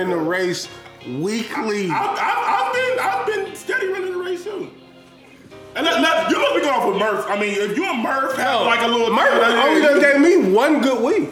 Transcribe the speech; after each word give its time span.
running 0.00 0.16
the 0.16 0.24
race 0.24 0.68
weekly. 1.06 1.90
I, 1.90 1.94
I, 1.96 2.66
I've 2.66 2.74
been 2.74 2.98
I've 3.00 3.46
been 3.46 3.56
steady 3.56 3.88
running 3.88 4.12
the 4.12 4.18
race 4.18 4.44
too. 4.44 4.70
And 5.76 5.86
that, 5.86 6.00
that, 6.02 6.30
you 6.30 6.38
must 6.38 6.54
be 6.56 6.60
going 6.62 6.74
off 6.74 6.88
with 6.88 6.96
Murph. 6.98 7.26
I 7.28 7.38
mean, 7.38 7.52
if 7.54 7.76
you 7.76 7.84
and 7.84 8.02
Murph 8.02 8.36
have 8.36 8.62
like 8.66 8.80
a 8.82 8.88
little 8.88 9.12
Murph 9.14 9.42
only 9.64 9.82
done 9.82 10.00
gave 10.00 10.20
me 10.20 10.50
one 10.52 10.80
good 10.80 11.02
week. 11.02 11.30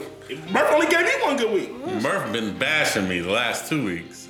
Murph 0.52 0.70
only 0.72 0.86
gave 0.86 1.04
me 1.06 1.12
one 1.22 1.36
good 1.36 1.52
week. 1.52 2.02
Murph 2.02 2.30
been 2.32 2.56
bashing 2.58 3.08
me 3.08 3.20
the 3.20 3.30
last 3.30 3.68
two 3.68 3.84
weeks. 3.84 4.28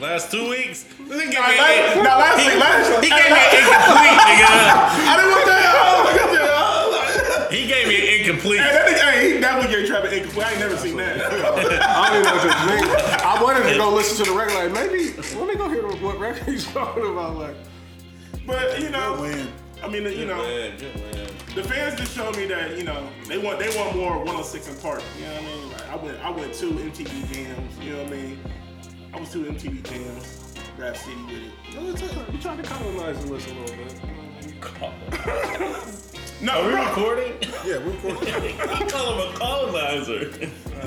Last 0.00 0.30
two 0.32 0.48
weeks? 0.48 0.84
He 0.96 1.04
gave 1.04 1.28
me 1.28 1.34
Now, 1.34 1.40
last- 1.44 1.96
now, 1.96 2.18
last 2.18 2.38
week- 2.46 2.58
last- 2.58 3.04
he 3.04 3.10
gave 3.10 3.30
me 3.30 3.36
an 3.36 3.52
incomplete, 3.60 4.16
nigga. 4.16 4.48
I 5.04 5.16
didn't 5.16 5.30
want 5.30 5.46
that. 5.46 5.60
Oh, 5.76 7.48
He 7.50 7.66
gave 7.66 7.86
me 7.88 7.96
an 8.00 8.20
incomplete. 8.20 8.60
Hey, 9.90 10.02
that 10.02 10.10
nigga, 10.10 10.10
hey, 10.10 10.20
he 10.20 10.20
definitely 10.20 10.20
gave 10.20 10.32
Travis 10.32 10.34
incomplete. 10.34 10.46
I 10.46 10.50
ain't 10.52 10.60
never 10.60 10.76
seen 10.76 10.96
that. 10.98 11.16
I 11.82 12.10
don't 12.10 12.16
even 12.16 12.24
know 12.24 12.34
what 12.36 12.42
this 12.42 12.66
means. 12.66 13.22
I 13.22 13.42
wanted 13.42 13.70
to 13.70 13.76
go 13.76 13.94
listen 13.94 14.24
to 14.24 14.30
the 14.30 14.36
record. 14.36 14.54
Like 14.54 14.72
maybe 14.72 15.12
let 15.16 15.48
me 15.48 15.56
go 15.56 15.68
hear 15.68 15.86
what 15.86 16.18
record 16.18 16.48
he's 16.48 16.66
talking 16.66 17.06
about. 17.06 17.36
Like 17.36 17.56
but 18.46 18.80
you 18.80 18.90
know, 18.90 19.20
Win. 19.20 19.48
I 19.82 19.88
mean, 19.88 20.04
you 20.04 20.26
know, 20.26 20.36
Man, 20.38 20.76
good 20.78 20.94
man. 20.96 21.28
the 21.54 21.62
fans 21.64 21.98
just 21.98 22.14
showed 22.14 22.36
me 22.36 22.46
that 22.46 22.76
you 22.76 22.84
know 22.84 23.08
they 23.26 23.38
want 23.38 23.58
they 23.58 23.74
want 23.76 23.96
more 23.96 24.18
106 24.18 24.80
& 24.80 24.82
Park. 24.82 25.02
You 25.18 25.24
know 25.24 25.32
what 25.34 25.42
I 25.42 25.46
mean? 25.46 25.72
Like 25.72 25.88
I 25.88 25.96
went 25.96 26.20
I 26.24 26.30
went 26.30 26.54
two 26.54 26.70
MTV 26.72 27.32
jams. 27.32 27.78
You 27.78 27.92
know 27.92 28.02
what 28.02 28.12
I 28.12 28.16
mean? 28.16 28.38
I 29.14 29.20
was 29.20 29.30
two 29.32 29.44
MTV 29.44 29.82
jams. 29.84 30.54
Rap 30.78 30.96
City 30.96 31.16
with 31.24 31.34
it. 31.34 31.52
you 31.68 31.80
know, 31.80 31.90
it's 31.90 32.02
like, 32.02 32.40
trying 32.40 32.56
to 32.58 32.62
colonize 32.62 33.24
the 33.24 33.32
list 33.32 33.48
a 33.48 33.54
little 33.54 33.76
bit. 33.76 34.00
No, 36.42 36.62
Are 36.62 36.66
we 36.68 36.72
bro, 36.72 36.84
recording? 36.86 37.32
Yeah, 37.66 37.78
we're 37.78 37.90
recording. 37.90 38.60
I 38.60 38.88
call 38.88 39.12
him 39.20 39.34
a 39.34 39.38
colonizer. 39.38 40.30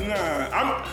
nah. 0.08 0.48
I'm. 0.52 0.90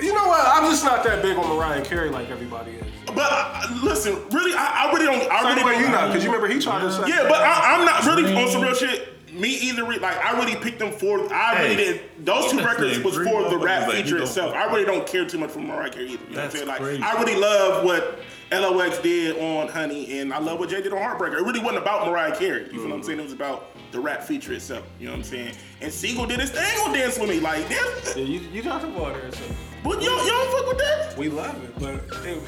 You 0.00 0.12
know 0.12 0.26
what? 0.26 0.44
I'm 0.44 0.68
just 0.70 0.84
not 0.84 1.04
that 1.04 1.22
big 1.22 1.36
on 1.36 1.48
Mariah 1.56 1.84
Carey 1.84 2.10
like 2.10 2.28
everybody 2.28 2.72
is. 2.72 2.84
But 3.06 3.28
uh, 3.30 3.68
listen, 3.84 4.14
really, 4.30 4.52
I, 4.56 4.86
I 4.88 4.92
really 4.92 5.06
don't. 5.06 5.30
I 5.30 5.42
Same 5.42 5.50
really 5.54 5.64
way 5.64 5.72
don't. 5.74 5.82
you 5.84 5.88
not, 5.90 6.08
because 6.08 6.24
you 6.24 6.30
remember 6.32 6.52
he 6.52 6.60
tried 6.60 6.80
to 6.80 6.90
say. 6.92 7.04
Yeah, 7.06 7.28
but 7.28 7.40
I, 7.42 7.76
I'm 7.78 7.84
not 7.84 8.04
really 8.04 8.34
on 8.34 8.50
some 8.50 8.62
real 8.62 8.74
shit. 8.74 9.08
Me 9.32 9.48
either. 9.60 9.84
Like 9.84 10.02
I 10.04 10.36
really 10.36 10.56
picked 10.56 10.80
them 10.80 10.90
for. 10.92 11.32
I 11.32 11.62
really 11.62 11.74
Hey. 11.76 11.92
did. 11.92 12.00
Those 12.26 12.50
two 12.50 12.58
records 12.64 12.98
was 13.04 13.14
for 13.16 13.48
the 13.48 13.56
rap 13.58 13.86
like 13.86 13.98
feature 13.98 14.18
itself. 14.20 14.52
I 14.54 14.64
really 14.64 14.84
don't 14.84 15.06
care 15.06 15.24
too 15.26 15.38
much 15.38 15.50
for 15.50 15.60
Mariah 15.60 15.90
Carey 15.90 16.08
either. 16.10 16.24
You 16.24 16.30
know 16.30 16.42
That's 16.42 16.54
what 16.58 16.68
I'm 16.68 16.76
saying? 16.76 16.82
crazy. 16.82 17.00
Like 17.02 17.14
I 17.14 17.22
really 17.22 17.40
love 17.40 17.84
what 17.84 18.18
LOX 18.50 18.98
did 18.98 19.38
on 19.38 19.68
Honey, 19.68 20.18
and 20.18 20.34
I 20.34 20.38
love 20.38 20.58
what 20.58 20.68
Jay 20.70 20.82
did 20.82 20.92
on 20.92 20.98
Heartbreaker. 20.98 21.34
It 21.38 21.42
really 21.44 21.60
wasn't 21.60 21.78
about 21.82 22.06
Mariah 22.08 22.36
Carey. 22.36 22.66
You 22.72 22.78
know 22.78 22.88
what 22.88 22.94
I'm 22.94 23.02
saying? 23.04 23.20
It 23.20 23.24
was 23.24 23.32
about 23.32 23.70
the 23.92 24.00
rap 24.00 24.22
feature 24.22 24.52
itself. 24.54 24.84
You 24.98 25.06
know 25.06 25.12
what 25.12 25.18
I'm 25.18 25.24
saying? 25.24 25.54
And 25.80 25.92
Sigel 25.92 26.26
did 26.26 26.40
his 26.40 26.50
thing 26.50 26.80
on 26.80 26.92
Dance 26.92 27.18
with 27.18 27.28
Me. 27.28 27.40
Like, 27.40 27.68
damn, 27.68 27.86
Yeah, 28.16 28.24
you, 28.24 28.40
you 28.52 28.62
got 28.62 28.82
the 28.82 28.88
water. 28.88 29.30
So 29.32 29.44
but 29.84 30.02
you, 30.02 30.08
don't- 30.08 30.24
you 30.24 30.30
don't 30.32 30.52
fuck 30.58 30.66
with 30.68 30.78
that? 30.78 31.16
we 31.16 31.28
love 31.28 31.62
it, 31.62 31.78
but 31.78 32.26
it, 32.26 32.42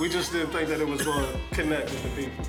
we 0.00 0.08
just 0.08 0.32
didn't 0.32 0.50
think 0.50 0.68
that 0.70 0.80
it 0.80 0.86
was 0.88 1.02
going 1.02 1.24
to 1.24 1.38
connect 1.54 1.90
with 1.90 2.02
the 2.02 2.08
people. 2.22 2.44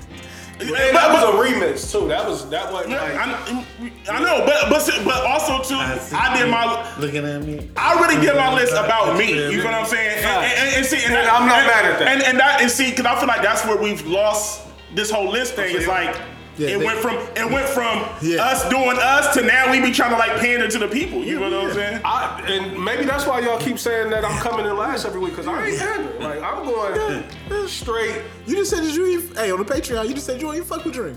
And 0.60 0.68
that 0.68 1.10
was 1.10 1.22
a 1.22 1.38
remix 1.38 1.90
too. 1.90 2.06
That 2.08 2.28
was 2.28 2.46
that 2.50 2.70
wasn't 2.70 2.92
Yeah, 2.92 3.02
like. 3.02 3.14
I, 3.16 3.64
I 4.12 4.20
know, 4.20 4.44
but 4.44 4.68
but 4.68 5.04
but 5.06 5.24
also 5.24 5.62
too, 5.62 5.80
I 5.80 6.36
did 6.36 6.50
my 6.50 6.96
Looking 6.98 7.24
at 7.24 7.42
me. 7.42 7.70
I 7.78 7.98
really 7.98 8.20
did 8.20 8.36
my 8.36 8.52
list 8.54 8.74
about 8.74 9.16
me. 9.16 9.30
You 9.50 9.56
know 9.56 9.64
what 9.64 9.72
I'm 9.74 9.86
saying? 9.86 10.18
And, 10.22 10.26
and, 10.44 10.76
and 10.76 10.84
see, 10.86 11.02
and, 11.02 11.14
And 11.14 11.28
I'm 11.28 11.48
not 11.48 11.60
and, 11.60 11.66
mad 11.66 11.84
at 11.86 11.98
that. 12.00 12.08
And 12.08 12.22
and 12.24 12.38
that 12.38 12.60
and 12.60 12.70
see, 12.70 12.90
because 12.90 13.06
I 13.06 13.18
feel 13.18 13.26
like 13.26 13.40
that's 13.40 13.64
where 13.64 13.78
we've 13.78 14.06
lost 14.06 14.66
this 14.94 15.10
whole 15.10 15.30
list 15.30 15.54
thing. 15.54 15.74
It's 15.74 15.86
like 15.86 16.14
Yeah, 16.56 16.68
it 16.70 16.78
they- 16.78 16.84
went 16.84 16.98
from 16.98 17.16
it 17.36 17.50
went 17.50 17.66
from 17.68 18.04
Yeah. 18.20 18.44
us 18.44 18.68
doing 18.68 18.98
us 18.98 19.32
to 19.34 19.42
now 19.42 19.70
we 19.70 19.80
be 19.80 19.92
trying 19.92 20.10
to 20.10 20.16
like 20.18 20.36
pander 20.38 20.68
to 20.68 20.78
the 20.78 20.88
people. 20.88 21.24
You 21.24 21.38
know 21.40 21.50
what 21.62 21.68
I'm 21.70 21.74
saying? 21.74 22.00
I, 22.04 22.42
and 22.46 22.84
maybe 22.84 23.04
that's 23.04 23.26
why 23.26 23.40
y'all 23.40 23.58
keep 23.58 23.78
saying 23.78 24.10
that 24.10 24.24
I'm 24.24 24.38
coming 24.40 24.66
in 24.66 24.76
last 24.76 25.06
every 25.06 25.20
week 25.20 25.30
because 25.30 25.46
I 25.46 25.66
ain't 25.68 25.78
pandering. 25.78 26.20
Like 26.22 26.42
I'm 26.42 26.64
going 26.64 27.68
straight. 27.68 28.20
You 28.46 28.56
just 28.56 28.70
said 28.70 28.82
that 28.84 28.92
you 28.92 29.06
ain't, 29.06 29.36
hey, 29.38 29.50
on 29.52 29.58
the 29.58 29.64
Patreon, 29.64 30.06
you 30.08 30.14
just 30.14 30.26
said 30.26 30.40
you 30.40 30.46
don't 30.48 30.56
even 30.56 30.66
fuck 30.66 30.84
with 30.84 30.94
Dream. 30.94 31.16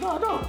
No, 0.00 0.08
I 0.10 0.18
don't. 0.18 0.42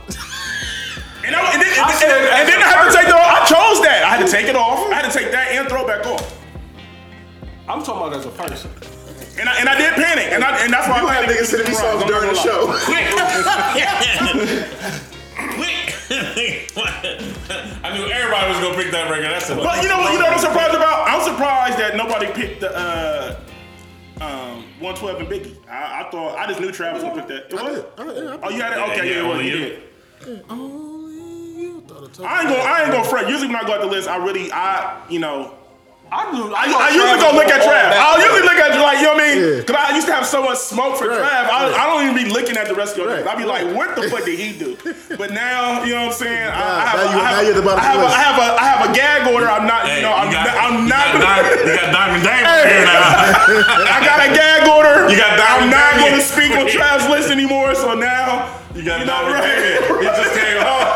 And, 1.25 1.35
I, 1.35 1.51
and, 1.53 1.61
then, 1.61 1.69
and, 1.73 1.79
I 1.81 1.89
and- 1.91 1.99
said- 1.99 2.09
and 2.39 2.49
then 2.49 2.59
I 2.63 2.67
had 2.67 2.89
to 2.89 2.97
take 2.97 3.07
it 3.07 3.13
off. 3.13 3.21
I 3.27 3.45
chose 3.45 3.81
that. 3.83 4.03
I 4.05 4.15
had 4.15 4.25
to 4.25 4.31
take 4.31 4.47
it 4.47 4.55
off. 4.55 4.89
I 4.91 4.95
had 4.95 5.11
to 5.11 5.17
take 5.17 5.31
that 5.31 5.51
and 5.51 5.67
throw 5.67 5.81
it 5.81 5.87
back 5.87 6.05
off. 6.05 6.33
I'm 7.67 7.83
talking 7.83 8.07
about 8.07 8.13
as 8.13 8.25
a 8.25 8.29
person. 8.29 8.71
And 9.39 9.47
I, 9.49 9.59
and 9.59 9.69
I 9.69 9.77
did 9.77 9.93
panic. 9.93 10.33
And, 10.33 10.43
I, 10.43 10.63
and 10.63 10.73
that's 10.73 10.87
why 10.87 10.99
You 11.01 11.07
I 11.07 11.13
had 11.15 11.25
panicked. 11.25 11.41
niggas 11.41 11.45
sending 11.47 11.67
me 11.71 11.77
Right, 11.77 11.85
songs 11.93 12.03
during 12.05 12.29
the 12.29 12.35
gonna. 12.35 12.73
Quick! 12.85 13.05
I 16.09 17.95
knew 17.97 18.05
everybody 18.09 18.47
was 18.51 18.59
gonna 18.59 18.75
pick 18.75 18.91
that 18.91 19.09
record. 19.09 19.25
That's 19.25 19.49
it. 19.49 19.57
But 19.57 19.81
you 19.83 19.89
know 19.89 19.97
what? 19.99 20.13
You 20.13 20.19
know 20.19 20.25
what 20.25 20.33
I'm 20.33 20.39
surprised 20.39 20.73
about? 20.75 21.07
I'm 21.07 21.21
surprised 21.23 21.77
that 21.77 21.95
nobody 21.95 22.27
picked 22.33 22.61
the 22.61 22.75
uh, 22.75 23.39
um, 24.21 24.63
112 24.79 25.19
and 25.21 25.27
Biggie. 25.29 25.55
I, 25.69 26.03
I 26.05 26.09
thought 26.11 26.37
I 26.37 26.47
just 26.47 26.59
knew 26.59 26.71
Travis 26.71 27.03
would 27.03 27.13
pick 27.13 27.27
that. 27.27 27.45
It 27.47 27.53
was. 27.53 27.63
did. 27.63 27.85
I 27.97 28.03
did. 28.13 28.27
I 28.27 28.39
Oh, 28.41 28.49
you 28.49 28.61
had 28.61 28.73
it. 28.73 28.77
Okay, 28.91 28.95
Yeah, 28.97 29.03
yeah, 29.03 29.19
it 29.19 29.23
was. 29.27 29.31
only 29.37 29.49
You 29.49 29.55
you. 29.57 29.59
did. 29.65 29.81
Only 30.49 31.61
you 31.61 31.81
thought 31.87 32.19
I 32.21 32.41
ain't 32.41 32.49
gonna. 32.49 32.61
I 32.63 32.81
ain't 32.83 32.91
gonna 32.91 33.03
fret. 33.03 33.29
Usually 33.29 33.47
when 33.47 33.57
I 33.57 33.63
go 33.67 33.73
at 33.75 33.81
the 33.81 33.87
list, 33.87 34.07
I 34.09 34.17
really, 34.17 34.51
I, 34.51 35.01
you 35.09 35.19
know, 35.19 35.53
I 36.09 36.31
do. 36.31 36.40
I, 36.56 36.72
I 36.72 36.88
usually 36.95 37.19
go 37.19 37.35
look 37.35 37.51
at 37.51 37.59
Trav. 37.59 37.91
I 37.91 38.16
usually 38.23 38.47
look 38.47 38.56
at 38.56 38.72
like, 38.79 39.03
you 39.03 39.12
know 39.12 39.19
what 39.19 39.28
I 39.28 39.28
mean? 39.28 39.38
Yeah. 39.44 39.59
Because 39.59 39.75
I 39.75 39.91
used 39.91 40.07
to 40.07 40.16
have 40.16 40.23
so 40.23 40.40
much 40.40 40.56
smoke 40.56 40.95
for 40.95 41.12
Right, 41.12 41.19
Trav. 41.19 41.51
I, 41.51 41.68
right. 41.68 41.75
I 41.75 41.84
don't 41.84 42.07
even 42.07 42.16
be 42.16 42.31
looking 42.31 42.56
at 42.56 42.72
the 42.72 42.75
rest 42.79 42.95
of 42.95 43.03
your 43.03 43.12
Right, 43.12 43.28
list. 43.28 43.35
I 43.35 43.35
be 43.35 43.44
like, 43.44 43.68
what 43.75 43.91
the 44.00 44.07
fuck 44.07 44.23
did 44.23 44.40
he 44.40 44.56
do? 44.56 44.79
But 45.19 45.35
now, 45.35 45.84
you 45.84 45.91
know 46.00 46.07
what 46.07 46.16
I'm 46.16 46.23
saying? 46.23 46.47
I, 46.47 46.63
I 46.63 46.85
have, 46.88 47.00
you- 47.12 47.19
I 47.19 47.28
have, 47.28 47.35
now 47.35 47.41
you're 47.44 47.51
at 47.51 47.59
the 47.59 47.66
bottom 47.68 47.84
I 47.84 47.88
have, 47.91 48.00
a, 48.00 48.07
I 48.07 48.19
have 48.23 48.38
a, 48.40 48.47
I 48.56 48.66
have 48.72 48.81
a 48.88 48.91
gag 48.95 49.22
order. 49.35 49.47
I'm 49.51 49.68
not, 49.68 49.84
Hey, 49.84 50.00
you 50.00 50.07
know, 50.07 50.16
I'm, 50.16 50.31
got, 50.31 50.47
not, 50.47 50.56
I'm 50.63 50.75
you 50.79 50.88
not. 50.88 51.06
got 51.12 51.28
Diamond, 51.28 51.59
you 51.68 51.75
got 51.75 51.91
Diamond 51.91 52.24
Dame 52.24 52.45
over 52.47 52.68
here 52.72 52.85
now. 52.88 53.03
I 53.91 54.00
got 54.07 54.19
a 54.24 54.29
gag 54.31 54.62
order. 54.72 54.95
You 55.12 55.18
got 55.19 55.35
diamond. 55.35 55.68
I'm 55.68 55.75
not 55.75 55.91
going 56.00 56.16
to 56.16 56.24
speak 56.24 56.56
on 56.56 56.72
Trav's 56.72 57.03
list 57.13 57.28
anymore. 57.35 57.75
So 57.75 57.91
now, 58.00 58.47
You 58.72 58.84
got 58.88 59.03
You 59.03 59.12
know, 59.12 59.28
Diamond 59.28 59.44
right. 59.44 59.44
Damian. 59.44 60.07
He 60.07 60.07
just 60.07 60.31
came 60.39 60.59
home. 60.63 60.88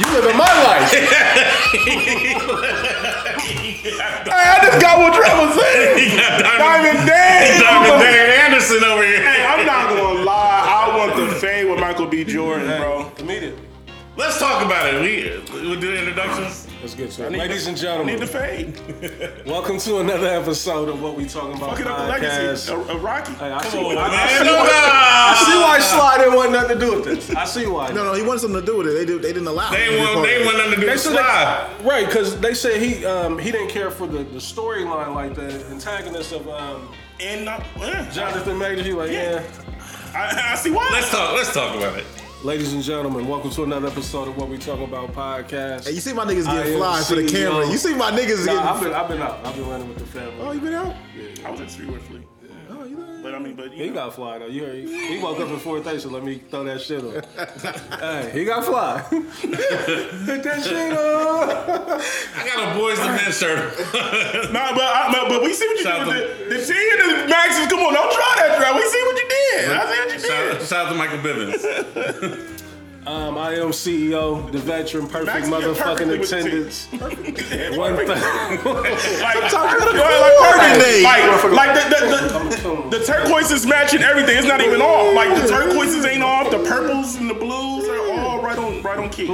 You 0.00 0.06
living 0.16 0.36
my 0.40 0.48
life. 0.64 0.90
Hey, 3.92 4.48
I 4.48 4.58
just 4.64 4.80
got 4.80 4.98
what 4.98 5.12
Trav 5.12 5.46
was 5.46 5.54
saying. 5.60 5.98
He 5.98 6.16
got 6.16 6.40
Diamond, 6.40 6.58
Diamond 6.58 7.08
Dame. 7.08 7.60
Diamond 7.60 8.02
Dame 8.02 8.30
Anderson 8.44 8.84
over 8.84 9.02
Hey, 9.02 9.16
here. 9.20 9.46
I'm 9.46 9.66
not 9.66 9.88
gonna 9.90 10.24
lie. 10.24 10.64
I 10.64 10.96
want 10.96 11.16
the 11.16 11.34
fame 11.40 11.70
with 11.70 11.80
Michael 11.80 12.06
B. 12.06 12.24
Jordan, 12.24 12.66
bro. 12.80 13.12
Immediately. 13.18 13.63
Let's 14.16 14.38
talk 14.38 14.64
about 14.64 14.92
it. 14.94 15.00
We 15.00 15.52
we'll 15.68 15.80
do 15.80 15.90
the 15.90 15.98
introductions. 15.98 16.68
Let's 16.80 16.94
get 16.94 17.10
to 17.12 17.26
it. 17.26 17.32
Ladies 17.32 17.64
the- 17.64 17.70
and 17.70 17.78
I 17.78 17.82
gentlemen, 17.82 18.14
need 18.14 18.22
the 18.22 18.26
fade. 18.28 19.46
welcome 19.46 19.78
to 19.80 19.98
another 19.98 20.28
episode 20.28 20.88
of 20.88 21.02
what 21.02 21.16
we 21.16 21.26
talking 21.26 21.56
about 21.56 21.70
Fucking 21.70 21.86
up 21.88 21.98
the 21.98 22.04
legacy 22.04 22.72
of, 22.72 22.88
of 22.90 23.02
Rocky. 23.02 23.32
Hey, 23.32 23.50
I 23.50 23.62
see, 23.64 23.70
Come 23.76 23.86
on, 23.86 23.98
I, 23.98 24.04
I 24.04 24.10
man. 24.10 24.44
see 24.44 24.50
why. 24.52 24.70
I 24.70 25.44
see 25.44 25.58
why 25.58 25.78
Sly 25.80 26.18
didn't 26.18 26.34
want 26.36 26.52
nothing 26.52 26.78
to 26.78 26.84
do 26.86 26.94
with 26.94 27.04
this. 27.06 27.30
I 27.34 27.44
see 27.44 27.66
why. 27.66 27.88
No, 27.90 28.04
no, 28.04 28.14
he 28.14 28.22
wanted 28.22 28.40
something 28.40 28.60
to 28.60 28.66
do 28.66 28.78
with 28.78 28.86
it. 28.86 28.92
They, 28.92 29.04
did, 29.04 29.20
they 29.22 29.32
didn't 29.32 29.48
allow 29.48 29.70
They 29.72 29.96
him 29.98 30.04
want 30.04 30.26
they 30.26 30.36
of 30.36 30.42
it. 30.42 30.44
want 30.46 30.56
nothing 30.58 30.74
to 30.74 30.80
do 30.80 30.86
They 30.86 30.92
with 30.92 31.00
said 31.00 31.12
Sly. 31.14 31.22
that, 31.22 31.84
right, 31.84 32.06
because 32.06 32.38
they 32.40 32.54
said 32.54 32.80
he 32.80 33.04
um, 33.04 33.36
he 33.38 33.50
didn't 33.50 33.68
care 33.70 33.90
for 33.90 34.06
the, 34.06 34.18
the 34.18 34.38
storyline, 34.38 35.12
like 35.14 35.34
the 35.34 35.66
antagonist 35.72 36.32
of 36.32 36.48
um, 36.48 36.88
And 37.18 37.48
uh, 37.48 38.10
Jonathan 38.12 38.58
Major. 38.58 38.82
He 38.84 38.92
like, 38.92 39.10
yeah. 39.10 39.42
I, 40.14 40.52
I 40.52 40.54
see 40.54 40.70
why. 40.70 40.88
Let's 40.92 41.10
talk. 41.10 41.34
Let's 41.34 41.52
talk 41.52 41.76
about 41.76 41.98
it. 41.98 42.04
Ladies 42.44 42.74
and 42.74 42.82
gentlemen, 42.82 43.26
welcome 43.26 43.50
to 43.52 43.62
another 43.64 43.88
episode 43.88 44.28
of 44.28 44.36
What 44.36 44.50
We 44.50 44.58
Talk 44.58 44.78
About 44.80 45.12
podcast. 45.14 45.86
Hey, 45.86 45.92
you 45.92 46.00
see 46.00 46.12
my 46.12 46.26
niggas 46.26 46.44
getting 46.44 46.72
am 46.74 46.78
fly 46.78 47.02
for 47.02 47.14
the 47.14 47.22
CEO. 47.22 47.30
camera. 47.30 47.70
You 47.70 47.78
see 47.78 47.94
my 47.94 48.10
niggas 48.10 48.44
Nah, 48.44 48.52
I've 48.74 48.80
getting. 48.80 48.92
been 48.92 48.92
I've 48.92 49.08
been 49.08 49.22
out. 49.22 49.46
I've 49.46 49.54
been 49.54 49.68
running 49.68 49.88
with 49.88 49.98
the 49.98 50.04
family. 50.06 50.34
Oh, 50.40 50.52
you 50.52 50.60
been 50.60 50.74
out? 50.74 50.94
Yeah. 51.16 51.48
I 51.48 51.50
was 51.50 51.60
at 51.62 51.70
Street 51.70 51.88
with 51.90 52.02
Flea. 52.02 52.23
You 53.24 53.30
been 53.30 53.32
But 53.32 53.34
I 53.34 53.38
mean, 53.38 53.54
but 53.56 53.72
He 53.72 53.88
know, 53.88 53.94
got 53.94 54.14
fly 54.14 54.38
though. 54.38 54.46
You 54.46 54.64
heard 54.64 54.74
he, 54.74 55.16
he 55.16 55.22
woke 55.22 55.40
up 55.40 55.48
at 55.48 55.60
four 55.60 55.80
thirty, 55.80 55.98
so 55.98 56.10
let 56.10 56.24
me 56.24 56.40
throw 56.50 56.64
that 56.64 56.80
shit 56.80 57.02
on. 57.02 57.22
hey, 58.00 58.30
he 58.32 58.44
got 58.44 58.64
fly. 58.64 59.00
Hit 59.10 60.42
that 60.42 60.62
shit 60.62 60.92
on. 60.92 61.50
I 61.50 62.46
got 62.46 62.76
a 62.76 62.78
Boyz 62.78 62.98
II 62.98 63.06
Men 63.06 63.32
shirt. 63.32 63.78
nah, 64.52 64.72
but 64.72 64.82
I, 64.82 65.10
no, 65.12 65.28
but 65.28 65.42
we 65.42 65.52
see 65.52 65.66
what 65.66 65.78
you 65.78 65.82
Shout 65.84 66.06
did 66.06 66.38
with 66.38 66.48
the, 66.48 66.54
the 66.56 66.66
T 66.66 66.90
and 66.92 67.00
the 67.00 67.28
Maxes. 67.28 67.66
Come 67.68 67.80
on, 67.80 67.94
don't 67.94 68.12
try 68.12 68.34
that 68.38 68.58
trap. 68.58 68.74
We 68.76 68.82
see 68.88 69.02
what 69.02 69.16
you 69.16 69.28
did. 69.28 69.70
I 69.70 69.92
see 69.92 70.00
what 70.00 70.12
you 70.12 70.18
Shout, 70.20 70.58
did. 70.58 70.68
shout 70.68 70.86
out 70.86 70.92
to 70.92 70.98
Michael 70.98 71.18
Bivins. 71.18 72.53
Um, 73.06 73.36
I 73.36 73.56
am 73.56 73.68
CEO, 73.68 74.50
the 74.50 74.58
veteran, 74.58 75.06
perfect 75.06 75.26
Max, 75.26 75.48
you're 75.48 75.74
perfectly 75.74 76.16
motherfucking 76.16 76.22
attendance. 76.22 76.86
One 77.76 77.96
thing. 77.96 78.08
Like, 78.08 78.16
talking 79.50 79.82
about 79.82 79.94
a 79.94 80.20
like, 80.20 80.56
like, 80.56 80.78
name. 80.78 81.04
like, 81.04 81.44
like 81.52 81.74
the, 81.74 81.84
the, 81.90 82.88
the, 82.88 82.98
the 82.98 83.04
turquoise 83.04 83.50
is 83.50 83.66
matching 83.66 84.00
everything. 84.00 84.38
It's 84.38 84.46
not 84.46 84.62
even 84.62 84.80
off. 84.80 85.14
Like 85.14 85.38
the 85.42 85.46
turquoises 85.48 86.06
ain't 86.06 86.22
off. 86.22 86.50
The 86.50 86.64
purples 86.64 87.16
and 87.16 87.28
the 87.28 87.34
blues 87.34 87.86
are 87.88 88.10
all 88.10 88.40
right 88.42 88.58
on 88.58 88.80
right 88.82 88.98
on 88.98 89.10
key. 89.10 89.26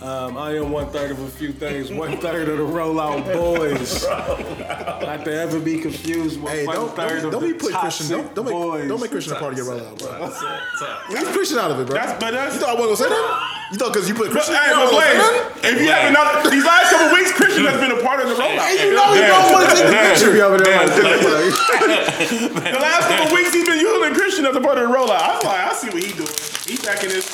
Um, 0.00 0.38
I 0.38 0.56
am 0.56 0.72
one 0.72 0.88
third 0.88 1.10
of 1.10 1.20
a 1.20 1.28
few 1.28 1.52
things, 1.52 1.90
one 1.92 2.16
third 2.24 2.48
of 2.48 2.56
the 2.56 2.64
rollout 2.64 3.20
boys. 3.36 4.08
Not 5.04 5.24
to 5.28 5.32
ever 5.34 5.60
be 5.60 5.76
confused 5.78 6.40
with 6.40 6.50
Hey, 6.52 6.64
one 6.64 6.76
don't, 6.76 6.96
third 6.96 7.20
don't, 7.20 7.26
of 7.28 7.32
don't 7.36 7.42
the 7.44 7.52
be 7.52 7.58
put 7.60 7.74
Christian. 7.74 8.08
Don't, 8.08 8.34
don't, 8.34 8.48
boys. 8.48 8.80
make, 8.80 8.88
don't 8.88 9.00
make 9.02 9.10
Christian 9.10 9.36
a 9.36 9.38
part 9.38 9.52
of 9.52 9.58
your 9.60 9.68
rollout, 9.68 9.98
bro. 10.00 10.30
So- 10.32 10.96
Leave 11.12 11.28
Christian 11.36 11.58
out 11.58 11.70
of 11.70 11.80
it, 11.80 11.86
bro. 11.86 11.96
That's 12.00 12.16
but 12.16 12.32
that's 12.32 12.54
You 12.56 12.60
thought 12.64 12.78
I 12.78 12.80
wasn't 12.80 12.96
gonna 12.96 13.12
say 13.12 13.12
that? 13.12 13.68
You 13.72 13.76
thought 13.76 13.92
because 13.92 14.08
you 14.08 14.14
put 14.16 14.30
Christian 14.32 14.54
Hey, 14.56 14.72
Ronaldo, 14.72 14.88
but 14.88 14.96
Blaze, 14.96 15.20
man? 15.20 15.68
if 15.68 15.76
you 15.84 15.88
haven't 15.92 16.14
noticed, 16.16 16.48
these 16.50 16.64
last 16.64 16.88
couple 16.96 17.12
weeks, 17.12 17.30
Christian 17.36 17.64
has 17.68 17.76
been 17.76 17.92
a 17.92 18.00
part 18.00 18.24
of 18.24 18.28
the 18.32 18.36
rollout. 18.40 18.56
Hey, 18.72 18.88
you 18.88 18.96
know 18.96 19.12
he 19.12 19.20
don't 19.20 19.52
want 19.52 19.68
to 19.68 19.76
take 19.76 19.84
the 19.84 20.00
picture. 20.00 20.32
Be 20.32 20.40
over 20.40 20.56
there 20.56 20.80
like 20.80 20.96
this, 20.96 22.56
The 22.72 22.80
last 22.80 23.04
couple 23.04 23.36
weeks, 23.36 23.52
he's 23.52 23.68
been 23.68 23.78
using 23.84 24.14
Christian 24.16 24.48
as 24.48 24.56
a 24.56 24.64
part 24.64 24.80
of 24.80 24.88
the 24.88 24.94
rollout. 24.96 25.20
I'm 25.20 25.44
like, 25.44 25.60
I 25.60 25.72
see 25.76 25.92
what 25.92 26.00
he 26.02 26.08
doing. 26.16 26.32
He's 26.64 26.80
back 26.80 27.04
in 27.04 27.12
his 27.12 27.28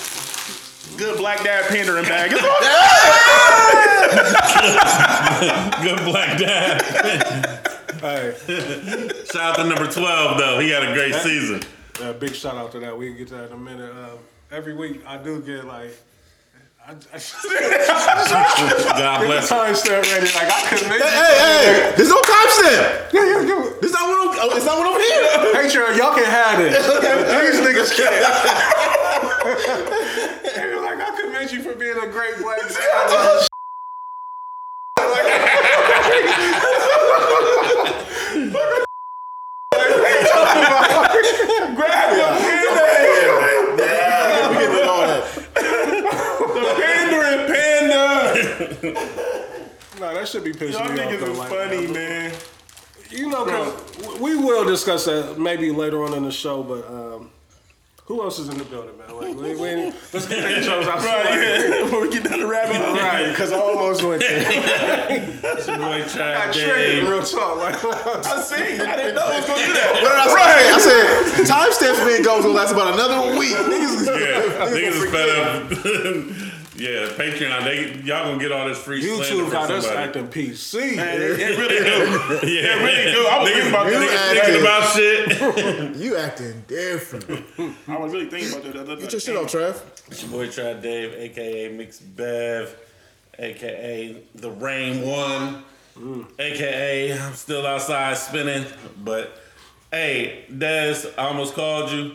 good 0.97 1.19
black 1.19 1.43
dad 1.45 1.67
pandering 1.69 2.05
bag. 2.05 2.31
It's 2.33 2.41
Good 5.83 5.99
black 6.05 6.39
dad. 6.39 6.83
hey, 8.01 8.35
Shout 9.31 9.43
out 9.43 9.57
to 9.57 9.65
number 9.65 9.87
12, 9.91 10.39
though. 10.39 10.59
He 10.61 10.71
had 10.71 10.83
a 10.85 10.93
great 10.95 11.15
season. 11.17 11.63
uh, 12.03 12.13
big 12.15 12.35
shout 12.35 12.57
out 12.57 12.73
to 12.73 12.79
that. 12.81 12.97
We 12.97 13.09
can 13.09 13.17
get 13.19 13.29
to 13.29 13.35
that 13.35 13.47
in 13.47 13.53
a 13.53 13.57
minute. 13.57 13.91
Um, 13.91 14.19
every 14.51 14.75
week 14.75 15.03
I 15.07 15.19
do 15.19 15.41
get 15.43 15.65
like. 15.65 15.91
I, 16.87 16.93
I 16.93 16.95
God 18.97 19.27
bless 19.27 19.51
him. 19.51 19.57
time 19.59 19.75
stamp 19.75 20.05
ready. 20.07 20.27
Like 20.27 20.49
I 20.49 20.67
couldn't 20.71 20.89
make 20.89 21.03
Hey, 21.03 21.11
hey, 21.11 21.93
there's 21.97 22.09
no 22.09 22.21
timestamp. 22.23 23.13
Yeah, 23.13 23.25
yeah, 23.27 23.43
give 23.45 23.59
it. 23.59 23.81
There's 23.81 23.93
not 23.93 24.07
one. 24.07 24.15
Over, 24.29 24.37
oh, 24.39 24.55
it's 24.57 24.65
not 24.67 24.79
one 24.79 24.87
over 24.87 25.01
here. 25.03 25.27
Patreon, 25.51 25.97
y'all 25.99 26.15
can 26.15 26.31
have 26.31 26.61
it. 26.63 26.71
These 27.43 27.59
niggas 27.67 27.91
can't. 27.91 28.23
They 30.55 30.67
were 30.75 30.81
like, 30.83 30.99
I 31.01 31.11
commend 31.21 31.46
you 31.57 31.63
for 31.63 31.75
being 31.75 31.97
a 31.97 32.07
great 32.09 32.37
black 32.39 32.61
grab 41.77 42.17
your 42.17 42.27
panda. 42.27 42.83
We 44.49 44.55
get 44.57 44.89
all 44.89 45.07
that. 45.07 45.25
The 46.55 46.73
pandering 46.81 47.43
panda. 47.53 48.07
No, 50.01 50.07
that 50.15 50.27
should 50.29 50.45
be 50.45 50.53
pissing 50.53 50.73
Y'all 50.73 50.93
me 50.93 51.01
off. 51.01 51.11
niggas 51.11 51.29
is 51.33 51.39
like, 51.39 51.49
funny, 51.51 51.87
man. 51.87 52.33
You 53.11 53.29
know, 53.31 53.77
we 54.21 54.37
will 54.37 54.65
discuss 54.65 55.05
that 55.07 55.39
maybe 55.39 55.71
later 55.71 56.03
on 56.05 56.13
in 56.15 56.25
the 56.25 56.33
show, 56.33 56.63
but 56.63 56.87
um, 56.91 57.31
who 58.07 58.23
else 58.23 58.39
is 58.39 58.49
in 58.49 58.57
the 58.59 58.65
building, 58.65 58.97
man? 58.99 59.07
Like, 59.17 59.35
we, 59.37 59.55
we, 59.57 59.93
let's 60.13 60.27
get 60.27 60.41
the 60.43 60.49
intros 60.63 60.87
out. 60.87 61.03
Right, 61.05 61.25
yeah. 61.43 61.83
Before 61.85 62.01
we 62.03 62.11
get 62.11 62.23
down 62.25 62.39
the 62.41 62.47
rabbit 62.47 62.77
hole. 62.77 62.95
Right, 62.95 63.29
because 63.31 63.53
I 63.53 63.59
almost 63.59 64.03
went 64.05 64.21
there. 64.21 64.47
It's 65.59 65.67
your 65.67 65.77
boy 65.79 65.85
I 65.85 66.07
Chad 66.07 66.53
triggered 66.55 67.09
real 67.09 67.23
talk. 67.23 67.57
Like, 67.59 67.75
I 67.85 68.41
see. 68.43 68.55
I 68.81 68.97
didn't 68.97 69.15
know 69.17 69.27
it 69.31 69.37
was 69.41 69.47
gonna 69.47 69.67
do 69.67 69.73
that. 69.73 69.93
What 70.03 70.11
did 70.11 70.21
I 70.23 70.29
say? 70.29 70.71
I 70.71 70.79
said 70.79 71.47
timestamp 71.47 71.99
for 71.99 72.07
me 72.07 72.17
and 72.17 72.25
goes 72.25 72.43
gonna 72.45 72.55
last 72.55 72.73
about 72.73 72.95
another 72.95 73.37
week. 73.39 73.57
Niggas, 73.57 74.01
is- 74.01 74.07
Yeah, 74.07 74.71
niggas 74.71 75.03
is 75.03 75.11
fed 75.11 75.29
up. 75.39 76.53
yeah, 76.79 77.09
Patreon, 77.17 77.65
they 77.65 77.95
y'all 78.05 78.25
gonna 78.27 78.39
get 78.39 78.53
all 78.53 78.69
this 78.69 78.79
free 78.79 79.01
slander 79.03 79.25
YouTube 79.25 79.43
from 79.45 79.51
got 79.53 79.71
us 79.71 79.85
somebody. 79.87 80.07
acting 80.09 80.29
PC. 80.29 80.97
Man, 80.97 81.21
it, 81.23 81.31
it 81.41 81.59
really 81.59 81.79
do. 81.79 82.47
Yeah, 82.53 82.77
It 82.77 82.83
really 82.83 83.13
do. 83.13 83.27
I 83.27 83.39
was 83.43 83.51
thinking 83.51 83.69
about 83.71 83.87
you 83.87 83.99
that. 84.01 84.45
thinking 84.45 84.61
about 84.63 84.93
shit. 85.95 85.97
you 85.97 86.17
acting 86.17 86.65
different. 86.69 87.79
I 87.89 87.97
was 87.99 88.13
really 88.13 88.29
thinking 88.29 88.51
about 88.53 88.65
that. 88.65 88.73
the 88.75 88.81
other 88.81 88.97
Get 88.97 89.13
your 89.13 89.21
shit 89.21 89.37
off, 89.37 89.51
Trev. 89.51 89.83
It's 90.09 90.23
your 90.23 90.31
boy 90.33 90.49
Chad 90.49 90.83
Dave, 90.83 91.13
aka 91.15 91.69
Mix 91.77 91.99
Bev, 92.01 92.77
aka 93.39 94.23
The 94.35 94.51
Rain 94.51 95.03
One, 95.07 95.65
aka 96.39 97.19
I'm 97.19 97.35
still 97.35 97.67
outside 97.67 98.17
spinning. 98.19 98.65
But 99.03 99.41
hey, 99.91 100.45
Des, 100.57 101.03
I 101.19 101.27
almost 101.29 101.55
called 101.55 101.91
you. 101.91 102.15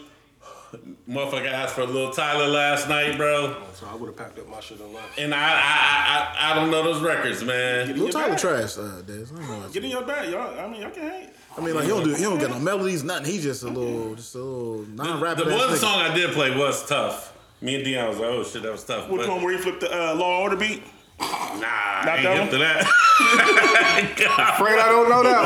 Motherfucker 1.10 1.52
asked 1.52 1.76
for 1.76 1.82
a 1.82 1.86
little 1.86 2.12
Tyler 2.12 2.48
last 2.48 2.88
night, 2.88 3.18
bro. 3.18 3.56
So 3.76 3.88
I 3.92 3.96
would 3.96 4.08
have 4.08 4.16
packed 4.16 4.40
up 4.40 4.48
my 4.50 4.60
shit 4.60 4.80
and 4.80 4.94
left. 4.94 5.18
And 5.20 5.34
I 5.34 5.38
I, 5.40 5.44
I, 5.54 6.36
I, 6.50 6.52
I 6.52 6.56
don't 6.56 6.72
know 6.72 6.84
those 6.84 7.02
records, 7.02 7.44
man. 7.44 7.88
Little 7.88 8.10
Tyler 8.10 8.38
trash, 8.38 8.78
uh, 8.78 9.02
Des. 9.02 9.26
I 9.34 9.38
don't 9.38 9.62
know. 9.62 9.70
Get 9.70 9.84
in 9.84 9.90
your 9.92 10.04
bag, 10.04 10.32
y'all. 10.32 10.60
I 10.60 10.70
mean, 10.70 10.82
y'all 10.82 10.92
can 10.92 11.04
hate. 11.10 11.30
I 11.58 11.62
mean, 11.62 11.76
like 11.76 11.84
he 11.84 11.90
don't 11.90 12.04
do, 12.04 12.14
he 12.16 12.24
don't 12.24 12.40
get 12.40 12.50
no 12.50 12.60
melodies, 12.60 13.04
nothing. 13.04 13.26
He 13.26 13.40
just 13.40 13.64
a 13.64 13.68
little, 13.68 14.16
just 14.16 14.36
a 14.36 14.38
little 14.38 14.86
non-rapping. 14.94 15.46
The 15.50 15.54
one 15.56 15.70
nigga. 15.70 15.76
song 15.78 16.00
I 16.00 16.14
did 16.16 16.32
play 16.32 16.56
was 16.56 16.88
tough. 16.88 17.38
Me 17.60 17.76
and 17.76 17.84
Dion 17.84 18.08
was 18.08 18.18
like, 18.18 18.30
oh 18.30 18.44
shit, 18.44 18.64
that 18.64 18.72
was 18.72 18.84
tough. 18.84 19.10
Which 19.10 19.22
But- 19.22 19.30
one 19.30 19.44
where 19.44 19.52
he 19.54 19.60
flipped 19.60 19.82
the 19.82 19.92
uh, 19.94 20.16
Law 20.16 20.42
Order 20.42 20.56
beat? 20.56 20.82
Nah, 21.22 21.58
Not 21.60 22.08
I 22.08 22.16
ain't 22.18 22.24
that 22.24 22.34
hip 22.34 22.40
one? 22.42 22.50
to 22.50 22.58
that. 22.58 22.82
Afraid 24.56 24.80
I 24.80 24.90
don't 24.90 25.10
know 25.10 25.24
that 25.24 25.44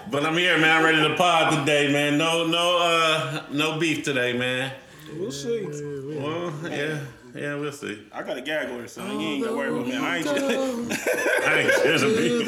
but 0.10 0.24
I'm 0.24 0.36
here, 0.36 0.58
man. 0.58 0.76
I'm 0.78 0.84
ready 0.84 1.02
to 1.06 1.14
pod 1.16 1.52
today, 1.58 1.92
man. 1.92 2.16
No, 2.16 2.46
no, 2.46 2.78
uh, 2.80 3.42
no 3.52 3.78
beef 3.78 4.02
today, 4.04 4.32
man. 4.32 4.72
We'll 5.18 5.30
see. 5.30 5.66
Well, 5.66 6.52
yeah, 6.70 6.98
yeah, 7.34 7.54
we'll 7.56 7.72
see. 7.72 7.98
I 8.12 8.22
got 8.22 8.38
a 8.38 8.40
gag 8.40 8.70
order, 8.70 8.88
so 8.88 9.04
you 9.04 9.20
ain't 9.20 9.44
gotta 9.44 9.56
worry 9.56 9.68
about 9.68 9.86
me. 9.86 9.96
I 9.96 10.16
ain't 10.16 10.26
just. 10.26 10.40
I 11.46 11.54
ain't 11.60 11.72
scared 11.72 12.02
of 12.02 12.16
beef. 12.16 12.46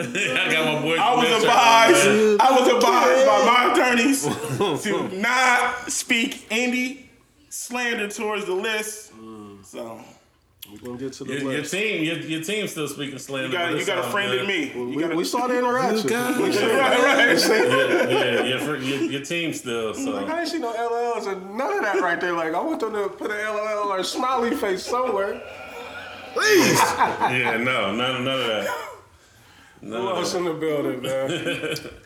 I 0.00 0.52
got 0.52 0.64
my 0.74 0.80
boy. 0.82 0.96
I 0.96 1.14
was 1.16 1.42
advised. 1.42 2.40
I 2.40 2.50
was 2.52 2.68
advised 2.68 3.26
by 3.26 3.38
my 3.44 3.72
attorneys 3.72 4.22
to 4.84 5.08
not 5.20 5.90
speak 5.90 6.46
any 6.50 7.09
slander 7.50 8.08
towards 8.08 8.46
the 8.46 8.54
list. 8.54 9.12
Mm. 9.20 9.62
So 9.64 10.00
We're 10.72 10.78
going 10.78 10.98
to 10.98 11.04
get 11.04 11.12
to 11.14 11.24
the 11.24 11.34
Your, 11.40 11.52
your 11.52 11.62
team, 11.62 12.04
your, 12.04 12.16
your 12.18 12.42
team 12.42 12.66
still 12.68 12.88
speaking 12.88 13.18
slander. 13.18 13.48
you 13.48 13.52
got 13.52 13.70
you 13.72 13.76
it's 13.76 13.86
got 13.86 13.98
a 13.98 14.10
friend 14.10 14.30
good. 14.30 14.40
in 14.42 14.46
me. 14.46 14.72
You 14.72 14.96
We, 14.96 15.02
got 15.02 15.14
we 15.14 15.24
saw 15.24 15.46
the 15.48 15.58
interaction. 15.58 16.04
We 16.42 16.52
see- 16.52 16.64
right, 16.64 16.98
right. 16.98 17.48
Yeah, 17.48 18.08
yeah, 18.08 18.44
your, 18.44 18.58
fr- 18.60 18.76
your, 18.82 19.02
your 19.10 19.20
team 19.24 19.52
still. 19.52 19.92
Mm, 19.92 20.04
so 20.04 20.10
Like, 20.12 20.28
I 20.30 20.40
ain't 20.40 20.48
see 20.48 20.58
no 20.58 20.72
LLs 20.72 21.26
and 21.30 21.56
none 21.58 21.72
of 21.74 21.82
that 21.82 22.00
right 22.00 22.20
there. 22.20 22.32
Like, 22.32 22.54
I 22.54 22.60
want 22.60 22.80
them 22.80 22.92
to 22.94 23.08
put 23.08 23.30
an 23.30 23.36
LOL 23.44 23.92
or 23.92 23.98
a 23.98 24.04
smiley 24.04 24.56
face 24.56 24.84
somewhere. 24.86 25.42
Please. 26.34 26.78
yeah, 26.96 27.56
no, 27.56 27.92
none, 27.92 28.24
none 28.24 28.40
of 28.40 28.46
that. 28.46 28.86
None 29.82 30.00
Who 30.02 30.08
of 30.08 30.16
else 30.18 30.32
that. 30.32 30.38
in 30.38 30.44
the 30.44 30.54
building, 30.54 31.02
man? 31.02 31.92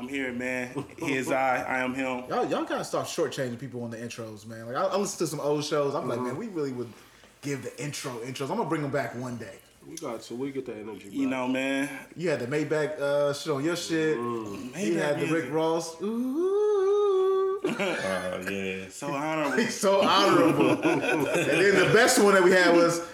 I'm 0.00 0.08
here, 0.08 0.32
man. 0.32 0.70
He 0.98 1.12
is 1.12 1.30
I. 1.30 1.62
I 1.62 1.78
am 1.80 1.92
him. 1.92 2.24
Y'all, 2.26 2.48
y'all 2.48 2.64
gotta 2.64 2.84
stop 2.84 3.04
shortchanging 3.04 3.58
people 3.58 3.84
on 3.84 3.90
the 3.90 3.98
intros, 3.98 4.46
man. 4.46 4.66
Like 4.66 4.76
I, 4.76 4.84
I 4.84 4.96
listen 4.96 5.18
to 5.18 5.26
some 5.26 5.40
old 5.40 5.62
shows. 5.62 5.94
I'm 5.94 6.08
like, 6.08 6.22
man, 6.22 6.38
we 6.38 6.48
really 6.48 6.72
would 6.72 6.90
give 7.42 7.62
the 7.62 7.82
intro 7.82 8.12
intros. 8.20 8.48
I'm 8.50 8.56
gonna 8.56 8.64
bring 8.64 8.80
them 8.80 8.90
back 8.90 9.14
one 9.14 9.36
day. 9.36 9.58
We 9.86 9.96
got 9.96 10.22
to. 10.22 10.34
We 10.34 10.52
get 10.52 10.64
the 10.64 10.74
energy. 10.74 11.04
Back. 11.04 11.12
You 11.12 11.26
know, 11.28 11.46
man. 11.46 11.90
You 12.16 12.30
had 12.30 12.40
the 12.40 12.46
Maybach 12.46 12.98
uh, 12.98 13.34
shit 13.34 13.52
on 13.52 13.62
your 13.62 13.76
shit. 13.76 14.16
You 14.16 14.70
Maybach 14.74 14.96
had 14.96 15.20
the. 15.20 15.26
Rick 15.26 15.52
Ross. 15.52 16.00
Ooh, 16.00 17.60
Oh, 17.66 18.50
yeah. 18.50 18.88
So 18.88 19.08
honorable. 19.08 19.64
so 19.68 20.00
honorable. 20.00 20.70
and 20.82 21.20
then 21.20 21.74
the 21.76 21.90
best 21.92 22.18
one 22.22 22.32
that 22.32 22.42
we 22.42 22.52
had 22.52 22.74
was 22.74 23.06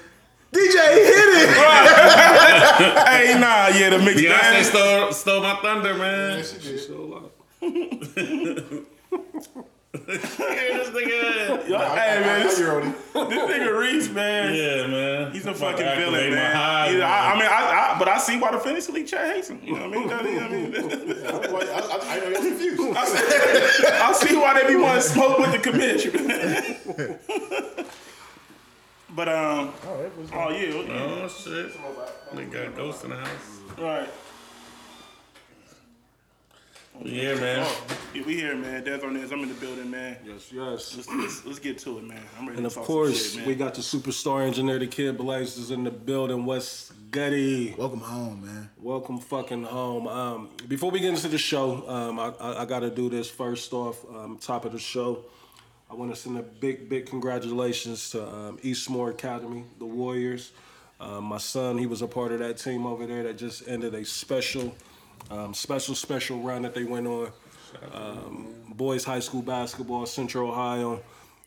DJ 0.53 0.77
hit 0.95 1.29
it. 1.43 1.49
hey, 3.09 3.39
nah, 3.39 3.69
yeah, 3.69 3.91
the 3.91 3.99
mixed 3.99 4.25
Beyonce 4.25 4.63
stole, 4.65 5.13
stole 5.13 5.43
my 5.43 5.57
thunder, 5.57 5.95
man. 5.95 6.39
She's 6.43 6.83
still 6.85 7.05
alive. 7.05 7.31
this 9.93 10.89
nigga. 10.91 11.69
Yo, 11.69 11.79
hey, 11.79 12.21
man, 12.21 12.47
this, 12.47 12.59
You're 12.59 12.81
on 12.81 12.89
it. 12.89 12.95
this 13.13 13.43
nigga 13.51 13.79
Reese, 13.79 14.09
man. 14.11 14.55
Yeah, 14.55 14.87
man. 14.87 15.33
He's 15.33 15.47
a 15.47 15.51
About 15.51 15.61
fucking 15.79 15.85
villain, 15.97 16.31
man. 16.35 16.55
hive, 16.57 16.91
He's- 16.93 17.03
I, 17.03 17.33
I 17.33 17.35
mean, 17.35 17.49
I, 17.51 17.95
I, 17.95 17.99
but 17.99 18.09
I 18.09 18.19
see 18.19 18.39
why 18.39 18.53
the 18.53 18.59
fantasy 18.59 18.93
league 18.93 19.07
chat 19.09 19.35
hates 19.35 19.49
him. 19.49 19.61
You 19.65 19.75
know 19.75 19.89
what 19.89 19.97
I 19.99 20.01
mean? 20.01 20.03
You 20.03 20.09
know 20.09 20.17
what 20.17 20.27
I 20.27 20.49
mean? 20.51 20.75
I, 21.27 21.81
I, 21.81 22.15
I 22.15 22.19
know 22.21 22.29
you're 22.29 22.41
confused. 22.41 22.97
I 22.97 23.05
see, 23.05 23.87
I 23.87 24.13
see 24.13 24.37
why 24.37 24.55
they 24.63 24.69
be 24.69 24.77
wanting 24.77 25.03
to 25.03 25.09
smoke 25.09 25.39
with 25.39 25.53
the 25.53 25.59
commission. 25.59 26.13
but 29.17 29.29
um, 29.29 29.73
oh 30.33 30.51
yeah, 30.51 30.75
yeah. 30.75 31.23
Oh, 31.25 31.29
shit. 31.29 31.73
Nigga 32.35 32.53
got 32.53 32.67
a 32.67 32.71
ghost 32.71 33.05
in 33.05 33.11
the 33.11 33.17
house. 33.17 33.61
right. 33.79 34.09
Yeah, 37.03 37.35
man. 37.35 37.67
Yeah, 38.15 38.23
we 38.25 38.37
here, 38.37 38.57
man. 38.57 38.83
Death 38.83 39.05
on 39.05 39.15
this. 39.15 39.31
I'm 39.31 39.41
in 39.43 39.49
the 39.49 39.55
building, 39.55 39.91
man. 39.91 40.17
Yes, 40.25 40.51
yes. 40.51 40.97
Let's, 40.97 41.09
let's, 41.09 41.45
let's 41.45 41.59
get 41.59 41.79
to 41.81 41.99
it, 41.99 42.05
man. 42.05 42.23
I'm 42.39 42.47
ready 42.47 42.59
And 42.59 42.65
to 42.65 42.67
of 42.69 42.75
talk 42.75 42.85
course, 42.85 43.33
some 43.33 43.41
shit, 43.41 43.49
we 43.49 43.55
got 43.55 43.75
the 43.75 43.83
superstar 43.83 44.47
engineer, 44.47 44.79
the 44.79 44.87
kid 44.87 45.19
Blaze, 45.19 45.59
is 45.59 45.71
in 45.71 45.85
the 45.85 45.91
building. 45.91 46.47
West 46.47 46.93
Gutty. 47.11 47.75
Welcome 47.77 48.01
home, 48.01 48.47
man. 48.47 48.71
Welcome 48.81 49.19
fucking 49.19 49.65
home. 49.65 50.09
Um, 50.09 50.49
before 50.69 50.91
we 50.91 51.01
get 51.01 51.11
into 51.11 51.29
the 51.29 51.39
show, 51.39 51.87
um, 51.89 52.19
I, 52.19 52.33
I, 52.41 52.63
I 52.63 52.65
got 52.65 52.81
to 52.81 52.91
do 52.91 53.11
this 53.11 53.29
first 53.29 53.75
off. 53.75 54.03
Um, 54.09 54.39
top 54.41 54.65
of 54.65 54.73
the 54.73 54.79
show, 54.79 55.25
I 55.89 55.95
want 55.95 56.13
to 56.13 56.21
send 56.21 56.37
a 56.37 56.43
big, 56.43 56.89
big 56.89 57.07
congratulations 57.07 58.11
to 58.11 58.27
um, 58.27 58.59
Eastmoor 58.63 59.11
Academy, 59.11 59.65
the 59.79 59.87
Warriors. 59.87 60.51
Um, 60.99 61.25
my 61.25 61.39
son, 61.39 61.79
he 61.79 61.87
was 61.87 62.03
a 62.03 62.09
part 62.09 62.33
of 62.33 62.41
that 62.41 62.59
team 62.59 62.87
over 62.87 63.07
there 63.07 63.23
that 63.23 63.39
just 63.39 63.69
ended 63.69 63.95
a 63.95 64.05
special, 64.05 64.75
um, 65.31 65.55
special, 65.55 65.95
special 65.95 66.41
run 66.41 66.63
that 66.63 66.75
they 66.75 66.83
went 66.83 67.07
on. 67.07 67.31
Um, 67.93 68.49
boys 68.75 69.05
high 69.05 69.21
school 69.21 69.43
basketball, 69.43 70.07
Central 70.07 70.51
Ohio. 70.51 71.03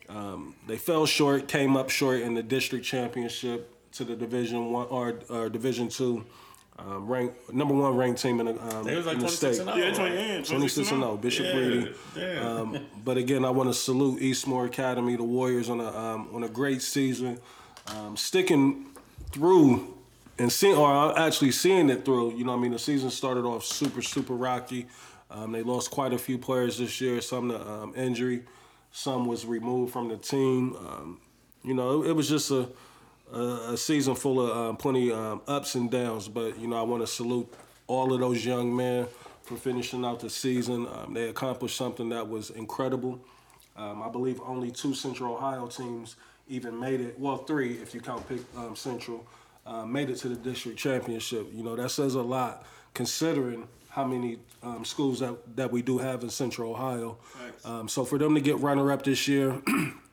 Um, 0.08 0.56
they 0.68 0.78
fell 0.78 1.06
short, 1.06 1.48
came 1.50 1.76
up 1.76 1.90
short 1.90 2.22
in 2.22 2.34
the 2.34 2.44
district 2.44 2.86
championship 2.86 3.76
to 3.94 4.06
the 4.06 4.16
Division 4.16 4.72
One 4.72 4.88
or, 4.88 5.20
or 5.30 5.50
Division 5.50 5.90
Two. 5.90 6.26
Um, 6.88 7.08
ranked 7.08 7.54
number 7.54 7.74
one 7.74 7.96
ranked 7.98 8.22
team 8.22 8.40
in 8.40 8.46
the, 8.46 8.76
um, 8.78 8.86
They 8.86 8.96
was 8.96 9.06
like 9.06 9.16
in 9.16 9.22
the 9.22 9.28
26 9.28 9.38
state. 9.58 9.68
and 9.68 9.76
0. 9.76 9.76
Yeah, 9.76 9.94
20, 9.94 10.16
yeah, 10.16 10.42
26 10.44 10.92
and 10.92 11.02
0, 11.02 11.18
Bishop 11.18 11.46
Yeah, 11.46 11.58
Ready. 11.58 11.96
damn. 12.16 12.46
Um, 12.48 12.80
but 13.04 13.18
again, 13.18 13.44
I 13.44 13.50
want 13.50 13.70
to 13.70 13.74
salute 13.74 14.22
Eastmoor 14.22 14.66
Academy, 14.68 15.16
the 15.18 15.24
Warriors, 15.24 15.70
on 15.70 15.82
a 15.82 15.88
um, 15.98 16.30
on 16.34 16.44
a 16.44 16.48
great 16.50 16.82
season, 16.82 17.40
um, 17.88 18.16
sticking 18.16 18.86
through 19.32 19.94
and 20.38 20.52
seeing, 20.52 20.78
or 20.78 21.18
actually 21.20 21.52
seeing 21.52 21.90
it 21.90 22.06
through. 22.06 22.36
You 22.36 22.46
know, 22.46 22.54
what 22.54 22.60
I 22.60 22.62
mean, 22.62 22.72
the 22.72 22.80
season 22.80 23.10
started 23.10 23.44
off 23.46 23.66
super 23.66 24.02
super 24.02 24.34
rocky. 24.34 24.88
Um, 25.32 25.52
they 25.52 25.62
lost 25.64 25.92
quite 25.92 26.14
a 26.14 26.18
few 26.18 26.38
players 26.38 26.78
this 26.78 27.02
year. 27.02 27.20
Some 27.22 27.50
to 27.50 27.70
um, 27.70 27.94
injury, 27.96 28.44
some 28.92 29.26
was 29.26 29.46
removed 29.46 29.92
from 29.92 30.08
the 30.08 30.18
team. 30.18 30.76
Um, 30.78 31.20
you 31.64 31.74
know, 31.74 32.04
it, 32.04 32.10
it 32.12 32.14
was 32.14 32.30
just 32.30 32.50
a 32.52 32.70
a, 33.34 33.74
a 33.74 33.78
season 33.78 34.16
full 34.16 34.42
of 34.42 34.56
um, 34.56 34.78
plenty 34.78 35.12
um, 35.12 35.42
ups 35.48 35.76
and 35.76 35.90
downs. 35.90 36.28
But 36.28 36.60
you 36.60 36.68
know, 36.68 36.78
I 36.78 36.82
want 36.84 37.02
to 37.04 37.08
salute 37.08 37.52
all 37.88 38.14
of 38.14 38.20
those 38.20 38.46
young 38.46 38.76
men 38.76 39.08
for 39.44 39.56
finishing 39.56 40.06
out 40.06 40.20
the 40.20 40.30
season. 40.30 40.88
Um, 40.88 41.14
they 41.14 41.30
accomplished 41.30 41.76
something 41.76 42.10
that 42.10 42.28
was 42.28 42.50
incredible. 42.52 43.20
Um, 43.76 44.04
I 44.04 44.10
believe 44.10 44.42
only 44.46 44.72
two 44.72 44.94
Central 44.94 45.36
Ohio 45.36 45.68
teams 45.68 46.16
even 46.48 46.80
made 46.80 47.02
it. 47.02 47.20
Well, 47.20 47.38
three 47.38 47.74
if 47.74 47.94
you 47.94 48.02
count 48.02 48.28
Pick, 48.28 48.42
um, 48.58 48.76
Central, 48.76 49.26
uh, 49.66 49.86
made 49.86 50.10
it 50.10 50.18
to 50.18 50.30
the 50.30 50.36
district 50.36 50.78
championship. 50.78 51.48
You 51.54 51.64
know 51.64 51.76
that 51.76 51.90
says 51.92 52.16
a 52.16 52.22
lot 52.22 52.66
considering 52.94 53.68
how 53.90 54.06
many 54.06 54.38
um, 54.62 54.86
schools 54.86 55.20
that, 55.20 55.36
that 55.56 55.72
we 55.72 55.82
do 55.82 55.98
have 55.98 56.24
in 56.24 56.30
Central 56.30 56.72
Ohio. 56.72 57.18
Um, 57.66 57.88
so 57.88 58.06
for 58.06 58.18
them 58.18 58.36
to 58.36 58.42
get 58.42 58.60
runner 58.60 58.92
up 58.92 59.04
this 59.04 59.28
year, 59.28 59.62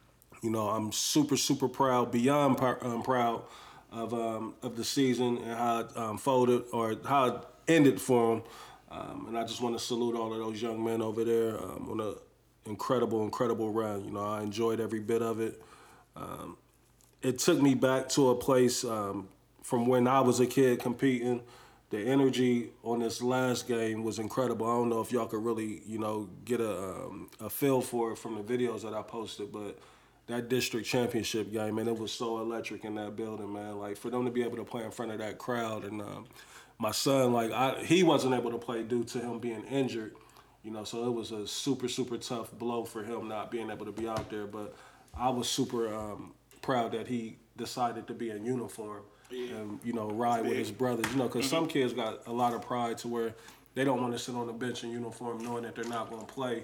you 0.47 0.53
know, 0.53 0.69
I'm 0.69 0.93
super, 0.93 1.37
super 1.37 1.67
proud, 1.67 2.13
beyond 2.13 2.57
par- 2.57 2.79
um, 2.83 3.03
proud 3.03 3.43
of 3.91 4.15
um, 4.15 4.55
of 4.63 4.77
the 4.77 4.85
season 4.85 5.39
and 5.39 5.59
how 5.59 5.81
it 5.81 5.97
um, 5.97 6.19
folded 6.19 6.63
or 6.73 6.95
how 7.05 7.25
it 7.27 7.35
ended 7.67 8.01
for 8.01 8.37
them. 8.37 8.45
Um, 8.93 9.25
and 9.27 9.37
I 9.37 9.43
just 9.43 9.61
want 9.61 9.77
to 9.77 9.85
salute 9.85 10.15
all 10.15 10.33
of 10.33 10.39
those 10.39 10.63
young 10.63 10.85
men 10.85 11.03
over 11.03 11.25
there 11.25 11.61
um, 11.61 11.89
on 11.91 12.01
a 12.01 12.71
incredible, 12.71 13.25
incredible 13.25 13.73
run. 13.73 14.05
You 14.05 14.13
know, 14.13 14.25
I 14.25 14.43
enjoyed 14.43 14.79
every 14.79 15.01
bit 15.01 15.21
of 15.21 15.41
it. 15.41 15.61
Um, 16.15 16.57
it 17.23 17.41
took 17.41 17.61
me 17.61 17.75
back 17.75 18.09
to 18.11 18.31
a 18.31 18.37
place 18.37 18.85
um, 18.85 19.29
from 19.65 19.89
when 19.89 20.07
I 20.07 20.21
was 20.21 20.39
a 20.39 20.47
kid 20.47 20.79
competing. 20.79 21.43
The 21.91 21.99
energy 21.99 22.71
on 22.85 23.01
this 23.01 23.21
last 23.21 23.67
game 23.67 24.05
was 24.05 24.21
incredible. 24.21 24.67
I 24.67 24.77
don't 24.77 24.91
know 24.91 25.01
if 25.01 25.11
y'all 25.11 25.27
could 25.27 25.45
really, 25.45 25.83
you 25.87 25.99
know, 25.99 26.29
get 26.45 26.61
a 26.61 27.11
a 27.41 27.51
feel 27.51 27.81
for 27.81 28.13
it 28.13 28.19
from 28.19 28.37
the 28.37 28.43
videos 28.43 28.83
that 28.83 28.95
I 28.95 29.03
posted, 29.03 29.51
but 29.51 29.77
that 30.27 30.49
district 30.49 30.87
championship 30.87 31.53
game, 31.53 31.77
man, 31.77 31.89
it 31.89 31.99
was 31.99 32.13
so 32.13 32.39
electric 32.41 32.85
in 32.85 32.97
that 32.97 33.17
building, 33.17 33.53
man. 33.53 33.79
Like 33.79 33.97
for 33.97 34.11
them 34.11 34.25
to 34.25 34.31
be 34.31 34.43
able 34.43 34.57
to 34.57 34.65
play 34.65 34.85
in 34.85 34.91
front 34.91 35.13
of 35.13 35.19
that 35.19 35.39
crowd, 35.39 35.85
and 35.85 36.01
um, 36.01 36.27
my 36.79 36.91
son, 36.91 37.33
like 37.33 37.53
I, 37.53 37.83
he 37.85 38.03
wasn't 38.03 38.35
able 38.35 38.51
to 38.51 38.59
play 38.59 38.83
due 38.83 39.05
to 39.05 39.19
him 39.19 39.39
being 39.39 39.65
injured, 39.65 40.17
you 40.63 40.71
know. 40.71 40.85
So 40.85 41.07
it 41.07 41.13
was 41.13 41.31
a 41.33 41.47
super, 41.47 41.89
super 41.89 42.17
tough 42.19 42.51
blow 42.53 42.85
for 42.85 43.05
him 43.05 43.29
not 43.29 43.51
being 43.51 43.71
able 43.71 43.87
to 43.87 43.93
be 43.93 44.09
out 44.09 44.29
there. 44.31 44.47
But 44.47 44.75
I 45.17 45.31
was 45.31 45.49
super 45.49 45.95
um, 45.95 46.35
proud 46.61 46.93
that 46.93 47.07
he 47.07 47.39
decided 47.57 48.07
to 48.09 48.15
be 48.15 48.31
in 48.31 48.45
uniform 48.45 49.03
and 49.31 49.81
you 49.83 49.93
know 49.93 50.11
ride 50.11 50.45
with 50.45 50.57
his 50.57 50.71
brothers. 50.71 51.11
You 51.13 51.19
know, 51.19 51.29
because 51.29 51.49
some 51.49 51.67
kids 51.67 51.93
got 51.93 52.27
a 52.27 52.33
lot 52.33 52.53
of 52.53 52.63
pride 52.63 52.99
to 52.99 53.09
where 53.09 53.35
they 53.77 53.85
don't 53.85 54.01
want 54.01 54.15
to 54.15 54.19
sit 54.19 54.35
on 54.35 54.47
the 54.47 54.55
bench 54.55 54.85
in 54.85 54.91
uniform 54.91 55.45
knowing 55.45 55.63
that 55.65 55.75
they're 55.75 55.85
not 55.85 56.09
going 56.09 56.25
to 56.25 56.33
play. 56.33 56.63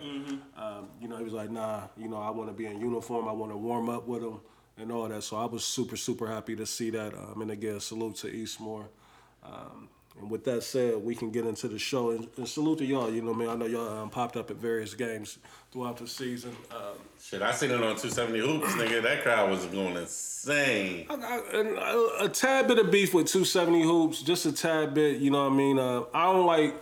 Um, 0.57 0.89
you 0.99 1.09
know, 1.09 1.19
he 1.19 1.25
was 1.25 1.35
like, 1.35 1.51
nah, 1.51 1.83
you 1.95 2.09
know, 2.09 2.17
I 2.17 2.31
want 2.31 2.49
to 2.49 2.55
be 2.55 2.65
in 2.65 2.81
uniform. 2.81 3.29
I 3.29 3.33
want 3.33 3.53
to 3.53 3.57
warm 3.59 3.91
up 3.91 4.09
with 4.09 4.23
them 4.23 4.41
and 4.79 4.91
all 4.91 5.07
that. 5.07 5.23
So 5.23 5.37
I 5.37 5.45
was 5.45 5.63
super, 5.63 5.99
super 5.99 6.27
happy 6.27 6.57
to 6.57 6.65
see 6.65 6.89
that. 6.89 7.13
Um, 7.13 7.43
and 7.43 7.51
again, 7.51 7.81
salute 7.81 8.17
to 8.17 8.29
Eastmoor. 8.29 8.87
Um, 9.45 9.91
and 10.19 10.31
with 10.31 10.45
that 10.45 10.63
said, 10.63 11.05
we 11.05 11.15
can 11.15 11.31
get 11.31 11.45
into 11.45 11.69
the 11.69 11.79
show. 11.79 12.13
And, 12.13 12.29
and 12.39 12.49
salute 12.49 12.79
to 12.79 12.87
y'all. 12.87 13.13
You 13.13 13.21
know, 13.21 13.35
man, 13.35 13.51
I 13.51 13.57
know 13.57 13.67
y'all 13.67 14.05
um, 14.05 14.09
popped 14.09 14.39
up 14.39 14.51
at 14.51 14.57
various 14.57 14.95
games 14.95 15.39
throughout 15.71 15.99
the 15.99 16.09
season. 16.09 16.57
Um, 16.71 16.97
Shit, 17.21 17.43
I 17.43 17.53
seen 17.53 17.73
it 17.73 17.75
on 17.75 17.97
270 17.97 18.39
Hoops, 18.39 18.73
nigga. 18.73 19.03
That 19.03 19.23
crowd 19.23 19.51
was 19.51 19.67
going 19.67 19.99
insane. 19.99 21.07
I 21.11 21.17
got 21.17 21.55
and 21.55 21.77
a, 21.77 22.25
a 22.25 22.29
tad 22.31 22.69
bit 22.69 22.79
of 22.79 22.91
beef 22.91 23.13
with 23.13 23.27
270 23.27 23.83
hoops, 23.83 24.23
just 24.23 24.47
a 24.47 24.53
tad 24.53 24.95
bit. 24.95 25.19
You 25.19 25.31
know 25.31 25.45
what 25.45 25.53
I 25.53 25.57
mean? 25.57 25.79
Uh, 25.79 26.05
I 26.15 26.25
don't 26.33 26.47
like 26.47 26.75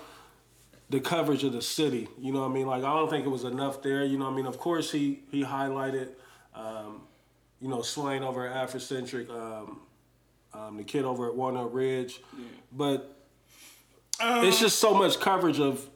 the 0.90 1.00
coverage 1.00 1.44
of 1.44 1.52
the 1.52 1.62
city. 1.62 2.08
You 2.18 2.32
know 2.32 2.40
what 2.40 2.50
I 2.50 2.54
mean? 2.54 2.66
Like 2.66 2.84
I 2.84 2.92
don't 2.94 3.08
think 3.08 3.24
it 3.24 3.28
was 3.30 3.44
enough 3.44 3.82
there. 3.82 4.04
You 4.04 4.18
know 4.18 4.24
what 4.26 4.32
I 4.32 4.36
mean? 4.36 4.46
Of 4.46 4.58
course 4.58 4.90
he 4.92 5.22
he 5.30 5.42
highlighted, 5.44 6.08
um, 6.54 7.02
you 7.60 7.68
know, 7.68 7.82
Swain 7.82 8.22
over 8.22 8.46
at 8.46 8.68
Africentric, 8.68 9.30
um, 9.30 9.80
um, 10.52 10.76
the 10.76 10.84
kid 10.84 11.04
over 11.04 11.28
at 11.28 11.34
Walnut 11.34 11.72
Ridge, 11.72 12.20
but 12.72 13.16
it's 14.20 14.60
just 14.60 14.78
so 14.78 14.92
much 14.94 15.18
coverage 15.20 15.60
of 15.60 15.88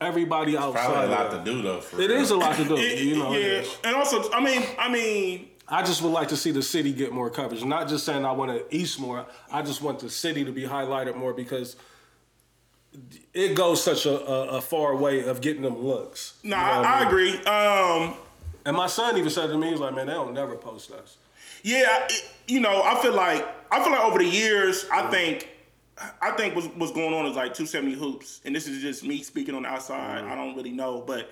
everybody 0.00 0.56
outside. 0.56 0.84
Probably 0.86 1.04
a 1.06 1.10
lot 1.16 1.26
of 1.26 1.44
to 1.44 1.50
do 1.50 1.62
though. 1.62 1.80
For 1.80 2.00
It 2.00 2.10
real. 2.10 2.20
is 2.20 2.30
a 2.30 2.36
lot 2.36 2.56
to 2.56 2.64
do. 2.64 2.76
It- 2.78 2.98
You 3.02 3.16
know. 3.16 3.32
yeah, 3.32 3.62
and 3.84 3.96
also, 3.96 4.30
I 4.32 4.40
mean, 4.44 4.62
I 4.78 4.88
mean, 4.92 5.48
I 5.68 5.82
just 5.82 6.02
would 6.02 6.12
like 6.12 6.28
to 6.28 6.36
see 6.36 6.50
the 6.50 6.62
city 6.62 6.92
get 6.92 7.12
more 7.12 7.30
coverage. 7.30 7.64
Not 7.64 7.88
just 7.88 8.04
saying 8.04 8.24
I 8.26 8.32
want 8.32 8.50
to 8.50 8.76
Eastmoor. 8.76 9.26
I 9.50 9.62
just 9.62 9.80
want 9.80 10.00
the 10.00 10.10
city 10.10 10.44
to 10.44 10.52
be 10.52 10.62
highlighted 10.64 11.16
more 11.16 11.32
because 11.32 11.76
it 13.34 13.54
goes 13.54 13.82
such 13.82 14.06
a, 14.06 14.18
a, 14.26 14.48
a 14.58 14.60
far 14.60 14.94
way 14.96 15.24
of 15.26 15.40
getting 15.40 15.62
them 15.62 15.78
looks. 15.82 16.34
no, 16.42 16.56
You 16.56 16.62
know 16.62 16.68
I, 16.68 16.82
I 16.82 16.98
mean? 17.00 17.08
agree. 17.08 17.44
Um, 17.44 18.14
And 18.64 18.76
my 18.76 18.86
son 18.86 19.16
even 19.16 19.30
said 19.30 19.46
to 19.48 19.58
me, 19.58 19.70
he's 19.70 19.80
like, 19.80 19.94
man, 19.94 20.06
they 20.06 20.12
don't 20.12 20.34
never 20.34 20.56
post 20.56 20.90
us. 20.92 21.16
yeah, 21.62 22.04
it, 22.08 22.24
you 22.46 22.60
know, 22.60 22.82
I 22.82 23.00
feel 23.02 23.14
like 23.14 23.46
I 23.70 23.82
feel 23.82 23.92
like 23.92 24.04
over 24.04 24.18
the 24.18 24.26
years, 24.26 24.86
I 24.92 25.10
think. 25.10 25.48
I 26.20 26.32
think 26.32 26.56
what's, 26.56 26.66
what's 26.68 26.90
going 26.92 27.12
on 27.14 27.26
is 27.26 27.36
like 27.36 27.54
270 27.54 27.92
hoops, 27.94 28.40
and 28.44 28.56
this 28.56 28.66
is 28.66 28.82
just 28.82 29.04
me 29.04 29.22
speaking 29.22 29.54
on 29.54 29.62
the 29.62 29.68
outside. 29.68 30.24
I 30.24 30.34
don't 30.34 30.56
really 30.56 30.72
know, 30.72 31.00
but 31.06 31.30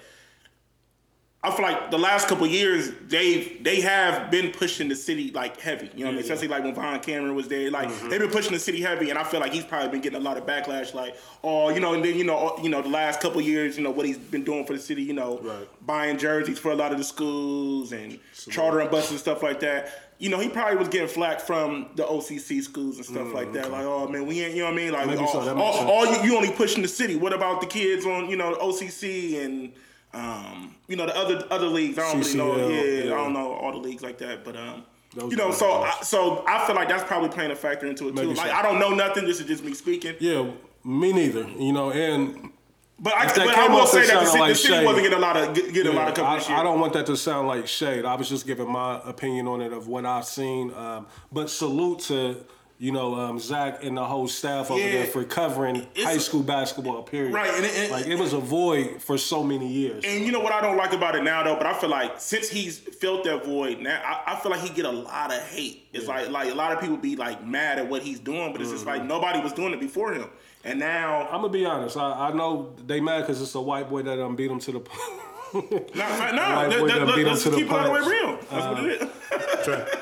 I 1.43 1.51
feel 1.51 1.63
like 1.65 1.91
the 1.91 1.97
last 1.99 2.29
couple 2.29 2.45
of 2.45 2.51
years 2.51 2.91
they've 3.09 3.65
they 3.65 3.81
have 3.81 4.31
been 4.31 4.51
pushing 4.53 4.89
the 4.89 4.95
city 4.95 5.31
like 5.31 5.59
heavy. 5.59 5.91
You 5.95 6.01
know 6.01 6.05
what 6.07 6.09
I 6.09 6.13
mean? 6.17 6.21
Especially 6.21 6.49
like 6.49 6.65
when 6.65 6.75
Von 6.75 7.01
Cameron 7.01 7.35
was 7.35 7.49
there, 7.49 7.71
like 7.71 7.89
they've 8.11 8.21
been 8.21 8.31
pushing 8.31 8.53
the 8.53 8.59
city 8.59 8.83
heavy, 8.83 9.09
and 9.09 9.19
I 9.19 9.25
feel 9.25 9.41
like 9.41 9.53
he's 9.55 9.65
probably 9.65 9.89
been 9.89 10.03
getting 10.03 10.21
a 10.21 10.23
lot 10.23 10.37
of 10.37 10.45
backlash. 10.45 10.93
Like, 10.93 11.17
oh, 11.43 11.71
you 11.71 11.81
know, 11.81 11.95
and 11.95 12.05
then 12.05 12.15
you 12.19 12.25
know, 12.25 12.37
oh, 12.59 12.63
you 12.63 12.69
know, 12.69 12.83
the 12.83 12.91
last 12.91 13.21
couple 13.23 13.41
of 13.41 13.47
years, 13.47 13.79
you 13.79 13.83
know, 13.83 13.91
what 13.91 14.05
he's 14.05 14.19
been 14.19 14.45
doing 14.45 14.67
for 14.67 14.75
the 14.75 14.79
city, 14.79 15.03
you 15.03 15.15
know, 15.15 15.39
Right. 15.43 15.67
buying 15.87 16.19
jerseys 16.19 16.59
for 16.59 16.73
a 16.73 16.75
lot 16.75 16.93
of 16.93 16.99
the 16.99 17.05
schools 17.05 17.93
and 17.93 18.19
chartering 18.51 18.91
buses 18.91 19.13
and 19.13 19.21
stuff 19.21 19.43
like 19.43 19.61
that. 19.61 19.89
You 20.19 20.29
know, 20.29 20.39
he 20.41 20.51
probably 20.51 20.77
was 20.77 20.89
getting 20.89 21.09
flack 21.09 21.41
from 21.41 21.89
the 21.95 22.03
OCC 22.05 22.61
schools 22.63 22.97
and 22.99 23.07
stuff 23.07 23.33
like 23.33 23.55
that. 23.55 23.71
Like, 23.71 23.87
oh 23.87 24.07
man, 24.09 24.27
we 24.27 24.43
ain't, 24.43 24.53
you 24.55 24.59
know 24.61 24.67
what 24.67 24.75
I 24.75 24.77
mean? 24.77 24.93
Like, 24.93 25.19
all, 25.19 25.27
so, 25.27 25.57
all, 25.59 25.91
all 25.91 26.07
you, 26.07 26.23
you 26.33 26.37
only 26.37 26.51
pushing 26.51 26.83
the 26.83 26.89
city. 26.89 27.17
What 27.17 27.33
about 27.33 27.63
the 27.63 27.67
kids 27.67 28.05
on, 28.05 28.29
you 28.29 28.37
know, 28.37 28.55
OCC 28.57 29.43
and 29.43 29.73
um, 30.13 30.75
you 30.89 30.97
know 30.97 31.07
the 31.07 31.17
other 31.17 31.45
other 31.51 31.67
leagues? 31.67 31.99
I 31.99 32.13
don't 32.13 32.21
really 32.21 32.35
know. 32.35 32.69
Yeah, 32.69 32.83
yeah. 32.83 33.15
I 33.15 33.17
don't 33.17 33.33
know 33.33 33.53
all 33.53 33.73
the 33.73 33.79
leagues 33.79 34.03
like 34.03 34.19
that, 34.19 34.45
but 34.45 34.57
um, 34.57 34.85
Those 35.15 35.31
you 35.31 35.37
know, 35.37 35.51
so 35.53 35.83
I, 35.83 36.01
so 36.03 36.45
I 36.47 36.67
feel 36.67 36.75
like 36.77 36.89
that's 36.89 37.05
probably 37.05 37.29
playing 37.29 37.51
a 37.51 37.57
factor 37.57 37.87
into 37.87 38.09
it 38.09 38.11
too. 38.11 38.15
Maybe 38.15 38.35
Like 38.35 38.49
so. 38.49 38.53
I 38.55 38.63
don't 38.63 38.79
know 38.79 38.91
nothing. 38.95 39.25
This 39.25 39.41
is 39.41 39.47
just 39.47 39.65
me 39.65 39.75
speaking. 39.75 40.17
Yeah, 40.21 40.51
me 40.85 41.13
neither. 41.13 41.49
You 41.49 41.73
know, 41.73 41.91
and 41.93 42.51
But 42.99 43.15
I, 43.15 43.27
but 43.27 43.55
I 43.55 43.69
will 43.69 43.87
say 43.87 44.07
that 44.07 44.21
the 44.21 44.27
city, 44.27 44.39
like 44.41 44.53
the 44.53 44.55
city 44.57 44.85
wasn't 44.85 45.05
getting 45.05 45.19
a 45.19 45.23
lot 45.23 45.37
of 45.37 45.55
get, 45.55 45.73
getting 45.73 45.93
a 45.93 45.97
lot 45.97 46.09
of 46.09 46.13
I, 46.13 46.17
coverage 46.17 46.49
year. 46.49 46.59
I 46.59 46.63
don't 46.63 46.81
want 46.81 46.93
that 46.93 47.07
to 47.07 47.17
sound 47.17 47.49
like 47.49 47.67
shade. 47.67 48.05
I 48.05 48.15
was 48.15 48.29
just 48.29 48.47
giving 48.47 48.71
my 48.71 49.01
opinion 49.05 49.47
on 49.47 49.61
it 49.63 49.73
of 49.73 49.89
what 49.89 50.05
I've 50.05 50.27
seen. 50.27 50.73
Um, 50.75 51.07
but 51.33 51.49
salute 51.49 52.01
to 52.01 52.45
you 52.81 52.91
know 52.93 53.15
um, 53.15 53.39
Zach 53.39 53.85
and 53.85 53.97
the 53.97 54.05
whole 54.05 54.27
staff 54.27 54.71
over 54.71 54.81
Yeah. 54.81 54.93
there 54.93 55.07
for 55.07 55.23
covering 55.23 55.87
high 55.97 56.17
school 56.17 56.43
basketball. 56.43 57.03
Period. 57.03 57.35
Right, 57.35 57.51
and 57.55 57.65
it- 57.67 57.77
and- 57.77 57.91
like 57.93 58.07
it 58.07 58.17
was 58.19 58.33
a 58.33 58.39
void 58.41 59.03
for 59.03 59.19
so 59.19 59.45
many 59.45 59.67
years. 59.69 60.03
And 60.05 60.25
you 60.25 60.33
know 60.33 60.41
what 60.41 60.53
I 60.55 60.63
don't 60.63 60.79
like 60.79 60.93
about 60.95 61.15
it 61.15 61.23
now 61.23 61.43
though, 61.45 61.57
but 61.57 61.67
I 61.67 61.75
feel 61.75 61.91
like 61.91 62.19
since 62.19 62.49
he's 62.49 62.79
filled 62.79 63.25
that 63.27 63.45
void 63.45 63.81
now, 63.81 64.01
I, 64.03 64.33
I 64.33 64.41
feel 64.41 64.51
like 64.51 64.63
he 64.63 64.71
get 64.71 64.87
a 64.87 64.91
lot 64.91 65.31
of 65.31 65.41
hate. 65.43 65.87
It's 65.93 66.09
like 66.09 66.31
like 66.31 66.51
a 66.51 66.55
lot 66.55 66.73
of 66.73 66.81
people 66.81 66.97
be 66.97 67.17
like 67.17 67.47
mad 67.47 67.79
at 67.79 67.87
what 67.89 68.01
he's 68.03 68.19
doing, 68.19 68.51
but 68.53 68.61
it's 68.63 68.71
just 68.71 68.87
Mm-hmm. 68.87 68.99
like 69.01 69.05
nobody 69.05 69.41
was 69.41 69.53
doing 69.53 69.75
it 69.75 69.81
before 69.81 70.15
him, 70.15 70.31
and 70.65 70.79
now 70.79 71.27
I'm 71.27 71.43
gonna 71.43 71.51
be 71.51 71.67
honest. 71.67 71.99
I, 71.99 72.29
I 72.29 72.33
know 72.33 72.73
they 72.87 72.99
mad 73.01 73.21
because 73.21 73.43
it's 73.43 73.55
a 73.55 73.61
white 73.61 73.91
boy 73.91 74.03
that 74.05 74.19
um 74.25 74.37
beat 74.37 74.49
them 74.49 74.59
to 74.61 74.73
the. 74.73 74.79
no, 75.53 75.61
no, 75.61 75.67
White 75.67 75.91
that, 75.91 76.81
boy 76.81 76.87
that, 76.87 76.99
done 76.99 77.07
let, 77.09 77.17
beat 77.17 77.27
him 77.27 77.33
us 77.35 77.45
keep 77.45 77.55
it 77.67 77.71
all 77.71 77.85
the 77.85 77.91
way 77.91 78.01
real. 78.01 78.39
That's 78.51 78.67
what 78.67 78.85
it 78.87 79.03
is. 79.03 80.00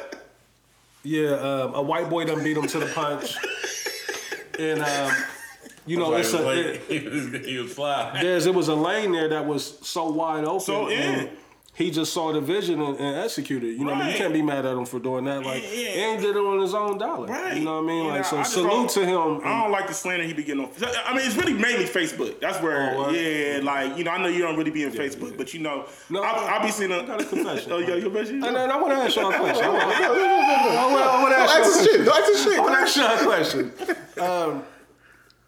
Yeah, 1.02 1.31
um, 1.31 1.75
a 1.75 1.83
white 1.83 2.09
boy 2.11 2.25
done 2.25 2.43
beat 2.43 2.57
him 2.57 2.67
to 2.67 2.78
the 2.78 2.87
punch, 2.87 3.37
and 4.59 4.81
um, 4.83 5.12
you 5.87 5.97
know 5.97 6.14
it's 6.14 6.33
a. 6.35 6.49
it- 6.50 6.83
he 6.88 7.09
was 7.09 7.47
he 7.47 7.59
was 7.59 7.73
fly. 7.73 8.19
there's 8.23 8.47
it 8.47 8.55
was 8.55 8.69
a 8.69 8.75
lane 8.75 9.12
there 9.12 9.28
that 9.28 9.47
was 9.47 9.78
so 9.87 10.11
wide 10.11 10.45
open. 10.45 10.61
So, 10.61 10.88
yeah. 10.90 11.26
He 11.78 11.92
just 11.92 12.12
saw 12.12 12.32
the 12.32 12.40
vision 12.40 12.82
and, 12.82 12.99
and 12.99 13.16
executed. 13.25 13.68
You 13.78 13.85
know, 13.85 13.92
what 13.92 14.02
I 14.02 14.04
mean, 14.06 14.12
you 14.12 14.18
can't 14.18 14.32
be 14.32 14.42
mad 14.42 14.66
at 14.66 14.76
him 14.76 14.85
for 14.85 14.99
doing 14.99 15.25
that. 15.26 15.44
Like, 15.44 15.62
Yeah, 15.62 15.68
yeah. 15.78 15.88
and 16.11 16.20
did 16.20 16.35
it 16.35 16.40
on 16.40 16.58
his 16.58 16.75
own 16.75 16.99
dollar. 16.99 17.28
Right. 17.28 17.56
You 17.56 17.64
know 17.64 17.76
what 17.76 17.85
I 17.85 17.87
mean? 17.87 18.04
You 18.04 18.11
Like, 18.11 18.32
know, 18.32 18.42
so 18.42 18.42
salute 18.42 18.90
to 18.90 19.06
him. 19.06 19.40
I 19.44 19.62
don't 19.62 19.70
like 19.70 19.87
the 19.87 19.94
slander 19.94 20.25
he 20.26 20.32
be 20.32 20.42
getting 20.42 20.64
on. 20.64 20.70
I 21.06 21.14
mean, 21.14 21.25
it's 21.25 21.37
really 21.37 21.52
mainly 21.52 21.85
Facebook. 21.85 22.40
That's 22.40 22.61
where, 22.61 22.94
Oh, 22.97 23.04
word? 23.06 23.14
yeah, 23.14 23.61
like 23.62 23.97
you 23.97 24.02
know, 24.02 24.11
I 24.11 24.18
know 24.20 24.26
you 24.28 24.42
don't 24.42 24.56
really 24.56 24.73
be 24.73 24.82
in 24.82 24.90
Facebook, 24.90 25.37
but 25.38 25.54
you 25.54 25.61
know, 25.61 25.87
No, 26.11 26.20
I, 26.23 26.58
I 26.58 26.64
be 26.66 26.73
seeing 26.73 26.90
a, 26.90 27.04
got 27.06 27.20
a 27.20 27.25
confession. 27.25 27.70
oh, 27.73 27.78
yeah, 27.78 27.94
your 27.94 28.11
confession. 28.11 28.42
and 28.42 28.56
then 28.56 28.70
I 28.73 28.76
want 28.76 28.92
to 28.94 28.99
ask 28.99 29.14
y'all 29.14 29.30
a 29.32 29.37
question. 29.38 29.64
I 29.64 29.68
want 31.23 31.32
to 31.32 31.38
ask 31.38 31.54
y'all 31.54 31.80
a 31.80 31.85
shit. 31.85 32.06
question. 32.08 32.56
Don't 32.56 32.58
ask 32.58 32.61
want 32.61 32.75
to 32.75 32.80
ask 32.80 32.97
y'all 32.97 33.20
a 33.20 33.25
question. 33.25 33.73
Um, 34.20 34.62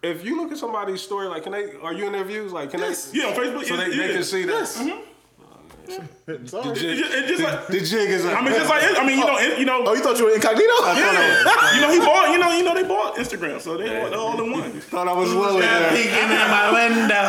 if 0.02 0.24
you 0.24 0.36
look 0.40 0.52
at 0.52 0.58
somebody's 0.58 1.00
story, 1.02 1.26
like, 1.26 1.42
can 1.42 1.52
they? 1.52 1.72
Are 1.82 1.92
you 1.92 2.06
in 2.06 2.12
their 2.12 2.24
views? 2.24 2.52
Like, 2.52 2.70
can 2.70 2.80
Yes. 2.80 3.10
they? 3.10 3.18
Yeah, 3.18 3.26
on 3.26 3.34
Facebook. 3.34 3.64
So 3.66 3.74
yeah, 3.74 3.84
they, 3.88 3.90
yeah. 3.96 4.06
they 4.06 4.12
can 4.14 4.22
see 4.24 4.44
that. 4.44 5.06
Sorry. 6.46 6.68
The 6.68 6.74
jig, 6.74 6.98
it 7.00 7.26
just 7.26 7.42
like, 7.42 7.66
the 7.66 7.80
jig 7.80 8.10
is. 8.10 8.24
I 8.24 8.40
mean, 8.40 8.54
just 8.54 8.68
like 8.70 8.82
I 8.84 9.04
mean, 9.06 9.18
you 9.18 9.24
know, 9.26 9.36
it- 9.38 9.58
you 9.58 9.64
know, 9.66 9.82
Oh, 9.86 9.94
you 9.94 10.02
thought 10.02 10.18
you 10.18 10.24
were 10.26 10.32
incognito? 10.34 10.72
yeah. 10.94 11.74
you 11.74 11.80
know, 11.82 11.90
he 11.90 11.98
bought, 11.98 12.30
you 12.30 12.38
know, 12.38 12.50
you 12.52 12.62
know, 12.64 12.74
they 12.74 12.84
bought 12.84 13.16
Instagram, 13.16 13.60
so 13.60 13.76
they 13.76 13.88
bought 14.00 14.14
all 14.14 14.40
in 14.42 14.50
one. 14.52 14.70
thought 14.92 15.08
I 15.08 15.12
was 15.12 15.32
low 15.32 15.58
there. 15.60 15.90
Peeking 15.90 16.12
in 16.30 16.48
my 16.50 16.70
window. 16.72 17.26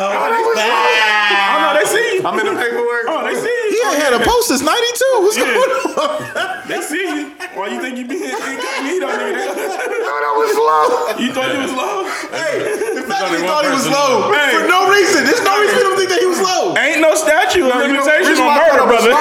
Oh 0.62 1.58
no, 1.62 1.70
they 1.78 1.86
see 1.86 2.16
you. 2.16 2.22
I'm 2.26 2.38
in 2.38 2.46
the 2.46 2.60
paperwork. 2.60 3.04
Oh, 3.08 3.24
they 3.24 3.34
see 3.34 3.61
He 3.82 3.88
ain't 3.90 3.98
had 4.02 4.12
a 4.14 4.20
post 4.22 4.48
since 4.48 4.62
'92. 4.62 5.26
What's 5.26 5.36
Yeah. 5.36 5.44
going 5.50 5.70
on? 5.98 6.68
They 6.68 6.80
see 6.82 7.02
you. 7.02 7.30
Why 7.58 7.68
you 7.68 7.80
think 7.82 7.98
you 7.98 8.06
being 8.06 8.22
incognito, 8.30 9.06
nigga? 9.10 9.52
thought 9.52 10.24
I 10.24 10.32
was 10.38 10.52
low. 10.56 10.86
You 11.18 11.32
thought 11.34 11.50
you 11.52 11.60
was 11.66 11.74
low? 11.74 12.04
Hey, 12.32 12.62
the 12.96 13.02
fact 13.04 13.28
that 13.28 13.36
he 13.36 13.44
thought 13.46 13.64
he 13.66 13.72
was 13.74 13.88
low 13.90 14.30
Hey. 14.32 14.54
for 14.56 14.64
no 14.70 14.88
reason. 14.88 15.24
There's 15.26 15.42
no 15.44 15.58
reason 15.60 15.82
to 15.90 15.96
think 15.98 16.08
that 16.10 16.20
he 16.20 16.26
was 16.26 16.40
low. 16.40 16.76
Ain't 16.78 17.00
no 17.02 17.14
statute 17.14 17.66
of 17.66 17.74
limitation 17.76 18.38
on 18.40 18.46
why 18.46 18.56
I 18.56 18.70
thought 18.70 18.88
murder, 18.88 18.88
brother. 18.88 19.12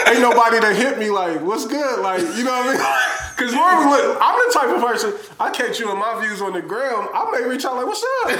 Low 0.00 0.10
because 0.10 0.16
ain't 0.16 0.20
nobody 0.20 0.60
that 0.60 0.76
hit 0.76 0.98
me 0.98 1.10
like, 1.10 1.40
what's 1.40 1.66
good? 1.66 2.00
Like, 2.00 2.20
you 2.36 2.44
know 2.44 2.52
what 2.52 2.66
I 2.66 2.78
mean? 2.78 2.86
Because 3.40 3.54
normally, 3.54 4.02
I'm 4.20 4.36
the 4.36 4.52
type 4.52 4.68
of 4.68 4.82
person, 4.82 5.14
I 5.40 5.50
catch 5.50 5.80
you 5.80 5.90
in 5.90 5.98
my 5.98 6.20
views 6.20 6.42
on 6.42 6.52
the 6.52 6.60
gram. 6.60 7.08
I 7.14 7.30
may 7.32 7.48
reach 7.48 7.64
out 7.64 7.74
like, 7.74 7.86
what's 7.86 8.04
up? 8.24 8.38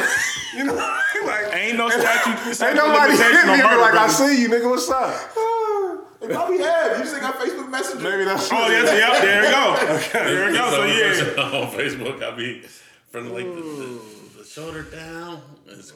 You 0.55 0.65
know, 0.65 0.75
like, 0.75 1.55
Ain't 1.55 1.79
no 1.79 1.89
statute. 1.89 2.61
ain't 2.67 2.77
nobody 2.77 3.17
hit 3.17 3.47
me 3.47 3.53
on 3.53 3.59
murder, 3.63 3.81
like, 3.81 3.95
I 3.95 4.09
see 4.09 4.43
you, 4.43 4.51
nigga, 4.51 4.69
what's 4.69 4.91
up? 4.91 5.15
They 6.21 6.29
probably 6.29 6.59
have. 6.59 6.99
You 6.99 7.05
just 7.05 7.15
ain't 7.15 7.23
got 7.23 7.37
Facebook 7.37 7.71
Messenger. 7.71 8.11
Maybe 8.11 8.25
that's 8.25 8.53
Oh, 8.53 8.69
yes, 8.69 8.93
yep, 8.93 9.23
there 9.23 9.41
we 9.41 9.49
go. 9.49 10.29
There 10.29 10.47
we 10.51 10.53
go. 10.53 10.71
So 10.71 10.85
yeah. 10.85 11.61
on 11.61 11.73
Facebook, 11.73 12.23
I 12.23 12.37
be 12.37 12.61
from 13.09 13.33
like 13.33 13.47
the, 13.47 13.55
the, 13.55 13.63
hmm. 13.63 14.39
the 14.39 14.45
shoulder 14.45 14.83
down. 14.83 15.41
It's 15.67 15.95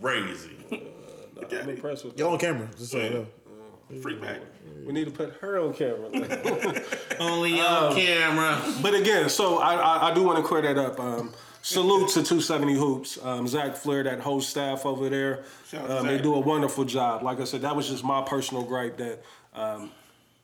crazy. 0.00 0.56
I'm 0.72 1.68
impressed 1.70 2.04
with 2.04 2.18
Y'all 2.18 2.32
on 2.32 2.40
camera. 2.40 2.68
Just 2.76 2.90
so 2.90 2.98
you 2.98 3.10
know. 3.10 3.26
Freak 4.00 4.20
back. 4.20 4.40
We 4.84 4.92
need 4.92 5.04
to 5.04 5.10
put 5.10 5.34
her 5.40 5.58
on 5.60 5.74
camera. 5.74 6.08
Only 7.20 7.60
on 7.60 7.94
camera. 7.94 8.60
But 8.82 8.94
again, 8.94 9.28
so 9.28 9.58
I, 9.58 9.74
I, 9.74 10.10
I 10.10 10.14
do 10.14 10.22
want 10.22 10.38
to 10.38 10.44
clear 10.44 10.62
that 10.62 10.78
up. 10.78 10.98
Um, 10.98 11.32
salute 11.62 12.08
to 12.10 12.14
270 12.22 12.74
Hoops, 12.74 13.18
um, 13.22 13.46
Zach 13.46 13.76
Flair, 13.76 14.02
that 14.04 14.20
whole 14.20 14.40
staff 14.40 14.84
over 14.84 15.08
there. 15.08 15.44
Shout 15.68 15.82
out 15.84 15.86
to 15.88 15.98
Um, 16.00 16.06
they 16.06 16.18
do 16.18 16.34
a 16.34 16.40
wonderful 16.40 16.84
job. 16.84 17.22
Like 17.22 17.40
I 17.40 17.44
said, 17.44 17.62
that 17.62 17.76
was 17.76 17.88
just 17.88 18.02
my 18.04 18.22
personal 18.22 18.64
gripe 18.64 18.96
that 18.98 19.22
um, 19.54 19.90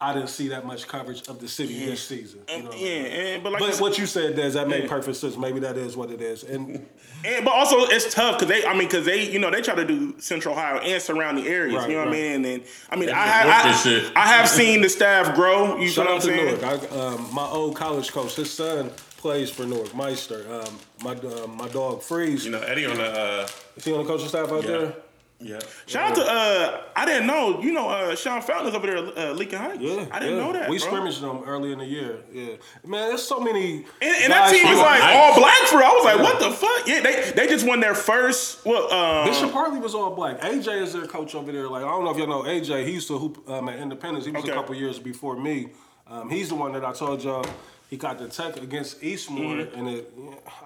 I 0.00 0.14
didn't 0.14 0.28
see 0.28 0.49
that 0.49 0.64
much 0.64 0.87
coverage 0.87 1.26
of 1.28 1.40
the 1.40 1.49
city 1.49 1.85
this 1.85 2.00
season. 2.07 2.40
You 2.49 2.62
know? 2.62 2.71
Yeah, 2.73 2.87
and, 2.88 3.43
but 3.43 3.52
like, 3.52 3.61
But 3.61 3.75
you 3.76 3.83
what 3.83 3.99
you 3.99 4.07
said, 4.07 4.37
Des, 4.37 4.50
that 4.50 4.69
made 4.69 4.85
Yeah. 4.85 4.88
perfect 4.88 5.17
sense. 5.17 5.37
Maybe 5.37 5.59
that 5.61 5.76
is 5.76 5.97
what 5.97 6.11
it 6.11 6.21
is. 6.21 6.45
And 6.45 6.87
And, 7.25 7.45
but 7.45 7.52
also 7.52 7.78
it's 7.87 8.14
tough 8.14 8.38
because 8.38 8.49
they, 8.55 8.64
I 8.64 8.75
mean, 8.75 8.87
because 8.87 9.05
they, 9.05 9.28
you 9.28 9.40
know, 9.40 9.50
they 9.50 9.61
try 9.61 9.75
to 9.75 9.85
do 9.85 10.14
Central 10.21 10.55
Ohio 10.55 10.78
and 10.78 11.02
surrounding 11.02 11.49
areas. 11.49 11.75
Right, 11.75 11.90
you 11.90 11.97
know 11.97 12.05
what. 12.05 12.14
I 12.14 12.17
mean? 12.38 12.45
And 12.45 12.62
I 12.90 12.95
mean, 12.97 13.11
I 13.11 13.25
work 13.25 13.55
have, 13.55 13.87
I. 13.87 14.12
I 14.14 14.26
have 14.28 14.49
seen 14.49 14.83
the 14.83 14.88
staff 14.88 15.35
grow. 15.35 15.78
You 15.78 15.88
shout 15.88 16.05
know 16.07 16.12
out 16.12 16.23
what 16.25 16.31
I'm 16.31 16.31
to 16.31 16.61
saying? 16.61 16.61
Newark. 16.61 16.93
I, 16.93 16.97
um, 17.17 17.35
my 17.35 17.47
old 17.47 17.75
college 17.75 18.12
coach, 18.12 18.37
his 18.37 18.52
son 18.52 18.90
plays 19.17 19.50
for 19.50 19.67
Newark, 19.67 19.97
Meister. 19.97 20.47
Um, 20.49 20.78
my 21.02 21.14
um, 21.14 21.57
my 21.57 21.67
dog 21.71 22.02
Freeze. 22.02 22.45
You 22.45 22.52
know, 22.52 22.61
Eddie 22.61 22.87
on 22.87 22.97
the. 22.99 23.02
Uh, 23.11 23.49
Is 23.76 23.85
he 23.85 23.93
on 23.93 23.99
the 23.99 24.09
coaching 24.09 24.28
staff 24.28 24.52
out 24.52 24.62
Yeah. 24.62 24.69
there? 24.71 24.95
Yeah. 25.40 25.61
Shout 25.87 26.11
out 26.11 26.14
to, 26.16 26.23
uh, 26.23 26.80
I 26.97 27.04
didn't 27.07 27.28
know, 27.28 27.62
you 27.62 27.73
know, 27.73 27.88
uh, 27.88 28.16
Sean 28.16 28.42
Fountain 28.42 28.68
is 28.71 28.75
over 28.75 28.88
there, 28.88 28.97
uh, 28.99 29.33
Lincoln 29.35 29.59
Heights. 29.61 29.80
Yeah, 29.80 30.07
I 30.11 30.18
didn't 30.18 30.37
yeah. 30.37 30.42
know 30.45 30.52
that. 30.52 30.68
We 30.68 30.78
bro. 30.78 30.87
scrimmaged 30.88 31.21
them 31.23 31.42
early 31.47 31.71
in 31.73 31.78
the 31.78 31.85
year. 31.85 32.18
Yeah, 32.33 32.57
man, 32.85 33.11
there's 33.11 33.23
so 33.23 33.38
many. 33.38 33.85
And, 34.02 34.23
and 34.25 34.33
that 34.33 34.50
team 34.52 34.68
was 34.68 34.78
like 34.80 34.99
Nice. 34.99 35.14
all 35.16 35.38
black 35.38 35.59
for. 35.68 35.76
I 35.76 35.92
was 35.92 36.04
like, 36.04 36.18
what 36.18 36.40
the 36.40 36.50
fuck? 36.50 36.88
Yeah, 36.88 37.00
they 37.02 37.30
they 37.37 37.47
just 37.47 37.64
won 37.64 37.78
their 37.78 37.95
first. 37.95 38.64
Well, 38.66 38.92
um, 38.92 39.28
Bishop 39.28 39.52
Hartley 39.52 39.78
was 39.78 39.95
all 39.95 40.12
black. 40.12 40.40
AJ 40.40 40.83
is 40.83 40.92
their 40.92 41.07
coach 41.07 41.37
over 41.37 41.52
there. 41.52 41.68
Like 41.68 41.85
I 41.85 41.88
don't 41.88 42.02
know 42.02 42.11
if 42.11 42.16
y'all 42.16 42.26
know 42.26 42.42
AJ. 42.42 42.85
He 42.87 42.92
used 42.95 43.07
to 43.07 43.16
hoop 43.18 43.49
um, 43.49 43.68
at 43.68 43.78
Independence. 43.78 44.25
He 44.25 44.33
was 44.33 44.42
Okay. 44.42 44.50
a 44.52 44.54
couple 44.57 44.75
years 44.75 44.99
before 44.99 45.37
me. 45.38 45.68
Um, 46.09 46.30
he's 46.30 46.49
the 46.49 46.57
one 46.57 46.73
that 46.73 46.85
I 46.85 46.92
told 46.92 47.23
y'all 47.23 47.45
he 47.88 47.97
got 47.97 48.18
the 48.18 48.26
tech 48.28 48.57
against 48.57 49.00
Eastmoor, 49.02 49.66
Mm-hmm. 49.66 49.78
and 49.78 49.88
it. 49.88 50.12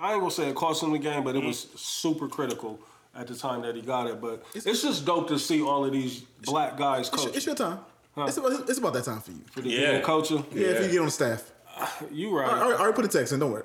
I 0.00 0.12
ain't 0.12 0.20
gonna 0.20 0.30
say 0.30 0.48
it 0.48 0.54
cost 0.54 0.82
him 0.82 0.92
the 0.92 0.98
game, 0.98 1.24
but 1.24 1.36
it 1.36 1.44
was 1.44 1.66
super 1.76 2.26
critical 2.26 2.80
at 3.14 3.26
the 3.26 3.34
time 3.34 3.62
that 3.62 3.74
he 3.76 3.82
got 3.82 4.06
it. 4.08 4.20
But 4.20 4.44
it's, 4.54 4.82
just 4.82 5.04
dope 5.04 5.28
to 5.28 5.38
see 5.38 5.62
all 5.62 5.84
of 5.84 5.92
these 5.92 6.20
black 6.44 6.76
guys 6.76 7.08
It's, 7.08 7.24
coach. 7.24 7.36
it's 7.36 7.46
your 7.46 7.54
time. 7.54 7.78
It's, 8.16 8.36
about, 8.36 8.68
it's 8.68 8.78
about 8.78 8.92
that 8.94 9.04
time 9.04 9.20
for 9.20 9.30
you. 9.30 9.40
for 9.50 9.60
the 9.62 9.70
Yeah. 9.70 10.00
coaching. 10.00 10.44
Yeah, 10.52 10.68
if 10.68 10.82
you 10.86 10.90
get 10.92 10.98
on 11.00 11.06
the 11.06 11.10
staff. 11.10 11.50
You 12.12 12.36
I 12.38 12.42
right. 12.42 12.48
already, 12.52 12.74
I 12.74 12.80
already 12.80 12.96
put 12.96 13.04
a 13.06 13.08
text 13.08 13.32
in. 13.32 13.40
Don't 13.40 13.50
worry. 13.52 13.62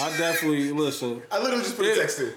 I 0.00 0.16
definitely 0.16 0.72
listen. 0.72 1.22
I 1.30 1.38
literally 1.38 1.62
just 1.62 1.76
put 1.76 1.86
a 1.86 1.94
text 1.94 2.18
in. 2.20 2.26
It 2.28 2.34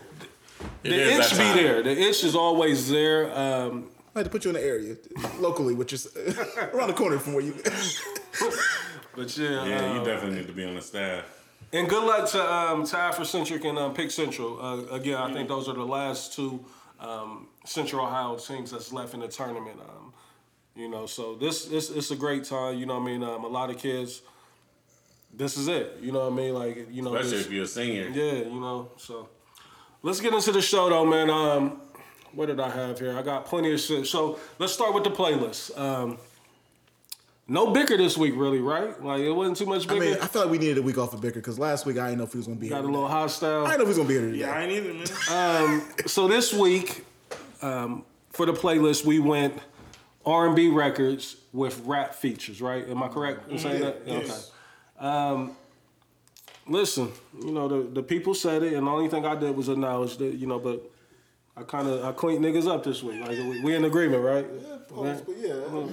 The 0.89 0.95
is 1.11 1.31
itch 1.31 1.37
be 1.37 1.61
there. 1.61 1.81
The 1.83 1.91
itch 1.91 2.23
is 2.25 2.35
always 2.35 2.89
there. 2.89 3.33
Um, 3.37 3.89
I 4.15 4.19
had 4.19 4.25
to 4.25 4.29
put 4.29 4.43
you 4.45 4.49
in 4.49 4.55
the 4.55 4.61
area 4.63 4.95
locally, 5.39 5.73
which 5.73 5.91
is 5.93 6.07
around 6.73 6.87
the 6.89 6.93
corner 6.93 7.17
from 7.19 7.33
where 7.33 7.43
you. 7.43 7.53
but 9.15 9.37
yeah, 9.37 9.65
Yeah, 9.65 9.77
um, 9.85 9.97
you 9.97 10.03
definitely 10.05 10.37
need 10.39 10.47
to 10.47 10.53
be 10.53 10.65
on 10.65 10.75
the 10.75 10.81
staff. 10.81 11.23
And 11.73 11.89
good 11.89 12.03
luck 12.03 12.29
to 12.31 12.53
um, 12.53 12.85
to 12.85 12.95
Africentric 12.95 13.65
and 13.67 13.79
um, 13.79 13.93
Pick 13.95 14.11
Central. 14.11 14.63
Uh, 14.63 14.95
again, 14.95 15.15
I 15.15 15.33
think 15.33 15.49
those 15.49 15.67
are 15.67 15.73
the 15.73 15.83
last 15.83 16.33
two 16.33 16.63
um, 16.99 17.47
Central 17.65 18.05
Ohio 18.05 18.35
teams 18.37 18.69
that's 18.71 18.93
left 18.93 19.15
in 19.15 19.21
the 19.21 19.27
tournament. 19.27 19.79
Um, 19.81 20.13
you 20.75 20.87
know, 20.87 21.07
so 21.07 21.33
this 21.35 21.65
this 21.65 21.89
it's 21.89 22.11
a 22.11 22.15
great 22.15 22.43
time. 22.43 22.77
You 22.77 22.85
know, 22.85 22.99
what 22.99 23.09
I 23.09 23.11
mean, 23.11 23.23
um, 23.23 23.43
a 23.43 23.47
lot 23.47 23.71
of 23.71 23.77
kids. 23.79 24.21
This 25.35 25.57
is 25.57 25.67
it. 25.67 25.97
You 25.99 26.11
know 26.11 26.29
what 26.29 26.33
I 26.33 26.35
mean? 26.35 26.53
Like 26.53 26.87
you 26.91 27.01
know, 27.01 27.15
Especially 27.15 27.37
this- 27.37 27.45
if 27.47 27.51
you're 27.51 27.63
a 27.63 27.67
senior. 27.67 28.09
yeah, 28.09 28.33
you 28.53 28.59
know. 28.59 28.91
So 28.97 29.29
let's 30.03 30.19
get 30.21 30.31
into 30.31 30.51
the 30.51 30.61
show 30.61 30.89
though, 30.89 31.05
man. 31.05 31.31
Um, 31.31 31.81
what 32.33 32.45
did 32.47 32.59
I 32.59 32.69
have 32.69 32.99
here? 32.99 33.17
I 33.17 33.23
got 33.23 33.45
plenty 33.47 33.73
of 33.73 33.79
shit. 33.79 34.05
So 34.05 34.37
let's 34.59 34.73
start 34.73 34.93
with 34.93 35.03
the 35.05 35.09
playlist. 35.11 35.75
Um, 35.75 36.19
no 37.47 37.71
bicker 37.71 37.97
this 37.97 38.17
week, 38.17 38.33
really, 38.37 38.59
right? 38.59 39.01
Like 39.03 39.21
it 39.21 39.31
wasn't 39.31 39.57
too 39.57 39.65
much 39.65 39.85
I 39.85 39.93
bicker. 39.93 40.05
mean, 40.05 40.13
I 40.15 40.27
felt 40.27 40.45
like 40.45 40.51
we 40.51 40.57
needed 40.59 40.77
a 40.77 40.81
week 40.81 40.97
off 40.97 41.13
of 41.13 41.21
Bicker 41.21 41.35
because 41.39 41.59
last 41.59 41.85
week 41.85 41.97
I 41.97 42.05
didn't 42.07 42.19
know 42.19 42.23
if 42.25 42.31
he 42.31 42.37
was 42.37 42.47
gonna 42.47 42.59
be 42.59 42.67
here. 42.67 42.75
got 42.75 42.79
a 42.79 42.81
today. 42.83 42.93
little 42.93 43.09
hostile. 43.09 43.65
I 43.65 43.71
didn't 43.71 43.79
know 43.79 43.81
if 43.83 43.87
he 43.87 43.87
was 43.89 43.97
gonna 43.97 44.07
be 44.09 44.13
here 44.15 44.25
today. 44.25 44.37
yeah, 44.39 44.53
I 44.53 44.61
ain't 44.63 44.71
either, 44.71 44.93
man. 44.93 45.97
so 46.07 46.27
this 46.27 46.53
week, 46.53 47.05
um, 47.61 48.05
for 48.29 48.45
the 48.45 48.53
playlist, 48.53 49.05
we 49.05 49.19
went 49.19 49.57
R 50.25 50.47
and 50.47 50.55
B 50.55 50.69
records 50.69 51.35
with 51.51 51.81
rap 51.85 52.15
features. 52.15 52.61
Right? 52.61 52.87
Am 52.87 53.03
I 53.03 53.07
correct 53.09 53.49
in 53.49 53.57
saying 53.59 53.81
that? 53.81 54.01
yes. 54.05 54.51
Okay. 54.97 55.05
Um, 55.07 55.57
listen, 56.67 57.11
you 57.43 57.51
know 57.51 57.67
the 57.67 57.89
the 57.89 58.03
people 58.03 58.33
said 58.33 58.63
it, 58.63 58.73
and 58.73 58.87
the 58.87 58.91
only 58.91 59.09
thing 59.09 59.25
I 59.25 59.35
did 59.35 59.55
was 59.55 59.67
acknowledge 59.69 60.17
that. 60.17 60.35
You 60.35 60.47
know, 60.47 60.59
but 60.59 60.81
I 61.55 61.61
kind 61.63 61.87
of 61.87 62.03
I 62.03 62.11
cleaned 62.13 62.43
niggas 62.43 62.67
up 62.67 62.83
this 62.83 63.03
week. 63.03 63.21
Like 63.21 63.31
we, 63.31 63.61
we 63.61 63.75
in 63.75 63.85
agreement, 63.85 64.23
right? 64.23 64.45
Yeah, 64.51 64.77
But 64.89 65.23
yeah. 65.37 65.53
All 65.53 65.87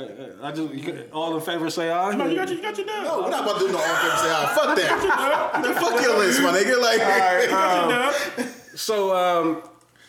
right, 0.00 0.10
I 0.42 0.52
just 0.52 0.72
you- 0.74 1.04
all 1.12 1.34
in 1.34 1.40
favor 1.42 1.68
say 1.70 1.90
aye. 1.90 2.14
No, 2.14 2.26
you 2.26 2.36
got 2.36 2.48
your, 2.48 2.56
you 2.58 2.62
got 2.62 2.76
your 2.78 2.86
dub. 2.86 3.04
No, 3.04 3.22
we're 3.22 3.30
not 3.30 3.42
about 3.44 3.58
to 3.60 3.66
do 3.66 3.72
no 3.72 3.78
all 3.78 3.84
in 3.84 3.96
favor 4.00 4.16
say, 4.16 4.30
ah, 4.30 4.52
fuck 4.54 4.76
that. 4.76 5.60
Man, 5.62 5.74
fuck 5.74 6.00
your 6.02 6.18
list, 6.18 6.40
my 6.40 6.50
nigga. 6.52 6.80
Like, 6.80 6.98
You 7.00 7.48
got 7.50 8.36
your 8.36 8.46
dub. 8.46 8.48
So 8.76 9.16
um, 9.16 9.62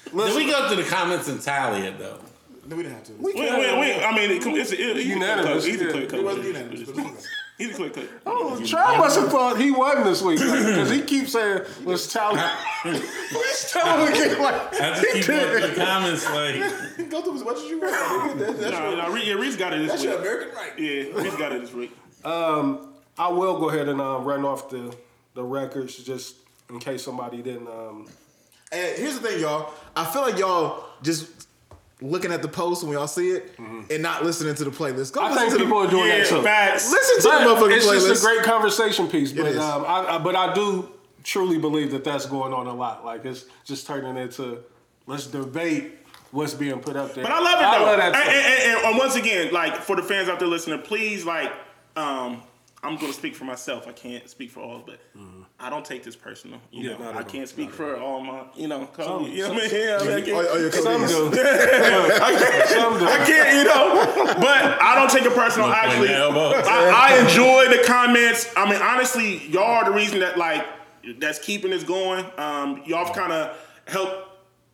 Did 0.06 0.36
we 0.36 0.46
go 0.46 0.68
through 0.68 0.84
the 0.84 0.90
comments 0.90 1.28
and 1.28 1.42
tally 1.42 1.82
it 1.88 1.98
though? 1.98 2.20
no, 2.68 2.76
we 2.76 2.84
didn't 2.84 2.96
have 2.96 3.04
to. 3.06 3.14
Wait, 3.20 3.36
wait, 3.36 3.80
wait. 3.80 4.04
I 4.04 4.16
mean, 4.16 4.30
it, 4.32 4.46
it's 4.46 4.72
a, 4.74 4.76
it's 4.78 5.06
Unanimous, 5.06 5.66
Easy 5.66 5.86
yeah. 5.86 5.92
click, 5.92 6.14
It 6.14 6.24
wasn't 6.24 6.46
unanimous. 6.46 7.28
But 7.58 7.66
it's 7.68 7.80
okay. 7.80 7.82
Easy 7.82 7.92
click, 7.92 7.94
click. 7.94 8.10
Oh, 8.26 8.58
Trav 8.62 8.98
must 8.98 9.20
have 9.20 9.30
thought 9.30 9.60
he 9.60 9.72
won 9.72 10.04
this 10.04 10.22
week 10.22 10.40
because 10.40 10.90
he 10.92 11.02
keeps 11.02 11.32
saying, 11.34 11.62
"Let's 11.84 12.12
tally." 12.12 12.40
Let's 12.86 13.72
tell 13.72 14.06
him 14.06 14.14
again. 14.14 14.42
Like, 14.42 14.74
I 14.82 14.90
just 15.02 15.14
keep 15.14 15.26
going 15.28 15.62
the 15.70 15.76
comments 15.76 16.26
like 16.32 17.10
Go 17.10 17.22
through 17.22 17.36
as 17.36 17.44
much 17.44 17.58
as 17.58 17.64
you 17.64 17.80
want. 17.80 18.40
That- 18.40 18.58
That's, 18.60 18.72
No, 18.78 18.90
your, 18.90 18.98
no, 18.98 19.12
Reese, 19.12 19.26
yeah, 19.28 19.34
Reese 19.34 19.56
got 19.56 19.74
it 19.74 19.78
this 19.80 19.90
that's 19.92 20.02
week. 20.04 20.12
your 20.12 20.20
American 20.20 20.56
right. 20.56 20.80
Yeah, 20.80 21.22
Reese 21.22 21.36
got 21.36 21.52
it 21.52 21.62
this 21.62 21.74
week. 21.74 21.92
Um, 22.24 22.94
I 23.18 23.28
will 23.30 23.60
go 23.60 23.70
ahead 23.70 23.90
and 23.90 24.00
um, 24.02 24.24
run 24.26 24.46
off 24.46 24.70
the 24.70 24.96
the 25.34 25.44
records 25.44 25.96
just 25.98 26.36
in 26.70 26.80
case 26.80 27.04
somebody 27.04 27.42
didn't. 27.42 27.68
Um, 27.68 28.08
And 28.72 28.98
here's 28.98 29.20
the 29.20 29.28
thing, 29.28 29.40
y'all. 29.42 29.72
I 29.96 30.04
feel 30.06 30.22
like 30.24 30.38
y'all 30.38 30.84
just 31.02 31.47
looking 32.02 32.32
at 32.32 32.42
the 32.44 32.48
post 32.48 32.84
when 32.84 32.94
y'all 32.94 33.08
see 33.08 33.30
it 33.32 33.58
and 33.58 34.02
not 34.04 34.24
listening 34.24 34.54
to 34.56 34.64
the 34.64 34.70
playlist. 34.72 35.14
Go 35.14 35.22
I 35.22 35.30
listen 35.32 35.48
think 35.50 35.52
to 35.54 35.66
people 35.66 35.80
the, 35.82 35.88
are 35.88 35.92
doing 35.92 36.08
Yeah, 36.08 36.18
that 36.20 36.28
too. 36.28 36.42
facts. 36.44 36.92
listen 36.92 37.22
to 37.22 37.28
But 37.30 37.40
the 37.40 37.46
motherfucking 37.68 37.78
it's 37.78 37.86
playlist. 37.88 38.08
just 38.08 38.24
a 38.24 38.28
great 38.28 38.44
conversation 38.44 39.08
piece. 39.08 39.32
But 39.32 39.56
um, 39.58 39.84
I, 39.86 40.16
I, 40.16 40.18
but 40.20 40.36
I 40.36 40.54
do 40.54 40.90
truly 41.24 41.58
believe 41.58 41.92
that 41.92 42.04
that's 42.04 42.26
going 42.26 42.54
on 42.54 42.68
a 42.68 42.74
lot. 42.74 43.04
Like 43.04 43.26
it's 43.26 43.46
just 43.66 43.88
turning 43.88 44.16
into 44.18 44.60
let's 45.08 45.28
debate 45.28 45.94
what's 46.32 46.54
being 46.54 46.80
put 46.80 46.96
up 46.96 47.14
there. 47.16 47.24
But 47.24 47.32
I 47.34 47.40
love 47.40 47.56
it 47.60 47.62
though. 47.62 47.68
I 47.68 47.80
love 47.86 47.98
that. 47.98 48.16
and, 48.16 48.36
and- 48.36 48.78
and- 48.78 48.86
and 48.90 48.98
once 48.98 49.16
again, 49.16 49.52
like 49.52 49.76
for 49.78 49.96
the 49.96 50.04
fans 50.04 50.30
out 50.30 50.40
there 50.40 50.48
listening, 50.48 50.82
please 50.82 51.26
like 51.26 51.52
um 51.96 52.44
I'm 52.84 52.96
gonna 52.98 53.12
speak 53.14 53.36
for 53.36 53.46
myself. 53.46 53.88
I 53.88 53.92
can't 53.92 54.30
speak 54.30 54.52
for 54.52 54.60
all, 54.60 54.84
but 54.86 55.00
I 55.60 55.72
don't 55.72 55.84
take 55.84 56.04
this 56.04 56.16
personal. 56.16 56.60
You. 56.72 56.92
Yeah, 56.92 56.98
know, 56.98 57.06
not 57.06 57.16
I 57.16 57.20
at 57.20 57.26
all. 57.26 57.32
can't 57.32 57.50
speak 57.50 57.72
for 57.72 57.98
all 58.00 58.22
my, 58.22 58.44
you 58.56 58.68
know, 58.68 58.86
co- 58.94 59.04
Some- 59.04 59.24
you 59.32 59.42
know 59.42 59.54
what 59.54 59.58
I 59.58 59.62
mean? 59.62 59.70
some- 59.72 59.80
Yeah, 59.80 59.98
I, 60.00 60.04
mean, 60.04 60.12
I 60.12 60.18
Oh, 60.18 60.22
can't, 60.22 60.48
oh, 60.52 60.58
your 60.58 60.72
Some 60.72 61.08
do. 61.08 61.32
I 61.34 62.38
can't, 62.38 63.04
I 63.04 63.26
can't, 63.26 63.58
you 63.58 63.64
know. 63.64 64.34
But 64.36 64.82
I 64.82 64.94
don't 64.96 65.10
take 65.10 65.24
it 65.24 65.34
personal. 65.34 65.68
No 65.68 65.74
Actually. 65.74 66.14
I, 66.14 67.10
I 67.12 67.20
enjoy 67.22 67.76
the 67.76 67.84
comments. 67.88 68.52
I 68.56 68.70
mean, 68.70 68.82
honestly, 68.82 69.48
y'all 69.48 69.64
are 69.64 69.86
the 69.86 69.92
reason 69.92 70.20
that 70.20 70.38
like 70.38 70.64
that's 71.20 71.40
keeping 71.40 71.72
this 71.72 71.84
going. 71.84 72.24
Um, 72.38 72.84
y'all 72.86 73.12
kind 73.14 73.32
of 73.32 73.58
helped 73.88 74.26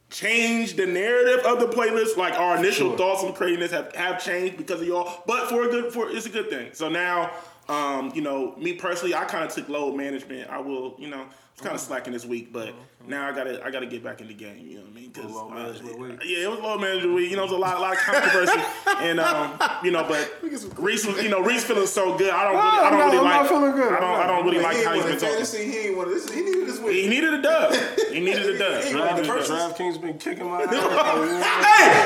change 0.09 0.75
the 0.75 0.85
narrative 0.85 1.45
of 1.45 1.59
the 1.61 1.67
playlist. 1.67 2.17
Like 2.17 2.33
our 2.33 2.57
initial 2.57 2.89
Sure. 2.89 2.97
thoughts 2.97 3.23
on 3.23 3.33
creating 3.33 3.59
this 3.61 3.71
have, 3.71 3.95
have 3.95 4.23
changed 4.23 4.57
because 4.57 4.81
of 4.81 4.87
y'all, 4.87 5.23
but 5.27 5.47
for 5.47 5.63
a 5.63 5.69
good 5.69 5.93
for 5.93 6.09
it's 6.09 6.25
a 6.25 6.29
good 6.29 6.49
thing. 6.49 6.71
So 6.73 6.89
now, 6.89 7.31
um, 7.69 8.11
you 8.13 8.21
know, 8.21 8.55
me 8.57 8.73
personally, 8.73 9.15
I 9.15 9.25
kind 9.25 9.45
of 9.45 9.53
took 9.53 9.69
load 9.69 9.95
management. 9.95 10.49
I 10.49 10.59
will, 10.59 10.95
you 10.97 11.09
know, 11.09 11.25
was 11.55 11.61
kind 11.61 11.75
of 11.75 11.81
slacking 11.81 12.13
this 12.13 12.25
week, 12.25 12.51
but 12.51 12.73
now 13.05 13.27
I 13.27 13.31
gotta 13.33 13.63
I 13.63 13.69
gotta 13.69 13.85
get 13.85 14.03
back 14.03 14.21
in 14.21 14.27
the 14.27 14.33
game. 14.33 14.65
You 14.67 14.77
know 14.77 14.81
what 14.83 14.91
I 14.91 14.93
mean? 14.95 15.11
'Cause, 15.11 15.25
Load 15.25 15.51
uh, 15.51 16.23
yeah, 16.25 16.45
it 16.45 16.49
was 16.49 16.59
low 16.59 16.77
management 16.79 17.13
week. 17.15 17.29
You 17.29 17.35
know, 17.37 17.43
it 17.43 17.51
was 17.51 17.51
a 17.53 17.57
lot, 17.57 17.77
a 17.77 17.79
lot 17.79 17.93
of 17.93 17.99
controversy, 17.99 18.59
and 18.99 19.19
um, 19.19 19.59
you 19.83 19.91
know, 19.91 20.03
but 20.07 20.33
Reese 20.79 21.05
was, 21.05 21.21
you 21.21 21.29
know, 21.29 21.41
Reese 21.41 21.63
feeling 21.63 21.85
so 21.85 22.17
good. 22.17 22.31
I 22.33 22.43
don't, 22.45 22.55
really, 22.55 22.67
I 22.79 22.89
don't 22.89 22.99
No, 22.99 23.05
really 23.05 23.17
I'm 23.19 23.23
like. 23.25 23.41
not 23.41 23.47
feeling 23.49 23.71
good. 23.73 23.93
I 23.93 23.99
don't, 23.99 24.19
I 24.19 24.27
don't 24.27 24.45
really 24.45 24.57
He 24.57 24.63
like 24.63 24.77
how 24.83 24.93
he's 24.93 25.03
won 25.03 25.03
been 25.03 25.13
in 25.13 25.19
talking. 25.19 25.33
fantasy. 25.35 25.65
He 25.71 25.77
ain't 25.79 25.97
won 25.97 26.09
this. 26.09 26.29
He 26.33 26.41
needed 26.41 26.67
this 26.67 26.79
win. 26.79 26.93
He 26.95 27.07
needed 27.07 27.33
a 27.35 27.41
dub. 27.41 27.73
He 28.11 28.19
needed 28.19 28.45
a 28.49 28.57
dub. 28.63 28.83
He 28.83 28.89
Hey, 28.89 28.95
won 28.99 29.15
the 29.17 29.23
Draft, 29.23 29.47
first. 29.47 29.51
DraftKings 29.51 30.01
been 30.01 30.17
kicking 30.17 30.49
my 30.49 30.61
ass. 30.63 30.69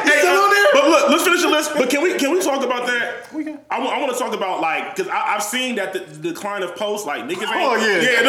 hey, 0.10 0.19
still 0.19 0.33
uh, 0.33 0.43
on 0.43 0.49
there? 0.51 0.65
But 0.73 0.89
look, 0.89 1.10
let's 1.10 1.23
finish 1.23 1.41
the 1.41 1.47
list. 1.49 1.71
But 1.77 1.89
can 1.89 2.01
we 2.03 2.15
can 2.17 2.31
we 2.33 2.41
talk 2.41 2.63
about 2.65 2.86
that? 2.88 3.31
We 3.33 3.43
can. 3.45 3.60
I 3.69 3.79
want 3.79 4.12
to 4.12 4.19
talk 4.19 4.33
about 4.33 4.60
like 4.62 4.95
because 4.95 5.10
I've 5.13 5.43
seen 5.43 5.75
that 5.75 5.93
the, 5.93 5.99
the 5.99 6.29
decline 6.33 6.63
of 6.63 6.75
posts 6.75 7.05
like 7.07 7.23
niggas. 7.23 7.43
Ain't, 7.47 7.67
Oh, 7.67 7.75
yeah. 7.75 8.01
yeah, 8.01 8.21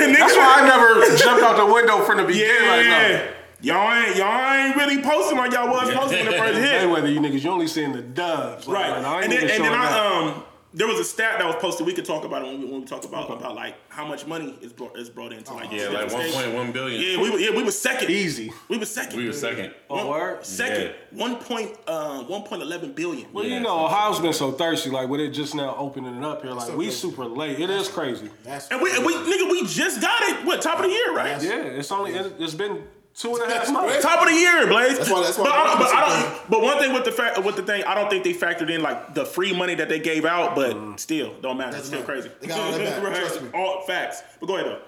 no. 0.00 0.12
That's 0.18 0.36
why 0.36 0.56
I 0.60 0.66
never 0.66 1.16
jumped 1.16 1.42
out 1.42 1.56
the 1.56 1.72
window 1.72 2.00
from 2.04 2.18
the 2.18 2.24
beginning. 2.24 2.68
Like, 2.68 2.86
no. 2.86 2.90
yeah, 2.90 3.30
y'all 3.60 3.92
ain't 4.06 4.16
y'all 4.16 4.54
ain't 4.54 4.76
really 4.76 5.02
posting 5.02 5.38
like 5.38 5.52
y'all 5.52 5.68
was 5.68 5.92
posting 5.94 6.20
in 6.20 6.26
the 6.26 6.32
first 6.32 6.58
hit. 6.58 6.82
Mayweather, 6.82 7.12
you 7.12 7.20
niggas, 7.20 7.42
you 7.44 7.50
only 7.50 7.66
seeing 7.66 7.92
the 7.92 8.02
dubs. 8.02 8.66
Like, 8.66 8.76
Right. 8.90 8.90
like, 9.02 9.06
I 9.06 9.14
ain't 9.22 9.24
and 9.24 9.32
then, 9.32 9.50
and 9.50 9.64
then. 9.64 9.72
I 9.74 10.28
um 10.34 10.42
there 10.74 10.86
was 10.86 10.98
a 10.98 11.04
stat 11.04 11.38
that 11.38 11.46
was 11.46 11.56
posted. 11.56 11.86
We 11.86 11.92
could 11.92 12.04
talk 12.04 12.24
about 12.24 12.42
it 12.42 12.46
when 12.46 12.60
we, 12.60 12.64
when 12.66 12.80
we 12.80 12.86
talk 12.86 13.04
about 13.04 13.30
about 13.30 13.54
like 13.54 13.74
how 13.88 14.06
much 14.06 14.26
money 14.26 14.56
is 14.60 14.72
brought 14.72 14.96
is 14.96 15.10
brought 15.10 15.32
into 15.32 15.52
like 15.52 15.70
Yeah, 15.70 15.88
like 15.88 16.10
state. 16.10 16.32
1.1 16.32 16.72
billion. 16.72 17.00
Yeah, 17.00 17.22
we 17.22 17.30
were 17.30 17.38
yeah 17.38 17.50
we 17.56 17.62
were 17.62 17.70
second. 17.70 18.10
Easy. 18.10 18.52
We 18.68 18.78
were 18.78 18.86
second. 18.86 19.18
We 19.18 19.26
were 19.26 19.32
second. 19.32 19.74
Oh, 19.90 20.08
word? 20.10 20.44
Second. 20.44 20.94
One 21.10 21.36
point 21.36 21.76
uh 21.86 22.22
one 22.24 22.42
point 22.42 22.62
eleven 22.62 22.92
billion. 22.92 23.32
Well, 23.32 23.44
Yeah, 23.44 23.56
you 23.56 23.60
know, 23.60 23.84
Ohio's 23.84 24.18
been 24.20 24.32
so 24.32 24.52
thirsty. 24.52 24.90
Like, 24.90 25.08
with 25.08 25.20
it 25.20 25.30
just 25.30 25.54
now 25.54 25.74
opening 25.76 26.16
it 26.16 26.24
up 26.24 26.42
here, 26.42 26.52
like, 26.52 26.76
we 26.76 26.90
super 26.90 27.24
late. 27.26 27.60
It 27.60 27.70
is 27.70 27.88
crazy. 27.88 28.30
That's 28.44 28.68
And 28.68 28.80
we, 28.80 28.94
and 28.96 29.04
we 29.04 29.14
nigga 29.14 29.50
we 29.50 29.66
just 29.66 30.00
got 30.00 30.22
it. 30.22 30.44
What 30.46 30.62
top 30.62 30.78
of 30.78 30.84
the 30.84 30.90
year, 30.90 31.14
right? 31.14 31.42
Yeah, 31.42 31.56
it's 31.78 31.92
only, 31.92 32.12
it, 32.14 32.34
it's 32.38 32.54
been 32.54 32.82
two 33.14 33.34
and 33.36 33.50
a 33.50 33.54
half 33.54 33.70
months. 33.70 34.02
Top 34.02 34.22
of 34.22 34.28
the 34.28 34.34
year, 34.34 34.66
Blaze. 34.66 34.98
That's 34.98 35.10
why- 35.10 35.22
that's 35.22 35.38
why 35.38 35.44
but, 35.44 35.52
I 35.54 35.78
but, 35.78 35.94
I 35.94 36.22
don't, 36.32 36.50
but 36.50 36.62
one 36.62 36.78
thing 36.78 36.92
with 36.92 37.04
the 37.04 37.12
fact 37.12 37.42
with 37.44 37.56
the 37.56 37.62
thing, 37.62 37.84
I 37.84 37.94
don't 37.94 38.08
think 38.10 38.24
they 38.24 38.32
factored 38.34 38.70
in 38.70 38.82
like 38.82 39.14
the 39.14 39.24
free 39.24 39.52
money 39.56 39.74
that 39.76 39.88
they 39.88 39.98
gave 39.98 40.24
out. 40.24 40.54
But 40.54 40.76
Mm. 40.76 40.98
still, 41.00 41.32
don't 41.42 41.56
matter. 41.58 41.76
It's 41.76 41.86
still 41.88 42.02
crazy. 42.02 42.30
They 42.40 42.46
got 42.48 42.60
all 42.60 42.72
that 42.78 43.02
back, 43.02 43.14
trust 43.20 43.42
me. 43.42 43.48
All 43.54 43.82
facts. 43.86 44.22
But 44.40 44.46
go 44.46 44.56
ahead 44.56 44.78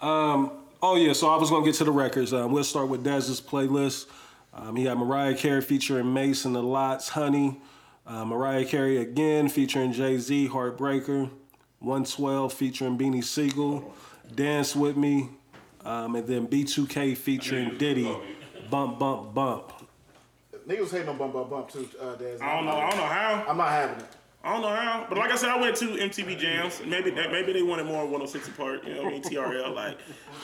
though. 0.00 0.06
Um. 0.06 0.50
Oh 0.82 0.96
yeah, 0.96 1.14
so 1.14 1.28
I 1.30 1.36
was 1.36 1.48
gonna 1.50 1.64
get 1.64 1.74
to 1.76 1.84
the 1.84 1.90
records. 1.92 2.32
Um, 2.34 2.52
we'll 2.52 2.62
start 2.64 2.88
with 2.88 3.02
Dez's 3.02 3.40
playlist. 3.40 4.06
Um, 4.52 4.76
he 4.76 4.84
had 4.84 4.98
Mariah 4.98 5.34
Carey 5.34 5.60
featuring 5.62 6.12
Mason, 6.12 6.52
The 6.52 6.62
LOX, 6.62 7.08
Honey. 7.08 7.60
Uh, 8.06 8.24
Mariah 8.24 8.66
Carey 8.66 8.98
again 8.98 9.48
featuring 9.48 9.92
Jay 9.92 10.18
Z, 10.18 10.48
Heartbreaker. 10.48 11.30
112 11.80 12.52
featuring 12.52 12.96
Beanie 12.98 13.24
Sigel, 13.24 13.92
Dance 14.34 14.74
with 14.76 14.96
Me, 14.96 15.28
um, 15.84 16.16
and 16.16 16.26
then 16.26 16.46
B2K 16.46 17.16
featuring 17.16 17.76
Diddy, 17.78 18.14
Bump 18.70 18.98
Bump 18.98 19.34
Bump. 19.34 19.72
niggas 20.66 20.80
was 20.80 20.90
hating 20.90 21.08
on 21.08 21.18
bump 21.18 21.32
bump 21.34 21.50
bump 21.50 21.70
too. 21.70 21.88
Uh, 22.00 22.16
Dez. 22.16 22.40
I 22.40 22.56
don't 22.56 22.66
know. 22.66 22.76
I 22.76 22.90
don't 22.90 22.98
know 22.98 23.06
how. 23.06 23.44
I'm 23.48 23.56
not 23.56 23.68
having 23.70 24.00
it. 24.00 24.06
I 24.42 24.52
don't 24.52 24.62
know 24.62 24.68
how. 24.68 25.06
But 25.08 25.16
like 25.16 25.30
I 25.30 25.36
said, 25.36 25.48
I 25.48 25.58
went 25.58 25.76
to 25.76 25.86
MTV 25.86 26.38
Jams. 26.38 26.82
Maybe 26.84 27.10
they, 27.10 27.26
maybe 27.28 27.54
they 27.54 27.62
wanted 27.62 27.86
more 27.86 28.04
106 28.04 28.50
& 28.54 28.56
Park. 28.58 28.86
You 28.86 28.94
know 28.94 29.04
what 29.04 29.08
I 29.08 29.12
mean? 29.12 29.22
TRL 29.22 29.74
like. 29.74 29.98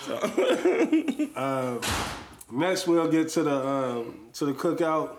So 0.07 1.81
Next, 2.53 2.87
we'll 2.89 3.11
get 3.11 3.29
to 3.31 3.43
the 3.43 3.67
um, 3.67 4.27
to 4.33 4.47
the 4.47 4.53
cookout. 4.53 5.19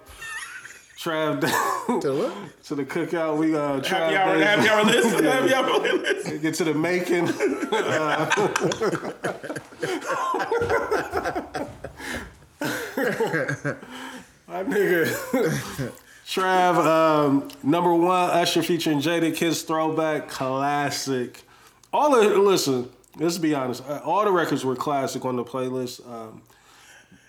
Trav, 1.01 1.41
To 2.01 2.13
what? 2.13 2.33
to 2.65 2.75
the 2.75 2.85
cookout. 2.85 3.37
We 3.37 3.55
uh, 3.55 3.79
Trav 3.81 4.11
happy 4.11 4.15
hour, 4.17 4.35
Days- 4.37 4.45
happy 4.45 4.69
hour 4.69 4.83
list. 4.83 5.09
Happy 5.23 5.53
hour 5.55 5.79
list. 5.97 6.41
Get 6.43 6.53
to 6.55 6.63
the 6.65 6.73
making. 6.75 7.25
My 14.47 14.63
nigga. 14.63 15.91
Trav, 16.25 16.75
um, 16.85 17.47
number 17.63 17.93
one, 17.93 18.29
Usher 18.31 18.63
featuring 18.63 18.99
Jadakiss 18.99 19.65
throwback 19.65 20.27
classic. 20.29 21.41
All 21.93 22.11
the 22.11 22.37
listen, 22.37 22.89
let's 23.17 23.37
be 23.37 23.53
honest. 23.53 23.83
uh, 23.87 24.01
All 24.05 24.23
the 24.25 24.31
records 24.31 24.63
were 24.63 24.75
classic 24.75 25.25
on 25.25 25.35
the 25.35 25.43
playlist. 25.43 26.07
Um, 26.09 26.41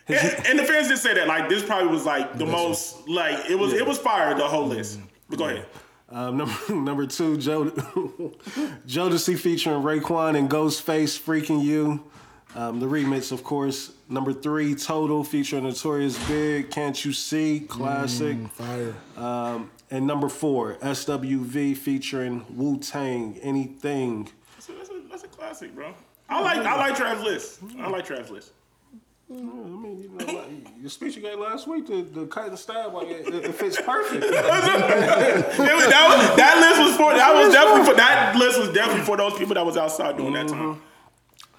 And, 0.09 0.47
and 0.47 0.59
the 0.59 0.65
fans 0.65 0.89
did 0.89 0.99
say 0.99 1.15
that. 1.15 1.29
Like 1.29 1.49
this 1.49 1.65
probably 1.65 1.89
was 1.89 2.05
like 2.05 2.37
the 2.39 2.47
most 2.47 3.09
like 3.09 3.51
it 3.51 3.59
was 3.59 3.73
it 3.73 3.87
was 3.87 3.99
fire 3.99 4.35
the 4.35 4.47
whole 4.47 4.67
list. 4.67 5.01
But 5.29 5.39
go 5.39 5.47
ahead. 5.47 5.67
Um, 6.11 6.37
number 6.37 6.55
number 6.75 7.07
two, 7.07 7.37
Joe 7.39 7.65
Jodeci 8.87 9.39
featuring 9.39 9.83
Raekwon 9.83 10.37
and 10.37 10.51
Ghostface, 10.51 11.19
"Freek'n 11.19 11.63
You." 11.63 12.05
Um, 12.55 12.81
the 12.81 12.87
remix, 12.87 13.33
of 13.33 13.43
course. 13.43 13.93
Number 14.11 14.35
three, 14.35 14.75
Total 14.75 15.25
featuring 15.25 15.65
Notorious 15.65 16.23
Big, 16.29 16.71
"Can't 16.71 17.03
You 17.03 17.13
See," 17.15 17.61
classic. 17.61 18.37
Fire. 18.49 18.95
Um, 19.17 19.71
and 19.91 20.07
number 20.07 20.29
four, 20.29 20.75
SWV 20.83 21.77
featuring 21.77 22.45
Wu 22.51 22.79
Tang, 22.79 23.39
"Anything." 23.41 24.29
That's 24.57 24.69
a, 24.69 24.73
that's, 24.73 24.91
a, 24.91 25.03
that's 25.11 25.25
a 25.25 25.29
classic, 25.29 25.75
bro. 25.75 25.95
I 26.29 26.41
like 26.41 26.59
I 26.59 26.77
like 26.77 26.95
Trav's 26.95 27.23
list. 27.23 27.61
I 27.79 27.89
like 27.89 28.07
Trav's 28.07 28.31
list. 28.31 28.53
I 29.33 29.83
mean, 29.83 29.99
you 30.03 30.09
know, 30.11 30.25
like, 30.41 30.49
your 30.81 30.91
speech 30.91 31.17
you 31.17 31.23
gave 31.23 31.39
last 31.39 31.67
week, 31.67 31.87
the, 31.87 32.03
the 32.03 32.27
cut 32.27 32.49
and 32.49 32.59
stab, 32.59 32.93
like 32.95 33.09
it, 33.09 33.27
it 33.35 33.55
fits 33.55 33.81
perfect. 33.81 34.25
It 34.25 34.31
was- 34.33 34.41
that, 34.43 36.07
was- 36.09 36.37
that 36.37 36.59
list 36.61 36.81
was 36.81 36.97
for 36.97 37.15
that 37.15 37.35
was 37.35 37.53
definitely 37.53 37.85
for 37.91 37.97
that 37.97 38.37
list 38.37 38.59
was 38.59 38.69
definitely 38.73 39.03
for 39.05 39.17
those 39.17 39.35
people 39.39 39.55
that 39.55 39.65
was 39.65 39.77
outside 39.77 40.17
during 40.17 40.33
that 40.35 40.49
time. 40.49 40.81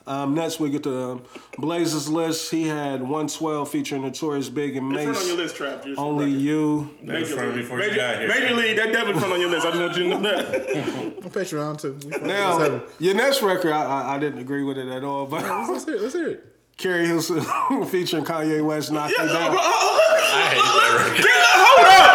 Um, 0.05 0.35
next, 0.35 0.59
we 0.59 0.69
get 0.69 0.83
to 0.83 1.11
um, 1.11 1.23
Blazes 1.57 2.09
list. 2.09 2.51
He 2.51 2.67
had 2.67 2.99
112 2.99 3.69
featuring 3.71 4.01
Notorious 4.01 4.49
Big 4.49 4.75
and 4.75 4.91
Front 4.93 5.15
on 5.17 5.27
your 5.27 5.37
list, 5.37 5.55
Trav. 5.55 5.81
just 5.81 5.95
for 5.95 6.01
Only 6.01 6.25
the 6.25 6.31
record. 6.33 6.41
you. 6.43 6.89
Major 7.03 7.25
front 7.37 7.55
League. 7.55 7.71
Major, 7.71 7.95
got. 7.95 8.27
Major 8.27 8.53
League, 8.53 8.75
that 8.75 8.91
definitely 8.91 9.19
front 9.21 9.33
on 9.35 9.39
your 9.39 9.49
list. 9.49 9.65
I 9.65 9.69
just 9.71 9.81
want 9.81 9.95
you 9.97 10.03
to 10.03 10.09
know 10.09 10.19
that. 10.19 10.75
I'm 11.23 11.31
Patreon 11.31 11.79
too. 11.79 11.93
We 12.03 12.11
fucking- 12.11 12.27
Now, 12.27 12.57
let's, 12.57 12.69
have 12.73 12.81
it. 12.81 12.89
your 12.99 13.13
next 13.15 13.41
record, 13.43 13.71
I, 13.71 13.85
I, 13.85 14.15
I 14.15 14.19
didn't 14.19 14.39
agree 14.39 14.63
with 14.63 14.77
it 14.77 14.89
at 14.89 15.05
all, 15.05 15.25
but 15.25 15.41
let's 15.71 15.85
hear 15.85 15.95
it. 15.95 16.01
Let's 16.01 16.13
hear 16.15 16.27
it. 16.27 16.52
Keri 16.77 17.05
Hilson 17.07 17.41
featuring 17.87 18.25
Kanye 18.25 18.63
West 18.65 18.91
knocked 18.91 19.13
Yeah, 19.17 19.25
it 19.25 19.31
down. 19.31 19.51
bro, 19.51 19.59
oh, 19.61 19.99
I 20.33 20.49
hate 20.51 20.65
that 20.65 20.89
record. 20.97 21.29
Hold 21.53 21.85
up! 21.85 22.11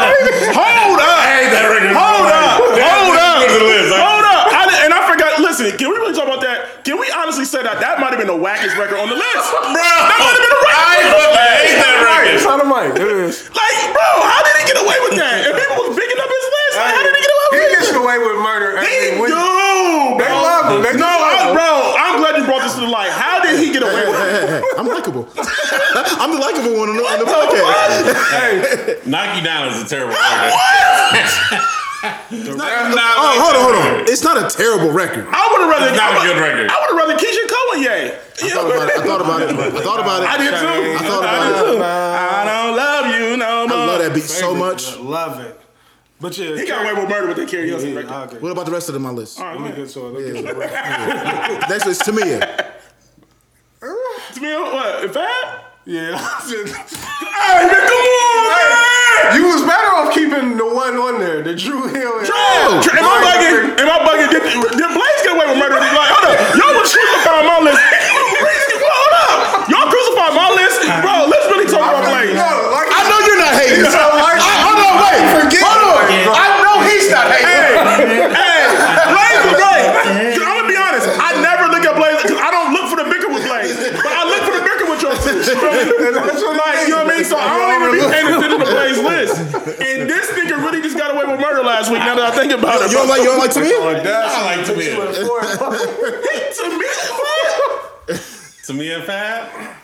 Hold 0.59 0.99
up! 0.99 1.19
I 1.19 1.27
hate 1.39 1.53
that 1.55 1.67
record. 1.71 1.95
Hold 1.95 2.29
up! 2.29 2.59
Hold 2.59 3.17
up! 3.17 3.37
Look 3.39 3.55
at 3.55 3.59
the 3.63 3.71
list. 3.71 3.91
Hold 3.95 4.27
up! 4.29 4.45
I 4.53 4.63
did- 4.69 4.83
and 4.85 4.93
I 4.93 5.01
forgot. 5.09 5.39
Listen, 5.41 5.71
can 5.79 5.89
we 5.89 5.97
really 6.03 6.13
talk 6.13 6.27
about 6.27 6.43
that? 6.43 6.83
Can 6.85 6.99
we 6.99 7.07
honestly 7.15 7.47
say 7.47 7.63
that 7.63 7.79
that 7.81 8.03
might 8.03 8.11
have 8.13 8.19
been 8.21 8.29
the 8.31 8.37
wackest 8.37 8.75
record 8.77 8.99
on 8.99 9.09
the 9.09 9.17
list? 9.17 9.47
Bro, 9.55 9.73
that 9.73 10.19
might 10.19 10.35
have 10.35 10.43
been 10.43 10.53
the 10.53 10.63
I 10.69 11.07
wackest. 11.07 11.15
fucking 11.15 11.65
hate 11.65 11.79
that 11.79 11.97
record. 12.03 12.27
It's 12.35 12.45
record. 12.45 12.53
on 12.53 12.59
the 12.61 12.69
mic. 12.69 12.89
It 12.99 13.09
is. 13.31 13.35
Like, 13.55 13.79
bro, 13.95 14.09
how 14.27 14.41
did 14.43 14.55
he 14.59 14.65
get 14.69 14.79
away 14.83 14.99
with 15.07 15.15
that? 15.23 15.35
And 15.49 15.55
people 15.55 15.77
was 15.87 15.95
picking 15.97 16.19
up 16.21 16.29
his 16.29 16.45
list. 16.51 16.75
Like, 16.77 16.93
how 16.93 17.03
did 17.07 17.15
he 17.15 17.23
get 17.23 17.33
away 17.33 17.47
He 17.57 17.67
gets 17.79 17.89
away 17.95 18.17
with 18.21 18.37
murder 18.43 18.71
He 18.83 18.91
every 18.91 19.23
week. 19.23 19.33
do, 19.33 19.39
bro. 19.39 20.19
They 20.21 20.33
love 20.35 20.65
him. 20.75 20.81
They 20.85 20.95
no, 20.99 21.07
just 21.07 21.23
love 21.23 21.39
I, 21.39 21.47
him. 21.49 21.55
bro, 21.55 21.71
I'm 21.97 22.15
glad 22.21 22.33
you 22.39 22.45
brought 22.45 22.63
this 22.67 22.75
to 22.77 22.83
the 22.83 22.91
light. 22.91 23.11
How 23.15 23.39
did 23.41 23.57
he 23.63 23.71
get 23.73 23.83
away 23.87 24.05
with 24.11 24.19
it? 24.19 24.65
I'm 24.77 24.88
likable. 24.99 25.29
I'm 26.19 26.33
the 26.35 26.39
likable 26.39 26.75
one 26.79 26.89
on 26.91 26.97
the, 26.97 27.03
on 27.05 27.19
the 27.23 27.25
podcast. 27.31 29.07
Knock 29.07 29.37
You 29.39 29.43
Down 29.45 29.69
is 29.69 29.83
a 29.83 29.89
terrible 29.89 30.15
record. 30.15 30.53
Oh, 32.01 33.41
hold 33.43 33.57
on, 33.57 33.63
hold 33.63 34.03
on. 34.03 34.09
It's 34.09 34.23
not 34.23 34.37
a 34.39 34.49
terrible 34.55 34.91
record. 34.93 35.27
I 35.31 35.49
would 35.51 35.61
have 35.63 35.71
rather. 35.71 35.89
It's 35.89 35.97
not 35.97 36.15
I 36.15 36.25
a 36.25 36.29
good 36.29 36.41
record. 36.41 36.71
I 36.71 36.77
would 36.81 36.91
have 36.91 37.09
rather 37.09 37.17
Keyshia 37.19 37.47
Cole, 37.49 37.77
yeah. 37.83 38.19
I 38.43 38.51
thought 38.51 38.71
about 38.71 38.89
it. 38.89 38.97
I 38.99 39.03
thought 39.05 39.21
about 39.21 39.43
it. 39.43 39.51
I 39.51 39.83
thought 39.83 40.01
about 40.01 40.23
it. 40.23 40.29
I 40.29 40.37
did 40.39 40.51
too. 40.51 41.05
I 41.05 41.09
thought 41.09 41.23
about 41.23 41.43
did 41.43 41.75
it. 41.75 41.77
too. 41.77 41.83
I 41.83 42.45
don't 42.45 42.77
love 42.77 43.07
you 43.15 43.37
no 43.37 43.67
more. 43.67 43.77
I 43.77 43.87
love 43.87 43.99
that 44.03 44.15
beat 44.15 44.25
so 44.25 44.55
much. 44.55 44.97
Love 44.99 45.41
it. 45.41 45.61
But 46.21 46.37
yeah, 46.37 46.57
He 46.57 46.67
got 46.67 46.83
away 46.83 47.01
with 47.01 47.09
murder 47.09 47.29
with 47.29 47.37
that 47.37 47.49
Keri 47.49 47.69
Hilson 47.69 47.91
Yeah, 47.91 48.01
record. 48.01 48.13
I. 48.13 48.39
What 48.41 48.51
about 48.51 48.67
the 48.67 48.73
rest 48.73 48.89
of 48.89 48.95
them 48.95 49.07
on 49.07 49.15
my 49.15 49.21
list? 49.21 49.39
All 49.39 49.47
right, 49.47 49.61
Let 49.61 49.71
me 49.71 49.85
get 49.85 49.89
to 49.93 50.07
it. 50.07 50.11
Let 50.11 50.35
me 50.35 50.43
get 50.43 50.55
to 50.55 50.61
it. 50.61 51.69
Next 51.71 51.87
is 51.87 51.99
Tamia. 52.01 52.68
To 54.35 54.41
me, 54.41 54.53
what? 54.55 55.13
Fat? 55.15 55.65
Yeah. 55.85 56.19
Hey, 57.39 57.65
man, 57.65 57.81
come 57.81 58.03
on, 58.03 58.45
man! 58.51 59.41
you 59.41 59.43
was 59.49 59.63
better 59.65 59.89
off 59.97 60.11
keeping 60.13 60.59
the 60.59 60.67
one 60.67 60.99
on 61.01 61.17
there, 61.23 61.41
the 61.41 61.55
Drew 61.55 61.87
Hill. 61.89 62.19
and- 62.21 62.27
Bro, 62.29 62.83
Am 62.99 63.07
I 63.09 63.17
bugging? 63.25 63.79
Am 63.79 63.89
I 63.89 63.99
bugging? 64.05 64.29
Did, 64.29 64.43
did 64.75 64.91
Blaze 64.91 65.21
get 65.25 65.33
away 65.39 65.47
with 65.49 65.57
murder? 65.57 65.79
Like, 65.81 66.11
hold 66.13 66.29
up. 66.29 66.37
Y'all 66.59 66.75
was 66.77 66.91
crucifying 66.93 67.47
my 67.49 67.59
list. 67.63 67.79
hold 67.79 69.15
up. 69.17 69.71
Y'all 69.71 69.87
crucified 69.89 70.35
my 70.35 70.51
list. 70.61 70.83
Bro, 71.01 71.15
let's 71.31 71.47
really 71.49 71.69
talk 71.71 71.89
about 71.89 72.05
Blaze. 72.05 72.37
I 72.37 73.01
know 73.09 73.19
you're 73.25 73.41
not 73.41 73.55
hating. 73.57 73.87
I, 73.89 74.35
hold 74.67 74.83
on, 74.83 74.95
wait. 74.99 75.25
Forget 75.41 75.63
hold 75.63 75.95
on. 75.95 76.05
I 76.37 76.47
know 76.67 76.75
he's 76.85 77.09
not 77.09 77.27
hating. 77.33 77.47
Hey, 77.99 78.29
hey, 78.29 78.48
That's 85.85 86.43
what 86.43 86.57
like, 86.57 86.89
you 86.89 86.91
know 86.91 87.05
what 87.05 87.13
I 87.13 87.17
mean? 87.17 87.25
So 87.25 87.37
I 87.37 87.59
don't 87.59 87.71
even 87.79 87.91
be 87.95 88.05
paying 88.11 88.27
attention 88.27 88.59
to 88.59 88.67
Blaze 88.67 88.99
list. 88.99 89.37
And 89.81 90.09
this 90.09 90.27
nigga 90.33 90.57
really 90.63 90.83
just 90.83 90.97
got 90.97 91.15
away 91.15 91.25
with 91.31 91.41
murder 91.41 91.63
last 91.63 91.91
week. 91.91 92.01
Now 92.01 92.15
that 92.17 92.33
I 92.33 92.37
think 92.37 92.53
about 92.53 92.83
it, 92.83 92.91
you 92.91 92.97
don't 92.97 93.09
like 93.09 93.21
you 93.21 93.27
don't 93.27 93.39
like 93.39 93.51
Tamia? 93.51 93.81
Like 93.85 93.99
oh, 93.99 94.05
that. 94.05 94.29
I 94.29 94.57
like 94.57 94.67
Tamia. 94.67 94.97
Tamia, 94.97 95.29
what? 98.09 98.89
and 98.97 99.05
Fab. 99.05 99.77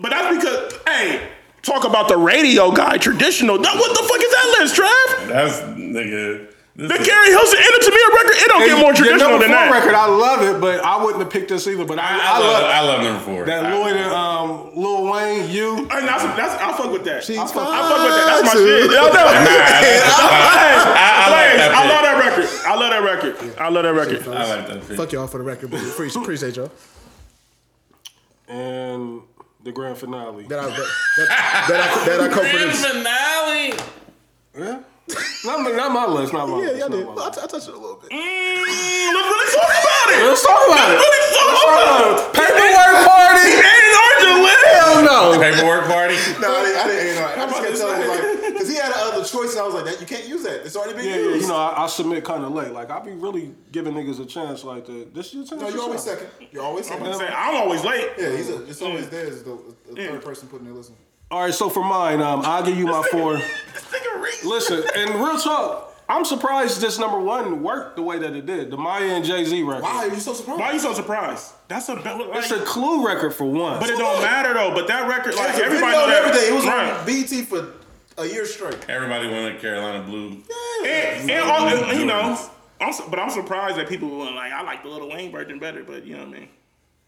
But 0.00 0.10
that's 0.10 0.36
because, 0.36 0.78
hey, 0.86 1.28
talk 1.62 1.84
about 1.84 2.08
the 2.08 2.16
radio 2.16 2.70
guy, 2.72 2.96
traditional. 2.96 3.58
That, 3.58 3.76
what 3.76 3.90
the 3.90 4.02
fuck 4.02 4.20
is 4.20 4.30
that 4.30 4.56
list, 4.58 4.76
Trav? 4.76 5.28
That's 5.28 5.60
nigga. 5.78 6.51
This 6.74 6.88
The 6.88 6.94
is- 7.00 7.06
Keri 7.06 7.28
Hilson 7.28 7.58
and 7.58 7.72
the 7.76 7.82
Tamia 7.84 8.08
record, 8.16 8.36
it 8.40 8.48
don't 8.48 8.64
get 8.64 8.78
more 8.80 8.84
Your 8.86 8.94
traditional 8.96 9.30
number 9.36 9.44
than 9.44 9.52
four 9.52 9.64
that. 9.68 9.72
record, 9.76 9.94
I 9.94 10.06
love 10.06 10.40
it, 10.40 10.58
but 10.58 10.80
I 10.80 10.96
wouldn't 11.04 11.20
have 11.22 11.30
picked 11.30 11.50
this 11.50 11.66
either. 11.68 11.84
But 11.84 11.98
I, 11.98 12.02
I, 12.02 12.06
I, 12.08 12.16
I, 12.16 12.38
love, 12.38 12.48
love 12.48 12.64
I 12.64 12.80
love 12.80 13.02
number 13.04 13.20
four. 13.20 13.44
that 13.44 13.66
I- 13.66 13.76
Lloyd 13.76 13.96
and 13.96 14.10
um, 14.14 14.70
Lil 14.74 15.04
Wayne. 15.12 15.50
You. 15.50 15.78
And 15.92 16.08
that's, 16.08 16.24
that's, 16.32 16.54
I 16.62 16.72
fuck 16.74 16.90
with 16.90 17.04
that. 17.04 17.24
She's 17.24 17.36
I 17.36 17.44
fuck, 17.46 17.68
I 17.68 17.80
fuck 17.92 18.00
with 18.00 18.16
that. 18.16 18.24
That's 18.24 18.54
my 18.54 18.60
shit. 18.60 18.88
Y'all 18.88 19.12
know. 19.12 19.26
I, 19.28 21.26
I 21.26 21.30
like 21.30 21.50
Hey, 21.52 21.56
that 21.58 21.72
I 21.74 21.88
love 21.88 22.02
that 22.08 22.16
record. 22.24 22.48
I 22.66 22.74
love 22.74 22.90
that 22.90 23.02
record. 23.04 23.58
I 23.60 23.68
love 23.68 23.82
that 23.84 23.92
record. 23.94 24.28
I 24.34 24.56
like 24.56 24.66
that 24.68 24.88
pick. 24.88 24.96
Fuck 24.96 25.12
y'all 25.12 25.26
for 25.26 25.38
the 25.38 25.44
record, 25.44 25.70
but 25.70 25.80
appreciate, 25.82 26.22
appreciate 26.22 26.56
y'all. 26.56 26.70
and 28.48 29.20
the 29.62 29.72
grand 29.72 29.98
finale. 29.98 30.44
That 30.46 30.58
I 30.58 30.66
that, 30.70 30.76
that, 30.76 31.66
that 31.68 31.80
I 31.80 32.04
that 32.06 32.20
I 32.20 32.28
Grand 32.28 32.32
co-produced. 32.32 32.86
finale. 32.86 33.74
Yeah. 34.58 34.82
not, 35.44 35.60
my- 35.60 35.70
not 35.72 35.90
my 35.92 36.06
list. 36.06 36.32
Not 36.32 36.48
my 36.48 36.58
Yeah, 36.60 36.66
list. 36.66 36.78
y'all 36.80 36.88
did. 36.88 37.06
my 37.06 37.12
I, 37.12 37.14
list. 37.26 37.34
t- 37.34 37.40
I 37.42 37.46
touched 37.46 37.68
it 37.68 37.74
a 37.74 37.78
little 37.78 37.96
bit. 37.96 38.10
Mm, 38.10 38.62
let's 38.62 39.28
really 39.32 39.48
talk 39.52 39.70
about 39.82 40.06
it. 40.12 40.22
Let's 40.26 40.42
talk 40.46 40.62
about 40.68 40.88
it. 40.92 40.98
Let's 41.02 41.30
talk 41.36 41.72
about 41.72 42.00
it. 42.02 42.18
Paperwork 42.34 42.96
party. 43.06 43.48
Ain't 43.52 43.96
on 44.02 44.14
your. 44.22 44.36
Hell 44.72 44.96
no. 45.04 45.18
Paperwork 45.40 45.84
party. 45.86 46.16
No, 46.42 46.48
I 46.50 46.62
didn't. 46.64 46.78
I 46.78 46.86
didn't. 46.88 47.06
You 47.06 47.14
know, 47.14 47.26
I 47.26 47.34
just 47.36 47.48
about 47.48 47.62
kept 47.62 47.72
to 47.72 47.78
telling 47.78 48.02
him 48.02 48.08
like, 48.08 48.52
because 48.52 48.68
he 48.68 48.74
had 48.76 48.92
other 48.96 49.24
choices. 49.24 49.56
I 49.56 49.62
was 49.64 49.74
like, 49.74 49.84
that 49.84 50.00
you 50.00 50.06
can't 50.06 50.26
use 50.28 50.42
that. 50.42 50.64
It's 50.66 50.74
already 50.76 50.94
been 50.94 51.06
Yeah, 51.06 51.16
yeah, 51.16 51.34
you 51.36 51.46
know, 51.46 51.56
I, 51.56 51.84
I 51.84 51.86
submit 51.86 52.24
kind 52.24 52.44
of 52.44 52.52
late. 52.52 52.72
Like, 52.72 52.90
I 52.90 52.98
be 53.00 53.12
really 53.12 53.54
giving 53.70 53.94
niggas 53.94 54.20
a 54.20 54.26
chance. 54.26 54.64
Like, 54.64 54.86
the, 54.86 55.06
this 55.14 55.28
is 55.28 55.34
your 55.34 55.44
chance. 55.46 55.60
no, 55.62 55.68
you're 55.68 55.82
always 55.82 56.02
second. 56.02 56.28
You're 56.50 56.62
always 56.64 56.90
I'm 56.90 56.98
second. 57.04 57.34
I'm 57.34 57.54
always 57.56 57.84
late. 57.84 58.10
Yeah, 58.18 58.30
he's 58.36 58.50
a, 58.50 58.64
it's 58.66 58.82
always 58.82 59.08
there 59.08 59.26
as 59.26 59.42
the, 59.44 59.58
the 59.90 59.94
third 60.06 60.24
person 60.24 60.48
putting 60.48 60.66
their 60.66 60.74
listen. 60.74 60.96
All 61.32 61.40
right, 61.40 61.54
so 61.54 61.70
for 61.70 61.82
mine, 61.82 62.20
um, 62.20 62.42
I'll 62.44 62.62
give 62.62 62.76
you 62.76 62.84
my 62.84 63.02
four. 63.10 63.38
This 63.38 63.84
nigga 63.90 64.22
Reese. 64.22 64.44
Listen, 64.44 64.84
and 64.94 65.14
real 65.14 65.38
talk, 65.38 65.96
I'm 66.06 66.26
surprised 66.26 66.82
this 66.82 66.98
number 66.98 67.18
one 67.18 67.62
worked 67.62 67.96
the 67.96 68.02
way 68.02 68.18
that 68.18 68.36
it 68.36 68.44
did. 68.44 68.70
The 68.70 68.76
Mya 68.76 69.14
and 69.14 69.24
Jay 69.24 69.42
Z 69.42 69.62
record. 69.62 69.82
Why 69.82 70.08
are 70.08 70.08
you 70.08 70.20
so 70.20 70.34
surprised? 70.34 70.60
Why 70.60 70.66
are 70.66 70.72
you 70.74 70.78
so 70.78 70.92
surprised? 70.92 71.52
That's 71.68 71.88
a 71.88 71.94
like, 71.94 72.04
It's 72.34 72.50
a 72.50 72.60
Clue 72.60 73.06
record 73.06 73.30
for 73.30 73.46
one. 73.46 73.80
but 73.80 73.88
it 73.88 73.96
don't 73.96 74.20
matter 74.20 74.52
though. 74.52 74.74
But 74.74 74.88
that 74.88 75.08
record, 75.08 75.34
like 75.36 75.54
everybody 75.54 75.78
video 75.78 75.90
know 75.90 76.04
and 76.04 76.12
everything. 76.12 76.52
It 76.52 76.54
was 76.54 76.66
right. 76.66 76.92
on 76.92 77.06
BT 77.06 77.42
for 77.44 77.72
a 78.18 78.26
year 78.26 78.44
straight. 78.44 78.76
Everybody 78.90 79.28
wanted 79.28 79.58
Carolina 79.58 80.04
Blue. 80.04 80.36
And, 80.84 81.30
and 81.30 81.50
all, 81.50 81.94
you 81.94 82.04
know, 82.04 82.38
I'm, 82.78 82.92
su- 82.92 83.04
but 83.08 83.18
I'm 83.18 83.30
surprised 83.30 83.78
that 83.78 83.88
people 83.88 84.10
were 84.10 84.30
like, 84.32 84.52
I 84.52 84.60
like 84.64 84.82
the 84.82 84.90
Lil 84.90 85.08
Wayne 85.08 85.32
version 85.32 85.58
better. 85.58 85.82
But 85.82 86.04
you 86.04 86.14
know 86.14 86.26
what 86.26 86.36
I 86.36 86.40
mean? 86.40 86.48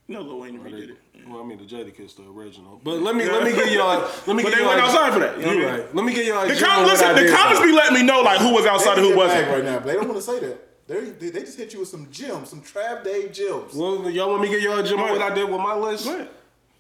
Know, 0.07 0.21
Lil 0.21 0.41
Wayne 0.41 0.61
redid 0.61 0.91
it. 0.91 0.99
Well, 1.27 1.41
I 1.43 1.47
mean, 1.47 1.57
the 1.57 1.65
Jadakiss, 1.65 2.17
the 2.17 2.25
original. 2.29 2.79
But 2.85 3.01
let 3.01 3.17
me 3.17 3.25
let 3.25 3.43
me 3.43 3.53
give 3.53 3.69
y'all. 3.71 4.01
Let 4.27 4.37
me 4.37 4.43
But 4.43 4.51
give 4.51 4.53
they 4.53 4.61
y'all. 4.61 4.69
went 4.69 4.81
outside 4.83 5.13
for 5.15 5.19
that. 5.21 5.39
You 5.39 5.47
know 5.47 5.53
You 5.53 5.59
what 5.65 5.69
I 5.69 5.77
mean? 5.77 5.81
right. 5.87 5.95
Let 5.95 6.05
me 6.05 6.13
give 6.15 6.27
y'all. 6.27 6.47
The, 6.47 6.55
com- 6.61 6.85
listen, 6.87 7.15
the 7.15 7.31
comments 7.33 7.61
be 7.63 7.73
letting 7.73 7.95
me 7.95 8.03
know 8.03 8.21
like 8.21 8.39
who 8.39 8.53
was 8.53 8.67
outside 8.67 8.99
and 8.99 9.07
who 9.07 9.17
wasn't. 9.17 9.49
right 9.49 9.65
now, 9.65 9.79
but 9.79 9.87
they 9.87 9.95
don't 9.95 10.07
want 10.09 10.17
to 10.21 10.23
say 10.23 10.41
that. 10.41 10.87
They, 10.87 11.01
they, 11.01 11.31
they 11.31 11.41
just 11.41 11.57
hit 11.57 11.73
you 11.73 11.81
with 11.81 11.89
some 11.89 12.11
gems, 12.11 12.51
some 12.51 12.61
Trav 12.61 13.03
Day 13.03 13.31
gems. 13.31 13.73
Well, 13.75 14.11
y'all 14.11 14.29
want 14.29 14.43
me 14.43 14.49
to 14.49 14.55
give 14.55 14.63
y'all 14.63 14.79
a 14.79 14.83
gem 14.87 14.99
of 15.01 15.09
what 15.09 15.23
I 15.23 15.35
did 15.35 15.49
with 15.49 15.61
my 15.61 15.75
list? 15.75 16.07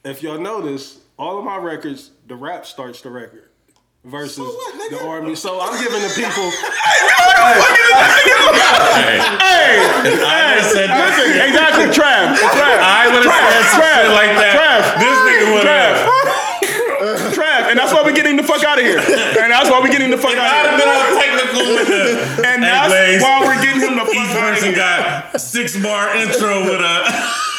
If 0.04 0.22
y'all 0.22 0.38
notice, 0.38 1.00
all 1.18 1.38
of 1.38 1.44
my 1.46 1.56
records, 1.56 2.10
the 2.26 2.36
rap 2.36 2.66
starts 2.66 3.00
the 3.00 3.08
record. 3.08 3.48
Versus 4.04 4.36
what, 4.44 4.90
the 4.90 5.00
R&B. 5.00 5.34
So 5.34 5.60
I'm 5.60 5.72
giving 5.82 6.02
the 6.02 6.12
people. 6.12 6.44
Hey, 8.94 9.16
Hey, 9.40 10.20
I 10.20 10.54
would've 10.54 10.70
said 10.70 10.88
that. 10.92 11.00
listen, 11.08 11.32
exactly, 11.40 11.86
Trav, 11.88 12.36
Trav, 12.36 12.76
I 12.84 13.08
would 13.08 13.24
have 13.24 13.32
said 13.32 13.64
some 13.72 13.80
Trav, 13.80 13.96
shit 14.04 14.12
like 14.12 14.32
that. 14.36 14.52
Trav, 14.54 14.82
This 15.00 15.16
nigga 15.24 15.46
would 15.56 15.64
Trav, 15.64 15.92
have. 15.96 17.32
Trav, 17.34 17.60
and 17.72 17.76
that's 17.80 17.92
why 17.92 18.02
we're 18.04 18.14
getting 18.16 18.36
the 18.36 18.42
fuck 18.44 18.62
out 18.64 18.78
of 18.78 18.84
here. 18.84 18.98
And 19.00 19.48
that's 19.52 19.68
why 19.70 19.80
we're 19.80 19.90
getting 19.92 20.10
the 20.10 20.18
fuck 20.20 20.36
out 20.36 20.68
of 20.68 20.76
been 20.78 20.84
here. 20.84 21.00
all 21.00 21.16
technical 21.16 21.64
with 21.74 21.88
the. 21.88 22.04
And 22.46 22.60
Hey, 22.64 23.16
that's 23.16 23.24
why 23.24 23.40
we're 23.44 23.62
getting 23.62 23.80
him 23.82 23.96
the 23.96 24.04
Each 24.04 24.16
fuck 24.16 24.36
out 24.36 24.52
of 24.52 24.58
person 24.60 24.74
got 24.74 25.40
six 25.40 25.76
bar 25.80 26.14
intro 26.16 26.60
with 26.64 26.80
a. 26.80 26.94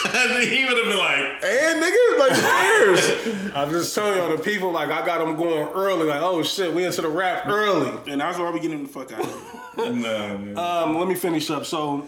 he 0.42 0.66
would 0.66 0.78
have 0.78 0.86
been 0.88 0.98
like, 0.98 1.44
And 1.44 1.82
nigga, 1.84 2.20
like 2.20 2.66
years. 2.66 3.52
I'm 3.56 3.70
just 3.72 3.94
telling 3.96 4.18
y'all, 4.18 4.36
the 4.36 4.44
people, 4.44 4.72
like, 4.72 4.90
I 4.90 5.06
got 5.06 5.20
them 5.20 5.36
going 5.36 5.68
early. 5.74 6.08
Like, 6.08 6.22
oh 6.22 6.44
shit, 6.44 6.74
we 6.74 6.86
into 6.86 7.02
the 7.02 7.10
rap 7.10 7.48
early. 7.48 7.92
And 8.12 8.22
that's 8.22 8.38
why 8.38 8.50
we're 8.52 8.60
getting 8.60 8.84
the 8.84 8.90
fuck 8.90 9.12
out 9.12 9.22
of 9.22 9.72
here. 9.76 9.94
no, 9.94 10.38
man. 10.38 10.58
Um, 10.58 10.98
let 10.98 11.08
me 11.08 11.16
finish 11.16 11.50
up. 11.50 11.66
So, 11.66 12.08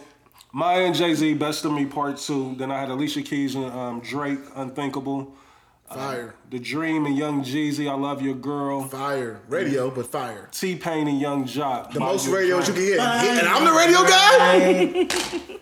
Mya 0.54 0.86
and 0.86 0.96
Jay 0.96 1.14
Z, 1.14 1.34
Best 1.36 1.66
of 1.66 1.72
Me 1.74 1.86
Part 1.86 2.18
Two. 2.18 2.56
Then 2.58 2.72
I 2.72 2.80
had 2.80 2.90
Alicia 2.90 3.22
Keys 3.22 3.56
and 3.56 3.66
um, 3.66 4.00
Drake, 4.02 4.40
Unthinkable. 4.56 5.34
Fire, 5.90 6.36
The 6.50 6.60
Dream 6.60 7.06
and 7.06 7.18
Young 7.18 7.44
Jeezy, 7.46 7.90
I 7.90 7.94
Love 7.94 8.22
Your 8.22 8.36
Girl. 8.36 8.84
fire, 8.84 9.40
radio, 9.48 9.90
but 9.90 10.08
fire. 10.08 10.50
T 10.52 10.76
Pain 10.76 11.08
and 11.08 11.18
Young 11.18 11.46
Joc. 11.46 11.94
The 11.94 12.02
most 12.02 12.28
radios 12.28 12.68
you 12.68 12.74
can 12.74 12.84
hit, 12.84 13.00
and 13.00 13.48
I'm 13.48 13.64
the 13.64 13.72
radio 13.72 14.04
guy. 14.04 15.60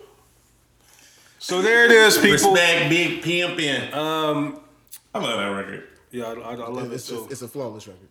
So 1.46 1.62
there 1.62 1.84
it 1.84 1.92
is, 1.92 2.16
people. 2.18 2.50
Respect 2.50 2.90
Big 2.90 3.22
Pimpin'. 3.22 3.94
Um, 3.94 4.58
I 5.14 5.20
love 5.20 5.38
that 5.38 5.46
record. 5.46 5.84
Yeah, 6.10 6.24
I, 6.24 6.32
I, 6.32 6.54
I 6.54 6.68
love 6.68 6.90
it 6.90 6.94
It's 6.96 7.08
a, 7.08 7.14
too. 7.14 7.28
it's 7.30 7.40
a 7.40 7.46
flawless 7.46 7.86
record. 7.86 8.08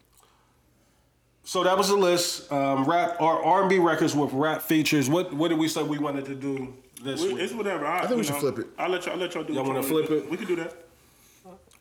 So 1.43 1.62
that 1.65 1.78
was 1.78 1.89
the 1.89 1.98
list. 1.98 2.50
Um, 2.50 2.86
rap 2.86 3.17
or 3.19 3.43
R 3.43 3.60
and 3.63 3.69
B 3.69 3.78
records 3.78 4.15
with 4.15 4.32
rap 4.32 4.62
features. 4.62 5.10
What 5.10 5.34
what 5.34 5.50
did 5.50 5.58
we 5.60 5.67
say 5.67 5.84
we 5.84 5.98
wanted 5.98 6.24
to 6.28 6.36
do 6.36 6.76
this 7.04 7.21
We- 7.24 7.34
week? 7.34 7.43
It's 7.43 7.54
whatever. 7.54 7.86
I, 7.86 8.08
think 8.08 8.19
we 8.19 8.24
should 8.24 8.36
know, 8.36 8.39
flip 8.39 8.60
it. 8.60 8.67
I'll 8.78 8.88
let 8.88 9.06
y'all, 9.06 9.15
I'll 9.15 9.19
let 9.19 9.34
y'all 9.34 9.43
do 9.43 9.52
Y'all 9.52 9.63
wanna 9.63 9.82
wanna 9.82 9.88
flip 9.89 10.10
it? 10.12 10.30
We 10.30 10.38
can 10.38 10.48
do 10.48 10.56
that. 10.56 10.74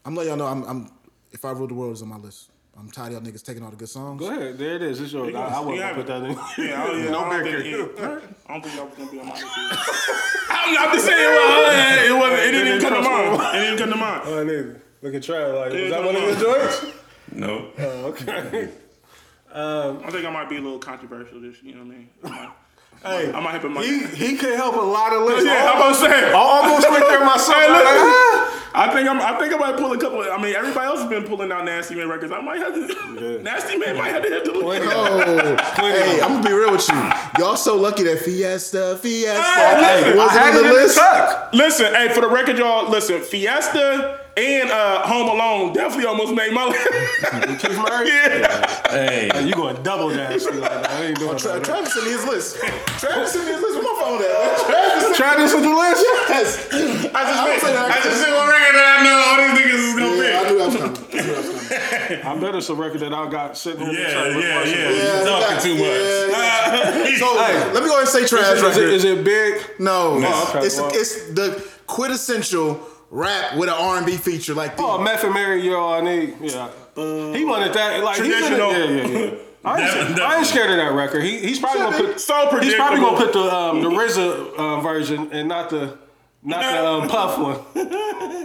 I'm 0.05 0.17
letting 0.17 0.31
y'all 0.31 0.39
know. 0.39 0.47
I'm, 0.47 0.65
I'm 0.65 0.91
if 1.31 1.45
I 1.45 1.53
rule 1.53 1.69
the 1.69 1.75
world 1.75 1.93
is 1.93 2.03
on 2.03 2.09
my 2.09 2.17
list. 2.17 2.51
I'm 2.77 2.91
tired 2.91 3.13
of 3.13 3.25
y'all 3.25 3.33
niggas 3.33 3.45
taking 3.45 3.63
all 3.63 3.71
the 3.71 3.77
good 3.77 3.89
songs. 3.89 4.21
Go 4.21 4.29
ahead. 4.31 4.59
There 4.59 4.75
it 4.77 4.83
is. 4.83 5.01
It's 5.01 5.13
yours. 5.13 5.35
I, 5.35 5.39
I 5.43 5.61
You 5.61 5.67
wasn't 5.69 5.95
put 5.95 6.07
that 6.09 6.23
in. 6.25 6.31
Yeah, 6.67 6.85
oh, 6.87 6.97
yeah. 6.97 7.11
no 7.11 7.21
I 7.21 7.31
don't 7.31 7.45
bicker. 7.45 7.63
think, 7.63 7.99
yeah. 7.99 8.19
I 8.47 8.53
don't 8.53 8.63
think 8.65 8.77
y'all 8.77 8.87
was 8.87 8.95
gonna 8.99 9.11
be 9.11 9.21
on 9.21 9.27
my 9.27 9.33
list. 9.33 9.47
either. 9.59 9.79
I'm 10.51 10.75
not 10.75 10.93
just 10.95 11.07
saying. 11.07 11.19
Well, 11.19 12.07
it 12.07 12.19
wasn't. 12.21 12.41
It 12.41 12.51
didn't 12.53 12.67
even 12.69 12.81
come 12.81 12.95
to 12.95 13.09
mind. 13.09 13.57
It 13.57 13.61
didn't 13.61 13.79
come 13.79 13.91
to 13.91 13.97
mind. 13.97 14.23
Oh, 14.27 14.41
I 14.41 14.45
need 14.45 14.81
Look 15.03 15.15
at 15.15 15.23
Trav. 15.23 15.55
Like, 15.61 15.73
Yeah, 15.73 15.79
is 15.79 15.91
that 15.93 16.05
one 16.05 16.17
of 16.17 16.23
on. 16.23 16.29
your 16.29 16.39
joints? 16.41 16.87
No. 17.33 17.71
Oh, 17.79 18.05
okay. 18.07 18.69
I 19.55 20.11
think 20.11 20.27
I 20.27 20.31
might 20.31 20.49
be 20.49 20.57
a 20.57 20.61
little 20.61 20.79
controversial. 20.79 21.41
This, 21.41 21.63
you 21.63 21.75
know 21.75 21.85
what 21.85 21.95
I 21.95 21.97
mean? 21.97 22.09
I 22.25 22.29
might, 22.29 22.51
Hey, 23.03 23.33
I 23.33 23.41
might 23.41 23.53
have 23.53 23.65
my. 23.71 23.83
he 23.85 24.07
he 24.07 24.37
can 24.37 24.57
help 24.57 24.77
a 24.77 24.81
lot 24.81 25.13
of 25.13 25.23
lists. 25.25 25.45
yeah, 25.45 25.71
I'm 25.71 25.77
about 25.77 25.89
to 25.91 25.95
say. 25.97 26.31
I 26.31 26.33
almost 26.33 26.89
went 26.91 27.05
there 27.07 27.25
myself. 27.25 27.55
Hey, 27.55 27.69
Like, 27.71 27.85
listen, 27.85 28.09
ah. 28.09 28.34
I 28.77 28.93
think 28.93 29.09
I'm. 29.09 29.21
I 29.21 29.39
think 29.39 29.55
I 29.55 29.57
might 29.57 29.77
pull 29.77 29.93
a 29.93 29.99
couple. 29.99 30.23
Of, 30.23 30.29
I 30.29 30.43
mean, 30.43 30.55
everybody 30.57 30.87
else 30.87 31.01
has 31.01 31.09
been 31.09 31.23
pulling 31.23 31.53
out 31.53 31.65
Nasty 31.65 31.95
Man 31.95 32.09
records. 32.09 32.33
I 32.33 32.41
might 32.41 32.59
have 32.59 32.75
to. 32.75 32.81
Yeah. 33.15 33.43
Nasty 33.43 33.79
Man 33.79 33.97
might 33.97 34.09
have 34.09 34.23
to 34.23 34.29
hit 34.29 34.45
the 34.45 34.53
list. 34.53 34.83
Oh, 34.93 35.57
hey, 35.77 36.21
I'm 36.21 36.33
gonna 36.33 36.49
be 36.49 36.53
real 36.53 36.73
with 36.73 36.89
you. 36.89 37.13
Y'all 37.39 37.57
so 37.57 37.77
lucky 37.77 38.03
that 38.03 38.19
Fiesta, 38.19 38.99
Fiesta 39.01 39.41
Hey, 39.41 40.17
wasn't 40.17 40.43
on 40.43 40.55
the 40.55 40.61
in 40.61 40.67
the 40.67 40.73
list. 40.73 40.99
Listen, 41.53 41.95
hey, 41.95 42.13
for 42.13 42.21
the 42.23 42.29
record, 42.29 42.59
y'all. 42.59 42.91
Listen, 42.91 43.21
Fiesta 43.21 44.24
and 44.37 44.71
uh, 44.71 45.03
Home 45.07 45.29
Alone 45.29 45.73
definitely 45.73 46.07
almost 46.07 46.35
made 46.35 46.53
my 46.53 46.67
list. 46.67 46.89
Keith 47.63 47.77
Murray? 47.79 48.09
yeah. 48.09 48.91
Hey. 48.91 49.31
You 49.47 49.55
going 49.55 49.81
double 49.83 50.11
dash? 50.11 50.43
Like, 50.45 50.63
I 50.91 51.05
ain't 51.07 51.19
doing 51.19 51.39
Tra- 51.39 51.53
that. 51.55 51.65
Travis 51.65 51.93
sent 51.95 52.07
me 52.07 52.13
his 52.13 52.25
list. 52.27 52.57
Travis 52.99 53.33
sent 53.33 53.47
me 53.47 53.53
his 53.53 53.63
list. 53.63 53.75
Where 53.79 53.85
my 53.85 54.03
phone 54.03 54.23
at? 54.23 54.67
Travis 54.67 55.03
sent 55.05 55.17
Travis 55.17 55.55
with 55.55 55.63
the 55.63 55.71
list? 55.75 56.05
Yes. 56.29 56.69
I 56.73 56.75
just, 56.75 57.15
I'm 57.15 57.61
saying. 57.61 57.77
I 57.77 58.01
just 58.03 58.25
see 58.25 58.33
one 58.33 58.49
record 58.49 58.75
that 58.75 58.87
I 58.91 59.05
know 59.05 59.17
all 59.23 59.37
these 59.39 59.55
niggas 59.61 59.83
is 59.87 59.95
gonna 59.95 60.17
Yeah, 60.19 60.41
I 60.41 60.43
pick. 60.43 60.51
knew 60.51 60.59
that 60.59 60.67
was 60.67 60.77
coming. 60.77 60.97
I 61.15 61.39
was 61.39 61.69
coming. 61.69 62.27
I 62.27 62.41
bet 62.41 62.55
it's 62.57 62.69
a 62.69 62.75
record 62.75 63.01
that 63.01 63.15
I 63.15 63.31
got 63.31 63.57
sitting 63.57 63.83
in 63.83 63.89
the 63.89 63.95
Yeah, 63.95 64.11
truck. 64.11 64.27
yeah, 64.27 64.33
my- 64.35 64.43
yeah. 64.43 64.91
Yeah, 64.91 65.19
You 65.21 65.27
talking 65.27 65.55
yeah, 65.55 65.61
too 65.63 65.75
much. 65.79 66.35
yeah, 66.35 67.17
So 67.23 67.35
let 67.35 67.83
me 67.83 67.89
go 67.89 67.95
ahead 67.95 68.01
and 68.01 68.09
say 68.09 68.27
Travis 68.27 68.59
Is, 68.59 68.63
right 68.63 68.73
it, 68.73 68.79
here. 68.79 68.89
is 68.89 69.05
it 69.05 69.25
big? 69.25 69.63
No, 69.79 70.19
Oh, 70.23 70.47
okay, 70.51 70.67
it's 70.67 70.77
well. 70.77 70.91
it's 70.93 71.31
the 71.33 71.65
quintessential 71.87 72.81
rap 73.11 73.57
with 73.57 73.69
an 73.69 73.75
R 73.77 73.97
and 73.99 74.07
B 74.07 74.17
feature 74.17 74.55
like 74.55 74.77
the. 74.77 74.83
Oh, 74.83 74.99
Meth 75.01 75.25
and 75.25 75.35
Mary, 75.35 75.63
you 75.63 75.77
all 75.77 75.95
I 75.95 76.01
need. 76.01 76.35
Yeah. 76.41 76.71
he 76.97 77.45
wanted 77.45 77.73
that. 77.75 78.03
Like, 78.03 78.17
he's 78.23 78.27
in 78.27 78.33
it. 78.33 78.39
Traditional. 78.57 78.73
Yeah, 78.73 78.85
yeah, 78.85 79.19
yeah. 79.19 79.35
I 79.65 79.81
ain't, 79.81 79.95
Definitely. 79.95 80.23
I 80.23 80.37
ain't 80.37 80.47
scared 80.47 80.71
of 80.71 80.77
that 80.77 80.93
record. 80.93 81.23
He, 81.23 81.39
he's 81.39 81.59
probably 81.59 81.81
gonna 81.81 81.97
put. 81.97 82.21
So 82.21 82.61
He's 82.61 82.75
probably 82.75 83.01
gonna 83.01 83.17
put 83.17 83.33
the 83.33 83.55
um, 83.55 83.83
the 83.83 83.89
RZA 83.89 84.59
um, 84.59 84.83
version 84.83 85.31
and 85.33 85.49
not 85.49 85.71
the 85.71 85.97
not 86.43 86.61
the 86.61 86.87
um, 86.87 87.09
Puff 87.15 87.39
one. 87.39 87.55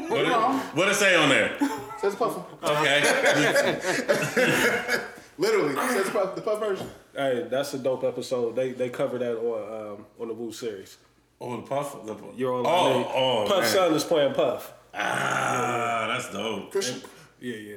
What 0.09 0.25
it, 0.25 0.31
what 0.75 0.87
it 0.87 0.95
say 0.95 1.15
on 1.15 1.27
there? 1.27 1.57
Says 1.99 2.15
Puff. 2.15 2.37
Okay. 2.63 3.01
Literally, 5.37 5.75
says 5.75 6.09
Puff, 6.09 6.35
the 6.35 6.41
Puff 6.41 6.59
version. 6.59 6.87
Hey, 7.13 7.47
that's 7.49 7.73
a 7.73 7.79
dope 7.79 8.03
episode. 8.05 8.55
They 8.55 8.71
they 8.71 8.89
cover 8.89 9.17
that 9.17 9.37
on 9.37 9.97
um, 9.97 10.05
on 10.19 10.27
the 10.29 10.33
Wu 10.33 10.53
series. 10.53 10.97
Oh, 11.41 11.55
the 11.57 11.61
puff. 11.63 12.05
The, 12.05 12.15
You're 12.35 12.53
all 12.53 12.67
I 12.67 12.69
oh, 12.71 12.97
need. 12.97 13.07
oh, 13.15 13.45
Puff 13.47 13.61
man. 13.61 13.69
son 13.71 13.93
is 13.93 14.03
playing 14.03 14.33
Puff. 14.33 14.73
Ah, 14.93 16.05
that's 16.09 16.31
dope. 16.31 16.71
Christian. 16.71 17.01
Yeah, 17.39 17.55
yeah. 17.55 17.75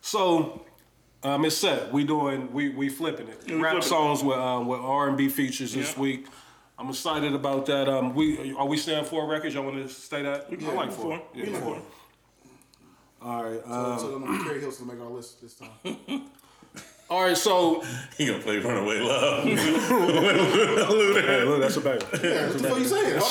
So 0.00 0.64
Um, 1.22 1.44
it's 1.44 1.56
set. 1.56 1.92
We 1.92 2.04
doing 2.04 2.52
we 2.52 2.70
we 2.70 2.88
flipping 2.88 3.28
it. 3.28 3.42
we 3.46 3.54
Rap 3.56 3.72
flipping 3.72 3.88
songs 3.88 4.22
with 4.24 4.38
um, 4.38 4.66
with 4.66 4.80
R 4.80 5.08
and 5.08 5.16
B 5.16 5.28
features 5.28 5.74
this 5.74 5.94
Yeah. 5.94 6.00
week. 6.00 6.26
I'm 6.78 6.88
excited 6.88 7.32
about 7.34 7.66
that. 7.66 7.88
Um, 7.88 8.14
we 8.14 8.54
are 8.56 8.66
we 8.66 8.76
staying 8.76 9.04
four 9.04 9.26
records? 9.28 9.54
Y'all 9.54 9.64
want 9.64 9.76
to 9.76 9.88
stay 9.88 10.22
that? 10.22 10.46
I 10.50 10.72
like 10.72 10.90
four. 10.92 11.18
Four. 11.18 11.22
Yeah, 11.34 11.44
Yeah, 11.46 11.60
four. 11.60 11.74
four. 11.76 11.82
All 13.30 13.44
right. 13.44 13.60
So, 13.64 13.72
Um, 13.72 13.98
so 13.98 14.18
then 14.18 14.44
Keri 14.44 14.60
Hilson 14.60 14.88
to 14.88 14.94
make 14.94 15.02
our 15.04 15.10
list 15.10 15.40
this 15.42 15.54
time. 15.54 15.70
all 17.12 17.22
right. 17.24 17.36
So 17.36 17.82
He 18.16 18.26
gonna 18.26 18.38
play 18.38 18.58
Runaway 18.58 19.00
Love. 19.00 19.44
Runaway 19.90 21.22
hey, 21.22 21.44
look, 21.44 21.60
that's 21.60 21.76
a 21.76 21.80
banger. 21.80 21.98
Yeah, 22.22 22.46
what 22.48 22.58
the 22.58 22.68
fuck 22.68 22.78
you 22.78 22.84
saying? 22.86 23.20
Oh, 23.22 23.28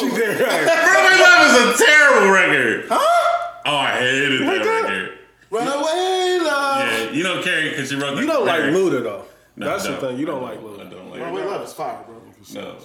Love 1.22 1.74
is 1.76 1.82
a 1.82 1.86
terrible 1.86 2.32
record. 2.32 2.86
Huh? 2.90 3.62
Oh, 3.66 3.76
I 3.76 3.92
hated 4.00 4.42
that 4.42 4.66
record. 4.66 5.18
Runaway 5.50 6.40
love. 6.46 6.88
Yeah, 6.88 7.10
you 7.12 7.24
know 7.24 7.42
Keri 7.44 7.70
because 7.72 7.90
she 7.90 7.96
wrote. 7.96 8.18
You 8.18 8.26
don't 8.26 8.46
like 8.46 8.60
record. 8.62 8.74
Luda 8.74 9.04
though. 9.04 9.26
No, 9.58 9.66
that's 9.66 9.86
I 9.86 9.92
the 9.92 9.98
thing. 9.98 10.18
You 10.20 10.26
don't 10.26 10.44
I 10.44 10.52
like 10.52 10.60
I 10.60 10.62
Luda. 10.62 10.90
don't 10.92 11.10
like 11.12 11.20
Runaway 11.22 11.44
love 11.44 11.62
is 11.64 11.74
fire, 11.74 12.04
bro. 12.06 12.22
No. 12.54 12.78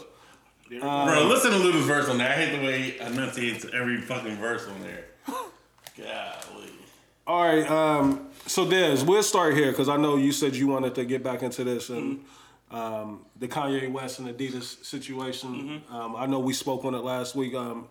Uh, 0.83 1.07
Bro, 1.07 1.27
listen 1.29 1.53
to 1.53 1.59
Luda's 1.59 1.87
verse 1.87 2.09
on 2.09 2.19
there. 2.19 2.29
I 2.29 2.33
hate 2.33 2.59
the 2.59 2.67
way 2.67 2.83
he 2.83 2.99
enunciates 2.99 3.65
every 3.73 4.01
fucking 4.01 4.35
verse 4.37 4.67
on 4.67 4.83
there. 4.83 5.05
Golly. 5.97 6.71
All 7.27 7.43
right. 7.45 7.71
Um, 7.71 8.29
so 8.47 8.69
Des, 8.69 9.05
we'll 9.05 9.23
start 9.23 9.55
here 9.55 9.71
because 9.71 9.89
I 9.89 9.97
know 9.97 10.17
you 10.17 10.33
said 10.33 10.55
you 10.57 10.69
wanted 10.69 10.95
to 10.97 11.05
get 11.05 11.23
back 11.23 11.43
into 11.43 11.65
this 11.65 11.91
and 11.91 12.25
um, 12.71 13.25
the 13.39 13.49
Kanye 13.49 13.91
West 13.91 14.19
and 14.19 14.29
Adidas 14.29 14.85
situation. 14.85 15.83
Um, 15.91 16.17
I 16.17 16.27
know 16.27 16.39
we 16.39 16.53
spoke 16.53 16.85
on 16.85 16.95
it 16.95 17.03
last 17.03 17.35
week. 17.35 17.55
Um, 17.55 17.89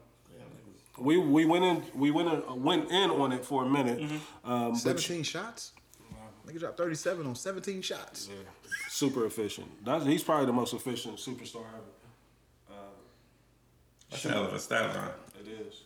we 0.97 1.17
we 1.17 1.45
went 1.45 1.65
in 1.65 1.83
we 1.93 2.09
went 2.11 2.29
in, 2.31 2.63
went 2.63 2.89
in 2.89 3.09
on 3.11 3.31
it 3.33 3.43
for 3.45 3.65
a 3.65 3.69
minute. 3.69 3.99
Um, 4.43 4.71
but 4.71 4.77
17 4.99 5.23
shots? 5.23 5.73
Nigga 6.47 6.59
dropped 6.59 6.77
37 6.77 7.25
on 7.25 7.35
17 7.35 7.81
shots. 7.81 8.29
Yeah. 8.29 8.35
super 8.87 9.25
efficient. 9.25 9.67
That's, 9.83 10.05
he's 10.05 10.23
probably 10.23 10.45
the 10.45 10.53
most 10.53 10.73
efficient 10.73 11.17
superstar 11.17 11.63
ever. 11.73 12.77
That's 14.11 14.25
a 14.25 14.29
hell 14.29 14.45
of 14.45 14.53
a 14.53 14.59
stat 14.59 14.95
line. 14.95 15.09
It 15.41 15.67
is. 15.67 15.81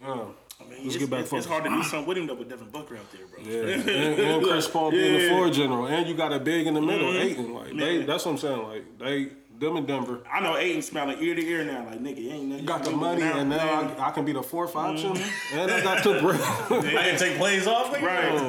Yeah. 0.00 0.24
I 0.60 0.64
mean, 0.64 0.72
Let's 0.84 0.94
it's, 0.94 0.96
get 0.98 1.10
back 1.10 1.20
it's, 1.20 1.32
it's 1.32 1.46
hard 1.46 1.64
to 1.64 1.70
do 1.70 1.82
something 1.82 2.06
with 2.06 2.18
him 2.18 2.26
though 2.26 2.34
with 2.34 2.48
Devin 2.48 2.68
Booker 2.70 2.96
out 2.96 3.10
there, 3.12 3.26
bro. 3.26 3.42
Yeah, 3.42 3.74
and, 3.92 4.20
and 4.20 4.44
Chris 4.46 4.68
Paul 4.68 4.90
being 4.90 5.14
the 5.14 5.20
Yeah. 5.24 5.28
floor 5.30 5.50
general, 5.50 5.86
and 5.86 6.06
you 6.06 6.14
got 6.14 6.32
a 6.32 6.38
big 6.38 6.66
in 6.66 6.74
the 6.74 6.80
middle, 6.82 7.12
Mhm. 7.12 7.24
Ayton. 7.24 7.54
Like 7.54 7.76
they, 7.76 7.98
Yeah. 7.98 8.06
that's 8.06 8.24
what 8.24 8.32
I'm 8.32 8.38
saying. 8.38 8.62
Like 8.62 8.98
they, 8.98 9.28
them 9.58 9.76
in 9.76 9.84
Denver, 9.86 10.20
I 10.32 10.40
know 10.40 10.56
Ayton 10.56 10.80
smelling 10.80 11.22
ear 11.22 11.34
to 11.34 11.46
ear 11.46 11.64
now. 11.64 11.84
Like 11.84 11.98
nigga, 12.02 12.32
ain't 12.32 12.44
nothing. 12.44 12.60
You 12.62 12.66
got 12.68 12.82
the 12.84 12.90
money, 12.92 13.20
do 13.20 13.26
and 13.26 13.50
now 13.50 13.92
I, 13.98 14.08
I 14.08 14.10
can 14.10 14.24
be 14.24 14.32
the 14.32 14.42
fourth 14.42 14.74
option, 14.76 15.16
and 15.52 15.70
I 15.70 15.82
got 15.82 16.02
the 16.02 16.18
bread. 16.22 16.40
I 16.40 17.04
didn't 17.04 17.18
take 17.18 17.36
plays 17.36 17.66
off, 17.66 17.92
nigga. 17.94 18.02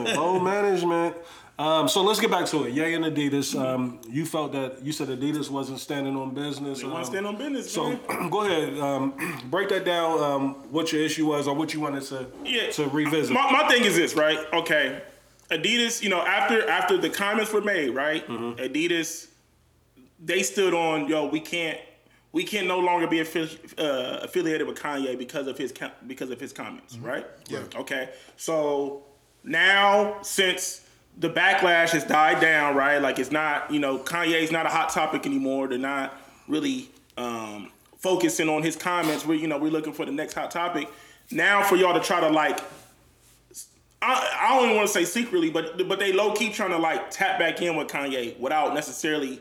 Right. 0.06 0.16
Whole 0.16 0.40
management. 0.40 1.16
Um, 1.62 1.88
so 1.88 2.02
let's 2.02 2.20
get 2.20 2.32
back 2.32 2.48
to 2.48 2.64
it. 2.64 2.74
Ye 2.74 2.96
and 2.96 3.06
Adidas. 3.06 3.54
Um, 3.60 4.00
you 4.10 4.26
felt 4.26 4.52
that 4.54 4.84
you 4.84 4.92
said 4.92 5.10
Adidas 5.10 5.48
wasn't 5.52 5.80
standing 5.80 6.16
on 6.18 6.34
business. 6.34 6.82
They 6.82 6.88
want 6.88 6.96
to 6.96 7.00
um, 7.02 7.06
stand 7.06 7.28
on 7.28 7.38
business, 7.38 7.72
So 7.72 7.96
go 8.32 8.42
ahead, 8.46 8.80
um, 8.80 9.14
break 9.52 9.70
that 9.70 9.86
down. 9.86 10.20
Um, 10.24 10.54
what 10.72 10.92
your 10.92 11.04
issue 11.04 11.28
was, 11.28 11.48
or 11.48 11.54
what 11.54 11.72
you 11.76 11.80
wanted 11.80 12.02
to 12.06 12.26
Yeah. 12.44 12.72
to 12.72 12.88
revisit. 12.88 13.32
My, 13.36 13.52
my 13.52 13.68
thing 13.68 13.84
is 13.84 13.96
this, 13.96 14.16
right? 14.16 14.40
Okay, 14.54 15.04
Adidas. 15.52 16.02
You 16.02 16.10
know, 16.10 16.22
after 16.26 16.68
after 16.68 16.98
the 16.98 17.12
comments 17.12 17.54
were 17.54 17.62
made, 17.62 17.90
right? 17.92 18.28
Mm-hmm. 18.28 18.60
Adidas, 18.60 19.28
they 20.20 20.42
stood 20.42 20.74
on, 20.74 21.08
yo, 21.08 21.28
we 21.28 21.40
can't. 21.42 21.78
We 22.34 22.44
can 22.44 22.66
no 22.66 22.80
longer 22.80 23.06
be 23.08 23.18
affi- 23.18 23.78
uh, 23.78 24.22
affiliated 24.24 24.66
with 24.66 24.80
Kanye 24.80 25.16
because 25.16 25.46
of 25.46 25.60
his 25.60 25.72
because 26.08 26.32
of 26.32 26.40
his 26.40 26.54
comments, 26.54 26.98
right? 26.98 27.28
Yeah. 27.50 27.60
Okay. 27.76 28.10
So 28.36 29.04
now, 29.44 30.22
since 30.24 30.81
the 31.18 31.30
backlash 31.30 31.90
has 31.90 32.04
died 32.04 32.42
down, 32.42 32.76
right? 32.76 33.00
Like 33.00 33.20
it's 33.20 33.32
not, 33.32 33.72
you 33.72 33.80
know, 33.80 34.00
Kanye's 34.00 34.52
not 34.52 34.66
a 34.66 34.70
hot 34.70 34.90
topic 34.90 35.26
anymore. 35.26 35.68
They're 35.68 35.78
not 35.78 36.18
really 36.48 36.90
um, 37.18 37.72
focusing 37.98 38.50
on 38.50 38.64
his 38.64 38.76
comments. 38.76 39.26
We're, 39.26 39.36
you 39.36 39.48
know, 39.48 39.58
we're 39.58 39.72
looking 39.72 39.94
for 39.94 40.06
the 40.06 40.12
next 40.12 40.34
hot 40.34 40.52
topic. 40.52 40.90
Now, 41.30 41.64
for 41.64 41.76
y'all 41.76 41.94
to 41.94 42.00
try 42.02 42.20
to 42.20 42.30
like 42.30 42.60
I, 44.02 44.40
I 44.42 44.56
don't 44.56 44.66
even 44.66 44.78
want 44.78 44.88
to 44.88 44.94
say 44.94 45.06
secretly, 45.06 45.50
but 45.50 45.88
but 45.88 46.00
they 46.00 46.12
low 46.12 46.34
key 46.34 46.52
trying 46.52 46.72
to 46.72 46.78
like 46.78 47.12
tap 47.12 47.38
back 47.38 47.62
in 47.62 47.76
with 47.76 47.88
Kanye 47.88 48.38
without 48.40 48.74
necessarily 48.74 49.40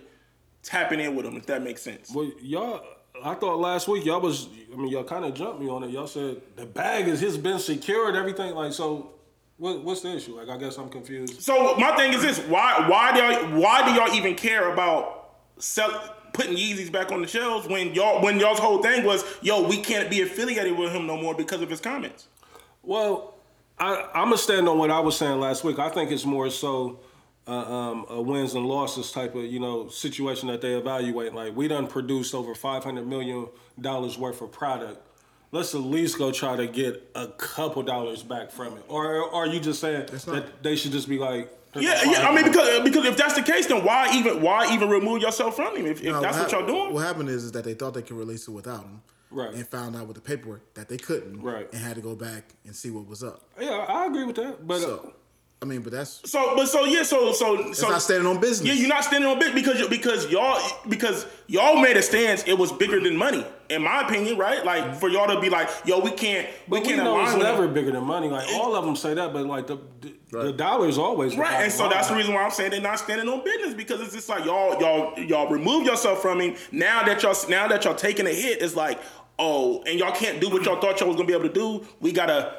tapping 0.62 1.00
in 1.00 1.16
with 1.16 1.24
him, 1.24 1.36
if 1.36 1.46
that 1.46 1.62
makes 1.62 1.80
sense. 1.80 2.12
Well, 2.14 2.30
y'all, 2.42 2.84
I 3.24 3.34
thought 3.34 3.58
last 3.58 3.88
week 3.88 4.04
y'all 4.04 4.20
was, 4.20 4.48
I 4.72 4.76
mean, 4.76 4.88
y'all 4.88 5.04
kind 5.04 5.24
of 5.24 5.32
jumped 5.32 5.60
me 5.60 5.68
on 5.68 5.82
it. 5.84 5.90
Y'all 5.90 6.06
said 6.06 6.42
the 6.56 6.66
bag 6.66 7.08
is 7.08 7.20
has 7.20 7.38
been 7.38 7.58
secured, 7.58 8.16
everything. 8.16 8.54
Like, 8.54 8.74
so 8.74 9.12
what, 9.60 9.84
what's 9.84 10.00
the 10.00 10.16
issue? 10.16 10.36
Like, 10.36 10.48
I 10.48 10.56
guess 10.56 10.78
I'm 10.78 10.88
confused. 10.88 11.42
So 11.42 11.76
my 11.76 11.94
thing 11.94 12.14
is 12.14 12.22
this: 12.22 12.38
why 12.38 12.86
why 12.88 13.12
do 13.12 13.20
y'all 13.20 13.60
why 13.60 13.84
do 13.84 13.94
y'all 13.94 14.14
even 14.14 14.34
care 14.34 14.72
about 14.72 15.34
sell, 15.58 16.16
putting 16.32 16.56
Yeezys 16.56 16.90
back 16.90 17.12
on 17.12 17.20
the 17.20 17.28
shelves 17.28 17.68
when 17.68 17.94
y'all 17.94 18.22
when 18.22 18.40
y'all's 18.40 18.58
whole 18.58 18.82
thing 18.82 19.04
was 19.04 19.22
yo 19.42 19.68
we 19.68 19.76
can't 19.76 20.08
be 20.08 20.22
affiliated 20.22 20.78
with 20.78 20.92
him 20.92 21.06
no 21.06 21.16
more 21.16 21.34
because 21.34 21.60
of 21.60 21.68
his 21.68 21.78
comments? 21.78 22.28
Well, 22.82 23.34
I, 23.78 24.08
I'm 24.14 24.26
gonna 24.26 24.38
stand 24.38 24.66
on 24.66 24.78
what 24.78 24.90
I 24.90 25.00
was 25.00 25.18
saying 25.18 25.38
last 25.38 25.62
week. 25.62 25.78
I 25.78 25.90
think 25.90 26.10
it's 26.10 26.24
more 26.24 26.48
so 26.48 27.00
uh, 27.46 27.52
um, 27.52 28.06
a 28.08 28.22
wins 28.22 28.54
and 28.54 28.64
losses 28.64 29.12
type 29.12 29.34
of 29.34 29.44
you 29.44 29.60
know 29.60 29.88
situation 29.88 30.48
that 30.48 30.62
they 30.62 30.72
evaluate. 30.72 31.34
Like 31.34 31.54
we 31.54 31.68
done 31.68 31.86
produced 31.86 32.34
over 32.34 32.54
500 32.54 33.06
million 33.06 33.46
dollars 33.78 34.16
worth 34.16 34.40
of 34.40 34.52
product. 34.52 35.06
Let's 35.52 35.74
at 35.74 35.80
least 35.80 36.16
go 36.16 36.30
try 36.30 36.56
to 36.56 36.66
get 36.66 37.10
a 37.14 37.26
couple 37.26 37.82
dollars 37.82 38.22
back 38.22 38.50
from 38.50 38.76
it. 38.76 38.84
Or, 38.88 39.16
or 39.16 39.34
are 39.34 39.46
you 39.46 39.58
just 39.60 39.80
saying 39.80 40.06
not- 40.12 40.26
that 40.26 40.62
they 40.62 40.76
should 40.76 40.92
just 40.92 41.08
be 41.08 41.18
like? 41.18 41.52
Yeah, 41.74 42.02
yeah. 42.04 42.28
I 42.28 42.34
mean, 42.34 42.44
because 42.44 42.82
because 42.82 43.04
if 43.04 43.16
that's 43.16 43.34
the 43.34 43.42
case, 43.42 43.66
then 43.66 43.84
why 43.84 44.10
even 44.14 44.42
why 44.42 44.72
even 44.74 44.88
remove 44.88 45.22
yourself 45.22 45.54
from 45.54 45.76
him 45.76 45.86
if, 45.86 46.00
if 46.00 46.12
No, 46.12 46.20
that's 46.20 46.36
what 46.36 46.50
y'all 46.50 46.66
doing? 46.66 46.92
What 46.92 47.06
happened 47.06 47.28
is, 47.28 47.44
is 47.44 47.52
that 47.52 47.62
they 47.62 47.74
thought 47.74 47.94
they 47.94 48.02
could 48.02 48.16
release 48.16 48.48
it 48.48 48.50
without 48.50 48.82
him. 48.82 49.02
Right. 49.30 49.54
And 49.54 49.66
found 49.68 49.94
out 49.94 50.08
with 50.08 50.16
the 50.16 50.20
paperwork 50.20 50.74
that 50.74 50.88
they 50.88 50.96
couldn't. 50.96 51.40
Right. 51.40 51.72
And 51.72 51.80
had 51.80 51.94
to 51.94 52.02
go 52.02 52.16
back 52.16 52.42
and 52.64 52.74
see 52.74 52.90
what 52.90 53.06
was 53.06 53.22
up. 53.22 53.42
Yeah, 53.60 53.70
I 53.88 54.06
agree 54.06 54.24
with 54.24 54.34
that. 54.36 54.66
But 54.66 54.78
uh, 54.78 54.80
So, 54.80 55.12
I 55.62 55.66
mean, 55.66 55.82
but 55.82 55.92
that's 55.92 56.22
So, 56.30 56.56
but 56.56 56.68
so 56.68 56.86
yeah, 56.86 57.02
so 57.02 57.32
so 57.32 57.68
it's 57.68 57.80
so 57.80 57.88
not 57.90 58.00
standing 58.00 58.26
on 58.26 58.40
business. 58.40 58.66
Yeah, 58.66 58.72
you're 58.72 58.88
not 58.88 59.04
standing 59.04 59.28
on 59.28 59.38
business 59.38 59.54
because 59.62 59.78
you- 59.78 59.88
because 59.90 60.30
y'all 60.30 60.58
because 60.88 61.26
y'all 61.48 61.76
made 61.82 61.98
a 61.98 62.02
stance. 62.02 62.44
It 62.46 62.56
was 62.56 62.72
bigger 62.72 62.98
than 62.98 63.14
money, 63.14 63.44
in 63.68 63.82
my 63.82 64.00
opinion, 64.00 64.38
right? 64.38 64.64
Like 64.64 64.94
for 64.94 65.10
y'all 65.10 65.26
to 65.34 65.38
be 65.38 65.50
like, 65.50 65.68
yo, 65.84 65.98
we 66.00 66.12
can't 66.12 66.46
we 66.66 66.78
But 66.78 66.80
we 66.80 66.86
can't 66.94 67.04
know 67.04 67.20
it's 67.22 67.34
with 67.34 67.42
never 67.42 67.64
him. 67.64 67.74
bigger 67.74 67.90
than 67.92 68.04
money. 68.04 68.28
Like 68.28 68.48
all 68.54 68.74
of 68.74 68.86
them 68.86 68.96
say 68.96 69.12
that, 69.12 69.34
but 69.34 69.44
like 69.44 69.66
the 69.66 69.76
the, 70.00 70.14
the 70.30 70.38
Right. 70.44 70.56
dollar's 70.56 70.96
always 70.96 71.36
Right, 71.36 71.64
and 71.64 71.70
so 71.72 71.80
bottom 71.84 71.92
that's 71.98 72.08
the 72.08 72.14
reason 72.14 72.32
why 72.32 72.42
I'm 72.44 72.50
saying 72.52 72.70
they're 72.70 72.80
not 72.80 72.98
standing 72.98 73.28
on 73.28 73.44
business 73.44 73.74
because 73.74 74.00
it's 74.00 74.14
just 74.14 74.30
like 74.30 74.46
y'all, 74.46 74.80
y'all, 74.80 75.18
y'all 75.20 75.48
remove 75.50 75.84
yourself 75.84 76.22
from 76.22 76.40
him. 76.40 76.54
Now 76.72 77.02
that 77.02 77.22
y'all, 77.22 77.34
now 77.50 77.68
that 77.68 77.84
y'all 77.84 77.94
taking 77.94 78.26
a 78.26 78.32
hit, 78.32 78.62
it's 78.62 78.76
like, 78.76 78.98
oh, 79.38 79.82
and 79.86 79.98
y'all 79.98 80.12
can't 80.12 80.40
do 80.40 80.48
what 80.48 80.64
y'all 80.64 80.80
thought 80.80 81.00
y'all 81.00 81.08
was 81.08 81.16
gonna 81.16 81.26
be 81.26 81.34
able 81.34 81.48
to 81.48 81.52
do. 81.52 81.86
We 82.00 82.12
gotta 82.12 82.54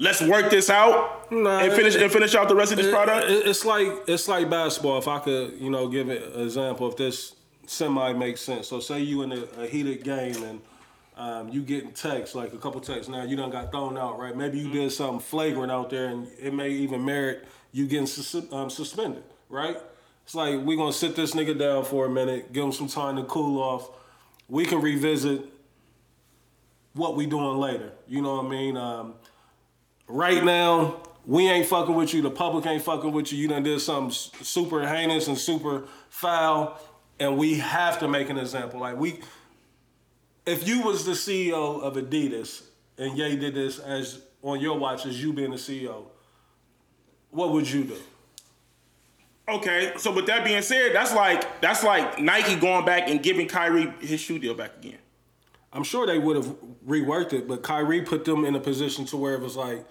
let's 0.00 0.20
work 0.22 0.50
this 0.50 0.68
out 0.70 1.30
Nah, 1.30 1.60
and 1.60 1.72
finish 1.72 1.94
it- 1.94 2.02
and 2.02 2.10
finish 2.10 2.34
out 2.34 2.48
the 2.48 2.56
rest 2.56 2.72
of 2.72 2.78
this 2.78 2.86
It- 2.88 2.92
product. 2.92 3.30
it- 3.30 3.46
it's 3.46 3.64
like 3.64 3.88
it's 4.08 4.26
like 4.26 4.50
basketball. 4.50 4.98
If 4.98 5.06
I 5.06 5.18
could, 5.20 5.58
you 5.60 5.70
know, 5.70 5.86
give 5.88 6.08
an 6.08 6.22
example, 6.42 6.88
if 6.88 6.96
this 6.96 7.34
semi 7.66 8.12
makes 8.14 8.40
sense. 8.40 8.66
So 8.66 8.80
say 8.80 9.00
you 9.00 9.22
in 9.22 9.30
a, 9.32 9.44
a 9.62 9.66
heated 9.68 10.02
game 10.02 10.42
and 10.42 10.60
um, 11.16 11.48
you 11.50 11.60
getting 11.62 11.92
texts, 11.92 12.34
like 12.34 12.52
a 12.54 12.56
couple 12.56 12.80
texts. 12.80 13.08
Now 13.08 13.22
you 13.24 13.36
done 13.36 13.50
got 13.50 13.70
thrown 13.70 13.98
out, 13.98 14.18
right? 14.18 14.34
Maybe 14.34 14.58
you 14.58 14.70
did 14.72 14.90
something 14.90 15.20
flagrant 15.20 15.70
out 15.70 15.90
there, 15.90 16.06
and 16.06 16.26
it 16.40 16.54
may 16.54 16.70
even 16.70 17.04
merit 17.04 17.46
you 17.72 17.86
getting 17.86 18.06
sus- 18.06 18.50
um, 18.52 18.70
suspended, 18.70 19.22
right? 19.50 19.76
It's 20.24 20.34
like 20.34 20.64
we 20.64 20.76
gonna 20.76 20.92
sit 20.94 21.14
this 21.16 21.32
nigga 21.34 21.58
down 21.58 21.84
for 21.84 22.06
a 22.06 22.08
minute, 22.08 22.52
give 22.54 22.64
him 22.64 22.72
some 22.72 22.88
time 22.88 23.16
to 23.16 23.24
cool 23.24 23.60
off. 23.60 23.90
We 24.48 24.64
can 24.64 24.80
revisit 24.80 25.42
what 26.94 27.16
we 27.16 27.26
doing 27.26 27.58
later. 27.58 27.92
You 28.08 28.22
know 28.22 28.36
what 28.36 28.46
I 28.46 28.48
mean? 28.48 28.76
Um, 28.76 29.14
right 30.10 30.44
now, 30.44 31.02
we 31.26 31.48
ain't 31.48 31.66
fucking 31.66 31.94
with 31.94 32.12
you. 32.12 32.22
The 32.22 32.30
public 32.30 32.66
ain't 32.66 32.82
fucking 32.82 33.12
with 33.12 33.32
you. 33.32 33.38
You 33.38 33.48
done 33.48 33.62
did 33.62 33.80
something 33.80 34.10
super 34.10 34.86
heinous 34.86 35.28
and 35.28 35.38
super 35.38 35.84
foul, 36.08 36.80
and 37.18 37.36
we 37.36 37.54
have 37.54 37.98
to 38.00 38.08
make 38.08 38.30
an 38.30 38.38
example. 38.38 38.80
Like 38.80 38.96
we, 38.96 39.20
if 40.46 40.66
you 40.66 40.82
was 40.82 41.04
the 41.04 41.12
CEO 41.12 41.80
of 41.82 41.94
Adidas 41.94 42.62
and 42.98 43.16
Ye 43.16 43.36
did 43.36 43.54
this 43.54 43.78
as 43.78 44.22
on 44.42 44.60
your 44.60 44.78
watch 44.78 45.06
as 45.06 45.22
you 45.22 45.32
being 45.32 45.50
the 45.50 45.56
CEO, 45.56 46.04
what 47.30 47.52
would 47.52 47.70
you 47.70 47.84
do? 47.84 47.96
Okay, 49.48 49.92
so 49.96 50.12
with 50.12 50.26
that 50.26 50.44
being 50.44 50.62
said, 50.62 50.94
that's 50.94 51.12
like 51.14 51.60
that's 51.60 51.82
like 51.82 52.20
Nike 52.20 52.54
going 52.56 52.84
back 52.84 53.08
and 53.08 53.22
giving 53.22 53.48
Kyrie 53.48 53.92
his 54.00 54.20
shoe 54.20 54.38
deal 54.38 54.54
back 54.54 54.76
again. 54.78 54.98
I'm 55.72 55.84
sure 55.84 56.06
they 56.06 56.18
would 56.18 56.36
have 56.36 56.46
reworked 56.86 57.32
it, 57.32 57.46
but 57.46 57.62
Kyrie 57.62 58.02
put 58.02 58.24
them 58.24 58.44
in 58.44 58.54
a 58.56 58.60
position 58.60 59.04
to 59.06 59.16
where 59.16 59.34
it 59.34 59.40
was 59.40 59.56
like, 59.56 59.86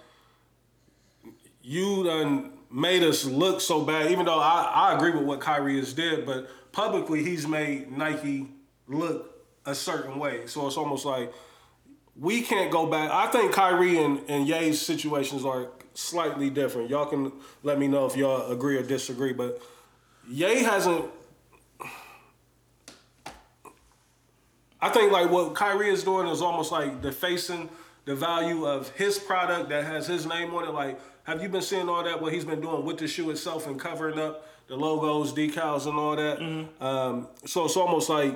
you 1.70 2.04
done 2.04 2.52
made 2.72 3.04
us 3.04 3.26
look 3.26 3.62
so 3.62 3.84
bad. 3.86 4.10
Even 4.10 4.26
though 4.26 4.40
I, 4.40 4.64
I 4.74 4.96
agree 4.96 5.12
with 5.12 5.22
what 5.22 5.40
Kyrie 5.40 5.78
has 5.78 5.94
did, 5.94 6.26
but 6.26 6.50
publicly 6.72 7.24
he's 7.24 7.48
made 7.48 7.96
Nike 7.96 8.48
look 8.88 9.46
a 9.68 9.76
certain 9.76 10.18
way. 10.18 10.48
So 10.48 10.66
it's 10.66 10.78
almost 10.78 11.06
like 11.06 11.32
we 12.20 12.42
can't 12.42 12.72
go 12.72 12.88
back. 12.88 13.12
I 13.12 13.28
think 13.28 13.52
Kyrie 13.52 14.00
and, 14.00 14.20
and 14.28 14.48
Ye's 14.48 14.82
situations 14.82 15.46
are 15.46 15.68
slightly 15.94 16.50
different. 16.50 16.90
Y'all 16.90 17.06
can 17.06 17.32
let 17.62 17.78
me 17.78 17.88
know 17.88 18.08
if 18.08 18.18
y'all 18.18 18.52
agree 18.52 18.76
or 18.76 18.82
disagree. 18.82 19.34
But 19.34 19.62
Ye 20.28 20.64
hasn't. 20.64 21.06
I 24.82 24.90
think 24.90 25.12
like 25.12 25.30
what 25.30 25.54
Kyrie 25.54 25.92
is 25.92 26.04
doing 26.04 26.28
is 26.30 26.42
almost 26.42 26.72
like 26.72 27.04
defacing 27.04 27.70
the 28.06 28.16
value 28.16 28.66
of 28.66 28.90
his 28.96 29.20
product 29.20 29.70
that 29.70 29.84
has 29.84 30.08
his 30.08 30.26
name 30.26 30.52
on 30.56 30.68
it. 30.68 30.72
Like, 30.72 31.00
have 31.30 31.44
you 31.44 31.50
been 31.50 31.62
seeing 31.62 31.88
all 31.88 32.04
that? 32.04 32.20
What 32.20 32.34
he's 32.34 32.44
been 32.44 32.60
doing 32.60 32.84
with 32.84 32.98
the 32.98 33.08
shoe 33.08 33.30
itself 33.30 33.68
and 33.68 33.80
covering 33.80 34.18
up 34.18 34.48
the 34.68 34.76
logos, 34.76 35.32
decals, 35.32 35.86
and 35.86 35.96
all 35.96 36.16
that. 36.16 36.42
Um, 36.84 37.28
so 37.46 37.66
it's 37.66 37.78
almost 37.78 38.10
like 38.10 38.36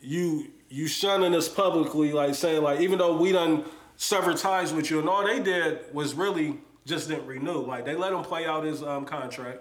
you 0.00 0.48
you 0.68 0.88
shunning 0.88 1.36
us 1.36 1.48
publicly, 1.48 2.12
like 2.12 2.34
saying 2.34 2.62
like 2.62 2.80
even 2.80 2.98
though 2.98 3.16
we 3.16 3.30
done 3.30 3.64
severed 3.96 4.36
ties 4.36 4.72
with 4.72 4.90
you, 4.90 4.98
and 4.98 5.08
all 5.08 5.24
they 5.24 5.38
did 5.40 5.78
was 5.94 6.14
really 6.14 6.58
just 6.84 7.08
didn't 7.08 7.26
renew. 7.26 7.64
Like 7.64 7.84
they 7.84 7.94
let 7.94 8.12
him 8.12 8.22
play 8.22 8.44
out 8.44 8.64
his 8.64 8.82
um, 8.82 9.04
contract. 9.04 9.60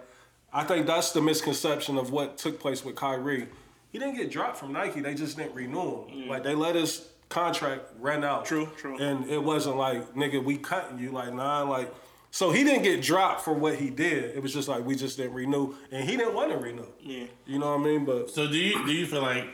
I 0.52 0.64
think 0.64 0.88
that's 0.88 1.12
the 1.12 1.22
misconception 1.22 2.00
of 2.00 2.10
what 2.10 2.40
took 2.40 2.60
place 2.60 2.84
with 2.84 2.96
Kyrie. 2.96 3.48
He 3.92 4.00
didn't 4.00 4.16
get 4.16 4.32
dropped 4.32 4.58
from 4.58 4.74
Nike. 4.74 5.02
They 5.02 5.14
just 5.14 5.38
didn't 5.38 5.54
renew 5.54 6.08
him. 6.08 6.28
Like 6.28 6.44
they 6.44 6.56
let 6.56 6.74
his 6.74 7.08
contract 7.30 7.84
ran 8.00 8.24
out. 8.24 8.46
True, 8.46 8.70
true. 8.78 8.98
And 8.98 9.30
it 9.30 9.44
wasn't 9.44 9.78
like 9.78 10.14
nigga, 10.16 10.44
we 10.44 10.58
cutting 10.58 11.00
you. 11.00 11.12
Like 11.12 11.34
nah, 11.34 11.64
like. 11.64 11.94
So 12.30 12.52
he 12.52 12.64
didn't 12.66 12.84
get 12.84 13.02
dropped 13.02 13.42
for 13.42 13.54
what 13.54 13.76
he 13.76 13.90
did. 13.90 14.36
It 14.36 14.44
was 14.44 14.54
just 14.54 14.68
like 14.68 14.86
we 14.86 14.96
just 14.96 15.18
didn't 15.18 15.34
renew, 15.34 15.74
and 15.92 16.08
he 16.08 16.18
didn't 16.18 16.34
want 16.34 16.52
to 16.52 16.58
renew. 16.58 16.86
Yeah. 17.00 17.26
You 17.46 17.58
know 17.58 17.72
what 17.72 17.80
I 17.82 17.84
mean? 17.84 18.06
But 18.06 18.30
So 18.30 18.48
do 18.48 18.58
you 18.58 18.86
do 18.86 18.92
you 18.92 19.06
feel 19.08 19.22
like 19.22 19.46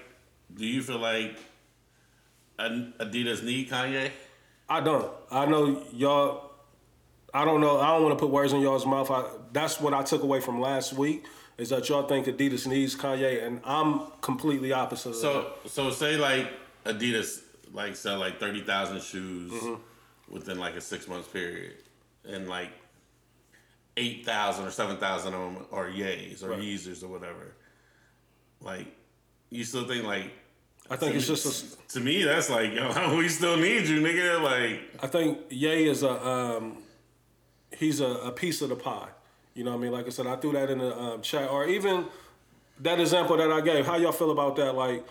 do 0.53 0.65
you 0.65 0.82
feel 0.82 0.99
like 0.99 1.38
Adidas 2.59 3.43
need 3.43 3.69
Kanye? 3.69 4.11
I 4.67 4.82
don't. 4.82 5.11
I 5.32 5.45
know 5.45 5.84
y'all. 5.93 6.51
I 7.34 7.45
don't 7.45 7.61
know. 7.61 7.80
I 7.80 7.88
don't 7.93 8.03
want 8.03 8.17
to 8.17 8.24
put 8.24 8.32
words 8.32 8.53
in 8.53 8.61
y'all's 8.61 8.86
mouth. 8.86 9.09
I, 9.09 9.26
that's 9.51 9.80
what 9.80 9.93
I 9.93 10.03
took 10.03 10.24
away 10.24 10.39
from 10.39 10.59
last 10.59 10.93
week 10.93 11.26
is 11.57 11.69
that 11.69 11.88
y'all 11.89 12.07
think 12.07 12.26
Adidas 12.28 12.65
needs 12.67 12.95
Kanye, 12.95 13.45
and 13.45 13.61
I'm 13.63 14.01
completely 14.21 14.71
opposite. 14.71 15.09
of 15.09 15.15
that. 15.15 15.21
So 15.21 15.53
so 15.65 15.91
say 15.91 16.17
like 16.17 16.51
Adidas 16.86 17.42
like 17.74 17.95
sell 17.95 18.19
like 18.19 18.39
thirty 18.39 18.61
thousand 18.61 19.01
shoes 19.01 19.53
within 20.30 20.57
like 20.59 20.76
a 20.76 20.82
six 20.82 21.07
months 21.07 21.28
period, 21.28 21.76
and 22.28 22.47
like 22.47 22.69
eight 23.97 24.26
thousand 24.26 24.65
or 24.65 24.71
seven 24.71 24.97
thousand 24.97 25.34
of 25.34 25.53
them 25.53 25.65
are 25.71 25.88
Yays 25.88 26.43
or 26.43 26.49
Right. 26.51 26.59
Yeezers 26.61 27.03
or 27.03 27.07
whatever. 27.07 27.53
Like 28.61 28.88
you 29.49 29.63
still 29.63 29.88
think 29.88 30.05
like 30.05 30.32
I 30.89 30.95
think 30.95 31.15
it's 31.15 31.28
just. 31.28 31.78
A, 31.80 31.88
to 31.93 31.99
me 31.99 32.24
that's 32.24 32.49
like 32.49 32.74
yo 32.74 33.15
we 33.17 33.28
still 33.30 33.57
need 33.57 33.88
you 33.88 34.01
nigga 34.01 34.41
like 34.41 34.82
I 35.03 35.07
think 35.07 35.39
Ye 35.49 35.88
is 35.88 36.03
a. 36.03 36.26
Um, 36.28 36.78
he's 37.78 37.99
a, 38.01 38.05
a 38.07 38.32
piece 38.32 38.61
of 38.61 38.69
the 38.69 38.76
pie. 38.76 39.09
You 39.55 39.63
know 39.63 39.71
what 39.71 39.78
I 39.78 39.82
mean? 39.82 39.91
Like 39.91 40.07
I 40.07 40.09
said, 40.09 40.28
I 40.28 40.36
threw 40.36 40.51
that 40.53 40.69
in 40.69 40.80
the 40.80 40.97
um, 40.97 41.21
chat, 41.21 41.49
or 41.49 41.65
even 41.67 42.05
that 42.80 42.99
example 42.99 43.38
that 43.38 43.51
I 43.51 43.61
gave. 43.61 43.86
How 43.86 43.97
y'all 43.97 44.11
feel 44.11 44.32
about 44.32 44.55
that? 44.55 44.74
Like, 44.74 45.05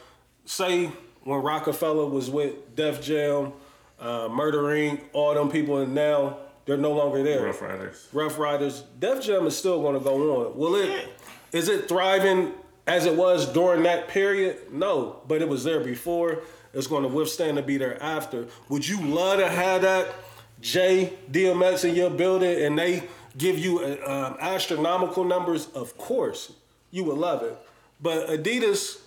say 0.45 0.91
when 1.25 1.41
Rockefeller 1.41 2.07
was 2.07 2.31
with 2.31 2.75
Def 2.75 3.03
Jam, 3.03 3.53
uh, 4.01 4.29
Murder 4.31 4.63
Inc., 4.63 5.01
all 5.13 5.35
them 5.35 5.51
people, 5.51 5.79
and 5.79 5.95
now 5.95 6.39
they're 6.65 6.77
no 6.77 6.93
longer 6.93 7.23
there. 7.23 7.45
Ruff 7.45 7.63
Ryders. 7.63 8.09
Ruff 8.13 8.39
Ryders. 8.39 8.83
Def 8.99 9.23
Jam 9.23 9.47
is 9.47 9.57
still 9.57 9.81
going 9.83 9.95
to 9.95 10.01
go 10.01 10.47
on. 10.47 10.57
Will 10.57 10.77
it? 10.77 11.09
Is 11.53 11.69
it 11.69 11.89
thriving 11.89 12.53
as 12.87 13.07
it 13.07 13.15
was 13.15 13.53
during 13.53 13.83
that 13.85 14.09
period? 14.09 14.73
No, 14.73 15.21
but 15.29 15.43
it 15.43 15.49
was 15.49 15.65
there 15.65 15.81
before. 15.81 16.43
It's 16.75 16.87
going 16.87 17.03
to 17.03 17.09
withstand 17.09 17.59
to 17.59 17.63
be 17.63 17.77
there 17.77 18.03
after. 18.03 18.47
Would 18.69 18.89
you 18.89 19.01
love 19.03 19.39
to 19.39 19.49
have 19.49 19.83
that 19.83 20.15
J 20.61 21.13
DMX 21.31 21.89
in 21.89 21.95
your 21.95 22.09
building 22.11 22.65
and 22.65 22.79
they 22.79 23.03
give 23.37 23.59
you 23.59 23.81
uh, 23.81 24.31
um, 24.31 24.37
astronomical 24.41 25.25
numbers? 25.25 25.67
Of 25.75 25.99
course, 25.99 26.53
you 26.91 27.05
would 27.05 27.19
love 27.19 27.43
it. 27.43 27.57
But 28.01 28.29
Adidas, 28.29 29.02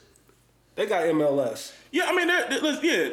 they 0.75 0.85
got 0.85 1.03
MLS. 1.03 1.71
Yeah, 1.91 2.05
I 2.07 2.15
mean, 2.15 2.27
that, 2.27 2.49
that- 2.49 2.63
let's- 2.63 2.83
yeah. 2.83 3.09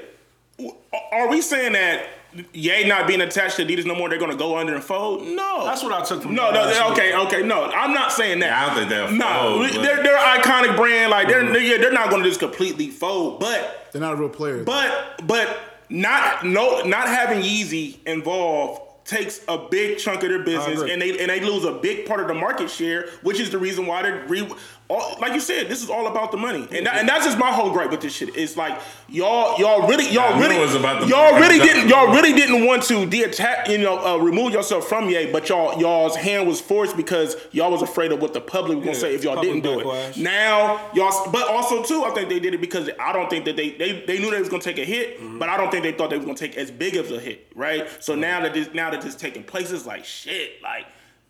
Are 1.12 1.28
we 1.28 1.40
saying 1.40 1.72
that 1.72 2.06
Ye 2.54 2.86
not 2.88 3.06
being 3.06 3.20
attached 3.20 3.56
to 3.56 3.64
Adidas 3.64 3.84
no 3.84 3.94
more, 3.94 4.08
they're 4.08 4.18
going 4.18 4.30
to 4.30 4.36
go 4.36 4.56
under 4.56 4.74
and 4.74 4.82
fold? 4.82 5.26
No. 5.26 5.66
That's 5.66 5.82
what 5.82 5.92
I 5.92 6.02
took 6.04 6.22
from 6.22 6.34
No, 6.34 6.50
no, 6.50 6.90
okay, 6.92 7.14
okay, 7.14 7.42
no. 7.42 7.64
I'm 7.64 7.92
not 7.92 8.10
saying 8.10 8.38
that. 8.40 8.52
I 8.52 8.66
don't 8.66 8.76
think 8.76 8.88
they'll 8.88 9.10
No, 9.10 9.58
fold, 9.58 9.70
but- 9.74 9.82
they're 9.82 10.02
they're 10.02 10.16
an 10.16 10.40
iconic 10.40 10.76
brand. 10.76 11.10
Like 11.10 11.28
they're 11.28 11.44
they're, 11.44 11.60
yeah, 11.60 11.76
they're 11.78 11.92
not 11.92 12.08
going 12.10 12.22
to 12.22 12.28
just 12.28 12.40
completely 12.40 12.88
fold, 12.88 13.38
but 13.40 13.88
They're 13.92 14.00
not 14.00 14.14
a 14.14 14.16
real 14.16 14.28
player. 14.30 14.62
but 14.64 15.20
but 15.26 15.58
not 15.90 16.44
no 16.46 16.82
not 16.84 17.06
having 17.08 17.42
Yeezy 17.42 17.98
involved 18.06 18.80
takes 19.04 19.40
a 19.48 19.58
big 19.58 19.98
chunk 19.98 20.22
of 20.22 20.28
their 20.30 20.42
business 20.44 20.80
and 20.80 21.02
they 21.02 21.18
and 21.18 21.28
they 21.28 21.40
lose 21.40 21.64
a 21.64 21.72
big 21.72 22.06
part 22.06 22.20
of 22.20 22.28
the 22.28 22.34
market 22.34 22.70
share, 22.70 23.08
which 23.22 23.40
is 23.40 23.50
the 23.50 23.58
reason 23.58 23.84
why 23.84 24.00
they're 24.02 24.24
re, 24.26 24.48
all, 24.92 25.16
like 25.20 25.32
you 25.32 25.40
said, 25.40 25.68
this 25.68 25.82
is 25.82 25.88
all 25.90 26.06
about 26.06 26.30
the 26.32 26.36
money. 26.36 26.66
And 26.70 26.86
that, 26.86 26.96
and 26.98 27.08
that's 27.08 27.24
just 27.24 27.38
my 27.38 27.50
whole 27.50 27.70
gripe 27.72 27.90
with 27.90 28.00
this 28.02 28.12
shit. 28.14 28.36
It's 28.36 28.56
like 28.56 28.78
y'all 29.08 29.58
y'all 29.58 29.88
really 29.88 30.08
y'all 30.10 30.38
really 30.38 30.58
was 30.58 30.74
about 30.74 31.00
the- 31.00 31.06
y'all 31.08 31.38
really 31.40 31.58
didn't 31.58 31.88
y'all 31.88 32.12
really 32.14 32.32
didn't 32.32 32.66
want 32.66 32.82
to 32.84 33.06
detach 33.06 33.68
you 33.68 33.78
know 33.78 33.98
uh, 34.04 34.16
remove 34.18 34.52
yourself 34.52 34.86
from 34.86 35.08
Ye, 35.08 35.30
but 35.32 35.48
y'all 35.48 35.80
y'all's 35.80 36.16
hand 36.16 36.46
was 36.46 36.60
forced 36.60 36.96
because 36.96 37.36
y'all 37.52 37.70
was 37.70 37.82
afraid 37.82 38.12
of 38.12 38.20
what 38.20 38.34
the 38.34 38.40
public 38.40 38.76
was 38.78 38.84
gonna 38.84 38.96
Yeah, 38.96 39.00
say 39.00 39.14
if 39.14 39.24
y'all 39.24 39.40
didn't 39.40 39.62
do 39.62 39.78
backlash. 39.78 40.10
it. 40.10 40.22
Now 40.22 40.80
y'all, 40.94 41.30
but 41.32 41.48
also 41.48 41.82
too, 41.82 42.04
I 42.04 42.10
think 42.10 42.28
they 42.28 42.38
did 42.40 42.54
it 42.54 42.60
because 42.60 42.90
I 43.00 43.12
don't 43.12 43.30
think 43.30 43.44
that 43.46 43.56
they 43.56 43.70
they, 43.70 44.04
they 44.06 44.18
knew 44.18 44.30
they 44.30 44.40
was 44.40 44.48
gonna 44.48 44.62
take 44.62 44.78
a 44.78 44.84
hit, 44.84 45.18
Mm-hmm. 45.20 45.38
but 45.38 45.48
I 45.48 45.56
don't 45.56 45.70
think 45.70 45.82
they 45.84 45.92
thought 45.92 46.10
they 46.10 46.16
was 46.16 46.26
gonna 46.26 46.36
take 46.38 46.56
as 46.56 46.70
big 46.70 46.96
of 46.96 47.10
a 47.10 47.18
hit, 47.20 47.46
right? 47.54 47.88
So 48.00 48.14
now 48.14 48.40
that 48.42 48.54
this 48.54 48.68
now 48.74 48.90
that 48.90 49.00
this 49.02 49.14
taking 49.14 49.42
place, 49.44 49.70
it's 49.70 49.86
like 49.86 50.04
shit, 50.04 50.62
like 50.62 50.86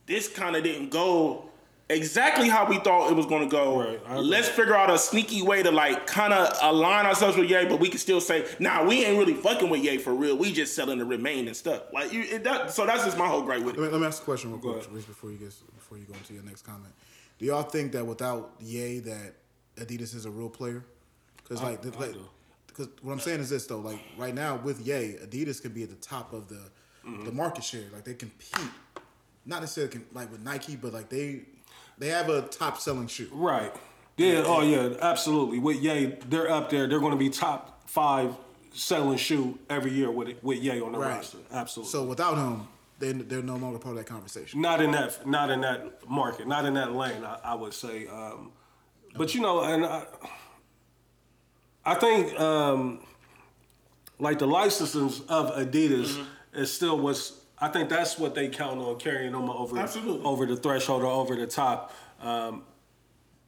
this 0.06 0.28
kind 0.28 0.56
of 0.56 0.62
didn't 0.64 0.90
go 0.90 1.48
exactly 1.92 2.48
how 2.48 2.66
we 2.66 2.78
thought 2.78 3.10
it 3.10 3.14
was 3.14 3.26
gonna 3.26 3.48
go. 3.48 3.80
Right, 3.80 4.18
Let's 4.18 4.48
figure 4.48 4.74
out 4.74 4.90
a 4.90 4.98
sneaky 4.98 5.42
way 5.42 5.62
to 5.62 5.70
like 5.70 6.06
kind 6.06 6.32
of 6.32 6.56
align 6.62 7.06
ourselves 7.06 7.36
with 7.36 7.48
Ye, 7.50 7.66
but 7.66 7.80
we 7.80 7.88
can 7.88 7.98
still 7.98 8.20
say, 8.20 8.46
nah, 8.58 8.84
we 8.84 9.04
ain't 9.04 9.18
really 9.18 9.34
fucking 9.34 9.68
with 9.70 9.82
Ye 9.82 9.98
for 9.98 10.14
real. 10.14 10.36
We 10.36 10.52
just 10.52 10.74
selling 10.74 10.98
the 10.98 11.04
remaining 11.04 11.54
stuff. 11.54 11.82
Like 11.92 12.12
you, 12.12 12.22
it, 12.22 12.44
that, 12.44 12.70
so 12.70 12.86
that's 12.86 13.04
just 13.04 13.16
my 13.16 13.26
whole 13.26 13.42
gripe 13.42 13.62
with 13.62 13.76
Let 13.76 13.86
me, 13.86 13.92
let 13.92 14.00
me 14.00 14.06
ask 14.06 14.22
a 14.22 14.24
question 14.24 14.50
real 14.50 14.60
quick, 14.60 14.76
ahead. 14.78 14.92
Reese, 14.92 15.04
before 15.04 15.30
you 15.30 15.38
get 15.38 15.54
before 15.76 15.98
you 15.98 16.04
go 16.04 16.14
into 16.14 16.34
your 16.34 16.42
next 16.42 16.62
comment. 16.62 16.92
Do 17.38 17.46
y'all 17.46 17.62
think 17.62 17.92
that 17.92 18.06
without 18.06 18.52
Ye, 18.60 19.00
that 19.00 19.34
Adidas 19.76 20.14
is 20.14 20.26
a 20.26 20.30
real 20.30 20.50
player? 20.50 20.84
Because 21.42 21.62
like, 21.62 21.82
the, 21.82 21.90
like, 21.98 22.14
because 22.66 22.88
what 23.02 23.12
I'm 23.12 23.20
saying 23.20 23.40
is 23.40 23.50
this 23.50 23.66
though, 23.66 23.80
like 23.80 24.00
right 24.16 24.34
now 24.34 24.56
with 24.56 24.86
Ye, 24.86 25.16
Adidas 25.24 25.60
could 25.60 25.74
be 25.74 25.82
at 25.82 25.90
the 25.90 25.96
top 25.96 26.32
of 26.32 26.48
the 26.48 26.60
Mm-hmm. 27.04 27.24
the 27.24 27.32
market 27.32 27.64
share. 27.64 27.82
Like 27.92 28.04
they 28.04 28.14
compete, 28.14 28.54
not 29.44 29.60
necessarily 29.60 30.04
like 30.12 30.30
with 30.30 30.40
Nike, 30.40 30.76
but 30.76 30.92
like 30.92 31.08
they 31.08 31.40
they 31.98 32.08
have 32.08 32.28
a 32.28 32.42
top 32.42 32.78
selling 32.78 33.06
shoe. 33.06 33.28
Right. 33.32 33.72
Yeah. 34.16 34.42
Oh, 34.46 34.62
yeah. 34.62 34.96
Absolutely. 35.00 35.58
With 35.58 35.82
Ye, 35.82 36.14
they're 36.28 36.50
up 36.50 36.70
there. 36.70 36.86
They're 36.86 37.00
going 37.00 37.12
to 37.12 37.18
be 37.18 37.30
top 37.30 37.88
five 37.88 38.34
selling 38.72 39.18
shoe 39.18 39.58
every 39.68 39.90
year 39.92 40.10
with 40.10 40.28
it, 40.28 40.42
with 40.44 40.58
Ye 40.58 40.80
on 40.80 40.92
the 40.92 40.98
Right. 40.98 41.16
roster. 41.16 41.38
Absolutely. 41.52 41.90
So 41.90 42.04
without 42.04 42.36
him, 42.36 42.68
they 42.98 43.12
they're 43.12 43.42
no 43.42 43.56
longer 43.56 43.78
part 43.78 43.96
of 43.96 44.04
that 44.04 44.10
conversation. 44.10 44.60
not 44.60 44.80
in 44.80 44.92
that, 44.92 45.26
not 45.26 45.50
in 45.50 45.60
that 45.62 46.08
market, 46.08 46.46
not 46.46 46.64
in 46.64 46.74
that 46.74 46.92
lane. 46.94 47.24
I, 47.24 47.38
I 47.44 47.54
would 47.54 47.74
say. 47.74 48.06
Um, 48.06 48.52
but 49.16 49.34
you 49.34 49.40
know, 49.40 49.62
and 49.62 49.84
I, 49.84 50.04
I 51.84 51.94
think 51.96 52.38
um, 52.38 53.00
like 54.18 54.38
the 54.38 54.46
licenses 54.46 55.20
of 55.28 55.50
Adidas 55.56 56.24
is 56.54 56.72
still 56.72 56.98
what's. 56.98 57.40
I 57.62 57.68
think 57.68 57.88
that's 57.88 58.18
what 58.18 58.34
they 58.34 58.48
count 58.48 58.80
on 58.80 58.98
carrying 58.98 59.32
them 59.32 59.48
over 59.48 59.78
Absolutely. 59.78 60.24
over 60.24 60.46
the 60.46 60.56
threshold 60.56 61.04
or 61.04 61.06
over 61.06 61.36
the 61.36 61.46
top. 61.46 61.94
Um, 62.20 62.64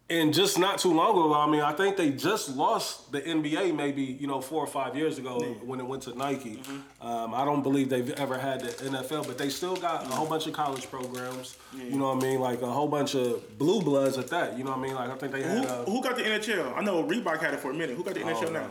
and 0.09 0.33
just 0.33 0.57
not 0.57 0.79
too 0.79 0.93
long 0.93 1.11
ago, 1.13 1.35
I 1.35 1.51
mean, 1.51 1.63
I 1.63 1.73
think 1.73 1.97
they 1.97 2.11
just 2.11 2.55
lost 2.55 3.11
the 3.11 3.23
NBA 3.23 3.75
maybe 3.75 4.03
you 4.03 4.29
know 4.29 4.41
four 4.41 4.63
or 4.63 4.69
five 4.69 4.97
years 4.97 5.19
ago 5.19 5.41
when 5.65 5.81
it 5.81 5.87
went 5.87 6.05
to 6.05 6.17
Nike. 6.17 6.63
Um, 7.01 7.35
I 7.35 7.45
don't 7.45 7.63
believe 7.63 7.89
they've 7.89 8.11
ever 8.11 8.39
had 8.39 8.61
the 8.61 8.69
NFL, 8.69 9.27
but 9.27 9.37
they 9.37 9.49
still 9.49 9.75
got 9.75 10.05
a 10.05 10.09
whole 10.09 10.29
bunch 10.29 10.47
of 10.47 10.53
college 10.53 10.89
programs. 10.89 11.57
You 11.77 11.97
know 11.97 12.15
what 12.15 12.23
I 12.23 12.29
mean? 12.29 12.39
Like 12.39 12.63
a 12.63 12.71
whole 12.71 12.87
bunch 12.87 13.17
of 13.17 13.59
blue 13.59 13.83
bloods 13.83 14.17
at 14.17 14.29
that. 14.29 14.57
You 14.57 14.63
know 14.63 14.71
what 14.71 14.79
I 14.79 14.83
mean? 14.83 14.95
Like 14.95 15.11
I 15.11 15.17
think 15.17 15.33
they 15.33 15.43
Who, 15.43 15.49
had. 15.49 15.67
Uh, 15.67 15.85
who 15.87 16.03
got 16.03 16.17
the 16.17 16.23
NHL? 16.23 16.77
I 16.77 16.83
know 16.83 17.03
Reebok 17.03 17.41
had 17.41 17.55
it 17.55 17.61
for 17.61 17.73
a 17.73 17.75
minute. 17.75 17.97
Who 17.97 18.05
got 18.05 18.15
the 18.15 18.21
NHL 18.21 18.53
now? 18.53 18.67
know. 18.67 18.71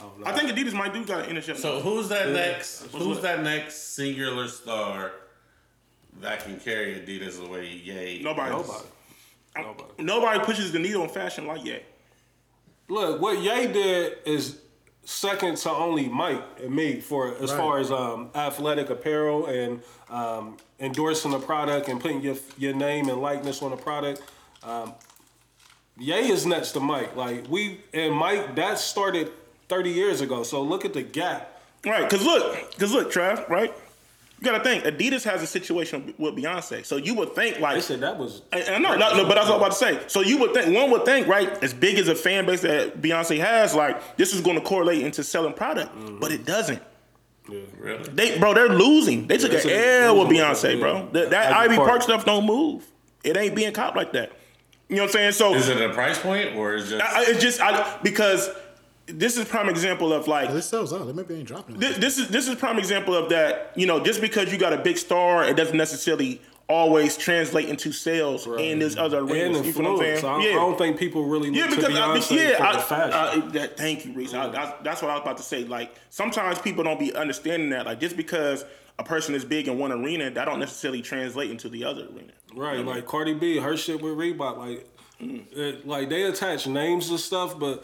I 0.00 0.02
don't 0.02 0.20
know. 0.20 0.26
I 0.26 0.32
think 0.32 0.50
Adidas 0.50 0.72
might 0.72 0.92
do 0.94 1.04
got 1.04 1.28
an 1.28 1.36
NHL. 1.36 1.56
So 1.56 1.74
now. 1.76 1.80
who's 1.80 2.08
that 2.08 2.30
next? 2.30 2.82
What's 2.92 2.94
Who's 3.04 3.06
what? 3.16 3.22
that 3.22 3.42
next 3.42 3.94
singular 3.94 4.48
star 4.48 5.12
that 6.20 6.42
can 6.44 6.58
carry 6.58 6.94
Adidas 6.94 7.40
the 7.42 7.48
way 7.48 7.68
Ye? 7.68 8.20
nobody. 8.22 8.50
nobody. 8.50 8.84
Nobody. 9.56 9.84
Nobody 10.02 10.40
pushes 10.40 10.72
the 10.72 10.78
needle 10.78 11.02
in 11.02 11.08
fashion 11.10 11.46
like 11.46 11.64
Ye. 11.64 11.80
Look, 12.88 13.20
what 13.20 13.38
Ye 13.42 13.66
did 13.72 14.18
is 14.24 14.58
second 15.04 15.56
to 15.58 15.70
only 15.70 16.08
Mike 16.08 16.42
and 16.62 16.74
me 16.74 17.00
for 17.00 17.34
as 17.36 17.50
Right. 17.50 17.58
far 17.58 17.78
as 17.78 17.90
um, 17.90 18.30
athletic 18.34 18.90
apparel 18.90 19.46
and 19.46 19.82
um, 20.08 20.56
endorsing 20.78 21.30
the 21.32 21.38
product 21.38 21.88
and 21.88 22.00
putting 22.00 22.20
your 22.22 22.36
your 22.58 22.72
name 22.74 23.08
and 23.08 23.20
likeness 23.20 23.62
on 23.62 23.70
the 23.70 23.76
product. 23.76 24.22
Um, 24.62 24.94
Ye 25.98 26.30
is 26.30 26.46
next 26.46 26.72
to 26.72 26.80
Mike. 26.80 27.14
Like 27.16 27.44
we 27.48 27.80
and 27.92 28.14
Mike, 28.14 28.54
that 28.56 28.78
started 28.78 29.30
30 29.70 29.90
years 29.90 30.20
ago. 30.20 30.42
So 30.42 30.60
look 30.62 30.84
at 30.84 30.92
the 30.92 31.02
gap. 31.02 31.56
Right, 31.86 32.10
cause 32.10 32.22
look, 32.22 32.78
cause 32.78 32.92
look, 32.92 33.10
Trav, 33.10 33.48
right? 33.48 33.72
You 34.38 34.44
gotta 34.44 34.62
think 34.62 34.84
Adidas 34.84 35.24
has 35.24 35.42
a 35.42 35.46
situation 35.46 36.12
with 36.18 36.34
Beyonce, 36.34 36.84
so 36.84 36.96
you 36.96 37.14
would 37.14 37.34
think 37.34 37.58
like 37.58 37.76
They 37.76 37.80
said 37.80 38.00
that 38.00 38.18
was. 38.18 38.42
I, 38.52 38.64
I 38.64 38.78
know, 38.78 38.96
no, 38.96 39.16
no, 39.16 39.24
but 39.24 39.34
that's 39.34 39.48
what 39.48 39.54
I'm 39.54 39.60
about 39.60 39.72
to 39.72 39.78
say. 39.78 40.00
So 40.06 40.20
you 40.20 40.38
would 40.38 40.52
think 40.52 40.74
one 40.74 40.90
would 40.90 41.06
think, 41.06 41.26
right, 41.26 41.50
as 41.62 41.72
big 41.72 41.98
as 41.98 42.08
a 42.08 42.14
fan 42.14 42.44
base 42.44 42.62
that 42.62 43.00
Beyonce 43.00 43.38
has, 43.38 43.74
like 43.74 44.16
this 44.18 44.34
is 44.34 44.42
going 44.42 44.56
to 44.56 44.62
correlate 44.62 45.02
into 45.02 45.24
selling 45.24 45.54
product, 45.54 45.94
mm-hmm. 45.94 46.18
but 46.18 46.32
it 46.32 46.44
doesn't. 46.44 46.82
Really? 47.78 48.02
They, 48.04 48.38
bro, 48.38 48.54
they're 48.54 48.68
losing. 48.68 49.26
They 49.26 49.38
took 49.38 49.52
it's 49.52 49.64
an 49.64 49.70
a- 49.70 50.04
L 50.04 50.18
with 50.18 50.28
Beyonce, 50.28 50.74
yeah. 50.74 50.80
bro. 50.80 51.08
That, 51.12 51.30
that 51.30 51.52
Ivy 51.52 51.64
Ivy 51.64 51.76
Park. 51.76 51.88
Park. 51.88 52.02
stuff 52.02 52.24
don't 52.24 52.46
move. 52.46 52.86
It 53.24 53.36
ain't 53.36 53.54
being 53.54 53.72
cop 53.72 53.94
like 53.94 54.12
that. 54.12 54.32
You 54.88 54.96
know 54.96 55.02
what 55.02 55.10
I'm 55.10 55.12
saying? 55.12 55.32
So 55.32 55.54
Is 55.54 55.68
it 55.68 55.80
a 55.80 55.94
price 55.94 56.18
point 56.18 56.56
or 56.56 56.74
is 56.74 56.90
it 56.90 56.98
just 56.98 57.16
I, 57.16 57.22
it's 57.30 57.40
just 57.40 57.60
I 57.60 57.98
because 58.02 58.50
this 59.12 59.36
is 59.36 59.44
prime 59.46 59.68
example 59.68 60.12
of 60.12 60.28
like 60.28 60.52
This 60.52 60.66
sells 60.66 60.92
out. 60.92 61.06
They 61.06 61.12
maybe 61.12 61.34
ain't 61.34 61.48
dropping. 61.48 61.78
this, 61.78 61.96
this 61.98 62.18
is 62.18 62.28
this 62.28 62.48
is 62.48 62.54
prime 62.56 62.78
example 62.78 63.14
of 63.14 63.30
that. 63.30 63.72
You 63.76 63.86
know, 63.86 64.00
just 64.02 64.20
because 64.20 64.52
you 64.52 64.58
got 64.58 64.72
a 64.72 64.78
big 64.78 64.98
star, 64.98 65.44
it 65.44 65.56
doesn't 65.56 65.76
necessarily 65.76 66.40
always 66.68 67.16
translate 67.16 67.68
into 67.68 67.90
sales 67.90 68.46
in 68.46 68.78
this 68.78 68.96
other 68.96 69.18
And 69.18 69.30
arenas. 69.30 69.76
You 69.76 69.82
know 69.82 69.94
what 69.94 70.02
I'm 70.02 70.12
influence. 70.12 70.20
saying? 70.20 70.34
I, 70.34 70.50
I 70.50 70.52
don't 70.54 70.78
think 70.78 70.98
people 70.98 71.24
really 71.24 71.50
look 71.50 71.58
Yeah, 71.58 71.66
to 71.66 71.76
because 71.76 71.94
I, 71.96 71.98
Beyonce 71.98 72.36
yeah, 72.36 72.56
for 72.58 72.62
I, 72.62 72.72
the 72.72 72.82
fashion. 72.82 73.42
I- 73.42 73.48
that- 73.50 73.76
thank 73.76 74.06
you, 74.06 74.12
Reese. 74.12 74.34
I, 74.34 74.48
that's, 74.50 74.82
that's 74.84 75.02
what 75.02 75.10
I 75.10 75.14
was 75.14 75.22
about 75.22 75.36
to 75.38 75.42
say. 75.42 75.64
Like 75.64 75.94
sometimes 76.10 76.60
people 76.60 76.84
don't 76.84 77.00
be 77.00 77.12
understanding 77.12 77.70
that. 77.70 77.86
Like 77.86 77.98
just 77.98 78.16
because 78.16 78.64
a 79.00 79.02
person 79.02 79.34
is 79.34 79.44
big 79.44 79.66
in 79.66 79.78
one 79.78 79.90
arena, 79.90 80.30
that 80.30 80.44
don't 80.44 80.60
necessarily 80.60 81.02
translate 81.02 81.50
into 81.50 81.68
the 81.68 81.84
other 81.84 82.02
arena. 82.14 82.32
Right, 82.54 82.84
like 82.84 83.06
Cardi 83.06 83.34
B, 83.34 83.56
her 83.58 83.76
shit 83.76 84.00
with 84.02 84.12
Reebok, 84.12 84.58
like, 84.58 84.86
mm. 85.20 85.52
it, 85.56 85.86
like 85.86 86.08
they 86.08 86.24
attach 86.24 86.66
names 86.66 87.08
and 87.10 87.18
stuff, 87.18 87.58
but 87.58 87.82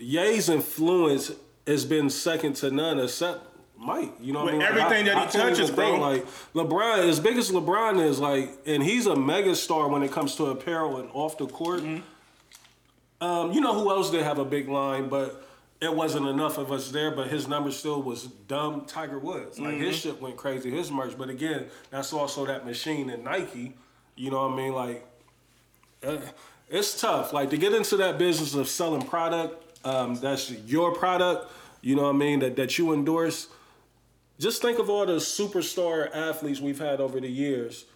Ye's 0.00 0.48
influence 0.48 1.32
has 1.66 1.84
been 1.84 2.10
second 2.10 2.54
to 2.56 2.70
none 2.70 2.98
except 2.98 3.44
Mike. 3.76 4.12
You 4.20 4.32
know 4.32 4.44
what 4.44 4.54
I 4.54 4.56
With 4.56 4.60
mean? 4.66 4.76
Like, 4.76 4.84
everything 4.84 5.08
I- 5.08 5.14
that 5.24 5.32
he 5.34 5.38
I 5.40 5.42
touches, 5.50 5.70
bro. 5.70 5.96
Like 5.96 6.26
LeBron, 6.54 7.08
as 7.08 7.20
big 7.20 7.36
as 7.36 7.50
LeBron 7.50 8.00
is, 8.04 8.18
like, 8.18 8.50
and 8.66 8.82
he's 8.82 9.06
a 9.06 9.14
mega 9.16 9.54
star 9.54 9.88
when 9.88 10.02
it 10.02 10.10
comes 10.10 10.34
to 10.36 10.46
apparel 10.46 10.96
and 10.98 11.08
off 11.12 11.38
the 11.38 11.46
court. 11.46 11.80
Mm-hmm. 11.80 13.24
Um, 13.24 13.52
you 13.52 13.60
know 13.60 13.74
who 13.78 13.90
else 13.90 14.10
did 14.10 14.22
have 14.22 14.38
a 14.38 14.44
big 14.44 14.68
line, 14.68 15.08
but 15.08 15.44
it 15.80 15.94
wasn't 15.94 16.26
enough 16.26 16.56
of 16.58 16.70
us 16.72 16.90
there. 16.90 17.10
But 17.10 17.28
his 17.28 17.48
number 17.48 17.70
still 17.70 18.00
was 18.02 18.24
dumb. 18.24 18.84
Tiger 18.86 19.18
Woods, 19.18 19.58
like 19.58 19.74
his 19.74 19.96
Mm-hmm. 19.96 20.08
shit 20.10 20.22
went 20.22 20.36
crazy. 20.36 20.70
His 20.70 20.90
merch, 20.90 21.16
but 21.18 21.28
again, 21.28 21.66
that's 21.90 22.12
also 22.12 22.46
that 22.46 22.64
machine 22.64 23.10
in 23.10 23.24
Nike. 23.24 23.74
You 24.16 24.30
know 24.30 24.46
what 24.48 24.54
I 24.54 24.56
mean? 24.56 24.72
Like, 24.72 25.06
uh, 26.04 26.18
it's 26.68 27.00
tough. 27.00 27.32
Like 27.32 27.50
to 27.50 27.56
get 27.56 27.72
into 27.74 27.96
that 27.98 28.18
business 28.18 28.54
of 28.54 28.68
selling 28.68 29.02
product, 29.02 29.67
um, 29.84 30.14
that's 30.16 30.50
your 30.50 30.94
product. 30.94 31.50
You 31.80 31.96
know 31.96 32.02
what 32.02 32.14
I 32.14 32.18
mean? 32.18 32.40
That 32.40 32.56
that 32.56 32.78
you 32.78 32.92
endorse. 32.92 33.48
Just 34.38 34.62
think 34.62 34.78
of 34.78 34.88
all 34.88 35.04
the 35.04 35.14
superstar 35.16 36.14
athletes 36.14 36.60
we've 36.60 36.78
had 36.78 37.00
over 37.00 37.20
the 37.20 37.28
years, 37.28 37.86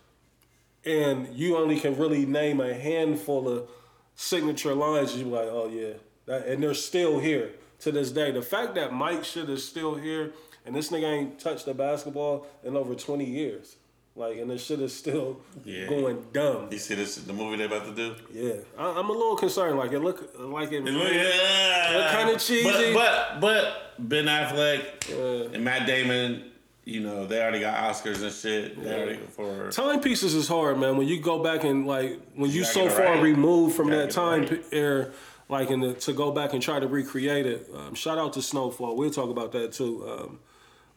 and 0.85 1.29
you 1.35 1.57
only 1.57 1.79
can 1.79 1.97
really 1.97 2.27
name 2.27 2.61
a 2.61 2.75
handful 2.75 3.49
of 3.49 3.69
signature 4.17 4.75
lines. 4.75 5.17
You're 5.17 5.29
like, 5.29 5.49
oh 5.51 5.69
yeah, 5.69 5.95
that, 6.27 6.47
and 6.47 6.63
they're 6.63 6.75
still 6.75 7.21
here 7.21 7.53
to 7.81 7.93
this 7.93 8.11
day. 8.11 8.31
The 8.31 8.43
fact 8.43 8.75
that 8.77 8.93
Mike 8.93 9.25
shit 9.25 9.49
is 9.51 9.67
still 9.67 9.95
here, 9.95 10.33
and 10.65 10.75
this 10.75 10.91
nigga 10.91 11.05
ain't 11.05 11.39
touched 11.41 11.67
a 11.69 11.75
basketball 11.75 12.47
in 12.63 12.77
over 12.77 12.95
20 12.95 13.25
years. 13.25 13.77
Like, 14.15 14.37
and 14.39 14.51
this 14.51 14.63
shit 14.65 14.81
is 14.81 14.95
still 14.95 15.41
Yeah. 15.65 15.87
going 15.87 16.27
dumb. 16.33 16.69
you 16.71 16.79
see 16.79 16.95
this 16.95 17.17
the 17.17 17.33
movie 17.33 17.57
they're 17.57 17.67
about 17.67 17.87
to 17.87 17.95
do? 17.95 18.15
Yeah, 18.33 18.55
I, 18.79 18.91
I'm 18.99 19.09
a 19.09 19.13
little 19.13 19.37
concerned. 19.37 19.79
Like 19.79 19.93
it 19.93 20.01
look 20.01 20.35
like 20.39 20.71
it. 20.71 20.85
Yeah. 20.85 22.17
kinda 22.17 22.39
cheesy. 22.39 22.93
But, 22.93 23.41
but 23.41 23.41
but 23.41 24.09
Ben 24.09 24.27
Affleck 24.27 25.55
and 25.55 25.65
Matt 25.65 25.87
Damon, 25.87 26.51
you 26.85 27.01
know, 27.01 27.27
they 27.27 27.41
already 27.41 27.61
got 27.61 27.77
Oscars 27.79 28.23
and 28.23 28.33
shit. 28.33 28.83
They 28.83 28.95
already 28.95 29.19
for 29.31 29.71
Timepieces 29.71 30.35
is 30.35 30.49
hard, 30.49 30.79
man. 30.79 30.97
When 30.99 31.09
you 31.09 31.21
go 31.21 31.43
back 31.43 31.65
and 31.65 31.87
like 31.87 32.21
when 32.35 32.51
you 32.51 32.63
gotta 32.63 32.75
so 32.75 32.91
far 32.91 33.15
right. 33.15 33.23
removed 33.23 33.75
from 33.77 33.89
that 33.91 34.11
time 34.11 34.43
right. 34.43 34.65
era, 34.73 35.11
like 35.49 35.71
in 35.71 35.81
the, 35.81 35.95
to 35.95 36.13
go 36.13 36.33
back 36.33 36.53
and 36.53 36.63
try 36.63 36.81
to 36.81 36.87
recreate 36.89 37.47
it. 37.47 37.71
Um, 37.75 37.95
shout 37.95 38.19
out 38.19 38.35
to 38.35 38.43
Snowfall. 38.43 38.97
We'll 38.97 39.11
talk 39.11 39.31
about 39.31 39.53
that 39.53 39.73
too. 39.73 40.07
Um, 40.09 40.41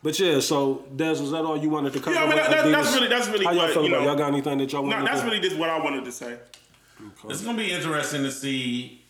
but 0.05 0.19
yeah, 0.19 0.39
so 0.39 0.85
Des, 0.95 1.19
was 1.19 1.31
that 1.31 1.43
all 1.43 1.57
you 1.57 1.67
wanted 1.69 1.91
to 1.93 1.99
cover? 1.99 2.15
Yeah, 2.15 2.21
I 2.21 2.27
mean, 2.27 2.35
with 2.35 2.45
that- 2.47 2.63
that- 2.65 2.71
that's 2.71 2.93
really- 2.93 3.07
that's 3.07 3.27
really 3.27 3.45
How 3.45 3.51
y'all 3.53 3.61
what, 3.63 3.73
feel 3.73 3.83
you 3.83 3.89
about? 3.89 4.01
know- 4.03 4.07
Y'all 4.09 4.15
got 4.17 4.27
anything 4.33 4.57
that 4.59 4.71
y'all 4.71 4.83
want? 4.83 4.99
No, 4.99 5.03
that's 5.03 5.23
really 5.23 5.39
just 5.39 5.57
what 5.57 5.69
I 5.71 5.79
wanted 5.79 6.05
to 6.05 6.11
say. 6.11 6.37
It's 7.27 7.41
gonna 7.41 7.57
be 7.57 7.71
interesting 7.71 8.21
to 8.23 8.31
see 8.31 9.01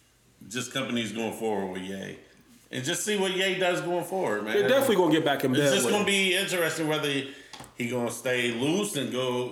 just 0.48 0.72
companies 0.74 1.12
going 1.12 1.34
forward 1.34 1.74
with 1.74 1.82
Ye. 1.84 2.18
And 2.72 2.84
just 2.84 3.04
see 3.04 3.18
what 3.18 3.36
Ye 3.36 3.56
does 3.56 3.82
going 3.82 4.06
forward, 4.06 4.46
man. 4.46 4.54
They're 4.58 4.68
definitely 4.70 4.96
gonna 4.96 5.12
get 5.12 5.26
back 5.26 5.44
in 5.44 5.52
bed. 5.52 5.62
It's 5.64 5.74
just 5.74 5.86
with 5.86 5.94
gonna 5.94 6.06
be 6.06 6.34
interesting 6.34 6.88
whether 6.88 7.12
he 7.78 7.90
gonna 7.90 8.10
stay 8.10 8.52
loose 8.54 8.96
and 8.96 9.12
go, 9.12 9.52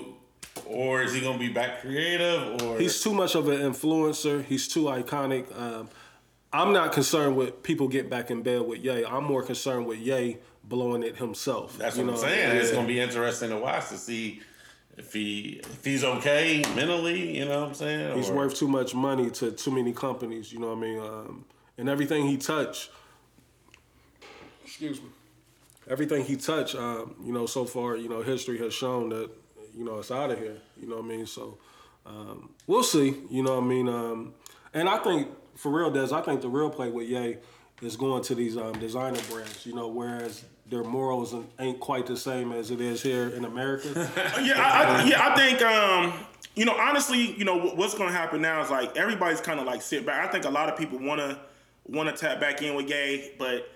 or 0.65 1.03
is 1.03 1.13
he 1.13 1.19
gonna 1.19 1.37
be 1.37 1.49
back 1.49 1.81
creative, 1.81 2.61
or 2.63 2.79
He's 2.79 3.01
too 3.03 3.13
much 3.13 3.35
of 3.35 3.49
an 3.49 3.59
influencer. 3.59 4.45
He's 4.45 4.67
too 4.67 4.83
iconic. 4.85 5.45
Um, 5.59 5.89
I'm 6.53 6.71
not 6.71 6.91
concerned 6.93 7.35
with 7.35 7.63
people 7.63 7.87
get 7.87 8.09
back 8.09 8.31
in 8.31 8.43
bed 8.43 8.61
with 8.61 8.79
Ye. 8.79 9.03
I'm 9.05 9.23
more 9.25 9.43
concerned 9.43 9.85
with 9.87 9.99
Ye 9.99 10.37
blowing 10.63 11.03
it 11.03 11.17
himself. 11.17 11.77
That's 11.77 11.97
what 11.97 12.09
I'm 12.09 12.17
saying. 12.17 12.57
It's 12.57 12.71
gonna 12.71 12.87
be 12.87 12.99
interesting 12.99 13.49
to 13.49 13.57
watch 13.57 13.89
to 13.89 13.97
see 13.97 14.41
if 14.97 15.11
he 15.13 15.61
if 15.63 15.83
he's 15.83 16.03
okay 16.03 16.63
mentally. 16.75 17.37
You 17.37 17.45
know 17.45 17.61
what 17.61 17.69
I'm 17.69 17.73
saying? 17.75 18.17
He's 18.17 18.29
Or- 18.29 18.35
worth 18.35 18.55
too 18.55 18.67
much 18.67 18.93
money 18.95 19.29
to 19.31 19.51
too 19.51 19.71
many 19.71 19.91
companies. 19.93 20.51
You 20.53 20.59
know 20.59 20.67
what 20.73 20.77
I 20.77 20.81
mean? 20.81 20.99
Um, 20.99 21.45
and 21.77 21.89
everything 21.89 22.27
he 22.27 22.37
touched, 22.37 22.89
excuse 24.63 25.01
me, 25.01 25.09
everything 25.87 26.23
he 26.23 26.35
touched, 26.35 26.75
um, 26.75 27.15
you 27.23 27.33
know, 27.33 27.45
so 27.45 27.65
far, 27.65 27.97
you 27.97 28.09
know, 28.09 28.21
history 28.21 28.57
has 28.59 28.73
shown 28.73 29.09
that, 29.09 29.29
you 29.75 29.83
know, 29.83 29.99
it's 29.99 30.11
out 30.11 30.31
of 30.31 30.37
here. 30.39 30.57
You 30.79 30.87
know 30.87 30.97
what 30.97 31.05
I 31.05 31.07
mean? 31.07 31.25
So 31.25 31.57
um, 32.05 32.49
we'll 32.67 32.83
see. 32.83 33.15
You 33.29 33.43
know 33.43 33.55
what 33.55 33.63
I 33.63 33.67
mean? 33.67 33.89
Um, 33.89 34.33
and 34.73 34.87
I 34.89 34.97
think 34.99 35.29
for 35.55 35.71
real, 35.71 35.91
Des, 35.91 36.13
I 36.13 36.21
think 36.21 36.41
the 36.41 36.49
real 36.49 36.69
play 36.69 36.89
with 36.89 37.07
Ye 37.07 37.37
is 37.83 37.95
going 37.95 38.23
to 38.23 38.35
these 38.35 38.57
um, 38.57 38.73
designer 38.79 39.19
brands. 39.29 39.65
You 39.65 39.75
know, 39.75 39.87
whereas 39.87 40.43
their 40.69 40.83
morals 40.83 41.35
ain't 41.59 41.79
quite 41.79 42.05
the 42.05 42.17
same 42.17 42.51
as 42.51 42.71
it 42.71 42.81
is 42.81 43.01
here 43.01 43.29
in 43.29 43.45
America. 43.45 43.89
Yeah, 44.43 44.55
I, 44.57 45.01
I, 45.01 45.03
yeah, 45.03 45.29
I 45.29 45.35
think 45.35 45.61
um, 45.61 46.13
you 46.55 46.65
know, 46.65 46.75
honestly, 46.75 47.35
you 47.37 47.45
know, 47.45 47.69
what's 47.69 47.95
going 47.95 48.09
to 48.09 48.15
happen 48.15 48.41
now 48.41 48.61
is 48.61 48.69
like 48.69 48.95
everybody's 48.97 49.41
kind 49.41 49.59
of 49.59 49.65
like 49.65 49.81
sit 49.81 50.05
back. 50.05 50.27
I 50.27 50.31
think 50.31 50.45
a 50.45 50.49
lot 50.49 50.69
of 50.69 50.77
people 50.77 50.99
want 50.99 51.19
to 51.19 51.39
want 51.85 52.09
to 52.09 52.15
tap 52.15 52.39
back 52.39 52.61
in 52.61 52.75
with 52.75 52.87
Gay, 52.87 53.33
but 53.37 53.69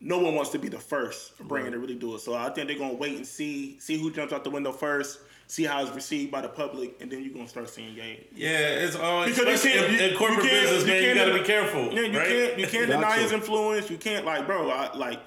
no 0.00 0.18
one 0.18 0.34
wants 0.34 0.50
to 0.50 0.58
be 0.58 0.68
the 0.68 0.78
first 0.78 1.38
brand 1.38 1.72
to 1.72 1.78
really 1.78 1.94
do 1.94 2.14
it. 2.14 2.20
So 2.20 2.34
I 2.34 2.50
think 2.50 2.68
they're 2.68 2.78
going 2.78 2.92
to 2.92 2.96
wait 2.96 3.16
and 3.16 3.26
see 3.26 3.78
see 3.80 3.98
who 3.98 4.10
jumps 4.12 4.32
out 4.32 4.44
the 4.44 4.50
window 4.50 4.72
first, 4.72 5.20
see 5.46 5.64
how 5.64 5.82
it's 5.82 5.94
received 5.94 6.30
by 6.32 6.40
the 6.40 6.48
public, 6.48 6.96
and 7.00 7.10
then 7.10 7.22
you're 7.22 7.32
going 7.32 7.44
to 7.44 7.50
start 7.50 7.68
seeing 7.68 7.94
Gay. 7.94 8.26
Yeah, 8.34 8.50
it's 8.58 8.96
all 8.96 9.24
Because 9.26 9.64
you 9.64 9.70
can't- 9.72 9.92
in, 9.94 10.10
in 10.10 10.16
corporate 10.16 10.44
you 10.44 10.50
can't- 10.50 10.62
business, 10.70 10.82
you 10.82 10.86
man. 10.88 11.02
You 11.02 11.14
can't- 11.14 11.18
gotta 11.30 11.38
be 11.40 11.44
careful. 11.46 11.92
Yeah, 11.92 12.00
you 12.02 12.18
right? 12.18 12.28
can't 12.28 12.58
you 12.58 12.66
can't 12.66 12.86
deny 12.90 13.16
to. 13.16 13.22
his 13.22 13.32
influence. 13.32 13.90
You 13.90 13.96
can't 13.98 14.24
like, 14.24 14.46
bro, 14.46 14.70
I, 14.70 14.94
like 14.96 15.20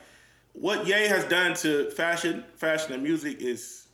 what 0.53 0.87
Ye 0.87 1.07
has 1.07 1.23
done 1.25 1.53
to 1.55 1.89
fashion, 1.91 2.43
fashion 2.55 2.93
and 2.93 3.03
music 3.03 3.41
is. 3.41 3.87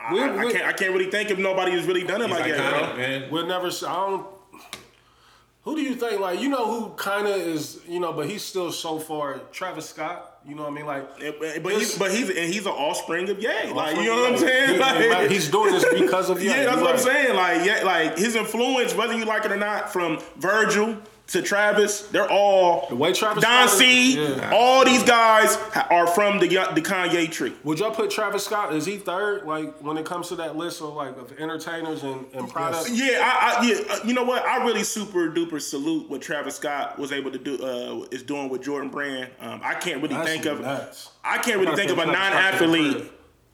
I, 0.00 0.12
We- 0.14 0.20
I- 0.22 0.38
I 0.38 0.52
can't. 0.52 0.64
I 0.66 0.72
can't 0.72 0.92
really 0.92 1.10
think 1.10 1.30
if 1.30 1.38
nobody 1.38 1.72
has 1.72 1.84
really 1.86 2.04
done 2.04 2.22
it 2.22 2.30
like 2.30 2.44
that, 2.44 2.86
bro. 2.88 2.96
man. 2.96 3.30
We'll 3.30 3.46
never. 3.46 3.66
s- 3.66 3.82
I 3.82 3.94
don't. 3.94 4.26
Who 5.62 5.76
do 5.76 5.82
you 5.82 5.94
think? 5.96 6.20
Like 6.20 6.40
you 6.40 6.48
know 6.48 6.64
who 6.80 6.90
kind 6.94 7.26
of 7.26 7.34
is 7.36 7.80
you 7.86 8.00
know, 8.00 8.12
but 8.12 8.26
he's 8.30 8.42
still 8.42 8.72
so 8.72 8.98
far. 8.98 9.38
Travis 9.52 9.88
Scott. 9.90 10.27
You 10.48 10.54
know 10.54 10.62
what 10.62 10.72
I 10.72 10.74
mean? 10.74 10.86
Like 10.86 11.38
But, 11.38 11.62
but 11.62 11.72
he's 11.74 11.98
but 11.98 12.10
he's 12.10 12.30
and 12.30 12.52
he's 12.52 12.64
an 12.64 12.72
offspring 12.72 13.28
of 13.28 13.38
Ye. 13.40 13.70
Like 13.70 13.96
you 13.96 14.06
know 14.06 14.22
what 14.22 14.32
I'm 14.32 14.38
saying? 14.38 14.80
Like, 14.80 15.30
he's 15.30 15.50
doing 15.50 15.72
this 15.72 15.84
because 15.92 16.30
of 16.30 16.40
Ye. 16.42 16.48
yeah, 16.48 16.64
that's 16.64 16.80
what 16.80 16.94
I'm 16.94 16.98
saying. 16.98 17.36
Like 17.36 17.66
yeah, 17.66 17.82
like 17.84 18.16
his 18.16 18.34
influence, 18.34 18.94
whether 18.94 19.14
you 19.14 19.26
like 19.26 19.44
it 19.44 19.52
or 19.52 19.56
not, 19.56 19.92
from 19.92 20.18
Virgil 20.38 20.96
to 21.28 21.42
Travis, 21.42 22.02
they're 22.08 22.30
all 22.30 22.86
The 22.88 22.96
way 22.96 23.12
Travis 23.12 23.44
Don 23.44 23.68
Scott 23.68 23.78
C. 23.78 24.18
is- 24.18 24.36
yeah. 24.38 24.50
All 24.52 24.84
these 24.84 25.02
guys 25.02 25.56
are 25.90 26.06
from 26.06 26.38
the 26.38 26.48
the 26.48 26.80
Kanye 26.82 27.30
tree. 27.30 27.52
Would 27.64 27.78
y'all 27.80 27.90
put 27.90 28.10
Travis 28.10 28.44
Scott? 28.44 28.74
Is 28.74 28.86
he 28.86 28.96
third? 28.96 29.44
Like 29.44 29.78
when 29.82 29.98
it 29.98 30.06
comes 30.06 30.28
to 30.28 30.36
that 30.36 30.56
list 30.56 30.80
of 30.80 30.94
like 30.94 31.16
of 31.18 31.32
entertainers 31.38 32.02
and, 32.02 32.24
and 32.32 32.48
products? 32.48 32.90
Yeah, 32.90 33.20
I, 33.22 33.58
I 33.60 33.66
yeah, 33.66 33.92
uh, 33.94 33.98
you 34.06 34.14
know 34.14 34.24
what? 34.24 34.44
I 34.44 34.64
really 34.64 34.84
super 34.84 35.28
duper 35.30 35.60
salute 35.60 36.08
what 36.08 36.22
Travis 36.22 36.56
Scott 36.56 36.98
was 36.98 37.12
able 37.12 37.30
to 37.30 37.38
do 37.38 37.58
uh, 37.62 38.06
is 38.10 38.22
doing 38.22 38.48
with 38.48 38.62
Jordan 38.62 38.88
Brand. 38.88 39.30
Um, 39.40 39.60
I 39.62 39.74
can't 39.74 40.02
really 40.02 40.14
That's 40.16 40.28
think 40.28 40.46
of 40.46 40.60
nuts. 40.62 41.10
I 41.22 41.38
can't 41.38 41.58
really 41.60 41.72
I 41.72 41.76
think 41.76 41.90
of 41.90 41.98
a 41.98 42.06
non-athlete 42.06 42.96
third. 42.96 43.10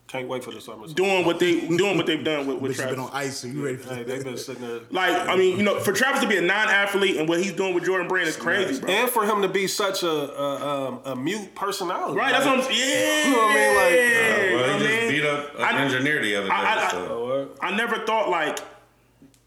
Can't 0.07 0.27
wait 0.27 0.43
for 0.43 0.51
the 0.51 0.61
summer. 0.61 0.85
doing 0.87 1.25
what 1.25 1.39
they 1.39 1.61
doing 1.61 1.97
what 1.97 2.05
they've 2.05 2.23
done 2.23 2.45
with, 2.45 2.59
with 2.59 2.73
Bitch 2.73 2.75
has 2.75 2.93
Travis. 2.93 2.95
been 2.95 3.05
on 3.05 3.09
ice, 3.11 3.37
so 3.37 3.47
you 3.47 3.65
ready 3.65 3.77
for 3.77 3.93
Hey, 3.95 4.03
they've 4.03 4.23
been 4.23 4.37
sitting 4.37 4.61
there. 4.61 4.81
Like, 4.91 5.27
I 5.27 5.35
mean, 5.35 5.57
you 5.57 5.63
know, 5.63 5.79
for 5.79 5.93
Travis 5.93 6.21
to 6.21 6.27
be 6.27 6.37
a 6.37 6.41
non-athlete 6.41 7.17
and 7.17 7.27
what 7.27 7.41
he's 7.41 7.53
doing 7.53 7.73
with 7.73 7.85
Jordan 7.85 8.07
Brand 8.07 8.27
is 8.29 8.37
crazy, 8.37 8.79
bro. 8.79 8.89
And 8.89 9.09
for 9.09 9.25
him 9.25 9.41
to 9.41 9.47
be 9.49 9.65
such 9.67 10.03
a 10.03 10.07
a, 10.09 10.87
um, 10.87 10.99
a 11.05 11.15
mute 11.15 11.55
personality, 11.55 12.17
Right? 12.17 12.31
That's 12.31 12.45
what 12.45 12.59
I'm 12.59 12.63
saying. 12.63 12.79
Yeah. 12.79 13.25
You 13.25 13.31
know 13.31 13.37
what 13.37 13.51
I 13.51 13.55
mean? 13.55 13.75
Like, 13.75 13.91
uh, 13.93 14.55
Well, 14.55 14.63
he 14.69 14.75
I 14.75 14.79
just 14.79 15.01
mean? 15.01 15.09
beat 15.09 15.25
up 15.25 15.55
an 15.55 15.61
I- 15.61 15.81
engineer 15.83 16.21
the 16.21 16.35
other 16.35 16.47
day. 16.47 16.53
I- 16.53 16.85
I- 16.87 16.91
so. 16.91 17.07
Or- 17.07 17.47
I 17.65 17.75
never 17.75 18.05
thought 18.05 18.29
like 18.29 18.59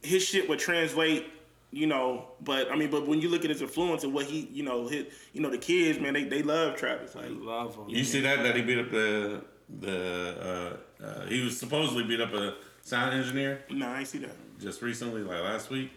his 0.02 0.24
shit 0.24 0.48
would 0.48 0.58
translate, 0.58 1.26
you 1.70 1.86
know. 1.86 2.26
But 2.40 2.72
I 2.72 2.76
mean, 2.76 2.90
but 2.90 3.06
when 3.06 3.20
you 3.20 3.28
look 3.28 3.44
at 3.44 3.50
his 3.50 3.62
influence 3.62 4.02
and 4.02 4.12
what 4.12 4.26
he, 4.26 4.48
you 4.52 4.64
know, 4.64 4.88
his, 4.88 5.06
you 5.32 5.40
know, 5.40 5.50
the 5.50 5.58
kids, 5.58 6.00
man, 6.00 6.14
they, 6.14 6.24
they 6.24 6.42
love 6.42 6.74
Travis. 6.76 7.14
Like, 7.14 7.26
Love 7.30 7.76
him. 7.76 7.84
You 7.88 8.02
see 8.02 8.20
that 8.22 8.42
that 8.42 8.56
he 8.56 8.62
beat 8.62 8.78
up 8.80 8.90
the 8.90 9.42
The 9.80 10.76
uh, 11.00 11.04
uh, 11.04 11.26
he 11.26 11.42
was 11.44 11.58
supposedly 11.58 12.04
beat 12.04 12.20
up 12.20 12.32
a 12.32 12.54
sound 12.82 13.14
engineer 13.14 13.62
No, 13.70 13.88
I 13.88 14.04
see 14.04 14.18
that. 14.18 14.34
just 14.58 14.80
recently, 14.82 15.22
like 15.22 15.40
last 15.42 15.70
week. 15.70 15.90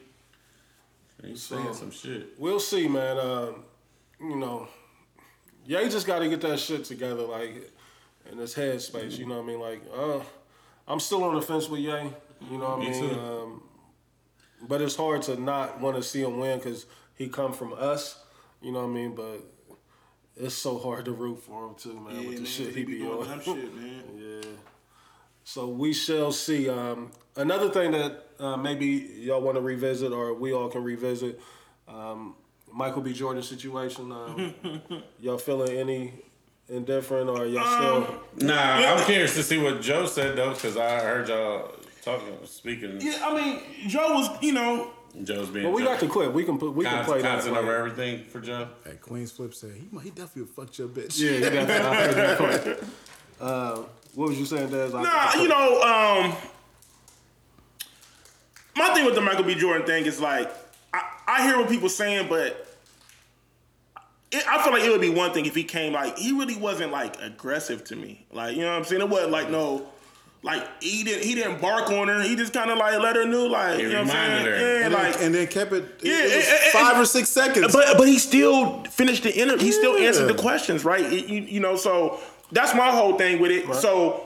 He's 1.24 1.42
saying 1.44 1.74
some 1.74 1.92
shit. 1.92 2.30
We'll 2.40 2.60
see, 2.60 2.88
man. 2.88 3.18
Um, 3.20 3.64
you 4.20 4.36
know, 4.36 4.68
yeah, 5.66 5.84
he 5.84 5.90
just 5.90 6.08
got 6.08 6.20
to 6.20 6.28
get 6.30 6.42
that 6.42 6.60
shit 6.60 6.84
together, 6.86 7.22
like 7.24 7.72
in 8.32 8.38
his 8.40 8.56
headspace. 8.56 9.18
You 9.20 9.28
know 9.28 9.36
what 9.38 9.44
I 9.44 9.48
mean? 9.48 9.60
Like, 9.60 9.82
uh, 9.96 10.20
I'm 10.88 11.00
still 11.00 11.24
on 11.24 11.36
the 11.36 11.42
fence 11.42 11.70
with 11.70 11.80
Ye. 11.80 11.88
You 11.88 12.58
know 12.58 12.76
what 12.76 12.80
I 12.80 12.80
Me 12.80 12.90
mean? 12.90 13.10
too. 13.10 13.20
Um, 13.20 13.64
but 14.68 14.82
it's 14.82 14.96
hard 14.96 15.22
to 15.24 15.40
not 15.40 15.80
want 15.80 15.96
to 15.96 16.04
see 16.04 16.22
him 16.22 16.40
win 16.40 16.58
because 16.58 16.88
he 17.16 17.30
come 17.30 17.54
from 17.54 17.74
us. 17.74 18.20
You 18.62 18.72
know 18.72 18.80
what 18.82 18.90
I 18.90 18.94
mean? 18.94 19.14
But 19.16 19.44
it's 20.42 20.56
so 20.56 20.80
hard 20.80 21.06
to 21.06 21.12
root 21.12 21.44
for 21.44 21.68
him 21.68 21.76
too, 21.76 21.94
man. 22.00 22.16
Yeah, 22.16 22.28
with 22.28 22.36
the 22.36 22.42
man, 22.42 22.46
shit 22.46 22.76
he 22.76 22.84
be 22.84 22.98
doing 23.00 23.20
on. 23.20 23.28
dumb 23.28 23.42
shit, 23.42 23.76
man. 23.76 24.04
Yeah. 24.18 24.50
So 25.44 25.68
we 25.68 25.94
shall 25.94 26.32
see. 26.32 26.70
Um, 26.70 27.12
another 27.36 27.70
thing 27.70 27.92
that 27.92 28.28
uh, 28.40 28.58
maybe 28.58 28.86
y'all 29.20 29.42
want 29.42 29.56
to 29.56 29.62
revisit, 29.62 30.12
or 30.12 30.34
we 30.34 30.54
all 30.54 30.70
can 30.70 30.84
revisit, 30.84 31.40
um, 31.88 32.36
Michael 32.72 33.02
B. 33.02 33.14
Jordan 33.14 33.44
situation. 33.44 34.12
Um, 34.12 34.54
y'all 35.20 35.38
feeling 35.38 35.78
any 35.78 36.14
indifferent, 36.70 37.30
or 37.30 37.46
y'all 37.46 37.66
still? 37.66 38.48
Nah, 38.48 38.56
I'm 38.56 39.06
curious 39.06 39.36
to 39.36 39.44
see 39.44 39.58
what 39.58 39.82
Joe 39.82 40.06
said 40.06 40.36
though, 40.38 40.54
because 40.54 40.78
I 40.78 41.00
heard 41.02 41.28
y'all 41.28 41.76
talking, 42.02 42.38
speaking. 42.46 42.98
Yeah, 43.00 43.20
I 43.24 43.36
mean, 43.36 43.62
Joe 43.88 44.14
was, 44.14 44.30
you 44.42 44.54
know, 44.54 44.92
Joe's 45.24 45.50
being. 45.50 45.66
Well, 45.66 45.74
we 45.74 45.82
Joe. 45.84 45.88
got 45.90 46.00
the 46.00 46.08
clip. 46.08 46.32
We 46.34 46.44
can 46.44 46.58
put. 46.58 46.74
We 46.74 46.86
can 46.86 46.94
Con- 46.98 47.06
play 47.06 47.22
that. 47.22 47.40
content 47.40 47.58
over 47.58 47.76
everything 47.76 48.24
for 48.26 48.40
Joe. 48.40 48.68
Hey, 48.86 48.98
Queenzflip 49.02 49.54
said 49.54 49.72
he 49.74 50.00
he 50.00 50.10
definitely 50.12 50.46
fucked 50.54 50.78
your 50.80 50.88
bitch. 50.88 51.20
Yeah, 51.20 51.32
you 51.32 51.40
got 51.42 51.68
that. 51.68 51.82
I 51.82 51.96
heard 51.96 52.16
that 52.16 52.38
part. 52.38 52.84
Uh, 53.40 53.84
what 54.16 54.30
was 54.30 54.40
you 54.40 54.46
saying, 54.46 54.70
Des? 54.70 54.92
I- 54.96 55.02
Nah, 55.02 55.42
you 55.42 55.48
know, 55.48 55.82
um, 55.82 56.36
my 58.78 58.94
thing 58.94 59.06
with 59.06 59.16
the 59.16 59.22
Michael 59.22 59.44
B. 59.44 59.56
Jordan 59.56 59.86
thing 59.86 60.06
is 60.06 60.20
like, 60.20 60.50
I, 60.94 61.04
I 61.28 61.44
hear 61.48 61.58
what 61.58 61.70
people 61.70 61.90
saying, 61.90 62.28
but 62.30 62.68
it, 64.32 64.44
I 64.48 64.64
feel 64.64 64.72
like 64.74 64.84
it 64.84 64.90
would 64.92 65.02
be 65.02 65.10
one 65.10 65.34
thing 65.34 65.46
if 65.46 65.56
he 65.56 65.64
came 65.64 65.94
like 65.94 66.18
he 66.18 66.32
really 66.32 66.56
wasn't 66.56 66.92
like 66.92 67.20
aggressive 67.22 67.84
to 67.86 67.96
me, 67.96 68.26
like 68.32 68.56
you 68.56 68.62
know 68.62 68.70
what 68.72 68.78
I'm 68.78 68.84
saying. 68.86 69.02
It 69.02 69.10
wasn't 69.10 69.32
like 69.32 69.50
no. 69.50 69.88
Like 70.44 70.68
he 70.82 71.04
didn't, 71.04 71.24
he 71.24 71.36
didn't 71.36 71.62
bark 71.62 71.92
on 71.92 72.08
her. 72.08 72.22
He 72.24 72.36
just 72.36 72.52
kind 72.52 72.72
of 72.72 72.78
like 72.80 73.00
let 73.00 73.16
her 73.16 73.26
know, 73.26 73.46
like 73.46 73.78
He 73.78 73.84
you 73.84 73.90
know 73.90 74.02
what 74.04 74.10
I'm 74.16 74.30
saying. 74.42 74.46
her. 74.46 74.60
Yeah, 74.80 74.86
And, 74.86 74.94
like, 74.94 75.14
then, 75.18 75.24
and 75.26 75.36
then 75.36 75.48
kept 75.48 75.72
it. 75.72 75.84
it 75.84 76.00
Yeah, 76.02 76.24
was 76.24 76.32
it- 76.34 76.38
it- 76.50 76.72
five 76.74 76.98
it- 76.98 77.02
or 77.02 77.06
six 77.06 77.30
seconds. 77.30 77.72
but 77.72 77.96
but 77.98 78.08
he 78.08 78.18
still 78.18 78.84
finished 78.86 79.22
the 79.24 79.36
interview. 79.40 79.68
He 79.68 79.72
still 79.72 79.96
answered 79.98 80.28
the 80.28 80.34
questions, 80.34 80.84
right? 80.84 81.02
It- 81.06 81.28
you, 81.28 81.42
you 81.42 81.60
know, 81.60 81.76
so 81.76 82.20
that's 82.52 82.74
my 82.74 82.90
whole 82.90 83.18
thing 83.20 83.40
with 83.40 83.52
it. 83.52 83.72
So, 83.76 84.24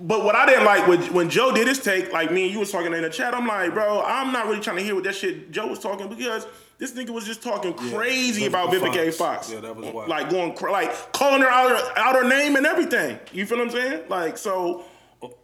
but 0.00 0.24
what 0.24 0.34
I 0.34 0.46
didn't 0.46 0.64
like 0.64 0.86
when 0.88 1.02
when 1.12 1.28
Joe 1.28 1.52
did 1.52 1.68
his 1.68 1.80
take, 1.80 2.14
like 2.14 2.32
me 2.32 2.44
and 2.44 2.52
you 2.52 2.60
was 2.60 2.72
talking 2.72 2.94
in 2.94 3.02
the 3.02 3.10
chat, 3.10 3.34
I'm 3.34 3.46
like, 3.46 3.74
bro, 3.74 4.00
I'm 4.02 4.32
not 4.32 4.46
really 4.46 4.60
trying 4.60 4.76
to 4.78 4.82
hear 4.82 4.94
what 4.94 5.04
that 5.04 5.16
shit 5.16 5.50
Joe 5.50 5.66
was 5.66 5.78
talking 5.78 6.08
because. 6.08 6.46
This 6.78 6.92
nigga 6.92 7.10
was 7.10 7.24
just 7.24 7.42
talking 7.42 7.74
crazy 7.74 8.42
Vivica 8.44 8.46
about 8.46 8.70
Vivica 8.70 9.08
A. 9.08 9.10
Fox. 9.10 9.48
Fox. 9.48 9.52
Yeah, 9.52 9.58
that 9.58 9.74
was 9.74 9.92
wild. 9.92 10.08
Like 10.08 10.30
going, 10.30 10.54
cra- 10.54 10.70
like 10.70 11.12
calling 11.12 11.42
her 11.42 11.48
out, 11.48 11.70
her 11.72 11.98
out 11.98 12.14
her 12.14 12.22
name 12.28 12.54
and 12.54 12.64
everything. 12.64 13.18
You 13.32 13.46
feel 13.46 13.58
what 13.58 13.64
I'm 13.66 13.70
saying? 13.72 14.02
Like 14.08 14.38
so. 14.38 14.84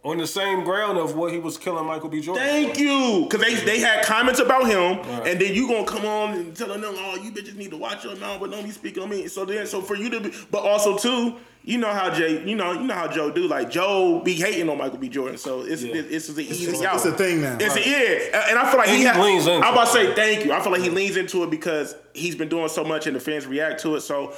On 0.03 0.17
the 0.17 0.25
same 0.27 0.63
ground 0.63 0.97
of 0.97 1.15
what 1.15 1.33
he 1.33 1.37
was 1.39 1.57
killing 1.57 1.85
Michael 1.85 2.07
B. 2.09 2.21
Jordan. 2.21 2.45
Thank 2.45 2.75
for. 2.75 2.81
you, 2.81 3.27
because 3.29 3.41
they 3.41 3.55
they 3.65 3.79
had 3.79 4.05
comments 4.05 4.39
about 4.39 4.67
him, 4.67 4.99
and 5.25 5.39
then 5.39 5.53
you 5.53 5.67
gonna 5.67 5.85
come 5.85 6.05
on 6.05 6.33
and 6.33 6.55
telling 6.55 6.79
them, 6.81 6.93
oh, 6.97 7.15
you 7.21 7.31
bitches 7.31 7.55
need 7.55 7.71
to 7.71 7.77
watch 7.77 8.03
your 8.05 8.15
mouth, 8.15 8.39
but 8.39 8.51
don't 8.51 8.63
be 8.63 8.71
speaking 8.71 9.03
on 9.03 9.09
me. 9.09 9.27
So 9.27 9.43
then, 9.43 9.67
so 9.67 9.81
for 9.81 9.95
you 9.95 10.09
to 10.11 10.19
be, 10.21 10.33
but 10.49 10.59
also 10.63 10.97
too, 10.97 11.35
you 11.63 11.77
know 11.77 11.91
how 11.93 12.09
Jay, 12.13 12.41
you 12.47 12.55
know, 12.55 12.71
you 12.71 12.83
know 12.83 12.93
how 12.93 13.07
Joe 13.09 13.31
do. 13.31 13.47
Like 13.49 13.69
Joe 13.69 14.21
be 14.23 14.33
hating 14.33 14.69
on 14.69 14.77
Michael 14.77 14.97
B. 14.99 15.09
Jordan, 15.09 15.37
so 15.37 15.61
it's 15.63 15.81
Yeah. 15.83 15.95
it, 15.95 16.05
it's, 16.09 16.29
an 16.29 16.39
easy 16.39 16.67
it's- 16.67 16.81
out. 16.81 16.95
it's 16.95 17.05
a 17.05 17.11
thing 17.11 17.41
now. 17.41 17.57
It's 17.59 17.75
a, 17.75 17.81
yeah, 17.89 18.49
and 18.49 18.57
I 18.57 18.69
feel 18.69 18.77
like 18.79 18.87
And 18.87 18.95
he, 18.97 19.03
he 19.03 19.09
ha- 19.09 19.21
leans 19.21 19.45
into 19.45 19.65
I'm 19.65 19.73
about 19.73 19.87
to 19.87 19.91
say 19.93 20.13
thank 20.15 20.45
you. 20.45 20.53
I 20.53 20.61
feel 20.61 20.71
like 20.71 20.83
he 20.83 20.89
leans 20.89 21.17
into 21.17 21.43
it 21.43 21.49
because 21.49 21.95
he's 22.13 22.35
been 22.35 22.47
doing 22.49 22.69
so 22.69 22.85
much, 22.85 23.07
and 23.07 23.15
the 23.15 23.19
fans 23.19 23.45
react 23.45 23.81
to 23.81 23.95
it. 23.95 24.01
So. 24.01 24.33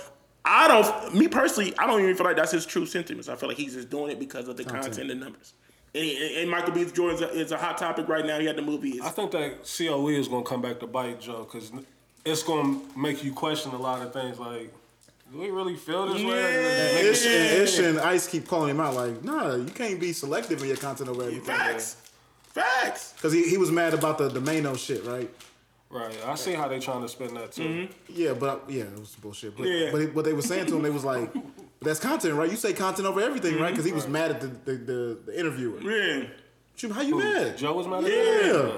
I 0.50 0.68
don't, 0.68 1.14
me 1.16 1.28
personally, 1.28 1.74
I 1.78 1.86
don't 1.88 2.02
even 2.02 2.16
feel 2.16 2.26
like 2.26 2.38
that's 2.38 2.52
his 2.52 2.66
true 2.66 2.86
sentiments. 2.86 3.28
I 3.28 3.36
feel 3.36 3.50
like 3.50 3.58
he's 3.58 3.74
just 3.74 3.90
doing 3.90 4.12
it 4.12 4.20
because 4.20 4.48
of 4.48 4.56
the 4.58 4.64
content, 4.64 5.12
and 5.12 5.20
numbers. 5.20 5.54
And, 5.94 6.04
he- 6.04 6.42
and 6.42 6.50
Michael 6.50 6.74
B. 6.74 6.86
Jordan 6.86 7.16
is 7.16 7.22
a, 7.22 7.30
is 7.32 7.52
a 7.52 7.58
hot 7.58 7.78
topic 7.78 8.08
right 8.08 8.26
now. 8.26 8.40
He 8.40 8.46
had 8.46 8.56
the 8.56 8.62
movie. 8.62 9.00
I 9.02 9.10
think 9.10 9.32
that 9.32 9.66
COE 9.78 10.08
is 10.10 10.28
going 10.28 10.44
to 10.44 10.50
come 10.50 10.62
back 10.62 10.80
to 10.80 10.88
bite 10.88 11.20
Joe 11.20 11.44
because 11.50 11.72
it's 12.26 12.44
going 12.44 12.80
to 12.80 12.98
make 13.00 13.24
you 13.24 13.34
question 13.34 13.72
a 13.74 13.78
lot 13.78 14.02
of 14.02 14.14
things. 14.14 14.40
Like, 14.40 14.74
do 15.32 15.40
we 15.40 15.50
really 15.50 15.76
feel 15.76 16.14
this 16.14 16.24
way? 16.24 16.30
Yeah. 17.04 17.10
Ish, 17.12 17.26
and 17.26 17.62
Ish 17.64 17.80
and 17.80 18.00
Ice 18.00 18.28
keep 18.28 18.48
calling 18.48 18.70
him 18.72 18.80
out 18.80 18.94
like, 18.96 19.24
nah, 19.24 19.56
you 19.56 19.66
can't 19.66 20.00
be 20.00 20.14
selective 20.14 20.62
in 20.62 20.68
your 20.70 20.78
content 20.78 21.10
over 21.10 21.24
everything. 21.24 21.44
Facts. 21.44 21.98
Facts. 22.54 23.14
Because 23.14 23.34
he, 23.34 23.50
he 23.50 23.58
was 23.58 23.70
mad 23.72 23.94
about 23.94 24.18
the, 24.18 24.30
the 24.30 24.40
Mano 24.42 24.76
shit, 24.76 25.04
right? 25.06 25.30
Right. 25.90 26.14
I 26.26 26.36
see 26.36 26.54
how 26.54 26.68
they 26.68 26.80
trying 26.80 27.02
to 27.02 27.08
spin 27.10 27.34
that 27.36 27.54
too. 27.54 27.88
Yeah, 28.10 28.34
but 28.34 28.66
yeah, 28.70 28.84
it 28.84 29.00
was 29.00 29.16
bullshit. 29.16 29.56
But, 29.56 29.68
Yeah. 29.68 29.90
but 29.92 30.14
what 30.14 30.26
they 30.26 30.34
were 30.34 30.42
saying 30.42 30.66
to 30.68 30.76
him, 30.76 30.82
they 30.84 30.90
was 30.90 31.06
like, 31.06 31.32
that's 31.82 32.00
content, 32.00 32.36
right? 32.36 32.50
You 32.50 32.58
say 32.58 32.74
content 32.74 33.08
over 33.08 33.22
everything, 33.22 33.58
right? 33.60 33.72
Because 33.72 33.86
he 33.86 33.94
was 33.94 34.08
mad 34.08 34.32
at 34.32 34.42
the, 34.42 34.48
the, 34.48 34.72
the, 34.78 35.18
the 35.28 35.40
interviewer. 35.40 35.80
Yeah. 35.82 36.28
Shoot, 36.76 36.92
How 36.92 37.02
you 37.02 37.18
mad? 37.18 37.58
Joe 37.58 37.74
was 37.74 37.88
mad 37.88 38.04
at 38.04 38.12
Yeah. 38.12 38.52
that? 38.52 38.76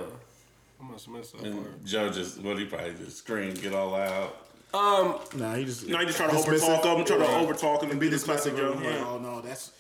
I 0.82 0.84
must 0.92 1.06
have 1.08 1.16
missed 1.16 1.32
that 1.34 1.42
part. 1.42 1.54
And 1.56 1.86
Joe 1.86 2.10
just, 2.10 2.42
well, 2.42 2.56
he 2.56 2.66
probably 2.66 2.94
just 2.94 3.18
screamed, 3.18 3.62
get 3.62 3.74
all 3.74 3.96
out. 3.96 4.46
Um, 4.72 5.16
nah, 5.36 5.56
he 5.56 5.66
just 5.66 5.88
No, 5.88 5.98
he 5.98 6.06
just 6.06 6.18
try 6.18 6.28
to 6.30 6.36
dismissive. 6.36 6.60
overtalk 6.80 7.00
him, 7.00 7.06
try 7.06 7.18
to 7.18 7.24
overtalk 7.24 7.82
him 7.84 7.90
and 7.90 8.00
be 8.00 8.06
be 8.06 8.12
this 8.12 8.24
classic 8.24 8.54
dismissive. 8.54 8.58
Joe. 8.58 8.72
Like, 8.76 8.84
Yeah. 8.84 9.06
oh 9.08 9.18
no, 9.18 9.42
that's 9.42 9.72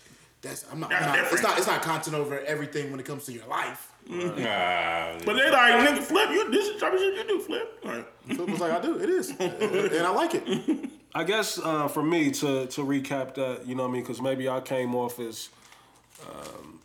that's 0.42 0.66
I'm 0.72 0.80
not. 0.80 0.90
That's 0.90 1.06
I'm 1.06 1.16
not- 1.24 1.34
it's 1.34 1.42
not. 1.44 1.58
It's 1.58 1.68
not 1.68 1.82
content 1.82 2.16
over 2.16 2.40
everything 2.42 2.92
when 2.92 3.00
it 3.00 3.06
comes 3.06 3.26
to 3.26 3.32
your 3.34 3.46
life. 3.48 3.92
Ah, 4.12 5.16
But 5.26 5.36
they're 5.36 5.52
like, 5.52 5.88
nigga, 5.88 6.02
Flip, 6.02 6.30
you, 6.32 6.50
this 6.50 6.68
is 6.68 6.74
the 6.76 6.80
type 6.80 6.94
of 6.94 7.00
shit 7.00 7.14
you 7.16 7.28
do, 7.28 7.40
Flip. 7.42 7.80
All 7.86 7.92
right. 7.92 8.06
Flip 8.36 8.50
was 8.50 8.60
like, 8.60 8.72
I 8.72 8.82
do. 8.82 8.98
It 9.00 9.10
is, 9.10 9.30
and 9.40 9.94
I 10.06 10.10
like 10.10 10.32
it. 10.34 10.90
I 11.14 11.24
guess 11.24 11.60
uh, 11.60 11.88
for 11.88 12.02
me 12.04 12.32
to 12.32 12.66
to 12.68 12.82
recap 12.82 13.36
that, 13.36 13.68
you 13.68 13.76
know 13.76 13.84
what 13.84 13.90
I 13.90 13.94
mean, 13.94 14.02
because 14.04 14.22
maybe 14.22 14.48
I 14.50 14.62
came 14.62 14.96
off 14.96 15.20
as 15.20 15.50
um, 16.28 16.80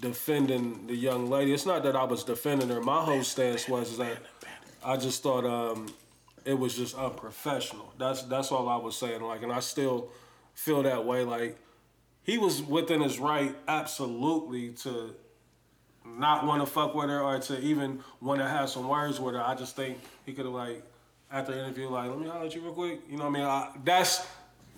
defending 0.00 0.86
the 0.86 0.94
young 0.94 1.28
lady. 1.30 1.52
It's 1.52 1.66
not 1.66 1.82
that 1.84 1.96
I 1.96 2.04
was 2.04 2.24
defending 2.24 2.68
her. 2.68 2.80
My 2.80 3.02
whole 3.02 3.22
stance 3.22 3.68
was 3.68 3.96
that 3.98 4.18
I 4.84 4.96
just 4.96 5.22
thought 5.22 5.44
um, 5.44 5.86
it 6.44 6.58
was 6.58 6.76
just 6.76 6.96
unprofessional. 6.96 7.92
That's 7.98 8.22
that's 8.22 8.52
all 8.52 8.68
I 8.68 8.76
was 8.76 8.96
saying. 8.96 9.22
Like, 9.22 9.42
and 9.42 9.52
I 9.52 9.60
still 9.60 10.08
feel 10.54 10.82
that 10.82 11.04
way. 11.04 11.24
Like, 11.24 11.56
he 12.24 12.38
was 12.38 12.62
within 12.62 13.02
his 13.02 13.18
right, 13.18 13.54
absolutely, 13.68 14.70
to 14.70 15.14
not 16.06 16.46
want 16.46 16.62
to 16.62 16.66
fuck 16.66 16.94
with 16.94 17.08
her 17.08 17.20
or 17.20 17.38
to 17.38 17.60
even 17.60 18.00
want 18.20 18.40
to 18.40 18.48
have 18.48 18.70
some 18.70 18.88
words 18.88 19.20
with 19.20 19.34
her. 19.34 19.42
I 19.42 19.54
just 19.54 19.76
think 19.76 19.98
he 20.24 20.32
could 20.32 20.46
have 20.46 20.54
like 20.54 20.82
after 21.30 21.52
the 21.52 21.58
interview, 21.58 21.88
like, 21.88 22.08
let 22.08 22.18
me 22.18 22.28
holler 22.28 22.46
at 22.46 22.54
you 22.54 22.62
real 22.62 22.72
quick. 22.72 23.00
You 23.10 23.16
know 23.16 23.24
what 23.24 23.30
I 23.30 23.32
mean? 23.32 23.44
I, 23.44 23.70
that's 23.84 24.26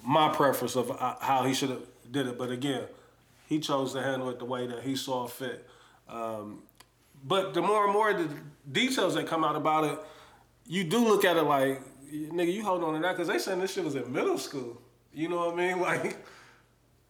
my 0.02 0.28
preference 0.30 0.74
of 0.74 0.90
uh, 0.90 1.16
how 1.20 1.44
he 1.44 1.54
should 1.54 1.70
have 1.70 1.82
did 2.10 2.26
it. 2.26 2.38
But 2.38 2.50
again, 2.50 2.84
he 3.46 3.60
chose 3.60 3.92
to 3.92 4.02
handle 4.02 4.30
it 4.30 4.38
the 4.38 4.44
way 4.44 4.66
that 4.66 4.82
he 4.82 4.96
saw 4.96 5.26
fit. 5.26 5.68
Um, 6.08 6.62
but 7.24 7.54
the 7.54 7.60
more 7.60 7.84
and 7.84 7.92
more 7.92 8.12
the 8.12 8.28
details 8.70 9.14
that 9.14 9.26
come 9.26 9.44
out 9.44 9.54
about 9.54 9.84
it, 9.84 9.98
you 10.66 10.82
do 10.84 10.98
look 10.98 11.24
at 11.24 11.36
it 11.36 11.42
like, 11.42 11.82
nigga, 12.10 12.52
you 12.52 12.64
hold 12.64 12.82
on 12.82 12.94
to 12.94 13.00
that 13.00 13.12
because 13.12 13.28
they 13.28 13.38
saying 13.38 13.60
this 13.60 13.72
shit 13.72 13.84
was 13.84 13.94
in 13.94 14.10
middle 14.10 14.38
school. 14.38 14.80
You 15.12 15.28
know 15.28 15.50
what 15.50 15.54
I 15.54 15.56
mean? 15.56 15.78
Like. 15.86 16.16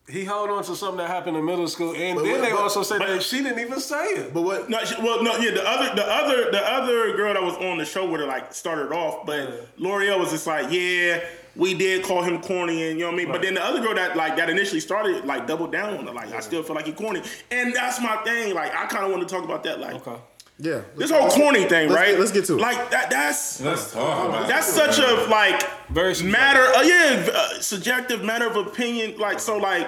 He 0.09 0.24
held 0.24 0.50
on 0.50 0.62
to 0.62 0.76
something 0.76 0.98
that 0.98 1.09
happened 1.09 1.36
in 1.36 1.44
middle 1.44 1.66
school, 1.66 1.92
and 1.96 2.14
But 2.16 2.22
then 2.24 2.32
what- 2.32 2.40
they 2.42 2.50
but- 2.52 2.61
also 2.61 2.82
said 2.84 2.98
but- 3.00 3.09
that 3.09 3.22
she 3.24 3.42
didn't 3.42 3.59
even 3.59 3.80
say 3.80 4.04
it. 4.04 4.32
But 4.32 4.42
what? 4.42 4.70
No, 4.70 4.84
she, 4.84 4.94
well, 5.02 5.20
no, 5.22 5.36
yeah. 5.38 5.50
The 5.50 5.68
other, 5.68 5.94
the 5.96 6.07
other, 6.07 6.50
the 6.52 6.62
other 6.72 7.16
girl 7.16 7.34
that 7.34 7.42
was 7.42 7.57
on 7.57 7.78
the 7.78 7.84
show 7.84 8.09
with 8.09 8.20
her 8.20 8.26
like 8.26 8.54
started 8.54 8.92
off, 8.92 9.26
but 9.26 9.40
Yeah. 9.40 9.54
Lore'l 9.88 10.18
was 10.20 10.30
just 10.30 10.46
like, 10.46 10.66
yeah, 10.70 11.24
we 11.57 11.74
did 11.74 12.04
call 12.04 12.22
him 12.22 12.40
corny, 12.40 12.88
and 12.88 12.98
you 13.00 13.04
know 13.04 13.11
what 13.11 13.14
I 13.20 13.24
mean. 13.24 13.32
But 13.32 13.42
then 13.42 13.54
the 13.54 13.64
other 13.64 13.80
girl 13.80 13.94
that 13.96 14.16
like 14.16 14.36
that 14.36 14.48
initially 14.48 14.78
started 14.80 15.24
like 15.24 15.46
doubled 15.48 15.72
down 15.72 15.96
on 15.96 16.07
her, 16.07 16.12
like 16.12 16.32
I 16.32 16.38
still 16.40 16.62
feel 16.62 16.76
like 16.76 16.86
he 16.86 16.92
corny, 16.92 17.22
and 17.50 17.74
that's 17.74 18.00
my 18.00 18.16
thing. 18.18 18.54
Like 18.54 18.74
I 18.76 18.86
kind 18.86 19.04
of 19.04 19.11
want 19.11 19.26
to 19.28 19.34
talk 19.34 19.42
about 19.44 19.64
that, 19.64 19.80
like 19.80 20.07
Okay. 20.07 20.20
Yeah. 20.59 20.80
this 20.96 21.11
whole 21.11 21.28
corny 21.28 21.64
thing, 21.66 21.90
let's 21.90 21.94
right? 22.00 22.11
Get, 22.12 22.20
let's 22.20 22.32
get 22.32 22.44
to 22.46 22.54
it. 22.54 22.61
Like 22.61 22.90
that. 22.90 23.11
That's 23.11 23.61
let's 23.61 23.92
talk 23.92 24.28
about 24.28 24.48
that's 24.48 24.66
such 24.66 24.98
a 24.98 25.26
like 25.28 25.62
Very 25.90 26.14
matter. 26.22 26.61
Uh, 26.62 26.82
yeah, 26.82 27.28
uh, 27.32 27.61
subjective 27.61 28.24
matter 28.24 28.46
of 28.46 28.57
opinion. 28.57 29.18
Like 29.18 29.38
so, 29.38 29.59
like 29.59 29.86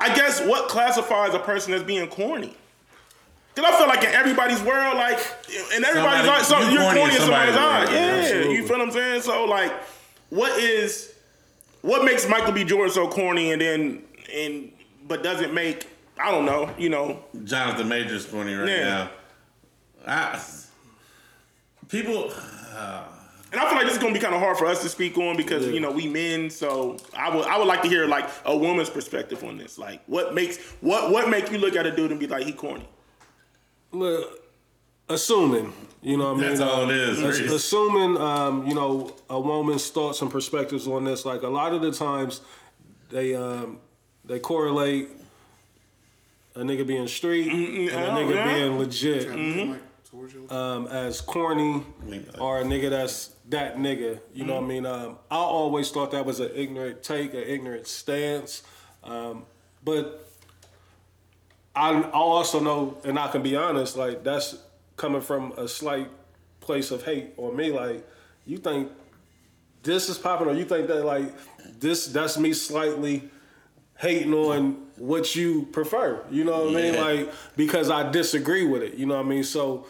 I 0.00 0.14
guess 0.14 0.40
what 0.40 0.68
classifies 0.68 1.34
a 1.34 1.38
person 1.38 1.72
as 1.74 1.82
being 1.82 2.08
corny. 2.08 2.56
Cause 3.54 3.64
I 3.64 3.76
feel 3.78 3.88
like 3.88 4.02
in 4.04 4.10
everybody's 4.10 4.62
world, 4.62 4.96
like 4.96 5.18
in 5.76 5.84
everybody's 5.84 6.24
Somebody- 6.24 6.28
eyes, 6.30 6.46
so, 6.48 6.58
you 6.60 6.70
you're 6.70 6.82
corny 6.82 7.00
corny 7.00 7.14
in 7.14 7.20
in 7.20 7.26
somebody's 7.26 7.54
somebody's 7.54 7.56
eyes. 7.56 7.88
world. 7.88 7.94
Yeah, 7.94 8.14
Absolutely. 8.22 8.54
you 8.54 8.66
feel 8.66 8.78
what 8.78 8.86
I'm 8.86 8.92
saying? 8.92 9.22
So 9.22 9.44
like, 9.44 9.72
what 10.30 10.58
is 10.60 11.12
what 11.82 12.04
makes 12.04 12.28
Michael 12.28 12.52
B. 12.52 12.64
Jordan 12.64 12.92
so 12.92 13.08
corny, 13.08 13.52
and 13.52 13.60
then 13.60 14.02
and 14.34 14.72
but 15.06 15.22
doesn't 15.22 15.52
make 15.52 15.86
I 16.22 16.30
don't 16.30 16.44
know, 16.44 16.70
you 16.78 16.88
know, 16.90 17.22
Jonathan 17.44 17.88
Majors 17.88 18.26
corny 18.26 18.54
right 18.54 18.68
Yeah. 18.68 18.84
now. 18.84 19.10
I, 20.06 20.40
people, 21.88 22.32
uh, 22.76 23.04
And 23.52 23.60
I 23.60 23.64
feel 23.68 23.78
like 23.78 23.86
this 23.86 23.94
is 23.96 23.98
gonna 24.00 24.14
be 24.14 24.20
kind 24.20 24.32
of 24.34 24.40
hard 24.40 24.56
for 24.58 24.66
us 24.66 24.80
to 24.82 24.88
speak 24.88 25.18
on 25.18 25.36
because 25.36 25.66
Yeah. 25.66 25.72
you 25.72 25.80
know 25.80 25.90
we 25.90 26.06
men. 26.06 26.50
So 26.50 26.96
I 27.16 27.34
would 27.34 27.44
I 27.46 27.58
would 27.58 27.66
like 27.66 27.82
to 27.82 27.88
hear 27.88 28.06
like 28.06 28.28
a 28.44 28.56
woman's 28.56 28.88
perspective 28.90 29.42
on 29.42 29.58
this. 29.58 29.76
Like 29.76 30.02
what 30.06 30.34
makes 30.34 30.58
what 30.80 31.10
what 31.10 31.28
make 31.28 31.50
you 31.50 31.58
look 31.58 31.74
at 31.74 31.84
a 31.84 31.90
dude 31.90 32.12
and 32.12 32.20
be 32.20 32.28
like 32.28 32.44
he 32.46 32.52
corny? 32.52 32.88
Look, 33.90 34.40
assuming, 35.08 35.72
you 36.00 36.16
know 36.16 36.32
what 36.32 36.38
I 36.44 36.48
mean? 36.48 36.48
That's 36.50 36.60
all 36.60 36.88
it 36.88 36.96
is, 36.96 37.20
Reese. 37.20 37.50
Assuming, 37.50 38.16
um, 38.22 38.68
you 38.68 38.74
know, 38.74 39.16
a 39.28 39.40
woman's 39.40 39.90
thoughts 39.90 40.22
and 40.22 40.30
perspectives 40.30 40.86
on 40.86 41.02
this, 41.02 41.24
like 41.24 41.42
a 41.42 41.48
lot 41.48 41.72
of 41.72 41.82
the 41.82 41.90
times 41.90 42.42
they 43.10 43.34
um, 43.34 43.80
they 44.24 44.38
correlate 44.38 45.08
a 46.54 46.60
nigga 46.60 46.86
being 46.86 47.06
street 47.08 47.48
and 47.48 47.90
a 47.90 48.10
nigga 48.10 48.34
yeah. 48.34 48.54
being 48.54 48.78
legit 48.78 49.28
Like, 49.28 49.80
towards 50.10 50.34
um, 50.50 50.86
as 50.88 51.20
corny 51.20 51.84
or 52.38 52.60
a 52.60 52.64
nigga 52.64 52.90
that's 52.90 53.34
that 53.48 53.76
nigga. 53.76 54.20
You 54.34 54.44
know 54.44 54.54
what 54.56 54.64
I 54.64 54.66
mean? 54.66 54.86
Um, 54.86 55.18
I 55.30 55.36
always 55.36 55.90
thought 55.90 56.10
that 56.12 56.24
was 56.24 56.40
an 56.40 56.50
ignorant 56.54 57.02
take, 57.02 57.34
an 57.34 57.44
ignorant 57.44 57.86
stance. 57.86 58.62
Um, 59.04 59.44
but 59.84 60.26
I, 61.74 61.92
I 61.92 62.10
also 62.10 62.60
know, 62.60 62.98
and 63.04 63.18
I 63.18 63.28
can 63.28 63.42
be 63.42 63.56
honest, 63.56 63.96
like 63.96 64.24
that's 64.24 64.56
coming 64.96 65.20
from 65.20 65.52
a 65.52 65.68
slight 65.68 66.10
place 66.60 66.90
of 66.90 67.04
hate 67.04 67.32
on 67.36 67.56
me. 67.56 67.72
Like, 67.72 68.06
you 68.46 68.58
think 68.58 68.90
this 69.82 70.08
is 70.08 70.18
popping, 70.18 70.48
or 70.48 70.54
you 70.54 70.64
think 70.64 70.88
that 70.88 71.04
like 71.04 71.32
this 71.78 72.06
that's 72.06 72.36
me 72.38 72.52
slightly 72.52 73.30
hating 73.98 74.34
on 74.34 74.86
what 75.00 75.34
you 75.34 75.66
prefer. 75.72 76.22
You 76.30 76.44
know 76.44 76.66
what 76.66 76.76
I 76.76 76.82
mean? 76.82 76.94
Like 76.96 77.32
because 77.56 77.90
I 77.90 78.10
disagree 78.10 78.66
with 78.66 78.82
it. 78.82 78.94
You 78.94 79.06
know 79.06 79.16
what 79.16 79.24
I 79.24 79.28
mean? 79.28 79.44
So 79.44 79.86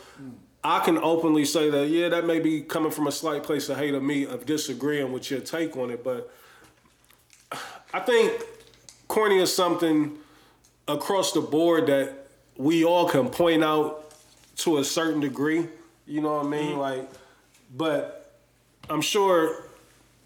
I 0.62 0.78
can 0.80 0.98
openly 0.98 1.44
say 1.44 1.68
that 1.68 1.88
yeah, 1.88 2.08
that 2.11 2.24
may 2.24 2.38
be 2.38 2.62
coming 2.62 2.92
from 2.92 3.08
a 3.08 3.12
slight 3.12 3.42
place 3.42 3.68
of 3.68 3.76
hate 3.76 3.92
of 3.92 4.04
me 4.04 4.24
of 4.24 4.46
disagreeing 4.46 5.12
with 5.12 5.28
your 5.28 5.40
take 5.40 5.76
on 5.76 5.90
it, 5.90 6.04
but 6.04 6.32
I 7.92 7.98
think 7.98 8.40
corny 9.08 9.40
is 9.40 9.54
something 9.54 10.16
across 10.86 11.32
the 11.32 11.40
board 11.40 11.88
that 11.88 12.28
we 12.56 12.84
all 12.84 13.08
can 13.08 13.30
point 13.30 13.64
out 13.64 14.12
to 14.58 14.78
a 14.78 14.84
certain 14.84 15.18
degree. 15.18 15.66
You 16.06 16.20
know 16.20 16.36
what 16.36 16.46
I 16.46 16.48
mean? 16.48 16.70
Mm-hmm. 16.70 16.78
Like, 16.78 17.11
but 17.76 18.38
I'm 18.88 19.00
sure, 19.00 19.64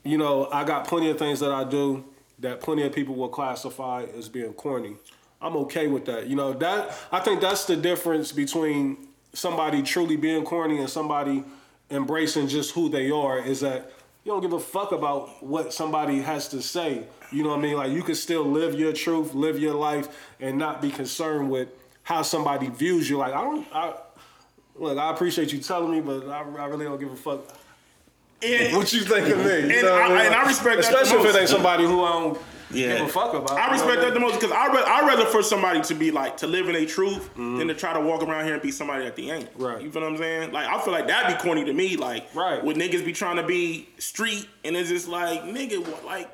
you 0.03 0.19
know, 0.19 0.47
I 0.53 0.65
got 0.65 0.87
plenty 0.87 1.09
of 1.09 1.19
things 1.19 1.41
that 1.41 1.53
I 1.53 1.65
do 1.65 2.05
that 2.39 2.61
plenty 2.61 2.83
of 2.83 2.93
people 2.93 3.15
will 3.15 3.29
classify 3.29 4.05
as 4.17 4.29
being 4.29 4.53
corny. 4.53 4.97
I'm 5.41 5.57
okay 5.59 5.89
with 5.89 6.07
that. 6.07 6.27
You 6.27 6.37
know, 6.37 6.53
that 6.55 6.97
I 7.13 7.21
think 7.21 7.41
that's 7.41 7.65
the 7.67 7.77
difference 7.77 8.33
between 8.33 9.09
somebody 9.33 9.83
truly 9.83 10.17
being 10.17 10.45
corny 10.45 10.79
and 10.79 10.89
somebody 10.89 11.45
embracing 11.91 12.49
just 12.49 12.75
who 12.75 12.89
they 12.89 13.11
are 13.11 13.39
is 13.39 13.61
that 13.61 13.93
you 14.25 14.33
don't 14.33 14.41
give 14.41 14.55
a 14.55 14.61
fuck 14.61 14.93
about 14.93 15.45
what 15.45 15.73
somebody 15.73 16.21
has 16.23 16.49
to 16.49 16.63
say. 16.63 17.05
You 17.31 17.43
know 17.43 17.51
what 17.51 17.59
I 17.59 17.63
mean? 17.63 17.77
Like 17.77 17.93
you 17.93 18.03
can 18.03 18.15
still 18.15 18.45
live 18.45 18.75
your 18.75 18.93
truth, 18.93 19.35
live 19.35 19.59
your 19.59 19.75
life, 19.75 20.09
and 20.41 20.57
not 20.57 20.81
be 20.81 20.91
concerned 20.91 21.51
with 21.51 21.69
how 22.05 22.23
somebody 22.23 22.69
views 22.69 23.11
you. 23.11 23.19
Like 23.19 23.35
I 23.35 23.43
don't, 23.43 23.67
I 23.73 23.95
look, 24.77 24.97
I 24.97 25.11
appreciate 25.11 25.53
you 25.53 25.59
telling 25.59 25.91
me, 25.91 26.01
but 26.01 26.29
I, 26.29 26.41
I 26.41 26.67
really 26.67 26.87
don't 26.87 26.99
give 26.99 27.13
a 27.13 27.17
fuck 27.17 27.41
And 28.43 28.77
what 28.77 28.93
you 28.93 29.01
think 29.01 29.29
of 29.29 29.39
me. 29.39 29.45
You 29.45 29.51
And 29.51 29.83
know 29.83 29.93
what 29.93 30.03
I- 30.03 30.09
mean? 30.09 30.19
and 30.27 30.35
I 30.35 30.47
respect 30.47 30.83
that 30.83 30.91
the 30.91 31.01
especially 31.01 31.29
if 31.29 31.35
it 31.35 31.39
ain't 31.41 31.49
somebody 31.49 31.85
who 31.85 32.03
I 32.05 32.13
don't 32.13 32.39
Yeah. 32.71 32.99
give 32.99 33.07
a 33.07 33.09
fuck 33.09 33.33
about. 33.35 33.53
I 33.53 33.73
respect 33.73 34.01
that 34.03 34.13
the 34.15 34.21
most 34.21 34.41
because 34.41 34.51
I 34.53 34.67
re- 34.67 34.83
I 34.85 35.07
rather 35.07 35.25
for 35.27 35.43
somebody 35.43 35.81
to 35.83 35.95
be 35.95 36.11
like 36.11 36.37
to 36.39 36.47
live 36.47 36.69
in 36.69 36.75
a 36.77 36.85
truth 36.85 37.31
Mm-hmm. 37.31 37.59
than 37.59 37.69
to 37.69 37.75
try 37.75 37.93
to 37.95 38.01
walk 38.01 38.23
around 38.23 38.45
here 38.45 38.55
and 38.55 38.63
be 38.63 38.71
somebody 38.71 39.05
that 39.05 39.17
they 39.17 39.31
ain't. 39.31 39.49
Right. 39.57 39.81
You 39.81 39.91
feel 39.91 40.03
what 40.03 40.11
I'm 40.13 40.19
saying? 40.19 40.53
Like 40.53 40.67
I 40.67 40.81
feel 40.83 40.93
like 40.93 41.07
that'd 41.07 41.37
be 41.37 41.43
corny 41.43 41.65
to 41.65 41.73
me. 41.73 41.97
Like 41.97 42.27
Right. 42.35 42.63
When 42.63 42.77
niggas 42.77 43.05
be 43.05 43.13
trying 43.13 43.37
to 43.37 43.43
be 43.45 43.89
street 43.99 44.47
and 44.65 44.77
it's 44.77 44.89
just 44.91 45.09
like 45.09 45.45
nigga, 45.45 45.79
what, 45.87 46.05
like 46.05 46.29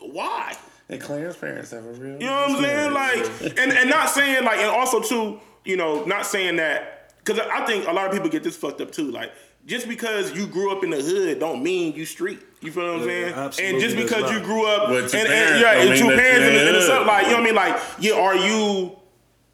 why? 0.00 0.54
And 0.88 1.00
Claire's 1.00 1.36
parents 1.36 1.70
have 1.70 1.84
a 1.84 1.92
real. 1.92 2.12
You 2.20 2.26
know 2.26 2.32
what 2.48 2.50
I'm 2.50 2.62
saying? 2.64 2.92
Like, 2.92 3.58
and, 3.58 3.72
and 3.72 3.88
not 3.90 4.10
saying 4.10 4.44
like, 4.44 4.58
and 4.58 4.68
also 4.70 5.00
too, 5.00 5.38
you 5.64 5.76
know, 5.76 6.04
not 6.04 6.26
saying 6.26 6.56
that 6.56 7.12
because 7.24 7.38
I 7.38 7.64
think 7.64 7.86
a 7.86 7.92
lot 7.92 8.06
of 8.06 8.12
people 8.12 8.28
get 8.28 8.42
this 8.42 8.56
fucked 8.56 8.80
up 8.80 8.90
too. 8.90 9.10
Like, 9.10 9.30
just 9.66 9.88
because 9.88 10.34
you 10.34 10.46
grew 10.46 10.72
up 10.76 10.82
in 10.84 10.90
the 10.90 11.00
hood 11.02 11.38
don't 11.38 11.62
mean 11.62 11.94
you 11.94 12.04
street. 12.06 12.40
You 12.60 12.72
feel 12.72 12.84
what 12.84 12.94
I'm 12.94 12.98
Yeah, 13.00 13.06
saying? 13.06 13.34
absolutely 13.34 13.74
And 13.74 13.82
just 13.82 13.96
because 13.96 14.22
not. 14.22 14.32
you 14.32 14.40
grew 14.40 14.66
up 14.66 14.90
With 14.90 15.02
and, 15.04 15.10
two 15.12 15.18
and 15.18 15.28
parents 15.28 15.60
yeah, 15.62 15.72
and 15.82 15.98
two 15.98 16.08
parents 16.08 16.46
in 16.46 16.54
the, 16.54 16.60
in 16.60 16.72
the 16.74 16.80
in 16.80 16.86
hood. 16.98 17.06
like 17.06 17.24
you 17.26 17.30
know 17.30 17.36
what 17.38 17.42
I 17.42 17.44
mean? 17.44 17.54
Like, 17.54 17.80
yeah, 17.98 18.14
are 18.14 18.36
you, 18.36 18.96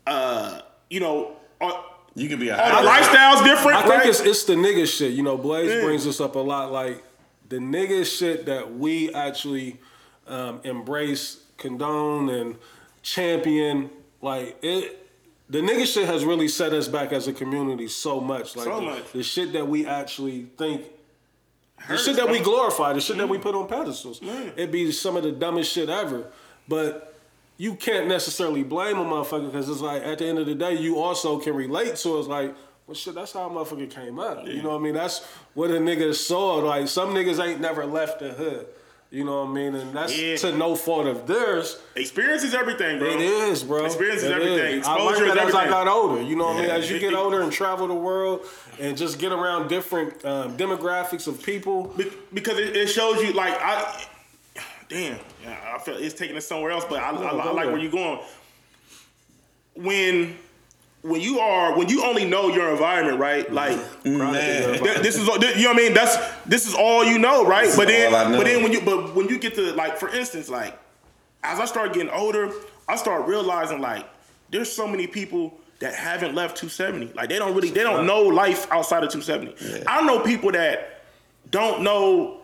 uh, 0.07 0.61
you 0.91 1.01
know, 1.01 1.37
are, 1.61 1.85
You 2.15 2.29
could 2.29 2.41
be 2.41 2.49
a. 2.49 2.57
are 2.57 2.83
the 2.83 2.89
lifestyles 2.89 3.45
different? 3.45 3.77
I 3.79 3.83
think 3.83 3.95
right? 3.95 4.07
it's 4.09 4.21
it's 4.21 4.45
the 4.45 4.55
nigga 4.55 4.87
shit. 4.87 5.13
You 5.13 5.23
know, 5.23 5.37
Blaze 5.37 5.83
brings 5.85 6.05
this 6.05 6.21
up 6.21 6.35
a 6.35 6.41
lot. 6.41 6.73
Like 6.73 7.03
the 7.49 7.59
nigga 7.59 8.05
shit 8.05 8.47
that 8.47 8.75
we 8.75 9.13
actually 9.15 9.79
um, 10.27 10.61
embrace, 10.65 11.43
condone, 11.59 12.29
and 12.31 12.57
champion. 13.03 13.91
Like 14.23 14.57
it. 14.63 15.06
The 15.49 15.61
nigga 15.61 15.87
shit 15.87 16.07
has 16.07 16.25
really 16.25 16.49
set 16.49 16.73
us 16.73 16.89
back 16.89 17.13
as 17.13 17.29
a 17.29 17.33
community 17.33 17.87
so 17.87 18.21
much. 18.21 18.57
Like 18.57 18.65
So 18.65 18.81
the, 18.81 18.87
much. 18.87 19.13
the 19.13 19.23
shit 19.23 19.53
that 19.53 19.69
we 19.69 19.87
actually 19.87 20.47
think 20.59 20.87
the 21.89 21.97
shit 21.99 22.17
that 22.17 22.29
we 22.29 22.41
glorify, 22.41 22.93
the 22.93 23.01
shit 23.01 23.17
that 23.19 23.29
we 23.29 23.37
mm-hmm. 23.37 23.45
put 23.45 23.55
on 23.55 23.69
pedestals. 23.69 24.21
It'd 24.23 24.73
be 24.73 24.91
some 24.93 25.17
of 25.17 25.23
the 25.23 25.33
dumbest 25.33 25.73
shit 25.73 25.89
ever. 25.89 26.27
But 26.69 27.15
you 27.59 27.75
can't 27.75 28.09
necessarily 28.09 28.63
blame 28.63 28.99
a 28.99 29.05
motherfucker 29.05 29.47
because 29.47 29.69
it's 29.69 29.81
like 29.81 30.03
at 30.03 30.19
the 30.19 30.27
end 30.27 30.39
of 30.39 30.47
the 30.47 30.55
day, 30.55 30.75
you 30.75 30.99
also 30.99 31.39
can 31.39 31.55
relate 31.55 31.97
to 31.97 32.17
it. 32.17 32.21
It's 32.21 32.29
like, 32.29 32.55
well, 32.87 32.95
shit, 32.95 33.15
that's 33.15 33.33
how 33.33 33.49
a 33.49 33.51
motherfucker 33.51 33.91
came 33.91 34.19
up. 34.19 34.47
You 34.47 34.63
know 34.63 34.71
what 34.71 34.81
I 34.81 34.83
mean? 34.83 34.95
That's 34.95 35.25
what 35.55 35.71
a 35.71 35.75
nigga 35.75 36.15
saw. 36.15 36.57
Like 36.57 36.89
some 36.89 37.11
niggas 37.11 37.45
ain't 37.45 37.61
never 37.61 37.87
left 37.87 38.21
the 38.21 38.33
hood. 38.33 38.67
You 39.11 39.25
know 39.25 39.45
what 39.45 39.51
I 39.51 39.53
mean? 39.53 39.75
And 39.77 39.95
that's 39.95 40.19
Yeah. 40.19 40.37
to 40.37 40.53
no 40.57 40.75
fault 40.75 41.07
of 41.07 41.27
theirs. 41.27 41.79
Experience 41.95 42.43
is 42.43 42.55
everything, 42.55 42.99
bro. 42.99 43.09
It 43.09 43.21
is, 43.21 43.63
bro. 43.63 43.85
Experience 43.85 44.23
is 44.23 44.31
It 44.31 44.33
everything. 44.35 44.75
I 44.75 44.79
Exposure 44.79 45.27
learned 45.27 45.29
is 45.29 45.35
that 45.37 45.49
as 45.49 45.55
I 45.55 45.69
got 45.69 45.87
older. 45.89 46.21
You 46.23 46.35
know 46.37 46.47
what 46.47 46.57
I 46.57 46.61
mean? 46.63 46.71
As 46.71 46.91
you 46.91 46.99
get 46.99 47.15
older 47.15 47.41
and 47.41 47.53
travel 47.53 47.87
the 47.87 47.95
world 47.95 48.41
and 48.81 48.97
just 48.97 49.19
get 49.19 49.31
around 49.33 49.69
different 49.69 50.25
um, 50.25 50.57
demographics 50.57 51.29
of 51.29 51.41
people. 51.43 51.85
Be- 51.97 52.11
because 52.35 52.59
it, 52.59 52.77
it 52.77 52.89
shows 52.89 53.23
you 53.23 53.33
like 53.33 53.55
I 53.61 54.05
damn 54.89 55.19
yeah, 55.43 55.75
I 55.75 55.79
feel 55.79 55.97
it's 55.97 56.15
taking 56.15 56.37
us 56.37 56.47
somewhere 56.47 56.71
else 56.71 56.85
but 56.89 57.01
I, 57.01 57.11
I, 57.11 57.29
I 57.31 57.53
like 57.53 57.67
where 57.67 57.79
you're 57.79 57.91
going 57.91 58.21
when 59.75 60.37
when 61.03 61.21
you 61.21 61.39
are 61.39 61.77
when 61.79 61.89
you 61.89 62.05
only 62.05 62.25
know 62.25 62.49
your 62.49 62.71
environment 62.71 63.19
right? 63.21 63.47
Mm-hmm. 63.47 63.55
Like 63.55 63.77
Man. 64.05 64.83
th- 64.83 64.99
this 65.03 65.17
is 65.19 65.29
all- 65.29 65.39
th- 65.39 65.57
you 65.57 65.65
know 65.65 65.71
what 65.73 65.79
I 65.81 65.83
mean? 65.83 65.95
That's 65.95 66.17
this 66.47 66.67
is 66.67 66.75
all 66.75 67.05
you 67.05 67.19
know 67.19 67.45
right? 67.47 67.71
But 67.77 67.89
then 67.89 68.13
all 68.15 68.27
I 68.27 68.31
know. 68.31 68.39
but 68.39 68.45
then 68.45 68.63
when 68.63 68.73
you 68.73 68.81
but 68.81 69.15
when 69.15 69.29
you 69.29 69.39
get 69.39 69.55
to 69.55 69.73
like 69.75 69.99
for 69.99 70.09
instance 70.09 70.49
like 70.49 70.77
as 71.45 71.61
I 71.61 71.65
start 71.67 71.93
getting 71.93 72.11
older 72.11 72.51
I 72.89 72.97
start 72.97 73.27
realizing 73.29 73.81
like 73.81 74.05
there's 74.51 74.73
so 74.73 74.87
many 74.89 75.07
people 75.07 75.59
that 75.79 75.95
haven't 75.95 76.35
left 76.35 76.57
270 76.57 77.13
like 77.15 77.29
they 77.29 77.39
don't 77.39 77.55
really 77.55 77.71
they 77.71 77.83
don't 77.83 78.07
know 78.07 78.23
life 78.23 78.67
outside 78.73 79.05
of 79.05 79.11
270 79.11 79.85
I 79.87 80.03
know 80.03 80.21
people 80.21 80.51
that 80.53 81.03
don't 81.51 81.83
know 81.83 82.41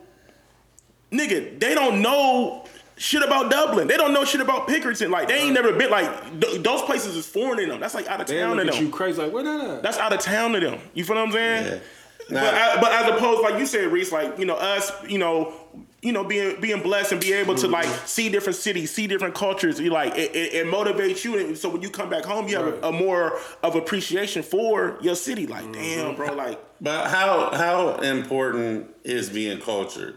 nigga, 1.11 1.59
they 1.59 1.74
don't 1.74 2.00
know 2.03 2.64
shit 3.03 3.22
about 3.22 3.50
Dublin. 3.50 3.88
They 3.88 3.96
don't 3.96 4.12
know 4.12 4.24
shit 4.24 4.40
about 4.40 4.68
Pickerington. 4.68 5.11
Like 5.11 5.28
they 5.28 5.38
ain't 5.40 5.55
never 5.55 5.72
been 5.72 5.90
like 5.90 6.40
th- 6.40 6.62
those 6.62 6.82
places 6.82 7.16
is 7.16 7.26
foreign 7.26 7.59
to 7.59 7.66
them. 7.66 7.80
That's 7.80 7.94
like 7.94 8.07
out 8.07 8.20
of 8.20 8.26
They 8.28 8.38
town 8.40 8.57
to 8.57 8.62
at 8.66 8.74
you 8.76 8.82
them. 8.84 8.90
crazy 8.92 9.20
like, 9.20 9.32
where 9.32 9.42
that 9.44 9.61
at? 9.78 9.82
That's 9.82 9.98
out 9.98 10.12
of 10.12 10.20
town 10.20 10.53
to 10.53 10.61
them. 10.61 10.78
You 10.94 11.05
feel 11.05 11.16
what 11.16 11.26
I'm 11.26 11.32
saying? 11.32 11.66
Yeah. 11.66 11.78
But, 12.28 12.34
Nah. 12.34 12.40
uh, 12.40 12.80
but 12.80 12.92
as 12.92 13.11
opposed, 13.11 13.42
like 13.42 13.59
you 13.59 13.66
said, 13.66 13.90
Reese, 13.92 14.12
like 14.12 14.38
you 14.38 14.44
know 14.44 14.55
us, 14.55 14.92
you 15.09 15.18
know, 15.18 15.53
you 16.03 16.12
know, 16.12 16.22
being 16.22 16.61
being 16.61 16.80
blessed 16.80 17.11
and 17.12 17.20
be 17.20 17.32
able 17.32 17.57
to 17.57 17.66
like 17.66 17.88
see 18.07 18.28
different 18.28 18.57
cities, 18.57 18.92
see 18.94 19.09
different 19.09 19.34
cultures. 19.34 19.80
You 19.80 19.90
like 19.90 20.14
it, 20.16 20.34
it, 20.34 20.55
it 20.55 20.66
motivates 20.72 21.24
you, 21.24 21.36
and 21.36 21.59
so 21.59 21.68
when 21.68 21.82
you 21.82 21.90
come 21.90 22.09
back 22.09 22.24
home, 22.24 22.46
you 22.48 22.57
have 22.57 22.66
Right. 22.66 22.84
a, 22.84 22.88
a 22.88 22.92
more 22.92 23.38
of 23.64 23.74
appreciation 23.74 24.44
for 24.44 24.98
your 25.03 25.16
city. 25.16 25.46
Like, 25.48 25.70
damn, 25.72 26.14
bro, 26.14 26.32
like 26.32 26.61
But 26.80 27.09
how 27.11 27.50
how 27.53 27.96
important 27.96 28.86
is 29.03 29.28
being 29.28 29.61
cultured? 29.61 30.14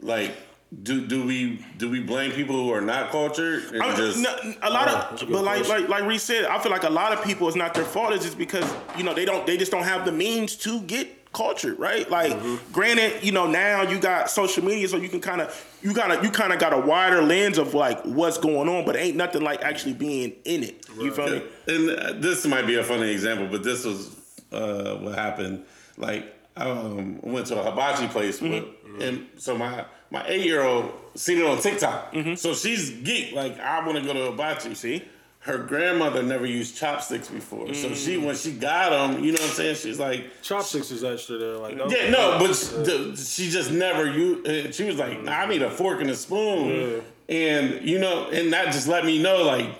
Like, 0.00 0.36
do 0.82 1.06
do 1.06 1.24
we 1.24 1.64
do 1.78 1.88
we 1.88 2.00
blame 2.00 2.30
people 2.32 2.54
who 2.54 2.70
are 2.72 2.80
not 2.82 3.10
cultured 3.10 3.64
and 3.72 3.82
I- 3.82 3.96
just 3.96 4.18
no, 4.18 4.30
a 4.62 4.68
lot 4.70 4.88
Oh, 4.88 4.92
of, 4.92 5.10
that's 5.10 5.22
a 5.22 5.26
good 5.26 5.32
but 5.32 5.44
like 5.44 5.64
question. 5.64 5.80
like 5.82 6.00
like 6.00 6.08
Reese 6.08 6.22
said, 6.22 6.44
I 6.44 6.58
feel 6.58 6.70
like 6.70 6.82
a 6.84 6.90
lot 6.90 7.12
of 7.12 7.24
people 7.24 7.48
it's 7.48 7.56
not 7.56 7.72
their 7.74 7.84
fault. 7.84 8.12
It's 8.12 8.24
just 8.24 8.36
because 8.38 8.70
you 8.96 9.02
know 9.04 9.14
they 9.14 9.24
don't 9.24 9.46
they 9.46 9.56
just 9.56 9.72
don't 9.72 9.84
have 9.84 10.04
the 10.04 10.12
means 10.12 10.56
to 10.56 10.80
get 10.82 11.32
cultured, 11.32 11.78
right? 11.78 12.10
Like, 12.10 12.32
Mm-hmm. 12.32 12.72
granted, 12.72 13.22
you 13.22 13.32
know 13.32 13.46
now 13.46 13.82
you 13.82 13.98
got 13.98 14.30
social 14.30 14.62
media, 14.64 14.88
so 14.88 14.96
you 14.98 15.08
can 15.08 15.20
kind 15.20 15.40
of 15.40 15.78
you 15.82 15.94
gotta 15.94 16.22
you 16.22 16.30
kind 16.30 16.52
of 16.52 16.58
got 16.58 16.74
a 16.74 16.78
wider 16.78 17.22
lens 17.22 17.56
of 17.56 17.72
like 17.72 18.02
what's 18.04 18.36
going 18.36 18.68
on, 18.68 18.84
but 18.84 18.94
ain't 18.94 19.16
nothing 19.16 19.40
like 19.42 19.62
actually 19.62 19.94
being 19.94 20.34
in 20.44 20.62
it. 20.64 20.84
You 21.00 21.10
feel 21.12 21.30
me? 21.30 21.42
and 21.66 21.90
uh, 21.90 22.12
this 22.14 22.44
might 22.46 22.66
be 22.66 22.74
a 22.76 22.84
funny 22.84 23.10
example, 23.10 23.46
but 23.50 23.62
this 23.62 23.84
was 23.86 24.14
uh, 24.52 24.96
what 24.96 25.14
happened. 25.14 25.64
Like, 25.96 26.34
um, 26.56 27.20
I 27.24 27.28
went 27.28 27.46
to 27.46 27.58
a 27.58 27.62
hibachi 27.70 28.06
place, 28.08 28.40
with, 28.42 28.64
and 29.00 29.26
so 29.38 29.56
my 29.56 29.84
my 30.10 30.24
eight 30.26 30.44
year 30.44 30.62
old 30.62 30.92
seen 31.14 31.38
it 31.38 31.46
on 31.46 31.60
TikTok. 31.60 32.12
Mm-hmm. 32.12 32.34
So 32.34 32.54
she's 32.54 32.90
geek. 32.90 33.34
Like, 33.34 33.58
I 33.60 33.84
want 33.84 33.98
to 33.98 34.04
go 34.04 34.12
to 34.12 34.30
hibachi. 34.30 34.74
See? 34.74 35.04
her 35.40 35.58
grandmother 35.58 36.22
never 36.22 36.44
used 36.44 36.76
chopsticks 36.76 37.28
before, 37.28 37.72
so 37.72 37.94
she 37.94 38.16
mm. 38.16 38.26
when 38.26 38.34
she 38.34 38.52
got 38.52 38.90
them, 38.90 39.24
you 39.24 39.32
know 39.32 39.38
what 39.38 39.50
I'm 39.50 39.54
saying? 39.54 39.76
She's 39.76 39.98
like, 39.98 40.42
Chopsticks 40.42 40.90
is 40.90 41.04
extra 41.04 41.38
there. 41.38 41.56
Like, 41.56 41.76
no, 41.76 41.88
yeah, 41.88 42.10
no, 42.10 42.38
but 42.38 42.50
the, 42.84 43.16
she 43.16 43.48
just 43.48 43.70
never 43.70 44.06
used. 44.06 44.46
Uh, 44.46 44.72
she 44.72 44.84
was 44.84 44.96
like, 44.96 45.22
nah, 45.22 45.32
I 45.32 45.46
need 45.46 45.62
a 45.62 45.70
fork 45.70 46.00
and 46.00 46.10
a 46.10 46.16
spoon, 46.16 47.02
and 47.28 47.88
you 47.88 47.98
know, 47.98 48.28
and 48.30 48.52
that 48.52 48.72
just 48.72 48.88
let 48.88 49.04
me 49.04 49.20
know 49.22 49.42
like. 49.42 49.70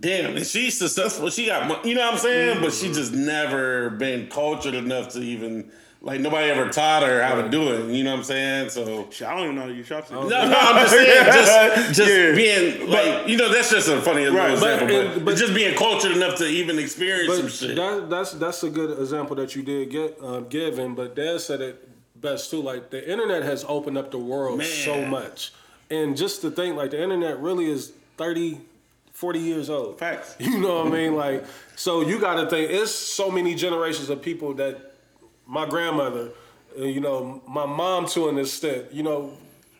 Damn, 0.00 0.36
and 0.36 0.44
she's 0.44 0.76
successful. 0.76 1.30
She 1.30 1.46
got, 1.46 1.86
you 1.86 1.94
know 1.94 2.02
what 2.02 2.14
I'm 2.14 2.18
saying, 2.18 2.58
mm. 2.58 2.60
but 2.60 2.74
she 2.74 2.92
just 2.92 3.14
never 3.14 3.88
been 3.88 4.28
cultured 4.28 4.74
enough 4.74 5.10
to 5.10 5.20
even 5.20 5.70
like 6.04 6.20
nobody 6.20 6.50
ever 6.50 6.68
taught 6.70 7.02
her 7.02 7.22
how 7.22 7.40
to 7.40 7.48
do 7.48 7.68
it. 7.72 7.90
You 7.90 8.04
know 8.04 8.12
what 8.12 8.18
I'm 8.18 8.24
saying? 8.24 8.68
So 8.70 9.08
Shit, 9.10 9.26
I 9.26 9.34
don't 9.34 9.44
even 9.44 9.56
know 9.56 9.62
how 9.62 9.68
to 9.68 9.74
use 9.74 9.88
chopsticks. 9.88 10.20
no, 10.20 10.28
no, 10.28 10.36
I'm 10.58 10.76
just 10.86 10.92
saying, 10.92 11.24
just, 11.24 11.94
just 11.94 12.10
Yeah. 12.10 12.34
being 12.34 12.90
like, 12.90 13.26
you 13.28 13.36
know, 13.36 13.50
that's 13.52 13.70
just 13.70 13.88
a 13.88 14.00
funny 14.02 14.24
little 14.24 14.38
Right, 14.38 14.48
but- 14.60 14.72
example, 14.82 14.86
but, 14.86 14.94
and- 15.06 15.14
but 15.14 15.24
but- 15.24 15.36
just 15.36 15.54
being 15.54 15.74
cultured 15.76 16.12
enough 16.12 16.36
to 16.38 16.46
even 16.46 16.78
experience 16.78 17.36
some 17.36 17.48
shit. 17.48 17.76
that, 17.76 18.08
that's 18.10 18.32
that's 18.32 18.62
a 18.62 18.70
good 18.70 18.98
example 18.98 19.34
that 19.36 19.56
you 19.56 19.62
did 19.62 19.90
get 19.90 20.18
uh, 20.22 20.40
given. 20.40 20.94
But 20.94 21.16
Dad 21.16 21.40
said 21.40 21.60
it 21.60 21.88
best 22.20 22.50
too. 22.50 22.60
Like 22.62 22.90
the 22.90 23.10
internet 23.10 23.42
has 23.42 23.64
opened 23.68 23.96
up 23.98 24.10
the 24.10 24.18
world 24.18 24.62
so 24.62 25.04
much, 25.06 25.52
and 25.90 26.16
just 26.16 26.42
to 26.42 26.50
think 26.50 26.76
like 26.76 26.90
the 26.90 27.02
internet 27.02 27.38
really 27.40 27.64
is 27.70 27.92
30, 28.18 28.60
40 29.12 29.38
years 29.38 29.70
old. 29.70 29.98
Facts. 29.98 30.36
You 30.40 30.58
know 30.60 30.78
what 30.84 30.86
I 30.88 30.90
mean? 30.90 31.14
Like 31.16 31.44
so 31.76 32.02
you 32.02 32.18
got 32.20 32.34
to 32.42 32.48
think 32.50 32.70
it's 32.70 32.90
so 32.90 33.30
many 33.30 33.54
generations 33.54 34.10
of 34.10 34.20
people 34.22 34.54
that 34.54 34.92
my 35.46 35.66
grandmother, 35.66 36.30
uh, 36.78 36.84
you 36.84 37.00
know, 37.00 37.42
my 37.48 37.66
mom 37.66 38.06
to 38.08 38.28
an 38.28 38.38
extent, 38.38 38.86
you 38.92 39.02
know. 39.02 39.32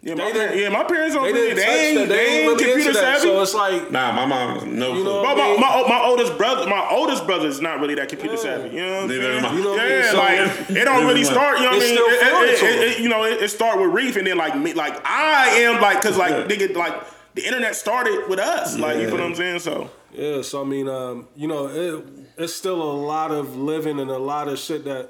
Yeah, 0.02 0.16
my, 0.16 0.30
didn't- 0.32 0.58
yeah, 0.58 0.68
my 0.68 0.84
parents 0.84 1.14
don't 1.14 1.24
They 1.24 1.32
really, 1.32 1.54
didn't 1.54 1.56
they 1.56 1.64
touch 1.64 1.74
ain't, 1.74 1.96
that. 1.96 2.08
they 2.10 2.14
They 2.16 2.20
ain't 2.26 2.30
ain't 2.34 2.44
really 2.44 2.64
computer 2.64 2.88
into 2.90 2.92
that. 2.92 3.16
savvy. 3.22 3.28
So 3.28 3.40
it's 3.42 3.54
like 3.54 3.90
nah, 3.90 4.12
my 4.12 4.26
mom, 4.26 4.78
no 4.78 4.92
You 4.92 5.02
know- 5.04 5.22
But 5.22 5.36
my, 5.38 5.56
my, 5.56 5.88
my 5.88 6.04
oldest 6.04 6.36
brother, 6.36 6.66
my 6.68 6.86
oldest 6.90 7.24
brother 7.24 7.48
is 7.48 7.62
not 7.62 7.80
really 7.80 7.94
that 7.94 8.10
computer 8.10 8.34
Yeah. 8.36 8.40
savvy. 8.42 8.76
You 8.76 8.82
know 8.84 8.92
what 8.96 9.02
I'm 9.04 9.08
saying? 9.08 9.22
You 9.56 9.62
know 9.64 9.70
what 9.70 9.80
mean? 9.80 9.90
yeah, 9.90 10.10
So- 10.10 10.18
like 10.18 10.70
it 10.76 10.84
don't 10.84 11.06
really 11.06 11.24
start. 11.24 11.56
You 11.58 11.64
know 11.64 11.70
what 11.70 11.76
I 11.76 11.86
mean? 11.86 11.94
still 11.94 12.06
It- 12.06 12.22
it- 12.22 12.62
it- 12.62 12.88
it- 12.92 12.98
you 13.00 13.08
know, 13.08 13.24
it, 13.24 13.42
it 13.42 13.48
start 13.48 13.80
with 13.80 13.92
Reef, 13.92 14.16
and 14.16 14.26
then 14.26 14.36
like 14.36 14.54
me, 14.58 14.74
like 14.74 14.94
I 15.06 15.46
am 15.60 15.80
like 15.80 16.02
because 16.02 16.18
like 16.18 16.34
nigga, 16.48 16.76
like 16.76 16.92
the 17.34 17.46
internet 17.46 17.74
started 17.74 18.28
with 18.28 18.38
us. 18.38 18.78
Like 18.78 18.98
you 18.98 19.06
know 19.06 19.12
what 19.12 19.22
I'm 19.22 19.34
saying? 19.34 19.60
So 19.60 19.88
Yeah, 20.12 20.42
so 20.42 20.60
I 20.60 20.64
mean, 20.66 20.86
um, 20.86 21.28
you 21.34 21.48
know, 21.48 21.66
it, 21.68 22.04
it's 22.36 22.54
still 22.54 22.82
a 22.82 22.92
lot 22.92 23.30
of 23.30 23.56
living 23.56 23.98
and 23.98 24.10
a 24.10 24.18
lot 24.18 24.48
of 24.48 24.58
shit 24.58 24.84
that 24.84 25.08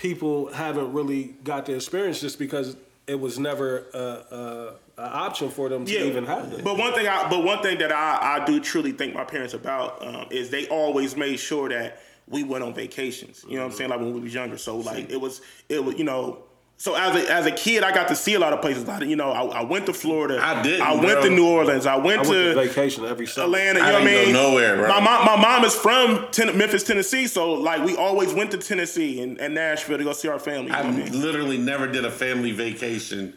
people 0.00 0.50
haven't 0.52 0.92
really 0.92 1.34
got 1.44 1.66
to 1.66 1.74
experience 1.74 2.20
just 2.20 2.38
because 2.38 2.76
it 3.06 3.20
was 3.20 3.38
never 3.38 3.86
a, 3.92 3.98
a, 3.98 4.74
a 4.98 5.02
option 5.02 5.50
for 5.50 5.68
them 5.68 5.84
to 5.84 5.92
yeah, 5.92 6.04
even 6.04 6.24
have 6.24 6.52
it. 6.52 6.64
but 6.64 6.78
one 6.78 6.92
thing, 6.94 7.06
I 7.06 7.28
but 7.28 7.44
one 7.44 7.62
thing 7.62 7.78
that 7.78 7.92
I 7.92 8.38
I 8.40 8.44
do 8.44 8.60
truly 8.60 8.92
thank 8.92 9.14
my 9.14 9.24
parents 9.24 9.52
about 9.54 10.04
um, 10.06 10.26
is 10.30 10.48
they 10.50 10.66
always 10.68 11.16
made 11.16 11.38
sure 11.38 11.68
that 11.68 12.00
we 12.26 12.44
went 12.44 12.64
on 12.64 12.72
vacations. 12.72 13.44
You 13.46 13.56
know 13.56 13.64
what 13.64 13.72
I'm 13.72 13.76
saying? 13.76 13.90
Like 13.90 14.00
when 14.00 14.14
we 14.14 14.20
was 14.20 14.32
younger. 14.32 14.56
So 14.56 14.78
like 14.78 15.10
it 15.10 15.20
was 15.20 15.42
it 15.68 15.84
was 15.84 15.96
you 15.96 16.04
know. 16.04 16.44
So 16.80 16.94
as 16.94 17.14
a 17.14 17.30
as 17.30 17.44
a 17.44 17.50
kid, 17.52 17.82
I 17.82 17.92
got 17.92 18.08
to 18.08 18.16
see 18.16 18.32
a 18.32 18.38
lot 18.38 18.54
of 18.54 18.62
places. 18.62 18.86
Like, 18.86 19.04
you 19.04 19.14
know, 19.14 19.30
I, 19.32 19.60
I 19.60 19.64
went 19.64 19.84
to 19.84 19.92
Florida. 19.92 20.40
I 20.42 20.62
didn't, 20.62 20.80
I 20.80 20.94
went 20.94 21.20
bro. 21.20 21.22
to 21.24 21.28
New 21.28 21.46
Orleans. 21.46 21.84
I 21.84 21.92
I 21.92 21.96
went, 21.96 22.20
went 22.22 22.28
to 22.28 22.54
to 22.54 22.66
vacation 22.66 23.04
every 23.04 23.26
summer. 23.26 23.44
Atlanta. 23.54 23.80
You 23.80 23.84
I 23.84 23.88
know 23.88 23.98
what 23.98 24.02
I 24.02 24.04
mean? 24.06 24.32
go 24.32 24.48
nowhere, 24.50 24.76
bro. 24.78 24.88
My 24.88 24.98
mom, 25.00 25.26
my 25.26 25.36
mom 25.36 25.64
is 25.66 25.74
from 25.74 26.28
ten- 26.30 26.56
Memphis, 26.56 26.82
Tennessee. 26.82 27.26
So 27.26 27.52
like 27.52 27.84
we 27.84 27.96
always 27.96 28.32
went 28.32 28.50
to 28.52 28.56
Tennessee 28.56 29.20
and, 29.20 29.38
and 29.38 29.54
Nashville 29.54 29.98
to 29.98 30.04
go 30.04 30.14
see 30.14 30.28
our 30.28 30.38
family. 30.38 30.70
I 30.70 30.90
mean? 30.90 31.20
literally 31.20 31.58
never 31.58 31.86
did 31.86 32.06
a 32.06 32.10
family 32.10 32.52
vacation 32.52 33.34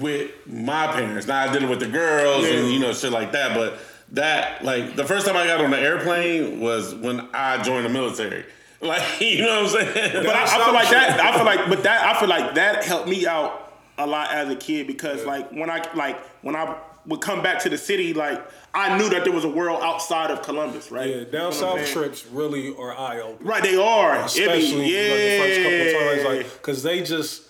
with 0.00 0.30
my 0.46 0.86
parents. 0.92 1.26
Now 1.26 1.42
I 1.46 1.52
did 1.52 1.62
it 1.62 1.68
with 1.68 1.80
the 1.80 1.88
girls 1.88 2.46
Yeah. 2.46 2.54
and 2.54 2.72
you 2.72 2.78
know 2.78 2.94
shit 2.94 3.12
like 3.12 3.32
that. 3.32 3.54
But 3.54 3.80
that 4.12 4.64
like 4.64 4.96
the 4.96 5.04
first 5.04 5.26
time 5.26 5.36
I 5.36 5.46
got 5.46 5.60
on 5.60 5.72
the 5.72 5.78
airplane 5.78 6.58
was 6.58 6.94
when 6.94 7.28
I 7.34 7.62
joined 7.62 7.84
the 7.84 7.90
military. 7.90 8.46
Like 8.86 9.20
you 9.20 9.42
know 9.42 9.62
what 9.62 9.76
I'm 9.80 9.94
saying? 9.94 10.24
But 10.26 10.34
I, 10.34 10.42
I 10.44 10.64
feel 10.64 10.74
like 10.74 10.90
that. 10.90 11.20
I 11.20 11.36
feel 11.36 11.44
like, 11.44 11.68
but 11.68 11.82
that 11.84 12.04
I 12.04 12.18
feel 12.18 12.28
like 12.28 12.54
that 12.56 12.84
helped 12.84 13.08
me 13.08 13.26
out 13.28 13.72
a 13.96 14.06
lot 14.06 14.32
as 14.32 14.48
a 14.48 14.56
kid 14.56 14.88
because 14.88 15.24
like 15.24 15.50
when 15.52 15.70
I 15.70 15.84
like 15.94 16.18
when 16.42 16.56
I 16.56 16.76
would 17.06 17.20
come 17.20 17.42
back 17.44 17.60
to 17.60 17.68
the 17.68 17.78
city, 17.78 18.12
like 18.12 18.44
I 18.74 18.98
knew 18.98 19.08
that 19.10 19.22
there 19.24 19.32
was 19.32 19.44
a 19.44 19.48
world 19.48 19.80
outside 19.82 20.32
of 20.32 20.42
Columbus, 20.42 20.90
right? 20.90 21.08
Yeah, 21.08 21.16
You 21.16 21.24
know 21.26 21.30
down 21.30 21.52
south 21.52 21.86
trips 21.92 22.26
really 22.26 22.74
are 22.76 22.92
eye 22.96 23.20
opening. 23.20 23.46
Right, 23.46 23.62
they 23.62 23.76
are. 23.76 24.14
Be- 24.18 24.24
Especially 24.24 24.92
yeah. 24.92 25.12
like, 25.12 25.20
the 25.20 25.38
first 25.38 25.62
couple 25.62 26.00
times, 26.00 26.24
like 26.46 26.52
because 26.58 26.82
they 26.82 27.02
just 27.02 27.42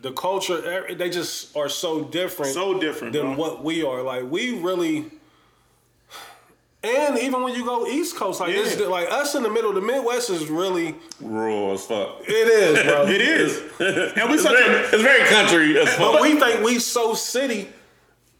the 0.00 0.12
culture, 0.12 0.86
eh, 0.88 0.94
they 0.94 1.08
just 1.08 1.56
are 1.56 1.68
so 1.68 2.02
different, 2.04 2.52
So 2.52 2.80
different, 2.80 3.12
than 3.12 3.34
bro. 3.34 3.36
what 3.36 3.64
we 3.64 3.84
are. 3.84 4.02
Like 4.02 4.30
we 4.30 4.58
really, 4.60 5.10
and 6.84 7.18
even 7.18 7.42
when 7.42 7.54
you 7.54 7.64
go 7.64 7.86
East 7.86 8.16
Coast, 8.16 8.40
like 8.40 8.50
it's 8.54 8.78
Yeah. 8.78 8.86
like 8.86 9.10
us 9.10 9.34
in 9.34 9.42
the 9.42 9.50
middle, 9.50 9.72
the 9.72 9.80
Midwest 9.80 10.30
is 10.30 10.48
really 10.48 10.94
Rural 11.20 11.72
as 11.72 11.84
fuck. 11.86 12.20
it 12.26 12.30
is, 12.48 12.82
bro. 12.84 13.06
It 13.08 13.20
is, 13.20 13.58
and 14.16 14.28
we 14.28 14.34
It's 14.34 14.42
such 14.42 14.52
very, 14.56 14.74
a 14.74 14.82
it's 14.92 15.02
very 15.02 15.24
country 15.28 15.78
as 15.78 15.88
fuck. 15.94 16.12
But 16.14 16.22
we 16.22 16.38
think 16.38 16.62
we 16.64 16.78
so 16.78 17.14
city, 17.14 17.68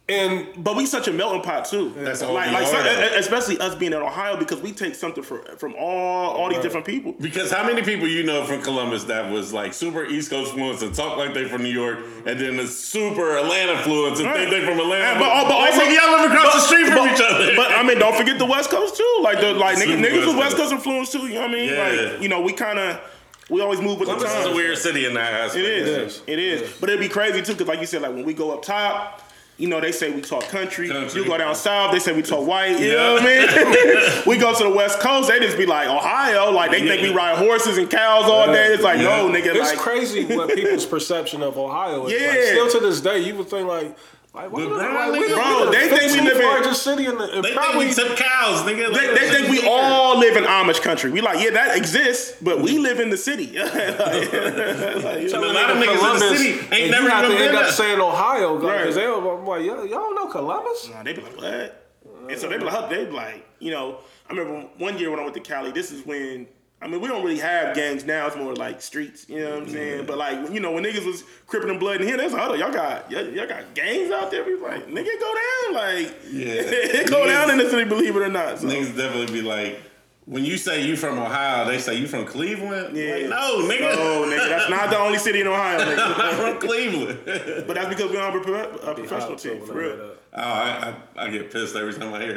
and 0.06 0.46
but 0.62 0.76
we 0.76 0.84
such 0.84 1.08
a 1.08 1.12
melting 1.12 1.40
pot 1.40 1.64
too. 1.64 1.94
That's 1.96 2.20
all 2.20 2.34
like, 2.34 2.52
like 2.52 2.64
are, 2.64 2.66
so- 2.66 2.82
though. 2.82 3.10
especially 3.16 3.58
us 3.58 3.74
being 3.74 3.92
in 3.94 3.98
Ohio 4.02 4.36
because 4.36 4.60
we 4.60 4.70
take 4.70 4.94
something 4.94 5.22
from 5.24 5.42
from 5.56 5.74
all 5.78 6.32
all 6.36 6.50
these 6.50 6.60
different 6.60 6.84
people. 6.84 7.12
Because 7.18 7.50
how 7.50 7.64
many 7.66 7.80
people 7.80 8.06
you 8.06 8.22
know 8.22 8.44
from 8.44 8.60
Columbus 8.60 9.04
that 9.04 9.32
was 9.32 9.54
like 9.54 9.72
super 9.72 10.04
East 10.04 10.28
Coast 10.28 10.52
fluent 10.52 10.82
and 10.82 10.94
talk 10.94 11.16
like 11.16 11.32
they 11.32 11.48
from 11.48 11.62
New 11.62 11.70
York, 11.70 12.00
and 12.26 12.38
then 12.38 12.58
the 12.58 12.66
super 12.66 13.38
Atlanta 13.38 13.78
fluent 13.82 14.20
and 14.20 14.30
think 14.34 14.50
they 14.50 14.60
from 14.60 14.78
Atlanta, 14.78 15.04
And- 15.04 15.18
but- 15.20 15.30
oh, 15.32 15.44
but 15.48 15.58
like, 15.58 15.72
also- 15.72 15.84
y'all 15.84 16.20
live 16.20 16.30
across 16.30 16.52
the 16.52 16.60
street 16.60 16.86
from 16.88 17.08
each 17.08 17.20
other. 17.22 17.56
But 17.56 17.70
I 17.72 17.82
mean, 17.82 17.98
don't 17.98 18.14
forget 18.14 18.38
the 18.38 18.44
West 18.46 18.68
Coast 18.68 18.96
too. 18.98 19.18
Like 19.22 19.40
the 19.40 19.54
like 19.54 19.78
niggas, 19.78 19.84
Super 19.96 19.96
niggas 20.06 20.26
with 20.26 20.36
West 20.36 20.56
Coast. 20.58 20.72
Influence 20.72 21.12
too. 21.12 21.26
You 21.28 21.34
know 21.34 21.40
what 21.42 21.50
I 21.50 21.52
mean? 21.54 21.68
Yeah. 21.70 22.10
Like 22.12 22.22
you 22.22 22.28
know, 22.28 22.42
we 22.42 22.52
kind 22.52 22.78
of 22.78 23.00
we 23.48 23.62
always 23.62 23.80
move 23.80 23.98
with 24.00 24.08
Columbus 24.08 24.30
the 24.32 24.38
is 24.38 24.44
times. 24.44 24.54
a 24.54 24.56
weird 24.56 24.76
city 24.76 25.06
in 25.06 25.14
that 25.14 25.32
aspect. 25.32 25.64
It 25.64 25.70
is. 25.70 25.88
It 25.88 26.02
is. 26.02 26.22
It 26.26 26.38
is. 26.38 26.76
But 26.78 26.90
it'd 26.90 27.00
be 27.00 27.08
crazy 27.08 27.40
too, 27.40 27.52
because 27.52 27.68
like 27.68 27.80
you 27.80 27.86
said, 27.86 28.02
like 28.02 28.12
when 28.12 28.24
we 28.26 28.34
go 28.34 28.50
up 28.52 28.62
top. 28.62 29.22
You 29.56 29.68
know, 29.68 29.80
they 29.80 29.92
say 29.92 30.10
we 30.10 30.20
talk 30.20 30.42
country. 30.48 30.88
Country. 30.88 31.22
You 31.22 31.28
go 31.28 31.38
down 31.38 31.54
south, 31.54 31.92
they 31.92 32.00
say 32.00 32.12
we 32.12 32.22
talk 32.22 32.44
white. 32.46 32.78
You 32.80 32.86
Yeah. 32.88 32.94
know 32.94 33.12
what 33.14 33.22
I 33.22 33.26
mean? 33.26 34.22
we 34.26 34.36
go 34.36 34.52
to 34.52 34.64
the 34.64 34.70
West 34.70 34.98
Coast, 34.98 35.28
they 35.28 35.38
just 35.38 35.56
be 35.56 35.64
like 35.64 35.86
Ohio. 35.88 36.50
Like 36.50 36.72
they 36.72 36.80
think 36.86 37.02
we 37.02 37.12
ride 37.14 37.38
horses 37.38 37.78
and 37.78 37.88
cows 37.88 38.24
all 38.24 38.46
day. 38.46 38.74
It's 38.74 38.82
like 38.82 38.98
Yeah. 38.98 39.22
no, 39.22 39.28
nigga. 39.28 39.54
it's 39.54 39.60
like 39.70 39.78
crazy 39.78 40.24
what 40.24 40.52
people's 40.54 40.84
perception 40.86 41.40
of 41.42 41.56
Ohio 41.56 42.06
is. 42.06 42.12
Like, 42.12 42.20
Yeah. 42.20 42.46
still 42.50 42.70
to 42.72 42.80
this 42.80 43.00
day, 43.00 43.18
you 43.20 43.36
would 43.36 43.48
think 43.48 43.68
like. 43.68 43.96
Like, 44.34 44.50
The 44.50 44.58
not? 44.58 44.68
brown 44.68 44.94
Like, 45.12 45.20
we 45.20 45.26
niggas- 45.26 45.28
the- 45.28 45.34
Bro, 45.36 45.70
they 45.70 45.88
think 45.88 46.12
we 46.12 46.20
live 46.22 46.32
in- 46.36 46.38
the 46.42 46.46
largest 46.48 46.82
city 46.82 47.06
in 47.06 47.18
the 47.18 47.24
and 47.36 47.44
They 47.44 47.52
probably 47.52 47.92
think 47.92 48.08
we 48.08 48.16
tip 48.16 48.18
cows, 48.18 48.62
nigga. 48.62 48.92
they, 48.92 49.06
Like, 49.08 49.20
they 49.20 49.30
think 49.30 49.48
we 49.48 49.68
all 49.68 50.18
live 50.18 50.36
in 50.36 50.42
Amish 50.44 50.82
country. 50.82 51.10
We 51.12 51.20
like, 51.20 51.40
yeah, 51.42 51.50
that 51.50 51.76
exists, 51.76 52.34
but 52.42 52.60
we 52.60 52.78
live 52.78 52.98
in 52.98 53.10
the 53.10 53.16
city. 53.16 53.46
Like, 53.58 53.72
like, 53.74 55.22
you 55.22 55.30
A 55.30 55.38
lot 55.38 55.70
of 55.70 55.76
niggas 55.76 55.80
in 55.80 55.80
the 55.80 55.86
Columbus, 55.86 56.38
city 56.40 56.50
ain't 56.72 56.90
never 56.90 57.04
you 57.04 57.10
have 57.10 57.24
even 57.26 57.36
to 57.36 57.42
end 57.44 57.52
been 57.54 57.64
up 57.64 57.70
saying 57.70 58.00
Ohio 58.00 58.56
because 58.56 58.70
Right. 58.86 58.94
they 58.94 59.00
don't, 59.02 59.38
I'm 59.40 59.46
like, 59.46 59.64
y'all, 59.64 59.86
y'all 59.86 60.00
don't 60.00 60.14
know 60.16 60.26
Columbus? 60.26 60.88
Nah, 60.90 61.02
they 61.04 61.12
be 61.12 61.22
like, 61.22 61.36
what? 61.36 61.86
And 62.28 62.38
so 62.40 62.48
they 62.48 62.58
be 62.58 62.64
uh. 62.66 62.80
like, 62.80 62.90
they 62.90 63.04
be 63.04 63.10
like, 63.12 63.46
you 63.60 63.70
know, 63.70 63.98
I 64.28 64.32
remember 64.34 64.68
one 64.78 64.98
year 64.98 65.10
when 65.10 65.20
I 65.20 65.22
went 65.22 65.34
to 65.34 65.40
Cali, 65.40 65.70
this 65.70 65.92
is 65.92 66.04
when, 66.04 66.48
I 66.84 66.86
mean, 66.86 67.00
we 67.00 67.08
don't 67.08 67.24
really 67.24 67.38
have 67.38 67.74
gangs 67.74 68.04
now. 68.04 68.26
It's 68.26 68.36
more 68.36 68.54
like 68.54 68.82
streets, 68.82 69.24
you 69.28 69.38
know 69.40 69.52
what 69.54 69.62
I'm 69.62 69.68
saying? 69.70 70.04
But 70.06 70.18
like, 70.18 70.50
you 70.52 70.60
know, 70.60 70.72
when 70.72 70.84
niggas 70.84 71.06
was 71.06 71.24
cripping 71.46 71.70
and 71.70 71.80
blood 71.80 72.02
in 72.02 72.06
here, 72.06 72.18
that's 72.18 72.34
like, 72.34 72.42
hold 72.42 72.58
y'all 72.58 72.70
got, 72.70 73.10
y'all, 73.10 73.24
y'all 73.26 73.48
got 73.48 73.72
gangs 73.74 74.10
out 74.12 74.30
there? 74.30 74.44
We 74.44 74.56
like, 74.56 74.86
nigga, 74.86 75.18
go 75.18 75.34
down. 75.34 75.74
Like, 75.74 76.14
Yeah. 76.30 76.52
it 76.56 77.08
go 77.10 77.22
Niggas- 77.22 77.26
down 77.28 77.50
in 77.52 77.58
the 77.58 77.70
city, 77.70 77.84
believe 77.84 78.14
it 78.14 78.20
or 78.20 78.28
not. 78.28 78.58
So. 78.58 78.66
Niggas 78.66 78.94
definitely 78.96 79.32
be 79.32 79.40
like, 79.40 79.80
when 80.26 80.44
you 80.44 80.58
say 80.58 80.86
you 80.86 80.94
from 80.96 81.18
Ohio, 81.18 81.66
they 81.66 81.78
say 81.78 81.94
you 81.96 82.06
from 82.06 82.26
Cleveland. 82.26 82.94
Yeah. 82.96 83.14
Like, 83.14 83.28
no, 83.30 83.58
nigga. 83.66 83.80
No, 83.96 84.24
nigga, 84.26 84.48
that's 84.50 84.68
not 84.70 84.90
the 84.90 84.98
only 84.98 85.18
city 85.18 85.40
in 85.40 85.46
Ohio, 85.46 85.78
nigga. 85.80 86.14
I'm 86.18 86.36
from 86.58 86.68
Cleveland. 86.68 87.18
But 87.66 87.76
that's 87.76 87.88
because 87.88 88.10
we're 88.10 88.20
on 88.20 88.36
a, 88.36 88.40
pro- 88.42 88.74
a 88.90 88.94
professional 88.94 89.36
team, 89.36 89.64
for 89.64 89.72
real. 89.72 89.92
oh, 90.00 90.16
I, 90.34 90.94
I, 91.16 91.24
I 91.24 91.30
get 91.30 91.50
pissed 91.50 91.76
every 91.76 91.94
time 91.94 92.12
I 92.12 92.20
hear 92.22 92.36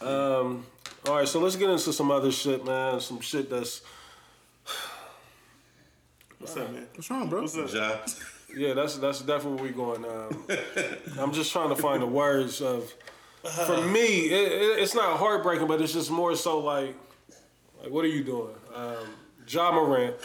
it. 0.00 0.02
Um, 0.04 0.66
all 1.06 1.16
right, 1.16 1.28
so 1.28 1.40
let's 1.40 1.56
get 1.56 1.70
into 1.70 1.92
some 1.92 2.10
other 2.10 2.32
shit, 2.32 2.64
man. 2.64 3.00
Some 3.00 3.20
shit 3.20 3.50
that's 3.50 3.82
What's 6.44 6.58
up, 6.58 6.72
man? 6.72 6.86
What's 6.94 7.10
wrong, 7.10 7.30
bro? 7.30 7.40
What's 7.40 7.56
up? 7.56 7.72
Ja. 7.72 7.96
yeah, 8.54 8.74
that's 8.74 8.98
that's 8.98 9.22
definitely 9.22 9.62
where 9.62 9.64
we 9.64 9.70
going. 9.70 10.04
Um, 10.04 10.44
I'm 11.18 11.32
just 11.32 11.50
trying 11.52 11.70
to 11.70 11.76
find 11.76 12.02
the 12.02 12.06
words 12.06 12.60
of. 12.60 12.92
For 13.66 13.80
me, 13.86 14.26
it, 14.26 14.52
it, 14.52 14.78
it's 14.82 14.94
not 14.94 15.18
heartbreaking, 15.18 15.66
but 15.66 15.80
it's 15.80 15.94
just 15.94 16.10
more 16.10 16.36
so 16.36 16.58
like, 16.58 16.94
like 17.82 17.90
what 17.90 18.04
are 18.04 18.08
you 18.08 18.22
doing? 18.22 18.54
Um, 18.74 19.06
Ja 19.48 19.72
Morant, 19.72 20.16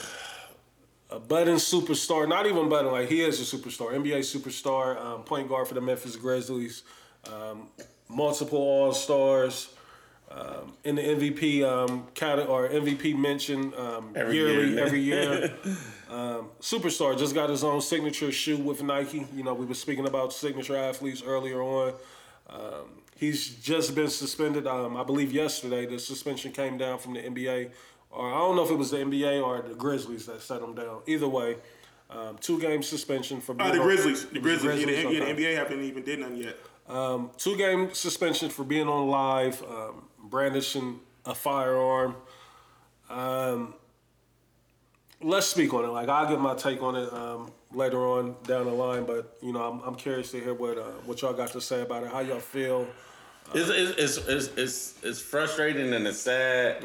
a 1.09 1.19
budding 1.19 1.55
superstar, 1.55 2.27
not 2.27 2.45
even 2.47 2.67
budding, 2.67 2.91
like 2.91 3.07
he 3.07 3.21
is 3.21 3.39
a 3.39 3.57
superstar, 3.57 3.93
NBA 3.93 4.19
superstar, 4.19 5.01
um, 5.01 5.23
point 5.23 5.47
guard 5.47 5.69
for 5.69 5.73
the 5.73 5.81
Memphis 5.81 6.17
Grizzlies, 6.17 6.83
um, 7.31 7.67
multiple 8.09 8.59
All 8.59 8.93
Stars. 8.93 9.69
Um, 10.31 10.73
in 10.83 10.95
the 10.95 11.01
MVP 11.01 11.63
um, 11.63 12.05
cate- 12.13 12.47
or 12.47 12.69
MVP 12.69 13.17
mention 13.17 13.73
um, 13.75 14.11
Every 14.15 14.35
yearly 14.35 14.69
year. 14.73 14.85
every 14.85 14.99
year. 15.01 15.53
um, 16.09 16.49
superstar 16.61 17.17
just 17.17 17.33
got 17.33 17.49
his 17.49 17.63
own 17.63 17.81
signature 17.81 18.31
shoe 18.31 18.57
with 18.57 18.83
Nike. 18.83 19.25
You 19.35 19.43
know, 19.43 19.55
we 19.55 19.65
were 19.65 19.73
speaking 19.73 20.07
about 20.07 20.31
signature 20.31 20.75
athletes 20.77 21.23
earlier 21.25 21.63
on. 21.63 21.93
Um, 22.47 23.01
he's 23.15 23.55
just 23.55 23.95
been 23.95 24.07
suspended. 24.09 24.67
Um, 24.67 24.95
I 24.97 25.03
believe 25.03 25.31
yesterday 25.33 25.87
the 25.87 25.97
suspension 25.97 26.51
came 26.51 26.77
down 26.77 26.99
from 26.99 27.13
the 27.15 27.21
NBA, 27.21 27.71
or 28.11 28.31
I 28.31 28.37
don't 28.37 28.55
know 28.55 28.63
if 28.63 28.69
it 28.69 28.77
was 28.77 28.91
the 28.91 28.97
NBA 28.97 29.43
or 29.43 29.63
the 29.67 29.73
Grizzlies 29.73 30.27
that 30.27 30.41
set 30.43 30.61
him 30.61 30.75
down. 30.75 31.01
Either 31.07 31.27
way, 31.27 31.55
um, 32.11 32.37
two 32.39 32.59
game 32.59 32.83
suspension 32.83 33.41
for 33.41 33.59
Uh, 33.59 33.71
the 33.71 33.79
Grizzlies. 33.79 34.25
The 34.27 34.37
It 34.37 34.43
was 34.43 34.61
Grizzlies. 34.61 34.85
Yeah, 34.85 35.09
the, 35.09 35.33
the 35.33 35.41
NBA 35.43 35.55
haven't 35.55 35.81
even 35.81 36.03
did 36.03 36.19
nothing 36.19 36.37
yet. 36.37 36.57
Um, 36.87 37.31
two 37.37 37.55
game 37.57 37.93
suspension 37.93 38.49
for 38.49 38.63
being 38.63 38.87
on 38.87 39.07
live, 39.09 39.61
um, 39.63 40.05
brandishing 40.29 40.99
a 41.25 41.35
firearm. 41.35 42.15
Um, 43.09 43.73
let's 45.21 45.47
speak 45.47 45.73
on 45.73 45.85
it. 45.85 45.89
Like 45.89 46.09
I'll 46.09 46.27
give 46.27 46.39
my 46.39 46.55
take 46.55 46.81
on 46.81 46.95
it 46.95 47.11
um, 47.13 47.51
later 47.73 48.05
on 48.07 48.35
down 48.43 48.65
the 48.65 48.71
line, 48.71 49.05
but 49.05 49.37
you 49.41 49.51
know 49.51 49.61
I'm, 49.61 49.81
I'm 49.81 49.95
curious 49.95 50.31
to 50.31 50.39
hear 50.39 50.53
what 50.53 50.77
uh, 50.77 50.83
what 51.05 51.21
y'all 51.21 51.33
got 51.33 51.51
to 51.51 51.61
say 51.61 51.81
about 51.81 52.03
it. 52.03 52.11
How 52.11 52.19
y'all 52.19 52.39
feel? 52.39 52.87
It's, 53.51 53.69
it's, 53.69 53.97
it's, 53.97 54.27
it's, 54.27 54.57
it's, 54.57 55.03
it's 55.03 55.19
frustrating 55.19 55.91
and 55.93 56.05
it's 56.05 56.19
sad. 56.19 56.83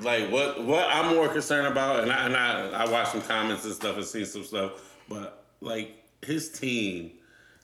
Like 0.00 0.30
what 0.30 0.64
what 0.64 0.88
I'm 0.90 1.14
more 1.14 1.28
concerned 1.28 1.66
about, 1.66 2.00
and 2.00 2.10
I 2.12 2.26
and 2.26 2.36
I, 2.36 2.84
I 2.84 2.90
watched 2.90 3.12
some 3.12 3.22
comments 3.22 3.64
and 3.64 3.74
stuff 3.74 3.96
and 3.96 4.04
seen 4.04 4.24
some 4.24 4.44
stuff, 4.44 4.96
but 5.08 5.44
like 5.60 6.02
his 6.22 6.50
team, 6.50 7.12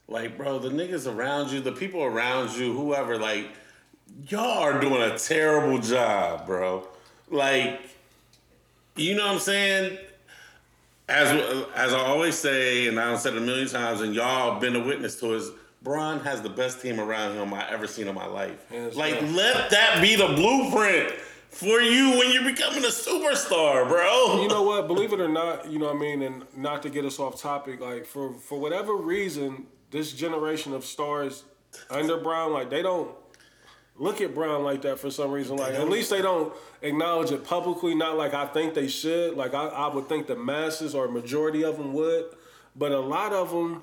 like 0.07 0.37
bro, 0.37 0.59
the 0.59 0.69
niggas 0.69 1.11
around 1.11 1.51
you, 1.51 1.61
the 1.61 1.73
people 1.73 2.03
around 2.03 2.55
you, 2.55 2.75
whoever, 2.75 3.19
like 3.19 3.49
y'all 4.29 4.63
are 4.63 4.81
doing 4.81 5.03
a 5.03 5.19
terrible 5.19 5.79
job, 5.79 6.47
bro. 6.47 6.87
Like, 7.31 7.81
you 8.97 9.15
know 9.15 9.27
what 9.27 9.35
I'm 9.35 9.41
saying? 9.41 9.99
as 11.09 11.31
as 11.75 11.93
I 11.93 11.99
always 11.99 12.37
say, 12.37 12.89
and 12.89 12.99
I've 12.99 13.21
said 13.21 13.35
it 13.35 13.39
a 13.39 13.41
million 13.41 13.69
times, 13.69 14.01
and 14.01 14.15
y'all 14.15 14.59
been 14.59 14.77
a 14.77 14.85
witness 14.85 15.19
to 15.21 15.35
is 15.35 15.51
Bron 15.83 16.21
has 16.21 16.43
the 16.43 16.49
best 16.49 16.81
team 16.81 16.99
around 16.99 17.37
him 17.37 17.55
I 17.55 17.69
ever 17.71 17.87
seen 17.87 18.09
in 18.09 18.15
my 18.15 18.27
life. 18.27 18.59
Like, 18.95 19.21
let 19.23 19.71
that 19.71 20.01
be 20.03 20.17
the 20.17 20.27
blueprint 20.29 21.13
for 21.51 21.81
you 21.81 22.19
when 22.19 22.33
you're 22.33 22.45
becoming 22.45 22.85
a 22.85 22.89
superstar, 22.89 23.87
bro. 23.89 24.43
You 24.43 24.49
know 24.49 24.63
what? 24.63 24.89
Believe 24.89 25.13
it 25.13 25.21
or 25.21 25.29
not, 25.29 25.71
you 25.71 25.79
know 25.79 25.87
what 25.87 25.97
I 25.97 25.99
mean, 25.99 26.23
and 26.23 26.45
not 26.57 26.83
to 26.83 26.91
get 26.91 27.05
us 27.05 27.21
off 27.21 27.41
topic, 27.41 27.81
like 27.81 28.05
for 28.05 28.35
for 28.35 28.59
whatever 28.59 28.95
reason, 28.95 29.67
this 29.91 30.13
generation 30.13 30.75
of 30.75 30.85
stars 30.85 31.45
under 31.89 32.17
Brown, 32.17 32.53
like 32.53 32.69
they 32.69 32.83
don't 32.83 33.15
look 33.99 34.21
at 34.21 34.35
Brown 34.35 34.63
like 34.65 34.83
that 34.83 34.99
for 34.99 35.11
some 35.11 35.31
reason. 35.31 35.57
Like 35.57 35.75
at 35.75 35.89
least 35.89 36.11
they 36.11 36.23
don't 36.23 36.53
acknowledge 36.83 37.31
it 37.31 37.45
publicly. 37.45 37.95
Not 37.95 38.17
like 38.17 38.35
I 38.35 38.47
think 38.47 38.75
they 38.75 38.89
should. 38.89 39.37
Like 39.37 39.55
I, 39.55 39.67
I 39.67 39.95
would 39.95 40.09
think 40.09 40.27
the 40.27 40.37
masses 40.37 40.95
or 40.95 41.09
majority 41.09 41.65
of 41.65 41.77
them 41.79 41.93
would, 41.95 42.27
but 42.75 42.93
a 42.93 43.01
lot 43.01 43.33
of 43.33 43.51
them. 43.51 43.83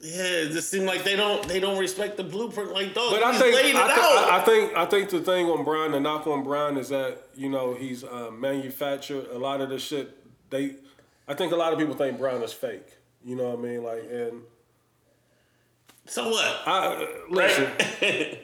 yeah, 0.00 0.22
it 0.22 0.52
just 0.52 0.70
seems 0.70 0.84
like 0.84 1.02
they 1.04 1.16
don't 1.16 1.46
they 1.48 1.60
don't 1.60 1.78
respect 1.78 2.16
the 2.16 2.24
blueprint. 2.24 2.72
Like, 2.72 2.94
dog, 2.94 3.12
But 3.12 3.22
I 3.22 3.38
think 3.38 3.74
I, 3.74 3.82
out. 3.82 4.30
I, 4.40 4.44
think 4.44 4.76
I 4.76 4.84
think 4.86 5.10
the 5.10 5.20
thing 5.20 5.46
on 5.46 5.64
Brown, 5.64 5.92
the 5.92 6.00
knock 6.00 6.26
on 6.26 6.44
Brown 6.44 6.76
is 6.76 6.88
that 6.90 7.28
you 7.34 7.48
know 7.48 7.74
he's 7.74 8.04
uh, 8.04 8.30
manufactured 8.32 9.26
a 9.32 9.38
lot 9.38 9.60
of 9.60 9.70
the 9.70 9.78
shit. 9.78 10.16
They, 10.50 10.76
I 11.26 11.34
think 11.34 11.52
a 11.52 11.56
lot 11.56 11.72
of 11.72 11.78
people 11.78 11.94
think 11.94 12.18
Brown 12.18 12.42
is 12.42 12.52
fake. 12.52 12.86
You 13.24 13.34
know 13.36 13.48
what 13.50 13.58
I 13.58 13.62
mean? 13.62 13.82
Like, 13.82 14.04
and 14.10 14.42
so 16.04 16.28
what? 16.28 16.62
I 16.66 17.08
listen. 17.30 17.70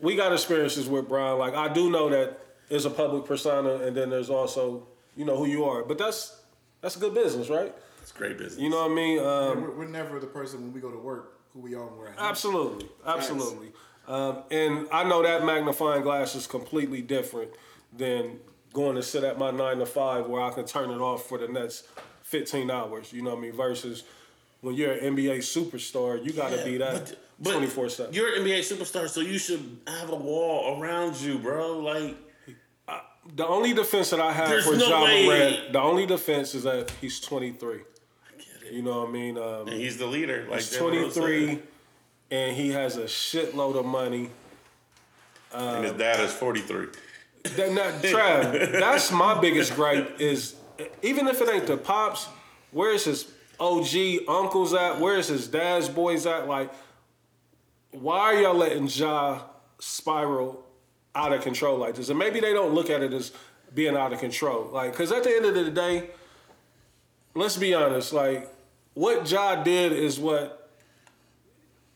we 0.00 0.16
got 0.16 0.32
experiences 0.32 0.88
with 0.88 1.08
Brian. 1.08 1.38
Like 1.38 1.54
I 1.54 1.72
do 1.72 1.90
know 1.90 2.08
that 2.10 2.38
there's 2.68 2.84
a 2.84 2.90
public 2.90 3.24
persona, 3.24 3.74
and 3.86 3.96
then 3.96 4.10
there's 4.10 4.30
also 4.30 4.86
you 5.16 5.24
know 5.24 5.36
who 5.36 5.46
you 5.46 5.64
are. 5.64 5.82
But 5.84 5.98
that's 5.98 6.40
that's 6.80 6.96
good 6.96 7.14
business, 7.14 7.48
right? 7.48 7.74
It's 8.00 8.12
great 8.12 8.38
business. 8.38 8.60
You 8.60 8.70
know 8.70 8.82
what 8.82 8.90
I 8.90 8.94
mean? 8.94 9.18
Um, 9.18 9.62
We're, 9.62 9.70
we're 9.78 9.88
never 9.88 10.18
the 10.18 10.26
person 10.26 10.62
when 10.62 10.72
we 10.72 10.80
go 10.80 10.90
to 10.90 10.98
work 10.98 11.38
who 11.52 11.60
we 11.60 11.74
are 11.74 11.86
when 11.86 11.98
we're 11.98 12.08
at 12.08 12.18
home. 12.18 12.28
Absolutely, 12.28 12.88
absolutely. 13.06 13.72
Um, 14.08 14.44
and 14.50 14.88
I 14.90 15.04
know 15.04 15.22
that 15.22 15.44
magnifying 15.44 16.02
glass 16.02 16.34
is 16.34 16.46
completely 16.46 17.02
different 17.02 17.50
than 17.96 18.40
going 18.72 18.96
to 18.96 19.02
sit 19.02 19.24
at 19.24 19.38
my 19.38 19.50
nine 19.50 19.78
to 19.78 19.86
five 19.86 20.26
where 20.26 20.40
I 20.40 20.50
can 20.50 20.64
turn 20.64 20.90
it 20.90 21.00
off 21.00 21.28
for 21.28 21.38
the 21.38 21.48
next 21.48 21.86
fifteen 22.22 22.70
hours. 22.70 23.12
You 23.12 23.22
know 23.22 23.30
what 23.30 23.38
I 23.38 23.42
mean? 23.42 23.52
Versus 23.52 24.04
when 24.60 24.74
you're 24.74 24.92
an 24.92 25.16
NBA 25.16 25.38
superstar, 25.38 26.22
you 26.24 26.32
got 26.32 26.50
to 26.50 26.64
be 26.64 26.76
that 26.78 27.14
twenty 27.42 27.66
four 27.66 27.88
seven. 27.88 28.12
You're 28.14 28.34
an 28.36 28.42
NBA 28.42 28.60
superstar, 28.60 29.08
so 29.08 29.20
you 29.20 29.38
should 29.38 29.78
have 29.86 30.10
a 30.10 30.16
wall 30.16 30.80
around 30.80 31.16
you, 31.20 31.38
bro. 31.38 31.78
Like, 31.78 32.16
The 33.36 33.46
only 33.46 33.72
defense 33.74 34.10
that 34.10 34.20
I 34.20 34.32
have 34.32 34.48
There's 34.48 34.66
for 34.66 34.76
no 34.76 34.88
Ja 34.88 35.00
Morant, 35.00 35.72
the 35.72 35.80
only 35.80 36.06
defense 36.06 36.54
is 36.54 36.64
that 36.64 36.90
he's 37.00 37.20
twenty 37.20 37.52
three. 37.52 37.80
You 38.70 38.82
know 38.82 39.00
what 39.00 39.08
I 39.08 39.12
mean? 39.12 39.36
Um, 39.36 39.66
and 39.68 39.70
he's 39.72 39.98
the 39.98 40.06
leader. 40.06 40.46
Like 40.48 40.60
he's 40.60 40.76
Jalen 40.76 40.80
Rose 40.80 40.80
twenty 40.80 41.10
said. 41.10 41.22
three, 41.58 41.62
and 42.30 42.56
he 42.56 42.68
has 42.70 42.96
a 42.96 43.04
shitload 43.04 43.76
of 43.78 43.84
money. 43.84 44.30
and 45.52 45.84
his 45.84 45.94
dad 45.94 46.20
is 46.20 46.32
43. 46.32 46.86
That 47.56 47.72
not 47.72 47.94
Trav. 48.02 48.72
That's 48.72 49.10
my 49.10 49.40
biggest 49.40 49.74
gripe 49.74 50.20
is 50.20 50.54
even 51.02 51.26
if 51.26 51.40
it 51.40 51.48
ain't 51.48 51.66
the 51.66 51.76
pops, 51.76 52.28
where's 52.70 53.04
his 53.04 53.30
OG 53.60 54.26
uncles 54.28 54.72
at? 54.74 54.98
Where's 54.98 55.28
his 55.28 55.46
dad's 55.48 55.88
boys 55.88 56.26
at? 56.26 56.48
Like, 56.48 56.72
why 57.92 58.18
are 58.18 58.34
y'all 58.42 58.54
letting 58.54 58.86
Ja 58.88 59.42
spiral 59.78 60.64
out 61.14 61.32
of 61.32 61.42
control 61.42 61.76
like 61.78 61.94
this? 61.94 62.08
And 62.08 62.18
maybe 62.18 62.40
they 62.40 62.52
don't 62.52 62.72
look 62.74 62.88
at 62.90 63.02
it 63.02 63.12
as 63.12 63.32
being 63.74 63.96
out 63.96 64.12
of 64.12 64.20
control. 64.20 64.70
Like, 64.72 64.94
cause 64.94 65.12
at 65.12 65.24
the 65.24 65.30
end 65.30 65.44
of 65.44 65.54
the 65.54 65.70
day, 65.70 66.10
let's 67.34 67.56
be 67.56 67.74
honest, 67.74 68.12
like 68.12 68.52
what 68.94 69.30
Ja 69.30 69.62
did 69.62 69.92
is 69.92 70.18
what 70.18 70.70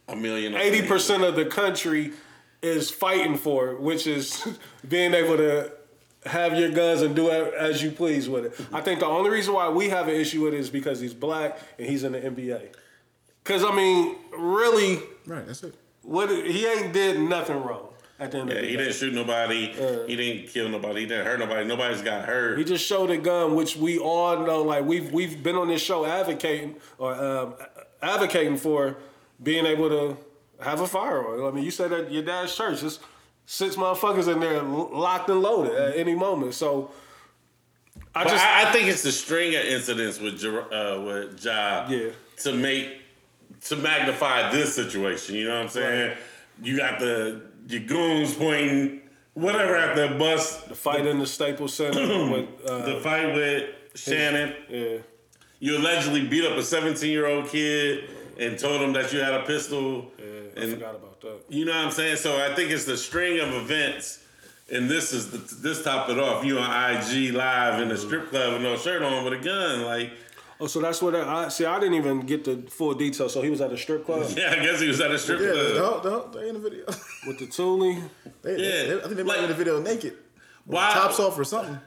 A 0.08 0.14
million. 0.16 0.54
eighty 0.54 0.86
percent 0.86 1.22
of 1.24 1.34
the 1.34 1.46
country 1.46 2.12
is 2.62 2.90
fighting 2.90 3.36
for, 3.36 3.76
which 3.76 4.06
is 4.06 4.46
being 4.88 5.14
able 5.14 5.36
to 5.36 5.72
have 6.26 6.58
your 6.58 6.70
guns 6.70 7.02
and 7.02 7.14
do 7.14 7.28
it 7.30 7.54
as 7.54 7.82
you 7.82 7.90
please 7.90 8.28
with 8.28 8.46
it. 8.46 8.66
I 8.72 8.80
think 8.80 9.00
the 9.00 9.06
only 9.06 9.30
reason 9.30 9.52
why 9.54 9.68
we 9.68 9.88
have 9.90 10.08
an 10.08 10.14
issue 10.14 10.42
with 10.42 10.54
it 10.54 10.60
is 10.60 10.70
because 10.70 11.00
he's 11.00 11.14
black 11.14 11.58
and 11.78 11.86
he's 11.88 12.04
in 12.04 12.12
the 12.12 12.20
NBA. 12.20 12.68
Because 13.42 13.62
I 13.64 13.74
mean, 13.74 14.16
really, 14.36 15.00
Right, 15.26 15.46
that's 15.46 15.62
it. 15.62 15.74
what 16.02 16.30
he 16.30 16.66
ain't 16.66 16.92
did 16.92 17.20
nothing 17.20 17.62
wrong 17.62 17.88
at 18.18 18.30
the 18.30 18.38
end 18.38 18.48
Yeah, 18.48 18.54
of 18.56 18.60
the 18.60 18.66
day. 18.66 18.70
he 18.70 18.76
day. 18.76 18.82
didn't 18.84 18.96
shoot 18.96 19.12
nobody. 19.14 19.66
he 20.06 20.16
didn't 20.16 20.48
kill 20.48 20.68
nobody. 20.70 21.00
He 21.00 21.06
didn't 21.06 21.26
hurt 21.26 21.38
nobody. 21.40 21.64
Nobody's 21.66 22.00
got 22.00 22.24
hurt. 22.24 22.56
He 22.58 22.64
just 22.64 22.86
showed 22.86 23.10
a 23.10 23.18
gun, 23.18 23.54
which 23.54 23.76
we 23.76 23.98
all 23.98 24.46
know. 24.46 24.62
Like 24.62 24.84
we've 24.86 25.12
we've 25.12 25.42
been 25.42 25.56
on 25.56 25.68
this 25.68 25.82
show 25.82 26.06
advocating 26.06 26.76
or 26.96 27.14
um, 27.14 27.54
advocating 28.00 28.56
for 28.56 28.96
being 29.42 29.66
able 29.66 29.88
to 29.90 30.16
have 30.62 30.80
a 30.80 30.86
firearm. 30.86 31.44
I 31.44 31.50
mean, 31.50 31.64
you 31.64 31.70
said 31.70 31.92
at 31.92 32.10
your 32.10 32.22
dad's 32.22 32.56
church, 32.56 32.80
there's 32.80 32.98
six 33.46 33.76
motherfuckers 33.76 34.32
in 34.32 34.40
there 34.40 34.62
locked 34.62 35.28
and 35.28 35.40
loaded 35.42 35.74
at 35.74 35.96
any 35.96 36.14
moment. 36.14 36.54
So 36.54 36.90
I 38.14 38.24
But 38.24 38.30
just 38.30 38.44
I, 38.44 38.68
I 38.68 38.72
think 38.72 38.88
it's 38.88 39.02
the 39.02 39.12
string 39.12 39.54
of 39.54 39.62
incidents 39.64 40.20
with 40.20 40.42
uh, 40.44 41.00
with 41.04 41.44
Ja 41.44 41.86
Yeah. 41.88 42.10
to 42.42 42.52
make 42.52 43.00
to 43.62 43.76
magnify 43.76 44.50
this 44.50 44.74
situation. 44.74 45.34
You 45.36 45.48
know 45.48 45.54
what 45.56 45.62
I'm 45.64 45.68
saying? 45.68 46.08
Right. 46.10 46.18
You 46.62 46.76
got 46.76 46.98
the 46.98 47.42
your 47.68 47.80
goons 47.82 48.34
pointing 48.34 49.00
whatever 49.34 49.76
at 49.76 49.96
the 49.96 50.14
bus. 50.18 50.62
the 50.62 50.74
fight 50.74 51.06
in 51.06 51.18
the 51.18 51.26
Staples 51.26 51.74
Center 51.74 52.00
with 52.30 52.48
uh, 52.68 52.84
The 52.86 53.00
fight 53.00 53.34
with 53.34 53.70
Shannon. 53.94 54.54
yeah. 54.68 54.98
You 55.60 55.78
allegedly 55.78 56.26
beat 56.26 56.44
up 56.44 56.58
a 56.58 56.62
17 56.62 57.10
year 57.10 57.26
old 57.26 57.48
kid 57.48 58.10
and 58.38 58.58
told 58.58 58.82
him 58.82 58.92
that 58.92 59.12
you 59.12 59.20
had 59.20 59.32
a 59.34 59.42
pistol. 59.44 60.10
Yeah, 60.18 60.24
I 60.56 60.60
and 60.60 60.72
forgot 60.74 60.94
about 60.96 61.13
that. 61.24 61.40
You 61.48 61.64
know 61.64 61.72
what 61.72 61.86
I'm 61.86 61.90
saying? 61.90 62.16
So 62.16 62.42
I 62.42 62.54
think 62.54 62.70
it's 62.70 62.84
the 62.84 62.96
string 62.96 63.40
of 63.40 63.52
events, 63.54 64.24
and 64.72 64.88
this 64.88 65.12
is 65.12 65.30
the, 65.30 65.38
this 65.56 65.82
topped 65.82 66.10
it 66.10 66.18
off. 66.18 66.44
You 66.44 66.58
on 66.58 66.94
IG 66.94 67.34
live 67.34 67.80
in 67.80 67.90
a 67.90 67.94
mm-hmm. 67.94 68.06
strip 68.06 68.30
club 68.30 68.54
with 68.54 68.62
no 68.62 68.76
shirt 68.76 69.02
on 69.02 69.24
with 69.24 69.32
a 69.34 69.42
gun, 69.42 69.82
like 69.82 70.12
Oh, 70.60 70.66
so 70.66 70.80
that's 70.80 71.02
what 71.02 71.14
I, 71.16 71.44
I 71.44 71.48
see. 71.48 71.64
I 71.64 71.78
didn't 71.80 71.94
even 71.94 72.20
get 72.20 72.44
the 72.44 72.62
full 72.70 72.94
details. 72.94 73.32
So 73.32 73.42
he 73.42 73.50
was 73.50 73.60
at 73.60 73.72
a 73.72 73.76
strip 73.76 74.06
club 74.06 74.26
yeah, 74.36 74.52
I 74.52 74.56
guess 74.56 74.80
he 74.80 74.88
was 74.88 75.00
at 75.00 75.10
a 75.10 75.18
strip 75.18 75.40
Yeah, 75.40 75.52
club. 75.52 76.04
no, 76.04 76.10
no, 76.10 76.30
they 76.30 76.48
in 76.48 76.54
the 76.54 76.60
video. 76.60 76.86
with 77.26 77.38
the 77.38 77.46
Thule. 77.46 77.96
they, 78.42 78.52
Yeah, 78.52 78.86
they- 78.86 78.98
I 78.98 79.02
think 79.02 79.16
they 79.16 79.22
might 79.22 79.38
like- 79.38 79.38
be 79.38 79.44
in 79.44 79.50
the 79.50 79.56
video 79.56 79.82
naked. 79.82 80.16
Why? 80.64 80.92
Tops 80.92 81.20
off 81.20 81.38
or 81.38 81.44
something. 81.44 81.78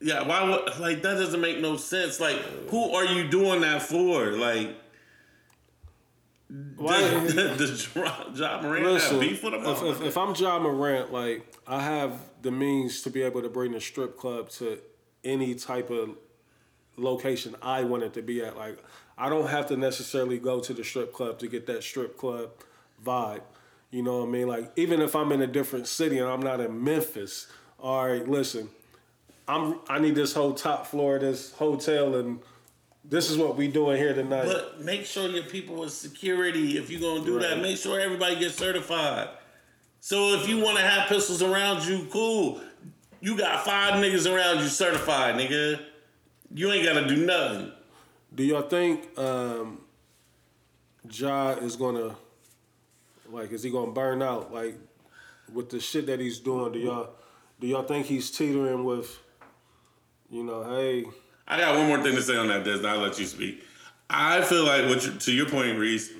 Yeah, 0.00 0.26
why? 0.26 0.42
Like 0.80 1.02
that 1.02 1.14
doesn't 1.14 1.40
make 1.40 1.58
no 1.60 1.76
sense. 1.76 2.18
Like, 2.18 2.36
who 2.68 2.94
are 2.94 3.04
you 3.04 3.28
doing 3.28 3.60
that 3.60 3.82
for? 3.82 4.32
Like, 4.32 4.76
Why? 6.76 7.00
does, 7.00 7.34
does 7.58 7.88
Ja 8.34 8.60
Morant 8.62 8.84
Listen, 8.84 9.10
have 9.12 9.20
beef 9.20 9.42
with 9.42 9.54
him? 9.54 9.66
if, 9.66 9.82
if, 9.82 10.02
if 10.02 10.16
I'm 10.16 10.34
Ja 10.34 10.58
Morant, 10.58 11.12
like 11.12 11.54
I 11.66 11.82
have 11.82 12.18
the 12.42 12.50
means 12.50 13.02
to 13.02 13.10
be 13.10 13.22
able 13.22 13.42
to 13.42 13.48
bring 13.48 13.72
the 13.72 13.80
strip 13.80 14.16
club 14.16 14.48
to 14.50 14.78
any 15.24 15.54
type 15.54 15.90
of 15.90 16.16
location 16.96 17.54
I 17.60 17.84
want 17.84 18.02
it 18.02 18.14
to 18.14 18.22
be 18.22 18.42
at. 18.42 18.56
Like 18.56 18.82
I 19.18 19.28
don't 19.28 19.48
have 19.48 19.66
to 19.68 19.76
necessarily 19.76 20.38
go 20.38 20.60
to 20.60 20.72
the 20.72 20.84
strip 20.84 21.12
club 21.12 21.38
to 21.40 21.48
get 21.48 21.66
that 21.66 21.82
strip 21.82 22.16
club 22.16 22.50
vibe. 23.04 23.42
You 23.90 24.02
know 24.02 24.20
what 24.20 24.28
I 24.28 24.30
mean? 24.30 24.48
Like 24.48 24.72
even 24.76 25.02
if 25.02 25.14
I'm 25.14 25.32
in 25.32 25.42
a 25.42 25.46
different 25.46 25.86
city 25.86 26.18
and 26.18 26.28
I'm 26.28 26.40
not 26.40 26.60
in 26.60 26.82
Memphis, 26.82 27.46
all 27.78 28.06
right, 28.06 28.26
listen, 28.26 28.70
I'm 29.46 29.80
I 29.88 29.98
need 29.98 30.14
this 30.14 30.32
whole 30.32 30.54
top 30.54 30.86
floor 30.86 31.16
of 31.16 31.22
this 31.22 31.52
hotel 31.52 32.16
and 32.16 32.40
this 33.08 33.30
is 33.30 33.38
what 33.38 33.56
we 33.56 33.68
doing 33.68 33.96
here 33.96 34.12
tonight. 34.12 34.46
But 34.46 34.80
make 34.80 35.06
sure 35.06 35.28
your 35.28 35.44
people 35.44 35.76
with 35.76 35.92
security. 35.92 36.76
If 36.76 36.90
you're 36.90 37.00
gonna 37.00 37.24
do 37.24 37.38
that, 37.40 37.60
make 37.60 37.78
sure 37.78 37.98
everybody 37.98 38.38
gets 38.38 38.56
certified. 38.56 39.28
So 40.00 40.34
if 40.34 40.48
you 40.48 40.58
want 40.58 40.76
to 40.76 40.82
have 40.82 41.08
pistols 41.08 41.42
around 41.42 41.86
you, 41.86 42.06
cool. 42.10 42.60
You 43.20 43.36
got 43.36 43.64
five 43.64 43.94
niggas 43.94 44.32
around 44.32 44.58
you 44.58 44.68
certified, 44.68 45.34
nigga. 45.36 45.80
You 46.54 46.70
ain't 46.70 46.84
gotta 46.84 47.08
do 47.08 47.16
nothing. 47.24 47.72
Do 48.34 48.44
y'all 48.44 48.62
think 48.62 49.18
um, 49.18 49.80
Ja 51.10 51.52
is 51.52 51.76
gonna 51.76 52.14
like? 53.26 53.52
Is 53.52 53.62
he 53.62 53.70
gonna 53.70 53.92
burn 53.92 54.22
out? 54.22 54.52
Like 54.52 54.76
with 55.52 55.70
the 55.70 55.80
shit 55.80 56.06
that 56.06 56.20
he's 56.20 56.38
doing? 56.38 56.72
Do 56.72 56.78
y'all 56.78 57.10
do 57.58 57.66
y'all 57.66 57.82
think 57.82 58.06
he's 58.06 58.30
teetering 58.30 58.84
with? 58.84 59.18
You 60.30 60.44
know, 60.44 60.62
hey, 60.76 61.06
I 61.48 61.58
got 61.58 61.76
one 61.76 61.86
more 61.88 62.02
thing 62.02 62.14
to 62.14 62.22
say 62.22 62.36
on 62.36 62.48
that, 62.48 62.64
Des. 62.64 62.86
I'll 62.86 62.98
let 62.98 63.18
you 63.18 63.24
speak. 63.26 63.64
I 64.10 64.42
feel 64.42 64.64
like, 64.64 64.86
what 64.86 65.04
you, 65.04 65.12
to 65.12 65.32
your 65.32 65.48
point, 65.48 65.78
Reese, 65.78 66.10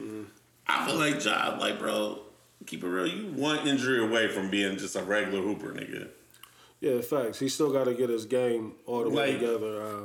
I 0.66 0.86
feel 0.86 0.96
like 0.96 1.22
Ja, 1.24 1.56
like, 1.60 1.78
bro, 1.78 2.20
keep 2.66 2.82
it 2.82 2.86
real. 2.88 3.06
You 3.06 3.26
one 3.32 3.66
injury 3.66 4.02
away 4.04 4.28
from 4.28 4.50
being 4.50 4.76
just 4.78 4.96
a 4.96 5.02
regular 5.02 5.42
hooper, 5.42 5.68
nigga. 5.72 6.08
yeah, 6.80 7.00
facts. 7.00 7.38
He 7.38 7.48
still 7.48 7.72
got 7.72 7.84
to 7.84 7.94
get 7.94 8.08
his 8.10 8.24
game 8.26 8.72
all 8.86 9.04
the 9.04 9.10
way 9.10 9.32
Like- 9.32 9.40
together. 9.40 9.82
Uh, 9.82 10.00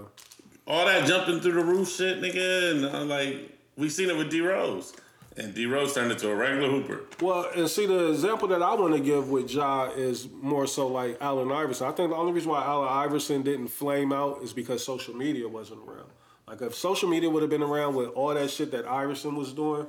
all 0.66 0.86
that 0.86 1.06
jumping 1.08 1.42
through 1.42 1.54
the 1.54 1.64
roof 1.64 1.90
shit, 1.90 2.22
nigga, 2.22 2.72
and 2.72 2.86
uh, 2.86 3.04
like 3.04 3.52
we 3.78 3.90
seen 3.90 4.10
it 4.10 4.16
with 4.16 4.30
D 4.30 4.40
Rose, 4.40 4.94
and 5.38 5.54
D 5.54 5.66
Rose 5.66 5.94
turned 5.94 6.12
into 6.12 6.30
a 6.30 6.36
regular 6.36 6.70
hooper. 6.70 7.02
Well, 7.22 7.50
and 7.56 7.68
see, 7.70 7.86
the 7.86 8.10
example 8.12 8.48
that 8.50 8.62
I 8.62 8.74
want 8.76 8.94
to 8.94 9.00
give 9.00 9.30
with 9.30 9.50
Ja 9.52 9.90
is 9.96 10.28
more 10.42 10.68
so 10.68 10.88
like 10.88 11.18
Allen 11.22 11.52
Iverson. 11.52 11.88
I 11.88 11.92
think 11.92 12.12
the 12.12 12.16
only 12.16 12.34
reason 12.34 12.52
why 12.52 12.64
Allen 12.64 12.90
Iverson 12.90 13.42
didn't 13.42 13.68
flame 13.70 14.12
out 14.14 14.42
is 14.44 14.54
because 14.54 14.84
social 14.84 15.14
media 15.16 15.48
wasn't 15.48 15.80
around. 15.88 16.10
Like, 16.48 16.62
if 16.62 16.76
social 16.76 17.10
media 17.10 17.30
would 17.30 17.42
have 17.42 17.50
been 17.50 17.64
around 17.64 17.96
with 17.96 18.10
all 18.10 18.34
that 18.34 18.50
shit 18.52 18.72
that 18.72 18.86
Iverson 18.86 19.36
was 19.36 19.54
doing, 19.54 19.88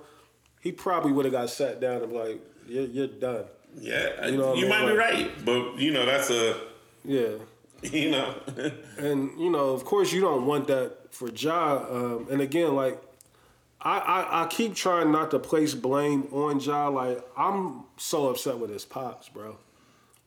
he 0.61 0.73
probably 0.73 1.13
would 1.13 1.25
have 1.25 1.33
got 1.33 1.51
sat 1.51 1.81
down 1.81 2.03
and 2.03 2.13
be 2.13 2.17
like, 2.19 2.41
you're, 2.67 2.85
you're 2.85 3.07
done. 3.09 3.45
Yeah, 3.79 4.25
You 4.27 4.33
you, 4.33 4.39
know 4.39 4.53
I 4.53 4.55
mean? 4.55 4.69
might 4.69 4.87
be 4.87 4.93
right, 4.93 5.45
but 5.45 5.77
you 5.79 5.93
know 5.93 6.07
that's 6.07 6.31
a 6.31 6.57
Yeah. 7.05 7.31
you 7.83 8.13
know. 8.13 8.35
And, 8.97 9.39
you 9.39 9.51
know, 9.51 9.71
of 9.71 9.85
course, 9.85 10.13
you 10.13 10.21
don't 10.21 10.47
want 10.47 10.69
that 10.69 11.13
for 11.13 11.29
Ja. 11.29 11.85
Um, 11.91 12.29
and 12.31 12.41
again, 12.41 12.75
like, 12.77 13.03
I, 13.85 13.99
I, 13.99 14.43
I 14.43 14.47
keep 14.47 14.75
trying 14.75 15.13
not 15.13 15.31
to 15.33 15.39
place 15.39 15.75
blame 15.75 16.29
on 16.33 16.59
Ja. 16.59 16.89
Like, 16.89 17.25
I'm 17.37 17.85
so 17.99 18.31
upset 18.31 18.59
with 18.59 18.71
his 18.71 18.85
pops, 18.85 19.29
bro. 19.29 19.59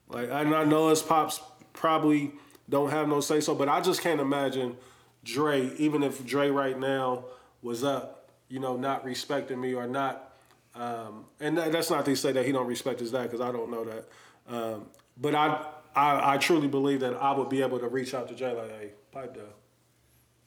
Like, 0.08 0.28
and 0.30 0.54
I 0.54 0.64
know 0.64 0.88
his 0.88 1.02
pops 1.02 1.40
probably 1.72 2.32
don't 2.68 2.90
have 2.90 3.08
no 3.08 3.20
say 3.20 3.40
so, 3.40 3.54
but 3.54 3.68
I 3.68 3.80
just 3.80 4.00
can't 4.00 4.20
imagine 4.20 4.76
Dre, 5.24 5.70
even 5.76 6.02
if 6.02 6.24
Dre 6.24 6.50
right 6.50 6.78
now 6.78 7.24
was 7.60 7.82
up, 7.82 8.30
you 8.48 8.60
know, 8.60 8.76
not 8.76 9.04
respecting 9.04 9.60
me 9.60 9.74
or 9.74 9.86
not. 9.86 10.32
Um, 10.74 11.24
and 11.40 11.58
that, 11.58 11.72
that's 11.72 11.90
not 11.90 12.04
to 12.04 12.14
say 12.14 12.30
that 12.32 12.46
he 12.46 12.52
don't 12.52 12.66
respect 12.66 13.00
his 13.00 13.10
dad 13.10 13.24
because 13.24 13.40
I 13.40 13.50
don't 13.50 13.70
know 13.70 13.84
that. 13.84 14.08
Um, 14.48 14.86
but 15.16 15.34
I, 15.34 15.66
I 15.96 16.34
I 16.34 16.38
truly 16.38 16.68
believe 16.68 17.00
that 17.00 17.14
I 17.14 17.32
would 17.32 17.48
be 17.48 17.62
able 17.62 17.80
to 17.80 17.88
reach 17.88 18.14
out 18.14 18.28
to 18.28 18.34
Dre 18.34 18.52
like, 18.52 18.70
hey, 18.70 18.90
pipe 19.10 19.34
down. 19.34 19.44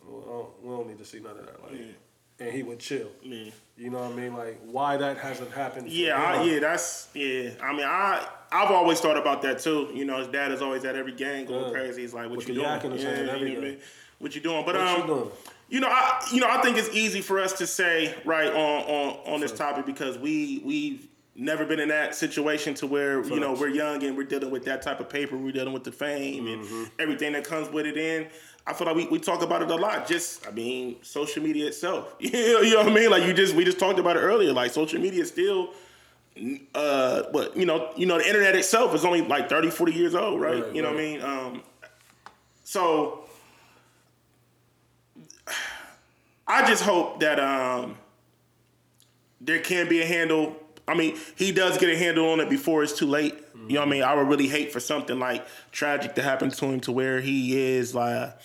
We 0.08 0.22
don't, 0.22 0.50
we 0.64 0.70
don't 0.70 0.88
need 0.88 0.98
to 1.00 1.06
see 1.06 1.20
none 1.20 1.38
of 1.38 1.46
that. 1.46 1.62
Like, 1.62 1.82
and 2.42 2.52
he 2.52 2.64
would 2.64 2.80
chill. 2.80 3.08
Yeah. 3.22 3.52
You 3.78 3.90
know 3.90 4.00
what 4.02 4.12
I 4.12 4.16
mean? 4.16 4.34
Like 4.36 4.60
why 4.66 4.98
that 4.98 5.18
hasn't 5.18 5.52
happened? 5.52 5.90
Yeah, 5.90 6.16
I, 6.22 6.44
yeah, 6.44 6.60
that's 6.60 7.08
yeah. 7.14 7.52
I 7.62 7.72
mean, 7.72 7.86
I 7.86 8.28
I've 8.52 8.72
always 8.72 9.00
thought 9.00 9.18
about 9.18 9.42
that 9.44 9.60
too. 9.60 9.90
You 9.94 10.06
know, 10.06 10.18
his 10.20 10.28
dad 10.28 10.52
is 10.52 10.62
always 10.62 10.84
at 10.86 10.96
every 10.96 11.14
game 11.14 11.46
going 11.46 11.66
Yeah. 11.66 11.72
crazy. 11.72 12.02
He's 12.02 12.14
like, 12.14 12.30
"What 12.30 12.38
With 12.38 12.48
you 12.50 12.56
doing? 12.56 12.66
saying 12.82 12.94
you 12.98 13.26
know 13.26 13.34
what 13.34 13.42
I 13.42 13.44
mean? 13.62 13.78
What 14.20 14.36
you 14.36 14.42
doing?" 14.42 14.66
But 14.66 14.76
What 14.76 14.98
you 14.98 15.04
um, 15.04 15.08
doing? 15.08 15.32
you 15.70 15.80
know, 15.80 15.88
I 15.90 16.28
you 16.32 16.42
know, 16.42 16.48
I 16.50 16.62
think 16.62 16.78
it's 16.78 16.90
easy 16.90 17.22
for 17.22 17.40
us 17.40 17.54
to 17.54 17.68
say 17.68 18.14
right 18.26 18.50
on 18.52 18.84
on 18.84 19.34
on 19.34 19.40
this 19.40 19.52
topic 19.52 19.86
because 19.86 20.18
we 20.18 20.62
we've 20.66 21.08
never 21.36 21.66
been 21.66 21.80
in 21.80 21.90
that 21.90 22.14
situation 22.16 22.74
to 22.76 22.88
where 22.88 23.24
you 23.24 23.40
know 23.40 23.54
we're 23.54 23.70
young 23.70 24.04
and 24.04 24.18
we're 24.18 24.24
dealing 24.26 24.52
with 24.52 24.66
that 24.66 24.82
type 24.82 25.00
of 25.00 25.10
paper. 25.10 25.38
We're 25.38 25.52
dealing 25.52 25.74
with 25.74 25.84
the 25.84 25.92
fame 25.92 26.46
Mm-hmm. 26.46 26.76
and 26.76 26.92
everything 27.00 27.34
that 27.34 27.46
comes 27.46 27.70
with 27.70 27.86
it. 27.86 27.98
In 27.98 28.28
I 28.68 28.74
feel 28.74 28.86
like 28.88 28.96
we, 28.96 29.08
we 29.08 29.20
talk 29.20 29.42
about 29.42 29.62
it 29.64 29.72
a 29.72 29.76
lot. 29.76 30.08
Just 30.08 30.46
I 30.48 30.52
mean, 30.52 30.98
social 31.02 31.42
media 31.42 31.68
itself. 31.68 32.16
you 32.20 32.32
know 32.72 32.78
what 32.80 32.88
I 32.88 32.94
mean? 32.94 33.10
Like 33.10 33.24
you 33.24 33.34
just 33.34 33.56
we 33.56 33.64
just 33.64 33.80
talked 33.80 33.98
about 34.00 34.18
it 34.18 34.22
earlier. 34.22 34.52
Like 34.54 34.72
social 34.72 35.00
media 35.00 35.22
is 35.24 35.30
still 35.30 35.70
uh 36.76 37.24
what 37.32 37.56
you 37.58 37.66
know 37.66 37.92
you 37.98 38.06
know 38.06 38.18
the 38.18 38.26
internet 38.26 38.56
itself 38.56 38.96
is 38.96 39.04
only 39.04 39.22
like 39.22 39.50
30 39.50 39.70
40 39.70 39.92
years 39.94 40.16
old 40.16 40.40
right, 40.40 40.64
Right, 40.64 40.74
you 40.74 40.82
know 40.82 40.92
what 40.92 40.98
i 40.98 41.02
mean 41.04 41.22
um 41.22 41.62
so 42.64 43.26
i 46.48 46.66
just 46.66 46.84
hope 46.84 47.20
that 47.20 47.38
um 47.38 47.98
there 49.42 49.60
can 49.60 49.90
be 49.90 50.02
a 50.02 50.06
handle 50.06 50.56
i 50.92 50.96
mean 50.96 51.16
he 51.36 51.52
does 51.52 51.78
get 51.78 51.90
a 51.90 51.98
handle 51.98 52.30
on 52.32 52.40
it 52.40 52.50
before 52.50 52.84
it's 52.84 52.94
too 52.94 53.08
late 53.08 53.36
you 53.68 53.76
know 53.76 53.80
what 53.82 53.88
i 53.88 53.92
mean 53.92 54.04
i 54.04 54.14
would 54.14 54.28
really 54.28 54.48
hate 54.48 54.72
for 54.74 54.80
something 54.80 55.18
like 55.20 55.46
tragic 55.72 56.16
to 56.16 56.22
happen 56.22 56.50
to 56.52 56.66
him 56.66 56.80
to 56.80 56.92
where 56.92 57.22
he 57.22 57.58
is 57.58 57.96
like 57.96 58.36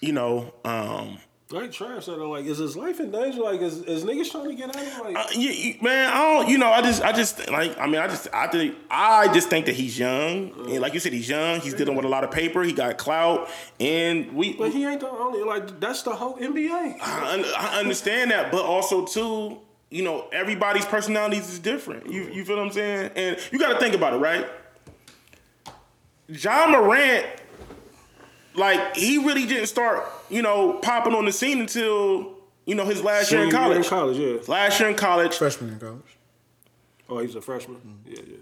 you 0.00 0.12
know 0.12 0.52
um 0.64 1.18
Like 1.50 1.70
Trav 1.70 2.02
said, 2.02 2.18
like, 2.18 2.46
is 2.46 2.58
his 2.58 2.74
life 2.74 2.98
in 3.00 3.10
danger? 3.12 3.42
Like, 3.42 3.60
is, 3.60 3.82
is 3.82 4.02
niggas 4.02 4.30
trying 4.32 4.48
to 4.48 4.56
get 4.56 4.74
out? 4.74 5.04
Like, 5.04 5.14
Uh, 5.14 5.26
you, 5.36 5.50
you- 5.50 5.74
man, 5.82 6.10
I 6.12 6.18
don't. 6.32 6.48
You 6.48 6.58
know, 6.58 6.70
I 6.72 6.80
just, 6.80 7.00
I 7.02 7.12
just 7.12 7.48
like. 7.50 7.78
I 7.78 7.86
mean, 7.86 8.00
I 8.00 8.08
just, 8.08 8.26
I 8.32 8.46
think, 8.48 8.74
I 8.90 9.32
just 9.32 9.50
think 9.50 9.66
that 9.66 9.76
he's 9.76 9.96
young, 9.96 10.50
and 10.70 10.80
like 10.80 10.94
you 10.94 11.00
said, 11.00 11.12
he's 11.12 11.28
young. 11.28 11.60
He's 11.60 11.74
dealing 11.74 11.94
with 11.96 12.06
a 12.06 12.08
lot 12.08 12.24
of 12.24 12.30
paper. 12.32 12.62
He 12.64 12.72
got 12.72 12.96
clout, 12.98 13.48
and 13.78 14.32
we. 14.32 14.54
but 14.54 14.72
he 14.72 14.84
ain't 14.86 15.00
the 15.00 15.10
only. 15.10 15.44
Like, 15.44 15.78
that's 15.78 16.02
the 16.02 16.14
whole 16.16 16.34
NBA. 16.38 16.96
I, 17.00 17.54
I 17.56 17.78
understand 17.78 18.30
that, 18.32 18.50
but 18.50 18.64
also 18.64 19.04
too, 19.04 19.60
you 19.94 20.02
know, 20.02 20.26
everybody's 20.32 20.84
personalities 20.84 21.48
is 21.48 21.60
different. 21.60 22.10
You, 22.10 22.24
you 22.24 22.44
feel 22.44 22.56
what 22.56 22.66
I'm 22.66 22.72
saying? 22.72 23.12
And 23.14 23.38
you 23.52 23.60
got 23.60 23.74
to 23.74 23.78
think 23.78 23.94
about 23.94 24.12
it, 24.14 24.16
right? 24.16 24.44
Ja 26.26 26.66
Morant, 26.66 27.24
like 28.56 28.96
he 28.96 29.18
really 29.18 29.46
didn't 29.46 29.68
start, 29.68 30.04
you 30.28 30.42
know, 30.42 30.72
popping 30.82 31.14
on 31.14 31.26
the 31.26 31.32
scene 31.32 31.60
until 31.60 32.34
you 32.66 32.74
know 32.74 32.84
his 32.84 33.04
last 33.04 33.30
year 33.30 33.42
in 33.42 33.50
Senior 33.50 33.62
college. 33.62 33.76
In 33.76 33.84
college, 33.84 34.16
yeah. 34.18 34.38
Last 34.48 34.80
year 34.80 34.88
in 34.88 34.96
college. 34.96 35.36
Freshman 35.36 35.70
in 35.74 35.78
college. 35.78 36.18
Oh, 37.08 37.18
he's 37.18 37.36
a 37.36 37.40
freshman. 37.40 38.00
Yeah, 38.04 38.22
yeah. 38.26 38.36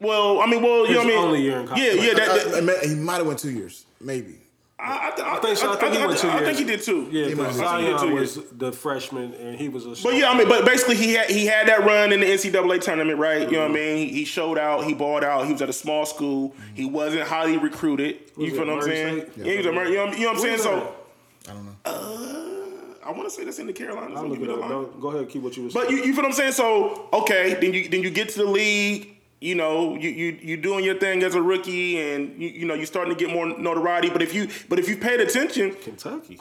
Well, 0.00 0.40
I 0.40 0.46
mean, 0.46 0.62
well, 0.62 0.86
you 0.86 0.94
know 0.94 1.00
what 1.00 1.06
I 1.06 1.10
mean. 1.10 1.18
only 1.18 1.42
year 1.42 1.60
in 1.60 1.66
college. 1.66 1.82
Yeah, 1.82 1.92
yeah. 1.92 2.14
That, 2.14 2.28
Uh, 2.28 2.50
that, 2.50 2.56
I 2.56 2.60
mean, 2.62 2.88
he 2.88 2.94
might 2.94 3.16
have 3.16 3.26
went 3.26 3.38
two 3.38 3.50
years, 3.50 3.84
maybe. 4.00 4.38
I, 4.78 5.08
I, 5.08 5.16
th- 5.16 5.26
I 5.26 5.36
think 5.40 5.56
so. 5.56 5.72
I 5.72 5.76
think 5.76 5.94
he 5.94 6.06
went 6.06 6.18
two 6.18 6.28
I 6.28 6.34
years. 6.40 6.46
think 6.46 6.58
he 6.58 6.64
did 6.64 6.82
too. 6.82 7.08
Yeah, 7.10 7.28
He 7.28 7.34
might 7.34 7.44
because 7.44 7.56
two 7.56 7.62
Zion 7.62 8.12
years. 8.12 8.36
was 8.36 8.50
the 8.52 8.72
freshman 8.72 9.32
and 9.32 9.58
he 9.58 9.70
was 9.70 9.86
a. 9.86 10.02
But 10.02 10.14
yeah, 10.16 10.28
I 10.30 10.36
mean, 10.36 10.48
but 10.50 10.66
basically 10.66 10.96
he 10.96 11.14
had 11.14 11.30
he 11.30 11.46
had 11.46 11.68
that 11.68 11.80
run 11.86 12.12
in 12.12 12.20
the 12.20 12.26
NCAA 12.26 12.82
tournament, 12.82 13.18
right? 13.18 13.40
You 13.40 13.52
know 13.52 13.62
what 13.62 13.70
I 13.70 13.74
mean? 13.74 13.96
He, 14.08 14.08
he 14.12 14.24
showed 14.26 14.58
out, 14.58 14.84
he 14.84 14.92
balled 14.92 15.24
out. 15.24 15.46
He 15.46 15.52
was 15.52 15.62
at 15.62 15.70
a 15.70 15.72
small 15.72 16.04
school. 16.04 16.54
He 16.74 16.84
wasn't 16.84 17.22
highly 17.22 17.56
recruited. 17.56 18.18
You 18.36 18.50
feel 18.50 18.66
what 18.66 18.70
I'm 18.70 18.82
saying? 18.82 19.20
State? 19.32 19.32
Yeah, 19.38 19.44
he 19.52 19.56
was 19.58 19.66
at 19.66 19.74
Murray. 19.74 19.90
You 19.92 19.96
know, 19.96 20.12
you 20.12 20.18
know 20.20 20.26
what 20.26 20.36
I'm 20.36 20.42
saying? 20.42 20.58
So 20.58 20.74
was 20.76 21.48
I 21.48 21.52
don't 21.54 21.64
know. 21.64 21.72
uh, 21.86 23.08
I 23.08 23.12
want 23.12 23.24
to 23.24 23.30
say 23.30 23.44
that's 23.44 23.58
in 23.58 23.68
the 23.68 23.72
Carolinas. 23.72 24.16
I'll 24.16 24.28
Let 24.28 24.38
me 24.40 24.46
look 24.46 24.58
it 24.58 24.62
up. 24.62 24.68
line. 24.68 24.68
Don't- 24.70 25.00
Go 25.00 25.08
ahead, 25.08 25.20
and 25.22 25.30
keep 25.30 25.40
what 25.42 25.56
you 25.56 25.64
was. 25.64 25.72
But 25.74 25.90
you, 25.90 25.98
you 25.98 26.12
feel 26.12 26.16
what 26.16 26.26
I'm 26.26 26.32
saying? 26.32 26.52
So 26.52 27.08
okay, 27.14 27.54
then 27.60 27.72
you 27.72 27.88
then 27.88 28.02
you 28.02 28.10
get 28.10 28.28
to 28.30 28.38
the 28.40 28.44
league. 28.44 29.15
You 29.40 29.54
know, 29.54 29.94
you 29.96 30.08
you 30.08 30.38
you 30.40 30.56
doing 30.56 30.84
your 30.84 30.98
thing 30.98 31.22
as 31.22 31.34
a 31.34 31.42
rookie, 31.42 31.98
and 32.00 32.40
you, 32.40 32.48
you 32.48 32.66
know 32.66 32.74
you're 32.74 32.86
starting 32.86 33.14
to 33.14 33.18
get 33.24 33.32
more 33.34 33.46
notoriety. 33.46 34.08
But 34.10 34.22
if 34.22 34.32
you 34.34 34.48
but 34.68 34.78
if 34.78 34.88
you 34.88 34.96
paid 34.96 35.20
attention, 35.20 35.74
Kentucky. 35.74 36.40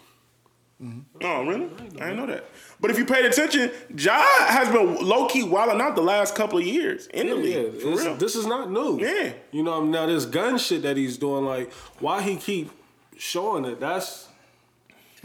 Mm-hmm. 0.81 0.99
Oh, 1.25 1.45
really? 1.45 1.65
I 2.01 2.09
didn't 2.09 2.17
know 2.17 2.25
that. 2.25 2.45
But 2.81 2.91
if 2.91 2.97
you 2.97 3.05
paid 3.05 3.23
attention, 3.25 3.71
Ja 3.97 4.21
has 4.47 4.67
been 4.69 4.95
low 5.05 5.27
key 5.27 5.43
wilding 5.43 5.79
out 5.79 5.95
the 5.95 6.01
last 6.01 6.35
couple 6.35 6.57
of 6.57 6.65
years 6.65 7.07
in 7.07 7.27
the 7.27 7.35
Yeah, 7.37 7.57
league. 7.59 7.81
for 7.81 7.87
real. 7.95 8.15
this 8.15 8.35
is 8.35 8.45
not 8.45 8.69
new. 8.69 8.99
Yeah. 8.99 9.31
You 9.51 9.63
know, 9.63 9.85
now 9.85 10.05
this 10.05 10.25
gun 10.25 10.57
shit 10.57 10.81
that 10.81 10.97
he's 10.97 11.17
doing, 11.17 11.45
like, 11.45 11.71
why 11.99 12.21
he 12.21 12.35
keep 12.35 12.71
showing 13.17 13.63
it? 13.63 13.79
That's 13.79 14.27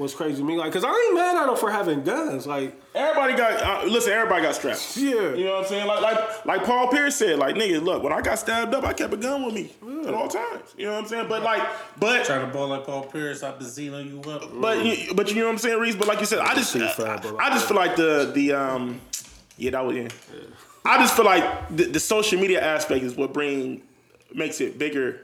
what's 0.00 0.14
crazy 0.14 0.38
to 0.38 0.44
me. 0.44 0.56
Like, 0.56 0.72
cause 0.72 0.82
I 0.82 0.88
ain't 0.90 1.14
mad 1.14 1.36
at 1.36 1.48
him 1.48 1.56
for 1.56 1.70
having 1.70 2.02
guns. 2.02 2.46
Like, 2.46 2.74
everybody 2.94 3.34
got 3.34 3.84
uh, 3.84 3.86
listen. 3.86 4.12
Everybody 4.12 4.42
got 4.42 4.54
strapped. 4.54 4.96
yeah, 4.96 5.34
You 5.34 5.44
know 5.44 5.52
what 5.56 5.62
I'm 5.64 5.68
saying? 5.68 5.86
Like 5.86 6.00
like 6.00 6.46
like 6.46 6.64
Paul 6.64 6.88
Pierce 6.88 7.16
said, 7.16 7.38
like 7.38 7.54
nigga, 7.54 7.82
look, 7.82 8.02
when 8.02 8.12
I 8.12 8.20
got 8.20 8.38
stabbed 8.38 8.74
up, 8.74 8.84
I 8.84 8.92
kept 8.92 9.12
a 9.12 9.16
gun 9.16 9.44
with 9.44 9.54
me 9.54 9.70
at 10.08 10.14
all 10.14 10.28
times. 10.28 10.74
You 10.76 10.86
know 10.86 10.92
what 10.94 11.02
I'm 11.02 11.08
saying? 11.08 11.28
But 11.28 11.42
like, 11.42 11.62
but 11.98 12.24
Try 12.24 12.38
to 12.40 12.46
ball 12.46 12.68
like 12.68 12.84
Paul 12.84 13.04
Pierce, 13.04 13.42
I 13.42 13.54
Zeno 13.60 13.98
you 13.98 14.20
up. 14.30 14.50
but 14.60 14.84
you, 14.84 15.14
but 15.14 15.28
you 15.28 15.36
know 15.36 15.44
what 15.46 15.52
I'm 15.52 15.58
saying, 15.58 15.78
Reese. 15.78 15.94
But 15.96 16.08
like 16.08 16.20
you 16.20 16.26
said, 16.26 16.38
I 16.38 16.54
just 16.54 16.72
see 16.72 16.86
fire, 16.88 17.20
I 17.38 17.50
just 17.50 17.68
feel 17.68 17.76
like 17.76 17.96
the 17.96 18.32
the 18.34 18.52
um 18.52 19.00
yeah 19.58 19.70
that 19.72 19.84
was 19.84 19.96
yeah. 19.96 20.08
I 20.84 20.96
just 20.96 21.14
feel 21.14 21.26
like 21.26 21.44
the, 21.68 21.84
the 21.84 22.00
social 22.00 22.40
media 22.40 22.60
aspect 22.62 23.04
is 23.04 23.14
what 23.14 23.34
bring 23.34 23.82
makes 24.34 24.60
it 24.62 24.78
bigger 24.78 25.20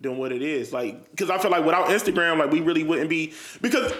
than 0.00 0.18
what 0.18 0.30
it 0.32 0.42
is. 0.42 0.72
Like, 0.72 1.10
because 1.10 1.30
I 1.30 1.38
feel 1.38 1.50
like 1.50 1.64
without 1.64 1.88
Instagram, 1.88 2.38
like 2.38 2.50
we 2.50 2.60
really 2.60 2.82
wouldn't 2.82 3.08
be. 3.10 3.32
Because 3.62 3.92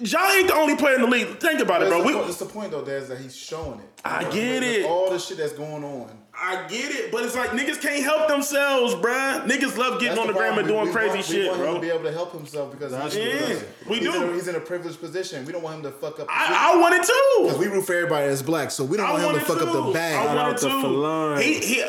Ja 0.00 0.30
ain't 0.32 0.48
the 0.48 0.54
only 0.54 0.76
player 0.76 0.96
in 0.96 1.00
the 1.02 1.06
league. 1.06 1.38
Think 1.40 1.60
about 1.60 1.82
it, 1.82 1.88
bro. 1.88 2.00
the, 2.02 2.06
We, 2.06 2.12
point, 2.14 2.26
that's 2.26 2.38
the 2.38 2.44
point 2.46 2.70
though, 2.70 2.82
Dez, 2.82 3.08
that 3.08 3.18
he's 3.18 3.36
showing 3.36 3.80
it. 3.80 3.86
I 4.04 4.24
With- 4.24 4.32
get 4.34 4.60
with 4.62 4.70
it. 4.70 4.84
All 4.86 5.10
the 5.10 5.18
shit 5.18 5.38
that's 5.38 5.52
going 5.54 5.84
on. 5.84 6.10
I 6.40 6.68
get 6.68 6.92
it, 6.94 7.10
but 7.10 7.24
it's 7.24 7.34
like 7.34 7.50
niggas 7.50 7.80
can't 7.80 8.04
help 8.04 8.28
themselves, 8.28 8.94
bruh. 8.94 9.44
Niggas 9.44 9.76
love 9.76 9.94
getting 10.00 10.14
That's 10.14 10.18
on 10.20 10.26
the 10.28 10.32
gram 10.34 10.56
and 10.56 10.68
doing 10.68 10.84
we 10.86 10.92
crazy 10.92 11.14
want, 11.14 11.24
shit, 11.26 11.42
we 11.42 11.48
want 11.48 11.58
him 11.60 11.66
bro. 11.66 11.74
to 11.74 11.80
be 11.80 11.88
able 11.90 12.04
to 12.04 12.12
help 12.12 12.32
himself 12.32 12.70
because 12.70 12.92
he's, 13.12 13.16
Yeah, 13.16 13.58
we 13.88 13.96
he's 13.96 14.04
do. 14.08 14.22
In 14.22 14.28
a, 14.28 14.32
he's 14.34 14.46
in 14.46 14.54
a 14.54 14.60
privileged 14.60 15.00
position. 15.00 15.44
We 15.44 15.52
don't 15.52 15.64
want 15.64 15.78
him 15.78 15.82
to 15.84 15.90
fuck 15.90 16.20
up. 16.20 16.28
the 16.28 16.32
I, 16.32 16.74
I 16.74 16.76
want 16.80 16.94
it 16.94 17.02
too. 17.02 17.42
Because 17.42 17.58
we 17.58 17.66
root 17.66 17.84
for 17.86 17.94
everybody 17.94 18.28
that's 18.28 18.42
black, 18.42 18.70
so 18.70 18.84
we 18.84 18.96
don't 18.96 19.06
I 19.06 19.12
want 19.14 19.24
him 19.24 19.30
to 19.34 19.36
it 19.40 19.44
fuck 19.46 19.56
up 19.62 19.72
too. 19.72 19.92
the 19.92 19.98
I 20.00 20.34
want 20.36 20.56
it 20.56 20.60
too. 20.60 21.34
He, 21.42 21.58
he, 21.74 21.84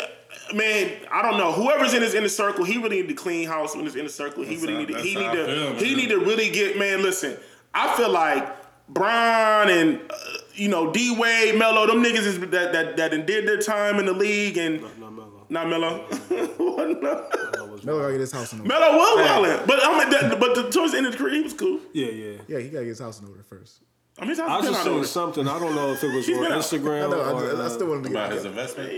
man, 0.53 0.91
I 1.11 1.21
don't 1.21 1.37
know. 1.37 1.51
Whoever's 1.51 1.93
in 1.93 2.01
his 2.01 2.13
inner 2.13 2.29
circle, 2.29 2.63
he 2.65 2.77
really 2.77 3.01
need 3.01 3.07
to 3.09 3.13
clean 3.15 3.47
house 3.47 3.75
in 3.75 3.83
his 3.85 3.95
inner 3.95 4.09
circle. 4.09 4.43
He 4.43 4.57
really 4.57 4.73
how- 4.73 4.79
need 4.79 4.87
to. 4.89 4.99
He 5.01 5.15
need 5.15 5.31
to. 5.31 5.45
feel, 5.45 5.73
he 5.75 5.85
man. 5.87 5.97
need 5.97 6.09
to 6.09 6.19
really 6.19 6.49
get. 6.49 6.77
Man, 6.77 7.01
listen. 7.03 7.37
I 7.73 7.95
feel 7.95 8.09
like 8.09 8.47
Brian 8.89 9.69
and 9.69 10.01
uh, 10.09 10.15
you 10.55 10.67
know 10.69 10.91
D 10.91 11.15
Wade, 11.17 11.55
Melo, 11.57 11.85
them 11.87 12.03
niggas 12.03 12.25
is 12.25 12.39
that 12.39 12.51
that 12.73 12.97
that 12.97 13.11
done 13.11 13.25
did 13.25 13.47
their 13.47 13.57
time 13.59 13.99
in 13.99 14.05
the 14.05 14.13
league 14.13 14.57
and 14.57 14.81
Not 14.81 14.97
Melo. 14.99 15.45
not 15.49 15.69
Melo. 15.69 16.07
Melo 17.83 17.99
gotta 18.01 18.11
get 18.13 18.19
his 18.21 18.31
house 18.31 18.51
in 18.53 18.59
order. 18.61 18.67
Melo 18.69 18.97
was 18.97 19.27
wildin', 19.27 19.67
but 19.67 19.79
I 19.83 19.97
mean, 19.99 20.09
that, 20.09 20.39
but 20.39 20.55
the, 20.55 20.69
towards 20.69 20.91
the 20.91 20.97
end 20.97 21.05
of 21.07 21.13
the 21.13 21.17
career, 21.17 21.35
he 21.35 21.41
was 21.41 21.53
cool. 21.53 21.79
Yeah, 21.93 22.07
yeah. 22.07 22.37
Yeah, 22.47 22.59
he 22.59 22.69
gotta 22.69 22.85
get 22.85 22.89
his 22.89 22.99
house 22.99 23.21
in 23.21 23.27
order 23.27 23.43
first. 23.43 23.81
I 24.21 24.25
mean, 24.25 24.39
I 24.39 24.61
just 24.61 24.83
seen 24.83 25.03
something. 25.05 25.47
I 25.47 25.59
don't 25.59 25.75
know 25.75 25.91
if 25.93 26.03
it 26.03 26.13
was 26.13 26.27
on. 26.29 26.35
Instagram 26.35 27.05
I 27.07 27.09
know. 27.09 27.21
I, 27.21 27.31
or 27.31 27.61
I, 27.61 27.65
I 27.65 27.67
still 27.69 27.87
uh, 27.87 27.89
want 27.91 28.05
him 28.05 28.11
to 28.13 28.19
About 28.19 28.31
his 28.33 28.45
investment. 28.45 28.89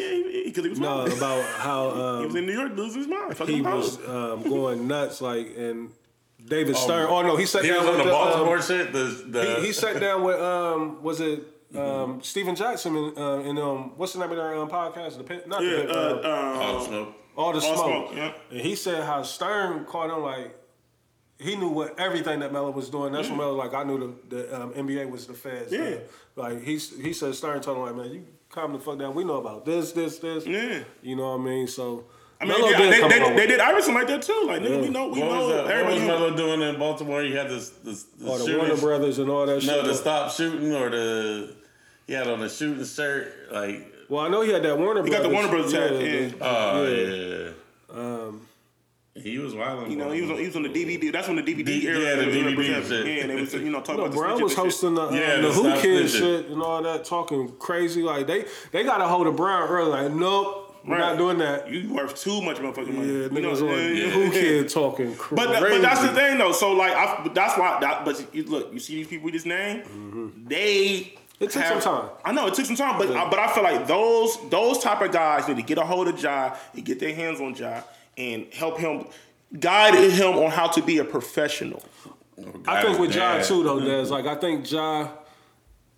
because 0.45 0.63
he 0.63 0.69
was 0.69 0.79
no 0.79 0.87
wildin'. 1.05 1.17
about 1.17 1.43
how 1.59 1.89
He 1.91 2.25
was 2.25 2.31
um, 2.31 2.37
in 2.37 2.45
New 2.47 2.53
York 2.53 2.75
losing 2.75 2.99
his 2.99 3.07
mind. 3.07 3.37
Fucking 3.37 3.55
he 3.55 3.61
was 3.61 3.97
um, 4.07 4.43
going 4.43 4.87
nuts. 4.87 5.21
Like 5.21 5.55
and 5.57 5.91
David 6.43 6.75
Stern. 6.75 7.07
Oh 7.09 7.21
no, 7.21 7.35
he 7.37 7.45
sat 7.45 7.63
He 7.63 7.69
down 7.69 7.79
was 7.79 7.87
on 7.87 7.93
with 7.93 7.97
the 7.99 8.03
the, 8.05 8.11
Baltimore 8.11 8.55
um, 8.57 8.61
shit. 8.63 8.91
The, 8.93 9.03
the 9.29 9.55
he, 9.61 9.67
he 9.67 9.73
sat 9.73 9.99
down 9.99 10.23
with 10.23 10.39
um 10.41 11.01
was 11.03 11.21
it 11.21 11.43
um 11.75 12.21
Stephen 12.23 12.55
Jackson 12.55 12.95
and 12.97 13.17
uh, 13.17 13.39
and 13.39 13.59
um 13.59 13.91
what's 13.97 14.13
the 14.13 14.19
name 14.19 14.31
of 14.31 14.37
their 14.37 14.55
um, 14.57 14.69
podcast? 14.69 15.17
The 15.17 15.23
pit, 15.23 15.47
not 15.47 15.63
Yeah, 15.63 15.69
the 15.69 15.81
pit, 15.83 15.89
uh, 15.91 15.93
uh, 15.93 16.59
all 16.61 16.75
uh, 16.75 16.79
the 16.79 16.85
smoke. 16.85 17.15
all 17.37 17.53
the 17.53 17.59
All 17.59 17.75
smoke. 17.75 18.07
Smoke, 18.09 18.11
yeah. 18.15 18.33
And 18.49 18.59
he 18.61 18.75
said 18.75 19.03
how 19.03 19.21
Stern 19.23 19.85
caught 19.85 20.09
him 20.09 20.23
like 20.23 20.55
he 21.41 21.55
knew 21.55 21.69
what 21.69 21.99
everything 21.99 22.39
that 22.41 22.53
Melo 22.53 22.71
was 22.71 22.89
doing. 22.89 23.13
That's 23.13 23.27
when 23.29 23.37
Melo 23.37 23.55
was 23.55 23.65
like 23.65 23.73
I 23.73 23.83
knew 23.83 24.15
the, 24.29 24.35
the 24.35 24.61
um, 24.61 24.73
NBA 24.73 25.09
was 25.09 25.27
the 25.27 25.33
feds. 25.33 25.71
Yeah. 25.71 25.95
Like 26.35 26.61
he 26.63 26.77
he 26.77 27.13
said 27.13 27.35
Stern 27.35 27.61
told 27.61 27.77
him 27.77 27.85
like 27.85 27.95
man 27.95 28.13
you 28.13 28.25
calm 28.49 28.73
the 28.73 28.79
fuck 28.79 28.99
down. 28.99 29.15
We 29.15 29.23
know 29.23 29.37
about 29.37 29.65
this 29.65 29.91
this 29.91 30.19
this. 30.19 30.45
Yeah. 30.45 30.83
You 31.01 31.15
know 31.15 31.35
what 31.37 31.41
I 31.41 31.43
mean? 31.45 31.67
So 31.67 32.05
I 32.39 32.45
mean, 32.45 32.57
Melo 32.59 32.71
yeah, 32.71 32.77
did 32.79 32.93
they, 32.93 32.99
come 32.99 33.09
they, 33.09 33.21
along 33.21 33.35
they 33.35 33.47
did 33.47 33.59
Iverson 33.59 33.93
like 33.93 34.07
that 34.07 34.21
too. 34.23 34.43
Like, 34.47 34.61
nigga, 34.63 34.69
Yeah. 34.77 34.81
we 34.81 34.89
know, 34.89 35.07
we 35.09 35.19
What 35.19 35.29
know. 35.31 35.47
was 35.47 35.67
that? 35.67 35.83
What 35.85 35.93
was. 35.93 36.01
Melo 36.01 36.35
doing 36.35 36.61
in 36.63 36.79
Baltimore? 36.79 37.21
He 37.21 37.33
had 37.33 37.49
this, 37.49 37.69
this, 37.69 38.03
this 38.03 38.27
all 38.27 38.37
the 38.39 38.45
shooting- 38.45 38.57
Warner 38.57 38.77
Brothers 38.77 39.19
and 39.19 39.29
all 39.29 39.45
that 39.45 39.61
shit. 39.61 39.69
No, 39.69 39.83
the 39.85 39.93
stop 39.93 40.31
shooting 40.31 40.73
or 40.73 40.89
the 40.89 41.55
he 42.07 42.13
had 42.13 42.27
on 42.27 42.41
a 42.41 42.49
shooting 42.49 42.83
shirt. 42.83 43.31
Like, 43.51 43.93
Well, 44.09 44.25
I 44.25 44.27
know 44.29 44.41
he 44.41 44.51
had 44.51 44.63
that 44.63 44.75
Warner. 44.77 45.03
He 45.03 45.11
got 45.11 45.21
the 45.21 45.29
Warner 45.29 45.49
Brothers 45.49 45.71
tag, 45.71 45.91
yeah. 45.91 46.27
the- 46.29 46.35
oh 46.41 46.83
yeah. 46.87 47.49
yeah. 47.93 47.99
Um, 48.27 48.47
he 49.23 49.37
was 49.37 49.53
wild. 49.55 49.89
You 49.89 49.95
know, 49.97 50.11
he 50.11 50.21
was 50.21 50.31
on, 50.31 50.37
he 50.37 50.45
was 50.47 50.55
on 50.55 50.63
the 50.63 50.69
DVD. 50.69 51.11
That's 51.11 51.27
when 51.27 51.37
the 51.37 51.43
DVD 51.43 51.65
D- 51.65 51.87
era. 51.87 51.99
yeah, 51.99 52.15
the 52.15 52.23
DVD 52.23 52.45
represented. 52.57 52.87
shit. 52.87 53.05
Yeah, 53.07 53.21
and 53.21 53.29
they 53.29 53.35
was 53.41 53.53
you 53.53 53.69
know 53.69 53.79
talking 53.81 53.97
No, 53.97 54.05
about 54.05 54.17
Brown 54.17 54.33
was 54.33 54.41
and 54.41 54.49
shit. 54.51 54.57
hosting 54.57 54.93
the, 54.95 55.09
Yeah, 55.11 55.33
um, 55.33 55.41
the 55.43 55.47
the 55.47 55.53
Who 55.53 55.69
Stop 55.69 55.79
Kids 55.81 56.13
shit 56.15 56.45
and 56.47 56.61
all 56.61 56.81
that, 56.83 57.05
talking 57.05 57.53
crazy. 57.59 58.01
Like 58.03 58.27
they 58.27 58.45
they 58.71 58.83
got 58.83 59.01
a 59.01 59.07
hold 59.07 59.27
of 59.27 59.35
Brown 59.35 59.67
early. 59.69 59.89
Like, 59.89 60.11
nope, 60.11 60.75
we're 60.85 60.95
Right. 60.95 60.99
not 60.99 61.17
doing 61.17 61.37
that. 61.39 61.69
You 61.71 61.93
worth 61.93 62.19
too 62.19 62.41
much 62.41 62.57
motherfucking 62.57 62.93
money. 62.93 63.07
Yeah, 63.07 63.13
You 63.23 63.29
niggas 63.29 63.61
know, 63.61 63.69
on 63.69 63.95
yeah, 63.95 64.09
Who 64.09 64.23
yeah. 64.23 64.29
Kid 64.31 64.69
talking 64.69 65.15
crazy. 65.15 65.35
But, 65.45 65.51
that, 65.53 65.61
but 65.61 65.81
that's 65.81 66.01
the 66.01 66.07
thing 66.09 66.37
though. 66.39 66.51
So 66.53 66.71
like, 66.71 66.93
I, 66.95 67.29
that's 67.33 67.57
why. 67.57 67.79
That, 67.81 68.03
but 68.05 68.33
you, 68.33 68.43
look, 68.45 68.73
you 68.73 68.79
see 68.79 68.95
these 68.95 69.07
people 69.07 69.25
we 69.25 69.31
just 69.31 69.45
named. 69.45 69.83
They. 70.47 71.13
It 71.39 71.49
took 71.49 71.63
some 71.63 71.79
time. 71.81 72.09
I 72.23 72.31
know 72.33 72.45
it 72.45 72.53
took 72.53 72.67
some 72.67 72.75
time, 72.75 72.99
but 72.99 73.09
I, 73.09 73.27
but 73.27 73.39
I 73.39 73.51
feel 73.51 73.63
like 73.63 73.87
those 73.87 74.37
those 74.51 74.77
type 74.77 75.01
of 75.01 75.11
guys 75.11 75.47
need 75.47 75.57
to 75.57 75.63
get 75.63 75.79
a 75.79 75.81
hold 75.81 76.07
of 76.07 76.21
Ja 76.21 76.55
and 76.75 76.85
get 76.85 76.99
their 76.99 77.15
hands 77.15 77.41
on 77.41 77.55
Ja 77.55 77.81
and 78.17 78.47
help 78.53 78.79
him 78.79 79.07
guide 79.59 79.93
him 79.95 80.37
on 80.37 80.51
how 80.51 80.67
to 80.67 80.81
be 80.81 80.97
a 80.99 81.03
professional. 81.03 81.83
I 82.67 82.81
think 82.81 82.99
with 82.99 83.13
Ja 83.13 83.41
too 83.41 83.63
though, 83.63 83.79
there's 83.79 84.09
like 84.09 84.25
I 84.25 84.35
think 84.35 84.69
Ja 84.69 85.09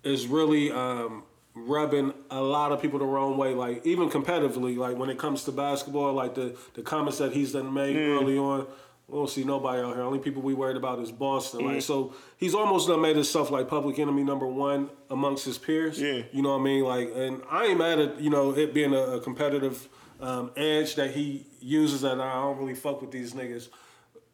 is 0.02 0.26
really 0.26 0.70
um, 0.70 1.22
rubbing 1.54 2.12
a 2.30 2.42
lot 2.42 2.72
of 2.72 2.82
people 2.82 2.98
the 2.98 3.06
wrong 3.06 3.36
way. 3.36 3.54
Like 3.54 3.84
even 3.86 4.10
competitively, 4.10 4.76
like 4.76 4.96
when 4.96 5.10
it 5.10 5.18
comes 5.18 5.44
to 5.44 5.52
basketball, 5.52 6.12
like 6.12 6.34
the 6.34 6.56
the 6.74 6.82
comments 6.82 7.18
that 7.18 7.32
he's 7.32 7.52
done 7.52 7.72
made 7.72 7.96
early 7.96 8.38
on. 8.38 8.66
We 9.06 9.18
don't 9.18 9.28
see 9.28 9.44
nobody 9.44 9.82
out 9.82 9.94
here. 9.94 10.02
Only 10.02 10.18
people 10.18 10.40
we 10.40 10.54
worried 10.54 10.78
about 10.78 10.98
is 10.98 11.12
Boston. 11.12 11.66
Like 11.66 11.82
so, 11.82 12.14
he's 12.38 12.54
almost 12.54 12.88
done 12.88 13.02
made 13.02 13.16
himself 13.16 13.50
like 13.50 13.68
public 13.68 13.98
enemy 13.98 14.24
number 14.24 14.46
one 14.46 14.88
amongst 15.10 15.44
his 15.44 15.58
peers. 15.58 16.00
Yeah. 16.00 16.22
you 16.32 16.40
know 16.40 16.52
what 16.52 16.60
I 16.60 16.64
mean. 16.64 16.84
Like, 16.84 17.12
and 17.14 17.42
I 17.50 17.66
ain't 17.66 17.78
mad 17.78 17.98
at 17.98 18.18
you 18.18 18.30
know 18.30 18.56
it 18.56 18.72
being 18.72 18.94
a, 18.94 19.16
a 19.16 19.20
competitive 19.20 19.90
um, 20.20 20.50
edge 20.56 20.94
that 20.96 21.12
he 21.12 21.46
uses, 21.60 22.04
and 22.04 22.20
I 22.20 22.34
don't 22.42 22.58
really 22.58 22.74
fuck 22.74 23.00
with 23.00 23.10
these 23.10 23.32
niggas. 23.32 23.68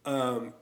Um, 0.04 0.52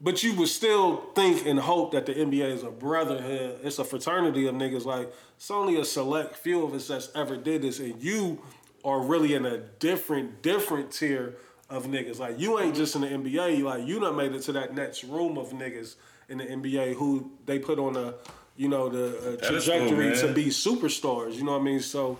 but 0.00 0.22
you 0.22 0.34
would 0.34 0.48
still 0.48 0.98
think 1.14 1.46
and 1.46 1.58
hope 1.58 1.92
that 1.92 2.06
the 2.06 2.14
NBA 2.14 2.52
is 2.52 2.62
a 2.62 2.70
brotherhood. 2.70 3.60
It's 3.62 3.78
a 3.78 3.84
fraternity 3.84 4.46
of 4.46 4.54
niggas. 4.54 4.84
Like 4.84 5.10
it's 5.36 5.50
only 5.50 5.80
a 5.80 5.84
select 5.84 6.36
few 6.36 6.64
of 6.64 6.74
us 6.74 6.88
that's 6.88 7.08
ever 7.14 7.36
did 7.36 7.62
this, 7.62 7.80
and 7.80 8.02
you 8.02 8.42
are 8.84 9.00
really 9.00 9.34
in 9.34 9.46
a 9.46 9.58
different, 9.58 10.42
different 10.42 10.92
tier 10.92 11.36
of 11.70 11.86
niggas. 11.86 12.18
Like 12.18 12.38
you 12.38 12.60
ain't 12.60 12.76
just 12.76 12.94
in 12.94 13.02
the 13.02 13.08
NBA. 13.08 13.62
Like 13.62 13.86
you 13.86 13.98
done 14.00 14.16
made 14.16 14.32
it 14.32 14.42
to 14.42 14.52
that 14.52 14.74
next 14.74 15.04
room 15.04 15.38
of 15.38 15.50
niggas 15.50 15.96
in 16.28 16.38
the 16.38 16.44
NBA 16.44 16.94
who 16.94 17.30
they 17.46 17.58
put 17.58 17.78
on 17.78 17.96
a, 17.96 18.14
you 18.56 18.68
know, 18.68 18.88
the 18.88 19.38
trajectory 19.42 20.12
cool, 20.12 20.28
to 20.28 20.34
be 20.34 20.46
superstars. 20.46 21.34
You 21.34 21.44
know 21.44 21.52
what 21.52 21.60
I 21.60 21.64
mean? 21.64 21.80
So, 21.80 22.18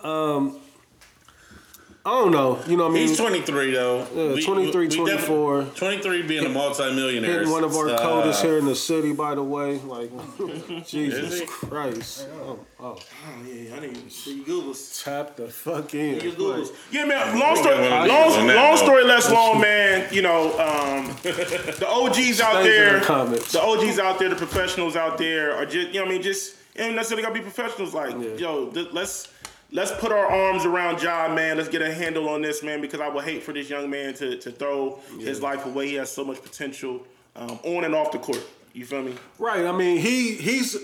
um, 0.00 0.58
I 2.10 2.14
don't 2.22 2.32
know. 2.32 2.58
You 2.66 2.76
know 2.76 2.84
what 2.86 2.90
I 2.90 2.94
mean? 2.94 3.06
He's 3.06 3.16
23 3.16 3.70
though. 3.70 3.98
Yeah, 4.34 4.44
23, 4.44 4.88
24. 4.88 5.62
23 5.76 6.22
being 6.22 6.44
a 6.44 6.48
multimillionaire. 6.48 7.32
Hitting 7.34 7.50
one 7.50 7.62
of 7.62 7.72
our 7.76 7.88
Uh, 7.90 7.98
coldest 7.98 8.42
here 8.42 8.58
in 8.58 8.64
the 8.66 8.74
city, 8.74 9.12
by 9.12 9.36
the 9.36 9.42
way. 9.44 9.78
Like, 9.78 10.10
Jesus 10.88 11.42
Christ. 11.48 12.26
Oh, 12.42 12.58
oh. 12.80 12.98
Oh 12.98 12.98
yeah, 13.46 13.76
I 13.76 13.80
need 13.80 14.10
to 14.10 14.30
you 14.34 14.42
Googles. 14.42 15.04
Tap 15.04 15.36
the 15.36 15.46
fuck 15.46 15.94
in. 15.94 16.16
You 16.20 16.30
Like, 16.30 16.38
Googles. 16.38 16.74
Yeah, 16.90 17.04
man. 17.04 17.38
Long 17.38 17.54
story, 17.54 17.76
We'll 17.76 17.84
get 17.84 17.92
one 17.92 18.02
of 18.02 18.08
long, 18.08 18.28
these 18.28 18.38
on 18.38 18.46
that 18.48 18.56
long 18.56 18.76
story 18.76 19.04
less 19.04 19.30
long, 19.30 19.60
man. 19.60 20.12
You 20.12 20.22
know, 20.22 20.46
um, 20.58 21.16
the 21.22 21.86
OGs 21.88 22.40
out 22.40 22.64
there, 22.64 22.98
the 23.00 23.48
the 23.52 23.60
OGs 23.62 23.98
out 24.00 24.18
there, 24.18 24.30
the 24.30 24.34
professionals 24.36 24.96
out 24.96 25.16
there 25.16 25.54
are 25.54 25.64
just, 25.64 25.88
you 25.88 25.94
know, 25.94 26.00
what 26.06 26.08
I 26.08 26.12
mean, 26.14 26.22
just 26.22 26.56
you 26.74 26.82
ain't 26.84 26.96
necessarily 26.96 27.22
gotta 27.22 27.34
be 27.34 27.40
professionals. 27.40 27.94
Like, 27.94 28.10
Yeah. 28.20 28.34
yo, 28.36 28.66
th- 28.70 28.88
let's 28.92 29.28
let's 29.72 29.92
put 29.92 30.12
our 30.12 30.26
arms 30.26 30.64
around 30.64 31.02
Ja, 31.02 31.32
man. 31.32 31.56
Let's 31.56 31.68
get 31.68 31.82
a 31.82 31.92
handle 31.92 32.28
on 32.28 32.42
this, 32.42 32.62
man, 32.62 32.80
because 32.80 33.00
I 33.00 33.08
would 33.08 33.24
hate 33.24 33.42
for 33.42 33.52
this 33.52 33.68
young 33.70 33.90
man 33.90 34.14
to 34.14 34.36
to 34.38 34.50
throw 34.50 35.00
his 35.18 35.40
life 35.42 35.64
away. 35.66 35.88
He 35.88 35.94
has 35.94 36.10
so 36.10 36.24
much 36.24 36.42
potential 36.42 37.06
um, 37.36 37.58
on 37.64 37.84
and 37.84 37.94
off 37.94 38.12
the 38.12 38.18
court. 38.18 38.42
You 38.72 38.84
feel 38.84 39.02
me? 39.02 39.14
Right. 39.38 39.66
I 39.66 39.72
mean, 39.72 39.98
he 39.98 40.34
he's 40.34 40.76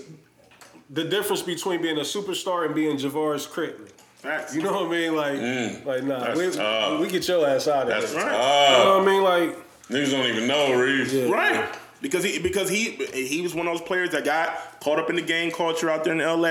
the 0.89 1.03
difference 1.03 1.41
between 1.41 1.81
being 1.81 1.97
a 1.97 2.01
superstar 2.01 2.65
and 2.65 2.75
being 2.75 2.97
Javaris 2.97 3.47
Crittenton. 3.47 3.89
Facts. 4.15 4.55
You 4.55 4.63
know 4.63 4.73
what 4.73 4.87
I 4.87 4.89
mean? 4.89 5.15
Like, 5.15 5.85
like 5.85 6.03
nah, 6.03 6.19
That's 6.19 6.39
we, 6.39 6.51
tough. 6.51 6.99
we 6.99 7.07
get 7.07 7.27
your 7.27 7.47
ass 7.47 7.67
out 7.67 7.83
of 7.83 7.89
That's 7.89 8.11
here. 8.11 8.21
right. 8.21 8.77
You 8.77 8.83
know 8.83 8.97
what 8.97 9.07
I 9.07 9.11
mean? 9.11 9.23
Like, 9.23 9.67
Niggas 9.89 10.11
don't 10.11 10.25
even 10.25 10.47
know, 10.47 10.73
Reeves. 10.73 11.13
Yeah. 11.13 11.29
Right. 11.29 11.69
Because 12.01 12.23
he 12.23 12.39
because 12.39 12.69
he 12.69 12.91
he 13.13 13.41
was 13.41 13.55
one 13.55 13.67
of 13.67 13.73
those 13.73 13.87
players 13.87 14.11
that 14.11 14.23
got 14.25 14.79
caught 14.81 14.99
up 14.99 15.09
in 15.09 15.15
the 15.15 15.21
gang 15.21 15.49
culture 15.51 15.89
out 15.89 16.03
there 16.03 16.13
in 16.13 16.19
LA 16.19 16.47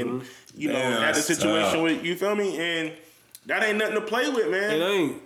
and 0.00 0.22
you 0.56 0.68
know 0.68 0.74
Man, 0.74 1.02
had 1.02 1.14
the 1.14 1.20
situation 1.20 1.72
tough. 1.72 1.82
with 1.82 2.04
you 2.04 2.16
feel 2.16 2.34
me 2.34 2.58
and 2.58 2.92
that 3.46 3.62
ain't 3.62 3.78
nothing 3.78 3.96
to 3.96 4.00
play 4.00 4.28
with 4.28 4.50
man. 4.50 4.70
it 4.70 4.78
man 4.78 4.90
ain't. 4.90 5.22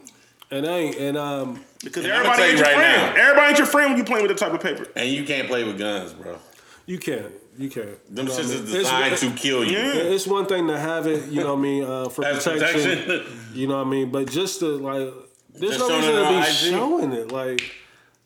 It 0.51 0.65
ain't. 0.65 0.97
And 0.97 1.17
um, 1.19 1.61
because 1.85 2.05
And 2.05 2.13
everybody 2.15 2.43
ain't 2.43 2.53
you 2.53 2.57
your 2.59 2.65
right 2.67 2.75
friend 2.77 3.15
now. 3.17 3.23
everybody 3.23 3.49
ain't 3.51 3.59
your 3.59 3.67
friend 3.67 3.91
when 3.91 3.99
you 3.99 4.05
playing 4.05 4.27
with 4.27 4.37
the 4.37 4.45
type 4.45 4.53
of 4.55 4.61
paper 4.61 4.87
And 4.97 5.09
you 5.11 5.25
can't 5.25 5.47
play 5.49 5.65
with 5.65 5.79
guns, 5.79 6.13
bro. 6.15 6.39
you 6.87 6.99
can't. 6.99 7.33
You 7.59 7.69
can't. 7.69 8.15
Them 8.15 8.27
You 8.29 8.33
know 8.33 8.39
shits 8.39 8.45
what 8.45 8.51
I 8.51 8.55
is 8.55 8.63
mean? 8.63 8.73
designed 8.83 9.13
It's- 9.15 9.21
to 9.21 9.31
kill 9.33 9.65
you. 9.65 9.77
Yeah. 9.79 9.93
It's 9.95 10.27
one 10.27 10.47
thing 10.47 10.69
to 10.69 10.79
have 10.79 11.07
it, 11.09 11.29
you 11.29 11.41
know 11.43 11.55
what 11.55 11.59
I 11.59 11.63
mean, 11.63 11.85
uh, 11.85 12.09
for 12.09 12.23
protection, 12.23 12.53
protection. 12.53 13.23
You 13.53 13.67
know 13.67 13.79
what 13.79 13.87
I 13.87 13.91
mean? 13.91 14.11
But 14.11 14.31
just 14.31 14.61
to 14.61 14.67
like 14.79 15.13
there's 15.55 15.77
Just 15.77 15.89
no 15.89 15.97
reason 15.97 16.15
to 16.15 16.29
be 16.31 16.37
IG? 16.39 16.45
showing 16.73 17.13
it. 17.13 17.33
Like 17.33 17.61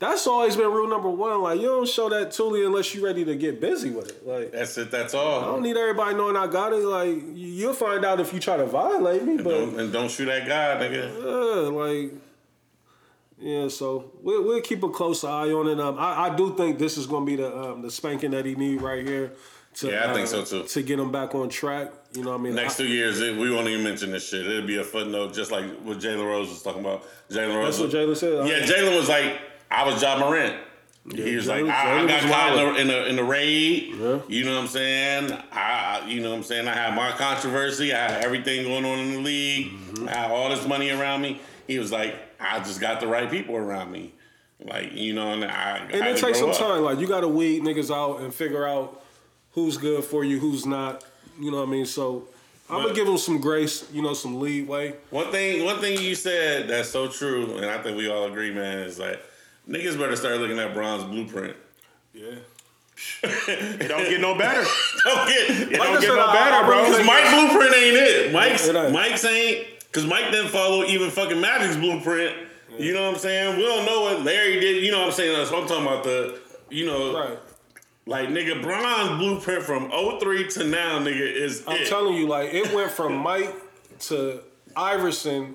that's 0.03 0.27
always 0.27 0.57
been 0.57 0.67
rule 0.71 0.89
number 0.89 1.09
one. 1.11 1.41
Like 1.43 1.61
you 1.61 1.67
don't 1.67 1.89
show 1.89 2.09
that 2.09 2.35
Thule 2.35 2.67
unless 2.67 2.95
you're 2.95 3.05
ready 3.05 3.25
to 3.25 3.37
get 3.37 3.61
busy 3.61 3.91
with 3.91 4.09
it. 4.11 4.27
Like 4.27 4.53
That's 4.53 4.77
it. 4.79 4.91
That's 4.91 5.15
all. 5.15 5.41
I 5.41 5.45
don't 5.47 5.63
need 5.63 5.77
everybody 5.77 6.15
knowing 6.17 6.37
I 6.37 6.47
got 6.47 6.73
it. 6.73 6.85
Like 6.85 7.09
you- 7.09 7.33
you'll 7.35 7.73
find 7.75 8.05
out 8.05 8.21
if 8.21 8.33
you 8.35 8.41
try 8.41 8.57
to 8.57 8.67
violate 8.67 9.23
me. 9.25 9.37
But 9.37 9.51
Don't, 9.51 9.81
and 9.81 9.93
don't 9.93 10.11
shoot 10.11 10.27
that 10.27 10.47
guy, 10.47 10.77
nigga. 10.85 11.05
yeah, 11.25 11.69
like 11.71 12.13
yeah. 13.39 13.69
So 13.69 14.13
we'll, 14.23 14.45
we'll 14.45 14.61
keep 14.61 14.83
a 14.83 14.89
close 14.89 15.25
eye 15.25 15.51
on 15.51 15.69
it. 15.69 15.81
Um, 15.81 15.99
I, 15.99 16.29
I 16.31 16.37
do 16.37 16.55
think 16.57 16.79
this 16.79 16.97
is 16.97 17.07
going 17.07 17.25
to 17.25 17.31
be 17.31 17.37
the 17.37 17.57
um, 17.57 17.83
the 17.83 17.91
spanking 17.91 18.31
that 18.33 18.45
he 18.47 18.55
need 18.55 18.81
right 18.83 19.07
here. 19.07 19.33
To, 19.77 19.89
Yeah, 19.89 20.11
I 20.11 20.13
think 20.13 20.27
uh, 20.29 20.45
so, 20.45 20.63
too. 20.63 20.69
To 20.69 20.83
get 20.83 20.99
him 20.99 21.11
back 21.11 21.35
on 21.35 21.49
track, 21.49 21.93
you 22.13 22.23
know 22.23 22.33
what 22.33 22.41
I 22.41 22.43
mean? 22.43 22.55
Next 22.55 22.75
I- 22.75 22.85
two 22.85 22.89
years, 22.89 23.21
it, 23.21 23.37
we 23.39 23.51
won't 23.51 23.69
even 23.69 23.83
mention 23.83 24.11
this 24.13 24.29
shit. 24.29 24.47
It'll 24.47 24.67
be 24.67 24.77
a 24.77 24.85
footnote, 24.85 25.33
just 25.33 25.51
like 25.51 25.65
what 25.81 25.99
Jalen 25.99 26.27
Rose 26.27 26.51
was 26.51 26.63
talking 26.63 26.81
about. 26.83 27.05
Jalen 27.31 27.57
Rose. 27.57 27.79
That's 27.79 27.95
what 27.95 28.03
Jalen 28.03 28.17
said. 28.17 28.49
Yeah, 28.49 28.67
Jalen 28.67 28.97
was 28.97 29.09
like, 29.09 29.41
I 29.73 29.85
was 29.87 30.03
Ja 30.03 30.19
Morant. 30.19 30.57
he 31.15 31.35
was 31.35 31.47
Jalen- 31.47 31.67
like, 31.67 31.75
I, 31.75 32.03
I 32.03 32.07
got 32.07 32.23
was 32.23 32.31
caught 32.31 32.59
in 32.59 32.75
the, 32.75 32.81
in 32.81 32.87
the 32.89 33.09
in 33.09 33.17
the 33.17 33.25
raid. 33.25 33.95
Yeah. 33.99 34.19
You 34.29 34.45
know 34.45 34.55
what 34.57 34.63
I'm 34.63 34.69
saying? 34.69 35.33
I, 35.51 36.05
you 36.07 36.21
know 36.21 36.31
what 36.31 36.37
I'm 36.37 36.43
saying? 36.43 36.69
I 36.69 36.75
had 36.75 36.95
my 36.95 37.11
controversy. 37.13 37.93
I 37.93 37.99
had 38.13 38.25
everything 38.25 38.65
going 38.65 38.85
on 38.85 38.99
in 38.99 39.13
the 39.15 39.21
league. 39.21 39.73
Mm-hmm. 39.73 40.09
I 40.09 40.13
had 40.13 40.31
all 40.31 40.49
this 40.51 40.67
money 40.69 40.91
around 40.91 41.23
me. 41.23 41.41
He 41.67 41.79
was 41.79 41.91
like, 41.91 42.15
I 42.39 42.59
just 42.59 42.81
got 42.81 43.01
the 43.01 43.07
right 43.07 43.31
people 43.31 43.57
around 43.57 43.91
me. 43.91 44.13
Like 44.65 44.93
you 44.93 45.15
know, 45.15 45.33
and 45.33 45.45
I. 45.45 45.79
And 45.91 46.05
I 46.05 46.11
it 46.11 46.19
takes 46.19 46.39
some 46.39 46.51
up. 46.51 46.57
time. 46.59 46.83
Like 46.83 46.99
you 46.99 47.09
got 47.09 47.23
to 47.23 47.29
weed 47.29 47.63
niggas 47.63 47.91
out 47.93 48.21
and 48.21 48.33
figure 48.33 48.67
out 48.69 49.03
who's 49.53 49.77
good 49.77 50.05
for 50.05 50.23
you, 50.23 50.39
who's 50.39 50.67
not. 50.67 51.05
You 51.41 51.51
know 51.51 51.57
what 51.59 51.69
I 51.69 51.73
mean? 51.73 51.87
So 51.87 52.29
I'm 52.71 52.83
gonna 52.83 52.95
give 52.95 53.09
him 53.09 53.19
some 53.19 53.41
grace. 53.41 53.89
You 53.93 54.03
know, 54.03 54.15
some 54.15 54.39
leeway. 54.39 54.95
One 55.11 55.33
thing, 55.33 55.65
one 55.65 55.81
thing 55.81 55.99
you 56.01 56.15
said 56.15 56.69
that's 56.69 56.91
so 56.91 57.09
true, 57.09 57.57
and 57.57 57.67
I 57.67 57.83
think 57.83 57.97
we 57.97 58.09
all 58.09 58.27
agree, 58.27 58.53
man, 58.53 58.79
is 58.81 58.99
like 59.01 59.21
niggas 59.69 59.99
better 59.99 60.17
start 60.17 60.39
looking 60.39 60.59
at 60.59 60.75
Bron's 60.75 61.05
blueprint. 61.05 61.57
Yeah. 62.15 62.35
It 63.25 63.89
don't 63.89 64.05
get 64.05 64.21
no 64.21 64.37
better. 64.37 64.63
Don't 65.05 65.27
get, 65.29 65.51
It 65.51 65.71
Like 65.73 65.89
don't 65.89 65.93
get 65.95 66.03
said, 66.03 66.15
no 66.15 66.27
I- 66.27 66.33
better, 66.35 66.55
I 66.57 66.67
bro. 66.67 66.85
Cause 66.85 66.95
think- 66.97 67.07
Mike 67.07 67.31
blueprint 67.31 67.75
ain't 67.75 67.97
it. 67.97 68.33
Mike's 68.33 68.69
It 68.69 68.77
ain't. 68.77 68.93
Mike's 68.93 69.25
ain't 69.25 69.67
because 69.81 70.07
Mike 70.07 70.31
didn't 70.31 70.51
follow 70.51 70.85
even 70.85 71.11
fucking 71.11 71.41
Magic's 71.41 71.77
blueprint. 71.77 72.37
You 72.79 72.93
know 72.95 73.03
what 73.07 73.15
I'm 73.15 73.21
saying? 73.21 73.57
We 73.57 73.65
don't 73.65 73.85
know 73.87 74.03
what 74.03 74.23
Larry 74.25 74.61
did. 74.61 74.85
You 74.85 74.93
know 74.93 75.01
what 75.01 75.07
I'm 75.09 75.13
saying? 75.15 75.47
So 75.47 75.61
I'm 75.61 75.67
talking 75.67 75.85
about 75.87 76.05
the, 76.05 76.39
you 76.71 76.87
know, 76.87 77.15
Right. 77.19 77.39
like 78.07 78.29
nigga 78.29 78.63
Bron's 78.63 79.19
blueprint 79.19 79.65
from 79.65 79.91
03 79.91 80.49
to 80.51 80.65
now, 80.65 80.99
nigga 81.01 81.21
is 81.35 81.65
I'm 81.67 81.77
it. 81.83 81.89
telling 81.89 82.15
you, 82.15 82.29
like 82.29 82.55
it 82.55 82.73
went 82.73 82.91
from 82.93 83.17
Mike 83.17 83.53
to 84.01 84.41
Iverson, 84.77 85.55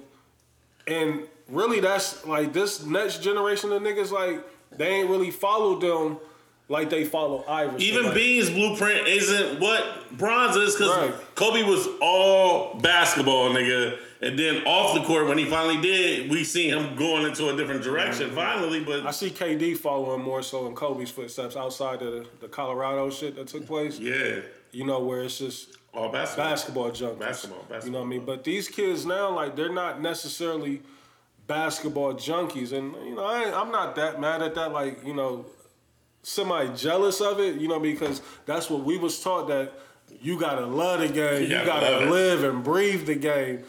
and 0.86 1.22
really 1.50 1.80
that's 1.80 2.26
like 2.26 2.54
this 2.54 2.84
next 2.86 3.22
generation 3.22 3.72
of 3.72 3.82
niggas. 3.82 4.12
Like 4.12 4.46
they 4.72 4.88
ain't 4.88 5.10
really 5.10 5.32
followed 5.32 5.82
them 5.82 6.18
like 6.70 6.90
they 6.90 7.06
follow 7.06 7.46
Iverson. 7.48 7.82
Even 7.82 8.06
like, 8.06 8.16
Bean's 8.16 8.50
blueprint 8.50 9.08
isn't 9.08 9.60
what 9.60 10.18
Bron's 10.18 10.56
is 10.56 10.76
because 10.76 11.12
Right. 11.12 11.36
Kobe 11.36 11.64
was 11.64 11.88
all 12.02 12.76
basketball, 12.80 13.50
nigga. 13.50 13.98
And 14.20 14.38
then 14.38 14.64
off 14.66 14.96
the 14.96 15.04
court, 15.04 15.28
when 15.28 15.38
he 15.38 15.46
finally 15.46 15.80
did, 15.80 16.32
we 16.32 16.44
see 16.44 16.70
him 16.70 16.96
going 16.96 17.26
into 17.26 17.50
a 17.50 17.56
different 17.56 17.84
direction 17.84 18.28
mm-hmm. 18.28 18.36
finally. 18.36 18.84
But 18.84 19.06
I 19.06 19.12
see 19.12 19.30
KD 19.30 19.78
following 19.78 20.24
more 20.24 20.42
so 20.42 20.68
in 20.68 20.76
Kobe's 20.76 21.12
footsteps 21.12 21.56
outside 21.56 22.02
of 22.02 22.12
the, 22.14 22.28
the 22.42 22.48
Colorado 22.48 23.10
shit 23.12 23.36
that 23.36 23.48
took 23.48 23.66
place. 23.68 24.00
yeah, 24.00 24.40
You 24.72 24.86
know 24.86 25.00
where 25.00 25.22
it's 25.22 25.38
just 25.38 25.78
all 25.94 26.12
basketball. 26.12 26.50
basketball 26.50 26.92
junkies. 26.92 27.20
Basketball, 27.20 27.86
You 27.86 27.92
know 27.92 28.00
what 28.00 28.06
I 28.06 28.10
mean? 28.10 28.26
But 28.26 28.44
these 28.44 28.68
kids 28.68 29.06
now, 29.06 29.30
like, 29.30 29.56
they're 29.56 29.72
not 29.72 30.02
necessarily 30.02 30.82
basketball 31.48 32.14
junkies, 32.14 32.74
and 32.74 32.94
you 33.06 33.16
know, 33.16 33.26
I, 33.26 33.60
I'm 33.60 33.72
not 33.72 33.96
that 33.96 34.20
mad 34.20 34.42
at 34.42 34.56
that. 34.56 34.72
Like, 34.72 35.06
you 35.06 35.14
know, 35.14 35.46
semi 36.22 36.68
jealous 36.76 37.22
of 37.22 37.40
it. 37.40 37.56
You 37.56 37.68
know, 37.68 37.80
because 37.80 38.22
that's 38.46 38.70
what 38.70 38.84
we 38.84 38.98
was 38.98 39.22
taught 39.22 39.48
that 39.48 39.74
you 40.22 40.40
gotta 40.40 40.66
love 40.66 41.00
the 41.00 41.10
game, 41.10 41.44
you, 41.44 41.50
gotta 41.50 41.66
gotta 41.66 42.08
it. 42.08 42.12
live 42.12 42.44
and 42.44 42.64
breathe 42.64 43.06
the 43.06 43.16
game, 43.16 43.64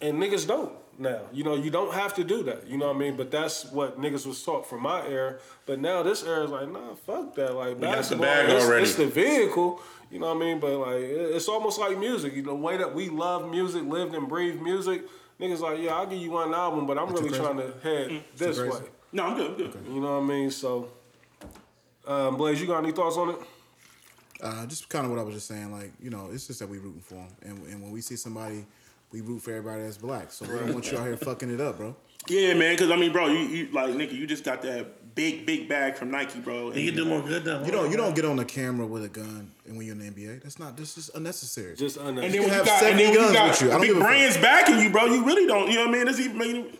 and 0.00 0.22
niggas 0.22 0.46
don't. 0.46 0.72
Now, 0.98 1.22
you 1.32 1.42
know, 1.42 1.54
you 1.54 1.70
don't 1.70 1.94
have 1.94 2.14
to 2.14 2.24
do 2.24 2.42
that. 2.44 2.68
You 2.68 2.76
know 2.76 2.88
what 2.88 2.96
I 2.96 2.98
mean? 2.98 3.16
But 3.16 3.30
that's 3.30 3.64
what 3.72 4.00
niggas 4.00 4.26
was 4.26 4.42
taught 4.42 4.68
from 4.68 4.82
my 4.82 5.04
era. 5.06 5.38
But 5.64 5.80
now 5.80 6.02
this 6.02 6.22
era 6.22 6.44
is 6.44 6.50
like, 6.50 6.70
nah, 6.70 6.94
fuck 6.94 7.34
that. 7.36 7.54
Like 7.54 7.80
got 7.80 7.80
the 7.80 7.86
basketball, 7.96 8.26
bag 8.26 8.50
it's, 8.50 8.64
already. 8.64 8.82
it's 8.82 8.94
the 8.94 9.06
vehicle. 9.06 9.80
You 10.12 10.18
know 10.18 10.26
what 10.34 10.36
I 10.36 10.40
mean? 10.40 10.60
But 10.60 10.76
like, 10.76 11.00
it's 11.00 11.48
almost 11.48 11.80
like 11.80 11.98
music. 11.98 12.34
You 12.34 12.42
know, 12.42 12.50
the 12.50 12.56
way 12.56 12.76
that 12.76 12.94
we 12.94 13.08
love 13.08 13.50
music, 13.50 13.82
lived 13.84 14.14
and 14.14 14.28
breathed 14.28 14.60
music. 14.60 15.04
Niggas 15.40 15.60
like, 15.60 15.80
yeah, 15.80 15.94
I'll 15.94 16.06
give 16.06 16.20
you 16.20 16.30
one 16.30 16.52
album, 16.52 16.86
but 16.86 16.98
I'm 16.98 17.10
really 17.12 17.30
trying 17.30 17.56
to 17.56 17.72
head 17.82 18.22
this 18.36 18.58
way. 18.60 18.86
No, 19.10 19.24
I'm 19.24 19.36
good. 19.36 19.50
I'm 19.52 19.56
good. 19.56 19.74
You 19.88 20.00
know 20.00 20.20
what 20.20 20.24
I 20.24 20.26
mean? 20.26 20.50
So, 20.50 20.90
um, 22.06 22.36
Blaze, 22.36 22.60
you 22.60 22.66
got 22.66 22.84
any 22.84 22.92
thoughts 22.92 23.16
on 23.16 23.30
it? 23.30 23.36
Uh, 24.42 24.66
just 24.66 24.88
kind 24.90 25.06
of 25.06 25.10
what 25.10 25.18
I 25.18 25.22
was 25.22 25.34
just 25.34 25.46
saying, 25.46 25.72
like 25.72 25.92
you 26.00 26.10
know, 26.10 26.28
it's 26.32 26.46
just 26.46 26.58
that 26.58 26.68
we 26.68 26.76
rooting 26.78 27.00
for 27.00 27.14
them, 27.14 27.28
and, 27.42 27.58
and 27.68 27.82
when 27.82 27.90
we 27.92 28.00
see 28.00 28.16
somebody, 28.16 28.66
we 29.12 29.20
root 29.20 29.40
for 29.40 29.52
everybody 29.52 29.82
that's 29.82 29.96
black. 29.96 30.30
So 30.30 30.44
we 30.44 30.58
don't 30.58 30.74
want 30.74 30.90
you 30.90 30.98
out 30.98 31.06
here 31.06 31.16
fucking 31.16 31.50
it 31.50 31.60
up, 31.60 31.78
bro. 31.78 31.96
Yeah, 32.28 32.54
man. 32.54 32.74
Because 32.74 32.90
I 32.90 32.96
mean, 32.96 33.12
bro, 33.12 33.28
you, 33.28 33.38
you 33.38 33.68
like 33.72 33.94
nigga, 33.94 34.12
you 34.12 34.26
just 34.26 34.44
got 34.44 34.60
that 34.62 35.01
big, 35.14 35.46
big 35.46 35.68
bag 35.68 35.96
from 35.96 36.10
Nike, 36.10 36.40
bro. 36.40 36.70
He 36.70 36.86
can 36.86 36.96
do 36.96 37.04
more 37.04 37.22
good 37.22 37.44
than 37.44 37.64
You 37.64 37.72
don't 37.72 37.90
you 37.90 37.96
don't 37.96 38.14
get 38.14 38.24
on 38.24 38.36
the 38.36 38.44
camera 38.44 38.86
with 38.86 39.04
a 39.04 39.08
gun 39.08 39.52
and 39.66 39.76
when 39.76 39.86
you're 39.86 39.94
in 39.94 40.00
the 40.00 40.10
NBA. 40.10 40.42
That's 40.42 40.58
not 40.58 40.76
this 40.76 40.96
is 40.98 41.10
unnecessary. 41.14 41.76
Just 41.76 41.96
unnecessary. 41.96 42.26
And 42.26 42.34
unnecessary. 42.34 42.34
then 42.34 42.40
when 42.40 42.48
you 42.48 42.54
have 42.54 42.66
got, 42.66 42.80
70 42.80 43.04
and 43.04 43.14
then 43.14 43.22
when 43.22 43.32
guns 43.32 43.32
you 43.32 43.38
got 43.38 43.48
with 43.48 43.60
you. 43.62 43.68
I 43.68 43.72
don't 43.72 43.80
big 43.80 43.88
give 43.88 43.96
a 43.96 44.00
fuck. 44.00 44.08
brands 44.08 44.36
backing 44.38 44.78
you, 44.80 44.90
bro, 44.90 45.04
you 45.06 45.24
really 45.24 45.46
don't. 45.46 45.68
You 45.68 45.76
know 45.76 45.86
what 45.86 45.94
I 45.94 45.98
mean? 45.98 46.06
That's 46.06 46.20
even 46.20 46.38
making. 46.38 46.78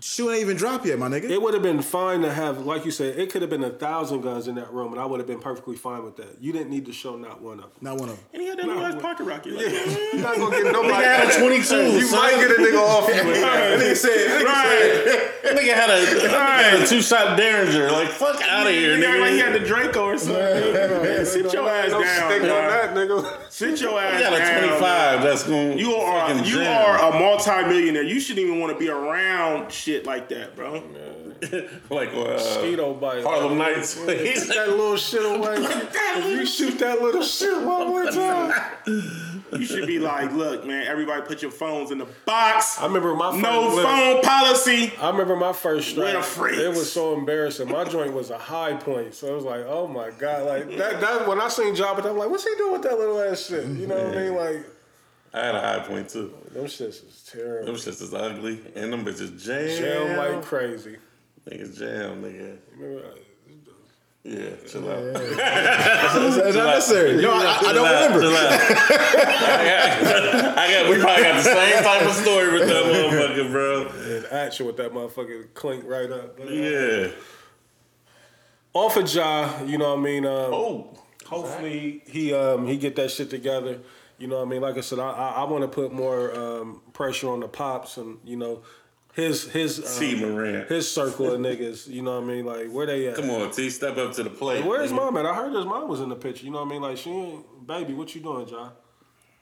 Shoe 0.00 0.30
ain't 0.30 0.40
even 0.40 0.56
dropped 0.56 0.84
yet, 0.86 0.98
my 0.98 1.08
nigga. 1.08 1.30
It 1.30 1.40
would 1.40 1.54
have 1.54 1.62
been 1.62 1.80
fine 1.80 2.22
to 2.22 2.32
have, 2.32 2.66
like 2.66 2.84
you 2.84 2.90
said, 2.90 3.16
it 3.16 3.30
could 3.30 3.42
have 3.42 3.50
been 3.50 3.62
a 3.62 3.70
thousand 3.70 4.22
guns 4.22 4.48
in 4.48 4.56
that 4.56 4.72
room, 4.72 4.92
and 4.92 5.00
I 5.00 5.04
would 5.06 5.20
have 5.20 5.26
been 5.28 5.38
perfectly 5.38 5.76
fine 5.76 6.02
with 6.04 6.16
that. 6.16 6.38
You 6.40 6.52
didn't 6.52 6.70
need 6.70 6.84
to 6.86 6.92
show 6.92 7.16
not 7.16 7.40
one 7.40 7.58
of 7.60 7.60
them. 7.60 7.70
not 7.80 7.96
one 8.00 8.08
of 8.08 8.16
them. 8.16 8.24
And 8.32 8.42
he 8.42 8.48
had 8.48 8.58
that 8.58 8.66
little 8.66 8.84
ass 8.84 9.00
pocket 9.00 9.22
rocket. 9.22 9.52
Like, 9.54 9.66
You're 10.12 10.22
not 10.22 10.36
gonna 10.36 10.62
get 10.62 10.72
nobody. 10.72 10.94
had 10.94 11.28
a 11.28 11.38
22. 11.38 11.76
You 11.76 12.00
son. 12.02 12.18
might 12.18 12.34
get 12.34 12.50
a 12.50 12.54
nigga 12.54 12.78
off 12.78 13.08
you. 13.08 13.24
with 13.24 13.40
that. 13.40 13.80
Nigga 13.80 13.96
said, 13.96 14.42
right. 14.42 15.32
Nigga 15.56 15.74
had 15.74 15.90
a, 15.90 16.06
nigga 16.06 16.62
had 16.62 16.82
a 16.82 16.86
two 16.86 17.00
shot 17.00 17.36
Derringer. 17.36 17.92
Like 17.92 18.08
fuck 18.08 18.42
out 18.42 18.66
of 18.66 18.72
here, 18.72 18.96
Nigga, 18.96 19.08
act 19.10 19.20
like 19.20 19.30
he 19.30 19.38
had 19.38 19.52
the 19.54 19.60
Draco 19.60 20.06
or 20.06 20.18
something. 20.18 20.42
Man, 20.42 21.24
sit 21.24 21.52
your 21.52 21.68
ass 21.68 21.92
No 21.92 22.02
down. 22.02 22.30
stick 22.30 22.42
on 22.42 22.48
that, 22.48 22.94
nigga. 22.94 23.52
Sit 23.52 23.80
your 23.80 24.00
ass 24.00 24.18
He 24.18 24.24
got 24.24 24.32
a 24.32 24.58
twenty 24.60 24.80
five. 24.80 25.22
That's 25.22 25.44
going. 25.44 25.78
You 25.78 25.94
are 25.94 26.34
you 26.44 26.60
are 26.62 26.98
a 26.98 27.18
multi-millionaire. 27.20 28.02
You 28.02 28.18
shouldn't 28.18 28.44
even 28.44 28.58
want 28.58 28.72
to 28.72 28.78
be 28.78 28.88
around 28.88 29.35
shit 29.68 30.06
like 30.06 30.28
that, 30.30 30.56
bro. 30.56 30.74
like 31.90 32.10
uh, 32.10 32.14
Mosquito 32.14 32.94
bite. 32.94 33.22
Harlem 33.22 33.58
Nights. 33.58 33.94
He's 34.06 34.48
that 34.48 34.68
little 34.68 34.96
shit 34.96 35.24
away. 35.36 35.56
If 35.58 36.24
you 36.26 36.46
shoot 36.46 36.78
that 36.78 37.02
little 37.02 37.22
shit 37.22 37.62
one 37.62 37.88
more 37.88 38.06
time. 38.10 38.52
You 39.52 39.64
should 39.64 39.86
be 39.86 39.98
like, 39.98 40.32
look, 40.32 40.66
man, 40.66 40.86
everybody 40.86 41.22
put 41.22 41.40
your 41.42 41.50
phones 41.50 41.90
in 41.90 41.98
the 41.98 42.06
box. 42.24 42.80
I 42.80 42.86
remember 42.86 43.14
my 43.14 43.36
No 43.38 43.70
first, 43.70 43.86
phone 43.86 44.22
policy. 44.22 44.92
I 45.00 45.10
remember 45.10 45.36
my 45.36 45.52
first 45.52 45.90
strike. 45.90 46.14
It 46.14 46.68
was 46.68 46.92
so 46.92 47.14
embarrassing. 47.16 47.70
My 47.70 47.84
joint 47.84 48.12
was 48.12 48.30
a 48.30 48.38
Hi-Point, 48.38 49.14
so 49.14 49.28
it 49.28 49.34
was 49.34 49.44
like, 49.44 49.64
oh 49.66 49.86
my 49.86 50.10
god, 50.10 50.46
like 50.46 50.76
that. 50.78 51.00
That 51.00 51.28
when 51.28 51.40
I 51.40 51.48
seen 51.48 51.74
Jabba, 51.74 52.04
I'm 52.04 52.16
like, 52.16 52.30
what's 52.30 52.44
he 52.44 52.54
doing 52.56 52.72
with 52.72 52.82
that 52.82 52.98
little 52.98 53.20
ass 53.20 53.46
shit? 53.46 53.66
You 53.66 53.86
know 53.86 53.96
what 53.96 54.16
I 54.16 54.20
mean? 54.20 54.34
Like 54.34 54.66
I 55.36 55.44
had 55.46 55.54
a 55.54 55.60
Hi-Point 55.60 56.08
too. 56.08 56.32
them 56.52 56.64
shits 56.64 57.06
is 57.06 57.28
terrible. 57.30 57.66
Them 57.66 57.76
terrible. 57.76 57.80
shits 57.80 58.02
is 58.02 58.14
ugly, 58.14 58.60
and 58.74 58.92
them 58.92 59.04
bitches 59.04 59.42
jam. 59.44 59.68
Jam 59.68 60.16
like 60.16 60.42
crazy. 60.42 60.96
Niggas 61.48 61.78
jam, 61.78 62.22
nigga. 62.22 62.56
Remember, 62.76 63.02
Yeah, 64.24 64.50
chill 64.66 64.90
out. 64.90 65.02
It's 66.48 66.56
not 66.56 66.66
necessary. 66.66 67.22
No, 67.22 67.30
I, 67.32 67.58
I 67.66 67.72
don't 67.72 67.86
out, 67.86 68.10
remember. 68.10 68.20
chill 68.22 68.36
out. 68.36 68.60
I 68.60 70.02
got, 70.02 70.58
I 70.58 70.72
got, 70.72 70.90
we 70.90 71.00
probably 71.00 71.22
got 71.22 71.36
the 71.36 71.42
same 71.42 71.82
type 71.84 72.02
of 72.02 72.12
story 72.14 72.52
with 72.52 72.68
that 72.68 72.84
motherfucker, 72.84 73.50
bro. 73.52 73.86
and 73.88 74.26
action 74.26 74.66
with 74.66 74.76
that 74.78 74.92
motherfucker 74.92 75.52
clink 75.54 75.84
right 75.86 76.10
up. 76.10 76.36
But, 76.38 76.48
uh, 76.48 76.50
Yeah. 76.50 77.08
Off 78.74 78.96
of 78.96 79.08
Ja, 79.14 79.62
you 79.64 79.78
know 79.78 79.90
what 79.94 80.00
I 80.00 80.02
mean? 80.02 80.26
Um, 80.26 80.32
Oh, 80.52 80.98
hopefully 81.24 82.02
he 82.08 82.34
um 82.34 82.66
he 82.66 82.76
get 82.76 82.96
that 82.96 83.10
shit 83.10 83.30
together. 83.30 83.78
You 84.18 84.26
know 84.28 84.36
what 84.38 84.46
I 84.46 84.50
mean? 84.50 84.62
Like 84.62 84.76
I 84.78 84.80
said, 84.80 84.98
I 84.98 85.10
I, 85.10 85.28
I 85.42 85.44
want 85.44 85.62
to 85.62 85.68
put 85.68 85.92
more 85.92 86.34
um, 86.34 86.80
pressure 86.92 87.28
on 87.28 87.40
the 87.40 87.48
pops 87.48 87.96
and 87.96 88.18
you 88.24 88.36
know 88.36 88.62
his 89.14 89.50
his 89.50 89.98
T. 89.98 90.22
um, 90.22 90.32
Moran. 90.32 90.66
his 90.68 90.90
circle 90.90 91.32
of 91.32 91.40
niggas. 91.40 91.88
You 91.88 92.02
know 92.02 92.20
what 92.20 92.24
I 92.24 92.26
mean? 92.34 92.44
Like 92.44 92.68
where 92.70 92.86
they 92.86 93.08
at? 93.08 93.16
Come 93.16 93.30
on, 93.30 93.50
T, 93.50 93.70
step 93.70 93.96
up 93.96 94.12
to 94.14 94.22
the 94.22 94.30
plate. 94.30 94.64
Where 94.64 94.82
his 94.82 94.92
mom 94.92 95.16
at? 95.16 95.26
I 95.26 95.34
heard 95.34 95.54
his 95.54 95.64
mom 95.64 95.88
was 95.88 96.00
in 96.00 96.08
the 96.08 96.16
picture. 96.16 96.44
You 96.44 96.52
know 96.52 96.60
what 96.60 96.68
I 96.68 96.70
mean? 96.70 96.82
Like 96.82 96.96
she 96.98 97.10
ain't 97.10 97.66
baby. 97.66 97.94
What 97.94 98.14
you 98.14 98.20
doing, 98.20 98.46
John? 98.46 98.72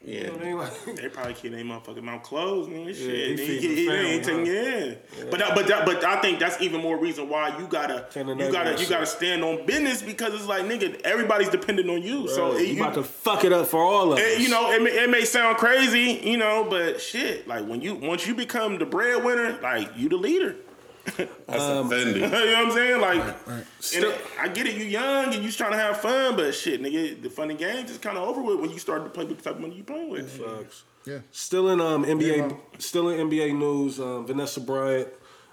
You 0.06 0.14
Yeah. 0.20 0.26
know 0.26 0.32
what 0.34 0.42
I 0.42 0.44
mean? 0.44 0.58
Like 0.58 0.96
They 0.96 1.08
probably 1.08 1.34
keep 1.34 1.52
their 1.52 1.64
motherfucking 1.64 2.02
mouth 2.02 2.22
closed, 2.22 2.70
man. 2.70 2.86
Shit. 2.88 2.96
he 2.98 3.34
They 3.34 3.46
feeding 3.46 3.60
get- 3.62 3.76
the 3.76 3.86
they 3.86 3.96
ain't 4.12 4.24
family, 4.26 4.44
taking- 4.44 4.86
yeah. 5.18 5.24
But 5.30 5.38
that, 5.40 5.54
but 5.54 5.66
that, 5.68 5.86
but 5.86 6.04
I 6.04 6.20
think 6.20 6.38
that's 6.38 6.60
even 6.60 6.80
more 6.82 6.98
reason 6.98 7.28
why 7.28 7.56
you 7.58 7.66
gotta 7.66 8.06
you 8.14 8.24
gotta 8.52 8.70
that 8.70 8.80
you 8.80 8.86
gotta 8.86 9.06
stand 9.06 9.42
on 9.42 9.64
business 9.64 10.02
because 10.02 10.34
it's 10.34 10.46
like 10.46 10.64
nigga, 10.64 11.00
everybody's 11.02 11.48
dependent 11.48 11.88
on 11.88 12.02
you. 12.02 12.28
So 12.28 12.52
it, 12.54 12.66
you 12.68 12.74
you, 12.74 12.82
about 12.82 12.94
to 12.94 13.02
fuck 13.02 13.44
it 13.44 13.52
up 13.52 13.66
for 13.66 13.80
all 13.82 14.12
of 14.12 14.18
us. 14.18 14.38
you 14.38 14.48
know, 14.50 14.70
it 14.72 14.82
may, 14.82 14.90
it 14.90 15.08
may 15.10 15.24
sound 15.24 15.56
crazy, 15.56 16.20
you 16.22 16.36
know, 16.36 16.66
but 16.68 17.00
shit, 17.00 17.48
like 17.48 17.66
when 17.66 17.80
you 17.80 17.94
once 17.94 18.26
you 18.26 18.34
become 18.34 18.78
the 18.78 18.84
breadwinner, 18.86 19.58
like 19.62 19.88
you 19.96 20.08
the 20.10 20.16
leader. 20.16 20.56
That's 21.04 21.62
Um, 21.62 21.86
offended. 21.86 22.16
you 22.22 22.28
know 22.28 22.28
what 22.30 22.56
I'm 22.66 22.70
saying? 22.72 23.00
Like, 23.00 23.36
and 23.46 23.66
Still- 23.80 24.10
it- 24.10 24.20
I 24.40 24.48
get 24.48 24.66
it, 24.66 24.74
you 24.76 24.84
young 24.84 25.26
and 25.26 25.34
you 25.34 25.42
just 25.42 25.58
trying 25.58 25.72
to 25.72 25.78
have 25.78 26.00
fun, 26.00 26.36
but 26.36 26.54
shit, 26.54 26.80
nigga, 26.82 27.20
the 27.22 27.30
fun 27.30 27.50
and 27.50 27.58
games 27.58 27.90
is 27.90 27.98
kind 27.98 28.16
of 28.16 28.26
over 28.28 28.40
with 28.42 28.60
when 28.60 28.70
you 28.70 28.78
start 28.78 29.04
to 29.04 29.10
play 29.10 29.24
with 29.24 29.38
the 29.38 29.42
type 29.44 29.54
of 29.56 29.60
money 29.60 29.76
you 29.76 29.84
playing 29.84 30.10
with. 30.10 30.30
Facts. 30.30 30.84
Yeah. 31.04 31.18
Still 31.32 31.68
in 31.70 31.80
um 31.80 32.04
NBA, 32.04 32.36
Yeah. 32.50 32.56
still 32.78 33.08
in 33.10 33.20
NBA 33.28 33.52
news. 33.52 34.00
Um, 34.00 34.26
Vanessa 34.26 34.60
Bryant, 34.60 35.08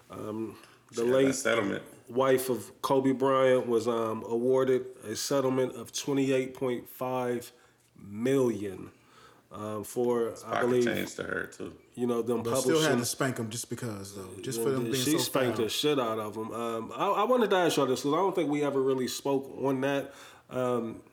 um, 0.10 0.56
the 0.94 1.06
Yeah, 1.06 1.14
late 1.14 1.36
settlement. 1.36 1.84
wife 2.08 2.50
of 2.50 2.72
Kobe 2.82 3.12
Bryant 3.12 3.68
was 3.68 3.88
um, 3.88 4.24
awarded 4.28 4.86
a 5.10 5.16
settlement 5.16 5.76
of 5.76 5.92
twenty 5.92 6.32
eight 6.32 6.54
point 6.54 6.88
five 6.90 7.52
million 7.98 8.92
um, 9.52 9.84
for 9.84 10.34
I 10.48 10.62
believe 10.62 10.86
change 10.86 11.16
to 11.16 11.24
her 11.24 11.48
too. 11.48 11.74
You 12.02 12.08
know 12.08 12.24
them 12.24 12.42
But 12.42 12.58
still 12.58 12.82
had 12.82 12.98
to 12.98 13.06
spank 13.06 13.36
them 13.36 13.52
just 13.52 13.70
because, 13.70 14.16
though. 14.16 14.28
Just 14.42 14.64
for 14.64 14.72
them 14.72 14.86
being 14.86 14.96
so 14.96 15.04
she 15.04 15.12
so 15.12 15.18
spanked 15.20 15.58
foul. 15.58 15.66
the 15.66 15.70
shit 15.70 16.00
out 16.00 16.18
of 16.18 16.34
them. 16.34 16.52
Um, 16.52 16.92
I, 16.96 17.06
I 17.08 17.24
wanted 17.26 17.52
to 17.52 17.56
ask 17.58 17.78
y'all 17.78 17.86
this 17.86 18.00
because 18.02 18.16
I 18.16 18.18
don't 18.18 18.34
think 18.34 18.50
we 18.50 18.64
ever 18.64 18.82
really 18.82 19.08
spoke 19.08 19.56
on 19.64 19.82
that. 19.82 20.12
Um, 20.50 21.04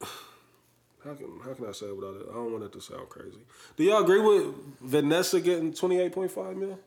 how 0.00 1.12
can 1.12 1.40
how 1.44 1.52
can 1.52 1.66
I 1.66 1.72
say 1.72 1.86
it 1.88 1.94
without 1.96 2.16
it? 2.16 2.26
I 2.30 2.32
don't 2.32 2.52
want 2.52 2.64
it 2.64 2.72
to 2.72 2.80
sound 2.80 3.10
crazy. 3.10 3.40
Do 3.76 3.84
y'all 3.84 4.02
agree 4.02 4.20
with 4.20 4.54
Vanessa 4.80 5.42
getting 5.42 5.74
twenty 5.74 6.00
eight 6.00 6.12
point 6.12 6.30
five 6.30 6.56
mil? 6.56 6.78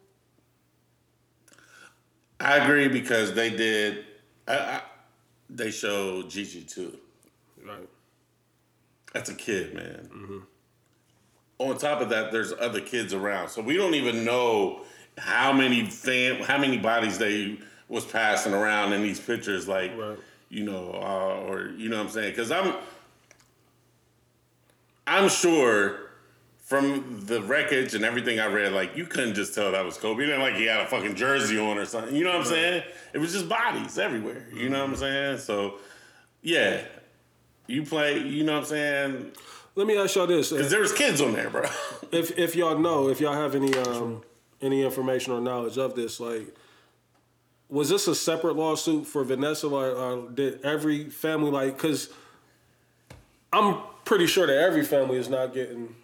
I 2.39 2.57
agree 2.57 2.87
because 2.87 3.35
they 3.35 3.51
did. 3.51 4.03
I, 4.47 4.57
I, 4.57 4.81
they 5.47 5.69
showed 5.69 6.27
Gigi 6.31 6.63
too. 6.63 6.97
Right. 7.63 7.87
That's 9.13 9.29
a 9.29 9.35
kid, 9.35 9.75
man. 9.75 10.47
On 11.69 11.77
top 11.77 12.01
of 12.01 12.09
that, 12.09 12.31
there's 12.31 12.53
other 12.59 12.81
kids 12.81 13.13
around, 13.13 13.49
so 13.49 13.61
we 13.61 13.77
don't 13.77 13.93
even 13.93 14.25
know 14.25 14.81
how 15.17 15.53
many 15.53 15.85
fam, 15.85 16.41
how 16.41 16.57
many 16.57 16.77
bodies 16.77 17.17
they 17.17 17.59
was 17.87 18.03
passing 18.05 18.53
around 18.53 18.93
in 18.93 19.01
these 19.03 19.19
pictures. 19.19 19.67
Like, 19.67 19.91
Right. 19.97 20.17
you 20.49 20.63
know, 20.63 20.91
uh, 20.93 21.47
or 21.47 21.67
you 21.77 21.89
know 21.89 21.97
what 21.97 22.07
I'm 22.07 22.11
saying? 22.11 22.31
Because 22.31 22.51
I'm, 22.51 22.73
I'm 25.05 25.29
sure 25.29 25.97
from 26.65 27.25
the 27.25 27.41
wreckage 27.41 27.93
and 27.95 28.05
everything 28.05 28.39
I 28.39 28.47
read, 28.47 28.71
like 28.71 28.95
you 28.95 29.05
couldn't 29.05 29.33
just 29.35 29.53
tell 29.53 29.71
that 29.73 29.83
was 29.83 29.97
Kobe. 29.97 30.23
It 30.23 30.27
didn't 30.27 30.41
like 30.41 30.55
he 30.55 30.65
had 30.65 30.81
a 30.81 30.85
fucking 30.87 31.15
jersey 31.15 31.59
on 31.59 31.77
or 31.77 31.85
something. 31.85 32.15
You 32.15 32.23
know 32.23 32.31
what 32.31 32.39
I'm 32.39 32.45
saying? 32.45 32.83
It 33.13 33.17
was 33.17 33.33
just 33.33 33.49
bodies 33.49 33.99
everywhere. 33.99 34.47
You 34.53 34.69
know 34.69 34.79
what 34.79 34.89
I'm 34.91 34.95
saying? 34.95 35.39
So, 35.39 35.75
yeah, 36.41 36.81
you 37.67 37.83
play. 37.83 38.19
You 38.19 38.45
know 38.45 38.53
what 38.53 38.59
I'm 38.59 38.65
saying? 38.65 39.31
Let 39.75 39.87
me 39.87 39.97
ask 39.97 40.15
y'all 40.15 40.27
this: 40.27 40.51
Because 40.51 40.69
there 40.69 40.81
was 40.81 40.93
kids 40.93 41.21
on 41.21 41.33
there, 41.33 41.49
bro. 41.49 41.63
if 42.11 42.37
if 42.37 42.55
y'all 42.55 42.77
know, 42.77 43.09
if 43.09 43.21
y'all 43.21 43.33
have 43.33 43.55
any 43.55 43.75
um 43.77 44.21
any 44.61 44.83
information 44.83 45.33
or 45.33 45.41
knowledge 45.41 45.77
of 45.77 45.95
this, 45.95 46.19
like 46.19 46.55
was 47.71 47.87
this 47.87 48.05
a 48.07 48.13
separate 48.13 48.57
lawsuit 48.57 49.07
for 49.07 49.23
Vanessa? 49.23 49.67
Like, 49.67 49.95
or 49.95 50.29
did 50.29 50.61
every 50.63 51.05
family 51.09 51.49
like? 51.49 51.77
Because 51.77 52.09
I'm 53.51 53.77
pretty 54.03 54.27
sure 54.27 54.45
that 54.45 54.57
every 54.57 54.83
family 54.83 55.17
is 55.17 55.29
not 55.29 55.53
getting 55.53 55.95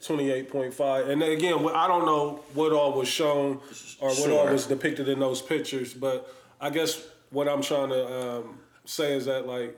twenty 0.00 0.30
eight 0.30 0.50
point 0.50 0.72
five. 0.72 1.08
And 1.08 1.20
then 1.20 1.32
again, 1.32 1.66
I 1.74 1.88
don't 1.88 2.06
know 2.06 2.44
what 2.54 2.72
all 2.72 2.92
was 2.92 3.08
shown 3.08 3.60
or 3.98 4.10
what 4.14 4.30
all 4.30 4.46
was 4.46 4.66
depicted 4.66 5.08
in 5.08 5.18
those 5.18 5.42
pictures, 5.42 5.92
but 5.92 6.32
I 6.60 6.70
guess 6.70 7.04
what 7.30 7.48
I'm 7.48 7.60
trying 7.60 7.90
to 7.90 8.38
um, 8.38 8.58
say 8.86 9.12
is 9.14 9.26
that 9.26 9.46
like. 9.46 9.76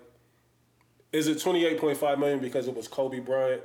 Is 1.13 1.29
it 1.29 1.41
twenty 1.41 1.65
eight 1.65 1.79
point 1.79 1.97
five 1.99 2.19
million 2.19 2.39
because 2.39 2.69
it 2.69 2.75
was 2.75 2.89
Kobe 2.89 3.21
Bryant? 3.21 3.63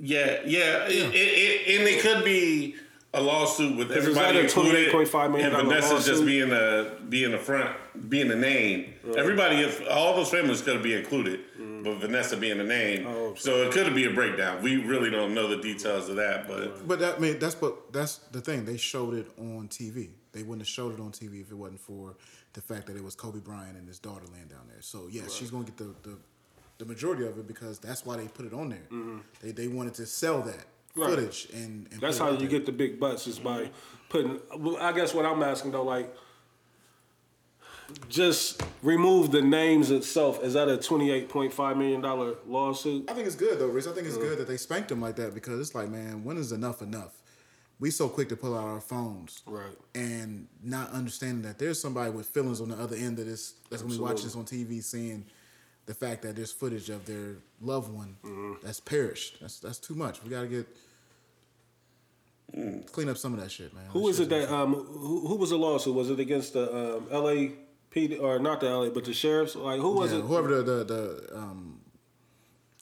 Yeah, 0.00 0.40
yeah, 0.46 0.86
It, 0.86 1.12
it, 1.12 1.16
it, 1.16 1.80
and 1.80 1.88
it 1.88 2.00
could 2.00 2.24
be 2.24 2.76
a 3.14 3.20
lawsuit 3.20 3.76
with 3.76 3.90
Is 3.90 3.96
everybody 3.96 4.38
included, 4.38 4.92
$28.5 4.92 5.30
million 5.32 5.52
and 5.54 5.66
Vanessa 5.68 6.00
just 6.08 6.24
being 6.24 6.50
the 6.50 6.98
being 7.08 7.32
the 7.32 7.38
front, 7.38 7.74
being 8.08 8.28
the 8.28 8.36
name. 8.36 8.94
Everybody, 9.16 9.56
if 9.56 9.82
all 9.90 10.14
those 10.14 10.30
families 10.30 10.62
could 10.62 10.82
be 10.82 10.94
included, 10.94 11.40
but 11.82 11.96
Vanessa 11.96 12.36
being 12.36 12.58
the 12.58 12.64
name, 12.64 13.06
Mm. 13.06 13.06
Oh, 13.08 13.34
so 13.34 13.62
it 13.62 13.72
could 13.72 13.92
be 13.94 14.04
a 14.04 14.10
breakdown. 14.10 14.62
We 14.62 14.76
really 14.76 15.10
don't 15.10 15.34
know 15.34 15.48
the 15.48 15.56
details 15.56 16.08
of 16.08 16.16
that, 16.16 16.46
but 16.46 16.86
But 16.86 16.98
that 17.00 17.16
I 17.16 17.18
mean 17.18 17.38
that's 17.38 17.60
what 17.60 17.92
that's 17.92 18.18
the 18.30 18.40
thing. 18.40 18.64
They 18.66 18.76
showed 18.76 19.14
it 19.14 19.26
on 19.38 19.68
TV. 19.68 20.10
They 20.32 20.42
wouldn't 20.42 20.60
have 20.60 20.68
showed 20.68 20.92
it 20.94 21.00
on 21.00 21.10
TV 21.10 21.40
if 21.40 21.50
it 21.50 21.54
wasn't 21.56 21.80
for 21.80 22.16
the 22.52 22.60
fact 22.60 22.86
that 22.86 22.96
it 22.96 23.02
was 23.02 23.14
Kobe 23.14 23.40
Bryant 23.40 23.76
and 23.76 23.88
his 23.88 23.98
daughter 23.98 24.26
laying 24.32 24.48
down 24.48 24.66
there. 24.68 24.82
So 24.82 25.08
yes, 25.10 25.32
she's 25.32 25.50
gonna 25.50 25.64
get 25.64 25.76
the, 25.76 25.94
the 26.02 26.18
the 26.78 26.84
majority 26.84 27.26
of 27.26 27.38
it 27.38 27.46
because 27.46 27.78
that's 27.78 28.06
why 28.06 28.16
they 28.16 28.26
put 28.28 28.46
it 28.46 28.52
on 28.54 28.68
there. 28.70 29.20
They 29.42 29.50
they 29.52 29.68
wanted 29.68 29.94
to 29.94 30.06
sell 30.06 30.42
that 30.42 30.54
Mm-hmm. 30.96 31.00
Right. 31.02 31.10
footage 31.10 31.48
and, 31.52 31.86
and 31.92 32.00
That's 32.00 32.18
how 32.18 32.30
you 32.30 32.38
there. 32.38 32.48
get 32.48 32.66
the 32.66 32.72
big 32.72 32.98
butts 32.98 33.26
is 33.28 33.38
by 33.38 33.70
putting. 34.08 34.40
Well, 34.58 34.78
I 34.80 34.90
guess 34.92 35.14
what 35.14 35.26
I'm 35.26 35.42
asking 35.44 35.70
though, 35.72 35.84
like, 35.84 36.12
just 38.08 38.62
remove 38.82 39.30
the 39.30 39.40
names 39.42 39.90
itself. 39.90 40.42
Is 40.42 40.54
that 40.54 40.68
a 40.68 40.76
28.5 40.76 41.76
million 41.76 42.00
dollar 42.00 42.34
lawsuit? 42.46 43.08
I 43.08 43.14
think 43.14 43.26
it's 43.26 43.36
good 43.36 43.58
though, 43.58 43.68
Rich. 43.68 43.86
I 43.86 43.92
think 43.92 44.06
it's 44.06 44.16
good 44.16 44.38
that 44.38 44.48
they 44.48 44.56
spanked 44.56 44.90
him 44.90 45.00
like 45.00 45.16
that 45.16 45.34
because 45.34 45.60
it's 45.60 45.74
like, 45.74 45.88
man, 45.88 46.24
when 46.24 46.36
is 46.36 46.52
enough 46.52 46.82
enough? 46.82 47.12
We 47.80 47.90
so 47.92 48.08
quick 48.08 48.28
to 48.30 48.36
pull 48.36 48.56
out 48.58 48.64
our 48.64 48.80
phones, 48.80 49.42
Right. 49.46 49.62
And 49.94 50.48
not 50.64 50.90
understanding 50.90 51.42
that 51.42 51.58
there's 51.60 51.80
somebody 51.80 52.10
with 52.10 52.26
feelings 52.26 52.60
on 52.60 52.70
the 52.70 52.76
other 52.76 52.96
end 52.96 53.20
of 53.20 53.26
this 53.26 53.54
that's 53.70 53.82
gonna 53.82 53.94
be 53.94 54.00
watching 54.00 54.24
this 54.24 54.34
on 54.34 54.44
TV, 54.46 54.82
seeing 54.82 55.24
the 55.88 55.94
fact 55.94 56.22
that 56.22 56.36
there's 56.36 56.52
footage 56.52 56.88
of 56.90 57.04
their 57.06 57.36
loved 57.60 57.90
one 57.92 58.16
Mm-hmm. 58.22 58.64
that's 58.64 58.78
perished. 58.80 59.40
That's 59.40 59.58
that's 59.58 59.78
too 59.78 59.94
much. 59.94 60.22
We 60.22 60.30
gotta 60.30 60.46
get 60.46 60.66
clean 62.92 63.08
up 63.08 63.18
some 63.18 63.34
of 63.34 63.40
that 63.40 63.50
shit, 63.50 63.74
man. 63.74 63.84
Who 63.90 64.00
Who 64.00 64.08
is 64.08 64.20
it 64.20 64.28
that 64.30 64.52
um 64.52 64.74
who, 64.74 65.26
who 65.28 65.36
was 65.36 65.50
the 65.50 65.56
lawsuit? 65.58 65.94
Was 65.94 66.10
it 66.10 66.20
against 66.20 66.52
the 66.54 66.64
um, 66.96 67.06
L.A. 67.10 67.52
PD 67.94 68.20
or 68.20 68.38
not 68.38 68.60
the 68.60 68.68
L.A. 68.68 68.90
but 68.90 69.04
the 69.04 69.12
sheriffs? 69.14 69.54
Like 69.56 69.80
who 69.80 69.90
was 69.92 70.12
Yeah, 70.12 70.18
it? 70.18 70.22
whoever 70.24 70.48
the 70.62 70.62
the, 70.62 70.84
the 70.84 71.36
um, 71.36 71.80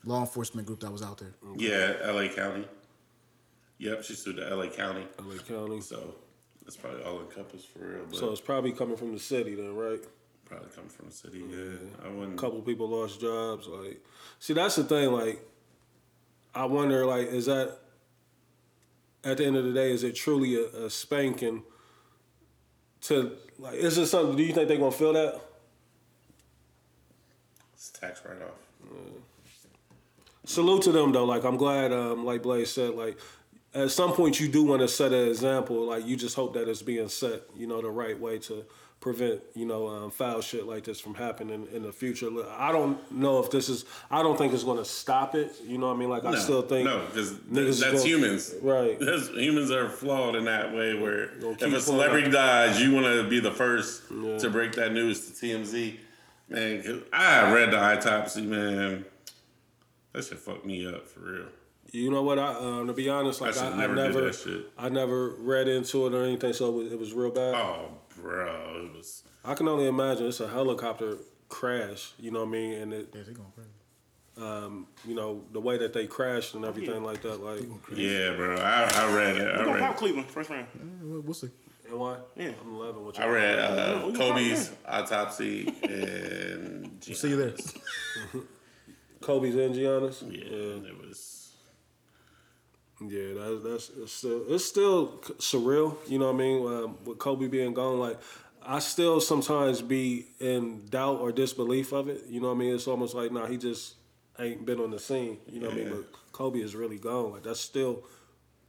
law 0.04 0.20
enforcement 0.20 0.66
group 0.66 0.80
that 0.80 0.92
was 0.92 1.02
out 1.02 1.18
there. 1.18 1.34
yeah, 1.56 1.94
L.A. 2.02 2.28
County. 2.28 2.66
Yep, 3.78 4.04
she 4.04 4.14
sued 4.14 4.36
the 4.36 4.48
L.A. 4.50 4.68
County, 4.68 5.04
L.A. 5.18 5.38
County. 5.38 5.80
so 5.80 6.14
that's 6.64 6.76
probably 6.76 7.02
all 7.02 7.20
encompassed 7.20 7.68
for 7.68 7.80
real. 7.80 8.06
But 8.08 8.16
So 8.18 8.30
it's 8.32 8.40
probably 8.40 8.72
coming 8.72 8.96
from 8.96 9.12
the 9.12 9.18
city 9.20 9.54
then, 9.54 9.74
right? 9.76 10.00
Probably 10.46 10.68
come 10.74 10.88
from 10.88 11.06
the 11.06 11.12
city. 11.12 11.44
Yeah, 11.48 12.06
I 12.06 12.08
wouldn't. 12.08 12.34
A 12.34 12.40
couple 12.40 12.60
people 12.62 12.88
lost 12.88 13.20
jobs. 13.20 13.66
Like, 13.66 14.02
see, 14.38 14.54
that's 14.54 14.76
the 14.76 14.84
thing. 14.84 15.12
Like, 15.12 15.44
I 16.54 16.64
wonder, 16.64 17.04
like, 17.04 17.28
is 17.28 17.46
that 17.46 17.78
at 19.24 19.36
the 19.38 19.44
end 19.44 19.56
of 19.56 19.64
the 19.64 19.72
day, 19.72 19.90
is 19.90 20.04
it 20.04 20.14
truly 20.14 20.54
a, 20.54 20.86
a 20.86 20.90
spanking? 20.90 21.62
To 23.02 23.36
like, 23.58 23.74
is 23.74 23.98
it 23.98 24.06
something? 24.06 24.36
Do 24.36 24.42
you 24.42 24.52
think 24.52 24.68
they're 24.68 24.78
gonna 24.78 24.90
feel 24.90 25.12
that? 25.12 25.40
It's 27.74 27.90
tax 27.90 28.22
write 28.24 28.42
off. 28.42 28.54
Salute 30.44 30.82
to 30.82 30.92
them 30.92 31.12
though. 31.12 31.24
Like, 31.24 31.44
I'm 31.44 31.56
glad. 31.56 31.92
Um, 31.92 32.24
like 32.24 32.42
Blaze 32.42 32.70
said, 32.72 32.94
like. 32.94 33.18
At 33.74 33.90
some 33.90 34.14
point, 34.14 34.40
you 34.40 34.48
do 34.48 34.62
want 34.62 34.80
to 34.80 34.88
set 34.88 35.12
an 35.12 35.28
example. 35.28 35.84
Like 35.84 36.06
you 36.06 36.16
just 36.16 36.34
hope 36.34 36.54
that 36.54 36.66
it's 36.66 36.80
being 36.80 37.10
set, 37.10 37.42
you 37.54 37.66
know, 37.66 37.82
the 37.82 37.90
right 37.90 38.18
way 38.18 38.38
to 38.38 38.64
prevent, 39.06 39.40
you 39.54 39.64
know, 39.64 39.86
um, 39.86 40.10
foul 40.10 40.40
shit 40.40 40.66
like 40.66 40.82
this 40.82 40.98
from 40.98 41.14
happening 41.14 41.68
in 41.72 41.84
the 41.84 41.92
future. 41.92 42.28
I 42.58 42.72
don't 42.72 42.98
know 43.12 43.38
if 43.38 43.52
this 43.52 43.68
is. 43.68 43.84
I 44.10 44.20
don't 44.20 44.36
think 44.36 44.52
it's 44.52 44.64
going 44.64 44.78
to 44.78 44.84
stop 44.84 45.36
it. 45.36 45.54
You 45.64 45.78
know 45.78 45.86
what 45.86 45.94
I 45.94 45.98
mean? 45.98 46.10
Like 46.10 46.24
I 46.24 46.36
still 46.36 46.62
think 46.62 46.86
no, 46.86 47.06
because 47.06 47.38
that's 47.78 48.02
go- 48.02 48.04
humans, 48.04 48.52
Right. 48.60 48.98
That's, 49.06 49.28
humans 49.28 49.70
are 49.70 49.88
flawed 49.88 50.34
in 50.34 50.46
that 50.46 50.74
way. 50.74 50.94
Where 50.94 51.30
if 51.38 51.62
a 51.62 51.80
celebrity 51.80 52.30
dies, 52.30 52.80
you 52.82 52.92
want 52.92 53.06
to 53.06 53.28
be 53.28 53.38
the 53.38 53.52
first 53.52 54.08
to 54.08 54.50
break 54.50 54.72
that 54.72 54.92
news 54.92 55.30
to 55.30 55.46
TMZ. 55.46 55.98
Man, 56.48 57.02
I 57.12 57.52
read 57.52 57.70
the 57.70 57.78
autopsy, 57.80 58.42
man. 58.42 59.04
That 60.12 60.24
shit 60.24 60.38
fucked 60.38 60.66
me 60.66 60.84
up 60.88 61.06
for 61.06 61.20
real. 61.20 61.46
You 61.92 62.10
know 62.10 62.22
what? 62.22 62.40
I 62.40 62.54
um, 62.54 62.88
to 62.88 62.92
be 62.92 63.08
honest, 63.08 63.40
like 63.40 63.56
I, 63.56 63.68
I 63.70 63.76
never 63.76 63.94
never, 63.94 64.20
that 64.22 64.34
shit. 64.34 64.68
I 64.76 64.88
never 64.88 65.30
read 65.38 65.68
into 65.68 66.06
it 66.08 66.14
or 66.14 66.24
anything, 66.24 66.52
so 66.52 66.68
it 66.68 66.72
was, 66.72 66.92
it 66.92 66.98
was 66.98 67.12
real 67.12 67.30
bad. 67.30 67.54
Oh, 67.54 67.90
bro, 68.20 68.86
it 68.86 68.96
was. 68.96 69.22
I 69.44 69.54
can 69.54 69.68
only 69.68 69.86
imagine 69.86 70.26
it's 70.26 70.40
a 70.40 70.48
helicopter 70.48 71.18
crash. 71.48 72.12
You 72.18 72.30
know 72.30 72.40
what 72.40 72.48
I 72.48 72.52
mean? 72.52 72.72
And 72.74 72.92
it, 72.92 73.08
Yeah, 73.14 73.22
they 73.26 73.32
going 73.32 73.52
crazy. 73.54 73.70
um, 74.38 74.86
you 75.06 75.14
know, 75.14 75.42
the 75.52 75.60
way 75.60 75.78
that 75.78 75.92
they 75.92 76.06
crashed 76.06 76.54
and 76.54 76.64
everything 76.64 77.02
like 77.04 77.22
that. 77.22 77.42
Like, 77.42 77.62
Yeah, 77.94 78.34
bro. 78.34 78.56
I, 78.56 78.90
I 78.94 79.14
read 79.14 79.36
it. 79.36 79.42
I 79.42 79.58
We're 79.58 79.64
gonna 79.64 79.72
read. 79.74 79.80
pop 79.82 79.96
Cleveland 79.96 80.28
first 80.28 80.50
round. 80.50 80.66
We'll, 81.02 81.20
we'll 81.20 81.34
see. 81.34 81.50
and 81.88 81.98
why? 81.98 82.16
Yeah. 82.36 82.50
I'm 82.64 82.74
11. 82.74 83.04
What 83.04 83.16
you 83.18 83.24
I 83.24 83.28
read 83.28 83.58
uh, 83.58 84.10
Kobe's 84.12 84.72
autopsy 84.86 85.72
and 85.88 86.98
See 87.02 87.28
you 87.30 87.36
there. 87.36 87.54
Kobe's 89.20 89.54
and 89.56 89.74
Gianna's. 89.74 90.22
yeah, 90.28 90.40
it 90.42 91.06
was. 91.06 91.45
Yeah, 93.00 93.34
that's 93.34 93.62
that's 93.62 93.90
it's 94.02 94.12
still 94.12 94.44
it's 94.48 94.64
still 94.64 95.08
surreal. 95.38 95.96
You 96.08 96.18
know 96.18 96.26
what 96.32 96.34
I 96.34 96.38
mean? 96.38 96.66
Um, 96.66 96.96
with 97.04 97.18
Kobe 97.18 97.46
being 97.46 97.74
gone, 97.74 97.98
like 97.98 98.18
I 98.64 98.78
still 98.78 99.20
sometimes 99.20 99.82
be 99.82 100.26
in 100.40 100.86
doubt 100.86 101.20
or 101.20 101.30
disbelief 101.30 101.92
of 101.92 102.08
it. 102.08 102.24
You 102.28 102.40
know 102.40 102.48
what 102.48 102.54
I 102.54 102.58
mean? 102.58 102.74
It's 102.74 102.86
almost 102.88 103.14
like 103.14 103.32
nah, 103.32 103.46
he 103.46 103.58
just 103.58 103.94
ain't 104.38 104.64
been 104.64 104.80
on 104.80 104.90
the 104.90 104.98
scene. 104.98 105.38
You 105.46 105.60
know 105.60 105.66
what 105.68 105.74
I 105.76 105.80
mean? 105.80 105.90
But 105.90 106.32
Kobe 106.32 106.60
is 106.60 106.74
really 106.74 106.96
gone. 106.98 107.32
Like 107.32 107.42
that's 107.42 107.60
still 107.60 108.02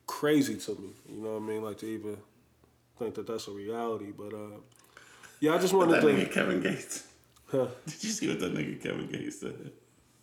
crazy 0.08 0.56
to 0.58 0.72
me. 0.72 0.90
You 1.10 1.22
know 1.22 1.34
what 1.34 1.44
I 1.44 1.46
mean? 1.46 1.64
Like 1.64 1.78
to 1.80 1.86
even 1.86 2.18
think 3.00 3.16
that 3.16 3.28
that's 3.28 3.48
a 3.48 3.52
reality. 3.52 4.12
But 4.18 4.34
uh, 4.34 4.60
yeah, 5.40 5.56
I 5.56 5.58
just 5.58 5.74
wanted 5.74 5.94
That 5.96 6.02
to. 6.02 6.08
nigga 6.08 6.32
Kevin 6.34 6.60
Gates. 6.62 7.08
Huh. 7.50 7.68
Did 7.86 8.04
you 8.04 8.10
see 8.10 8.28
what 8.28 8.40
that 8.42 8.54
nigga 8.54 8.82
Kevin 8.84 9.08
Gates 9.08 9.40
said? 9.40 9.72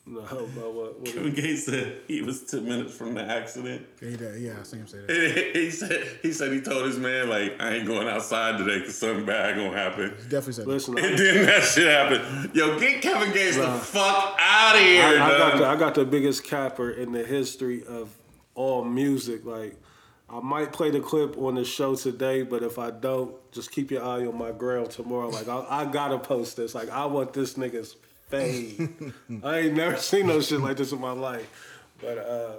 No, 0.06 0.20
but 0.20 0.74
what? 0.74 1.00
what 1.00 1.04
Kevin 1.06 1.32
Gates 1.32 1.64
said 1.64 2.00
he 2.06 2.20
was 2.20 2.42
ten 2.42 2.64
minutes 2.64 2.94
from 2.94 3.14
the 3.14 3.22
accident. 3.22 3.86
Yeah, 4.02 4.08
he 4.10 4.16
did. 4.16 4.42
yeah, 4.42 4.52
I 4.60 4.62
seen 4.62 4.80
him 4.80 4.86
say 4.86 4.98
that. 4.98 5.50
he 5.54 5.70
said 5.70 6.06
he 6.20 6.32
said 6.32 6.52
he 6.52 6.60
told 6.60 6.84
his 6.84 6.98
man 6.98 7.30
like 7.30 7.56
I 7.58 7.76
ain't 7.76 7.86
going 7.86 8.06
outside 8.06 8.58
today 8.58 8.80
because 8.80 8.98
something 8.98 9.24
bad 9.24 9.56
gonna 9.56 9.74
happen. 9.74 10.10
He 10.10 10.22
definitely 10.24 10.52
said 10.52 10.66
that. 10.66 10.70
listen, 10.70 10.98
And 10.98 11.18
then 11.18 11.46
that 11.46 11.62
shit 11.64 11.86
happened. 11.90 12.54
Yo, 12.54 12.78
get 12.78 13.00
Kevin 13.00 13.32
Gates 13.32 13.56
the 13.56 13.66
fuck 13.78 14.36
out 14.38 14.74
of 14.76 14.82
here, 14.82 15.04
I, 15.04 15.14
I 15.14 15.38
got 15.38 15.58
the, 15.58 15.66
I 15.66 15.76
got 15.76 15.94
the 15.94 16.04
biggest 16.04 16.44
capper 16.44 16.90
in 16.90 17.12
the 17.12 17.24
history 17.24 17.82
of 17.86 18.14
all 18.54 18.84
music. 18.84 19.46
Like, 19.46 19.80
I 20.28 20.40
might 20.40 20.72
play 20.72 20.90
the 20.90 21.00
clip 21.00 21.38
on 21.38 21.54
the 21.54 21.64
show 21.64 21.94
today, 21.94 22.42
but 22.42 22.62
if 22.62 22.78
I 22.78 22.90
don't, 22.90 23.34
just 23.52 23.70
keep 23.72 23.90
your 23.90 24.04
eye 24.04 24.26
on 24.26 24.36
my 24.36 24.52
grill 24.52 24.86
tomorrow. 24.86 25.28
Like, 25.28 25.48
I, 25.48 25.64
I 25.68 25.84
gotta 25.86 26.18
post 26.18 26.56
this. 26.58 26.74
Like, 26.74 26.90
I 26.90 27.06
want 27.06 27.32
this 27.32 27.54
nigga's 27.54 27.96
fade. 28.28 29.12
I 29.42 29.58
ain't 29.58 29.74
never 29.74 29.96
seen 29.96 30.26
no 30.26 30.40
shit 30.40 30.60
like 30.60 30.76
this 30.76 30.92
in 30.92 31.00
my 31.00 31.12
life. 31.12 31.48
But 32.00 32.18
uh, 32.18 32.52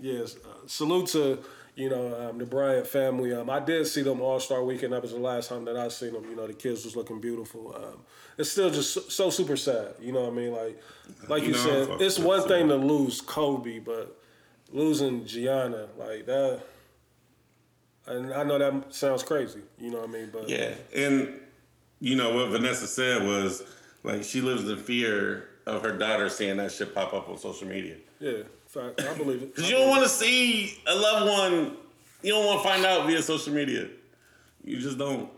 yes, 0.00 0.36
uh, 0.36 0.66
salute 0.66 1.08
to 1.08 1.38
you 1.74 1.90
know 1.90 2.28
um, 2.28 2.38
the 2.38 2.46
Bryant 2.46 2.86
family. 2.86 3.32
Um, 3.32 3.50
I 3.50 3.60
did 3.60 3.86
see 3.86 4.02
them 4.02 4.20
All 4.20 4.40
Star 4.40 4.64
Weekend. 4.64 4.92
That 4.92 5.02
was 5.02 5.12
the 5.12 5.18
last 5.18 5.48
time 5.48 5.64
that 5.66 5.76
I 5.76 5.88
seen 5.88 6.12
them. 6.12 6.24
You 6.28 6.36
know, 6.36 6.46
the 6.46 6.54
kids 6.54 6.84
was 6.84 6.96
looking 6.96 7.20
beautiful. 7.20 7.74
Um, 7.74 8.00
it's 8.38 8.50
still 8.50 8.70
just 8.70 8.92
so, 8.92 9.00
so 9.00 9.30
super 9.30 9.56
sad. 9.56 9.94
You 10.00 10.12
know 10.12 10.22
what 10.22 10.32
I 10.32 10.36
mean? 10.36 10.52
Like, 10.52 10.82
like 11.28 11.42
you, 11.42 11.48
You 11.48 11.54
know, 11.54 11.86
said, 11.86 12.00
it's 12.00 12.18
one 12.18 12.40
it, 12.40 12.48
thing 12.48 12.68
to 12.68 12.76
lose 12.76 13.20
Kobe, 13.20 13.78
but 13.78 14.16
losing 14.72 15.24
Gianna 15.26 15.88
like 15.98 16.26
that. 16.26 16.60
And 18.06 18.32
I 18.32 18.44
know 18.44 18.58
that 18.58 18.94
sounds 18.94 19.22
crazy. 19.22 19.62
You 19.78 19.90
know 19.90 20.00
what 20.00 20.10
I 20.10 20.12
mean? 20.12 20.30
But 20.32 20.48
Yeah, 20.48 20.74
and 20.94 21.40
you 22.00 22.14
know 22.14 22.34
what 22.36 22.50
Vanessa 22.50 22.86
said 22.86 23.26
was 23.26 23.62
like 24.06 24.22
she 24.22 24.40
lives 24.40 24.68
in 24.68 24.76
fear 24.78 25.48
of 25.66 25.82
her 25.82 25.96
daughter 25.96 26.28
seeing 26.28 26.56
that 26.58 26.70
shit 26.70 26.94
pop 26.94 27.12
up 27.12 27.28
on 27.28 27.36
social 27.36 27.66
media. 27.66 27.96
yeah, 28.20 28.42
fact, 28.66 29.02
I 29.02 29.14
believe 29.14 29.42
it. 29.42 29.54
Cause 29.54 29.68
you 29.68 29.76
don't 29.76 29.90
want 29.90 30.04
to 30.04 30.08
see 30.08 30.78
a 30.86 30.94
loved 30.94 31.28
one. 31.28 31.76
You 32.22 32.32
don't 32.32 32.46
want 32.46 32.62
to 32.62 32.68
find 32.68 32.84
out 32.84 33.06
via 33.06 33.20
social 33.20 33.52
media. 33.52 33.88
You 34.64 34.78
just 34.78 34.96
don't. 34.96 35.30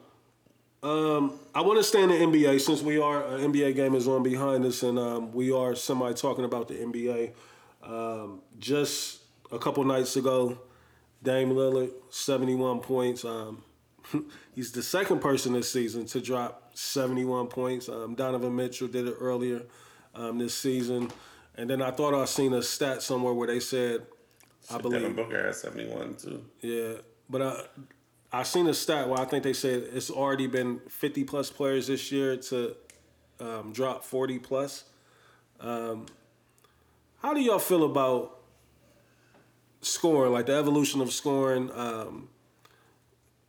Um, 0.83 1.41
I 1.55 1.63
want 1.63 1.79
to 1.79 1.83
stay 1.83 2.03
in 2.03 2.09
the 2.11 2.15
NBA 2.15 2.61
since 2.61 2.83
we 2.83 2.99
are 2.99 3.25
an 3.27 3.53
NBA 3.53 3.75
game 3.75 3.95
is 3.95 4.07
on 4.07 4.23
behind 4.23 4.65
us, 4.65 4.83
and 4.83 4.99
um, 4.99 5.33
we 5.33 5.51
are 5.51 5.75
semi 5.75 6.13
talking 6.13 6.45
about 6.45 6.69
the 6.69 6.75
NBA. 6.75 7.33
Um, 7.83 8.43
just 8.59 9.21
a 9.51 9.59
couple 9.59 9.83
nights 9.85 10.17
ago, 10.17 10.59
Dame 11.23 11.51
Lillard, 11.51 11.91
seventy-one 12.11 12.81
points. 12.81 13.25
Um, 13.25 13.65
he's 14.55 14.73
the 14.73 14.83
second 14.83 15.21
person 15.21 15.53
this 15.55 15.71
season 15.71 16.07
to 16.07 16.21
drop 16.21 16.68
seventy-one 16.79 17.49
points. 17.49 17.89
Um, 17.89 18.15
Donovan 18.15 18.55
Mitchell 18.55 18.89
did 18.89 19.09
it 19.09 19.17
earlier 19.21 19.63
um, 20.15 20.39
this 20.39 20.55
season, 20.55 21.11
and 21.57 21.69
then 21.69 21.83
I 21.83 21.91
thought 21.91 22.15
I 22.15 22.25
seen 22.25 22.53
a 22.55 22.63
stat 22.63 23.03
somewhere 23.03 23.35
where 23.35 23.49
they 23.49 23.61
said, 23.61 24.07
I 24.73 24.79
believe. 24.79 25.01
Devin 25.01 25.17
Booker 25.17 25.45
had 25.45 25.55
seventy 25.55 25.87
one 25.93 26.15
too. 26.15 26.45
yeah, 26.61 26.95
but 27.29 27.43
I 27.43 27.63
I 28.33 28.43
seen 28.45 28.67
a 28.69 28.75
stat 28.75 29.09
where 29.09 29.19
I 29.19 29.25
think 29.25 29.43
they 29.43 29.53
said 29.53 29.89
it's 29.93 30.11
already 30.11 30.47
been 30.47 30.81
fifty 30.89 31.25
plus 31.25 31.51
players 31.51 31.89
this 31.89 32.13
year 32.13 32.37
to 32.37 32.77
um, 33.41 33.73
drop 33.73 34.05
forty 34.05 34.39
plus. 34.39 34.85
Um, 35.61 36.07
how 37.21 37.35
do 37.35 37.41
y'all 37.41 37.59
feel 37.59 37.85
about 37.85 38.39
scoring, 39.81 40.33
like 40.33 40.47
the 40.47 40.55
evolution 40.55 41.01
of 41.01 41.13
scoring? 41.13 41.71
Um, 41.75 42.29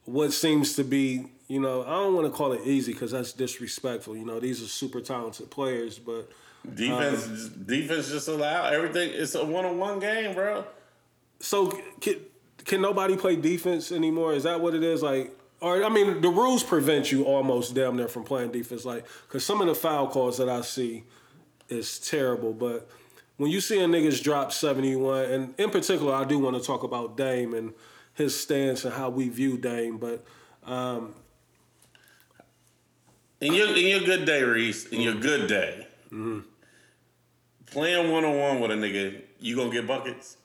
what 0.06 0.34
seems 0.34 0.74
to 0.74 0.84
be, 0.84 1.28
you 1.50 1.60
know, 1.60 1.84
I 1.84 1.96
don't 1.96 2.14
want 2.16 2.28
to 2.28 2.32
call 2.32 2.54
it 2.54 2.62
easy 2.64 2.94
because 2.94 3.12
that's 3.12 3.34
disrespectful. 3.34 4.16
You 4.16 4.26
know, 4.26 4.40
these 4.40 4.64
are 4.64 4.68
super 4.68 5.02
talented 5.02 5.52
players, 5.52 6.00
but 6.00 6.32
Defense, 6.76 7.48
defense 7.50 8.10
just 8.10 8.28
allow 8.28 8.66
everything. 8.66 9.12
It's 9.14 9.34
a 9.34 9.46
one 9.46 9.66
on 9.66 9.78
one 9.78 10.00
game, 10.00 10.34
bro. 10.34 10.66
So 11.40 11.68
can, 12.02 12.16
can 12.66 12.82
nobody 12.82 13.16
play 13.16 13.38
defense 13.38 13.94
anymore? 13.94 14.34
Is 14.34 14.44
that 14.44 14.60
what 14.60 14.76
it 14.76 14.84
is? 14.84 15.02
Like, 15.02 15.34
or 15.62 15.84
I 15.84 15.90
mean, 15.90 16.22
the 16.22 16.30
rules 16.30 16.64
prevent 16.64 17.12
you 17.14 17.24
almost 17.24 17.76
damn 17.76 17.96
near 17.96 18.10
from 18.10 18.26
playing 18.26 18.52
defense. 18.52 18.84
Like, 18.84 19.06
because 19.28 19.46
some 19.46 19.62
of 19.62 19.68
the 19.68 19.76
foul 19.76 20.10
calls 20.10 20.38
that 20.38 20.50
I 20.50 20.62
see 20.62 21.06
is 21.70 21.98
terrible. 21.98 22.52
But 22.54 22.90
when 23.38 23.50
you 23.52 23.62
see 23.62 23.80
a 23.80 23.88
niggas 23.88 24.22
drop 24.22 24.52
seventy 24.52 24.98
one, 24.98 25.26
and 25.26 25.54
in 25.58 25.70
particular, 25.70 26.14
I 26.14 26.26
do 26.26 26.40
want 26.40 26.58
to 26.58 26.62
talk 26.62 26.84
about 26.84 27.16
Dame 27.16 27.54
and 27.54 27.74
his 28.16 28.38
stance 28.38 28.84
and 28.84 28.94
how 28.94 29.10
we 29.10 29.30
view 29.30 29.58
Dame. 29.58 29.98
But 29.98 30.26
um, 30.66 31.16
In 33.42 33.54
your 33.54 33.68
in 33.70 33.88
your 33.88 34.02
good 34.02 34.26
day, 34.26 34.44
Reese, 34.44 34.88
in 34.88 35.02
your 35.02 35.14
mm. 35.14 35.22
good 35.22 35.48
day, 35.48 35.88
mm-hmm. 36.08 36.40
playing 37.68 38.12
one 38.12 38.26
on 38.26 38.38
one 38.38 38.60
with 38.60 38.72
a 38.72 38.74
nigga, 38.74 39.22
you 39.40 39.56
gonna 39.56 39.72
get 39.72 39.88
buckets. 39.88 40.36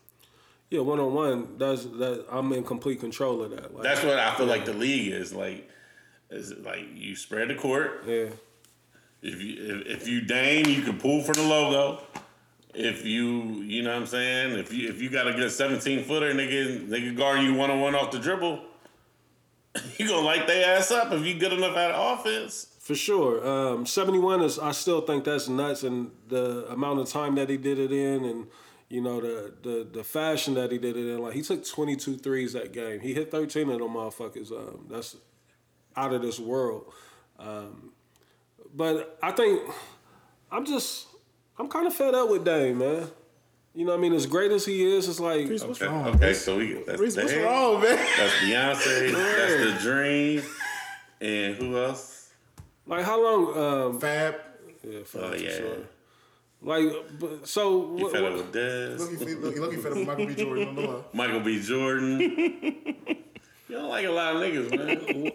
yeah, 0.70 0.80
one 0.80 1.00
on 1.00 1.12
one, 1.12 1.58
that's 1.58 1.84
that. 1.84 2.24
I'm 2.30 2.52
in 2.52 2.62
complete 2.62 3.00
control 3.00 3.42
of 3.42 3.50
that. 3.50 3.74
Like, 3.74 3.82
That's 3.82 4.04
what 4.04 4.18
I 4.18 4.34
feel 4.36 4.46
like 4.46 4.64
the 4.64 4.74
league 4.74 5.12
is 5.12 5.32
like. 5.32 5.70
Is 6.30 6.52
like 6.64 6.86
you 6.94 7.14
spread 7.16 7.48
the 7.48 7.54
court. 7.54 8.04
yeah. 8.06 8.26
If 9.22 9.42
you 9.42 9.76
if, 9.76 9.86
if 10.02 10.08
you 10.08 10.20
Dame, 10.20 10.66
you 10.66 10.82
can 10.82 10.98
pull 10.98 11.22
for 11.22 11.34
the 11.34 11.42
logo. 11.42 12.02
If 12.74 13.04
you 13.04 13.62
you 13.62 13.82
know 13.82 13.90
what 13.90 14.02
I'm 14.02 14.06
saying, 14.06 14.58
if 14.58 14.72
you 14.72 14.88
if 14.88 15.00
you 15.00 15.10
got 15.10 15.26
a 15.26 15.32
good 15.32 15.50
17 15.50 16.04
footer, 16.04 16.32
nigga, 16.32 16.88
they 16.88 17.00
can 17.00 17.14
guard 17.14 17.40
you 17.40 17.54
one 17.54 17.70
on 17.70 17.80
one 17.80 17.94
off 17.94 18.10
the 18.10 18.18
dribble. 18.18 18.64
You 19.98 20.06
gonna 20.08 20.24
light 20.24 20.46
their 20.46 20.76
ass 20.76 20.92
up 20.92 21.12
if 21.12 21.26
you 21.26 21.34
good 21.36 21.52
enough 21.52 21.76
at 21.76 21.92
offense. 21.94 22.73
For 22.84 22.94
sure. 22.94 23.46
Um, 23.48 23.86
71 23.86 24.42
is, 24.42 24.58
I 24.58 24.72
still 24.72 25.00
think 25.00 25.24
that's 25.24 25.48
nuts. 25.48 25.84
And 25.84 26.10
the 26.28 26.66
amount 26.70 27.00
of 27.00 27.08
time 27.08 27.34
that 27.36 27.48
he 27.48 27.56
did 27.56 27.78
it 27.78 27.90
in 27.90 28.26
and, 28.26 28.46
you 28.90 29.00
know, 29.00 29.22
the, 29.22 29.54
the, 29.62 29.88
the 29.90 30.04
fashion 30.04 30.52
that 30.56 30.70
he 30.70 30.76
did 30.76 30.94
it 30.94 31.08
in. 31.14 31.18
Like, 31.22 31.32
he 31.32 31.40
took 31.40 31.66
22 31.66 32.18
threes 32.18 32.52
that 32.52 32.74
game. 32.74 33.00
He 33.00 33.14
hit 33.14 33.30
13 33.30 33.70
of 33.70 33.78
them 33.78 33.88
motherfuckers. 33.88 34.52
Um, 34.52 34.84
that's 34.90 35.16
out 35.96 36.12
of 36.12 36.20
this 36.20 36.38
world. 36.38 36.92
Um, 37.38 37.92
but 38.74 39.18
I 39.22 39.30
think 39.30 39.62
I'm 40.52 40.66
just, 40.66 41.06
I'm 41.58 41.68
kind 41.68 41.86
of 41.86 41.94
fed 41.94 42.14
up 42.14 42.28
with 42.28 42.44
Dame, 42.44 42.76
man. 42.76 43.06
You 43.74 43.86
know 43.86 43.92
what 43.92 43.98
I 43.98 44.02
mean? 44.02 44.12
As 44.12 44.26
great 44.26 44.52
as 44.52 44.66
he 44.66 44.84
is, 44.84 45.08
it's 45.08 45.20
like, 45.20 45.48
Reese, 45.48 45.64
what's 45.64 45.80
Okay, 45.80 45.90
wrong? 45.90 46.08
okay, 46.16 46.34
so 46.34 46.58
we 46.58 46.74
that's 46.86 47.00
Reese, 47.00 47.16
what's 47.16 47.32
wrong, 47.34 47.80
man? 47.80 47.96
That's 48.18 48.34
Beyonce. 48.34 49.12
that's 49.12 49.54
the 49.82 49.90
Dream. 49.90 50.42
And 51.22 51.54
who 51.56 51.78
else? 51.78 52.13
Like 52.86 53.04
how 53.04 53.22
long? 53.22 53.56
Um, 53.56 54.00
Fab. 54.00 54.34
yeah, 54.82 55.02
for, 55.04 55.18
Oh 55.18 55.34
yeah, 55.34 55.50
sure. 55.56 55.76
Like, 56.62 57.18
but, 57.18 57.46
so 57.46 57.96
you 57.96 58.04
what, 58.04 58.12
fed 58.12 58.24
up 58.24 58.32
what, 58.32 58.38
with 58.38 58.54
Dez, 58.54 58.98
Look, 58.98 59.28
he, 59.28 59.34
look, 59.34 59.56
look, 59.56 59.74
fed 59.82 59.92
up 59.92 59.98
with 59.98 60.06
Michael 60.06 60.26
B. 60.26 60.34
Jordan 60.34 60.68
on 60.68 60.74
the. 60.76 61.04
Michael 61.12 61.40
B. 61.40 61.60
Jordan. 61.62 62.20
you 62.20 63.16
don't 63.68 63.88
like 63.90 64.06
a 64.06 64.10
lot 64.10 64.36
of 64.36 64.42
niggas, 64.42 64.70
man. 64.74 65.32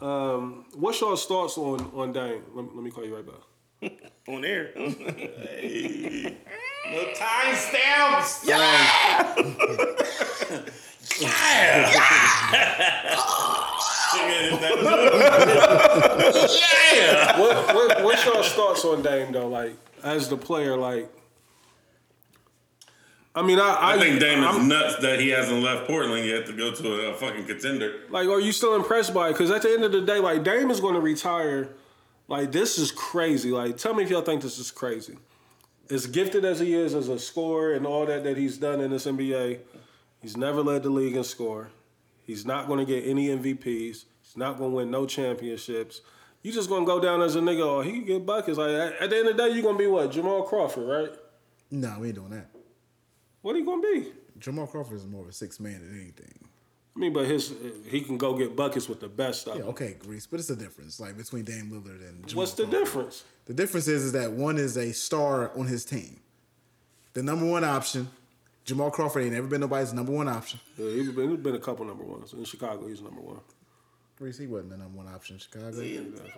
um, 0.00 0.64
what's 0.74 1.00
your 1.00 1.16
thoughts 1.16 1.56
on 1.56 1.80
on 1.94 2.12
Dame? 2.12 2.42
Let, 2.54 2.64
me- 2.64 2.70
let 2.74 2.82
me 2.84 2.90
call 2.90 3.04
you 3.04 3.14
right 3.14 3.24
back. 3.24 3.42
on 4.28 4.44
air. 4.44 4.72
hey. 4.74 6.36
No 6.90 7.12
time 7.14 7.54
stamps. 7.54 8.44
Yeah. 8.44 9.34
yeah. 11.20 11.94
what, 17.38 17.74
what, 17.74 18.04
what's 18.04 18.24
your 18.24 18.42
thoughts 18.42 18.84
on 18.84 19.02
Dame 19.02 19.32
though? 19.32 19.48
Like 19.48 19.74
as 20.02 20.28
the 20.28 20.36
player, 20.36 20.76
like 20.76 21.10
I 23.34 23.42
mean, 23.42 23.58
I 23.58 23.68
I, 23.68 23.94
I 23.94 23.98
think 23.98 24.20
Dame 24.20 24.40
is 24.40 24.46
I'm- 24.46 24.68
nuts 24.68 24.96
that 24.96 25.20
he 25.20 25.28
hasn't 25.30 25.62
left 25.62 25.86
Portland 25.86 26.26
yet 26.26 26.46
to 26.46 26.52
go 26.52 26.72
to 26.74 27.08
a, 27.08 27.12
a 27.12 27.14
fucking 27.14 27.44
contender. 27.46 28.00
like, 28.10 28.28
are 28.28 28.40
you 28.40 28.52
still 28.52 28.74
impressed 28.74 29.14
by 29.14 29.28
it? 29.28 29.32
Because 29.32 29.50
at 29.50 29.62
the 29.62 29.70
end 29.70 29.84
of 29.84 29.92
the 29.92 30.00
day, 30.00 30.18
like 30.18 30.42
Dame 30.44 30.70
is 30.70 30.80
going 30.80 30.94
to 30.94 31.00
retire. 31.00 31.68
Like 32.26 32.52
this 32.52 32.78
is 32.78 32.90
crazy. 32.92 33.50
Like, 33.50 33.76
tell 33.76 33.94
me 33.94 34.02
if 34.04 34.10
y'all 34.10 34.22
think 34.22 34.42
this 34.42 34.58
is 34.58 34.70
crazy. 34.70 35.16
As 35.90 36.06
gifted 36.06 36.44
as 36.44 36.60
he 36.60 36.74
is 36.74 36.94
as 36.94 37.08
a 37.08 37.18
scorer 37.18 37.72
and 37.72 37.86
all 37.86 38.04
that 38.06 38.22
that 38.24 38.36
he's 38.36 38.58
done 38.58 38.80
in 38.80 38.90
this 38.90 39.06
NBA, 39.06 39.60
he's 40.20 40.36
never 40.36 40.62
led 40.62 40.82
the 40.82 40.90
league 40.90 41.16
in 41.16 41.24
score. 41.24 41.68
He's 42.28 42.44
not 42.44 42.66
going 42.66 42.78
to 42.78 42.84
get 42.84 43.08
any 43.08 43.28
MVPs. 43.28 44.04
He's 44.20 44.36
not 44.36 44.58
going 44.58 44.70
to 44.70 44.76
win 44.76 44.90
no 44.90 45.06
championships. 45.06 46.02
You 46.42 46.52
just 46.52 46.68
going 46.68 46.82
to 46.82 46.86
go 46.86 47.00
down 47.00 47.22
as 47.22 47.36
a 47.36 47.40
nigga. 47.40 47.62
Oh, 47.62 47.80
he 47.80 47.92
can 47.92 48.04
get 48.04 48.26
buckets. 48.26 48.58
Like 48.58 48.68
at, 48.68 49.00
at 49.00 49.08
the 49.08 49.16
end 49.16 49.28
of 49.28 49.36
the 49.38 49.42
day, 49.48 49.54
you're 49.54 49.62
going 49.62 49.76
to 49.76 49.82
be 49.82 49.86
what 49.86 50.12
Jamal 50.12 50.42
Crawford, 50.42 50.86
right? 50.86 51.16
No, 51.70 51.96
we 51.98 52.08
ain't 52.08 52.16
doing 52.16 52.28
that. 52.30 52.50
What 53.40 53.56
are 53.56 53.58
you 53.58 53.64
going 53.64 53.80
to 53.80 54.00
be? 54.02 54.12
Jamal 54.38 54.66
Crawford 54.66 54.98
is 54.98 55.06
more 55.06 55.22
of 55.22 55.28
a 55.28 55.32
six 55.32 55.58
man 55.58 55.80
than 55.80 55.98
anything. 55.98 56.38
I 56.94 57.00
mean, 57.00 57.14
but 57.14 57.24
his 57.24 57.54
he 57.86 58.02
can 58.02 58.18
go 58.18 58.36
get 58.36 58.54
buckets 58.54 58.90
with 58.90 59.00
the 59.00 59.08
best 59.08 59.48
of 59.48 59.56
Yeah, 59.56 59.62
okay, 59.64 59.96
Greece, 59.98 60.26
but 60.26 60.38
it's 60.38 60.50
a 60.50 60.56
difference, 60.56 61.00
like 61.00 61.16
between 61.16 61.44
Dame 61.44 61.70
Lillard 61.70 62.06
and 62.06 62.26
Jamal 62.26 62.42
What's 62.42 62.52
the 62.52 62.64
Crawford. 62.64 62.84
difference? 62.84 63.24
The 63.46 63.54
difference 63.54 63.88
is, 63.88 64.04
is 64.04 64.12
that 64.12 64.32
one 64.32 64.58
is 64.58 64.76
a 64.76 64.92
star 64.92 65.50
on 65.56 65.66
his 65.66 65.86
team. 65.86 66.20
The 67.14 67.22
number 67.22 67.46
one 67.46 67.64
option, 67.64 68.08
Jamal 68.68 68.90
Crawford 68.90 69.22
ain't 69.22 69.32
never 69.32 69.46
been 69.46 69.62
nobody's 69.62 69.94
number 69.94 70.12
one 70.12 70.28
option. 70.28 70.60
Yeah, 70.76 70.90
he's 70.90 71.10
been, 71.10 71.30
he's 71.30 71.38
been 71.38 71.54
a 71.54 71.58
couple 71.58 71.86
number 71.86 72.04
ones 72.04 72.34
in 72.34 72.44
Chicago. 72.44 72.86
He's 72.86 73.00
number 73.00 73.22
one. 73.22 73.40
Reese, 74.20 74.36
he 74.36 74.46
wasn't 74.46 74.68
the 74.70 74.76
number 74.76 74.98
one 74.98 75.08
option 75.08 75.36
in 75.36 75.40
Chicago. 75.40 75.68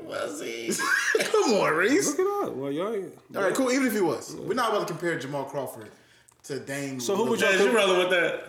Was 0.05 0.41
he? 0.41 0.73
Come 1.25 1.55
on, 1.55 1.75
Reese. 1.75 2.07
Look 2.07 2.21
it 2.21 2.47
up. 2.49 2.55
Well, 2.55 2.71
y'all 2.71 2.95
ain't. 2.95 3.13
All 3.35 3.43
right, 3.43 3.53
cool. 3.53 3.73
Even 3.73 3.89
if 3.89 3.95
he 3.95 4.01
was, 4.01 4.37
we're 4.37 4.55
not 4.55 4.71
about 4.71 4.87
to 4.87 4.95
compare 4.95 5.19
Jamal 5.19 5.43
Crawford 5.45 5.91
to 6.45 6.61
Dame. 6.61 7.01
So 7.01 7.17
who 7.17 7.25
would 7.31 7.41
Jazz, 7.41 7.59
you 7.59 7.75
rolling 7.77 7.99
with 7.99 8.11
that? 8.11 8.45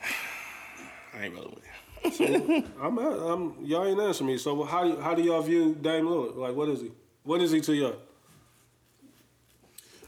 I 1.14 1.26
ain't 1.26 1.34
rolling 1.36 1.54
with 1.54 2.20
it. 2.20 2.64
I'm, 2.80 2.98
at, 2.98 3.06
I'm 3.06 3.54
y'all 3.64 3.86
ain't 3.86 4.00
answering 4.00 4.30
me. 4.30 4.38
So 4.38 4.64
how 4.64 4.82
do- 4.82 5.00
how 5.00 5.14
do 5.14 5.22
y'all 5.22 5.42
view 5.42 5.76
Dame 5.80 6.06
Lillard? 6.06 6.34
Like, 6.36 6.56
what 6.56 6.68
is 6.70 6.80
he? 6.80 6.90
What 7.22 7.40
is 7.40 7.52
he 7.52 7.60
to 7.60 7.72
y'all? 7.72 7.96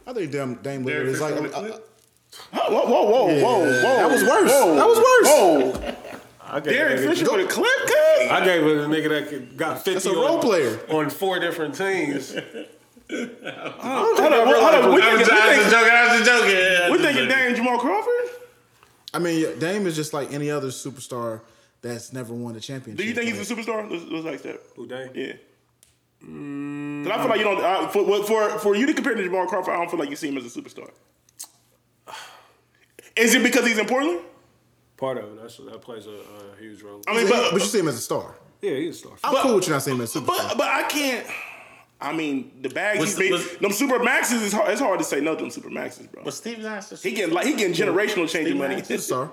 I 0.05 0.13
think 0.13 0.33
Dame, 0.33 0.57
Dame 0.57 0.85
Lillard 0.85 1.05
is 1.07 1.21
like. 1.21 1.35
Fisher 1.37 1.55
on 1.55 1.81
the. 2.53 2.59
Whoa, 2.59 2.71
whoa, 2.71 2.87
whoa, 2.87 3.05
whoa, 3.05 3.27
whoa, 3.27 3.59
whoa. 3.61 3.83
That 3.83 4.11
was 4.11 4.23
worse. 4.23 4.51
Whoa, 4.51 4.75
That 4.77 4.87
was 4.87 4.99
worse. 4.99 5.29
Whoa. 5.29 5.95
I 6.47 6.61
gave 6.61 6.73
Derek 6.75 6.99
Fisher 7.01 7.25
nigga- 7.25 7.37
with 7.37 7.47
a 7.47 7.49
clip 7.51 7.79
cut? 7.87 8.31
I 8.31 8.45
gave 8.45 8.63
it 8.65 8.77
a 8.79 8.87
nigga 8.87 9.09
that 9.31 9.57
got 9.57 9.77
fifty. 9.79 9.93
That's 9.95 10.07
a 10.07 10.13
role 10.13 10.37
on, 10.37 10.41
player. 10.41 10.79
on 10.91 11.11
four 11.11 11.39
different 11.41 11.75
teams. 11.75 12.35
Hold 13.11 14.19
on, 14.19 14.47
hold 14.47 14.75
on. 14.75 14.95
We 14.95 15.03
I 15.03 15.15
was 15.15 15.19
thinking, 15.19 15.19
we 15.19 15.25
just 15.25 15.31
thinking, 15.31 15.71
joking. 15.71 15.91
I 15.93 16.17
was 16.17 16.27
just 16.27 16.31
joking. 16.31 16.51
We 16.55 16.91
was 16.91 17.01
just 17.01 17.03
thinking 17.03 17.29
joking. 17.29 17.29
Dame 17.29 17.55
Jamal 17.57 17.79
Crawford? 17.79 18.31
I 19.13 19.19
mean, 19.19 19.41
yeah, 19.43 19.49
Dame 19.59 19.87
is 19.87 19.95
just 19.95 20.13
like 20.15 20.33
any 20.33 20.51
other 20.51 20.69
superstar 20.69 21.43
that's 21.83 22.13
never 22.15 22.33
won 22.33 22.57
a 22.57 22.61
championship. 22.61 22.97
Do 22.97 23.05
you 23.05 23.15
think 23.15 23.31
he's 23.31 23.51
a 23.51 23.55
superstar? 23.55 23.89
Let's, 23.91 24.05
let's 24.11 24.25
like 24.25 24.43
that. 24.43 24.61
Who 24.77 24.87
Dame? 24.87 25.11
Yeah. 25.15 25.33
Cause 26.23 27.13
I 27.13 27.21
feel 27.21 27.29
like 27.29 27.39
you 27.39 27.45
don't. 27.45 27.63
Uh, 27.63 27.89
for, 27.89 28.25
for 28.25 28.59
for 28.59 28.75
you 28.75 28.87
to 28.87 28.95
compare 28.95 29.15
to 29.15 29.23
Jamal 29.23 29.47
Crawford, 29.47 29.75
I 29.75 29.77
don't 29.77 29.91
feel 29.91 30.01
like 30.01 30.09
you 30.11 30.17
see 30.17 30.29
him 30.29 30.39
as 30.39 30.45
a 30.57 30.61
superstar. 30.61 30.91
Is 33.17 33.35
it 33.35 33.43
because 33.43 33.67
he's 33.67 33.79
in 33.79 33.87
Portland? 33.87 34.21
Part 34.97 35.19
of 35.19 35.25
it. 35.25 35.43
That's 35.43 35.57
that 35.59 35.81
plays 35.83 36.07
a, 36.07 36.11
a 36.11 36.61
huge 36.61 36.83
role. 36.83 37.01
I 37.07 37.17
mean, 37.17 37.29
but, 37.29 37.53
but 37.53 37.61
you 37.61 37.67
see 37.67 37.79
him 37.81 37.89
as 37.89 37.97
a 37.97 38.01
star. 38.01 38.35
yeah, 38.63 38.75
he's 38.77 38.97
a 38.97 38.99
star. 38.99 39.13
I'm 39.25 39.33
But- 39.35 39.43
cool 39.43 39.55
with 39.57 39.67
you 39.67 39.73
not 39.73 39.83
seeing 39.83 39.97
him 39.97 40.03
as 40.03 40.15
a 40.15 40.21
superstar. 40.21 40.27
but 40.27 40.59
but 40.59 40.69
I 40.69 40.83
can't. 40.85 41.27
I 42.01 42.13
mean, 42.13 42.51
the 42.61 42.69
bag 42.69 42.99
Was- 42.99 43.11
he's 43.11 43.19
made. 43.19 43.33
was- 43.33 43.57
them 43.59 43.73
super 43.73 43.99
maxes 44.03 44.43
is 44.43 44.53
hard. 44.53 44.71
It's 44.71 44.81
hard 44.81 44.99
to 44.99 45.05
say 45.05 45.21
no 45.21 45.35
to 45.35 45.41
them 45.43 45.51
super 45.51 45.71
maxes, 45.71 46.07
bro. 46.07 46.23
But 46.25 46.35
Steve 46.35 46.59
Nash 46.61 46.87
the 46.87 46.97
He 46.97 47.13
getting 47.13 47.35
like 47.35 47.47
he 47.47 47.55
getting 47.55 47.73
generational 47.75 48.29
changing 48.29 48.47
Steve 48.47 48.57
money. 48.57 48.77
Nash 48.77 48.89
He's 48.89 49.01
a 49.01 49.03
star. 49.03 49.31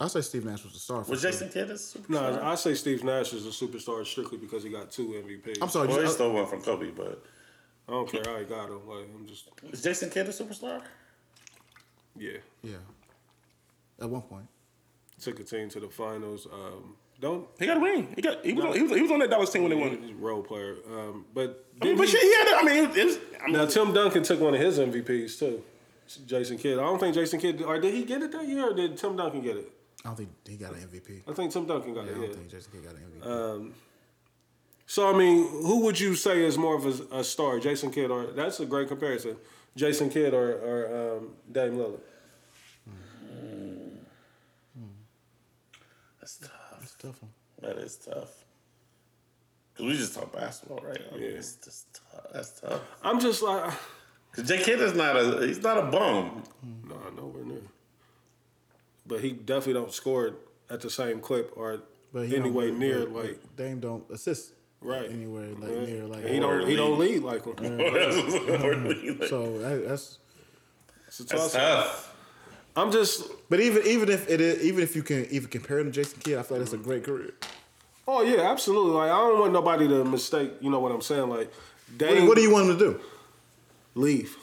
I 0.00 0.06
say 0.06 0.20
Steve 0.20 0.44
Nash 0.44 0.62
was 0.64 0.74
a 0.76 0.78
star. 0.78 1.02
For 1.04 1.10
Was 1.12 1.20
sure. 1.22 1.30
Jason 1.32 1.48
Kidd 1.48 1.70
a 1.70 1.74
superstar? 1.74 2.08
No, 2.08 2.40
I 2.42 2.54
say 2.54 2.74
Steve 2.74 3.02
Nash 3.04 3.32
is 3.32 3.46
a 3.46 3.50
superstar 3.50 4.06
strictly 4.06 4.38
because 4.38 4.62
he 4.62 4.70
got 4.70 4.92
two 4.92 5.08
MVPs. 5.08 5.58
I'm 5.60 5.68
sorry. 5.68 5.88
Well, 5.88 5.96
he 5.98 6.02
just- 6.04 6.14
uh, 6.14 6.24
stole 6.24 6.32
one 6.34 6.46
from 6.46 6.62
Kobe, 6.62 6.90
but 6.90 7.20
I 7.88 7.92
don't 7.92 8.08
care 8.08 8.22
how 8.24 8.38
he 8.38 8.44
got 8.44 8.68
him. 8.68 8.86
Like, 8.88 9.06
I'm 9.14 9.26
just 9.26 9.48
is 9.72 9.82
Jason 9.82 10.08
Kidd 10.10 10.26
a 10.28 10.30
superstar? 10.30 10.82
yeah. 12.16 12.38
yeah. 12.62 12.76
At 14.00 14.08
one 14.10 14.22
point. 14.22 14.46
Took 15.20 15.40
a 15.40 15.44
team 15.44 15.68
to 15.70 15.80
the 15.80 15.88
finals. 15.88 16.46
Um, 16.52 16.96
don't 17.20 17.48
He 17.58 17.66
got 17.66 17.78
a 17.78 17.80
ring. 17.80 18.12
He 18.14 18.22
got. 18.22 18.44
He 18.44 18.52
was, 18.52 18.64
on, 18.64 18.74
he 18.74 18.82
was. 18.82 18.92
He 18.92 19.02
was 19.02 19.10
on 19.10 19.18
that 19.18 19.30
Dallas 19.30 19.50
team 19.50 19.62
when 19.62 19.70
they 19.70 19.76
won. 19.76 20.00
he's 20.00 20.10
a 20.12 20.14
role 20.14 20.42
player. 20.42 20.76
Um, 20.88 21.24
but 21.34 21.64
I 21.82 21.86
mean, 21.86 21.96
but 21.96 22.08
he- 22.08 22.16
he 22.18 22.34
had. 22.36 22.48
I 22.54 22.62
mean, 22.62 22.90
it's. 22.94 23.18
I 23.42 23.46
mean, 23.46 23.54
now 23.54 23.66
Tim 23.66 23.92
Duncan 23.92 24.22
took 24.22 24.40
one 24.40 24.54
of 24.54 24.60
his 24.60 24.78
MVPs 24.78 25.38
too. 25.38 25.62
Jason 26.26 26.56
Kidd. 26.58 26.78
I 26.78 26.82
don't 26.82 26.98
think 27.00 27.14
Jason 27.14 27.40
Kidd. 27.40 27.60
Or 27.62 27.78
did 27.80 27.92
he 27.92 28.04
get 28.04 28.22
it 28.22 28.30
that 28.32 28.46
year? 28.46 28.70
or 28.70 28.74
Did 28.74 28.96
Tim 28.96 29.16
Duncan 29.16 29.40
get 29.42 29.56
it? 29.56 29.70
I 30.04 30.08
don't 30.10 30.16
think 30.16 30.30
he 30.48 30.56
got 30.56 30.72
an 30.74 30.80
MVP. 30.88 31.22
I 31.28 31.32
think 31.34 31.52
Tim 31.52 31.66
Duncan 31.66 31.92
got 31.92 32.04
Yeah, 32.06 32.12
I 32.12 32.14
don't 32.14 32.22
Yeah. 32.22 32.32
think 32.34 32.50
Jason 32.50 32.72
Kidd 32.72 32.84
got 32.84 32.94
an 32.94 33.02
MVP. 33.20 33.72
So 34.86 35.12
I 35.12 35.18
mean, 35.18 35.46
who 35.48 35.80
would 35.80 35.98
you 36.00 36.14
say 36.14 36.44
is 36.44 36.56
more 36.56 36.76
of 36.76 36.86
a, 36.86 37.18
a 37.18 37.24
star, 37.24 37.58
Jason 37.58 37.90
Kidd 37.90 38.10
or 38.10 38.26
that's 38.28 38.58
a 38.60 38.64
great 38.66 38.88
comparison, 38.88 39.36
Jason 39.76 40.08
Kidd 40.08 40.32
or, 40.32 40.52
or 40.52 41.16
um, 41.18 41.30
Dame 41.52 41.76
Lillard? 41.76 42.00
That's 46.28 46.50
tough. 46.50 46.78
It's 46.82 46.94
a 46.94 46.98
tough 47.06 47.22
one. 47.22 47.30
That 47.62 47.78
is 47.78 47.96
tough. 47.96 48.44
Cause 49.76 49.86
we 49.86 49.96
just 49.96 50.14
talk 50.14 50.32
basketball, 50.32 50.80
right? 50.84 51.00
I 51.10 51.14
mean, 51.14 51.22
Yeah. 51.22 51.28
it's 51.38 51.54
just 51.54 51.86
tough. 51.94 52.26
That's 52.32 52.60
tough. 52.60 52.80
I'm 53.02 53.20
just 53.20 53.42
like, 53.42 53.68
uh, 53.68 53.76
Cause 54.32 54.46
J 54.48 54.62
Kidd 54.62 54.80
is 54.80 54.94
not 54.94 55.16
a 55.16 55.46
he's 55.46 55.62
not 55.62 55.78
a 55.78 55.82
bum. 55.90 56.42
Mm. 56.66 56.88
no, 56.90 56.96
nowhere 57.22 57.44
near. 57.44 57.62
But 59.06 59.20
he 59.20 59.32
definitely 59.32 59.74
don't 59.74 59.92
score 59.92 60.34
at 60.68 60.80
the 60.82 60.90
same 60.90 61.20
clip 61.20 61.52
or 61.56 61.80
But 62.12 62.26
he 62.28 62.36
anyway 62.36 62.68
don't- 62.68 62.78
near 62.78 63.06
but- 63.06 63.12
like 63.24 63.40
but 63.42 63.56
Dame 63.56 63.80
don't 63.80 64.04
assist 64.10 64.52
right 64.80 65.10
anywhere 65.10 65.48
like 65.54 65.70
Yeah. 65.70 65.84
near 65.84 66.04
like. 66.04 66.24
he 66.26 66.38
don't 66.40 66.66
he 66.68 66.76
don't 66.76 66.98
lead 66.98 67.22
like 67.22 67.44
him. 67.44 67.56
So 69.28 69.58
that- 69.60 69.84
that's. 69.88 70.18
It's 71.06 71.20
a 71.20 71.24
That's 71.24 71.42
toss 71.42 71.54
up. 71.54 71.60
tough. 71.84 72.14
I'm 72.78 72.92
just 72.92 73.30
But 73.50 73.60
even 73.60 73.82
even 73.86 74.08
if 74.08 74.28
it 74.30 74.40
is, 74.40 74.62
even 74.64 74.82
if 74.82 74.94
you 74.96 75.02
can 75.02 75.26
even 75.30 75.48
compare 75.48 75.78
him 75.80 75.86
to 75.86 75.92
Jason 75.92 76.20
Kidd, 76.20 76.38
I 76.38 76.42
feel 76.42 76.56
like 76.58 76.64
that's 76.66 76.72
a 76.74 76.84
great 76.88 77.04
career. 77.04 77.32
oh 78.06 78.22
yeah, 78.22 78.50
absolutely. 78.50 78.92
Like 78.92 79.10
I 79.10 79.16
don't 79.18 79.40
want 79.40 79.52
nobody 79.52 79.88
to 79.88 80.04
mistake. 80.04 80.52
You 80.60 80.70
know 80.70 80.80
what 80.80 80.92
I'm 80.92 81.00
saying? 81.02 81.28
Like 81.28 81.52
Dame, 81.96 82.20
What, 82.20 82.28
what 82.28 82.36
do 82.36 82.42
you 82.42 82.52
want 82.52 82.70
him 82.70 82.78
to 82.78 82.84
do? 82.84 83.00
leave? 83.94 84.36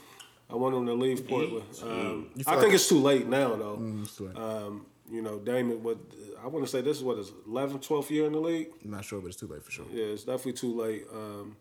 I 0.49 0.55
want 0.55 0.75
him 0.75 0.85
to 0.85 0.93
leave 0.93 1.27
Portland. 1.27 1.63
Um, 1.81 2.29
I 2.41 2.43
think 2.43 2.63
like- 2.63 2.73
it's 2.73 2.87
too 2.89 2.99
late 2.99 3.27
now 3.27 3.55
though. 3.55 3.79
It's 4.01 4.15
too 4.17 4.27
late. 4.27 4.37
Um, 4.37 4.85
you 5.09 5.21
know, 5.21 5.39
Damon, 5.39 5.81
what 5.83 5.97
I 6.43 6.47
want 6.47 6.65
to 6.65 6.69
say 6.71 6.81
this 6.81 6.97
is 6.97 7.03
what 7.03 7.17
his 7.17 7.31
11th, 7.47 7.87
12th 7.87 8.09
year 8.09 8.25
in 8.25 8.33
the 8.33 8.39
league. 8.39 8.67
I'm 8.83 8.91
not 8.91 9.05
sure, 9.05 9.19
but 9.21 9.27
it's 9.27 9.37
too 9.37 9.47
late 9.47 9.63
for 9.63 9.71
sure. 9.71 9.85
Yeah, 9.91 10.05
it's 10.05 10.23
definitely 10.23 10.53
too 10.53 10.73
late. 10.75 11.05
Um, 11.13 11.55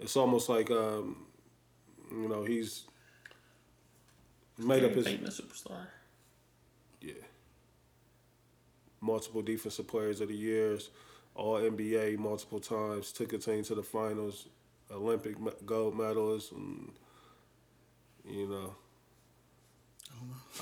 it's 0.00 0.16
almost 0.16 0.48
like 0.48 0.70
um, 0.70 1.24
you 2.10 2.28
know 2.28 2.42
he's 2.44 2.84
made 4.58 4.84
up 4.84 4.92
his 4.92 5.04
Payton 5.06 5.26
a 5.26 5.30
superstar. 5.30 5.86
yeah 7.00 7.12
multiple 9.00 9.42
defensive 9.42 9.86
players 9.86 10.20
of 10.22 10.28
the 10.28 10.34
years, 10.34 10.88
all 11.34 11.58
NBA 11.60 12.16
multiple 12.18 12.58
times, 12.60 13.12
took 13.12 13.32
a 13.34 13.38
team 13.38 13.62
to 13.64 13.74
the 13.74 13.82
finals, 13.82 14.46
Olympic 14.90 15.36
gold 15.66 15.94
medalist, 15.96 16.52
and 16.52 16.90
you 18.28 18.46
know. 18.48 18.74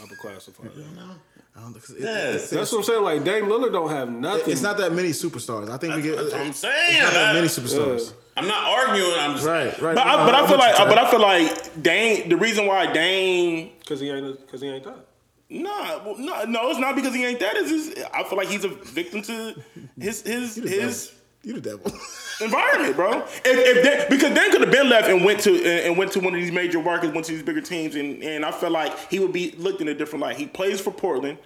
I 0.01 0.05
would 0.05 0.19
classify 0.19 0.65
that. 0.65 1.17
I 1.55 1.61
don't, 1.61 1.75
'cause 1.75 1.91
it- 1.91 2.01
Yes. 2.01 2.35
it's, 2.45 2.51
That's 2.51 2.73
what 2.73 2.79
I'm 2.79 2.85
saying. 2.85 3.03
Like 3.03 3.25
Dame 3.25 3.45
Lillard 3.45 3.73
don't 3.73 3.91
have 3.91 4.11
nothing. 4.11 4.51
it's 4.51 4.63
not 4.63 4.79
that 4.79 4.93
many 4.93 5.11
superstars. 5.11 5.69
I 5.69 5.77
think 5.77 5.95
we 5.95 6.01
get. 6.03 6.17
That's 6.17 6.33
what 6.33 6.41
I'm 6.41 6.53
saying. 6.55 6.75
It's 6.79 6.89
saying. 6.89 7.03
not 7.03 7.13
that 7.13 7.35
many 7.35 7.47
I- 7.47 7.51
superstars. 7.51 8.13
I'm 8.37 8.49
not 8.49 8.65
arguing. 8.67 9.13
I'm 9.19 9.35
just 9.35 9.47
Right, 9.47 9.67
right. 9.83 9.95
but 9.95 10.07
I, 10.07 10.25
but 10.25 10.35
I 10.35 10.41
I'm 10.41 10.49
feel 10.49 10.57
like, 10.59 10.77
but 10.79 10.99
I 10.99 11.11
feel 11.11 11.21
like 11.21 11.62
Dame. 11.81 12.29
The 12.29 12.37
reason 12.37 12.67
why 12.67 12.93
Dane 12.93 13.73
because 13.81 14.01
he 14.01 14.11
ain't 14.11 14.41
because 14.41 14.61
he 14.61 14.69
ain't 14.69 14.85
that. 14.85 15.07
Nah, 15.49 16.03
well, 16.03 16.17
no, 16.19 16.45
no, 16.45 16.71
it's 16.71 16.79
not 16.79 16.97
because 16.97 17.15
he 17.15 17.25
ain't 17.25 17.39
that. 17.41 17.57
It's 17.57 17.69
just, 17.69 18.11
I 18.15 18.25
feel 18.25 18.39
like 18.39 18.49
he's 18.49 18.65
a 18.65 18.69
victim 18.69 19.21
to 19.23 19.55
his 19.99 20.23
his 20.23 20.57
You 20.57 20.63
the 20.63 20.69
his 20.69 21.07
devil. 21.07 21.19
You 21.43 21.53
the 21.55 21.61
devil. 21.61 22.01
environment, 22.41 22.97
bro. 22.97 23.23
If, 23.23 23.45
if 23.45 23.85
they, 23.85 24.07
because 24.09 24.35
Dan 24.35 24.51
could 24.51 24.63
have 24.63 24.71
been 24.71 24.89
left 24.89 25.09
and 25.09 25.25
went 25.25 25.41
to 25.41 25.65
and 25.65 25.97
went 25.97 26.13
to 26.13 26.21
one 26.21 26.35
of 26.35 26.41
these 26.41 26.53
major 26.53 26.83
markets, 26.83 27.13
went 27.13 27.27
to 27.27 27.33
these 27.33 27.43
bigger 27.43 27.61
teams, 27.61 27.97
and 27.97 28.23
and 28.23 28.45
I 28.45 28.51
felt 28.51 28.73
like 28.73 28.97
he 29.11 29.19
would 29.19 29.33
be 29.33 29.53
looked 29.59 29.81
in 29.81 29.89
a 29.89 29.95
different 29.95 30.23
light. 30.23 30.37
He 30.37 30.47
plays 30.47 30.81
for 30.81 30.91
Portland. 30.91 31.39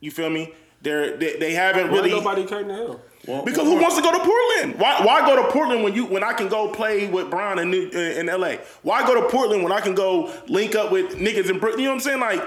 You 0.00 0.10
feel 0.10 0.30
me? 0.30 0.52
They're, 0.82 1.16
they 1.16 1.36
they 1.36 1.52
haven't 1.52 1.90
Why 1.90 1.96
really 1.96 2.10
nobody 2.10 2.44
came 2.44 2.68
to 2.68 2.92
him? 2.92 2.98
Well, 3.26 3.44
because 3.44 3.64
who 3.66 3.74
wants 3.80 3.96
to 3.96 4.02
go 4.02 4.12
to 4.12 4.18
Portland? 4.18 4.78
Why 4.78 5.04
why 5.04 5.26
go 5.26 5.36
to 5.44 5.50
Portland 5.52 5.82
when 5.82 5.94
you 5.94 6.06
when 6.06 6.22
I 6.22 6.32
can 6.32 6.48
go 6.48 6.68
play 6.70 7.08
with 7.08 7.28
Bron 7.30 7.58
in 7.58 7.70
New, 7.70 7.88
in 7.90 8.26
LA? 8.26 8.56
Why 8.82 9.06
go 9.06 9.20
to 9.20 9.28
Portland 9.28 9.62
when 9.62 9.72
I 9.72 9.80
can 9.80 9.94
go 9.94 10.32
link 10.48 10.74
up 10.74 10.92
with 10.92 11.16
niggas 11.16 11.50
in 11.50 11.58
Brooklyn? 11.58 11.80
You 11.80 11.86
know 11.86 11.94
what 11.96 12.06
I'm 12.06 12.20
saying? 12.20 12.20
Like 12.20 12.42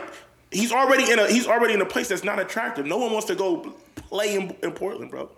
he's 0.52 0.72
already 0.72 1.12
in 1.12 1.20
a 1.20 1.28
he's 1.28 1.48
already 1.48 1.74
in 1.74 1.82
a 1.82 1.86
place 1.86 2.08
that's 2.08 2.24
not 2.24 2.40
attractive. 2.40 2.86
No 2.86 2.98
one 2.98 3.12
wants 3.12 3.28
to 3.28 3.36
go 3.36 3.74
play 3.96 4.36
in, 4.36 4.56
in 4.64 4.72
Portland, 4.72 5.12
bro. 5.12 5.30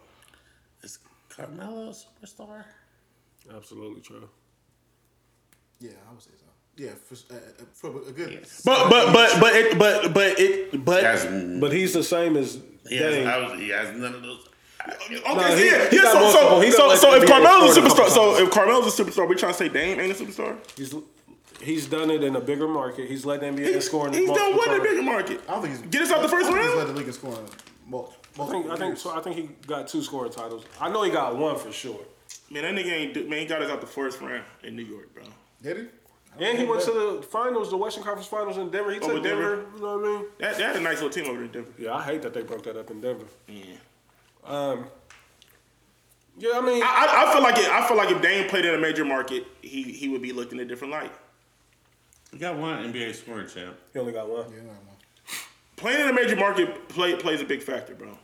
Is 0.83 0.99
Carmelo 1.29 1.89
a 1.89 1.93
superstar? 1.93 2.65
Absolutely 3.53 4.01
true. 4.01 4.29
yeah, 5.79 5.91
I 6.07 6.13
would 6.13 6.21
say 6.21 6.29
so. 6.37 6.45
Yeah, 6.77 6.91
for, 7.05 7.15
uh, 7.33 7.37
uh, 7.37 7.63
for 7.73 7.87
a 8.09 8.11
good. 8.11 8.47
But 8.63 8.89
but 8.89 9.11
but 9.13 9.39
but 9.41 9.55
it 9.55 9.77
but 9.77 10.13
but 10.13 10.39
it 10.39 10.85
but 10.85 11.03
He 11.03 11.59
But 11.59 11.73
he's 11.73 11.93
the 11.93 12.03
same 12.03 12.37
as 12.37 12.59
he 12.87 12.97
has, 12.97 13.27
I 13.27 13.37
was- 13.37 13.59
he 13.59 13.69
has 13.69 13.95
none 13.97 14.15
of 14.15 14.21
those. 14.21 14.47
Okay, 14.87 15.21
No, 15.35 15.55
he- 15.55 15.65
yeah, 15.67 15.89
he 15.89 15.95
yeah. 15.97 16.01
got 16.03 16.13
So 16.33 16.61
so 16.61 16.71
so, 16.71 16.95
so 16.95 17.15
if 17.15 17.23
NBA 17.23 17.27
Carmelo's 17.27 17.77
a 17.77 17.81
scored 17.81 17.87
a 17.87 17.89
superstar, 18.03 18.09
so 18.09 18.37
if 18.43 18.51
Carmelo's 18.51 18.99
a 18.99 19.03
superstar, 19.03 19.27
we 19.27 19.35
trying 19.35 19.51
to 19.53 19.57
say 19.57 19.69
Dame 19.69 19.99
ain't 19.99 20.11
a 20.11 20.23
superstar. 20.23 20.57
He's 20.77 20.93
he's 21.61 21.87
done 21.87 22.09
it 22.11 22.23
in 22.23 22.35
a 22.35 22.41
bigger 22.41 22.67
market. 22.67 23.07
He's 23.09 23.25
led 23.25 23.41
the 23.41 23.47
NBA 23.47 23.81
scoring. 23.81 24.13
In 24.13 24.21
the 24.21 24.27
month. 24.27 24.39
He's 24.39 24.47
done 24.47 24.55
multiple 24.55 24.57
what 24.57 24.75
in 24.75 24.81
a 24.81 24.83
bigger 24.83 25.03
market? 25.03 25.41
I 25.47 25.51
don't 25.53 25.61
think 25.63 25.73
he's 25.77 25.91
Get 25.91 26.01
us 26.03 26.11
out 26.11 26.21
the 26.21 26.27
first 26.29 26.49
round. 26.49 26.57
He's 26.59 26.67
round. 26.67 26.79
led 26.79 26.87
the 26.87 26.93
league 26.93 27.07
in 27.07 27.13
scoring. 27.13 27.49
Multiple, 27.87 28.15
I 28.39 28.45
think 28.47 28.69
I 28.71 28.75
think 28.77 28.97
so. 28.97 29.15
I 29.15 29.21
think 29.21 29.35
he 29.35 29.49
got 29.67 29.87
two 29.87 30.01
scoring 30.01 30.31
titles. 30.31 30.63
I 30.79 30.89
know 30.89 31.03
he 31.03 31.11
got 31.11 31.35
one 31.35 31.57
for 31.57 31.71
sure. 31.71 31.99
Man, 32.49 32.63
that 32.63 32.73
nigga 32.83 32.91
ain't 32.91 33.29
man. 33.29 33.39
He 33.39 33.45
got 33.45 33.61
us 33.61 33.69
out 33.69 33.81
the 33.81 33.87
first 33.87 34.19
round 34.21 34.43
in 34.63 34.75
New 34.75 34.83
York, 34.83 35.13
bro. 35.13 35.23
Did 35.61 35.77
he? 35.77 35.83
And 36.39 36.57
he 36.57 36.63
went 36.63 36.81
to 36.83 36.91
the 36.91 37.21
finals, 37.29 37.69
the 37.69 37.75
Western 37.77 38.03
Conference 38.03 38.27
Finals 38.27 38.57
in 38.57 38.69
Denver. 38.71 38.91
He 38.93 38.99
took 38.99 39.09
Oh, 39.09 39.13
with 39.15 39.23
Denver, 39.23 39.55
Denver? 39.57 39.65
You 39.75 39.81
know 39.81 39.97
what 39.97 40.05
I 40.07 40.11
mean? 40.19 40.25
That 40.39 40.57
that 40.57 40.67
had 40.67 40.75
a 40.77 40.79
nice 40.79 41.01
little 41.01 41.09
team 41.09 41.25
over 41.25 41.33
there 41.35 41.43
in 41.45 41.51
Denver. 41.51 41.71
Yeah, 41.77 41.93
I 41.95 42.03
hate 42.03 42.21
that 42.21 42.33
they 42.33 42.41
broke 42.41 42.63
that 42.63 42.77
up 42.77 42.89
in 42.89 43.01
Denver. 43.01 43.25
Yeah. 43.49 43.63
Um, 44.45 44.85
yeah, 46.37 46.51
I 46.55 46.61
mean, 46.61 46.81
I, 46.83 46.85
I, 46.85 47.29
I 47.29 47.33
feel 47.33 47.43
like 47.43 47.57
it, 47.57 47.69
I 47.69 47.87
feel 47.87 47.97
like 47.97 48.09
if 48.09 48.21
Dame 48.21 48.49
played 48.49 48.65
in 48.65 48.73
a 48.73 48.77
major 48.77 49.05
market, 49.05 49.45
he 49.61 49.83
he 49.83 50.09
would 50.09 50.21
be 50.21 50.31
looked 50.33 50.53
in 50.53 50.59
a 50.59 50.65
different 50.65 50.91
light. 50.91 51.11
We 52.33 52.39
got 52.39 52.57
one 52.57 52.91
NBA 52.91 53.13
scoring 53.15 53.47
champ. 53.47 53.75
he 53.93 53.99
only 53.99 54.13
got 54.13 54.29
one. 54.29 54.45
Yeah, 54.51 54.59
no, 54.61 54.63
no. 54.69 54.75
Playing 55.75 56.01
in 56.01 56.09
a 56.09 56.13
major 56.13 56.35
market 56.35 56.87
play, 56.89 57.15
plays 57.15 57.41
a 57.41 57.45
big 57.45 57.61
factor, 57.61 57.93
bro. 57.95 58.17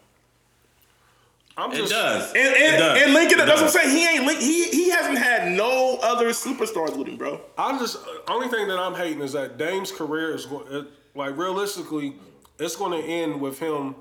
I'm 1.58 1.72
It 1.72 1.78
just, 1.78 1.92
does. 1.92 2.30
And 2.30 2.38
It 2.38 2.78
does. 2.78 3.02
and 3.04 3.14
Lincoln, 3.14 3.40
It 3.40 3.46
that's 3.48 3.62
what 3.62 3.70
I'm 3.70 3.74
does. 3.74 3.74
saying. 3.74 3.90
He 3.98 4.08
ain't 4.08 4.26
link, 4.26 4.40
he 4.40 4.66
he 4.70 4.90
hasn't 4.92 5.18
had 5.18 5.52
no 5.52 5.98
other 6.04 6.30
superstars 6.30 6.96
with 6.96 7.08
him, 7.08 7.18
bro. 7.18 7.42
I'm 7.58 7.80
just 7.80 7.98
uh, 7.98 8.32
only 8.32 8.48
thing 8.48 8.68
that 8.68 8.78
I'm 8.80 8.94
hating 8.96 9.22
is 9.22 9.34
that 9.34 9.58
Dame's 9.58 9.92
career 9.92 10.34
is 10.36 10.46
going 10.46 10.88
like 11.16 11.36
realistically, 11.36 12.16
it's 12.60 12.76
going 12.76 13.00
to 13.02 13.06
end 13.08 13.42
with 13.42 13.60
him 13.60 13.96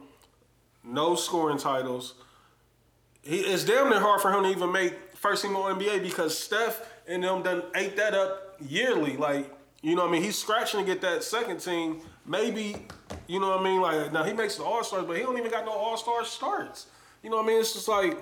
no 0.86 1.14
scoring 1.14 1.58
titles. 1.58 2.14
He 3.22 3.38
it's 3.40 3.64
damn 3.64 3.90
near 3.90 4.00
hard 4.00 4.20
for 4.20 4.30
him 4.32 4.44
to 4.44 4.50
even 4.50 4.70
make 4.72 4.94
first 5.16 5.42
team 5.42 5.56
All 5.56 5.64
NBA 5.64 6.02
because 6.02 6.38
Steph 6.38 6.80
and 7.08 7.22
them 7.24 7.42
done 7.42 7.64
ate 7.74 7.96
that 7.96 8.14
up 8.14 8.56
yearly. 8.60 9.16
Like 9.16 9.52
you 9.82 9.94
know, 9.94 10.02
what 10.02 10.08
I 10.08 10.12
mean, 10.12 10.22
he's 10.22 10.38
scratching 10.38 10.80
to 10.80 10.86
get 10.86 11.00
that 11.02 11.22
second 11.22 11.58
team. 11.60 12.00
Maybe 12.24 12.76
you 13.26 13.40
know 13.40 13.50
what 13.50 13.60
I 13.60 13.64
mean. 13.64 13.80
Like 13.80 14.12
now 14.12 14.22
he 14.24 14.32
makes 14.32 14.56
the 14.56 14.64
All 14.64 14.82
Stars, 14.84 15.04
but 15.06 15.16
he 15.16 15.22
don't 15.22 15.36
even 15.38 15.50
got 15.50 15.64
no 15.64 15.72
All 15.72 15.96
Star 15.96 16.24
starts. 16.24 16.86
You 17.22 17.30
know 17.30 17.36
what 17.36 17.44
I 17.46 17.48
mean? 17.48 17.60
It's 17.60 17.72
just 17.72 17.88
like. 17.88 18.16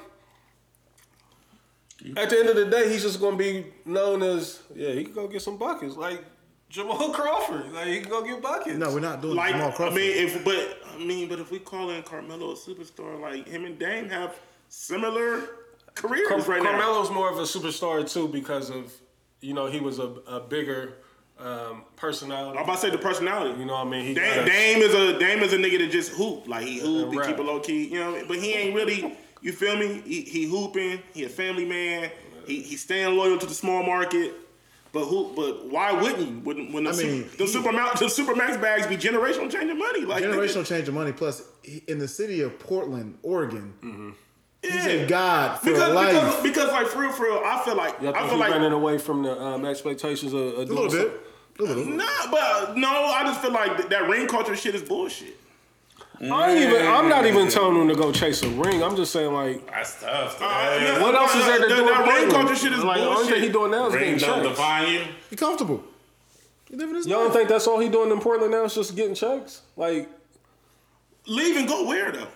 At 2.17 2.29
the 2.29 2.39
end 2.39 2.49
of 2.51 2.57
the 2.57 2.67
day, 2.67 2.91
he's 2.93 3.03
just 3.03 3.21
gonna 3.21 3.37
be 3.37 3.67
known 3.85 4.23
as 4.23 4.61
yeah. 4.75 4.91
He 4.91 5.05
can 5.05 5.15
go 5.15 5.27
get 5.29 5.41
some 5.43 5.57
buckets 5.57 5.97
like 5.97 6.23
Jamal 6.69 7.11
Crawford. 7.13 7.73
Like 7.73 7.87
he 7.87 8.01
can 8.01 8.11
go 8.11 8.23
get 8.23 8.43
buckets. 8.43 8.77
No, 8.77 8.93
we're 8.93 9.01
not 9.01 9.23
doing 9.23 9.37
Like 9.37 9.53
Jamal 9.53 9.69
I 9.69 9.73
Crawford. 9.73 9.95
mean, 9.97 10.27
if 10.27 10.45
but 10.45 10.79
I 10.95 11.05
mean, 11.05 11.29
but 11.29 11.39
if 11.39 11.51
we 11.51 11.59
call 11.59 11.91
in 11.91 12.03
Carmelo 12.03 12.53
a 12.53 12.55
superstar, 12.55 13.21
like 13.21 13.49
him 13.49 13.65
and 13.65 13.79
Dame 13.79 14.09
have 14.09 14.37
similar 14.69 15.43
careers 15.95 16.29
Car- 16.29 16.39
right 16.41 16.63
now. 16.63 16.71
Carmelo's 16.71 17.11
more 17.11 17.31
of 17.31 17.39
a 17.39 17.43
superstar 17.43 18.11
too 18.11 18.29
because 18.29 18.71
of 18.71 18.93
you 19.41 19.55
know 19.55 19.67
he 19.67 19.81
was 19.81 19.99
a, 19.99 20.09
a 20.27 20.41
bigger 20.41 20.95
um, 21.39 21.85
personality. 21.97 22.59
I'm 22.59 22.65
about 22.65 22.77
to 22.77 22.81
say 22.81 22.91
the 22.91 22.99
personality. 22.99 23.59
You 23.59 23.67
know 23.67 23.75
what 23.75 23.87
I 23.87 23.91
mean? 23.91 24.05
He 24.05 24.15
Dame, 24.15 24.45
Dame 24.47 24.83
is 24.83 24.95
a 24.95 25.19
Dame 25.19 25.43
is 25.43 25.53
a 25.53 25.59
nigga 25.59 25.79
that 25.79 25.91
just 25.91 26.13
hoop 26.13 26.47
like 26.49 26.65
he 26.65 26.81
hoop, 26.81 27.13
he 27.13 27.19
keep 27.21 27.39
it 27.39 27.43
low 27.43 27.61
key, 27.61 27.89
you 27.89 27.99
know. 27.99 28.25
But 28.27 28.39
he 28.39 28.53
ain't 28.55 28.75
really, 28.75 29.17
you 29.41 29.53
feel 29.53 29.77
me? 29.77 30.03
He, 30.05 30.23
he 30.23 30.45
hooping. 30.45 31.03
He 31.13 31.25
a 31.25 31.29
family 31.29 31.65
man. 31.65 32.11
He 32.47 32.63
he 32.63 32.77
staying 32.77 33.17
loyal 33.17 33.39
to 33.39 33.47
the 33.47 33.55
small 33.55 33.83
market. 33.83 34.35
But 34.95 35.07
who? 35.07 35.33
But 35.35 35.69
why 35.71 35.93
wouldn't 35.93 36.21
you? 36.21 36.39
When 36.45 36.73
when 36.73 36.85
the, 36.85 36.91
I 36.91 36.93
mean, 36.97 37.25
super, 37.25 37.37
the 37.37 37.45
he- 37.45 37.51
super 37.53 37.99
the 37.99 38.09
super 38.09 38.35
max 38.37 38.57
bags 38.57 38.87
be 38.87 38.97
generational 38.97 39.51
changing 39.51 39.77
money 39.77 40.05
like 40.05 40.23
Generational 40.23 40.65
change 40.65 40.87
of 40.89 40.95
money. 40.95 41.11
Plus, 41.13 41.43
in 41.89 41.99
the 41.99 42.07
city 42.09 42.41
of 42.43 42.59
Portland, 42.61 43.19
Oregon, 43.23 44.15
yeah. 44.63 44.71
he's 44.73 44.87
a 45.03 45.07
god 45.07 45.59
for 45.59 45.67
because, 45.73 45.95
life. 45.95 46.13
because 46.13 46.43
because 46.43 46.69
like 46.71 46.87
for 46.87 47.01
real 47.01 47.13
for 47.13 47.25
real, 47.25 47.43
I 47.45 47.61
feel 47.65 47.77
like 47.77 48.01
Y'all 48.01 48.15
I 48.15 48.29
feel 48.29 48.39
like 48.39 48.53
running 48.53 48.73
away 48.73 48.99
from 48.99 49.25
the 49.25 49.39
um, 49.39 49.65
expectations 49.65 50.33
of, 50.33 50.41
of 50.41 50.59
a 50.61 50.65
doing 50.67 50.79
little 50.89 50.91
bit. 50.91 51.21
something? 51.59 51.93
A. 51.93 51.97
Nah, 51.97 52.05
but 52.31 52.77
no, 52.77 52.89
I 52.89 53.23
just 53.25 53.41
feel 53.43 53.53
like 53.53 53.77
th- 53.77 53.89
that 53.91 54.09
ring 54.09 54.27
culture 54.29 54.55
shit 54.57 54.75
is 54.75 54.83
bullshit. 54.83 55.37
I 56.23 56.53
ain't 56.53 56.61
even. 56.71 56.87
I'm 56.87 57.09
not 57.09 57.27
even 57.27 57.49
telling 57.49 57.81
him 57.81 57.89
to 57.89 57.95
go 57.95 58.13
chase 58.13 58.43
a 58.43 58.49
ring. 58.51 58.83
I'm 58.83 58.95
just 58.97 59.13
saying 59.13 59.33
like, 59.33 59.67
That's 59.67 60.01
tough. 60.01 60.41
Uh, 60.41 60.45
man. 60.45 60.83
yeah. 60.83 61.03
what 61.03 61.15
else 61.15 61.35
is 61.35 61.45
there 61.45 61.59
to 61.59 61.67
That- 61.67 61.69
do? 61.69 61.85
that 61.87 61.99
ring 61.99 62.07
Portland? 62.07 62.33
culture 62.33 62.55
shit 62.57 62.73
is 62.73 62.85
like, 62.85 62.99
The 62.99 63.05
only 63.07 63.15
bullshit. 63.17 63.35
thing 63.35 63.43
he 63.43 63.49
doing 63.51 63.71
now 63.73 63.87
is 63.89 63.95
Ring 63.95 64.03
getting 64.15 64.19
don't 64.29 64.43
checks. 64.45 64.49
define 64.57 64.93
you. 64.93 65.01
He 65.31 65.37
comfortable. 65.37 65.83
He 66.71 66.77
living 66.77 66.95
his 66.95 67.07
Y'all 67.07 67.25
don't 67.25 67.33
think 67.33 67.49
that's 67.49 67.67
all 67.67 67.79
he 67.81 67.89
doing 67.89 68.11
in 68.11 68.21
Portland 68.21 68.53
now 68.53 68.65
is 68.65 68.75
just 68.75 68.95
getting 68.97 69.15
checks? 69.15 69.63
Like, 69.77 70.09
Leave 71.27 71.57
and 71.57 71.67
go 71.67 71.87
where 71.87 72.13
though? 72.13 72.27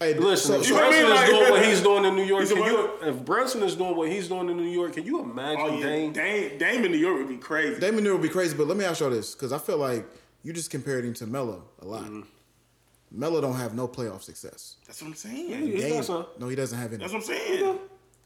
Hey, 0.00 0.14
listen, 0.14 0.60
if 0.60 0.68
you 0.68 0.74
know 0.74 0.80
what 0.80 0.92
I 0.92 1.00
Brunson 1.02 1.12
mean? 1.12 1.22
is 1.22 1.30
doing 1.30 1.50
what 1.52 1.64
he's 1.64 1.80
doing 1.80 2.04
in 2.06 2.16
New 2.16 2.24
York, 2.24 2.48
can 2.48 2.56
you, 2.56 2.90
if 3.02 3.24
Brunson 3.24 3.62
is 3.62 3.76
doing 3.76 3.96
what 3.96 4.10
he's 4.10 4.26
doing 4.26 4.48
in 4.50 4.56
New 4.56 4.64
York, 4.64 4.94
can 4.94 5.04
you 5.06 5.20
imagine 5.20 5.60
Oh 5.60 5.78
yeah, 5.78 5.86
Dame? 5.86 6.12
Dame, 6.12 6.58
Dame 6.58 6.84
in 6.86 6.90
New 6.90 6.98
York 6.98 7.18
would 7.18 7.28
be 7.28 7.36
crazy. 7.36 7.78
Damon 7.80 8.02
Neal 8.02 8.14
would 8.14 8.22
be 8.22 8.28
crazy, 8.28 8.56
but 8.56 8.66
let 8.66 8.76
me 8.76 8.84
ask 8.84 8.98
y'all 9.00 9.10
this 9.10 9.34
because 9.34 9.52
I 9.52 9.58
feel 9.58 9.78
like 9.78 10.04
you 10.42 10.52
just 10.52 10.70
compared 10.70 11.04
him 11.04 11.14
to 11.14 11.26
Melo 11.26 11.64
a 11.80 11.84
lot. 11.86 12.04
Mm-hmm. 12.04 12.20
Melo 13.10 13.40
don't 13.40 13.56
have 13.56 13.74
no 13.74 13.86
playoff 13.86 14.22
success. 14.22 14.76
That's 14.86 15.02
what 15.02 15.08
I'm 15.08 15.14
saying. 15.14 15.48
He 15.48 15.76
Dame- 15.78 16.02
got 16.02 16.40
no, 16.40 16.48
he 16.48 16.56
doesn't 16.56 16.78
have 16.78 16.90
any. 16.92 16.98
That's 16.98 17.12
what 17.12 17.20
I'm 17.20 17.24
saying. 17.26 17.78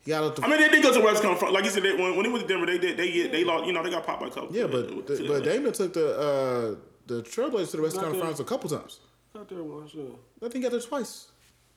He 0.04 0.10
got 0.12 0.22
out 0.22 0.36
the 0.36 0.44
I 0.44 0.48
mean, 0.48 0.60
they 0.60 0.68
did 0.68 0.82
go 0.82 0.92
to 0.94 1.00
West 1.00 1.22
Conference. 1.22 1.52
Like 1.52 1.64
you 1.64 1.70
said, 1.70 1.82
they, 1.82 1.94
when, 1.96 2.14
when 2.16 2.24
he 2.24 2.30
was 2.30 2.42
in 2.42 2.48
Denver, 2.48 2.66
they 2.66 2.78
did. 2.78 2.96
They 2.96 3.10
get 3.10 3.32
they 3.32 3.42
lost. 3.42 3.66
You 3.66 3.72
know, 3.72 3.82
they 3.82 3.90
got 3.90 4.06
popped 4.06 4.20
by 4.20 4.28
a 4.28 4.30
couple. 4.30 4.54
yeah, 4.54 4.66
but 4.68 5.06
the, 5.08 5.24
but 5.26 5.42
Damon 5.42 5.72
took 5.72 5.92
the 5.92 6.16
uh, 6.16 6.76
the 7.08 7.22
Trailblazers 7.22 7.72
to 7.72 7.76
the 7.78 7.82
West 7.82 7.96
Not 7.96 8.04
Conference. 8.04 8.20
Finals 8.22 8.40
a 8.40 8.44
couple 8.44 8.70
times. 8.70 9.00
Got 9.34 9.48
there 9.48 9.62
once, 9.64 9.92
yeah. 9.94 10.04
I 10.38 10.48
think 10.48 10.54
he 10.54 10.60
got 10.60 10.70
there 10.70 10.80
twice. 10.80 11.26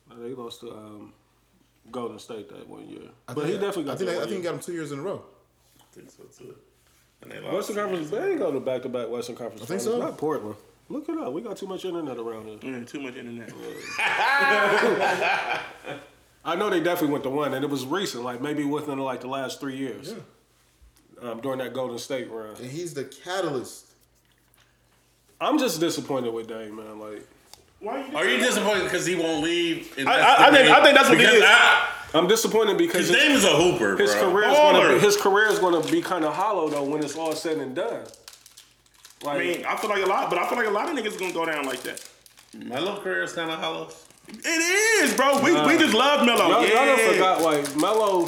No, 0.08 0.22
They 0.22 0.34
lost 0.34 0.60
to 0.60 0.70
um, 0.70 1.12
Golden 1.90 2.18
State 2.18 2.48
that 2.50 2.68
one 2.68 2.88
year, 2.88 3.02
I 3.28 3.34
but 3.34 3.42
think, 3.42 3.54
he 3.54 3.58
definitely 3.58 3.84
got 3.84 3.92
I 3.92 3.96
think, 3.96 4.06
there 4.10 4.16
I 4.16 4.20
one 4.20 4.28
think 4.28 4.38
he 4.38 4.44
got 4.44 4.54
him 4.54 4.60
two 4.60 4.72
years 4.72 4.92
in 4.92 5.00
a 5.00 5.02
row. 5.02 5.24
I 5.80 5.84
think 5.92 6.10
so 6.10 6.22
too. 6.24 6.54
And 7.22 7.30
they 7.32 7.38
lost. 7.40 7.54
Western 7.54 7.76
Conference. 7.76 8.10
They 8.10 8.30
ain't 8.30 8.38
go 8.38 8.50
to 8.52 8.60
back 8.60 8.82
to 8.82 8.88
back 8.88 9.08
Western 9.08 9.36
Conference. 9.36 9.62
I 9.62 9.66
think 9.66 9.80
finals, 9.82 10.00
so. 10.00 10.06
Not 10.06 10.18
Portland. 10.18 10.56
Look 10.88 11.08
it 11.08 11.16
up. 11.18 11.32
We 11.32 11.40
got 11.42 11.56
too 11.56 11.66
much 11.66 11.84
internet 11.84 12.16
around 12.18 12.46
here. 12.48 12.58
Mm, 12.58 12.88
too 12.88 13.00
much 13.00 13.14
internet. 13.16 13.50
I 16.44 16.56
know 16.56 16.70
they 16.70 16.80
definitely 16.80 17.12
went 17.12 17.24
to 17.24 17.30
one, 17.30 17.54
and 17.54 17.62
it 17.64 17.70
was 17.70 17.84
recent, 17.86 18.24
like 18.24 18.40
maybe 18.40 18.64
within 18.64 18.98
like 18.98 19.20
the 19.20 19.28
last 19.28 19.60
three 19.60 19.76
years. 19.76 20.14
Um, 21.22 21.40
during 21.42 21.58
that 21.58 21.74
Golden 21.74 21.98
State 21.98 22.30
run, 22.30 22.56
And 22.56 22.70
he's 22.70 22.94
the 22.94 23.04
catalyst. 23.04 23.84
I'm 25.38 25.58
just 25.58 25.78
disappointed 25.78 26.32
with 26.32 26.48
Dame, 26.48 26.76
man. 26.76 26.98
Like, 26.98 27.26
Why? 27.80 28.10
Are 28.14 28.26
you 28.26 28.38
disappointed 28.38 28.84
because 28.84 29.04
he 29.04 29.16
won't 29.16 29.44
leave? 29.44 29.92
I- 29.98 30.02
I- 30.18 30.48
I 30.48 30.50
think- 30.50 30.70
I 30.70 30.82
think 30.82 30.96
that's 30.96 31.08
what 31.10 31.18
it 31.18 31.20
because 31.20 31.34
is. 31.36 31.42
I- 31.44 31.88
I'm 32.14 32.26
disappointed 32.26 32.76
because 32.78 33.08
His 33.08 33.10
his, 33.10 33.16
name 33.16 33.36
is 33.36 33.44
a 33.44 33.56
hooper, 33.56 33.96
his 33.96 34.12
bro. 34.12 34.30
career 34.30 34.48
is 34.50 34.56
gonna 34.56 34.94
be, 34.94 34.98
his 35.00 35.16
career 35.16 35.46
is 35.46 35.58
going 35.58 35.80
to 35.80 35.92
be 35.92 36.02
kind 36.02 36.24
of 36.24 36.34
hollow 36.34 36.68
though 36.68 36.84
when 36.84 37.02
it's 37.02 37.16
all 37.16 37.32
said 37.34 37.58
and 37.58 37.74
done. 37.74 38.04
Like, 39.22 39.36
I 39.36 39.38
mean, 39.38 39.64
I 39.66 39.76
feel 39.76 39.90
like 39.90 40.02
a 40.02 40.06
lot, 40.06 40.30
but 40.30 40.38
I 40.38 40.48
feel 40.48 40.58
like 40.58 40.66
a 40.66 40.70
lot 40.70 40.88
of 40.88 40.96
niggas 40.96 41.18
gonna 41.18 41.32
go 41.32 41.44
down 41.46 41.66
like 41.66 41.82
that. 41.82 42.02
Melo 42.56 43.00
career 43.00 43.22
is 43.22 43.32
kind 43.32 43.50
of 43.50 43.58
hollow. 43.58 43.88
It 44.28 44.46
is, 45.04 45.14
bro. 45.14 45.40
We, 45.42 45.52
we 45.52 45.78
just 45.78 45.94
love 45.94 46.24
Melo. 46.24 46.48
y'all, 46.48 46.64
yeah. 46.64 46.86
y'all 46.86 46.96
done 46.96 47.12
forgot 47.12 47.42
like 47.42 47.76
Melo 47.76 48.26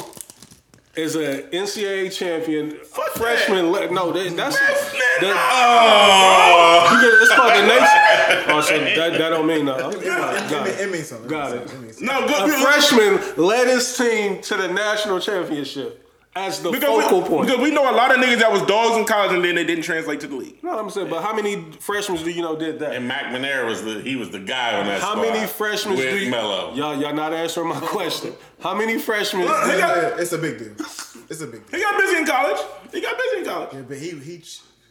is 0.95 1.15
an 1.15 1.41
NCAA 1.51 2.13
champion, 2.13 2.71
Fuck 2.85 3.09
freshman. 3.13 3.71
Le- 3.71 3.89
no, 3.91 4.11
that, 4.11 4.35
that's 4.37 4.57
Freshman, 4.57 4.99
that, 5.21 5.35
oh. 5.51 6.95
because 6.95 7.21
it's 7.21 7.35
called 7.35 7.53
the 7.53 7.65
nation. 7.65 8.53
Oh, 8.55 8.61
so 8.61 8.77
that, 8.79 9.17
that 9.17 9.29
don't 9.29 9.47
mean 9.47 9.65
nothing. 9.65 10.01
Got 10.01 10.35
It, 10.35 10.51
it. 10.51 10.63
mean- 10.63 10.87
it 10.87 10.91
means 10.91 11.07
something. 11.07 11.27
Got 11.29 11.51
means 11.51 11.63
it. 11.63 11.69
something. 11.69 11.81
means 11.85 11.97
something. 11.97 12.15
No, 12.21 12.27
good. 12.27 12.49
A 12.49 12.63
freshman 12.63 13.43
led 13.45 13.67
his 13.67 13.97
team 13.97 14.41
to 14.43 14.55
the 14.57 14.67
national 14.67 15.19
championship 15.19 16.02
as 16.35 16.61
the 16.61 16.71
because 16.71 17.03
focal 17.03 17.21
we, 17.21 17.27
point. 17.27 17.47
Because 17.47 17.61
we 17.61 17.71
know 17.71 17.89
a 17.89 17.95
lot 17.95 18.11
of 18.11 18.17
niggas 18.17 18.39
that 18.39 18.51
was 18.51 18.61
dogs 18.63 18.97
in 18.97 19.05
college 19.05 19.33
and 19.33 19.43
then 19.43 19.55
they 19.55 19.63
didn't 19.63 19.83
translate 19.83 20.19
to 20.21 20.27
the 20.27 20.35
league. 20.35 20.63
No, 20.63 20.77
I'm 20.77 20.89
saying, 20.89 21.09
but 21.09 21.21
how 21.21 21.33
many 21.33 21.61
freshmen 21.79 22.23
do 22.23 22.31
you 22.31 22.41
know 22.41 22.55
did 22.55 22.79
that? 22.79 22.95
And 22.95 23.09
McNamara 23.09 23.67
was 23.67 23.83
the 23.83 24.01
he 24.01 24.15
was 24.15 24.31
the 24.31 24.39
guy 24.39 24.79
on 24.79 24.87
that 24.87 25.01
How 25.01 25.11
squad 25.11 25.21
many 25.33 25.45
freshmen 25.45 25.95
with 25.95 26.09
do 26.09 26.17
you 26.17 26.31
Melo? 26.31 26.73
Y'all, 26.73 26.99
y'all 26.99 27.13
not 27.13 27.33
answering 27.33 27.69
my 27.69 27.79
question. 27.81 28.33
How 28.59 28.73
many 28.73 28.97
freshmen? 28.97 29.43
He 29.43 29.47
got, 29.47 30.19
it's 30.19 30.31
a 30.31 30.37
big 30.37 30.57
deal. 30.57 30.73
It's 31.29 31.41
a 31.41 31.47
big 31.47 31.67
deal. 31.67 31.79
he 31.79 31.83
got 31.85 31.99
busy 31.99 32.17
in 32.17 32.25
college. 32.25 32.59
He 32.91 33.01
got 33.01 33.17
busy 33.17 33.37
in 33.37 33.45
college. 33.45 33.69
Yeah, 33.73 33.81
but 33.81 33.97
he 33.97 34.09
he 34.19 34.43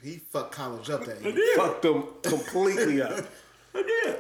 he 0.03 0.17
fucked 0.19 0.53
college 0.53 0.91
up 0.91 1.05
that 1.07 1.23
year. 1.23 1.33
He 1.33 1.55
fucked 1.57 1.83
them 1.83 2.05
completely 2.23 3.03
up. 3.03 3.25
He 3.73 3.83
did. 3.83 4.17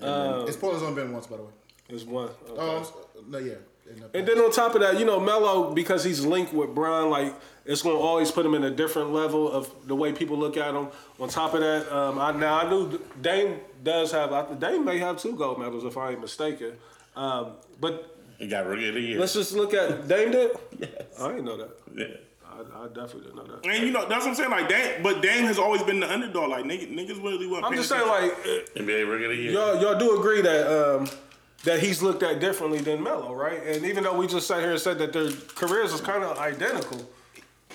It's 0.00 0.56
Portland's 0.56 0.82
only 0.82 1.02
been 1.02 1.12
once, 1.12 1.26
by 1.26 1.36
the 1.36 1.44
way. 1.44 1.50
Is 1.88 2.04
one. 2.04 2.30
Oh, 2.48 2.52
okay. 2.52 2.90
Oh, 3.16 3.24
no, 3.28 3.38
yeah. 3.38 3.54
In 3.92 4.00
the- 4.00 4.18
And 4.18 4.26
then 4.28 4.38
on 4.38 4.50
top 4.52 4.74
of 4.74 4.80
that, 4.80 4.98
you 4.98 5.04
know, 5.04 5.20
Melo, 5.20 5.72
because 5.72 6.02
he's 6.04 6.24
linked 6.24 6.52
with 6.52 6.74
Bron, 6.74 7.10
like 7.10 7.34
it's 7.64 7.82
gonna 7.82 7.96
always 7.98 8.30
put 8.30 8.44
him 8.46 8.54
in 8.54 8.64
a 8.64 8.70
different 8.70 9.12
level 9.12 9.50
of 9.50 9.70
the 9.86 9.94
way 9.94 10.12
people 10.12 10.36
look 10.36 10.56
at 10.56 10.74
him. 10.74 10.88
On 11.20 11.28
top 11.28 11.54
of 11.54 11.60
that, 11.60 11.90
um, 11.94 12.18
I 12.18 12.32
now 12.32 12.58
I 12.60 12.70
knew 12.70 13.00
Dame 13.20 13.60
does 13.84 14.10
have. 14.12 14.32
I, 14.32 14.52
Dame 14.54 14.84
may 14.84 14.98
have 14.98 15.18
two 15.18 15.34
gold 15.34 15.58
medals 15.58 15.84
if 15.84 15.96
I 15.96 16.10
ain't 16.12 16.20
mistaken. 16.20 16.72
Um, 17.16 17.52
but 17.80 18.16
He 18.38 18.46
got 18.48 18.66
rookie 18.66 18.88
of 18.88 18.94
the 18.94 19.00
year. 19.00 19.18
let's 19.20 19.34
just 19.34 19.52
look 19.54 19.74
at 19.74 20.08
Dame 20.08 20.30
did. 20.32 20.50
Yes. 20.78 20.90
I 21.20 21.28
didn't 21.28 21.44
know 21.44 21.56
that. 21.58 21.70
Yeah. 21.94 22.06
I, 22.44 22.84
I 22.84 22.86
definitely 22.88 23.22
didn't 23.22 23.36
know 23.36 23.44
that. 23.56 23.66
And 23.66 23.86
you 23.86 23.92
know 23.92 24.06
that's 24.08 24.24
what 24.24 24.30
I'm 24.30 24.34
saying. 24.34 24.50
Like 24.50 24.68
Dame, 24.68 25.02
but 25.02 25.22
Dame 25.22 25.44
has 25.44 25.58
always 25.58 25.82
been 25.82 26.00
the 26.00 26.10
underdog. 26.12 26.50
Like 26.50 26.64
niggas, 26.64 26.92
niggas 26.92 27.22
really 27.22 27.46
want. 27.46 27.64
I'm 27.64 27.74
just 27.74 27.88
saying, 27.88 28.06
like 28.08 28.32
uh, 28.32 28.80
NBA 28.80 29.08
rookie 29.08 29.24
of 29.24 29.30
the 29.30 29.36
year. 29.36 29.52
y'all, 29.52 29.80
y'all 29.80 29.98
do 29.98 30.18
agree 30.18 30.42
that 30.42 30.66
um, 30.66 31.08
that 31.64 31.80
he's 31.80 32.02
looked 32.02 32.22
at 32.22 32.40
differently 32.40 32.78
than 32.80 33.02
Melo, 33.02 33.34
right? 33.34 33.64
And 33.64 33.84
even 33.84 34.04
though 34.04 34.16
we 34.16 34.26
just 34.26 34.46
sat 34.46 34.60
here 34.60 34.72
and 34.72 34.80
said 34.80 34.98
that 34.98 35.12
their 35.12 35.30
careers 35.54 35.92
is 35.92 36.00
kind 36.00 36.24
of 36.24 36.38
identical. 36.38 37.08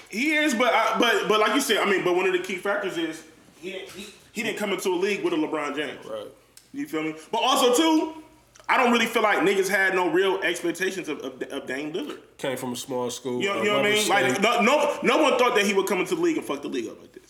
he 0.09 0.35
is, 0.35 0.53
but 0.53 0.73
I, 0.73 0.97
but 0.99 1.27
but 1.27 1.39
like 1.39 1.53
you 1.55 1.61
said, 1.61 1.77
I 1.77 1.89
mean, 1.89 2.03
but 2.03 2.15
one 2.15 2.25
of 2.25 2.33
the 2.33 2.39
key 2.39 2.57
factors 2.57 2.97
is 2.97 3.23
he 3.59 3.71
didn't, 3.71 3.89
he, 3.89 4.07
he 4.33 4.43
didn't 4.43 4.57
come 4.57 4.71
into 4.71 4.89
a 4.89 4.95
league 4.95 5.23
with 5.23 5.33
a 5.33 5.37
LeBron 5.37 5.75
James. 5.75 6.05
Right. 6.05 6.27
You 6.73 6.87
feel 6.87 7.03
me? 7.03 7.15
But 7.31 7.39
also 7.39 7.73
too, 7.75 8.23
I 8.69 8.77
don't 8.77 8.91
really 8.91 9.05
feel 9.05 9.23
like 9.23 9.39
niggas 9.39 9.69
had 9.69 9.95
no 9.95 10.09
real 10.09 10.39
expectations 10.41 11.07
of, 11.07 11.19
of, 11.19 11.41
of 11.43 11.65
Dame 11.65 11.93
Lillard. 11.93 12.19
Came 12.37 12.57
from 12.57 12.73
a 12.73 12.75
small 12.75 13.09
school. 13.09 13.41
You 13.41 13.49
know, 13.49 13.63
you 13.63 13.69
know 13.69 13.77
what 13.77 13.85
I 13.85 13.91
mean? 13.91 14.09
Like 14.09 14.41
no, 14.41 14.61
no 14.61 14.99
no 15.01 15.21
one 15.23 15.37
thought 15.39 15.55
that 15.55 15.65
he 15.65 15.73
would 15.73 15.87
come 15.87 15.99
into 15.99 16.15
the 16.15 16.21
league 16.21 16.37
and 16.37 16.45
fuck 16.45 16.61
the 16.61 16.67
league 16.67 16.89
up 16.89 16.99
like 17.01 17.13
this. 17.13 17.26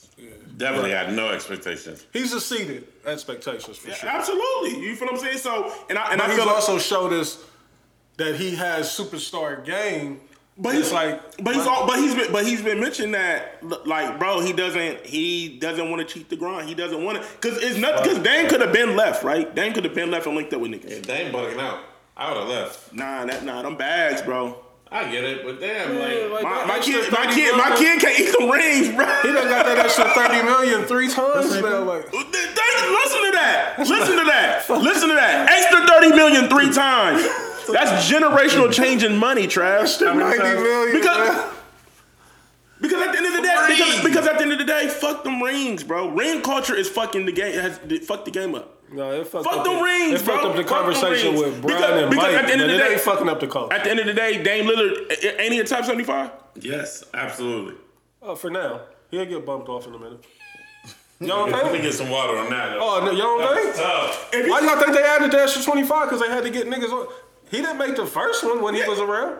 Definitely 0.57 0.91
had 0.91 1.13
no 1.13 1.29
expectations. 1.29 2.05
He's 2.11 2.33
exceeded 2.33 2.87
expectations 3.05 3.77
for 3.77 3.91
sure. 3.91 4.09
Absolutely, 4.09 4.79
you 4.81 4.95
feel 4.95 5.07
what 5.07 5.15
I'm 5.15 5.21
saying? 5.21 5.37
So, 5.37 5.71
and 5.89 5.97
I 5.99 6.11
and 6.11 6.17
But 6.19 6.25
I 6.25 6.27
he's 6.29 6.37
feel 6.37 6.45
like, 6.47 6.55
also 6.55 6.79
showed 6.79 7.13
us 7.13 7.43
that 8.17 8.35
he 8.35 8.55
has 8.55 8.87
superstar 8.89 9.63
game. 9.63 10.21
But 10.59 10.73
he's 10.73 10.91
like, 10.91 11.11
like- 11.11 11.43
but 11.43 11.55
he's 11.55 11.67
all, 11.67 11.85
but 11.85 11.99
he's 11.99 12.15
been, 12.15 12.31
but 12.31 12.43
he's 12.43 12.63
been 12.63 12.79
mentioned 12.79 13.13
that, 13.13 13.59
like, 13.85 14.17
bro, 14.17 14.39
he 14.41 14.53
doesn't, 14.53 15.05
he 15.05 15.59
doesn't 15.59 15.91
want 15.91 16.05
to 16.07 16.11
cheat 16.11 16.29
the 16.29 16.35
grind. 16.35 16.67
He 16.67 16.73
doesn't 16.73 17.03
want 17.03 17.21
to, 17.21 17.27
cause 17.47 17.61
it's 17.61 17.77
not, 17.77 18.03
cause 18.03 18.17
Dame 18.17 18.49
could 18.49 18.61
have 18.61 18.73
been 18.73 18.95
left, 18.95 19.23
right? 19.23 19.53
Dame 19.53 19.73
could 19.73 19.85
have 19.85 19.93
been 19.93 20.09
left 20.09 20.25
and 20.25 20.35
linked 20.35 20.51
up 20.53 20.61
with 20.61 20.71
niggas. 20.71 20.89
Yeah, 20.89 21.01
Dame 21.01 21.31
bugging 21.31 21.59
out. 21.59 21.81
I 22.17 22.31
would 22.31 22.39
have 22.39 22.49
left. 22.49 22.91
Nah, 22.91 23.25
that 23.25 23.43
nah, 23.43 23.61
them 23.61 23.77
bags, 23.77 24.23
bro. 24.23 24.57
I 24.91 25.11
get 25.11 25.23
it, 25.23 25.43
but 25.45 25.59
damn, 25.59 25.95
Yeah, 25.95 26.27
like, 26.27 26.31
like- 26.31 26.43
My, 26.43 26.65
my 26.65 26.79
kid, 26.79 27.11
my 27.11 27.25
30 27.25 27.33
kid, 27.35 27.57
my 27.57 27.75
kid 27.75 27.99
can't 28.01 28.19
eat 28.19 28.29
some 28.29 28.49
rings, 28.49 28.95
bro. 28.95 29.05
He 29.21 29.31
done 29.33 29.47
got 29.49 29.65
that 29.65 29.77
extra 29.79 30.05
thirty 30.13 30.41
million 30.43 30.85
three 30.85 31.09
times 31.09 31.49
That's 31.49 31.61
now. 31.61 31.83
Like, 31.83 32.11
Listen 32.13 33.21
to 33.25 33.31
that. 33.33 33.75
Listen 33.79 34.17
to 34.17 34.25
that. 34.25 34.65
Listen 34.69 35.09
to 35.09 35.15
that. 35.15 35.49
Extra 35.49 35.85
30 35.87 36.15
million 36.15 36.47
three 36.49 36.71
times. 36.71 37.21
That's 37.71 38.09
generational 38.09 38.71
change 38.71 39.03
in 39.03 39.17
money, 39.17 39.45
Trash. 39.47 39.99
ninety 39.99 40.15
million. 40.15 40.95
Because, 40.95 41.35
man. 41.35 41.49
because 42.79 43.01
at 43.01 43.11
the 43.11 43.17
end 43.17 43.27
of 43.27 43.33
the 43.33 43.41
day, 43.41 43.65
because, 43.67 44.03
because 44.03 44.27
at 44.27 44.37
the 44.37 44.41
end 44.43 44.51
of 44.53 44.59
the 44.59 44.65
day, 44.65 44.87
fuck 44.87 45.23
them 45.25 45.43
rings, 45.43 45.83
bro. 45.83 46.07
Ring 46.09 46.41
culture 46.41 46.75
is 46.75 46.87
fucking 46.89 47.25
the 47.25 47.33
game. 47.33 47.59
Has 47.59 47.77
fuck 48.05 48.23
the 48.23 48.31
game 48.31 48.55
up. 48.55 48.76
No, 48.91 49.11
it 49.11 49.27
fucked 49.27 49.43
Fuck 49.45 49.57
up 49.57 49.63
them 49.65 49.75
the, 49.77 49.81
rings, 49.83 50.21
It 50.21 50.25
fucked 50.25 50.41
bro. 50.41 50.49
up 50.51 50.55
the 50.55 50.63
Fuck 50.63 50.69
them 50.69 50.93
conversation 50.93 51.33
rings. 51.33 51.41
with 51.43 51.61
Brian 51.61 51.77
Because- 51.81 52.01
and 52.01 52.09
because 52.09 52.23
Mike, 52.33 52.35
at 52.41 52.45
the 52.47 52.51
end 52.53 52.61
but 52.61 52.69
of 52.69 52.75
it 52.75 52.77
the 52.77 52.83
ain't 52.85 52.93
day- 52.95 52.99
fucking 53.03 53.29
up 53.29 53.39
the 53.41 53.47
culture. 53.47 53.73
At 53.73 53.83
the 53.83 53.89
end 53.89 53.99
of 53.99 54.05
the 54.05 54.13
day, 54.13 54.41
Dame 54.43 54.65
Lillard 54.65 55.39
ain't 55.39 55.53
he 55.53 55.59
a 55.59 55.63
top 55.65 55.83
75? 55.85 56.31
yes, 56.55 57.03
absolutely. 57.13 57.75
Oh, 58.21 58.35
for 58.35 58.49
now, 58.49 58.81
he'll 59.11 59.25
get 59.25 59.45
bumped 59.45 59.67
off 59.69 59.87
in 59.87 59.93
a 59.93 59.99
minute. 59.99 60.23
Y'all 61.19 61.45
don't 61.49 61.51
Let 61.51 61.65
me 61.65 61.71
think? 61.71 61.83
get 61.83 61.93
some 61.95 62.09
water 62.09 62.37
on 62.37 62.49
that. 62.51 62.77
Oh, 62.79 63.03
no, 63.03 63.11
y'all 63.11 63.39
don't 63.39 63.55
think? 63.63 63.75
tough. 63.75 64.29
Why 64.33 64.59
y'all 64.61 64.79
think 64.81 64.95
they 64.95 65.03
added 65.03 65.31
the 65.31 65.41
extra 65.41 65.63
twenty 65.63 65.83
five? 65.83 66.07
Because 66.09 66.21
they 66.21 66.27
had 66.31 66.43
to 66.43 66.49
get 66.51 66.67
niggas 66.67 66.91
on. 66.91 67.07
He 67.49 67.57
didn't 67.57 67.77
make 67.79 67.95
the 67.95 68.05
first 68.05 68.43
one 68.43 68.61
when 68.61 68.75
he 68.75 68.83
was 68.83 68.99
around. 68.99 69.37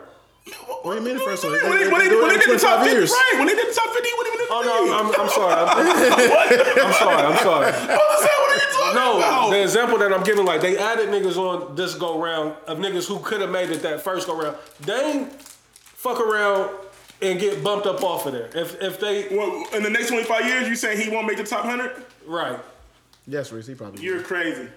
What 0.84 0.94
do 0.94 1.00
you 1.00 1.06
mean 1.06 1.16
the 1.18 1.24
first 1.24 1.44
one? 1.44 1.54
When 1.54 1.62
they, 1.62 1.84
They- 1.84 1.90
when 1.92 2.00
they 2.00 2.06
they, 2.06 2.10
do 2.10 2.22
when 2.22 2.30
they 2.30 2.36
in 2.36 2.40
did 2.42 2.50
the 2.56 2.60
top 2.60 2.80
50, 2.84 2.96
years. 2.96 3.12
right? 3.12 3.34
When 3.38 3.48
they 3.48 3.56
did 3.56 3.68
the 3.70 3.74
top 3.76 3.90
50, 3.94 4.10
what 4.16 4.28
even 4.28 4.48
Oh 4.50 4.62
no, 4.64 4.76
I'm, 4.98 5.08
I'm 5.22 5.30
sorry. 5.30 5.54
I'm, 5.54 5.68
I'm 6.88 6.94
sorry. 6.94 7.24
I'm 7.26 7.38
sorry. 7.40 7.98
No, 8.94 9.50
the 9.52 9.62
example 9.62 9.98
that 10.00 10.14
I'm 10.14 10.24
giving, 10.24 10.46
like 10.46 10.62
they 10.62 10.78
added 10.78 11.10
niggas 11.10 11.36
on 11.38 11.76
this 11.76 11.94
go 11.94 12.22
round 12.22 12.56
of 12.68 12.78
niggas 12.78 13.06
who 13.08 13.20
could 13.20 13.42
have 13.42 13.50
made 13.50 13.70
it 13.70 13.82
that 13.84 14.02
first 14.02 14.28
go 14.28 14.42
round. 14.42 14.56
They 14.80 15.28
fuck 15.84 16.20
around 16.22 16.72
and 17.22 17.38
get 17.40 17.62
bumped 17.64 17.86
up 17.86 18.02
off 18.02 18.26
of 18.26 18.32
there. 18.34 18.50
If 18.56 18.82
if 18.82 19.00
they 19.00 19.28
Well, 19.30 19.66
in 19.74 19.84
the 19.84 19.90
next 19.90 20.08
25 20.08 20.46
years, 20.48 20.68
you 20.70 20.76
saying 20.76 21.00
he 21.02 21.10
won't 21.10 21.28
make 21.28 21.38
the 21.38 21.44
top 21.44 21.66
100? 21.66 22.06
right, 22.26 22.60
Yes, 23.28 23.52
Reese, 23.52 23.68
he 23.68 23.76
probably. 23.76 24.02
You're 24.04 24.22
crazy. 24.22 24.70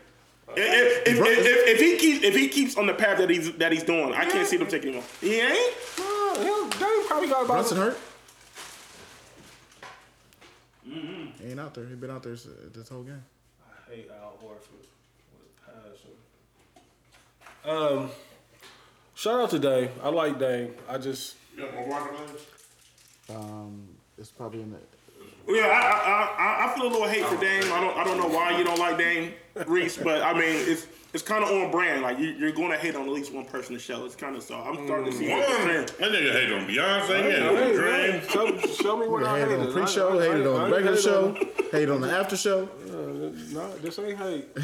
If, 0.56 0.89
if, 1.06 1.18
if, 1.18 1.38
if, 1.46 1.68
if 1.68 1.80
he 1.80 1.96
keeps 1.96 2.24
if 2.24 2.34
he 2.34 2.48
keeps 2.48 2.76
on 2.76 2.86
the 2.86 2.94
path 2.94 3.18
that 3.18 3.30
he's 3.30 3.52
that 3.54 3.72
he's 3.72 3.82
doing, 3.82 4.14
I 4.14 4.24
can't 4.24 4.46
see 4.46 4.56
them 4.56 4.68
taking 4.68 4.92
him 4.92 5.00
on. 5.00 5.06
He 5.20 5.40
ain't. 5.40 5.74
no, 5.98 6.34
he'll, 6.40 6.68
they 6.68 7.06
probably 7.06 7.28
got 7.28 7.44
about 7.44 7.68
Brunson 7.68 7.76
hurt. 7.78 7.98
He 10.84 11.50
ain't 11.50 11.60
out 11.60 11.74
there. 11.74 11.86
He 11.86 11.94
been 11.94 12.10
out 12.10 12.22
there 12.22 12.32
this 12.34 12.88
whole 12.88 13.02
game. 13.02 13.22
I 13.62 13.94
hate 13.94 14.10
Al 14.10 14.36
Horford 14.42 14.86
with 15.32 15.48
a 15.66 15.70
passion. 17.64 18.02
Um, 18.02 18.10
shout 19.14 19.40
out 19.40 19.50
to 19.50 19.58
Dame. 19.58 19.90
I 20.02 20.08
like 20.08 20.38
Dame. 20.38 20.74
I 20.88 20.98
just 20.98 21.36
Yeah, 21.56 21.66
my 21.74 21.86
water. 21.86 22.10
Um, 23.28 23.88
it's 24.18 24.30
probably 24.30 24.62
in 24.62 24.72
the. 24.72 24.78
Yeah, 25.50 25.66
I, 25.66 25.80
I, 25.80 26.66
I, 26.66 26.70
I 26.70 26.74
feel 26.74 26.86
a 26.86 26.90
little 26.92 27.08
hate 27.08 27.24
for 27.24 27.36
Dame. 27.40 27.64
I 27.72 27.80
don't 27.80 27.96
I 27.96 28.04
don't 28.04 28.16
know 28.18 28.28
why 28.28 28.56
you 28.56 28.64
don't 28.64 28.78
like 28.78 28.96
Dame 28.98 29.32
Reese, 29.66 29.96
but 29.96 30.22
I 30.22 30.32
mean 30.32 30.42
it's 30.70 30.86
it's 31.12 31.22
kind 31.24 31.42
of 31.42 31.50
on 31.50 31.70
brand. 31.72 32.02
Like 32.02 32.18
you, 32.20 32.28
you're 32.28 32.52
going 32.52 32.70
to 32.70 32.76
hate 32.78 32.94
on 32.94 33.02
at 33.02 33.08
least 33.08 33.32
one 33.32 33.44
person 33.44 33.74
to 33.74 33.80
show. 33.80 34.04
It's 34.04 34.14
kind 34.14 34.36
of 34.36 34.44
so. 34.44 34.54
I'm 34.54 34.86
starting 34.86 35.06
to 35.10 35.12
see 35.12 35.28
One, 35.28 35.40
it. 35.40 35.88
that 35.98 36.12
nigga 36.12 36.32
hate 36.32 36.52
on 36.52 36.66
Beyonce, 36.68 37.06
Hey, 37.22 37.32
yeah, 37.32 37.52
man, 37.52 37.74
Dream. 38.20 38.28
Show, 38.28 38.56
show 38.80 38.96
me 38.96 39.08
what 39.08 39.24
I 39.24 39.40
Hated 39.40 39.58
hated. 39.58 39.66
on 39.66 39.72
pre-show, 39.72 40.08
I- 40.10 40.22
I- 40.22 40.28
hated 40.28 40.46
on 40.46 40.70
the 40.70 40.76
regular 40.76 40.96
show, 40.96 41.36
hate 41.72 41.88
on 41.90 42.00
the 42.00 42.10
after 42.12 42.36
show. 42.36 42.68
No, 42.86 43.70
this 43.78 43.98
ain't 43.98 44.18
hate. 44.18 44.48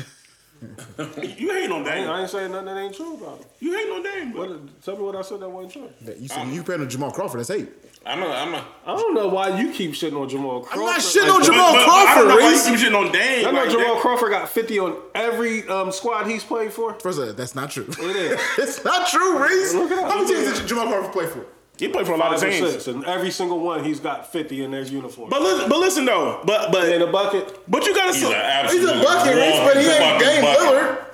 You 0.98 1.52
hate 1.52 1.70
on 1.70 1.86
I 1.86 1.96
ain't, 1.96 2.08
I 2.08 2.20
ain't 2.22 2.30
saying 2.30 2.50
nothing 2.50 2.66
that 2.66 2.78
ain't 2.78 2.94
true 2.94 3.14
about 3.16 3.38
him. 3.40 3.46
You 3.60 3.72
hate 3.76 3.90
on 3.92 4.02
Dame. 4.02 4.32
Bro. 4.32 4.48
What, 4.48 4.82
tell 4.82 4.96
me 4.96 5.02
what 5.02 5.14
I 5.16 5.20
said 5.20 5.40
that 5.40 5.48
wasn't 5.50 5.72
true. 5.74 5.90
That 6.02 6.18
You 6.18 6.28
said 6.28 6.48
you 6.48 6.62
paying 6.62 6.80
on 6.80 6.88
Jamal 6.88 7.10
Crawford. 7.10 7.40
That's 7.40 7.50
hate. 7.50 7.68
I'm 8.06 8.22
a, 8.22 8.26
I'm 8.26 8.54
a, 8.54 8.64
I 8.86 8.94
don't 8.96 9.14
know 9.14 9.26
why 9.26 9.58
you 9.60 9.72
keep 9.72 9.90
shitting 9.92 10.20
on 10.20 10.28
Jamal 10.28 10.60
Crawford. 10.60 10.78
I'm 10.80 10.86
not 10.86 11.00
shitting 11.00 11.22
like 11.22 11.32
on 11.34 11.40
that. 11.40 11.46
Jamal 11.46 11.72
But- 11.72 11.86
but 11.86 11.90
I 12.08 12.14
don't 12.14 12.28
know 12.28 12.36
why 12.36 12.50
you 12.52 12.62
keep 12.62 12.74
shitting 12.86 13.06
on 13.06 13.12
Dame. 13.12 13.46
I 13.46 13.50
know 13.50 13.60
like 13.62 13.70
Jamal 13.70 13.94
that. 13.94 14.00
Crawford 14.00 14.30
got 14.30 14.48
50 14.48 14.78
on 14.78 14.96
every 15.14 15.66
um, 15.68 15.90
squad 15.90 16.26
he's 16.28 16.44
played 16.44 16.72
for. 16.72 16.94
First 17.00 17.18
of 17.18 17.26
all, 17.28 17.34
that's 17.34 17.54
not 17.56 17.70
true. 17.72 17.86
It 17.88 17.98
is. 18.16 18.40
it's 18.58 18.84
not 18.84 19.08
true, 19.08 19.42
Reese. 19.44 19.74
Look 19.74 19.90
it 19.90 19.98
up. 19.98 20.08
How 20.10 20.22
many 20.22 20.34
teams 20.34 20.58
did 20.58 20.68
Jamal 20.68 20.86
Crawford 20.86 21.12
play 21.12 21.26
for? 21.26 21.46
He 21.78 21.88
played 21.88 22.06
for 22.06 22.12
a 22.12 22.16
lot 22.16 22.32
of 22.32 22.40
teams. 22.40 22.70
six, 22.72 22.86
and 22.86 23.04
every 23.04 23.30
single 23.30 23.58
one 23.60 23.84
he's 23.84 24.00
got 24.00 24.32
50 24.32 24.64
in 24.64 24.70
their 24.70 24.82
uniform. 24.82 25.28
But 25.28 25.42
listen, 25.42 25.68
but 25.68 25.78
listen 25.78 26.04
though. 26.06 26.40
But 26.46 26.72
but 26.72 26.88
in 26.88 27.02
a 27.02 27.06
bucket, 27.10 27.58
but 27.68 27.84
you 27.84 27.94
gotta. 27.94 28.12
he's 28.14 28.22
so- 28.22 28.30
an 28.30 28.36
absolute. 28.36 28.80
He's 28.80 28.88
a 28.88 29.02
bucket, 29.04 29.34
Reese, 29.34 29.58
but 29.58 29.76
he 29.76 29.88
ain't 29.88 29.98
fucking 29.98 30.20
Dame. 30.20 30.44
Lillard. 30.44 31.04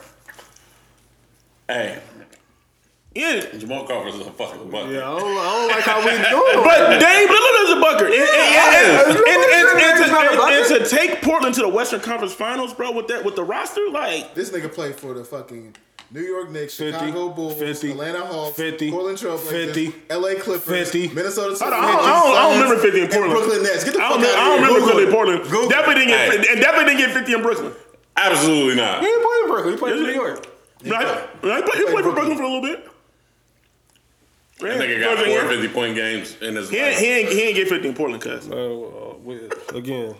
Hey, 1.69 2.02
yeah. 3.14 3.44
Jamal 3.59 3.84
Crawford's 3.84 4.18
a 4.18 4.30
fucking 4.30 4.70
bucket. 4.70 4.93
yeah, 4.94 5.10
I 5.10 5.18
don't, 5.18 5.39
I 5.39 5.44
don't 5.52 5.68
like 5.68 5.84
how 5.84 5.98
we 6.01 6.10
doing. 6.10 6.64
But 6.64 6.98
Dame 6.98 7.28
Lillard 7.28 7.64
is 7.64 7.70
a 7.76 7.80
bucker. 7.80 8.06
And, 8.06 8.14
and, 8.14 8.22
and, 8.22 9.16
and, 9.16 9.26
and, 9.28 9.80
and, 9.80 9.98
He's 10.02 10.10
not 10.10 10.26
a 10.26 10.30
and, 10.30 10.39
bucket. 10.39 10.70
and 10.80 10.84
to 10.90 10.97
take 10.97 11.22
Portland 11.22 11.55
to 11.56 11.62
the 11.62 11.68
Western 11.68 12.01
Conference 12.01 12.32
Finals, 12.32 12.72
bro, 12.74 12.93
with 12.93 13.09
that 13.09 13.24
with 13.24 13.36
the 13.36 13.44
roster, 13.44 13.89
like 13.90 14.34
This 14.34 14.51
nigga 14.51 14.72
played 14.72 14.97
for 14.97 15.12
the 15.14 15.24
fucking 15.24 15.74
New 16.10 16.20
York 16.20 16.51
Knicks, 16.51 16.76
50, 16.76 16.93
Chicago 16.93 17.30
Bulls, 17.30 17.55
50, 17.59 17.90
Atlanta 17.93 18.20
Hawks, 18.26 18.55
50, 18.56 18.90
Portland 18.90 19.16
Trailblazers, 19.16 19.48
50, 19.74 19.94
LA 20.10 20.34
Clippers, 20.40 20.62
50. 20.90 21.09
Minnesota 21.09 21.55
Timberwolves, 21.55 21.62
I 21.62 21.70
don't- 21.70 21.84
I 21.84 21.89
don't- 21.89 22.36
I 22.36 22.43
don't 22.43 22.60
remember 22.62 22.82
50 22.82 23.01
in 23.01 23.09
Portland. 23.09 23.32
Brooklyn 23.32 23.62
Nets. 23.62 23.84
Get 23.84 23.94
the 23.94 24.01
I 24.05 24.09
fuck 24.10 24.20
don't, 24.20 24.26
out 24.26 24.36
I 24.36 24.44
don't 24.44 24.52
of 24.52 24.59
here. 24.59 24.68
remember 24.68 24.78
Google 24.80 24.89
Philly 24.93 25.05
it. 25.05 25.12
Portland. 25.14 25.43
Google 25.44 25.68
Definitely 25.70 25.94
didn't 26.05 26.09
get 26.09 26.20
Hey. 26.20 26.36
50, 26.36 26.52
and 26.52 26.60
definitely 26.60 26.84
didn't 26.94 27.01
get 27.06 27.16
50 27.16 27.32
in 27.32 27.43
Brooklyn. 27.43 27.72
Absolutely 28.16 28.74
not. 28.76 29.01
He 29.01 29.06
ain't 29.09 29.22
playing 29.24 29.47
Brooklyn. 29.48 29.72
He 29.72 29.78
played 29.78 29.97
in 29.97 30.02
New 30.02 30.12
York. 30.12 30.47
No, 30.84 30.98
he, 30.98 31.05
no, 31.48 31.56
he, 31.56 31.62
played, 31.62 31.78
he 31.80 31.84
played 31.93 32.05
for 32.05 32.12
Brooklyn 32.12 32.36
for 32.36 32.43
a 32.43 32.48
little 32.52 32.60
bit. 32.60 32.86
That 34.62 34.78
nigga 34.80 35.01
got 35.01 35.16
Brooklyn, 35.16 35.40
four 35.40 35.48
50 35.51 35.68
point 35.68 35.94
games 35.97 36.36
in 36.40 36.56
his 36.56 36.70
He 36.70 36.76
ain't, 36.78 36.86
life. 36.93 36.98
he, 36.98 37.06
ain't, 37.10 37.28
he 37.30 37.40
ain't 37.43 37.56
get 37.56 37.68
50 37.68 37.89
in 37.89 37.94
Portland, 37.94 38.22
cuz. 38.22 38.48
Uh, 38.48 38.55
uh, 38.55 39.76
again, 39.76 40.14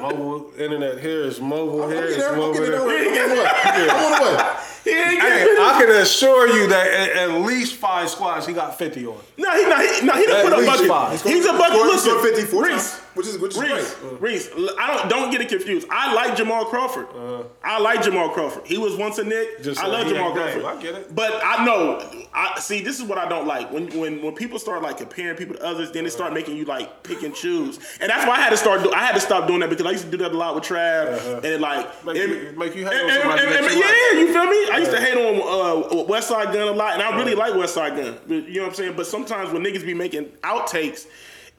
mobile 0.00 0.52
internet 0.58 0.98
here 0.98 1.22
is 1.22 1.40
mobile 1.40 1.84
I'm 1.84 1.90
here. 1.90 2.00
getting 2.02 2.14
It's 2.14 2.24
there. 2.24 2.32
I'm 2.32 2.38
mobile 2.38 2.60
there. 2.60 2.70
there. 2.70 2.80
I'm 2.80 3.30
on 3.30 3.36
what? 3.36 3.90
I'm 3.90 4.12
on 4.14 4.20
what? 4.36 4.62
He 4.84 4.90
ain't 4.92 5.20
Hey, 5.22 5.44
get 5.44 5.58
I 5.58 5.80
can 5.84 5.90
assure 6.02 6.48
you 6.48 6.68
that 6.68 6.86
at, 6.86 7.16
at 7.30 7.40
least 7.40 7.74
five 7.76 8.08
squads 8.08 8.46
he 8.46 8.52
got 8.52 8.78
50 8.78 9.06
on. 9.06 9.16
No, 9.36 9.50
he, 9.56 9.64
no, 9.64 9.76
he, 9.80 10.06
no, 10.06 10.12
he 10.14 10.20
didn't 10.26 10.36
At 10.36 10.44
put 10.44 10.52
up 10.52 10.58
least 10.60 10.70
bucket. 10.72 10.88
five. 10.88 11.22
He's 11.22 11.44
a 11.44 11.52
bucket. 11.52 11.72
Scored- 11.72 11.86
Listen, 11.88 12.10
scored 12.10 12.34
54 12.34 12.62
Reese, 12.64 12.90
times, 12.92 13.02
which 13.16 13.26
is 13.26 13.38
which 13.38 13.54
is 13.54 13.60
Reese, 13.60 13.70
great. 13.70 13.82
Uh-huh. 13.82 14.16
Reese, 14.20 14.50
I 14.78 14.96
don't 14.96 15.08
don't 15.10 15.30
get 15.30 15.40
it 15.40 15.48
confused. 15.48 15.86
I 15.90 16.12
like 16.14 16.36
Jamal 16.36 16.64
Crawford. 16.66 17.06
Uh-huh. 17.06 17.42
I 17.64 17.80
like 17.80 18.02
Jamal 18.02 18.28
Crawford. 18.30 18.66
He 18.66 18.78
was 18.78 18.96
once 18.96 19.18
a 19.18 19.24
Knick. 19.24 19.62
Just 19.62 19.80
I 19.80 19.86
love 19.86 20.06
Jamal. 20.06 20.32
Crawford. 20.32 20.64
I 20.64 20.80
get 20.82 20.94
it. 20.94 21.14
But 21.14 21.40
I 21.44 21.64
know. 21.64 22.00
I 22.34 22.58
see. 22.60 22.82
This 22.82 23.00
is 23.00 23.04
what 23.06 23.18
I 23.18 23.28
don't 23.28 23.46
like 23.46 23.72
when 23.72 23.88
when 23.98 24.22
when 24.22 24.34
people 24.34 24.58
start 24.58 24.82
like 24.82 24.98
comparing 24.98 25.36
people 25.36 25.56
to 25.56 25.64
others. 25.64 25.90
Then 25.92 26.04
they 26.04 26.10
start 26.10 26.28
uh-huh. 26.28 26.34
making 26.34 26.56
you 26.56 26.64
like 26.64 27.02
pick 27.02 27.22
and 27.22 27.34
choose, 27.34 27.78
and 28.00 28.10
that's 28.10 28.26
why 28.26 28.36
I 28.36 28.40
had 28.40 28.50
to 28.50 28.56
start. 28.56 28.82
Do, 28.82 28.92
I 28.92 29.04
had 29.04 29.14
to 29.14 29.20
stop 29.20 29.46
doing 29.48 29.60
that 29.60 29.70
because 29.70 29.86
I 29.86 29.90
used 29.90 30.04
to 30.04 30.10
do 30.10 30.18
that 30.18 30.32
a 30.32 30.36
lot 30.36 30.54
with 30.54 30.64
Trav, 30.64 31.36
and 31.36 31.44
it 31.44 31.60
like 31.60 32.04
Make 32.04 32.16
you- 32.16 32.54
make 32.56 32.74
you 32.76 32.84
hate 32.86 32.94
and- 32.94 33.10
on 33.10 33.38
and- 33.38 33.40
and- 33.40 33.66
you 33.66 33.80
like. 33.82 33.94
yeah, 34.12 34.18
you 34.20 34.32
feel 34.32 34.44
me? 34.46 34.68
I 34.70 34.78
used 34.78 34.90
to 34.90 35.00
hate 35.00 35.16
on 35.16 35.36
uh, 35.36 36.04
Westside 36.04 36.52
Gunn 36.52 36.68
a 36.68 36.72
lot, 36.72 36.92
and 36.94 37.02
I 37.02 37.16
really 37.16 37.34
like 37.34 37.52
Westside 37.54 37.96
Gunn. 37.96 38.18
You 38.28 38.54
know 38.54 38.62
what 38.62 38.68
I'm 38.70 38.74
saying? 38.74 38.94
But 38.96 39.06
sometimes 39.06 39.52
when 39.52 39.62
niggas 39.64 39.84
be 39.84 39.94
making 39.94 40.26
outtakes, 40.44 41.06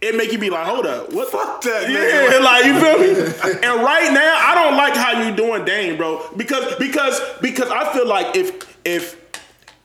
it 0.02 0.16
make 0.16 0.32
you 0.32 0.38
be 0.38 0.50
like, 0.50 0.68
hold 0.68 0.86
up, 0.86 1.12
what? 1.12 1.30
Fuck 1.30 1.62
that 1.64 1.90
Yeah, 1.90 2.40
like 2.44 2.66
you 2.66 2.80
feel 2.80 2.98
me? 3.00 3.60
and 3.68 3.84
right 3.84 4.12
now, 4.14 4.36
I 4.46 4.54
don't 4.56 4.78
like 4.78 4.96
how 4.96 5.28
you 5.28 5.36
doing 5.36 5.66
Dame, 5.66 5.98
bro, 5.98 6.24
because 6.38 6.76
because 6.76 7.20
because 7.42 7.70
I 7.70 7.92
feel 7.94 8.08
like 8.08 8.36
if 8.36 8.78
if 8.86 9.20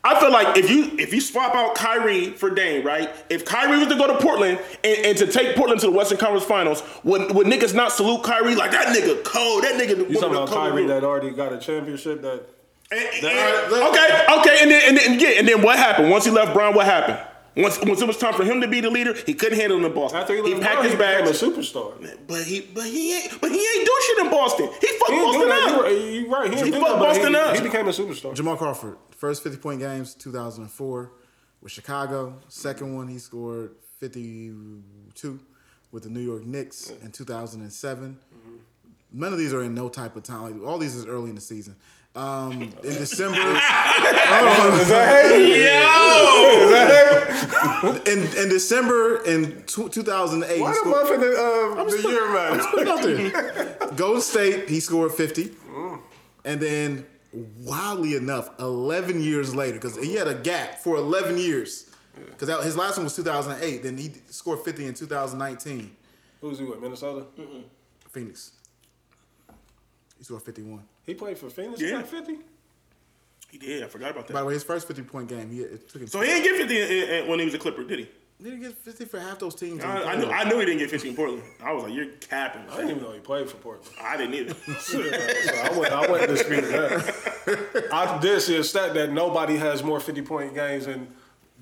I 0.05 0.19
feel 0.21 0.33
like 0.33 0.57
if 0.59 0.69
you 0.69 0.97
if 0.99 1.15
you 1.15 1.21
swap 1.21 1.55
out 1.55 1.75
Kyrie 1.75 2.31
for 2.31 2.51
Dame, 2.51 2.85
right? 2.85 3.09
If 3.31 3.45
Kyrie 3.45 3.79
was 3.79 3.89
to 3.89 3.95
go 3.95 4.07
to 4.09 4.19
Portland 4.19 4.59
and, 4.85 5.07
and 5.07 5.19
to 5.19 5.27
take 5.29 5.57
Portland 5.57 5.81
to 5.81 5.87
the 5.87 5.93
Western 5.93 6.19
Conference 6.19 6.45
Finals, 6.45 6.83
would 7.05 7.35
would 7.35 7.47
niggas 7.47 7.73
not 7.75 7.93
salute 7.93 8.23
Kyrie 8.23 8.55
like 8.55 8.73
that 8.73 8.95
nigga 8.95 9.23
cold? 9.25 9.63
That 9.65 9.81
nigga. 9.81 9.97
You 10.11 10.15
talking 10.21 10.37
about 10.37 10.49
Kyrie 10.49 10.87
that 10.89 11.05
already 11.05 11.31
got 11.31 11.53
a 11.53 11.59
championship 11.59 12.21
that 12.23 12.43
And- 12.91 13.01
and- 13.01 13.23
That- 13.23 13.73
okay, 13.73 14.41
okay, 14.41 14.63
and 14.63 14.71
then 14.71 14.83
and 14.89 14.97
then 14.99 15.21
yeah, 15.21 15.39
and 15.39 15.49
then 15.49 15.63
what 15.63 15.79
happened 15.79 16.11
once 16.11 16.25
he 16.27 16.31
left 16.31 16.53
Bron? 16.53 16.75
What 16.75 16.85
happened? 16.85 17.19
Once 17.57 17.79
once 17.83 18.01
it 18.01 18.07
was 18.09 18.17
time 18.17 18.33
for 18.33 18.45
him 18.45 18.61
to 18.63 18.69
be 18.69 18.81
the 18.81 18.89
leader, 18.91 19.13
he 19.27 19.35
couldn't 19.35 19.59
handle 19.59 19.79
the 19.79 19.87
in 19.87 19.93
Boston. 19.95 20.21
after 20.21 20.35
he, 20.35 20.43
he 20.55 20.61
packed 20.61 20.73
Bron, 20.75 20.85
his 20.85 20.93
he 20.93 20.99
became 20.99 21.25
bags. 21.25 21.43
a 21.43 21.47
superstar. 21.47 22.19
But 22.27 22.45
he 22.45 22.61
but 22.63 22.85
he 22.85 23.15
ain't 23.15 23.41
but 23.41 23.51
he 23.51 23.59
ain't 23.59 23.85
do 23.87 24.01
shit 24.07 24.19
in 24.25 24.31
Boston. 24.31 24.71
He 24.81 24.87
fucked 24.99 25.11
He 25.13 25.19
Boston 25.21 25.49
that. 25.49 25.69
up. 25.69 25.71
You 25.71 25.83
right. 25.83 26.29
Right. 26.31 26.51
He, 26.51 26.57
didn't 26.57 26.73
He 26.75 26.81
fucked 26.81 26.93
that, 26.93 26.99
Boston 26.99 27.29
he, 27.35 27.39
up. 27.39 27.57
he 27.57 27.63
became 27.63 27.87
a 27.89 27.91
superstar. 27.91 28.35
Jamal 28.35 28.57
Crawford, 28.57 28.97
first 29.11 29.43
50 29.43 29.59
point 29.59 29.81
games, 29.81 30.15
2004 30.15 31.13
with 31.61 31.71
Chicago. 31.73 32.35
Second 32.49 32.97
one, 32.97 33.07
he 33.09 33.19
scored 33.19 33.73
52 34.01 35.41
with 35.93 36.05
the 36.05 36.09
New 36.09 36.21
York 36.21 36.45
Knicks 36.47 36.91
in 37.03 37.11
2007. 37.13 38.19
None 39.15 39.33
of 39.33 39.39
these 39.39 39.53
are 39.53 39.63
in 39.63 39.75
no 39.75 39.91
type 39.91 40.17
of 40.17 40.23
time. 40.23 40.43
Like, 40.59 40.67
all 40.67 40.79
these 40.79 40.95
is 40.97 41.05
early 41.07 41.29
in 41.29 41.35
the 41.35 41.41
season. 41.43 41.77
Um, 42.15 42.63
in 42.63 42.73
December, 42.83 43.39
in, 48.07 48.19
in 48.37 48.49
December 48.51 49.23
in 49.25 49.63
tw 49.63 49.91
2008, 49.91 50.61
Why 50.61 50.73
he 50.73 50.79
the 50.79 50.85
month 50.91 51.11
in 51.11 51.21
the, 51.21 51.33
uh, 51.33 51.85
the 51.85 52.09
year, 52.09 52.31
man? 52.33 52.61
Put 52.71 52.83
it 52.83 52.89
out 52.89 53.03
there. 53.03 53.31
Golden 53.97 54.21
State, 54.21 54.69
he 54.69 54.79
scored 54.81 55.13
50. 55.13 55.53
And 56.45 56.61
then 56.61 57.07
wildly 57.33 58.17
enough, 58.17 58.51
11 58.61 59.23
years 59.23 59.55
later, 59.55 59.75
because 59.75 59.97
he 59.97 60.15
had 60.15 60.29
a 60.29 60.35
gap 60.35 60.81
for 60.81 60.97
11 60.97 61.39
years. 61.39 61.89
Because 62.15 62.51
his 62.65 62.77
last 62.77 62.99
one 62.99 63.05
was 63.05 63.17
2008. 63.17 63.83
Then 63.83 63.97
he 63.97 64.13
scored 64.29 64.61
50 64.61 64.87
in 64.87 64.95
2019. 64.95 65.97
Who's 66.43 66.59
he 66.59 66.65
with? 66.65 66.81
Minnesota. 66.81 67.25
Phoenix. 68.11 68.53
He 70.19 70.25
scored 70.25 70.43
51. 70.43 70.83
He 71.07 71.15
played 71.15 71.39
for 71.39 71.51
Phoenix. 71.51 71.81
Yeah. 71.81 71.89
He 71.89 71.93
got 71.95 72.07
fifty. 72.09 72.39
He 73.51 73.59
did. 73.59 73.83
I 73.83 73.87
forgot 73.87 74.13
about 74.13 74.27
that. 74.29 74.33
By 74.33 74.41
the 74.41 74.47
way, 74.47 74.55
his 74.55 74.65
first 74.65 74.87
50 74.87 75.03
point 75.03 75.29
game, 75.29 75.51
he 75.51 75.61
it 75.61 75.87
took 75.91 76.01
him. 76.01 76.09
So 76.09 76.21
he 76.23 76.29
didn't 76.29 76.45
get 76.45 76.57
50 76.57 76.81
in- 76.81 77.09
in- 77.25 77.29
when 77.29 77.39
he 77.39 77.45
was 77.45 77.53
a 77.55 77.59
Clipper, 77.59 77.85
did 77.85 77.99
he? 77.99 78.09
He 78.39 78.45
didn't 78.45 78.61
get 78.63 78.73
50 78.73 79.05
for 79.05 79.21
half 79.21 79.39
those 79.39 79.55
teams. 79.55 79.85
I, 79.85 80.03
I 80.13 80.17
knew. 80.17 80.27
I 80.27 80.49
knew 80.49 80.59
he 80.59 80.65
didn't 80.65 80.79
get 80.79 80.91
50 80.91 81.11
in 81.11 81.15
Portland. 81.15 81.43
I 81.63 81.71
was 81.73 81.85
like, 81.85 81.93
you're 81.93 82.07
capping. 82.29 82.63
I 82.71 82.77
didn't 82.77 82.91
even 82.93 83.03
know 83.03 83.13
he 83.13 83.21
played 83.21 83.49
for 83.51 83.59
Portland. 83.59 83.95
I 84.01 84.17
didn't 84.17 84.35
either. 84.35 84.55
so 84.81 84.99
I 85.01 85.69
wouldn't, 85.77 85.93
I 85.95 86.11
wouldn't 86.11 86.31
dispute 86.31 86.63
that. 86.63 87.89
I 87.93 88.19
did 88.21 88.41
see 88.41 88.57
a 88.57 88.65
stat 88.65 88.95
that 88.95 89.13
nobody 89.13 89.57
has 89.59 89.83
more 89.83 90.01
50 90.01 90.23
point 90.23 90.55
games 90.55 90.87
in 90.87 91.07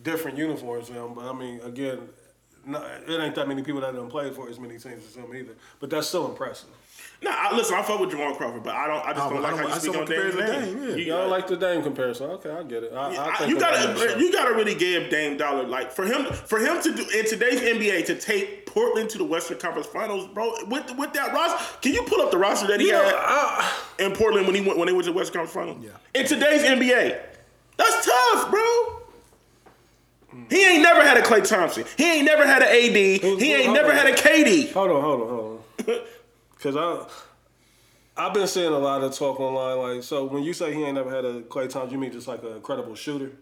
different 0.05 0.39
uniforms 0.39 0.89
than 0.89 0.97
him. 0.97 1.13
But 1.15 1.25
I 1.27 1.33
mean, 1.33 1.61
again, 1.63 2.09
no, 2.65 2.83
it 3.07 3.11
ain't 3.21 3.35
that 3.35 3.49
many 3.49 3.63
people 3.63 3.81
that 3.81 3.95
don't 3.95 4.09
play 4.09 4.31
for 4.31 4.49
as 4.49 4.61
many 4.61 4.79
teams 4.79 5.05
as 5.07 5.17
him 5.17 5.35
either. 5.35 5.55
But 5.81 5.91
that's 5.91 6.07
still 6.07 6.31
impressive. 6.31 6.69
Nah, 7.23 7.31
I, 7.35 7.55
listen, 7.55 7.75
I 7.77 7.83
fuck 7.83 8.01
with 8.01 8.11
Jamal 8.13 8.35
Crawford, 8.35 8.63
but 8.63 8.75
I 8.75 8.87
don't. 8.87 9.05
I 9.05 9.13
just 9.13 9.17
don't 9.29 9.35
don't- 9.35 9.43
like 9.43 9.53
I 9.53 9.57
how 9.57 9.63
you 9.65 9.69
I 9.69 9.71
speak 9.79 9.81
still 9.91 10.01
on 10.01 10.07
compare 10.07 10.23
Dame's 10.31 10.37
name. 10.37 10.75
Dame, 10.79 10.89
yeah. 10.89 10.95
You, 10.97 11.05
don't 11.13 11.29
like 11.29 11.47
the 11.49 11.57
Dame 11.59 11.83
comparison? 11.83 12.31
Okay, 12.31 12.51
I 12.51 12.63
get 12.63 12.83
it. 12.83 12.93
I, 12.95 12.97
I 13.15 13.29
I- 13.29 13.37
think 13.37 13.51
you 13.51 13.61
gotta, 13.61 14.19
you 14.19 14.33
gotta 14.33 14.55
really 14.55 14.75
give 14.75 15.11
Dame 15.11 15.37
Dollar 15.37 15.65
like 15.65 15.93
for 15.93 16.07
him, 16.07 16.25
for 16.33 16.59
him 16.59 16.81
to 16.81 16.95
do 16.95 17.03
in 17.19 17.27
today's 17.27 17.61
NBA 17.61 18.07
to 18.07 18.15
take 18.19 18.65
Portland 18.65 19.11
to 19.11 19.19
the 19.19 19.25
Western 19.25 19.59
Conference 19.59 19.87
Finals, 19.87 20.29
bro. 20.29 20.51
With 20.69 20.97
with 20.97 21.13
that 21.13 21.35
roster, 21.35 21.63
can 21.83 21.93
you 21.93 22.03
pull 22.05 22.23
up 22.23 22.31
the 22.31 22.39
roster 22.39 22.67
that 22.69 22.81
he 22.81 22.87
You 22.87 22.93
know, 22.93 23.05
had 23.05 23.15
I- 23.15 23.73
in 23.99 24.13
Portland 24.13 24.47
when 24.47 24.55
he 24.57 24.63
went 24.63 24.79
when 24.79 24.87
they 24.87 24.93
went 24.95 25.05
to 25.05 25.13
the 25.13 25.17
Western 25.19 25.45
Conference 25.45 25.79
Finals? 25.83 25.85
Yeah. 26.15 26.19
In 26.21 26.27
today's 26.27 26.63
NBA, 26.63 27.21
that's 27.77 28.07
tough, 28.07 28.51
bro. 28.51 28.97
He 30.49 30.65
ain't 30.65 30.83
never 30.83 31.03
had 31.03 31.17
a 31.17 31.23
Klay 31.23 31.47
Thompson. 31.47 31.85
He 31.99 32.05
ain't 32.19 32.25
never 32.25 32.47
had 32.47 32.63
an 32.63 32.69
AD. 32.69 32.95
He 33.41 33.53
ain't 33.53 33.73
never 33.75 33.91
on. 33.91 33.97
had 33.97 34.07
a 34.07 34.13
KD. 34.15 34.73
Hold 34.73 34.91
on, 34.93 35.03
hold 35.03 35.21
on, 35.23 35.29
hold 35.29 35.41
on. 35.45 35.50
Because 36.61 36.77
I, 36.77 37.07
I've 38.23 38.35
been 38.35 38.47
seeing 38.47 38.71
a 38.71 38.79
lot 38.79 39.03
of 39.03 39.17
talk 39.17 39.41
online. 39.41 39.95
Like, 39.95 40.03
so 40.03 40.27
when 40.27 40.43
you 40.43 40.53
say 40.53 40.75
he 40.75 40.85
ain't 40.85 40.95
never 40.95 41.11
had 41.11 41.25
a 41.25 41.41
Klay 41.41 41.71
Thompson, 41.71 41.91
you 41.91 41.99
mean 41.99 42.13
just 42.13 42.29
like 42.29 42.43
a 42.43 42.61
credible 42.61 42.95
shooter? 42.95 43.33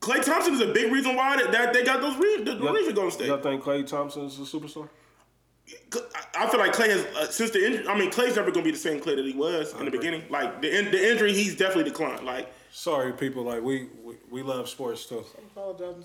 Klay 0.00 0.24
Thompson 0.24 0.54
is 0.54 0.60
a 0.60 0.72
big 0.72 0.92
reason 0.92 1.14
why 1.14 1.36
that, 1.36 1.52
that 1.52 1.72
they 1.72 1.84
got 1.84 2.00
those 2.00 2.16
re- 2.16 2.42
the, 2.42 2.56
the 2.56 2.72
rings 2.72 2.88
at 2.88 2.94
Golden 2.96 3.12
State. 3.12 3.28
Y'all 3.28 3.40
think 3.40 3.62
Klay 3.62 3.86
Thompson 3.86 4.24
is 4.24 4.36
a 4.38 4.42
superstar? 4.42 4.88
I 6.36 6.48
feel 6.48 6.58
like 6.58 6.72
Klay 6.72 6.88
has 6.90 7.04
uh, 7.16 7.30
since 7.30 7.50
the 7.50 7.64
injury. 7.64 7.86
I 7.88 7.96
mean, 7.96 8.10
Klay's 8.10 8.34
never 8.34 8.50
gonna 8.50 8.64
be 8.64 8.72
the 8.72 8.76
same 8.76 9.00
Klay 9.00 9.16
that 9.16 9.24
he 9.24 9.32
was 9.32 9.72
in 9.78 9.84
the 9.84 9.90
beginning. 9.90 10.24
Like 10.28 10.60
the 10.60 10.76
in, 10.76 10.90
the 10.90 11.10
injury, 11.10 11.32
he's 11.32 11.56
definitely 11.56 11.84
declined. 11.84 12.24
Like 12.24 12.52
Sorry, 12.78 13.10
people. 13.14 13.42
Like 13.42 13.62
we 13.62 13.88
we, 14.04 14.16
we 14.30 14.42
love 14.42 14.68
sports 14.68 15.06
too. 15.06 15.24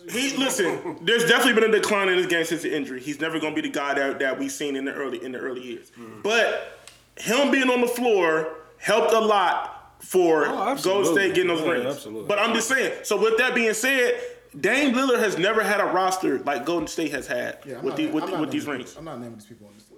he 0.10 0.38
listen, 0.38 0.98
there's 1.02 1.26
definitely 1.26 1.60
been 1.62 1.70
a 1.70 1.74
decline 1.80 2.08
in 2.08 2.18
his 2.18 2.28
game 2.28 2.46
since 2.46 2.62
the 2.62 2.74
injury. 2.74 3.02
He's 3.02 3.20
never 3.20 3.42
gonna 3.42 3.54
be 3.54 3.60
the 3.60 3.68
guy 3.70 3.94
that, 3.94 4.20
that 4.20 4.40
we've 4.40 4.52
seen 4.52 4.78
in 4.78 4.86
the 4.86 4.94
early 4.94 5.22
in 5.22 5.34
the 5.34 5.38
early 5.38 5.62
years. 5.62 5.92
Mm-hmm. 5.92 6.22
But 6.22 6.80
him 7.20 7.52
being 7.52 7.70
on 7.70 7.82
the 7.82 7.88
floor 7.90 8.56
helped 8.78 9.12
a 9.12 9.20
lot 9.20 9.96
for 10.00 10.46
Oh, 10.48 10.70
absolutely. 10.70 11.04
Golden 11.04 11.14
State 11.14 11.36
getting 11.36 11.50
those 11.50 11.60
Yeah, 11.62 11.72
rings. 11.72 11.86
absolutely. 11.98 12.28
But 12.30 12.40
I'm 12.40 12.54
just 12.54 12.70
saying. 12.70 13.00
So 13.04 13.22
with 13.22 13.38
that 13.38 13.54
being 13.54 13.74
said. 13.74 14.20
Dame 14.60 14.94
Lillard 14.94 15.20
has 15.20 15.38
never 15.38 15.64
had 15.64 15.80
a 15.80 15.86
roster 15.86 16.40
like 16.40 16.66
Golden 16.66 16.86
State 16.86 17.12
has 17.12 17.26
had 17.26 17.60
Yeah, 17.66 17.76
with, 17.76 17.86
not- 17.86 17.96
the, 17.96 18.08
with, 18.08 18.24
I'm 18.26 18.42
with 18.42 18.52
these 18.52 18.66
naming 18.66 18.80
rings. 18.80 18.98
I'm 18.98 19.06
not 19.06 19.18
naming 19.22 19.36
these 19.36 19.46
people 19.46 19.68
on 19.68 19.74
this 19.76 19.84
list. 19.84 19.91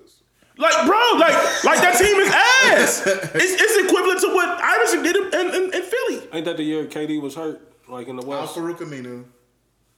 Like, 0.58 0.86
bro, 0.86 0.98
like, 1.18 1.34
like 1.64 1.80
that 1.82 1.96
team 1.98 2.16
is 2.18 2.30
ass. 2.30 3.02
It's, 3.36 3.62
it's 3.62 3.86
equivalent 3.86 4.20
to 4.22 4.28
what 4.28 4.50
Iverson 4.62 5.02
did 5.04 5.16
in, 5.16 5.50
in, 5.56 5.74
in 5.74 5.82
Philly. 5.82 6.28
Ain't 6.32 6.46
that 6.46 6.58
the 6.58 6.64
year 6.64 6.86
KD 6.86 7.20
was 7.22 7.36
hurt? 7.36 7.60
Like 7.90 8.08
in 8.08 8.16
the 8.16 8.22
Al 8.24 8.30
West. 8.30 8.56
Farouq 8.56 8.78
Aminu, 8.78 9.26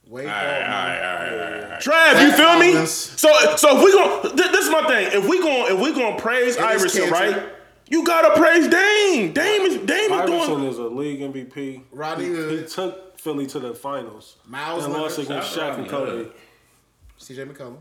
Wade 0.08 0.26
All 0.26 0.32
right, 0.32 0.62
all 0.62 0.70
Baldwin. 0.70 0.70
right, 0.70 1.02
all 1.02 1.14
right, 1.14 1.32
all 1.32 1.50
right, 1.50 1.64
all 1.64 1.70
right. 1.70 1.80
Trav, 1.80 2.22
you 2.22 2.32
feel 2.32 2.58
me? 2.58 2.86
So, 2.86 3.56
so 3.56 3.78
if 3.78 3.84
we 3.84 3.92
going 3.92 4.22
th- 4.36 4.50
this 4.52 4.64
is 4.66 4.70
my 4.70 4.86
thing. 4.88 5.10
If 5.12 5.28
we 5.28 5.40
going 5.40 5.74
if 5.74 5.80
we 5.80 5.92
going 5.94 6.16
to 6.16 6.22
praise 6.22 6.56
Enes 6.56 6.62
Iverson, 6.62 7.02
Kanter. 7.04 7.10
right? 7.12 7.48
You 7.88 8.04
gotta 8.04 8.34
praise 8.40 8.66
Dame. 8.66 9.32
Dame 9.32 9.62
is 9.62 9.76
Dame 9.86 10.10
is 10.12 10.20
Iverson 10.20 10.48
doing. 10.48 10.64
is 10.64 10.78
a 10.78 10.84
league 10.88 11.20
MVP. 11.20 11.82
Rodney 11.92 12.24
he, 12.24 12.56
he 12.62 12.64
took 12.66 13.18
Philly 13.20 13.46
to 13.46 13.60
the 13.60 13.74
finals. 13.74 14.36
Miles 14.48 14.84
and 14.84 14.92
lost 14.94 15.18
against 15.18 15.54
Shout 15.54 15.74
Shaq 15.76 15.78
and 15.78 15.92
Rodney 15.92 16.24
Kobe. 16.24 16.30
CJ 17.20 17.52
McCollum. 17.52 17.76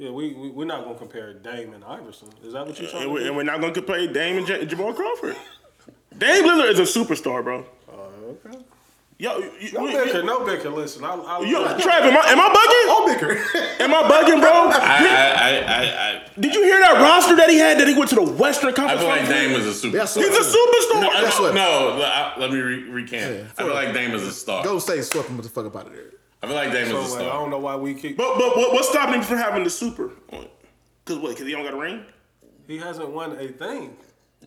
Yeah, 0.00 0.08
we, 0.12 0.32
we 0.32 0.48
we're 0.48 0.64
not 0.64 0.84
gonna 0.84 0.96
compare 0.98 1.34
Dame 1.34 1.74
and 1.74 1.84
Iverson. 1.84 2.28
Is 2.42 2.54
that 2.54 2.66
what 2.66 2.80
you're 2.80 2.88
talking 2.88 3.02
And 3.04 3.12
we're, 3.12 3.26
and 3.26 3.36
we're 3.36 3.42
not 3.42 3.60
gonna 3.60 3.74
compare 3.74 4.06
Dame 4.10 4.38
and 4.38 4.46
J- 4.46 4.64
Jamal 4.64 4.94
Crawford. 4.94 5.36
Dame 6.16 6.44
Lillard 6.46 6.70
is 6.70 6.78
a 6.78 6.84
superstar, 6.98 7.44
bro. 7.44 7.66
Oh, 7.92 8.36
okay. 8.46 8.56
Yo, 9.18 9.36
you, 9.40 9.50
you, 9.60 9.72
No 9.74 9.86
you- 9.88 10.02
bicker, 10.02 10.22
no 10.22 10.42
bicker. 10.46 10.70
Listen, 10.70 11.04
I, 11.04 11.10
I 11.16 11.40
yo, 11.40 11.62
Trav, 11.76 12.00
am 12.00 12.16
I, 12.16 12.30
am 12.30 12.40
I 12.40 12.48
Oh, 12.88 13.04
Bicker. 13.12 13.34
bugging? 13.34 13.80
Am 13.80 13.92
I 13.94 14.02
bugging, 14.04 14.40
bro? 14.40 14.50
I, 14.72 14.72
I, 14.72 15.10
I, 15.36 15.50
I, 15.60 16.16
I, 16.16 16.22
Did 16.40 16.54
you 16.54 16.62
hear 16.62 16.80
that 16.80 16.94
roster 16.94 17.36
that 17.36 17.50
he 17.50 17.58
had 17.58 17.78
that 17.78 17.86
he 17.86 17.92
went 17.94 18.08
to 18.08 18.14
the 18.16 18.22
Western 18.22 18.72
Conference. 18.72 19.02
I 19.02 19.18
Conference? 19.18 19.28
feel 19.28 19.36
like 19.36 19.52
Finals? 19.52 19.66
Dame 19.66 19.68
is 19.68 19.84
a 19.84 19.86
superstar. 19.86 19.92
That's 19.92 20.14
He's 20.14 20.54
a 20.54 20.56
superstar. 20.58 21.00
No, 21.02 21.22
That's 21.22 21.38
no, 21.38 21.52
no, 21.52 22.02
I- 22.02 22.34
let 22.38 22.50
me 22.50 22.58
re- 22.60 22.82
recant. 22.84 23.34
Yeah, 23.36 23.42
I 23.58 23.62
feel 23.64 23.74
like 23.74 23.92
Dame 23.92 24.12
is 24.14 24.22
a 24.22 24.32
star. 24.32 24.64
Go 24.64 24.78
say 24.78 25.02
swept 25.02 25.28
him 25.28 25.36
the 25.36 25.42
fuck 25.50 25.66
up 25.66 25.76
out 25.76 25.88
of 25.88 25.92
there. 25.92 26.04
I 26.42 26.46
feel 26.46 26.56
like 26.56 26.72
Dame 26.72 26.88
So, 26.88 27.00
is 27.02 27.12
a 27.12 27.16
like, 27.18 27.26
I 27.26 27.32
don't 27.32 27.50
know 27.50 27.58
why 27.58 27.76
we 27.76 27.94
keep. 27.94 28.16
But 28.16 28.38
but 28.38 28.56
what, 28.56 28.72
what's 28.72 28.88
stopping 28.88 29.16
him 29.16 29.22
from 29.22 29.38
having 29.38 29.64
the 29.64 29.70
super? 29.70 30.10
Because 30.30 31.18
what? 31.20 31.30
Because 31.30 31.46
he 31.46 31.52
don't 31.52 31.64
got 31.64 31.74
a 31.74 31.78
ring. 31.78 32.04
He 32.66 32.78
hasn't 32.78 33.10
won 33.10 33.32
a 33.38 33.48
thing. 33.48 33.96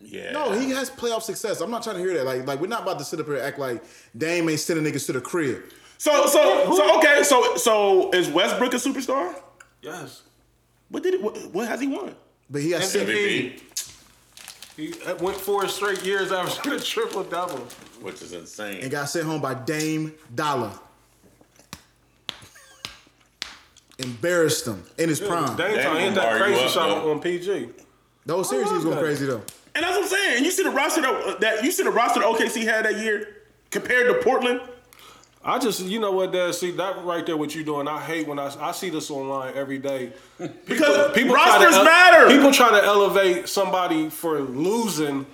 Yeah. 0.02 0.32
No, 0.32 0.52
he 0.52 0.70
has 0.70 0.90
playoff 0.90 1.22
success. 1.22 1.60
I'm 1.60 1.70
not 1.70 1.82
trying 1.84 1.96
to 1.96 2.02
hear 2.02 2.14
that. 2.14 2.24
Like, 2.24 2.46
like 2.46 2.60
we're 2.60 2.66
not 2.66 2.82
about 2.82 2.98
to 2.98 3.04
sit 3.04 3.20
up 3.20 3.26
here 3.26 3.36
and 3.36 3.44
act 3.44 3.58
like 3.58 3.82
Dame 4.16 4.48
ain't 4.48 4.60
sending 4.60 4.84
niggas 4.84 5.06
to 5.06 5.12
the 5.12 5.20
crib. 5.20 5.62
So 5.98 6.26
so 6.26 6.74
so 6.74 6.98
okay. 6.98 7.22
So 7.22 7.56
so 7.56 8.10
is 8.10 8.28
Westbrook 8.28 8.74
a 8.74 8.76
superstar? 8.76 9.34
Yes. 9.82 10.22
What 10.88 11.02
did 11.02 11.14
it, 11.14 11.22
what, 11.22 11.36
what 11.52 11.68
has 11.68 11.80
he 11.80 11.86
won? 11.86 12.14
But 12.50 12.62
he 12.62 12.72
has 12.72 12.90
sent, 12.90 13.08
MVP, 13.08 13.60
He 14.76 14.92
uh, 15.06 15.14
went 15.16 15.36
four 15.36 15.66
straight 15.68 16.04
years 16.04 16.30
averaging 16.32 16.72
a 16.72 16.78
triple 16.80 17.22
double. 17.24 17.58
which 18.00 18.20
is 18.22 18.32
insane. 18.32 18.80
and 18.82 18.90
got 18.90 19.08
sent 19.08 19.24
home 19.26 19.40
by 19.40 19.54
Dame 19.54 20.12
Dollar. 20.34 20.70
Embarrassed 23.98 24.66
him 24.66 24.82
in 24.98 25.08
his 25.08 25.20
prime. 25.20 25.56
Dame 25.56 25.74
Dame 25.74 25.82
trying 25.82 26.08
to 26.14 26.20
that 26.20 26.40
crazy 26.40 26.64
up, 26.64 26.70
shot 26.70 26.88
though. 27.04 27.10
on 27.12 27.20
PG. 27.20 27.68
No, 28.26 28.42
seriously, 28.42 28.70
he 28.70 28.76
was 28.76 28.84
going 28.84 28.96
that. 28.96 29.02
crazy 29.02 29.26
though. 29.26 29.42
And 29.76 29.84
that's 29.84 29.96
what 29.96 30.02
I'm 30.02 30.08
saying. 30.08 30.44
You 30.44 30.50
see 30.50 30.62
the 30.64 30.70
roster 30.70 31.00
that, 31.02 31.40
that 31.40 31.64
you 31.64 31.70
see 31.70 31.82
the 31.84 31.90
roster 31.90 32.20
that 32.20 32.28
OKC 32.28 32.62
had 32.64 32.84
that 32.86 32.98
year 32.98 33.28
compared 33.70 34.06
to 34.08 34.14
Portland. 34.24 34.60
I 35.46 35.58
just, 35.58 35.80
you 35.80 36.00
know 36.00 36.10
what, 36.12 36.32
Dad? 36.32 36.54
See 36.54 36.70
that 36.72 37.04
right 37.04 37.24
there, 37.26 37.36
what 37.36 37.54
you 37.54 37.64
doing? 37.64 37.86
I 37.86 38.00
hate 38.00 38.26
when 38.26 38.38
I, 38.38 38.50
I 38.60 38.72
see 38.72 38.88
this 38.88 39.10
online 39.10 39.52
every 39.54 39.78
day. 39.78 40.12
Because 40.38 41.12
try 41.12 41.22
to 41.22 41.32
rosters 41.32 41.74
ele- 41.74 41.84
matter. 41.84 42.28
People 42.28 42.50
try 42.50 42.70
to 42.80 42.84
elevate 42.84 43.46
somebody 43.48 44.08
for 44.08 44.40
losing 44.40 45.26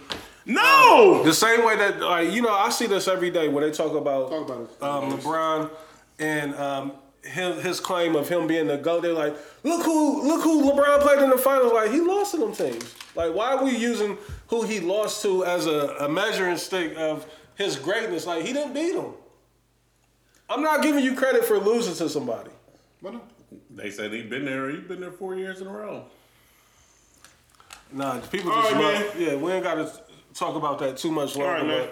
No. 0.46 1.22
the 1.24 1.32
same 1.32 1.64
way 1.64 1.76
that, 1.76 2.00
like, 2.00 2.32
you 2.32 2.42
know, 2.42 2.52
I 2.52 2.70
see 2.70 2.86
this 2.86 3.06
every 3.06 3.30
day 3.30 3.46
when 3.48 3.62
they 3.62 3.70
talk 3.70 3.94
about, 3.94 4.30
Talk 4.30 4.48
about. 4.50 5.04
Um, 5.04 5.12
LeBron 5.18 5.70
and 6.18 6.54
um, 6.56 6.92
his, 7.24 7.62
his 7.62 7.80
claim 7.80 8.16
of 8.16 8.28
him 8.28 8.46
being 8.46 8.66
the 8.66 8.76
GOAT. 8.76 9.02
They're 9.02 9.12
like, 9.12 9.36
look 9.62 9.84
who 9.84 10.22
look 10.26 10.42
who 10.42 10.70
LeBron 10.70 11.00
played 11.00 11.18
in 11.20 11.30
the 11.30 11.38
finals. 11.38 11.72
Like, 11.72 11.90
he 11.90 12.00
lost 12.00 12.32
to 12.32 12.38
them 12.38 12.52
teams. 12.52 12.94
Like, 13.14 13.34
why 13.34 13.54
are 13.54 13.64
we 13.64 13.76
using 13.76 14.16
who 14.48 14.62
he 14.62 14.80
lost 14.80 15.22
to 15.22 15.44
as 15.44 15.66
a, 15.66 15.96
a 16.00 16.08
measuring 16.08 16.56
stick 16.56 16.96
of 16.96 17.26
his 17.56 17.76
greatness? 17.76 18.26
Like, 18.26 18.44
he 18.44 18.52
didn't 18.52 18.74
beat 18.74 18.94
them. 18.94 19.12
I'm 20.48 20.62
not 20.62 20.82
giving 20.82 21.04
you 21.04 21.14
credit 21.14 21.44
for 21.44 21.58
losing 21.58 21.94
to 21.94 22.08
somebody. 22.08 22.50
But. 23.02 23.14
They 23.68 23.90
said 23.90 24.12
he's 24.12 24.28
been 24.28 24.44
there. 24.44 24.70
He's 24.70 24.80
been 24.80 25.00
there 25.00 25.10
four 25.10 25.34
years 25.34 25.60
in 25.60 25.66
a 25.66 25.70
row. 25.72 26.04
Nah, 27.92 28.20
people 28.20 28.52
All 28.52 28.62
just 28.62 28.74
right, 28.74 29.10
yeah. 29.18 29.34
We 29.34 29.50
ain't 29.52 29.64
got 29.64 29.74
to 29.74 29.92
talk 30.34 30.54
about 30.54 30.78
that 30.78 30.96
too 30.96 31.10
much 31.10 31.36
All 31.36 31.42
longer. 31.42 31.66
right, 31.66 31.66
man. 31.66 31.88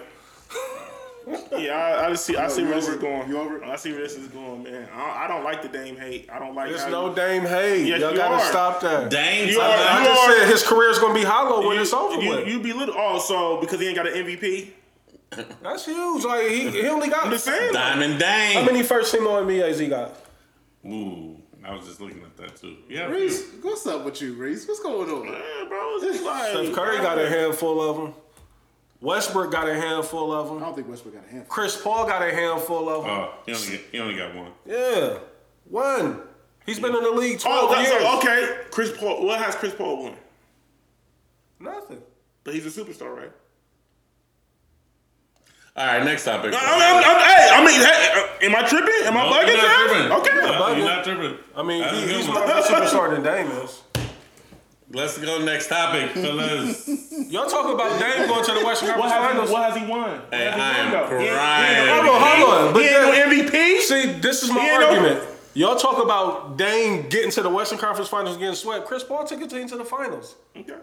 But- 1.29 1.45
Yeah, 1.61 1.75
I, 1.77 2.05
I 2.05 2.09
just 2.11 2.25
see. 2.25 2.35
I 2.37 2.47
see 2.47 2.61
you 2.61 2.67
where 2.67 2.75
this 2.75 2.87
is 2.87 2.95
going. 2.97 3.27
You 3.29 3.37
over? 3.39 3.63
I 3.65 3.75
see 3.75 3.91
where 3.91 4.01
this 4.01 4.15
is 4.15 4.27
going, 4.27 4.63
man. 4.63 4.87
I, 4.93 5.25
I 5.25 5.27
don't 5.27 5.43
like 5.43 5.61
the 5.61 5.67
Dame 5.67 5.97
hate. 5.97 6.29
I 6.31 6.39
don't 6.39 6.55
like. 6.55 6.69
There's 6.69 6.87
no 6.87 7.09
you- 7.09 7.15
Dame 7.15 7.43
Hate. 7.43 7.85
Yes, 7.85 7.99
Y'all 8.01 8.11
you 8.11 8.17
gotta 8.17 8.35
are. 8.35 8.49
stop 8.49 8.81
that. 8.81 9.09
Dame, 9.09 9.49
You 9.49 9.59
I- 9.61 9.65
are- 9.65 9.69
I 9.71 9.99
you 9.99 10.05
just 10.07 10.21
are- 10.29 10.37
said 10.37 10.47
his 10.49 10.63
career's 10.67 10.99
gonna 10.99 11.13
be 11.13 11.23
hollow 11.23 11.67
when 11.67 11.75
You, 11.75 11.81
it's 11.81 11.93
over 11.93 12.21
you, 12.21 12.29
with. 12.29 12.47
you 12.47 12.59
belittle. 12.59 12.95
Oh, 12.97 13.19
so 13.19 13.57
because 13.61 13.79
he 13.79 13.87
ain't 13.87 13.95
got 13.97 14.07
an 14.07 14.13
MVP. 14.13 14.69
That's 15.61 15.85
huge. 15.85 16.23
Like 16.23 16.47
he, 16.47 16.69
he 16.71 16.87
only 16.87 17.09
got. 17.09 17.25
I'm 17.27 17.71
Diamond 17.73 18.19
Dame. 18.19 18.53
How 18.59 18.65
many 18.65 18.81
first 18.83 19.13
team 19.13 19.27
All 19.27 19.41
NBAs 19.43 19.79
he 19.79 19.87
got? 19.87 20.15
Ooh, 20.85 21.35
I 21.63 21.75
was 21.75 21.85
just 21.85 21.99
looking 22.01 22.23
at 22.23 22.35
that 22.37 22.55
too. 22.55 22.77
Yeah. 22.89 23.05
Reese, 23.07 23.43
what's 23.61 23.85
up 23.85 24.05
with 24.05 24.21
you, 24.21 24.33
Reese? 24.33 24.67
What's 24.67 24.79
going 24.79 25.09
on? 25.09 25.25
Yeah, 25.27 25.67
bro, 25.67 25.95
it's 25.97 26.05
just 26.05 26.23
like 26.25 26.51
Steph 26.51 26.73
Curry 26.73 26.97
got 26.99 27.19
a 27.19 27.29
handful 27.29 27.81
of 27.81 27.97
them. 27.97 28.13
Westbrook 29.01 29.51
got 29.51 29.69
a 29.69 29.73
handful 29.75 30.33
of 30.33 30.47
them. 30.49 30.57
I 30.57 30.61
don't 30.61 30.75
think 30.75 30.89
Westbrook 30.89 31.15
got 31.15 31.23
a 31.25 31.29
handful. 31.29 31.49
Chris 31.49 31.81
Paul 31.81 32.05
got 32.05 32.21
a 32.21 32.33
handful 32.33 32.89
of 32.89 33.03
them. 33.03 33.11
Oh, 33.11 33.33
he 33.45 33.53
only, 33.53 33.67
get- 33.69 33.81
he 33.91 33.99
only 33.99 34.15
got 34.15 34.35
one. 34.35 34.51
yeah, 34.65 35.19
one. 35.65 36.21
He's 36.65 36.79
been 36.79 36.93
in 36.95 37.03
the 37.03 37.11
league 37.11 37.39
twelve 37.39 37.71
Oh, 37.71 37.75
that's 37.75 37.89
years. 37.89 38.03
okay. 38.17 38.57
Chris 38.71 38.95
Paul. 38.97 39.25
What 39.25 39.39
has 39.41 39.55
Chris 39.55 39.73
Paul 39.73 40.03
won? 40.03 40.13
Nothing. 41.59 42.01
But 42.43 42.53
he's 42.53 42.65
a 42.65 42.69
superstar, 42.83 43.15
right? 43.15 43.31
All 45.75 45.85
right, 45.85 46.03
next 46.03 46.25
topic. 46.25 46.53
I 46.53 46.57
mean, 46.57 46.81
I'm, 46.81 46.97
I'm, 46.97 47.19
hey, 47.23 47.49
I 47.53 47.65
mean, 47.65 47.79
hey, 47.79 48.09
uh, 48.13 48.49
am 48.51 48.55
I 48.63 48.67
tripping? 48.67 49.07
Am 49.07 49.15
I 49.15 49.23
No, 49.23 49.31
bugging? 49.31 49.47
you're 49.47 49.57
not 49.63 49.87
tripping. 49.87 50.11
Okay. 50.11 50.35
No, 50.59 50.75
you're 50.75 50.85
not 50.85 51.03
tripping. 51.05 51.37
I 51.55 51.63
mean, 51.63 51.83
he, 51.93 52.13
he's 52.17 52.27
one. 52.27 52.35
more 52.35 52.43
of 52.43 52.49
a 52.49 52.61
superstar 52.67 53.11
than 53.11 53.23
Dame 53.23 53.47
is. 53.63 53.81
Let's 54.91 55.17
go 55.19 55.37
to 55.37 55.45
the 55.45 55.51
next 55.51 55.67
topic, 55.67 56.11
fellas. 56.11 56.87
Y'all 57.29 57.47
talk 57.47 57.71
about 57.71 57.99
Dame 57.99 58.27
going 58.27 58.43
to 58.43 58.53
the 58.53 58.65
Western 58.65 58.89
What 58.97 59.11
Conference 59.11 59.11
has, 59.11 59.21
Finals. 59.29 59.49
he, 59.49 59.53
what 59.53 59.71
has 59.71 59.77
he 59.81 59.85
won? 59.87 60.21
Hey, 60.31 60.45
has 60.45 60.55
he 60.55 60.61
I 60.61 60.71
am 60.77 60.91
won, 60.91 61.01
though? 61.01 61.07
Crying. 61.07 61.83
He 61.83 61.93
Hold 61.93 62.05
on, 62.09 62.21
hold 62.21 62.49
on. 62.49 62.59
MVP. 62.59 62.73
But 62.73 62.81
He 62.81 62.87
ain't 62.89 63.43
no 63.43 63.51
MVP. 63.51 63.79
See, 63.81 64.19
this 64.19 64.43
is 64.43 64.49
my 64.51 64.61
He 64.61 64.67
no- 64.67 64.87
argument. 64.87 65.23
Y'all 65.53 65.75
talk 65.75 66.03
about 66.03 66.57
Dame 66.57 67.07
getting 67.09 67.29
to 67.31 67.41
the 67.43 67.49
Western 67.49 67.77
Conference 67.77 68.09
Finals 68.09 68.37
getting 68.37 68.55
swept. 68.55 68.87
Chris 68.87 69.03
Paul 69.03 69.25
took 69.25 69.39
his 69.39 69.51
team 69.51 69.67
to 69.67 69.77
the 69.77 69.85
finals. 69.85 70.35
Okay. 70.55 70.73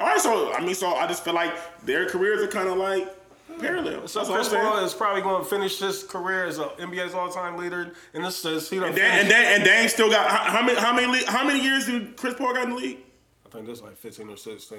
All 0.00 0.06
right, 0.06 0.20
so 0.20 0.52
I 0.52 0.64
mean, 0.64 0.74
so 0.74 0.94
I 0.94 1.06
just 1.06 1.24
feel 1.24 1.34
like 1.34 1.52
their 1.84 2.08
careers 2.08 2.42
are 2.42 2.48
kind 2.48 2.68
of 2.68 2.76
like 2.78 3.06
parallel. 3.58 4.08
So 4.08 4.20
That's 4.20 4.28
all 4.30 4.36
I'm 4.36 4.40
Chris. 4.44 4.48
Paul 4.54 4.84
is 4.84 4.94
probably 4.94 5.22
going 5.22 5.42
to 5.42 5.48
finish 5.48 5.78
his 5.78 6.02
career 6.02 6.44
as 6.46 6.58
an 6.58 6.68
NBA's 6.78 7.14
all-time 7.14 7.56
leader 7.56 7.92
in 8.14 8.22
this 8.22 8.36
sense. 8.36 8.68
He 8.70 8.78
done 8.78 8.88
And 8.88 8.96
Dan, 8.96 9.10
and 9.20 9.28
finished- 9.28 9.30
Dan, 9.30 9.54
and 9.56 9.64
Dan 9.64 9.88
still 9.88 10.10
got 10.10 10.28
how, 10.30 10.50
how 10.60 10.62
many 10.66 10.78
how 10.78 10.92
many 10.94 11.24
how 11.24 11.44
many 11.46 11.60
years 11.62 11.86
did 11.86 12.16
Chris 12.16 12.34
Paul 12.34 12.54
got 12.54 12.64
in 12.64 12.70
the 12.70 12.76
league? 12.76 12.98
I 13.46 13.50
think 13.50 13.66
this 13.66 13.78
is 13.78 13.84
like 13.84 13.96
15 13.96 14.28
or 14.28 14.36
16. 14.36 14.78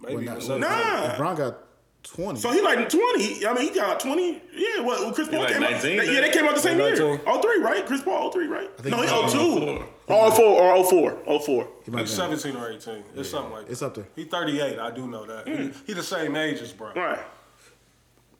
Maybe 0.00 0.14
Well, 0.14 0.22
even 0.22 0.34
nah, 0.34 0.40
17. 0.40 0.60
Nah. 0.60 1.14
LeBron 1.14 1.36
got 1.36 1.58
twenty. 2.02 2.40
So 2.40 2.50
he 2.52 2.60
like 2.60 2.88
twenty. 2.88 3.46
I 3.46 3.54
mean, 3.54 3.68
he 3.72 3.74
got 3.78 4.00
twenty. 4.00 4.42
Yeah, 4.54 4.80
what 4.82 5.14
Chris 5.14 5.28
Paul 5.28 5.40
like 5.40 5.52
came 5.52 5.60
19, 5.62 6.00
out. 6.00 6.06
Yeah, 6.06 6.20
they 6.20 6.30
came 6.30 6.44
out 6.44 6.54
the 6.54 6.60
same 6.60 6.78
year. 6.78 6.90
19. 6.96 7.20
Oh 7.26 7.40
three, 7.40 7.60
right? 7.60 7.86
Chris 7.86 8.02
Paul, 8.02 8.28
oh 8.28 8.30
three, 8.30 8.46
right? 8.46 8.68
think 8.78 8.94
No, 8.94 9.02
he 9.02 9.08
he's 9.08 9.34
oh 9.34 9.56
two. 9.58 9.60
04. 9.78 9.88
Oh, 10.08 10.26
oh 10.26 10.30
four 10.32 10.62
or 10.62 10.72
oh 10.74 10.82
four. 10.84 11.18
Oh 11.26 11.38
four. 11.38 11.68
He 11.84 11.90
might 11.90 11.98
Like 12.00 12.06
be- 12.06 12.10
17 12.12 12.56
or 12.56 12.70
18. 12.70 13.04
It's 13.16 13.30
something 13.30 13.52
like 13.52 13.66
that. 13.66 13.72
It's 13.72 13.80
up 13.82 13.94
there. 13.94 14.06
He 14.16 14.24
38. 14.24 14.78
I 14.78 14.90
do 14.90 15.06
know 15.06 15.24
that. 15.26 15.46
He, 15.48 15.70
he 15.86 15.92
the 15.94 16.02
same 16.02 16.34
age 16.36 16.60
as 16.60 16.72
bro. 16.72 16.92
Right. 16.94 17.20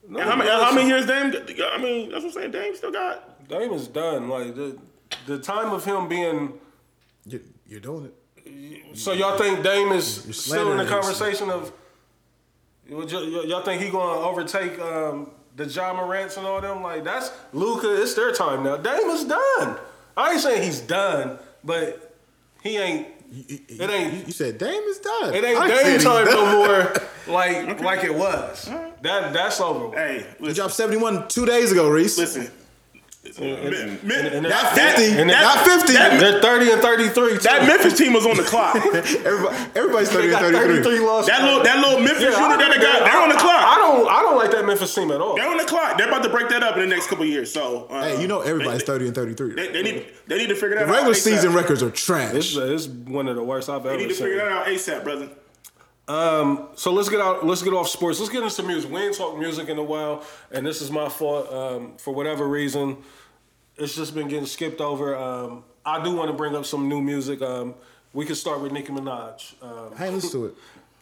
No, 0.07 0.19
And 0.19 0.29
how 0.29 0.35
many, 0.35 0.49
listen, 0.49 0.65
how 0.65 0.71
many 0.73 0.87
years 0.87 1.05
Dame? 1.05 1.33
I 1.73 1.77
mean, 1.81 2.09
that's 2.11 2.23
what 2.23 2.29
I'm 2.29 2.31
saying. 2.33 2.51
Dame 2.51 2.75
still 2.75 2.91
got. 2.91 3.47
Dame 3.49 3.73
is 3.73 3.87
done. 3.87 4.29
Like 4.29 4.55
the 4.55 4.77
the 5.27 5.39
time 5.39 5.71
of 5.73 5.83
him 5.85 6.07
being. 6.07 6.53
You- 7.25 7.43
You're 7.67 7.79
doing 7.79 8.05
it. 8.05 8.97
So 8.97 9.11
y'all 9.13 9.37
think 9.37 9.63
Dame 9.63 9.91
is 9.91 10.05
still 10.37 10.71
in 10.71 10.77
the 10.77 10.85
conversation 10.85 11.49
of? 11.49 11.71
Would 12.89 13.11
y- 13.11 13.19
y- 13.19 13.43
y'all 13.47 13.63
think 13.63 13.81
he 13.81 13.89
going 13.89 14.15
to 14.15 14.23
overtake 14.23 14.79
um, 14.79 15.31
the 15.55 15.65
Ja 15.65 15.91
Morants 15.93 16.37
and 16.37 16.45
all 16.45 16.61
them? 16.61 16.83
Like 16.83 17.03
that's 17.03 17.31
Luka. 17.53 17.99
It's 18.01 18.13
their 18.13 18.31
time 18.31 18.63
now. 18.63 18.77
Dame 18.77 19.09
is 19.09 19.23
done. 19.25 19.77
I 20.15 20.33
ain't 20.33 20.41
saying 20.41 20.61
he's 20.63 20.81
done, 20.81 21.39
but 21.63 22.15
he 22.61 22.77
ain't. 22.77 23.07
It 23.31 23.89
ain't. 23.89 24.27
You 24.27 24.33
said 24.33 24.57
Dame 24.57 24.83
is 24.83 24.99
done. 24.99 25.33
It 25.33 25.43
ain't 25.43 25.59
I 25.59 25.67
Dame 25.67 25.93
he's 25.93 26.03
time 26.03 26.25
no 26.25 26.45
more. 26.57 26.93
Like 27.27 27.79
like 27.81 28.03
it 28.03 28.13
was. 28.13 28.65
That 29.01 29.33
that's 29.33 29.59
over. 29.59 29.87
with. 29.87 29.97
Hey, 29.97 30.19
He 30.37 30.43
listen. 30.43 30.55
dropped 30.55 30.73
seventy 30.75 30.97
one 31.01 31.27
two 31.27 31.47
days 31.47 31.71
ago, 31.71 31.89
Reese. 31.89 32.19
listen. 32.19 32.51
Mi- 33.39 33.97
mi- 34.03 34.15
and 34.15 34.43
Not 34.43 34.75
that- 34.75 34.95
fifty. 34.97 35.17
and 35.19 35.27
not 35.27 35.65
fifty. 35.65 35.93
that- 35.93 36.19
They're 36.19 36.39
30 36.41 36.71
and 36.71 36.81
33. 36.81 37.33
Too. 37.33 37.37
That 37.39 37.65
Memphis 37.67 37.97
team 37.97 38.13
was 38.13 38.25
on 38.25 38.37
the 38.37 38.43
clock. 38.43 38.75
Everybody, 39.25 39.55
everybody's 39.75 40.09
thirty 40.09 40.25
and 40.27 40.31
got 40.33 40.41
thirty 40.41 40.57
33 40.57 40.83
three. 40.83 40.99
That 41.27 41.43
little 41.43 41.63
that 41.63 41.79
little 41.79 41.99
Memphis 41.99 42.21
Yeah, 42.23 42.39
unit 42.41 42.59
that 42.59 42.71
they 42.73 42.81
got, 42.81 42.99
don't- 42.99 43.03
they're 43.09 43.21
on 43.21 43.29
the 43.29 43.35
clock. 43.35 43.59
I 43.59 43.75
clock. 43.75 43.77
don't. 43.77 44.07
I 44.09 44.21
don't 44.21 44.37
like 44.37 44.51
that 44.51 44.65
Memphis 44.65 44.93
team 44.93 45.11
at 45.11 45.19
all. 45.21 45.35
They're 45.35 45.49
on 45.49 45.57
the 45.57 45.63
clock. 45.65 45.97
They're 45.97 46.07
about 46.07 46.23
to 46.23 46.29
break 46.29 46.49
that 46.49 46.61
up 46.63 46.75
in 46.75 46.81
the 46.81 46.87
next 46.95 47.07
couple 47.07 47.25
years. 47.25 47.51
So, 47.51 47.87
uh, 47.89 48.03
Hey, 48.03 48.21
you 48.21 48.27
know 48.27 48.41
everybody's 48.41 48.81
they, 48.81 48.85
thirty 48.85 49.05
and 49.07 49.15
thirty 49.15 49.33
three. 49.33 49.53
They, 49.55 49.71
they 49.71 49.81
need 49.81 50.05
they 50.27 50.37
need 50.37 50.49
to 50.49 50.55
figure 50.55 50.75
that 50.75 50.87
out. 50.87 50.91
Regular 50.93 51.13
ASAP. 51.13 51.23
season 51.23 51.53
records 51.53 51.81
are 51.83 51.89
trash. 51.91 52.31
This 52.31 52.55
is 52.55 52.87
one 52.87 53.27
of 53.27 53.35
the 53.35 53.43
worst 53.43 53.69
I've 53.69 53.83
They 53.83 53.89
ever 53.89 53.97
need 53.97 54.09
to 54.09 54.13
seen. 54.15 54.27
figure 54.27 54.37
that 54.45 54.51
out 54.51 54.65
ASAP, 54.67 55.03
brother. 55.03 55.29
Um, 56.07 56.69
so 56.75 56.93
let's 56.93 57.09
get 57.09 57.19
out. 57.19 57.45
Let's 57.45 57.63
get 57.63 57.73
off 57.73 57.89
sports. 57.89 58.19
Let's 58.19 58.31
get 58.31 58.39
into 58.43 58.51
some 58.53 58.67
music. 58.67 58.91
We 58.91 59.01
ain't 59.01 59.15
talked 59.15 59.39
music 59.39 59.69
in 59.69 59.77
a 59.77 59.83
while, 59.83 60.23
and 60.51 60.65
this 60.65 60.81
is 60.81 60.91
my 60.91 61.09
fault. 61.09 61.51
Um, 61.51 61.97
for 61.97 62.13
whatever 62.13 62.47
reason, 62.47 62.97
it's 63.77 63.95
just 63.95 64.13
been 64.13 64.27
getting 64.27 64.45
skipped 64.45 64.81
over. 64.81 65.15
Um, 65.15 65.63
I 65.85 66.03
do 66.03 66.15
want 66.15 66.29
to 66.29 66.37
bring 66.37 66.55
up 66.55 66.65
some 66.65 66.87
new 66.87 67.01
music. 67.01 67.41
Um, 67.41 67.75
we 68.13 68.25
can 68.25 68.35
start 68.35 68.61
with 68.61 68.71
Nicki 68.71 68.91
Minaj. 68.93 69.61
Um, 69.63 69.93
I 69.97 70.05
ain't 70.05 70.15
listen 70.15 70.31
to 70.31 70.45
it. 70.47 70.55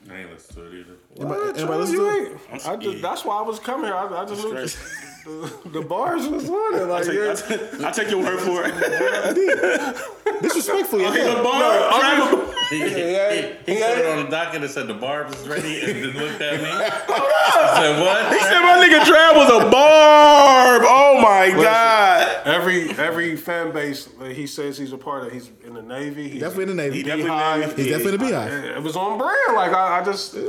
I 0.10 0.20
ain't 0.22 0.32
listen 0.32 0.56
to 0.56 0.66
it 0.66 0.80
either. 0.80 0.96
Anybody, 1.16 1.40
what, 1.40 1.58
anybody 1.58 1.66
Charles, 1.68 1.90
listen 1.92 1.98
to 1.98 2.56
it? 2.56 2.68
I 2.68 2.76
just, 2.76 3.02
that's 3.02 3.26
why 3.26 3.38
I 3.38 3.42
was 3.42 3.60
coming 3.60 3.86
here. 3.86 3.96
I, 3.96 4.22
I 4.22 4.26
just 4.26 4.44
knew 4.44 4.68
straight. 4.68 5.13
The, 5.26 5.70
the 5.70 5.82
bars 5.82 6.28
was 6.28 6.50
on 6.50 6.76
it. 6.76 6.84
Like, 6.86 7.06
yeah. 7.08 7.88
I 7.88 7.92
take 7.92 8.10
your 8.10 8.20
word 8.24 8.40
for 8.42 8.64
it. 8.66 8.74
Disrespectfully, 10.42 11.06
The 11.10 11.18
yeah. 11.18 11.42
bar, 11.44 12.00
Travis- 12.00 12.54
He, 12.70 12.80
he, 12.80 12.86
he 12.86 13.82
put 13.82 13.98
it 14.00 14.06
on 14.06 14.26
the 14.26 14.30
docket 14.32 14.62
and 14.62 14.70
said 14.72 14.88
the 14.88 14.94
barbs 14.94 15.40
is 15.40 15.48
ready 15.48 15.80
and 15.82 16.04
then 16.04 16.12
looked 16.24 16.42
at 16.42 16.60
me. 16.60 16.68
I 16.70 17.74
said, 17.76 18.02
what? 18.02 18.34
He 18.34 18.40
said 18.40 18.60
my 18.62 18.86
nigga 18.86 19.04
Trav 19.04 19.36
was 19.36 19.50
a 19.50 19.70
barb. 19.70 20.82
Oh 20.86 21.20
my 21.22 21.50
god. 21.52 22.46
Every 22.48 22.90
every 22.92 23.36
fan 23.38 23.72
base 23.72 24.06
that 24.06 24.32
he 24.34 24.48
says 24.48 24.78
he's 24.78 24.92
a 24.94 24.98
part 24.98 25.28
of, 25.28 25.32
he's 25.32 25.52
in 25.64 25.74
the 25.74 25.82
Navy. 25.82 26.28
He's 26.30 26.42
Definitely 26.42 26.64
in 26.64 26.70
the 26.78 26.84
Navy. 26.84 26.98
He 26.98 27.04
definitely 27.04 27.24
Beehive. 27.30 27.76
He's 27.78 27.88
definitely 27.88 28.14
in 28.16 28.20
the 28.20 28.26
beehive. 28.26 28.54
It 28.78 28.84
was 28.84 28.96
on 28.98 29.18
brand. 29.18 29.56
Like 29.56 29.72
I, 29.72 30.00
I 30.02 30.04
just. 30.04 30.36
Uh, 30.36 30.44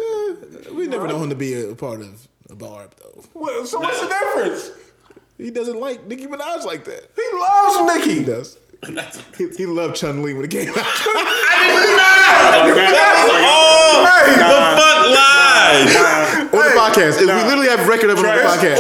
we 0.73 0.87
never 0.89 1.07
know 1.07 1.23
him 1.23 1.29
to 1.31 1.37
be 1.37 1.53
a 1.63 1.75
part 1.75 2.01
of 2.01 2.29
a 2.51 2.55
barb 2.55 2.95
though. 3.03 3.23
What, 3.33 3.67
so 3.69 3.81
what's 3.81 4.01
the 4.01 4.07
difference? 4.09 4.71
He 5.39 5.51
doesn't 5.51 5.79
like 5.81 6.07
Nicki 6.07 6.27
Minaj 6.27 6.65
like 6.65 6.85
that. 6.85 7.11
He 7.17 7.23
loves 7.39 8.05
He 8.05 8.15
Nicki. 8.15 8.25
does. 8.25 8.59
He, 9.39 9.49
he 9.57 9.67
loved 9.67 9.97
Chun 9.97 10.23
Li 10.23 10.35
when 10.35 10.45
it 10.45 10.51
came 10.51 10.69
out. 10.69 10.77
Oh, 13.47 14.05
the 14.05 14.35
fuck 14.37 15.44
lies. 15.83 16.55
on 16.55 16.63
the 16.63 16.75
podcast. 16.79 17.15
We 17.21 17.27
literally 17.27 17.69
have 17.69 17.87
record 17.89 18.11
of 18.11 18.19
it 18.19 18.27
on 18.27 18.37
the 18.37 18.45
podcast. 18.47 18.79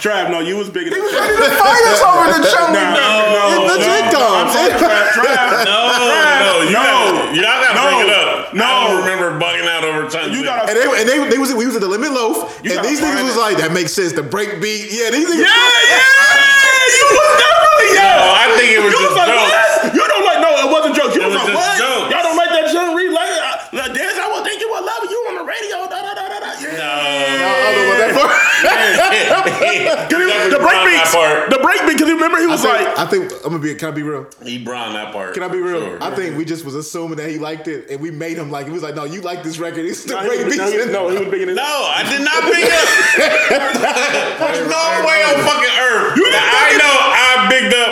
Trav, 0.00 0.30
no, 0.30 0.40
you 0.40 0.56
was 0.56 0.68
bigger 0.68 0.90
than 0.90 0.98
He 0.98 1.02
was 1.04 1.12
Trav. 1.12 1.24
ready 1.28 1.36
to 1.36 1.50
fight 1.56 1.84
us 1.92 2.00
over 2.04 2.26
the 2.36 2.40
chummy. 2.48 2.80
No, 2.80 3.08
It's 3.52 3.76
legit 3.76 4.04
no, 4.12 4.18
though. 4.20 4.34
I'm 4.40 4.48
sorry, 4.52 4.72
Trav. 4.80 5.04
Trav, 5.16 5.64
no, 5.64 5.78
no, 5.96 6.52
you 6.64 6.72
No. 6.72 6.80
gotta, 6.80 7.36
y'all 7.36 7.60
gotta 7.60 7.74
No. 7.76 7.84
bring 7.88 8.00
it 8.08 8.12
up. 8.12 8.54
No. 8.54 8.64
I 8.64 8.88
don't 8.88 8.98
remember 9.04 9.26
bugging 9.38 9.68
out 9.68 9.84
over 9.84 10.08
time. 10.10 10.32
You 10.32 10.42
gotta. 10.44 10.68
And 10.70 10.76
they, 10.76 10.86
and 11.00 11.06
they, 11.08 11.18
they 11.30 11.38
was 11.38 11.54
we 11.54 11.66
was 11.66 11.76
at 11.76 11.82
the 11.82 11.88
limit 11.88 12.10
loaf, 12.12 12.60
You 12.64 12.72
and 12.72 12.82
gotta 12.82 12.88
these 12.88 13.00
niggas 13.00 13.14
find 13.14 13.24
was 13.26 13.36
it. 13.36 13.40
like, 13.40 13.56
that 13.58 13.72
makes 13.72 13.92
sense. 13.92 14.12
The 14.12 14.22
break 14.24 14.60
beat, 14.60 14.90
yeah, 14.90 15.10
these 15.10 15.28
niggas. 15.28 15.44
Yeah, 15.46 15.46
yeah, 15.46 16.96
you 16.96 17.04
was 17.14 17.30
definitely 17.38 17.88
No, 17.94 18.02
yeah. 18.02 18.42
I 18.42 18.46
think 18.58 18.68
it 18.74 18.80
was 18.82 18.90
You 18.92 18.98
was 18.98 19.12
just 19.12 19.18
like, 19.20 19.30
jokes. 19.30 19.52
what? 19.52 19.94
You 19.94 20.04
don't 20.08 20.24
like 20.26 20.40
no, 20.42 20.50
it 20.66 20.68
wasn't 20.72 20.94
jokes. 20.98 21.14
You 21.14 21.22
It 21.22 21.30
was, 21.30 21.36
was 21.38 21.44
like, 21.44 21.52
just 21.54 21.60
what? 21.62 21.78
jokes. 21.78 22.06
Y'all 22.10 22.24
don't 22.26 22.38
like 22.40 22.50
that 22.50 22.66
John 22.74 22.88
Reed 22.96 23.12
like 23.14 23.30
uh, 23.30 23.88
dance. 23.94 24.18
I 24.18 24.26
would 24.34 24.42
think 24.42 24.58
you 24.60 24.68
would 24.74 24.82
love 24.84 25.00
it. 25.06 25.10
You 25.14 25.20
on 25.30 25.34
the 25.38 25.39
radio. 25.50 25.78
Da 25.90 26.00
da 26.02 26.19
I 26.68 27.96
that 27.98 28.12
part. 28.14 28.30
He- 29.60 29.88
the 30.50 30.58
break 30.58 30.80
beat. 30.84 31.04
The 31.50 31.58
break 31.62 31.80
beat. 31.86 31.98
Cause 31.98 32.08
you 32.08 32.14
remember 32.14 32.38
he 32.38 32.44
I 32.44 32.48
was 32.52 32.62
think, 32.62 32.74
like. 32.74 32.98
I 32.98 33.06
think 33.06 33.32
I'm 33.44 33.50
gonna 33.52 33.58
be. 33.58 33.74
Can 33.74 33.88
I 33.88 33.90
be 33.92 34.02
real? 34.02 34.26
He 34.44 34.58
brawn 34.62 34.92
that 34.94 35.12
part. 35.12 35.34
Can 35.34 35.42
I 35.42 35.48
be 35.48 35.58
real? 35.60 35.80
Sure. 35.80 36.02
I 36.02 36.14
think 36.14 36.36
we 36.36 36.44
just 36.44 36.64
was 36.64 36.74
assuming 36.74 37.16
that 37.18 37.28
he 37.30 37.38
liked 37.38 37.68
it, 37.68 37.88
and 37.90 38.00
we 38.00 38.10
made 38.10 38.36
him 38.36 38.50
like. 38.50 38.66
It 38.66 38.72
was 38.72 38.82
like, 38.82 38.94
no, 38.94 39.04
you 39.04 39.20
like 39.22 39.42
this 39.42 39.58
record. 39.58 39.84
It's 39.86 40.04
the 40.04 40.14
No, 40.14 40.26
break 40.26 40.38
he 40.40 40.44
beats. 40.44 40.56
no, 40.58 40.70
he, 40.70 40.76
no, 40.92 41.08
he 41.08 41.18
was 41.18 41.28
bigger 41.28 41.46
than 41.46 41.56
No, 41.56 41.64
I 41.64 42.04
did 42.08 42.20
not 42.24 42.42
pick 42.52 42.64
it. 42.68 42.84
There's 44.40 44.68
no 44.68 44.82
way 45.08 45.18
on 45.24 45.36
fucking 45.44 45.74
earth. 45.80 46.16
You 46.16 46.24
that 46.30 46.44
just 46.44 46.52
I 46.52 46.60
fucking- 46.60 46.80
know 46.84 46.96
I 47.16 47.48
bigged 47.48 47.74
up. 47.76 47.90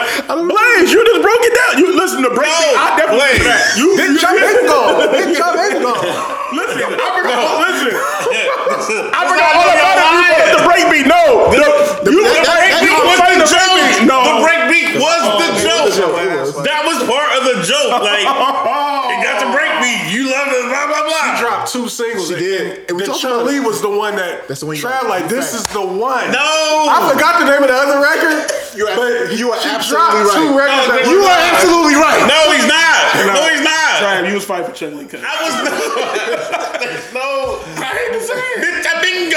Blaze, 0.49 0.93
you 0.93 1.01
just 1.05 1.23
broke 1.25 1.43
it 1.45 1.55
down. 1.57 1.73
You 1.81 1.97
listen 1.97 2.21
to 2.23 2.31
break 2.35 2.49
No, 2.53 2.61
beat. 2.61 2.77
I 2.79 2.89
definitely 3.01 3.19
Blaze. 3.19 3.39
did 3.41 3.49
that. 3.49 3.63
You, 3.81 3.87
Big 3.97 4.11
you, 4.13 4.19
Chum 4.21 4.37
ain't 4.37 4.65
gone. 4.69 4.97
Big 5.13 5.29
Chum 5.37 5.53
ain't 5.57 5.81
gone. 5.83 6.05
listen. 6.59 6.85
I 6.85 7.09
forgot. 7.17 7.41
Listen. 7.65 7.93
I 7.97 8.58
I 8.89 9.23
forgot 9.29 9.51
all 9.55 9.69
about 9.69 9.97
it. 9.99 10.09
You 10.09 10.23
brought 10.33 10.51
the 10.59 10.65
break 10.65 10.85
beat. 10.93 11.07
No, 11.09 11.53
the, 11.53 12.11
you 12.13 12.23
that- 12.25 12.45
the 12.45 12.53
break 12.57 12.73
that- 12.73 12.83
beat 12.83 12.97
was 12.97 13.19
was 13.19 13.21
the 13.21 13.41
the 13.45 13.49
joke. 13.49 13.77
beat. 13.77 14.03
No, 14.09 14.19
The 14.25 14.37
break 14.45 14.61
beat 14.73 14.91
was 14.97 15.23
the 15.39 15.49
oh, 15.49 15.65
joke. 15.93 16.15
Was. 16.17 16.65
That 16.65 16.83
was 16.89 16.99
part 17.05 17.31
of 17.39 17.43
the 17.49 17.57
joke. 17.67 18.01
Like, 18.03 18.25
it 19.13 19.19
got 19.25 19.37
the 19.45 19.51
break 19.53 19.73
beat. 19.83 20.01
You 20.15 20.31
love 20.31 20.49
it, 20.49 20.65
blah, 20.71 20.87
blah, 20.89 21.03
blah. 21.05 21.17
She 21.37 21.43
Dropped 21.43 21.67
two 21.73 21.87
singles. 21.89 22.29
She 22.29 22.37
did. 22.39 22.61
And, 22.61 22.73
And 22.91 22.95
we 22.99 23.05
the 23.07 23.13
Chun 23.15 23.45
about 23.47 23.65
was 23.67 23.81
the 23.83 23.91
one 23.91 24.17
that. 24.17 24.49
That's 24.49 24.61
the 24.61 24.67
one 24.67 24.77
you- 24.77 24.83
Trav 24.83 25.09
like 25.09 25.29
this 25.29 25.53
is 25.55 25.67
the 25.69 25.83
one. 25.85 26.31
No. 26.33 26.89
I 26.89 27.05
forgot 27.13 27.39
the 27.43 27.47
name 27.51 27.63
of 27.63 27.69
the 27.69 27.77
other 27.79 28.01
record. 28.01 28.49
You 28.75 28.87
are- 28.89 28.97
but 28.97 29.37
you 29.37 29.51
are 29.53 29.59
she 29.61 29.69
absolutely 29.69 30.23
dropped 30.23 30.35
Two 30.39 30.55
right. 30.57 30.71
records 30.89 31.07
No, 31.07 31.13
you 31.13 31.21
are 31.27 31.41
absolutely 31.53 31.97
right. 31.99 32.23
No, 32.27 32.41
he's 32.55 32.67
not. 32.69 32.99
No, 33.35 33.43
he's 33.51 33.65
not. 33.65 33.77
Trav, 34.03 34.29
you 34.29 34.35
was 34.35 34.45
fighting 34.47 34.67
for 34.71 34.75
Chun 34.75 34.97
Li. 34.97 35.07
I 35.19 35.35
was 35.43 35.53
There's 36.83 37.13
no. 37.15 37.59
I 37.79 37.91
hate 37.91 38.13
to 38.15 38.21
say 38.23 38.35
it. 38.39 38.68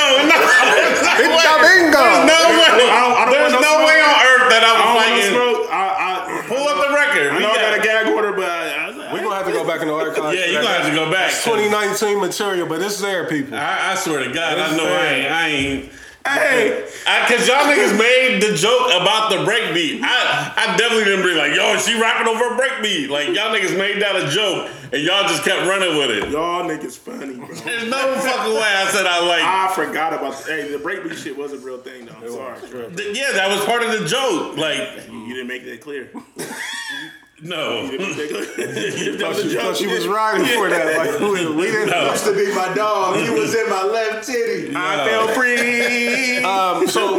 Bitch, 0.01 1.45
I 1.45 1.55
bingo. 1.61 2.01
No, 2.01 2.37
there's 2.37 2.61
no 2.61 2.61
Bitch, 2.61 2.61
way. 2.61 2.77
Bingo. 2.77 2.81
There's 2.81 2.81
no 2.81 2.81
way. 2.81 2.89
I 2.89 2.99
don't- 3.01 3.17
I 3.17 3.25
don't 3.25 3.31
There's 3.31 3.53
no 3.53 3.59
no 3.61 3.73
way 3.85 3.97
on 4.01 4.15
earth 4.25 4.45
that 4.51 4.63
I 4.63 4.67
I 4.67 4.73
was 4.73 4.81
don't 4.81 4.95
want 4.95 5.07
to 5.07 5.21
fighting. 5.21 5.69
I, 5.71 5.83
I, 5.97 6.41
Pull 6.47 6.67
up 6.67 6.77
the 6.87 6.93
record. 6.93 7.31
I 7.31 7.35
We 7.37 7.43
know 7.43 7.51
I 7.51 7.55
got 7.55 7.79
a 7.79 7.81
gag 7.81 8.07
order, 8.07 8.33
but 8.33 8.45
I, 8.49 8.89
I, 8.89 9.13
We're 9.13 9.21
gonna 9.23 9.35
have 9.35 9.45
to 9.45 9.51
go 9.53 9.63
back 9.65 9.81
in 9.81 9.87
the 9.87 9.93
archives. 9.93 10.37
Yeah, 10.37 10.45
you're 10.47 10.61
gonna 10.61 10.73
have 10.83 10.87
to 10.89 10.95
go 10.95 11.09
back. 11.11 11.31
2019 11.31 12.19
material, 12.19 12.67
but 12.67 12.81
it's 12.81 12.99
there, 12.99 13.25
people. 13.27 13.55
I, 13.57 13.91
I 13.91 13.95
swear 13.95 14.23
to 14.23 14.31
God, 14.33 14.57
I 14.59 14.75
know 14.75 14.85
I 14.85 15.05
ain't. 15.07 15.31
I 15.31 15.47
ain't. 15.47 15.91
Hey, 16.25 16.87
Cause 17.27 17.47
y'all 17.47 17.63
niggas 17.65 17.97
made 17.97 18.41
the 18.41 18.55
joke 18.55 18.87
about 18.91 19.29
the 19.31 19.37
breakbeat. 19.37 20.01
I, 20.03 20.53
I 20.55 20.77
definitely 20.77 21.05
didn't 21.05 21.25
be 21.25 21.33
like, 21.33 21.55
yo, 21.55 21.73
is 21.75 21.85
she 21.87 21.99
rapping 21.99 22.27
over 22.27 22.53
a 22.53 22.57
breakbeat. 22.57 23.09
Like 23.09 23.27
y'all 23.29 23.53
niggas 23.55 23.77
made 23.77 24.01
that 24.01 24.15
a 24.15 24.29
joke, 24.29 24.69
and 24.91 25.01
y'all 25.01 25.23
just 25.27 25.43
kept 25.43 25.67
running 25.67 25.97
with 25.97 26.11
it. 26.11 26.29
y'all 26.29 26.63
niggas 26.63 26.97
funny, 26.97 27.35
bro. 27.35 27.47
There's 27.65 27.89
no 27.89 28.15
fucking 28.15 28.53
way 28.53 28.61
I 28.61 28.87
said 28.91 29.05
I 29.07 29.25
like. 29.25 29.43
I 29.43 29.73
forgot 29.73 30.13
about. 30.13 30.35
Hey, 30.45 30.69
the 30.71 30.77
breakbeat 30.77 31.15
shit 31.17 31.37
was 31.37 31.53
a 31.53 31.57
real 31.57 31.79
thing 31.79 32.05
though. 32.05 32.13
I'm 32.13 32.31
sorry, 32.61 32.95
Th- 32.95 33.17
Yeah, 33.17 33.31
that 33.33 33.49
was 33.49 33.63
part 33.65 33.81
of 33.81 33.91
the 33.97 34.05
joke. 34.07 34.57
Like, 34.57 35.07
you 35.09 35.29
didn't 35.33 35.47
make 35.47 35.65
that 35.65 35.81
clear. 35.81 36.11
no. 37.43 37.81
You 37.91 37.97
didn't 37.97 38.17
make 38.17 38.29
that 38.29 38.53
clear. 38.55 39.17
that 39.17 39.29
was 39.29 39.39
a 39.39 39.49
She, 39.49 39.53
joke. 39.55 39.75
she 39.75 39.87
was 39.87 40.07
riding 40.07 40.45
for 40.47 40.69
that. 40.69 40.97
Like 40.97 41.19
we, 41.19 41.53
we 41.55 41.63
didn't. 41.71 42.11
Used 42.11 42.25
to 42.25 42.33
be 42.35 42.53
my 42.53 42.73
dog. 42.73 43.17
He 43.17 43.29
was 43.29 43.53
in 43.55 43.69
my 43.69 43.83
left 43.83 44.27
titty. 44.27 44.73
I 44.75 45.07
felt 45.07 45.31
free. 45.31 46.39
Um, 46.51 46.87
so 46.87 47.17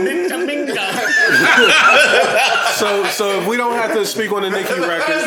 so 2.75 3.05
so 3.07 3.41
if 3.41 3.47
we 3.47 3.57
don't 3.57 3.75
have 3.75 3.93
to 3.95 4.05
speak 4.05 4.33
on 4.33 4.43
the 4.43 4.51
Nicki 4.51 4.75
record. 4.81 5.25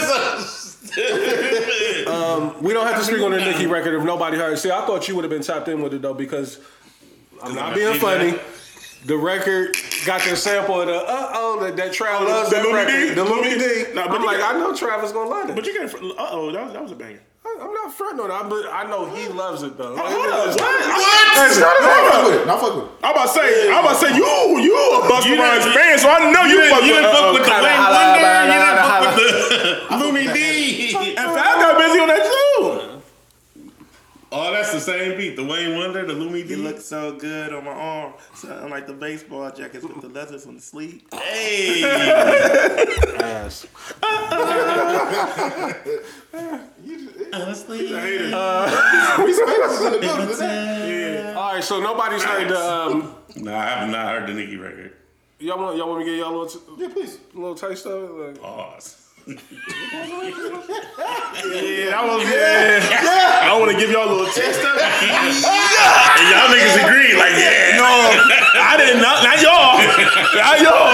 Um, 2.08 2.62
we 2.62 2.74
don't 2.74 2.86
have 2.88 2.98
to 2.98 3.04
speak 3.04 3.22
on 3.22 3.32
the 3.32 3.38
Nicki 3.40 3.66
record 3.68 3.94
if 3.96 4.04
nobody 4.04 4.38
heard. 4.38 4.58
See, 4.60 4.72
I 4.72 4.86
thought 4.86 5.08
you 5.08 5.16
would 5.16 5.24
have 5.24 5.32
been 5.32 5.42
tapped 5.42 5.68
in 5.68 5.82
with 5.82 5.94
it 5.94 6.02
though 6.02 6.14
because 6.14 6.60
I'm 7.44 7.56
not 7.56 7.74
being 7.76 7.98
funny. 8.00 8.38
The 9.06 9.18
record 9.18 9.76
got 10.06 10.22
the 10.22 10.36
sample 10.36 10.82
of 10.82 10.88
the 10.88 10.96
uh 10.96 11.32
oh 11.34 11.60
that, 11.64 11.76
that 11.78 11.92
Trav 11.92 12.22
loves 12.28 12.50
the 12.50 12.58
that 12.58 12.64
Louis 12.64 12.74
record. 12.74 12.92
D? 13.10 13.14
The 13.14 13.24
Louis 13.24 13.58
D. 13.58 13.94
Nah, 13.94 14.08
but 14.08 14.20
I'm 14.22 14.26
like, 14.26 14.38
got- 14.40 14.56
I 14.56 14.60
know 14.60 14.76
Travis 14.76 15.12
gonna 15.12 15.30
love 15.30 15.50
it. 15.50 15.56
but 15.56 15.66
you 15.66 15.74
got. 15.78 15.94
Uh 15.94 16.28
oh, 16.32 16.52
that 16.52 16.64
was 16.64 16.74
that 16.74 16.82
was 16.84 16.92
a 16.92 16.96
banger. 16.96 17.20
I- 17.46 17.60
I'm 17.62 17.74
not 17.74 17.94
fronting 17.94 18.20
on 18.20 18.32
it, 18.32 18.50
but 18.50 18.66
I 18.74 18.84
know 18.90 19.06
he 19.06 19.28
loves 19.30 19.62
it 19.64 19.78
though. 19.78 19.96
Hold 19.96 20.02
up, 20.02 20.56
what? 20.60 20.60
What? 20.60 21.38
Listen, 21.38 21.64
hold 21.66 21.84
Fuck 21.84 22.14
up. 22.14 22.26
with 22.26 22.42
it. 22.42 22.48
Not 22.48 22.60
fuck 22.60 22.76
with 22.76 22.86
it. 22.86 22.92
I'm 23.04 23.12
about 23.14 23.28
to 23.28 23.34
say, 23.34 23.72
I'm 23.72 23.80
about 23.86 24.00
to 24.00 24.02
say, 24.02 24.12
you, 24.18 24.26
you 24.60 24.74
a 24.76 25.02
Busta 25.08 25.26
You 25.30 25.38
Rhymes 25.40 25.64
didn't- 25.64 25.78
fan, 25.78 26.00
so 26.00 26.10
I 26.10 26.32
know 26.32 26.44
you, 26.44 26.58
You 26.58 26.70
fuck 26.70 26.82
didn't, 26.82 26.90
you 26.90 26.96
with, 26.96 27.06
didn't 27.06 27.16
fuck 27.16 27.34
with 27.38 27.46
the 27.46 27.54
Wayne 27.54 27.80
Wonder. 27.86 28.26
You 28.26 28.56
didn't 28.56 28.82
fuck 28.82 29.04
with 29.06 29.16
the 29.16 29.96
Lumidee. 30.02 31.16
And 31.16 31.30
Fab 31.38 31.56
got 31.62 31.78
busy 31.78 32.00
on 32.00 32.08
that 32.10 32.24
too. 32.26 33.02
Oh, 34.32 34.52
that's 34.52 34.65
the 34.76 34.82
same 34.82 35.18
beat. 35.18 35.36
The 35.36 35.44
Wayne 35.44 35.78
Wonder, 35.78 36.06
the 36.06 36.14
Lumidee. 36.14 36.50
You 36.50 36.58
look 36.58 36.80
so 36.82 37.14
good 37.18 37.54
on 37.54 37.64
my 37.66 37.72
arm, 37.72 38.14
something 38.34 38.70
like 38.70 38.88
the 38.88 38.94
baseball 38.94 39.50
jackets 39.52 39.84
with 39.84 40.02
the 40.02 40.10
leathers 40.10 40.46
on 40.46 40.56
the 40.56 40.62
sleeve. 40.62 41.02
Hey. 41.14 41.84
Ass. 43.20 43.66
Honestly. 47.34 47.94
All 51.36 51.54
right, 51.54 51.64
so 51.64 51.80
nobody's 51.82 52.24
heard 52.24 52.50
the. 52.50 52.60
Um, 52.60 53.16
Nah, 53.38 53.58
I 53.60 53.66
have 53.66 53.90
not 53.90 54.08
heard 54.14 54.30
the 54.30 54.34
Nicki 54.34 54.56
record. 54.56 54.94
y'all 55.40 55.60
want 55.60 55.76
y'all 55.76 55.90
want 55.90 56.00
me 56.00 56.06
to 56.06 56.12
get 56.12 56.20
y'all 56.20 56.30
a 56.34 56.38
little, 56.44 56.48
t- 56.48 56.82
Yeah, 56.82 56.88
please. 56.88 57.18
a 57.34 57.38
little 57.38 57.54
taste 57.56 57.86
of 57.86 58.04
it? 58.04 58.28
Like, 58.36 58.42
Pause. 58.42 59.05
Yeah, 59.26 59.42
that 61.90 62.06
was 62.06 62.22
yeah. 62.30 63.50
I 63.50 63.58
want 63.58 63.74
to 63.74 63.78
give 63.78 63.90
y'all 63.90 64.06
a 64.06 64.14
little 64.14 64.30
test 64.30 64.62
of 64.62 64.78
it. 64.78 64.86
And 64.86 66.26
y'all 66.30 66.46
niggas 66.54 66.78
agree, 66.86 67.18
like, 67.18 67.34
yeah. 67.34 67.74
No, 67.82 67.90
I 68.54 68.78
didn't. 68.78 69.02
Not, 69.02 69.26
not 69.26 69.42
y'all. 69.42 69.82
Not 70.38 70.62
y'all. 70.62 70.94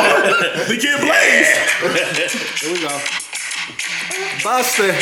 The 0.63 0.79
kid 0.79 0.95
Blaze. 1.03 1.51
here 2.63 2.71
we 2.71 2.79
go. 2.79 2.95
Buster. 4.39 4.95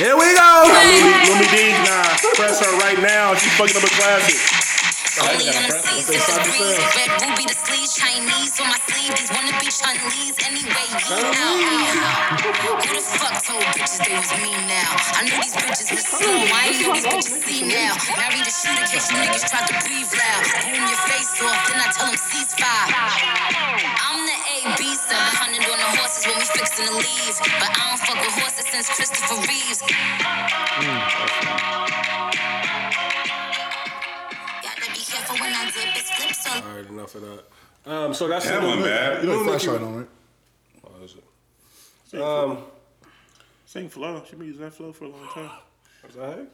Here 0.00 0.16
we 0.16 0.32
go. 0.32 0.64
Let 0.72 1.36
me 1.36 1.52
D, 1.52 1.76
nah, 1.84 2.08
press 2.40 2.64
her 2.64 2.72
right 2.80 2.96
now. 3.04 3.36
She's 3.36 3.52
fucking 3.52 3.76
up 3.76 3.84
a 3.84 3.92
classic. 4.00 4.71
Only 5.20 5.44
seas, 5.44 6.08
six 6.08 6.24
degrees. 6.24 6.80
Red 6.96 7.12
ruby, 7.20 7.44
the 7.44 7.52
sleeves, 7.52 7.92
Chinese 8.00 8.56
on 8.64 8.72
my 8.72 8.80
sleeve. 8.88 9.12
These 9.12 9.28
wanna 9.28 9.52
be 9.60 9.68
Chinese 9.68 10.36
anyway. 10.48 10.88
Yeah, 10.88 11.36
ow, 11.36 11.68
ow. 11.68 12.40
Who 12.40 12.96
the 12.96 13.04
fuck 13.20 13.36
told 13.44 13.60
bitches 13.76 14.00
they 14.08 14.16
was 14.16 14.32
me 14.40 14.56
now? 14.64 14.88
I 15.12 15.28
knew 15.28 15.36
these 15.36 15.52
bitches 15.52 15.92
was 15.92 16.08
slow. 16.08 16.32
I 16.32 16.72
ain't 16.72 16.80
know 16.80 16.96
these 16.96 17.04
bitches 17.04 17.44
see 17.44 17.60
now. 17.68 17.92
Married 18.16 18.48
a 18.48 18.52
shooter, 18.56 18.88
case 18.88 19.12
you 19.12 19.20
niggas 19.20 19.44
tried 19.52 19.68
to 19.68 19.76
breathe 19.84 20.08
loud. 20.16 20.42
Boom 20.64 20.80
your 20.80 21.00
face 21.04 21.36
off, 21.44 21.60
then 21.68 21.76
I 21.76 21.92
tell 21.92 22.08
them 22.08 22.16
ceasefire. 22.16 22.88
I'm 22.96 24.24
the 24.24 24.38
AB 24.64 24.80
700 24.80 25.60
on 25.60 25.76
the 25.76 25.88
horses 26.00 26.24
when 26.24 26.40
we 26.40 26.46
fixin' 26.56 26.88
to 26.88 26.96
leave. 26.96 27.36
But 27.60 27.68
I 27.68 27.80
don't 27.84 28.00
fuck 28.00 28.16
with 28.16 28.32
horses 28.40 28.64
since 28.64 28.88
Christopher 28.88 29.44
Reeves. 29.44 29.84
Gotta 30.80 31.81
All 36.56 36.76
right, 36.76 36.86
enough 36.86 37.14
of 37.14 37.22
that. 37.22 37.44
Um, 37.90 38.14
so 38.14 38.28
that's 38.28 38.46
That 38.48 38.60
the 38.60 38.66
wasn't 38.66 38.84
bad. 38.84 39.22
You 39.22 39.28
know 39.30 39.38
New 39.38 39.44
the 39.44 39.52
Nicki- 39.52 39.64
flashlight 39.66 39.82
on, 39.82 39.96
right? 39.96 40.08
Oh, 40.86 41.04
is 41.04 41.14
it? 42.12 42.20
Um, 42.22 42.58
Sing 43.66 43.88
flow. 43.88 44.22
She 44.28 44.36
been 44.36 44.46
using 44.48 44.62
that 44.62 44.74
flow 44.74 44.92
for 44.92 45.04
a 45.06 45.08
long 45.08 45.26
time. 45.32 45.50
is 46.08 46.14
that 46.16 46.38
it? 46.38 46.48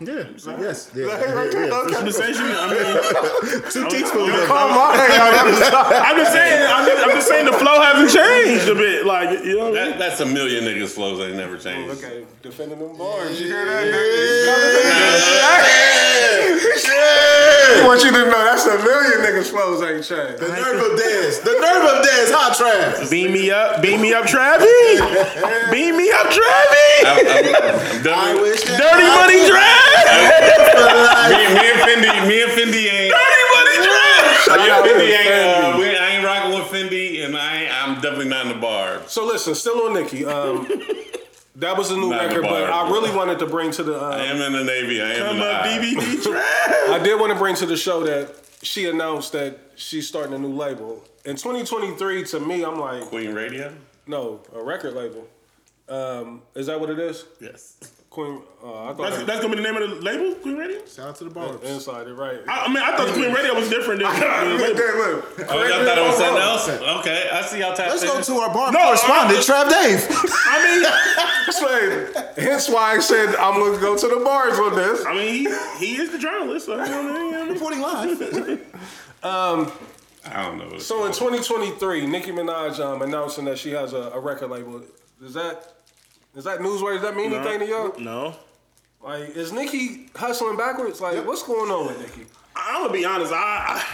Yeah. 0.00 0.24
Yes. 0.58 0.90
Yeah. 0.94 1.04
right 1.04 1.20
there? 1.52 1.66
yeah. 1.66 1.74
Okay. 1.74 1.96
I'm 1.98 2.06
just 2.06 2.16
saying. 2.18 2.32
She, 2.32 2.40
I 2.40 2.66
mean, 2.72 3.62
Two 3.70 3.86
teaspoons. 3.90 4.46
Come 4.46 4.70
on, 4.72 4.94
hey, 4.96 5.08
yo, 5.12 5.30
that 5.36 5.44
was- 5.44 5.60
I'm 6.06 6.16
just 6.16 6.32
saying. 6.32 6.66
I'm 6.72 6.86
just, 6.88 7.02
I'm 7.04 7.10
just 7.10 7.28
saying 7.28 7.44
the 7.44 7.52
flow 7.52 7.78
hasn't 7.82 8.10
changed 8.10 8.68
a 8.70 8.74
bit. 8.74 9.04
Like 9.04 9.44
you 9.44 9.58
know. 9.58 9.68
What 9.70 9.78
I 9.78 9.82
mean? 9.84 9.90
That, 9.90 9.98
that's 9.98 10.20
a 10.20 10.26
million 10.26 10.64
niggas 10.64 10.88
flows 10.94 11.18
that 11.18 11.34
never 11.36 11.58
changed. 11.58 12.02
Okay, 12.02 12.24
defending 12.42 12.78
them 12.78 12.96
bars. 12.96 13.38
You 13.38 13.48
hear 13.48 13.66
that? 13.66 14.96
I 17.66 17.82
want 17.86 18.02
you 18.04 18.10
to 18.12 18.22
know 18.30 18.44
that's 18.46 18.66
a 18.66 18.78
million 18.78 19.26
niggas 19.26 19.50
flows 19.50 19.82
ain't 19.82 20.04
changed. 20.06 20.38
The 20.38 20.48
nerve 20.54 20.78
of 20.78 20.94
dance. 20.98 21.38
The 21.42 21.54
nerve 21.58 21.82
of 21.82 21.98
dance. 22.06 22.30
Hot 22.30 22.54
trash. 22.54 23.10
Beam 23.10 23.32
me 23.32 23.50
up, 23.50 23.82
beam 23.82 24.00
me 24.00 24.14
up, 24.14 24.26
Travis. 24.26 24.66
beam 25.74 25.96
me 25.98 26.10
up, 26.14 26.30
Travis. 26.30 27.02
I'm, 27.02 27.26
I'm, 27.26 27.46
I'm 28.06 28.38
I 28.38 28.40
wish. 28.40 28.62
Dirty 28.62 29.02
I 29.02 29.18
money, 29.18 29.38
could 29.42 29.50
Travis. 29.50 30.06
me, 31.34 31.44
me 31.58 31.64
and 31.66 31.80
Fendi, 31.82 32.10
me 32.30 32.36
and 32.46 32.52
Fendi 32.54 32.82
ain't. 32.86 33.10
Dirty 33.10 33.44
money, 33.50 33.76
Travis. 33.82 34.46
Me 34.46 34.70
and 34.70 34.82
Fendi 34.86 35.10
ain't. 35.10 35.34
Uh, 35.34 35.78
we, 35.78 35.86
I 35.90 36.06
ain't 36.14 36.24
rocking 36.24 36.52
with 36.54 36.68
Fendi, 36.70 37.24
and 37.24 37.36
I 37.36 37.66
I'm 37.86 37.94
definitely 38.00 38.28
not 38.28 38.46
in 38.46 38.52
the 38.52 38.58
bar. 38.60 39.02
So 39.06 39.26
listen, 39.26 39.54
still 39.54 39.86
on 39.86 39.94
Nicki. 39.94 40.24
Um, 40.24 40.66
that 41.56 41.76
was 41.76 41.90
a 41.90 41.96
new 41.96 42.10
Not 42.10 42.22
the 42.22 42.28
record, 42.28 42.42
but 42.42 42.70
I 42.70 42.90
really 42.90 43.14
wanted 43.14 43.38
to 43.40 43.46
bring 43.46 43.70
to 43.72 43.82
the. 43.82 43.94
I 43.96 44.30
Um, 44.30 44.36
am 44.38 44.42
in 44.42 44.52
the 44.52 44.64
Navy. 44.64 45.00
I 45.02 45.12
am 45.14 45.18
Come 45.26 45.36
in 45.36 45.40
the 45.40 45.46
up. 45.46 45.64
DVD, 45.64 46.22
Travis. 46.22 46.90
I 46.90 47.00
did 47.02 47.18
want 47.20 47.32
to 47.32 47.38
bring 47.38 47.54
to 47.56 47.66
the 47.66 47.76
show 47.76 48.02
that 48.04 48.34
she 48.62 48.88
announced 48.88 49.32
that 49.32 49.58
she's 49.76 50.06
starting 50.08 50.34
a 50.34 50.38
new 50.38 50.52
label 50.52 51.04
in 51.24 51.36
2023. 51.36 52.24
To 52.24 52.40
me, 52.40 52.64
I'm 52.64 52.78
like, 52.78 53.04
Queen 53.04 53.32
Radio. 53.34 53.72
no, 54.06 54.40
a 54.54 54.62
record 54.62 54.94
label. 54.94 55.26
Um, 55.88 56.42
is 56.54 56.66
that 56.66 56.80
what 56.80 56.90
it 56.90 56.98
is? 56.98 57.24
Yes. 57.40 57.76
Queen. 58.16 58.40
Uh, 58.64 58.84
I 58.88 58.94
thought 58.94 59.10
That's, 59.10 59.18
it 59.18 59.26
that's 59.26 59.40
gonna 59.42 59.54
be 59.54 59.62
the 59.62 59.68
name 59.70 59.76
of 59.76 59.90
the 59.90 59.96
label, 60.00 60.34
Queen 60.36 60.56
Radio. 60.56 60.80
Shout 60.86 61.08
out 61.08 61.16
to 61.16 61.24
the 61.24 61.30
bars. 61.30 61.60
inside 61.62 62.08
it, 62.08 62.14
right? 62.14 62.40
I, 62.48 62.64
I 62.64 62.68
mean, 62.68 62.78
I 62.78 62.96
thought 62.96 63.12
Queen 63.12 63.30
Radio 63.30 63.52
was 63.54 63.68
different 63.68 64.00
than. 64.00 64.08
than 64.10 64.56
the 64.56 64.64
label. 64.64 64.72
look. 64.72 65.50
Oh, 65.50 65.64
y'all 65.68 65.84
thought 65.84 65.98
it 65.98 66.06
was 66.08 66.16
something 66.16 66.42
else? 66.42 66.68
Okay, 67.00 67.28
I 67.30 67.42
see 67.42 67.58
y'all 67.60 67.76
tapped 67.76 67.90
Let's 67.90 68.02
in. 68.04 68.08
go 68.08 68.22
to 68.22 68.32
our 68.40 68.54
bar 68.54 68.72
No, 68.72 68.78
correspondent, 68.84 69.38
I- 69.38 69.42
Trav 69.44 69.68
Dave. 69.68 70.06
I 70.48 70.56
mean, 70.64 70.80
Explain. 71.46 72.24
Hence 72.48 72.70
why 72.70 72.94
I 72.96 73.00
said 73.00 73.36
I'm 73.36 73.60
gonna 73.60 73.78
go 73.78 73.98
to 73.98 74.08
the 74.08 74.24
bars 74.24 74.58
on 74.58 74.74
this. 74.74 75.04
I 75.04 75.12
mean, 75.12 75.32
he, 75.78 75.86
he 75.94 76.00
is 76.00 76.10
the 76.10 76.18
journalist. 76.18 76.66
So, 76.66 76.72
you 76.82 76.90
know 76.90 77.02
what 77.02 77.20
I 77.20 77.44
mean? 77.44 77.52
Reporting 77.52 77.80
live. 77.82 78.72
I 79.22 80.42
don't 80.42 80.58
know. 80.58 80.64
What 80.66 80.74
it's 80.76 80.86
So 80.86 81.04
in 81.04 81.12
2023, 81.12 82.06
Nicki 82.06 82.32
Minaj 82.32 82.80
um, 82.80 83.02
announcing 83.02 83.44
that 83.44 83.58
she 83.58 83.72
has 83.72 83.92
a, 83.92 84.10
a 84.14 84.18
record 84.18 84.48
label. 84.50 84.80
Does 85.20 85.34
that 85.34 85.75
is 86.36 86.44
that 86.44 86.60
newsworthy? 86.60 86.94
Does 86.94 87.02
that 87.02 87.16
mean 87.16 87.32
anything 87.32 87.60
to 87.60 87.66
y'all? 87.66 87.98
No. 87.98 88.36
Like, 89.02 89.30
is 89.36 89.52
Nicki 89.52 90.08
hustling 90.14 90.56
backwards? 90.56 91.00
Like, 91.00 91.24
what's 91.26 91.42
going 91.42 91.70
on 91.70 91.86
with 91.86 91.98
Nicki? 92.00 92.28
I'm 92.54 92.82
gonna 92.82 92.92
be 92.92 93.04
honest. 93.04 93.32
I, 93.32 93.84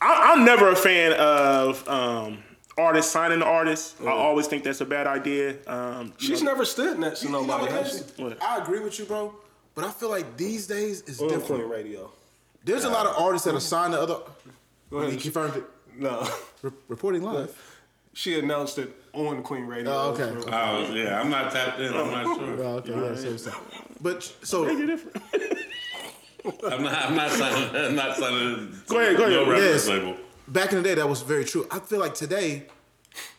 I 0.00 0.32
I'm 0.32 0.44
never 0.44 0.68
a 0.70 0.76
fan 0.76 1.12
of 1.14 1.86
um, 1.88 2.38
artists 2.76 3.10
signing 3.12 3.40
to 3.40 3.44
artists. 3.46 3.94
I 4.00 4.10
always 4.10 4.46
think 4.46 4.62
that's 4.64 4.80
a 4.80 4.84
bad 4.86 5.06
idea. 5.06 5.56
Um, 5.66 6.12
She's 6.18 6.42
know, 6.42 6.50
never 6.52 6.64
stood 6.64 6.98
next 6.98 7.20
to 7.20 7.26
You 7.26 7.32
know 7.32 7.40
nobody, 7.44 7.72
what, 7.72 7.84
has? 7.84 8.14
I 8.40 8.58
agree 8.62 8.80
with 8.80 8.98
you, 8.98 9.06
bro. 9.06 9.34
But 9.74 9.84
I 9.84 9.90
feel 9.90 10.10
like 10.10 10.36
these 10.36 10.66
days 10.66 11.02
is 11.02 11.20
On 11.20 11.28
different. 11.28 11.62
Queen 11.62 11.68
Radio. 11.68 12.10
There's 12.64 12.84
a 12.84 12.90
lot 12.90 13.06
of 13.06 13.16
artists 13.16 13.46
that 13.46 13.54
are 13.54 13.60
signed 13.60 13.92
to 13.94 14.00
other. 14.00 14.16
Go 14.90 15.00
He 15.02 15.08
ahead. 15.08 15.20
confirmed 15.20 15.56
it. 15.56 15.64
No, 15.96 16.28
Re- 16.62 16.70
reporting 16.88 17.22
live. 17.22 17.56
she 18.12 18.38
announced 18.38 18.78
it 18.78 18.90
on 19.12 19.42
Queen 19.42 19.66
Radio. 19.66 19.92
Oh, 19.92 20.10
okay. 20.10 20.50
Oh, 20.52 20.92
yeah, 20.92 21.20
I'm 21.20 21.30
not 21.30 21.52
tapped 21.52 21.80
in. 21.80 21.92
I'm 21.94 22.10
not 22.10 22.26
oh. 22.26 22.36
sure. 22.36 22.62
Oh, 22.64 22.76
okay, 22.76 22.92
yeah, 22.92 23.14
so, 23.14 23.36
so. 23.36 23.52
But 24.00 24.22
so 24.42 24.68
you're 24.70 24.86
different. 24.86 25.22
I'm 26.70 26.82
not. 26.82 26.94
I'm 26.94 27.16
not 27.16 27.30
signing. 27.30 27.76
I'm 27.76 27.94
not 27.94 28.16
signing. 28.16 28.74
Go 28.86 28.98
ahead, 29.00 29.16
go 29.16 29.24
ahead. 29.24 29.32
No 29.32 29.50
record 29.50 29.64
Yes. 29.64 29.88
label. 29.88 30.16
back 30.46 30.72
in 30.72 30.78
the 30.78 30.84
day, 30.84 30.94
that 30.94 31.08
was 31.08 31.22
very 31.22 31.44
true. 31.44 31.66
I 31.70 31.78
feel 31.80 31.98
like 31.98 32.14
today, 32.14 32.66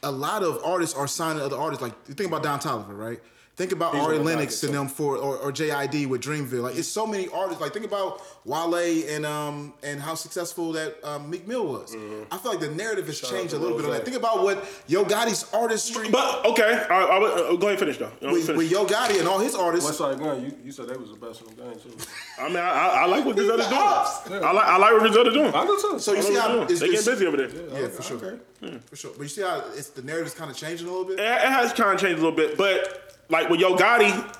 a 0.04 0.12
lot 0.12 0.44
of 0.44 0.62
artists 0.64 0.96
are 0.96 1.08
signing 1.08 1.42
other 1.42 1.58
artists. 1.58 1.82
Like 1.82 1.94
you 2.08 2.14
think 2.14 2.30
about 2.30 2.44
Don 2.44 2.60
Toliver, 2.60 2.98
right? 2.98 3.20
Think 3.60 3.74
about 3.74 3.94
He's 3.94 4.02
Ari 4.02 4.20
Lennox 4.20 4.62
docket, 4.62 4.70
and 4.70 4.80
them 4.80 4.88
for 4.88 5.18
or, 5.18 5.36
or 5.36 5.52
JID 5.52 6.08
with 6.08 6.22
Dreamville. 6.22 6.62
Like 6.64 6.78
it's 6.78 6.88
so 6.88 7.06
many 7.06 7.28
artists. 7.28 7.60
Like 7.60 7.74
think 7.74 7.84
about 7.84 8.22
Wale 8.46 8.74
and 9.14 9.26
um 9.26 9.74
and 9.84 10.00
how 10.00 10.16
successful 10.16 10.72
that 10.72 10.96
um, 11.04 11.30
Meek 11.30 11.46
Mill 11.46 11.68
was. 11.68 11.94
I 12.32 12.38
feel 12.38 12.52
like 12.52 12.62
the 12.62 12.70
narrative 12.72 13.06
has 13.08 13.20
Mm-hmm. 13.20 13.36
changed 13.36 13.54
a 13.54 13.58
little 13.60 13.76
bit 13.76 13.86
on 13.86 13.92
that. 13.92 14.06
Think 14.06 14.16
about 14.16 14.44
what 14.44 14.66
Yo 14.88 15.04
Gotti's 15.04 15.46
artistry 15.54 16.10
But 16.10 16.46
okay, 16.46 16.86
I, 16.90 16.96
I, 17.04 17.20
would- 17.20 17.32
uh, 17.34 17.56
go 17.58 17.68
ahead 17.68 17.72
and 17.72 17.80
finish 17.80 17.98
though. 17.98 18.12
With, 18.32 18.46
finish. 18.46 18.58
with 18.60 18.72
Yo 18.72 18.86
Gotti 18.86 19.20
and 19.20 19.28
all 19.28 19.40
his 19.40 19.56
artists. 19.56 19.92
Westside 19.92 20.20
Gunn, 20.20 20.42
you, 20.46 20.54
you 20.64 20.72
said 20.72 20.88
they 20.88 20.96
was 20.96 21.10
the 21.12 21.18
best 21.18 21.42
in 21.42 21.48
the 21.48 21.54
game 21.62 21.74
too. 21.82 21.92
I 22.40 22.48
mean, 22.48 22.56
I, 22.56 22.70
I, 22.70 22.88
I 23.04 23.06
like 23.08 23.26
what 23.26 23.36
Griselda's 23.36 23.68
doing. 23.68 23.82
ops. 23.82 24.32
I 24.32 24.52
like 24.54 24.66
I 24.66 24.78
like 24.78 24.92
what 24.94 25.02
Griselda's 25.02 25.34
doing. 25.34 25.54
I 25.54 25.66
do 25.66 25.78
too. 25.82 26.00
So 26.00 26.14
you 26.14 26.20
I 26.20 26.22
see 26.22 26.36
how 26.36 26.48
they're 26.48 26.64
it's, 26.72 26.80
they 26.80 26.86
it's- 26.88 27.04
getting 27.06 27.14
busy 27.14 27.26
over 27.28 27.36
there. 27.36 27.82
yeah, 27.82 27.88
for 27.90 28.04
sure, 28.04 28.40
for 28.86 28.96
sure. 28.96 29.12
But 29.18 29.24
you 29.24 29.28
see 29.28 29.42
how 29.42 29.66
it's 29.76 29.90
the 29.90 30.02
narrative's 30.02 30.34
kind 30.36 30.50
of 30.50 30.56
changing 30.56 30.88
a 30.88 30.90
little 30.90 31.06
bit. 31.06 31.20
It, 31.20 31.24
it 31.26 31.42
has 31.52 31.74
kind 31.74 31.94
of 31.94 32.00
changed 32.00 32.20
a 32.20 32.24
little 32.24 32.32
bit, 32.38 32.58
but 32.58 33.09
like 33.30 33.50
with 33.50 33.60
Yo 33.60 33.76
Gotti, 33.76 34.38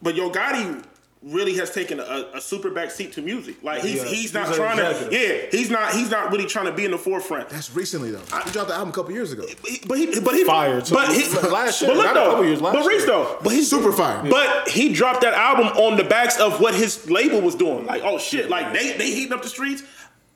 but 0.00 0.14
Yo 0.14 0.30
Gotti 0.30 0.84
really 1.22 1.54
has 1.54 1.70
taken 1.70 2.00
a, 2.00 2.30
a 2.34 2.40
super 2.40 2.70
back 2.70 2.90
seat 2.90 3.12
to 3.12 3.22
music. 3.22 3.62
Like 3.62 3.82
he's 3.82 4.02
Yeah, 4.02 4.08
he's 4.08 4.34
not 4.34 4.48
he's 4.48 4.56
trying 4.56 4.76
to 4.78 5.08
yeah 5.12 5.46
he's 5.50 5.70
not 5.70 5.92
he's 5.92 6.10
not 6.10 6.32
really 6.32 6.46
trying 6.46 6.66
to 6.66 6.72
be 6.72 6.84
in 6.84 6.90
the 6.90 6.98
forefront. 6.98 7.48
That's 7.48 7.74
recently 7.74 8.10
though. 8.10 8.18
He 8.44 8.50
dropped 8.50 8.68
the 8.68 8.74
album 8.74 8.88
a 8.88 8.92
couple 8.92 9.12
years 9.12 9.32
ago. 9.32 9.44
But 9.86 9.98
he 9.98 10.20
but 10.20 10.34
he 10.34 10.44
Fire, 10.44 10.80
too. 10.80 10.94
But 10.94 11.12
he 11.12 11.22
Last 11.48 11.80
year, 11.80 11.90
but 11.90 11.96
look 11.96 12.06
not 12.06 12.16
a 12.16 12.20
though, 12.20 12.30
couple 12.30 12.44
years, 12.44 12.60
last 12.60 12.74
but 12.74 12.86
Reese 12.86 13.06
though, 13.06 13.38
but 13.42 13.52
he's 13.52 13.70
Super 13.70 13.92
fired. 13.92 14.30
But 14.30 14.68
he 14.68 14.92
dropped 14.92 15.20
that 15.20 15.34
album 15.34 15.68
on 15.68 15.96
the 15.96 16.04
backs 16.04 16.40
of 16.40 16.60
what 16.60 16.74
his 16.74 17.08
label 17.08 17.40
was 17.40 17.54
doing. 17.54 17.86
Like, 17.86 18.02
oh 18.04 18.18
shit, 18.18 18.50
like 18.50 18.72
they 18.72 18.96
they 18.96 19.10
heating 19.12 19.32
up 19.32 19.42
the 19.42 19.48
streets. 19.48 19.82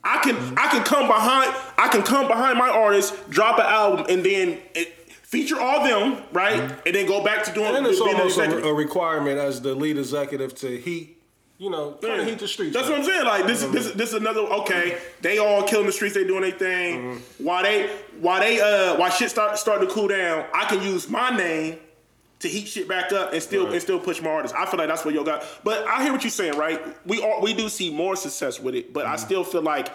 I 0.05 0.19
can 0.19 0.37
I 0.57 0.69
can 0.69 0.85
come 0.85 1.09
behind 1.09 1.53
I 1.77 1.89
can 1.89 2.03
come 2.03 2.29
behind 2.29 2.59
my 2.59 2.69
artist, 2.69 3.29
drop 3.29 3.59
an 3.59 3.67
album, 3.67 4.07
and 4.09 4.25
then 4.25 4.61
it, 4.75 5.06
feature 5.37 5.61
all 5.61 5.85
them, 5.85 6.23
right, 6.33 6.61
and 6.87 6.95
then 6.95 7.07
go 7.07 7.23
back 7.23 7.45
to 7.45 7.53
doing 7.53 7.75
And 7.75 7.87
it's 7.87 8.01
being 8.01 8.15
an 8.15 8.21
almost 8.21 8.39
a, 8.39 8.65
a 8.65 8.75
requirement 8.75 9.39
as 9.39 9.61
the 9.61 9.75
lead 9.75 9.99
executive 9.99 10.55
to 10.57 10.79
heat, 10.79 11.23
you 11.59 11.71
know, 11.71 11.93
kind 12.03 12.21
of 12.21 12.27
heat 12.27 12.39
the 12.39 12.49
streets. 12.49 12.75
That's 12.75 12.87
up. 12.87 12.93
what 12.93 13.01
I'm 13.01 13.07
saying. 13.07 13.25
Like 13.25 13.47
this, 13.47 13.63
this, 13.65 13.93
this 13.93 14.09
is 14.11 14.15
another. 14.15 14.41
Okay, 14.41 14.99
they 15.21 15.39
all 15.39 15.63
killing 15.63 15.87
the 15.87 15.93
streets. 15.93 16.15
They 16.15 16.25
doing 16.25 16.43
their 16.43 16.53
thing. 16.53 16.99
Mm-hmm. 16.99 17.45
While 17.45 17.63
they, 17.63 17.91
while 18.21 18.41
they, 18.41 18.61
uh, 18.61 18.97
while 18.99 19.11
shit 19.11 19.31
start 19.31 19.59
starting 19.59 19.89
to 19.89 19.95
cool 19.95 20.09
down, 20.09 20.47
I 20.55 20.65
can 20.67 20.83
use 20.83 21.09
my 21.09 21.31
name 21.31 21.79
to 22.39 22.49
heat 22.49 22.69
shit 22.69 22.89
back 22.89 23.13
up 23.13 23.33
and 23.33 23.43
still 23.43 23.73
and 23.73 23.81
still 23.81 23.99
push 23.99 24.21
my 24.21 24.31
artists. 24.31 24.57
I 24.57 24.67
feel 24.67 24.79
like 24.79 24.89
that's 24.89 25.05
what 25.05 25.15
yo 25.15 25.25
got. 25.25 25.45
But 25.65 25.87
I 25.87 26.03
hear 26.03 26.13
what 26.13 26.23
you're 26.23 26.31
saying, 26.31 26.57
right? 26.57 26.81
We 27.07 27.23
all 27.23 27.41
we 27.43 27.55
do 27.55 27.69
see 27.69 27.91
more 27.91 28.17
success 28.17 28.61
with 28.61 28.75
it, 28.75 28.93
but 28.93 29.05
Mm-hmm. 29.05 29.13
I 29.13 29.17
still 29.17 29.45
feel 29.45 29.63
like, 29.63 29.89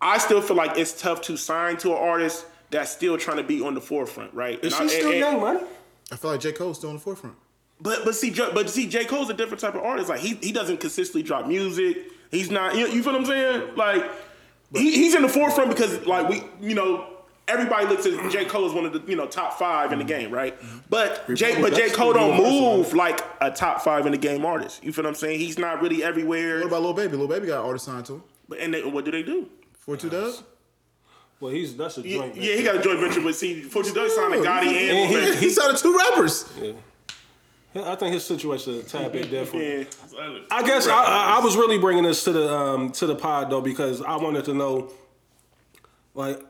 I 0.00 0.18
still 0.18 0.40
feel 0.40 0.56
like 0.56 0.78
it's 0.78 1.00
tough 1.00 1.20
to 1.22 1.36
sign 1.36 1.76
to 1.78 1.90
an 1.92 1.98
artist 1.98 2.46
that's 2.72 2.90
still 2.90 3.16
trying 3.16 3.36
to 3.36 3.44
be 3.44 3.60
on 3.62 3.74
the 3.74 3.80
forefront, 3.80 4.34
right? 4.34 4.58
Is 4.64 4.72
And 4.72 4.90
she 4.90 4.96
I- 4.96 4.98
still 4.98 5.10
and- 5.10 5.18
young 5.18 5.40
money? 5.40 5.60
I 6.10 6.16
feel 6.16 6.32
like 6.32 6.40
J 6.40 6.52
Cole's 6.52 6.78
still 6.78 6.90
on 6.90 6.96
the 6.96 7.00
forefront. 7.00 7.36
but 7.80 8.04
but 8.04 8.14
see, 8.14 8.30
J- 8.30 8.50
but 8.52 8.68
see, 8.68 8.86
J 8.88 9.04
Cole's 9.04 9.30
a 9.30 9.34
different 9.34 9.60
type 9.60 9.74
of 9.74 9.82
artist. 9.82 10.08
Like 10.08 10.20
he 10.20 10.34
he 10.42 10.52
doesn't 10.52 10.78
consistently 10.78 11.22
drop 11.22 11.46
music. 11.46 11.98
He's 12.30 12.50
not. 12.50 12.76
You, 12.76 12.86
you 12.88 13.02
feel 13.02 13.12
what 13.12 13.20
I'm 13.20 13.26
saying? 13.26 13.76
Like 13.76 14.10
he, 14.72 14.92
he's 14.92 15.14
in 15.14 15.22
the 15.22 15.28
forefront 15.28 15.70
because 15.70 16.04
like 16.06 16.28
we 16.28 16.42
you 16.60 16.74
know 16.74 17.06
everybody 17.48 17.86
looks 17.86 18.06
at 18.06 18.30
J 18.30 18.44
Cole 18.44 18.66
as 18.66 18.72
one 18.72 18.84
of 18.84 18.92
the 18.92 19.02
you 19.10 19.16
know 19.16 19.26
top 19.26 19.58
five 19.58 19.92
in 19.92 19.98
the 19.98 20.04
mm-hmm. 20.04 20.20
game, 20.20 20.30
right? 20.30 20.54
But 20.90 21.34
J 21.34 21.60
but 21.60 21.74
J 21.74 21.90
Cole 21.90 22.12
don't 22.12 22.36
move 22.36 22.92
like 22.92 23.20
a 23.40 23.50
top 23.50 23.80
five 23.82 24.04
in 24.06 24.12
the 24.12 24.18
game 24.18 24.44
artist. 24.44 24.84
You 24.84 24.92
feel 24.92 25.04
what 25.04 25.10
I'm 25.10 25.14
saying? 25.14 25.38
He's 25.38 25.58
not 25.58 25.80
really 25.82 26.02
everywhere. 26.04 26.58
What 26.58 26.66
about 26.66 26.82
Lil 26.82 26.92
Baby? 26.94 27.16
Lil 27.16 27.28
Baby 27.28 27.46
got 27.46 27.64
artist 27.64 27.86
signed 27.86 28.06
to 28.06 28.14
him. 28.14 28.22
But 28.48 28.58
and 28.58 28.74
they, 28.74 28.84
what 28.84 29.04
do 29.04 29.10
they 29.10 29.22
do? 29.22 29.48
Four 29.78 29.96
two 29.96 30.10
Dugg. 30.10 30.34
Well, 31.42 31.50
he's 31.52 31.76
that's 31.76 31.98
a 31.98 32.02
Yeah, 32.02 32.18
joint. 32.18 32.36
yeah, 32.36 32.54
he 32.54 32.62
got 32.62 32.76
a 32.76 32.80
joint 32.80 33.00
venture 33.00 33.20
but 33.20 33.34
see 33.34 33.62
42 33.62 33.94
Dugg 33.96 34.10
signed 34.10 34.32
to 34.34 34.38
Gotti 34.38 34.66
and 34.66 34.76
And 34.76 35.10
he- 35.10 35.16
Lil 35.16 35.24
Baby. 35.26 35.36
He 35.38 35.50
signed 35.50 35.76
two 35.76 35.96
rappers. 35.98 36.48
Yeah. 36.62 36.72
I 37.84 37.96
think 37.96 38.14
his 38.14 38.24
situation 38.24 38.74
is 38.74 38.86
a 38.86 38.88
tad 38.98 39.10
bit 39.10 39.28
different. 39.28 39.88
Yeah. 40.14 40.38
I 40.52 40.62
guess 40.62 40.86
I, 40.86 40.92
I, 41.02 41.38
I 41.40 41.44
was 41.44 41.56
really 41.56 41.78
bringing 41.78 42.04
this 42.04 42.22
to 42.24 42.32
the 42.32 42.54
um, 42.54 42.92
to 42.92 43.06
the 43.08 43.16
pod 43.16 43.50
though 43.50 43.60
because 43.60 44.00
I 44.02 44.14
wanted 44.18 44.44
to 44.44 44.54
know, 44.54 44.92
like, 46.14 46.40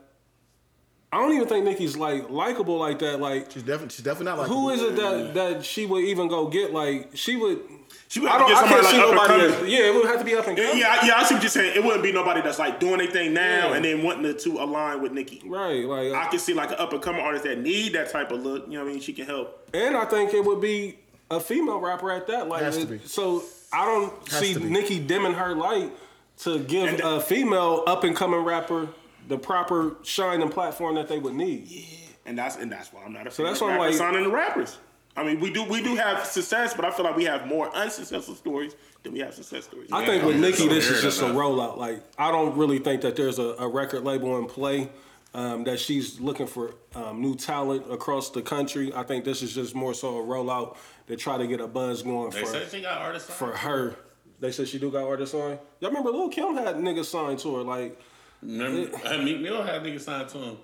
I 1.13 1.17
don't 1.19 1.33
even 1.33 1.47
think 1.47 1.65
Nicki's 1.65 1.95
like 1.95 2.29
likable 2.29 2.77
like 2.77 2.99
that. 2.99 3.19
Like, 3.19 3.51
She's 3.51 3.63
definitely 3.63 3.89
she's 3.89 4.03
definitely 4.03 4.25
not 4.25 4.39
like 4.39 4.47
who 4.47 4.69
is 4.71 4.81
it 4.81 4.95
that 4.95 5.33
that 5.35 5.65
she 5.65 5.85
would 5.85 6.03
even 6.03 6.27
go 6.27 6.47
get? 6.47 6.73
Like, 6.73 7.11
she 7.13 7.35
would. 7.35 7.59
She 8.07 8.19
would 8.19 8.29
I 8.29 8.37
don't. 8.37 8.47
get 8.47 8.57
I 8.57 8.67
can't 8.67 8.85
somebody 8.85 8.87
see 8.97 8.97
like 9.11 9.21
up 9.21 9.27
nobody. 9.29 9.51
That, 9.51 9.69
yeah, 9.69 9.79
it 9.89 9.95
would 9.95 10.05
have 10.05 10.19
to 10.19 10.25
be 10.25 10.35
up 10.35 10.47
and 10.47 10.55
coming. 10.57 10.77
yeah, 10.77 11.05
yeah, 11.05 11.15
I 11.17 11.23
see 11.23 11.33
what 11.33 11.43
you're 11.43 11.49
saying. 11.49 11.75
It 11.75 11.83
wouldn't 11.83 12.03
be 12.03 12.11
nobody 12.11 12.41
that's 12.41 12.59
like 12.59 12.79
doing 12.79 12.95
anything 13.01 13.33
now 13.33 13.69
Yeah. 13.69 13.75
and 13.75 13.83
then 13.85 14.03
wanting 14.03 14.23
to, 14.23 14.33
to 14.33 14.51
align 14.61 15.01
with 15.01 15.11
Nicki. 15.13 15.41
Right. 15.45 15.83
Like, 15.85 16.11
uh 16.13 16.15
I 16.17 16.27
can 16.27 16.37
see 16.39 16.53
like 16.53 16.69
an 16.69 16.77
up 16.77 16.93
and 16.93 17.01
coming 17.01 17.21
artist 17.21 17.43
that 17.45 17.59
need 17.59 17.93
that 17.93 18.09
type 18.11 18.31
of 18.31 18.43
look. 18.43 18.65
You 18.67 18.73
know 18.73 18.83
what 18.83 18.89
I 18.89 18.93
mean? 18.93 19.01
She 19.01 19.13
can 19.13 19.25
help. 19.25 19.67
And 19.73 19.95
I 19.97 20.05
think 20.05 20.33
it 20.33 20.43
would 20.45 20.61
be 20.61 20.97
a 21.31 21.39
female 21.39 21.79
rapper 21.79 22.11
at 22.11 22.27
that. 22.27 22.47
Like, 22.49 22.61
it- 22.63 23.07
so 23.09 23.43
I 23.71 23.85
don't 23.85 24.13
Has 24.31 24.39
see 24.41 24.53
Nicki 24.55 24.99
dimming 24.99 25.33
her 25.33 25.55
light 25.55 25.91
to 26.39 26.59
give 26.59 26.89
And- 26.89 26.99
a 27.01 27.19
female 27.19 27.83
up 27.87 28.03
and 28.03 28.15
coming 28.15 28.41
rapper 28.41 28.89
the 29.27 29.37
proper 29.37 29.95
shine 30.03 30.41
and 30.41 30.51
platform 30.51 30.95
that 30.95 31.07
they 31.07 31.19
would 31.19 31.33
need. 31.35 31.85
And 32.25 32.37
that's 32.37 32.55
and 32.55 32.71
that's 32.71 32.91
why 32.93 33.03
I'm 33.03 33.13
not 33.13 33.27
a 33.27 33.31
So 33.31 33.43
that's 33.43 33.61
of 33.61 33.67
why 33.67 33.73
I'm 33.73 33.79
like- 33.79 33.93
signing 33.93 34.23
the 34.23 34.29
rappers. 34.29 34.77
I 35.15 35.23
mean, 35.23 35.39
we 35.39 35.51
do 35.53 35.63
we 35.63 35.83
do 35.83 35.95
have 35.95 36.25
success, 36.25 36.73
but 36.73 36.85
I 36.85 36.91
feel 36.91 37.05
like 37.05 37.15
we 37.15 37.25
have 37.25 37.45
more 37.45 37.73
unsuccessful 37.75 38.33
stories 38.33 38.75
than 39.03 39.13
we 39.13 39.19
have 39.19 39.33
success 39.33 39.65
stories. 39.65 39.89
I 39.91 40.05
think 40.05 40.23
with 40.23 40.35
I'm 40.35 40.41
Nicki, 40.41 40.57
just 40.57 40.69
this 40.69 40.89
is 40.89 41.01
just 41.03 41.21
a 41.21 41.25
rollout. 41.25 41.77
Like, 41.77 42.01
I 42.17 42.31
don't 42.31 42.57
really 42.57 42.79
think 42.79 43.01
that 43.01 43.15
there's 43.15 43.37
a, 43.37 43.55
a 43.59 43.67
record 43.67 44.03
label 44.03 44.37
in 44.39 44.45
play. 44.47 44.89
Um, 45.35 45.63
that 45.63 45.79
she's 45.79 46.19
looking 46.19 46.45
for 46.45 46.75
um, 46.93 47.19
new 47.19 47.33
talent 47.35 47.91
across 47.91 48.29
the 48.29 48.43
country. 48.43 48.93
I 48.93 49.01
think 49.01 49.25
this 49.25 49.41
is 49.41 49.55
just 49.55 49.73
more 49.73 49.95
so 49.95 50.19
a 50.19 50.23
rollout 50.23 50.77
to 51.07 51.15
try 51.15 51.39
to 51.39 51.47
get 51.47 51.59
a 51.59 51.67
buzz 51.67 52.03
going 52.03 52.29
They 52.29 52.41
for 52.41 52.45
said 52.45 52.69
she 52.69 52.81
got 52.81 53.01
artists 53.01 53.33
for 53.33 53.51
her. 53.51 53.95
They 54.39 54.51
said 54.51 54.67
she 54.67 54.77
do 54.77 54.91
got 54.91 55.05
artists 55.05 55.33
on. 55.33 55.57
Y'all 55.79 55.89
remember 55.89 56.11
Lil 56.11 56.29
Kim 56.29 56.53
had 56.53 56.75
niggas 56.75 57.05
signed 57.05 57.39
to 57.39 57.55
her 57.55 57.61
like 57.63 57.99
Remember, 58.45 58.97
uh, 59.05 59.17
Meek 59.19 59.39
Mill 59.39 59.63
had 59.63 59.83
niggas 59.83 60.01
signed 60.01 60.29
to 60.29 60.37
him, 60.37 60.57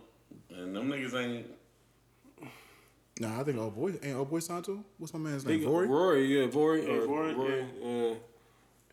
and 0.49 0.75
them 0.75 0.89
niggas 0.89 1.13
ain't. 1.13 1.47
Nah, 3.19 3.39
I 3.39 3.43
think 3.43 3.57
old 3.57 3.75
boy 3.75 3.93
ain't 4.01 4.17
old 4.17 4.29
boy 4.29 4.39
signed 4.39 4.65
to 4.65 4.75
him. 4.75 4.85
What's 4.97 5.13
my 5.13 5.19
man's 5.19 5.45
name? 5.45 5.65
Rory, 5.65 5.87
Rory. 5.87 6.25
yeah, 6.25 6.47
Rory, 6.51 6.87
or 6.87 7.07
Rory, 7.07 7.33
Rory, 7.33 7.65
yeah. 7.81 8.13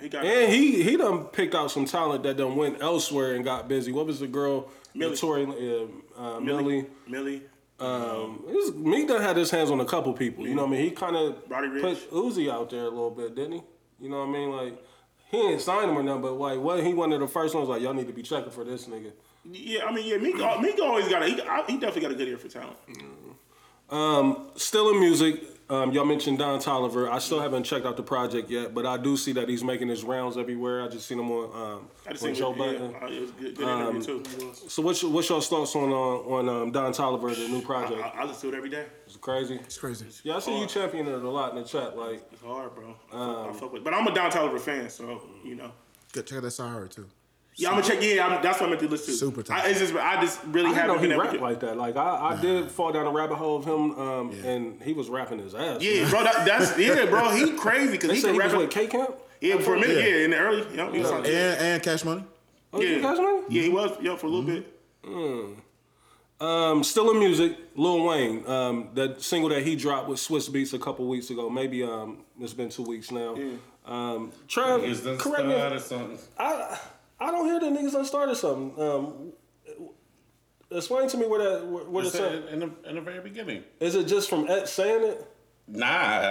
he 0.00 0.08
got 0.08 0.24
And 0.24 0.52
he 0.52 0.82
he 0.82 0.96
done 0.96 1.24
picked 1.24 1.54
out 1.54 1.70
some 1.70 1.84
talent 1.84 2.22
that 2.24 2.36
done 2.36 2.56
went 2.56 2.82
elsewhere 2.82 3.34
and 3.34 3.44
got 3.44 3.68
busy. 3.68 3.92
What 3.92 4.06
was 4.06 4.20
the 4.20 4.26
girl? 4.26 4.68
Millie. 4.94 5.16
Tori, 5.16 5.44
yeah, 5.58 5.86
uh, 6.16 6.40
Millie. 6.40 6.86
Millie. 7.06 7.42
Um, 7.78 8.42
this, 8.48 8.72
Meek 8.72 9.06
done 9.06 9.20
had 9.20 9.36
his 9.36 9.50
hands 9.50 9.70
on 9.70 9.80
a 9.80 9.84
couple 9.84 10.12
people. 10.14 10.46
You 10.46 10.54
know 10.54 10.62
what 10.62 10.68
I 10.68 10.72
mean? 10.72 10.84
He 10.84 10.90
kind 10.90 11.14
of 11.14 11.36
Roddy 11.48 11.68
Ricch. 11.68 11.82
put 11.82 12.10
Uzi 12.10 12.50
out 12.50 12.70
there 12.70 12.84
a 12.84 12.88
little 12.88 13.10
bit, 13.10 13.34
didn't 13.34 13.52
he? 13.52 13.62
You 14.00 14.08
know 14.08 14.20
what 14.20 14.28
I 14.28 14.32
mean? 14.32 14.50
Like 14.50 14.84
he 15.30 15.38
ain't 15.38 15.60
signed 15.60 15.90
him 15.90 15.98
or 15.98 16.02
nothing, 16.02 16.22
but 16.22 16.32
like 16.32 16.58
what 16.58 16.84
he 16.84 16.94
one 16.94 17.12
of 17.12 17.20
the 17.20 17.28
first 17.28 17.54
ones 17.54 17.68
like 17.68 17.82
y'all 17.82 17.94
need 17.94 18.06
to 18.06 18.12
be 18.12 18.22
checking 18.22 18.50
for 18.50 18.64
this 18.64 18.86
nigga. 18.86 19.12
Yeah, 19.44 19.84
I 19.84 19.92
mean, 19.92 20.06
yeah, 20.06 20.44
uh, 20.44 20.60
Meek 20.60 20.80
always 20.80 21.08
got 21.08 21.22
a, 21.22 21.26
he, 21.26 21.34
he 21.34 21.78
definitely 21.78 22.02
got 22.02 22.10
a 22.10 22.14
good 22.14 22.28
ear 22.28 22.36
for 22.36 22.48
talent. 22.48 22.76
Um, 23.88 24.50
Still 24.56 24.90
in 24.90 24.98
music, 24.98 25.40
um, 25.68 25.92
y'all 25.92 26.04
mentioned 26.04 26.38
Don 26.38 26.60
Toliver. 26.60 27.08
I 27.08 27.18
still 27.18 27.40
haven't 27.40 27.64
checked 27.64 27.86
out 27.86 27.96
the 27.96 28.02
project 28.02 28.50
yet, 28.50 28.74
but 28.74 28.86
I 28.86 28.96
do 28.96 29.16
see 29.16 29.32
that 29.32 29.48
he's 29.48 29.64
making 29.64 29.88
his 29.88 30.04
rounds 30.04 30.36
everywhere. 30.36 30.82
I 30.82 30.88
just 30.88 31.06
seen 31.06 31.18
him 31.18 31.30
on 31.30 31.76
um, 31.76 31.88
I 32.06 32.12
just 32.12 32.24
on 32.24 32.34
Joe 32.34 32.52
yeah, 32.52 32.58
Budden. 32.58 32.94
uh, 32.94 33.06
it 33.06 33.20
was 33.20 33.30
good, 33.32 33.56
good 33.56 33.68
interview 33.68 34.02
too. 34.02 34.52
So 34.68 34.82
what's 34.82 35.02
your, 35.02 35.10
what's 35.10 35.28
your 35.28 35.40
thoughts 35.40 35.74
on 35.74 35.90
uh, 35.90 35.94
on 35.94 36.48
um, 36.48 36.70
Don 36.72 36.92
Toliver, 36.92 37.34
the 37.34 37.48
new 37.48 37.62
project? 37.62 38.00
I, 38.00 38.22
I 38.22 38.24
listen 38.24 38.50
to 38.50 38.54
it 38.54 38.58
every 38.58 38.70
day. 38.70 38.86
It's 39.26 39.48
crazy. 39.48 39.54
It's 39.64 39.78
crazy. 39.78 40.06
Yeah, 40.22 40.36
I 40.36 40.38
see 40.38 40.56
you 40.58 40.66
championing 40.66 41.12
it 41.12 41.22
a 41.22 41.28
lot 41.28 41.50
in 41.50 41.62
the 41.62 41.64
chat. 41.68 41.96
Like, 41.98 42.22
It's 42.32 42.42
hard, 42.42 42.74
bro. 42.76 42.94
I, 43.12 43.16
Um, 43.16 43.34
fuck- 43.46 43.48
I 43.56 43.58
fuck 43.58 43.72
with, 43.72 43.84
but 43.84 43.92
I'm 43.92 44.06
a 44.06 44.14
Don 44.14 44.30
Toliver 44.30 44.60
fan, 44.60 44.88
so 44.88 45.20
you 45.44 45.56
know. 45.56 45.72
Good. 46.12 46.26
Check 46.26 46.38
out 46.38 46.42
that 46.44 46.50
Sahara 46.52 46.88
too. 46.88 47.06
Yeah, 47.56 47.70
I'm 47.70 47.80
gonna 47.80 47.86
check. 47.88 48.02
Yeah, 48.02 48.26
I'm, 48.26 48.42
that's 48.42 48.60
what 48.60 48.66
I 48.66 48.70
meant 48.70 48.82
to 48.82 48.88
listen 48.88 49.06
to. 49.14 49.18
Super 49.18 49.42
I, 49.52 49.68
it's 49.70 49.80
just, 49.80 49.94
I 49.96 50.20
just 50.20 50.40
really 50.44 50.70
I 50.70 50.74
didn't 50.74 50.86
know 50.88 50.94
he 50.98 51.08
been 51.08 51.12
able 51.12 51.24
rap 51.24 51.40
like 51.40 51.60
that. 51.60 51.76
Like, 51.76 51.96
I, 51.96 52.36
I 52.36 52.40
did 52.40 52.70
fall 52.70 52.92
down 52.92 53.06
a 53.06 53.10
rabbit 53.10 53.36
hole 53.36 53.56
of 53.56 53.64
him, 53.64 53.98
um, 53.98 54.30
and 54.44 54.80
he 54.82 54.92
was 54.92 55.08
rapping 55.08 55.38
his 55.38 55.54
ass. 55.54 55.80
Yeah, 55.82 56.08
bro. 56.10 56.22
That, 56.22 56.44
that's 56.46 56.78
yeah, 56.78 57.06
bro. 57.06 57.30
He 57.30 57.52
crazy 57.56 57.92
because 57.92 58.10
he 58.12 58.18
said 58.20 58.26
can 58.28 58.34
he 58.34 58.38
rap. 58.40 58.52
was 58.52 58.58
with 58.62 58.70
K 58.70 58.86
Camp. 58.86 59.14
yeah, 59.40 59.58
for 59.58 59.74
a 59.74 59.80
minute. 59.80 59.96
Yeah. 59.98 60.06
Yeah, 60.06 60.24
in 60.26 60.30
the 60.30 60.36
early. 60.38 60.70
You 60.70 60.76
know, 60.76 60.92
he 60.92 60.98
was 61.00 61.10
on- 61.10 61.24
And 61.24 61.26
and 61.60 61.82
Cash 61.82 62.04
Money. 62.04 62.22
Oh, 62.72 62.80
you 62.80 62.88
yeah, 62.88 63.00
guys 63.00 63.18
know? 63.18 63.44
yeah, 63.48 63.62
he 63.62 63.68
was. 63.70 63.90
Yeah, 64.02 64.16
for 64.16 64.26
a 64.26 64.30
little 64.30 64.44
bit. 64.46 64.72
Um, 66.38 66.84
still 66.84 67.10
in 67.10 67.18
music, 67.18 67.56
Lil 67.76 68.04
Wayne. 68.04 68.46
Um, 68.46 68.90
that 68.94 69.22
single 69.22 69.48
that 69.50 69.62
he 69.62 69.74
dropped 69.74 70.08
with 70.08 70.18
Swizz 70.18 70.50
Beatz 70.50 70.74
a 70.74 70.78
couple 70.78 71.06
weeks 71.08 71.30
ago. 71.30 71.48
Maybe 71.48 71.82
um, 71.82 72.24
it's 72.38 72.52
been 72.52 72.68
two 72.68 72.82
weeks 72.82 73.10
now. 73.10 73.34
Um, 73.86 74.32
Trav, 74.48 74.80
Niggas 74.82 75.04
done 75.04 75.16
correct 75.18 75.46
me. 75.46 75.78
something. 75.78 76.18
I 76.38 76.78
I 77.18 77.30
don't 77.30 77.46
hear 77.46 77.60
that 77.60 77.72
niggas 77.72 77.92
done 77.92 78.04
started 78.04 78.34
something. 78.34 78.82
Um, 78.82 79.32
explain 80.70 81.08
to 81.08 81.16
me 81.16 81.26
where 81.26 81.42
that 81.42 81.66
where, 81.66 81.84
where 81.84 82.04
It's 82.04 82.14
it's 82.14 82.22
at. 82.24 82.52
in, 82.52 82.60
the, 82.60 82.70
in 82.88 82.94
the 82.96 83.00
very 83.00 83.20
beginning. 83.20 83.62
Is 83.80 83.94
it 83.94 84.06
just 84.06 84.28
from 84.28 84.48
Ed 84.50 84.68
saying 84.68 85.04
it? 85.04 85.26
Nah, 85.68 85.86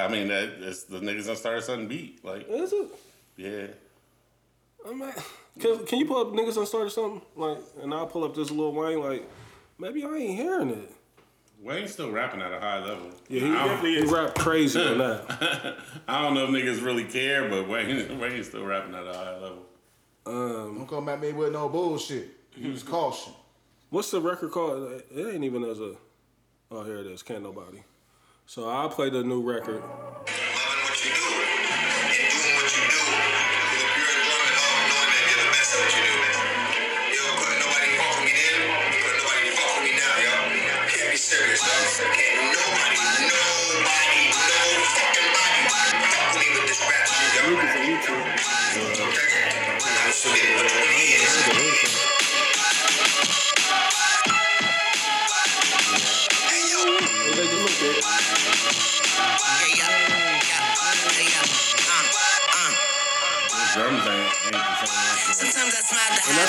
I 0.05 0.07
mean, 0.07 0.27
that, 0.29 0.49
it's 0.61 0.83
the 0.83 0.99
niggas 0.99 1.25
done 1.27 1.35
started 1.35 1.63
something 1.63 1.87
beat. 1.87 2.23
Like, 2.23 2.47
Is 2.47 2.71
it? 2.71 2.87
yeah. 3.35 3.67
I 4.87 4.93
mean, 4.93 5.11
can, 5.59 5.85
can 5.85 5.99
you 5.99 6.05
pull 6.05 6.21
up 6.21 6.27
niggas 6.33 6.55
done 6.55 6.65
started 6.65 6.91
something 6.91 7.21
like, 7.35 7.57
and 7.81 7.93
I'll 7.93 8.05
pull 8.07 8.23
up 8.23 8.35
this 8.35 8.51
Lil 8.51 8.71
Wayne 8.71 9.01
like, 9.01 9.27
maybe 9.77 10.03
I 10.03 10.15
ain't 10.15 10.37
hearing 10.37 10.69
it. 10.69 10.91
Wayne's 11.61 11.93
still 11.93 12.11
rapping 12.11 12.41
at 12.41 12.51
a 12.51 12.59
high 12.59 12.83
level. 12.83 13.09
Yeah, 13.27 13.39
he, 13.39 13.47
I, 13.47 13.49
don't, 13.49 13.67
definitely 13.67 14.05
he 14.07 14.13
rap 14.13 14.35
crazy 14.35 14.79
on 14.79 14.97
that. 14.99 15.77
I 16.07 16.21
don't 16.21 16.33
know 16.33 16.43
if 16.45 16.49
niggas 16.51 16.83
really 16.83 17.05
care, 17.05 17.49
but 17.49 17.67
Wayne 17.67 18.19
Wayne's 18.19 18.47
still 18.47 18.65
rapping 18.65 18.93
at 18.93 19.07
a 19.07 19.13
high 19.13 19.37
level. 19.37 19.65
Um, 20.25 20.77
Don't 20.77 20.87
come 20.87 21.09
at 21.09 21.19
me 21.21 21.33
with 21.33 21.53
no 21.53 21.69
bullshit. 21.69 22.29
Use 22.55 22.83
caution. 22.83 23.33
What's 23.89 24.11
the 24.11 24.21
record 24.21 24.51
called? 24.51 25.01
It 25.11 25.33
ain't 25.33 25.43
even 25.43 25.63
as 25.63 25.79
a. 25.79 25.95
Oh, 26.71 26.83
here 26.83 26.97
it 26.97 27.07
is. 27.07 27.21
Can't 27.23 27.43
nobody. 27.43 27.83
So 28.45 28.69
I'll 28.69 28.89
play 28.89 29.09
the 29.09 29.23
new 29.23 29.41
record. 29.41 29.83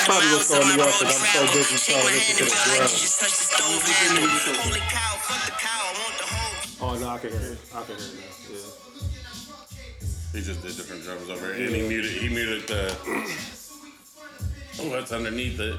Probably 0.07 0.27
what's 0.31 0.47
miles 0.47 0.47
throwing 0.47 0.63
on 0.63 0.71
me 0.71 0.77
my 0.77 0.87
off, 0.87 0.95
road 0.97 1.07
'cause 1.07 1.19
I'm 1.19 1.27
so 1.27 1.41
busy 1.53 1.77
trying 1.77 2.01
to 2.01 2.07
hand 2.07 2.15
listen 2.17 2.35
to 2.37 2.43
the 2.43 2.49
like 2.49 2.65
drums. 2.77 2.93
you 2.93 2.99
just 3.07 3.19
touched 3.19 3.37
the 3.37 3.45
stove. 3.47 3.83
Holy 4.57 4.79
cow, 4.87 5.13
fuck 5.27 5.41
the 5.45 5.51
cow, 5.59 5.81
I 5.83 5.93
want 5.99 6.15
the 6.17 6.27
whole. 6.31 6.95
Oh 6.95 6.99
no, 6.99 7.07
I 7.09 7.17
can 7.19 7.29
hear 7.31 7.51
it. 7.53 7.59
I 7.75 7.81
can 7.83 7.95
hear 7.95 8.07
it 8.07 8.15
now. 8.15 8.55
Yeah. 8.55 8.73
He 10.33 10.39
just 10.41 10.61
did 10.61 10.75
different 10.77 11.03
drums 11.03 11.29
over 11.29 11.53
it, 11.53 11.59
and 11.61 11.75
he 11.75 11.81
muted. 11.87 12.11
He 12.11 12.29
muted 12.29 12.67
the 12.67 12.93
what's 14.89 15.11
underneath 15.11 15.59
it. 15.59 15.75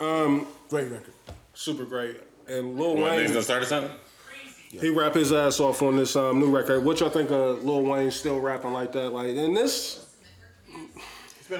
Um, 0.00 0.46
Great 0.68 0.90
record. 0.90 1.12
Super 1.54 1.84
great. 1.84 2.20
And 2.48 2.78
Lil 2.78 2.96
What, 2.96 3.12
niggas 3.12 3.16
Wayne, 3.16 3.28
gonna 3.28 3.42
start 3.42 3.62
or 3.62 3.66
something? 3.66 3.90
he 4.70 4.88
rap 4.90 5.14
his 5.14 5.32
ass 5.32 5.60
off 5.60 5.82
on 5.82 5.96
this 5.96 6.16
um, 6.16 6.40
new 6.40 6.50
record. 6.54 6.84
What 6.84 6.98
y'all 7.00 7.08
think 7.10 7.30
of 7.30 7.64
Lil 7.64 7.82
Wayne 7.82 8.10
still 8.10 8.40
rapping 8.40 8.72
like 8.72 8.92
that? 8.92 9.10
Like 9.10 9.28
in 9.28 9.54
this, 9.54 10.04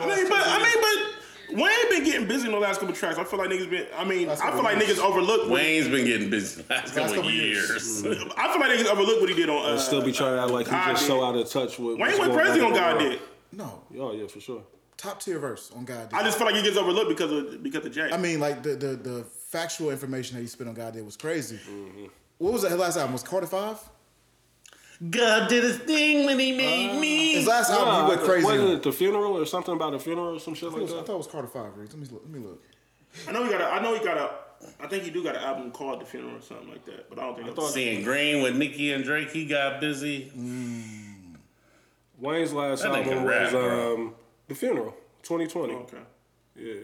I 0.02 0.16
mean, 0.16 0.28
but 0.28 0.42
I 0.46 0.58
mean, 0.62 0.80
but 0.80 1.14
Wayne 1.62 1.88
been 1.90 2.04
getting 2.04 2.26
busy 2.26 2.46
in 2.46 2.52
the 2.52 2.58
last 2.58 2.80
couple 2.80 2.94
tracks. 2.94 3.18
I 3.18 3.24
feel 3.24 3.38
like 3.38 3.50
niggas 3.50 3.70
been. 3.70 3.86
I 3.96 4.04
mean, 4.04 4.28
Last 4.28 4.42
I 4.42 4.50
feel 4.52 4.62
like 4.62 4.78
years. 4.78 4.98
niggas 4.98 5.02
overlooked. 5.02 5.50
Wayne's 5.50 5.88
been 5.88 6.04
getting 6.06 6.30
busy 6.30 6.62
the 6.62 6.74
last 6.74 6.94
couple 6.94 7.14
couple 7.14 7.30
years. 7.30 8.02
years. 8.02 8.04
I 8.36 8.50
feel 8.52 8.60
like 8.60 8.78
niggas 8.78 8.86
overlooked 8.86 9.20
what 9.20 9.30
he 9.30 9.36
did 9.36 9.48
on. 9.48 9.64
Uh, 9.64 9.78
still 9.78 10.02
be 10.02 10.12
trying 10.12 10.36
to 10.36 10.42
act 10.42 10.50
like 10.50 10.66
he's 10.66 10.74
just 11.00 11.06
so 11.06 11.24
out 11.24 11.36
of 11.36 11.48
touch 11.48 11.78
with. 11.78 11.98
Wayne 11.98 12.00
what's 12.00 12.18
went 12.18 12.32
crazy 12.32 12.60
on 12.60 12.66
on 12.66 12.68
in 12.68 12.72
the 12.74 12.78
God 12.80 12.98
did. 12.98 13.20
No. 13.52 13.82
Oh 13.98 14.12
yeah, 14.12 14.26
for 14.26 14.40
sure. 14.40 14.62
Top 14.96 15.20
tier 15.20 15.38
verse 15.38 15.70
on 15.74 15.84
God. 15.84 16.08
Did. 16.08 16.18
I 16.18 16.22
just 16.22 16.38
feel 16.38 16.46
like 16.46 16.56
he 16.56 16.62
gets 16.62 16.76
overlooked 16.76 17.08
because 17.08 17.30
of 17.30 17.62
because 17.62 17.84
of 17.84 17.92
Jay. 17.92 18.10
I 18.12 18.16
mean, 18.16 18.40
like 18.40 18.62
the, 18.62 18.70
the 18.70 18.88
the 18.96 19.24
factual 19.48 19.90
information 19.90 20.36
that 20.36 20.42
he 20.42 20.48
spit 20.48 20.66
on 20.66 20.74
God 20.74 20.94
did 20.94 21.04
was 21.04 21.16
crazy. 21.16 21.56
Mm-hmm. 21.68 22.06
What 22.38 22.52
was 22.52 22.62
that? 22.62 22.76
Last 22.76 22.96
album 22.96 23.12
was 23.12 23.22
Carter 23.22 23.46
Five. 23.46 23.78
God 25.10 25.48
did 25.48 25.64
his 25.64 25.78
thing 25.78 26.26
when 26.26 26.38
he 26.38 26.52
made 26.52 26.96
uh, 26.96 27.00
me. 27.00 27.34
His 27.34 27.46
last 27.46 27.70
album, 27.70 28.04
he 28.04 28.08
went 28.10 28.20
uh, 28.22 28.24
crazy. 28.24 28.46
Was 28.46 28.60
on. 28.60 28.68
it 28.68 28.82
the 28.82 28.92
funeral 28.92 29.36
or 29.36 29.46
something 29.46 29.74
about 29.74 29.94
a 29.94 29.98
funeral 29.98 30.36
or 30.36 30.40
some 30.40 30.54
shit 30.54 30.70
I, 30.70 30.72
like 30.72 30.74
thought 30.74 30.80
it 30.80 30.82
was, 30.82 30.92
I 30.92 30.96
that? 30.96 31.06
thought 31.06 31.14
it 31.14 31.18
was 31.18 31.26
Carter 31.26 31.48
Five. 31.48 31.76
Reed. 31.76 31.88
Let 31.90 31.98
me 31.98 32.06
look. 32.10 32.22
Let 32.24 32.32
me 32.32 32.40
look. 32.40 32.62
I 33.28 33.32
know 33.32 33.44
he 33.44 33.50
got 33.50 33.60
a. 33.60 33.66
I 33.66 33.82
know 33.82 33.94
he 33.96 34.04
got 34.04 34.16
a. 34.18 34.30
I 34.80 34.86
think 34.86 35.04
he 35.04 35.10
do 35.10 35.22
got 35.22 35.36
an 35.36 35.42
album 35.42 35.70
called 35.72 36.00
The 36.00 36.06
Funeral 36.06 36.36
or 36.36 36.40
something 36.40 36.68
like 36.70 36.84
that. 36.86 37.10
But 37.10 37.18
I 37.18 37.22
don't 37.22 37.36
think. 37.36 37.48
I 37.50 37.52
thought 37.52 37.70
Seeing 37.70 38.02
Green 38.02 38.42
with 38.42 38.56
Nicki 38.56 38.92
and 38.92 39.04
Drake, 39.04 39.30
he 39.30 39.46
got 39.46 39.80
busy. 39.80 40.32
Mm. 40.36 41.36
Wayne's 42.18 42.52
last 42.52 42.82
That 42.82 42.94
album 42.94 43.24
rap, 43.24 43.52
was 43.52 43.94
um, 43.96 44.14
the 44.48 44.54
funeral, 44.54 44.94
2020. 45.22 45.74
Okay. 45.74 45.96
Yeah. 46.56 46.74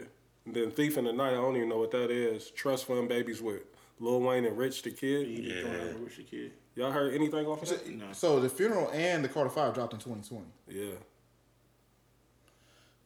And 0.44 0.54
then 0.54 0.70
Thief 0.70 0.98
in 0.98 1.04
the 1.04 1.12
Night, 1.12 1.32
I 1.32 1.36
don't 1.36 1.56
even 1.56 1.68
know 1.68 1.78
what 1.78 1.92
that 1.92 2.10
is. 2.10 2.50
Trust 2.50 2.86
Fund 2.86 3.08
Babies 3.08 3.40
with 3.40 3.62
Lil 4.00 4.20
Wayne 4.20 4.44
and 4.44 4.58
Rich 4.58 4.82
the 4.82 4.90
Kid. 4.90 5.26
He 5.26 5.42
just 5.42 5.56
Yeah. 5.56 5.72
don't 5.72 6.16
the 6.16 6.22
kid. 6.22 6.52
Y'all 6.80 6.90
heard 6.90 7.12
anything 7.12 7.44
off 7.46 7.62
of 7.62 7.68
that? 7.68 7.86
No. 7.90 8.06
So 8.12 8.40
the 8.40 8.48
funeral 8.48 8.90
and 8.94 9.22
the 9.22 9.28
Carter 9.28 9.50
Five 9.50 9.74
dropped 9.74 9.92
in 9.92 9.98
2020. 9.98 10.46
Yeah. 10.66 10.94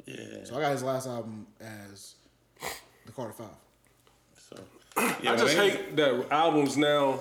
Yeah. 0.06 0.44
So 0.44 0.56
I 0.56 0.60
got 0.60 0.70
his 0.70 0.84
last 0.84 1.08
album 1.08 1.48
as 1.60 2.14
the 3.04 3.10
Carter 3.10 3.32
Five. 3.32 3.48
So, 4.48 4.56
yeah, 5.20 5.32
I 5.32 5.36
just 5.36 5.58
Wayne- 5.58 5.70
hate 5.72 5.96
that 5.96 6.26
albums 6.30 6.76
now 6.76 7.18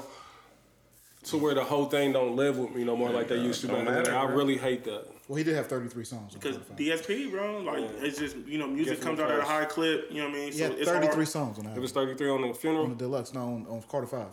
to 1.24 1.38
where 1.38 1.56
the 1.56 1.64
whole 1.64 1.86
thing 1.86 2.12
don't 2.14 2.36
live 2.36 2.60
with 2.60 2.76
me 2.76 2.84
no 2.84 2.96
more 2.96 3.10
like 3.10 3.30
they 3.30 3.38
used 3.38 3.62
to. 3.62 3.68
Don't 3.68 3.86
back 3.86 3.88
in 3.98 4.04
the 4.04 4.12
matter. 4.12 4.16
I 4.16 4.32
really 4.32 4.58
hate 4.58 4.84
that. 4.84 5.08
Well, 5.28 5.38
he 5.38 5.44
did 5.44 5.56
have 5.56 5.66
33 5.66 6.06
songs. 6.06 6.36
Because 6.36 6.58
DSP, 6.58 7.32
bro, 7.32 7.62
like 7.62 7.84
it's 8.02 8.20
just 8.20 8.36
you 8.46 8.60
know 8.60 8.68
music 8.68 8.98
Give 8.98 9.04
comes 9.04 9.20
out 9.20 9.32
at 9.32 9.40
a 9.40 9.44
high 9.44 9.66
clip. 9.66 10.12
You 10.12 10.18
know 10.22 10.30
what 10.30 10.36
I 10.36 10.40
mean? 10.40 10.52
He 10.52 10.60
had 10.60 10.78
33 10.78 11.08
hard. 11.08 11.28
songs 11.28 11.58
on 11.58 11.66
that. 11.66 11.76
It 11.76 11.80
was 11.80 11.94
33 11.94 12.30
on 12.30 12.42
the 12.48 12.54
funeral. 12.54 12.84
on 12.84 12.90
the 12.92 12.96
deluxe, 12.96 13.34
no, 13.34 13.42
on, 13.42 13.66
on 13.68 13.82
Carter 13.90 14.06
Five. 14.06 14.28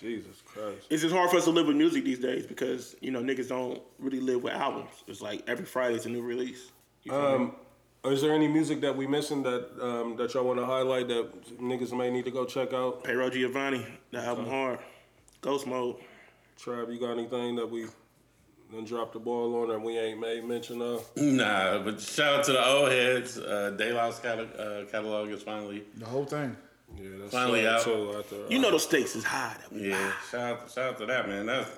Jesus 0.00 0.42
Christ. 0.44 0.86
It's 0.90 1.02
just 1.02 1.14
hard 1.14 1.30
for 1.30 1.36
us 1.36 1.44
to 1.44 1.50
live 1.50 1.66
with 1.66 1.76
music 1.76 2.04
these 2.04 2.18
days 2.18 2.46
because 2.46 2.96
you 3.00 3.10
know 3.10 3.22
niggas 3.22 3.48
don't 3.48 3.80
really 3.98 4.20
live 4.20 4.42
with 4.42 4.52
albums. 4.52 4.90
It's 5.06 5.20
like 5.20 5.42
every 5.46 5.64
Friday 5.64 5.96
is 5.96 6.06
a 6.06 6.08
new 6.08 6.22
release. 6.22 6.70
You 7.02 7.12
feel 7.12 7.38
me? 7.38 7.44
Um, 7.44 8.12
is 8.12 8.20
there 8.20 8.32
any 8.34 8.48
music 8.48 8.80
that 8.82 8.94
we 8.96 9.06
missing 9.06 9.42
that 9.44 9.70
um, 9.80 10.16
that 10.16 10.34
y'all 10.34 10.44
want 10.44 10.58
to 10.58 10.66
highlight 10.66 11.08
that 11.08 11.58
niggas 11.58 11.96
may 11.96 12.10
need 12.10 12.24
to 12.26 12.30
go 12.30 12.44
check 12.44 12.72
out? 12.72 13.02
Payroll 13.04 13.30
Giovanni, 13.30 13.86
the 14.10 14.18
album 14.18 14.46
hard. 14.46 14.78
Ghost 15.40 15.66
Mode. 15.66 15.96
Trav, 16.58 16.92
you 16.92 16.98
got 17.00 17.12
anything 17.12 17.56
that 17.56 17.70
we 17.70 17.86
then 18.72 18.84
dropped 18.84 19.12
the 19.12 19.18
ball 19.18 19.62
on 19.62 19.68
that 19.68 19.80
we 19.80 19.98
ain't 19.98 20.20
made 20.20 20.44
mention 20.44 20.80
of? 20.80 21.08
Nah, 21.16 21.78
but 21.78 22.00
shout 22.00 22.40
out 22.40 22.44
to 22.44 22.52
the 22.52 22.66
old 22.66 22.90
heads. 22.90 23.38
Uh, 23.38 23.74
De 23.76 23.92
La's 23.92 24.18
catalog, 24.18 24.58
uh, 24.58 24.84
catalog 24.90 25.28
is 25.30 25.42
finally, 25.42 25.84
The 25.96 26.06
whole 26.06 26.24
thing. 26.24 26.56
Yeah, 26.96 27.08
that's 27.18 27.32
Finally 27.32 27.62
sad, 27.62 27.74
out. 27.74 27.82
too, 27.84 28.14
after, 28.18 28.36
You 28.48 28.58
know 28.58 28.70
the 28.70 28.78
stakes 28.78 29.16
is 29.16 29.24
high. 29.24 29.56
That 29.60 29.72
we 29.72 29.90
yeah. 29.90 30.12
Shout 30.30 30.40
out, 30.62 30.70
shout 30.70 30.84
out 30.92 30.98
to 30.98 31.06
that 31.06 31.28
man. 31.28 31.46
That's 31.46 31.68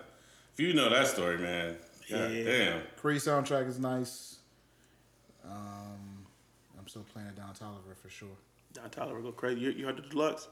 if 0.52 0.60
you 0.60 0.72
know 0.74 0.88
that 0.90 1.06
story, 1.06 1.38
man. 1.38 1.76
God 2.10 2.30
Yeah. 2.32 2.44
damn. 2.44 2.80
Creed 2.96 3.20
soundtrack 3.20 3.66
is 3.68 3.78
nice. 3.78 4.36
Um, 5.44 6.26
I'm 6.78 6.86
still 6.88 7.04
playing 7.12 7.28
it 7.28 7.36
down 7.36 7.52
Toliver 7.54 7.96
for 8.00 8.08
sure. 8.08 8.28
Don 8.72 8.90
Toliver 8.90 9.22
go 9.22 9.32
crazy. 9.32 9.60
You, 9.60 9.70
you 9.70 9.86
heard 9.86 9.96
the 9.96 10.02
deluxe? 10.02 10.48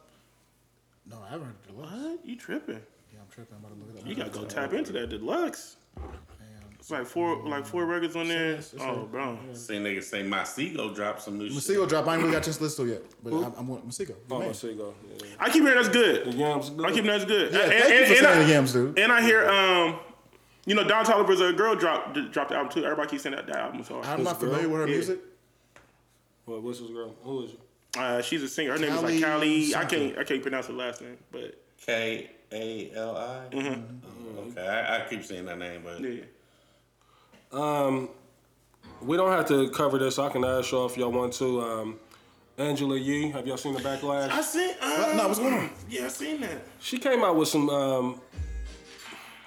No, 1.11 1.19
I 1.27 1.31
haven't 1.31 1.47
heard 1.49 1.57
the 1.67 1.73
deluxe. 1.73 1.93
What? 1.93 2.27
You 2.27 2.37
tripping? 2.37 2.81
Yeah, 3.13 3.21
I'm 3.21 3.29
tripping. 3.31 3.57
I'm 3.57 3.65
about 3.65 3.75
to 3.79 3.87
look 3.87 3.97
it 3.97 4.03
up. 4.03 4.09
You 4.09 4.15
gotta 4.15 4.31
go 4.31 4.45
tap 4.45 4.73
into 4.73 4.93
that 4.93 5.11
deluxe. 5.11 5.77
Damn. 6.89 7.01
It's 7.01 7.07
like 7.07 7.07
four, 7.07 7.49
like 7.49 7.67
four 7.67 7.87
records 7.87 8.15
on 8.17 8.29
there. 8.29 8.51
It's- 8.51 8.73
it's 8.75 8.83
Oh, 8.83 8.97
right. 8.97 9.11
bro. 9.13 9.39
Seen 9.55 9.83
niggas 9.85 10.05
say 10.05 10.23
Masego 10.23 10.95
dropped 10.95 11.23
some 11.23 11.39
new 11.39 11.49
shit. 11.49 11.57
Masego 11.59 11.89
drop. 11.89 12.07
I 12.07 12.15
ain't 12.15 12.23
really 12.23 12.35
got 12.35 12.43
this 12.45 12.61
list 12.61 12.77
though 12.77 12.85
yet, 12.85 13.03
but 13.23 13.33
I'm, 13.33 13.53
I'm 13.57 13.69
with 13.69 13.87
Masego. 13.87 14.15
Oh, 14.31 14.39
Man. 14.39 14.49
I. 14.51 14.53
Yeah. 14.53 15.25
I 15.41 15.51
keep 15.51 15.63
hearing 15.63 15.77
that's 15.77 15.89
good. 15.89 16.27
The 16.27 16.33
yams 16.37 16.71
good. 16.71 16.85
I 16.87 16.93
keep 16.93 17.05
hearing 17.05 17.19
that's 17.19 17.25
good. 17.25 17.53
Yeah, 17.53 17.61
And- 17.61 17.71
thank 17.73 17.85
and- 17.85 17.91
you 17.93 17.97
for 18.07 18.13
and 18.13 18.21
saying 18.27 18.39
I- 18.39 18.43
the 18.45 18.49
yams, 18.53 18.73
dude. 18.73 18.99
And 18.99 19.13
I 19.13 19.23
hear, 19.23 19.49
um, 19.49 19.99
you 20.67 20.75
know, 20.75 20.85
Don 20.87 21.05
Toliver's 21.05 21.41
a 21.41 21.53
girl 21.53 21.75
dropped 21.75 22.15
dropped 22.33 22.51
the 22.51 22.57
album 22.57 22.73
too. 22.73 22.85
Everybody 22.85 23.09
keeps 23.11 23.23
saying 23.23 23.35
that 23.37 23.47
that 23.47 23.57
album 23.57 23.79
was 23.79 23.89
hard. 23.89 24.05
I'm 24.07 24.23
not 24.23 24.39
girl? 24.39 24.51
familiar 24.51 24.69
with 24.69 24.81
her 24.83 24.87
Yeah. 24.89 24.95
music. 24.97 25.21
What, 26.45 26.63
what's 26.63 26.81
this 26.81 26.91
girl? 26.91 27.15
Who 27.23 27.45
is 27.45 27.51
she? 27.53 27.59
Uh, 27.97 28.21
she's 28.23 28.43
a 28.43 28.49
singer. 28.49 28.73
Her 28.73 28.79
name 28.79 28.93
is 28.93 29.03
like 29.03 29.23
Kali. 29.23 29.75
I 29.75 29.85
can't 29.85 30.19
I 30.19 30.25
can't 30.25 30.43
pronounce 30.43 30.67
her 30.67 30.73
last 30.75 31.01
name, 31.01 31.17
but 31.33 31.59
K 31.87 32.31
A 32.53 32.91
L 32.95 33.17
I. 33.17 33.41
Oh, 33.57 33.77
Okay, 34.51 34.67
I, 34.67 34.99
I 35.05 35.09
keep 35.09 35.25
saying 35.25 35.47
that 35.47 35.59
name, 35.59 35.83
but 35.85 36.01
yeah. 36.01 36.23
We 37.55 39.17
don't 39.17 39.31
have 39.31 39.47
to 39.49 39.69
cover 39.71 39.99
this. 39.99 40.19
I 40.19 40.31
can 40.31 40.45
ask 40.45 40.71
y'all 40.73 40.87
if 40.87 40.97
y'all 40.97 41.13
want 41.13 41.33
to. 41.35 41.61
Um, 41.61 41.97
Angela 42.57 42.97
Yee, 42.97 43.31
have 43.31 43.47
y'all 43.47 43.57
seen 43.57 43.75
the 43.75 43.81
backlash? 43.81 44.31
I 44.31 44.41
seen. 44.41 44.69
What? 44.79 44.83
Uh, 45.11 45.13
No, 45.17 45.27
what's 45.29 45.39
going 45.41 45.55
on? 45.55 45.71
Yeah, 45.89 46.05
I 46.07 46.09
seen 46.09 46.41
that. 46.43 46.63
She 46.81 46.99
came 46.99 47.23
out 47.25 47.37
with 47.37 47.49
some. 47.49 47.69
Um, 47.69 48.21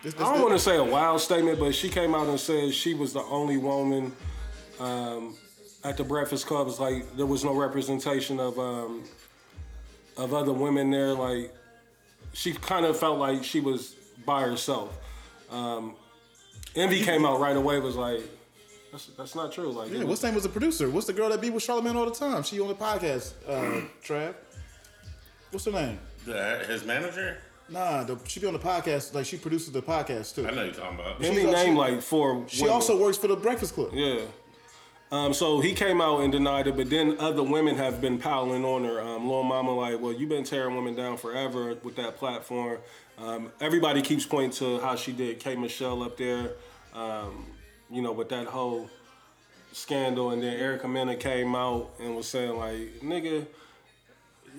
This, 0.03 0.13
I 0.15 0.19
don't 0.33 0.41
want 0.41 0.53
to 0.53 0.59
say 0.59 0.75
a 0.77 0.83
wild 0.83 1.21
statement, 1.21 1.59
but 1.59 1.73
she 1.73 1.89
came 1.89 2.13
out 2.13 2.27
and 2.27 2.39
said 2.39 2.73
she 2.73 2.93
was 2.93 3.13
the 3.13 3.21
only 3.23 3.57
woman 3.57 4.11
um, 4.79 5.35
at 5.83 5.97
the 5.97 6.03
Breakfast 6.03 6.45
Club. 6.47 6.67
It's 6.67 6.79
like 6.79 7.15
there 7.15 7.25
was 7.25 7.43
no 7.43 7.53
representation 7.55 8.39
of 8.39 8.59
um, 8.59 9.03
of 10.17 10.33
other 10.33 10.53
women 10.53 10.91
there. 10.91 11.13
Like 11.13 11.51
she 12.33 12.53
kind 12.53 12.85
of 12.85 12.97
felt 12.99 13.17
like 13.19 13.43
she 13.43 13.59
was 13.59 13.95
by 14.25 14.41
herself. 14.43 14.95
Um, 15.49 15.95
Envy 16.77 17.01
came 17.03 17.25
out 17.25 17.39
right 17.39 17.55
away. 17.57 17.79
Was 17.79 17.95
like, 17.95 18.21
that's, 18.91 19.07
that's 19.17 19.35
not 19.35 19.51
true. 19.51 19.71
Like, 19.71 19.91
Yeah, 19.91 20.03
what's 20.03 20.23
name 20.23 20.33
was 20.35 20.43
the 20.43 20.49
producer? 20.49 20.89
What's 20.89 21.07
the 21.07 21.13
girl 21.13 21.29
that 21.29 21.41
be 21.41 21.49
with 21.49 21.63
Charlamagne 21.65 21.95
all 21.95 22.05
the 22.05 22.11
time? 22.15 22.43
She 22.43 22.59
on 22.59 22.67
the 22.67 22.75
podcast. 22.75 23.33
Uh, 23.47 23.81
Trav. 24.03 24.35
What's 25.51 25.65
her 25.65 25.71
name? 25.71 25.99
the, 26.25 26.65
his 26.67 26.85
manager. 26.85 27.37
Nah, 27.69 28.03
the, 28.03 28.17
she 28.27 28.39
be 28.39 28.47
on 28.47 28.53
the 28.53 28.59
podcast. 28.59 29.13
Like 29.13 29.25
she 29.25 29.37
produces 29.37 29.71
the 29.71 29.81
podcast 29.81 30.35
too. 30.35 30.47
I 30.47 30.51
know 30.51 30.63
you're 30.63 30.73
talking 30.73 30.99
about. 30.99 31.23
Envy 31.23 31.41
she's- 31.41 31.53
named 31.53 31.75
she- 31.75 31.79
like 31.79 32.01
four. 32.01 32.45
She 32.47 32.61
women. 32.61 32.73
also 32.75 32.97
works 33.01 33.17
for 33.17 33.27
the 33.27 33.35
Breakfast 33.35 33.73
Club. 33.73 33.89
Yeah. 33.93 34.21
Um, 35.09 35.33
so 35.33 35.61
he 35.61 35.73
came 35.73 36.01
out 36.01 36.19
and 36.19 36.33
denied 36.33 36.67
it, 36.67 36.75
but 36.75 36.89
then 36.89 37.15
other 37.19 37.41
women 37.41 37.77
have 37.77 38.01
been 38.01 38.17
piling 38.17 38.65
on 38.65 38.83
her. 38.83 38.99
Um, 38.99 39.29
Lil 39.29 39.43
Mama, 39.43 39.73
like, 39.73 40.01
well, 40.01 40.11
you've 40.11 40.27
been 40.27 40.43
tearing 40.43 40.75
women 40.75 40.95
down 40.95 41.15
forever 41.15 41.75
with 41.81 41.95
that 41.95 42.17
platform. 42.17 42.79
Um, 43.17 43.49
everybody 43.61 44.01
keeps 44.01 44.25
pointing 44.25 44.51
to 44.59 44.79
how 44.83 44.97
she 44.97 45.13
did 45.13 45.39
K 45.39 45.55
Michelle 45.55 46.03
up 46.03 46.17
there, 46.17 46.51
um, 46.97 47.45
you 47.89 48.01
know, 48.01 48.11
with 48.11 48.29
that 48.29 48.47
whole 48.47 48.89
scandal. 49.71 50.31
And 50.31 50.41
then 50.41 50.59
Erica 50.59 50.87
Mena 50.87 51.15
came 51.15 51.55
out 51.55 51.91
and 52.01 52.15
was 52.15 52.27
saying, 52.27 52.57
like, 52.57 53.01
nigga, 53.01 53.45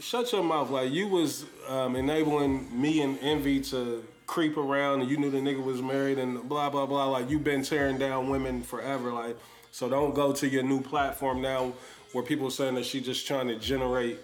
shut 0.00 0.32
your 0.32 0.42
mouth. 0.42 0.70
Like, 0.70 0.92
you 0.92 1.08
was 1.08 1.44
um, 1.66 1.96
enabling 1.96 2.80
me 2.80 3.02
and 3.02 3.18
Envy 3.20 3.60
to 3.62 4.04
creep 4.26 4.56
around 4.56 5.00
and 5.00 5.10
you 5.10 5.16
knew 5.16 5.30
the 5.30 5.38
nigga 5.38 5.62
was 5.62 5.82
married 5.82 6.18
and 6.18 6.48
blah, 6.48 6.70
blah, 6.70 6.86
blah. 6.86 7.06
Like, 7.06 7.28
you've 7.28 7.44
been 7.44 7.62
tearing 7.62 7.98
down 7.98 8.28
women 8.28 8.62
forever. 8.62 9.12
Like, 9.12 9.36
so 9.72 9.88
don't 9.88 10.14
go 10.14 10.32
to 10.32 10.48
your 10.48 10.62
new 10.62 10.80
platform 10.80 11.42
now 11.42 11.72
where 12.12 12.24
people 12.24 12.50
saying 12.50 12.74
that 12.76 12.86
she 12.86 13.00
just 13.00 13.26
trying 13.26 13.48
to 13.48 13.56
generate, 13.56 14.18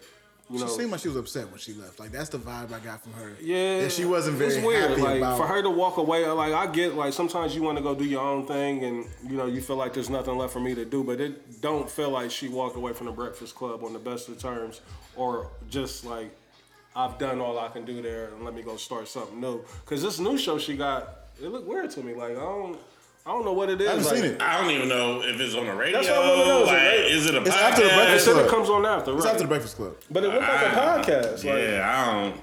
you 0.51 0.59
know. 0.59 0.67
She 0.67 0.73
seemed 0.75 0.91
like 0.91 1.01
she 1.01 1.09
was 1.09 1.17
upset 1.17 1.49
when 1.51 1.59
she 1.59 1.73
left. 1.75 1.99
Like 2.01 2.13
that's 2.13 2.29
the 2.29 2.39
vibe 2.39 2.73
I 2.73 2.79
got 2.81 3.03
from 3.03 3.13
her. 3.15 3.33
Yeah, 3.41 3.81
that 3.83 3.93
she 3.93 4.05
wasn't 4.05 4.37
very 4.37 4.55
It's 4.57 4.65
weird. 4.67 4.91
happy 4.91 5.03
like 5.03 5.19
about. 5.19 5.39
for 5.39 5.47
her 5.47 5.63
to 5.63 5.71
walk 5.71 5.97
away. 5.97 6.27
Like 6.27 6.53
I 6.53 6.67
get, 6.67 6.95
like 6.95 7.13
sometimes 7.13 7.55
you 7.55 7.63
want 7.63 7.79
to 7.79 7.83
go 7.85 7.95
do 7.95 8.05
your 8.05 8.21
own 8.23 8.47
thing, 8.47 8.85
and 8.85 9.07
you 9.29 9.37
know 9.37 9.47
you 9.47 9.61
feel 9.61 9.77
like 9.77 9.95
there's 9.95 10.11
nothing 10.11 10.37
left 10.37 10.53
for 10.53 10.61
me 10.61 10.75
to 10.75 10.85
do. 10.85 11.03
But 11.05 11.21
it 11.21 11.61
don't 11.61 11.91
feel 11.91 12.11
like 12.11 12.31
she 12.31 12.49
walked 12.49 12.77
away 12.77 12.93
from 12.93 13.07
the 13.07 13.13
Breakfast 13.13 13.55
Club 13.55 13.83
on 13.85 13.93
the 13.93 13.99
best 13.99 14.29
of 14.29 14.39
terms, 14.39 14.81
or 15.17 15.49
just 15.71 16.05
like 16.05 16.31
I've 16.97 17.19
done 17.19 17.41
all 17.41 17.59
I 17.59 17.69
can 17.69 17.85
do 17.85 18.03
there, 18.03 18.27
and 18.29 18.45
let 18.45 18.55
me 18.55 18.63
go 18.63 18.77
start 18.77 19.09
something 19.09 19.41
new. 19.41 19.65
Cause 19.87 20.03
this 20.03 20.19
new 20.21 20.39
show 20.39 20.59
she 20.59 20.77
got, 20.77 21.09
it 21.43 21.49
looked 21.49 21.67
weird 21.67 21.91
to 21.93 22.03
me. 22.03 22.15
Like 22.15 22.33
I 22.33 22.41
don't, 22.41 22.79
I 23.27 23.31
don't 23.31 23.45
know 23.47 23.55
what 23.55 23.71
it 23.71 23.81
is. 23.81 23.89
I 23.89 23.91
haven't 23.93 24.05
like, 24.07 24.17
seen 24.17 24.25
it. 24.33 24.43
I 24.43 24.61
don't 24.61 24.71
even 24.71 24.89
know 24.89 25.23
if 25.23 25.41
it's 25.41 25.55
on 25.55 25.65
the 25.67 25.73
radio. 25.75 25.97
That's 26.03 26.09
what 26.11 26.19
I 26.19 26.29
wanna 26.29 26.45
know. 26.45 26.63
Is 26.63 26.69
it 26.69 26.73
Like, 26.73 26.83
radio? 26.83 27.07
is 27.17 27.27
it 27.27 27.35
a 27.35 27.41
It's 27.41 27.51
podcast? 27.51 27.63
after 27.63 27.83
the 27.83 27.89
They 27.89 27.95
Breakfast 27.97 28.27
Club. 28.29 28.45
it 28.47 28.51
comes 28.51 28.69
on 28.69 28.87
after, 28.87 29.17
It's 29.17 29.27
after 29.27 29.39
the 29.43 29.49
Breakfast 29.49 29.77
Club. 29.77 29.97
but 30.11 30.25
it 30.25 30.29
looked 30.29 30.41
like 30.43 30.63
a 30.63 31.11
podcast. 31.11 31.33
Like, 31.33 31.45
Yeah, 31.45 32.07
I 32.07 32.13
don't. 32.23 32.41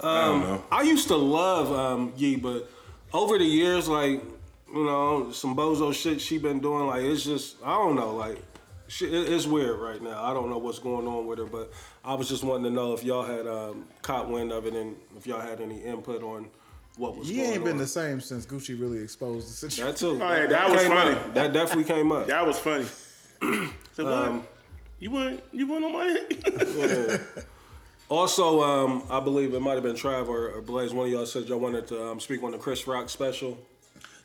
I 0.00 0.24
don't 0.26 0.40
know. 0.42 0.64
I 0.70 0.82
used 0.82 1.08
to 1.08 1.16
love 1.16 1.72
um, 1.72 2.12
Yee, 2.16 2.36
but 2.36 2.70
over 3.14 3.38
the 3.38 3.44
years, 3.44 3.88
like 3.88 4.22
you 4.72 4.84
know, 4.84 5.30
some 5.32 5.56
bozo 5.56 5.94
shit 5.94 6.20
she 6.20 6.36
been 6.36 6.60
doing, 6.60 6.86
like 6.86 7.02
it's 7.02 7.24
just 7.24 7.56
I 7.64 7.72
don't 7.78 7.96
know, 7.96 8.14
like 8.14 8.38
she, 8.88 9.06
it- 9.06 9.32
it's 9.32 9.46
weird 9.46 9.80
right 9.80 10.02
now. 10.02 10.22
I 10.22 10.34
don't 10.34 10.50
know 10.50 10.58
what's 10.58 10.78
going 10.78 11.06
on 11.08 11.26
with 11.26 11.38
her, 11.38 11.46
but 11.46 11.72
I 12.04 12.12
was 12.14 12.28
just 12.28 12.44
wanting 12.44 12.64
to 12.64 12.70
know 12.70 12.92
if 12.92 13.02
y'all 13.02 13.22
had 13.24 13.46
um, 13.46 13.86
caught 14.02 14.28
wind 14.28 14.52
of 14.52 14.66
it 14.66 14.74
and 14.74 14.96
if 15.16 15.26
y'all 15.26 15.40
had 15.40 15.62
any 15.62 15.82
input 15.82 16.22
on 16.22 16.48
what 16.98 17.16
was 17.16 17.28
He 17.28 17.36
going 17.36 17.52
ain't 17.54 17.64
been 17.64 17.72
on. 17.74 17.78
the 17.78 17.86
same 17.86 18.20
since 18.20 18.44
Gucci 18.44 18.78
really 18.78 18.98
exposed 19.02 19.48
the 19.48 19.52
situation. 19.70 19.84
that 19.86 19.96
too. 19.96 20.18
Yeah, 20.18 20.46
that 20.46 20.70
was 20.70 20.80
came 20.82 20.90
funny. 20.90 21.10
up. 21.14 21.34
That 21.34 21.52
definitely 21.52 21.84
came 21.84 22.12
up. 22.12 22.26
That 22.26 22.46
was 22.46 22.58
funny. 22.58 22.84
so 23.94 24.04
what? 24.04 24.12
Um, 24.12 24.42
you 24.98 25.10
want 25.10 25.40
you 25.52 25.66
want 25.66 25.84
on 25.84 25.92
my 25.92 26.04
head? 26.04 27.20
Also, 28.10 28.62
um, 28.62 29.02
I 29.10 29.20
believe 29.20 29.52
it 29.52 29.60
might 29.60 29.74
have 29.74 29.82
been 29.82 29.94
Trav 29.94 30.28
or, 30.28 30.48
or 30.52 30.62
Blaze. 30.62 30.94
One 30.94 31.06
of 31.06 31.12
y'all 31.12 31.26
said 31.26 31.44
y'all 31.46 31.58
wanted 31.58 31.86
to 31.88 32.06
um, 32.08 32.20
speak 32.20 32.42
on 32.42 32.52
the 32.52 32.56
Chris 32.58 32.86
Rock 32.86 33.10
special. 33.10 33.58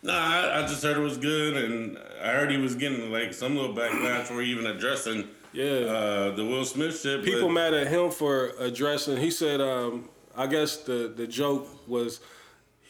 Nah, 0.02 0.14
I, 0.14 0.60
I 0.64 0.68
just 0.68 0.82
heard 0.84 0.96
it 0.96 1.02
was 1.02 1.18
good, 1.18 1.58
and 1.58 1.98
I 2.24 2.32
heard 2.32 2.50
he 2.50 2.56
was 2.58 2.76
getting 2.76 3.12
like 3.12 3.34
some 3.34 3.58
little 3.58 3.76
backlash 3.76 4.24
for 4.24 4.42
even 4.42 4.68
addressing 4.68 5.28
Yeah. 5.52 5.66
uh, 5.66 6.32
the 6.34 6.46
Will 6.46 6.64
Smith 6.64 7.02
shit. 7.02 7.26
people 7.26 7.50
but 7.50 7.54
mad 7.54 7.74
at 7.74 7.88
him 7.88 8.10
for 8.10 8.52
addressing. 8.58 9.18
He 9.18 9.30
said, 9.32 9.60
um, 9.60 10.08
I 10.34 10.48
guess 10.48 10.78
the 10.78 11.12
the 11.14 11.28
joke 11.28 11.68
was 11.86 12.22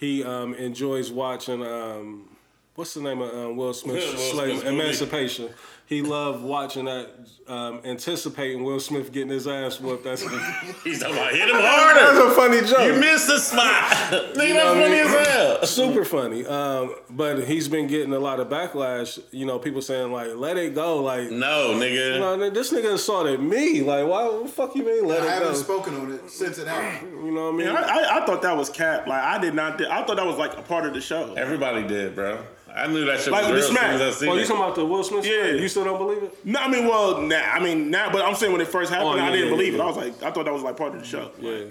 he 0.03 0.23
um, 0.23 0.53
enjoys 0.55 1.11
watching. 1.11 1.65
Um, 1.65 2.29
what's 2.75 2.93
the 2.93 3.01
name 3.01 3.21
of 3.21 3.33
um, 3.33 3.55
Will 3.55 3.73
Smith's 3.73 4.33
Will 4.33 4.47
movie. 4.47 4.67
Emancipation? 4.67 5.49
He 5.85 6.01
loved 6.01 6.41
watching 6.43 6.85
that, 6.85 7.09
um, 7.47 7.81
anticipating 7.83 8.63
Will 8.63 8.79
Smith 8.79 9.11
getting 9.11 9.29
his 9.29 9.47
ass 9.47 9.79
whooped. 9.81 10.05
That's, 10.05 10.21
he's 10.83 10.99
talking 11.01 11.15
about 11.17 11.33
hit 11.33 11.49
him 11.49 11.55
harder. 11.57 11.99
that's 11.99 12.17
harder. 12.17 12.31
a 12.31 12.35
funny 12.35 12.61
joke. 12.67 12.93
You 12.95 12.99
missed 12.99 13.27
the 13.27 13.37
spot. 13.37 13.63
Nigga, 14.33 14.53
know 14.55 14.75
that's 14.75 14.75
what 14.75 14.77
I 14.77 14.81
funny 14.81 14.89
mean? 14.89 15.05
as 15.05 15.27
hell. 15.27 15.65
Super 15.65 16.05
funny, 16.05 16.45
um, 16.45 16.95
but 17.09 17.43
he's 17.43 17.67
been 17.67 17.87
getting 17.87 18.13
a 18.13 18.19
lot 18.19 18.39
of 18.39 18.47
backlash. 18.47 19.19
You 19.31 19.45
know, 19.45 19.59
people 19.59 19.81
saying 19.81 20.11
like, 20.11 20.31
"Let 20.35 20.57
it 20.57 20.73
go." 20.73 21.03
Like, 21.03 21.29
No, 21.29 21.73
nigga. 21.75 22.19
no, 22.19 22.49
this 22.49 22.71
nigga 22.71 22.93
assaulted 22.93 23.41
me. 23.41 23.81
Like, 23.81 24.07
why? 24.07 24.23
What 24.23 24.43
the 24.43 24.49
fuck 24.49 24.75
you 24.75 24.85
mean? 24.85 25.05
Let 25.05 25.21
I 25.21 25.25
it 25.25 25.27
go. 25.27 25.31
I 25.31 25.33
haven't 25.35 25.55
spoken 25.55 25.95
on 25.95 26.11
it 26.13 26.29
since 26.31 26.57
it 26.59 26.67
happened. 26.67 27.11
you 27.25 27.31
know 27.33 27.51
what 27.51 27.55
I 27.55 27.57
mean? 27.57 27.67
I, 27.67 27.81
I, 27.81 28.21
I 28.21 28.25
thought 28.25 28.41
that 28.41 28.55
was 28.55 28.69
cap. 28.69 29.05
Like 29.05 29.21
I 29.21 29.37
did 29.37 29.53
not. 29.53 29.79
I 29.85 30.03
thought 30.05 30.15
that 30.15 30.25
was 30.25 30.37
like 30.37 30.57
a 30.57 30.61
part 30.61 30.85
of 30.85 30.93
the 30.93 31.01
show. 31.01 31.33
Everybody 31.33 31.85
did, 31.85 32.15
bro. 32.15 32.41
I 32.75 32.87
knew 32.87 33.05
that 33.05 33.19
shit 33.19 33.31
Like 33.31 33.43
was 33.43 33.47
the 33.49 33.53
real 33.53 33.63
as 33.63 33.67
soon 33.67 34.01
as 34.01 34.01
I 34.01 34.19
seen 34.19 34.29
Oh, 34.29 34.33
you 34.35 34.45
talking 34.45 34.63
about 34.63 34.75
the 34.75 34.85
Will 34.85 35.03
Smith? 35.03 35.25
Yeah. 35.25 35.51
You 35.51 35.67
still 35.67 35.83
don't 35.83 35.97
believe 35.99 36.23
it? 36.23 36.45
No, 36.45 36.59
I 36.59 36.67
mean, 36.69 36.87
well, 36.87 37.21
now 37.21 37.51
I 37.53 37.59
mean 37.63 37.91
now, 37.91 38.11
but 38.11 38.25
I'm 38.25 38.35
saying 38.35 38.51
when 38.51 38.61
it 38.61 38.67
first 38.67 38.91
happened, 38.91 39.09
Oh, 39.09 39.15
yeah, 39.15 39.25
I 39.27 39.31
didn't 39.31 39.45
yeah, 39.49 39.51
believe 39.55 39.73
yeah. 39.73 39.79
it. 39.79 39.83
I 39.83 39.85
was 39.85 39.97
like, 39.97 40.23
I 40.23 40.31
thought 40.31 40.45
that 40.45 40.53
was 40.53 40.63
like 40.63 40.75
part 40.77 40.95
of 40.95 41.01
the 41.01 41.07
show. 41.07 41.31
Yeah. 41.39 41.65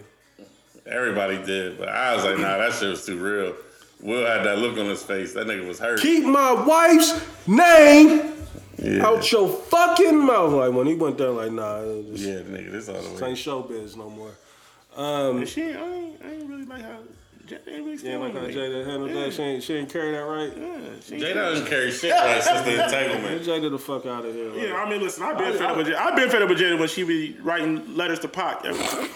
Everybody 0.87 1.43
did, 1.45 1.79
but 1.79 1.89
I 1.89 2.15
was 2.15 2.25
like, 2.25 2.39
nah, 2.39 2.59
that 2.59 2.73
shit 2.75 2.89
was 2.91 3.05
too 3.07 3.19
real. 3.19 3.55
Will 4.01 4.27
had 4.27 4.45
that 4.45 4.59
look 4.59 4.77
on 4.79 4.87
his 4.87 5.03
face. 5.03 5.33
That 5.35 5.47
nigga 5.47 5.67
was 5.67 5.79
hurt. 5.79 6.01
Keep 6.01 6.25
my 6.25 6.53
wife's 6.53 7.21
name 7.47 8.33
yeah. 8.79 9.07
out 9.07 9.31
your 9.31 9.49
fucking 9.49 10.19
mouth. 10.27 10.53
Like 10.53 10.73
when 10.73 10.89
he 10.89 10.95
went 10.95 11.19
there, 11.19 11.31
like 11.31 11.53
nah, 11.53 11.83
it 11.83 12.07
just, 12.13 12.25
Yeah, 12.25 12.35
nigga, 12.41 12.73
this 12.73 12.89
all 12.89 12.97
the 12.97 13.01
this 13.11 13.21
way. 13.21 13.29
ain't 13.29 13.39
showbiz 13.39 13.97
no 13.97 14.11
more. 14.11 14.33
Um, 14.97 15.47
she, 15.47 15.63
ain't- 15.63 15.77
I 15.77 15.95
ain't, 15.95 16.23
I 16.25 16.33
ain't 16.33 16.49
really 16.51 16.65
like 16.65 16.83
how. 16.83 16.99
Jay 17.65 17.73
ain't 17.75 17.85
really 17.85 17.93
Yeah, 17.93 17.99
stand 17.99 18.21
like 18.23 18.35
on 18.35 18.41
how 18.43 18.47
me. 18.49 18.55
Jada 18.55 18.87
handled 18.87 19.11
Yeah. 19.11 19.21
that. 19.25 19.33
She 19.35 19.43
ain't, 19.43 19.63
she 19.63 19.75
ain't 19.75 19.89
carry 19.93 20.13
that 20.13 20.19
right. 20.19 20.53
Yeah, 20.57 20.79
she 21.05 21.15
ain't- 21.15 21.23
Jay 21.25 21.33
doesn't 21.35 21.67
carry 21.67 21.91
shit 21.91 22.11
right 22.13 22.43
since 22.43 22.61
the 22.63 22.73
entanglement. 22.85 23.45
Get 23.45 23.63
Jada 23.63 23.71
the 23.71 23.79
fuck 23.79 24.07
out 24.07 24.25
of 24.25 24.35
here. 24.35 24.51
like. 24.51 24.63
Yeah, 24.69 24.75
I 24.77 24.89
mean, 24.91 25.01
listen, 25.03 25.23
I've 25.25 25.39
been 25.39 25.49
I- 25.49 25.53
fed 25.53 25.63
up 25.63 25.77
with 25.77 25.87
Jada. 25.89 25.97
I've 25.97 26.17
been 26.17 26.31
fed 26.31 26.43
up 26.43 26.49
with 26.49 26.59
Jada 26.59 26.79
when 26.79 26.89
she 26.89 27.03
be 27.05 27.37
writing 27.43 27.97
letters 27.97 28.19
to 28.21 28.29
Pac 28.29 28.65
every, 28.65 29.09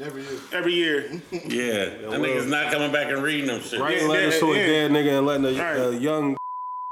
Every 0.00 0.22
year. 0.22 0.38
every 0.52 0.74
year. 0.74 1.10
Yeah, 1.32 1.84
that 2.10 2.20
nigga's 2.20 2.46
not 2.46 2.72
coming 2.72 2.92
back 2.92 3.08
and 3.10 3.20
reading 3.22 3.48
them 3.48 3.60
shit. 3.60 3.80
Writing 3.80 4.04
Yeah, 4.04 4.08
letters 4.08 4.34
yeah, 4.34 4.40
to 4.40 4.52
a 4.52 4.56
yeah. 4.56 4.66
dead 4.66 4.90
nigga 4.92 5.18
and 5.18 5.26
letting 5.26 5.44
a, 5.46 5.52
Right. 5.60 5.76
a 5.76 5.98
young 5.98 6.36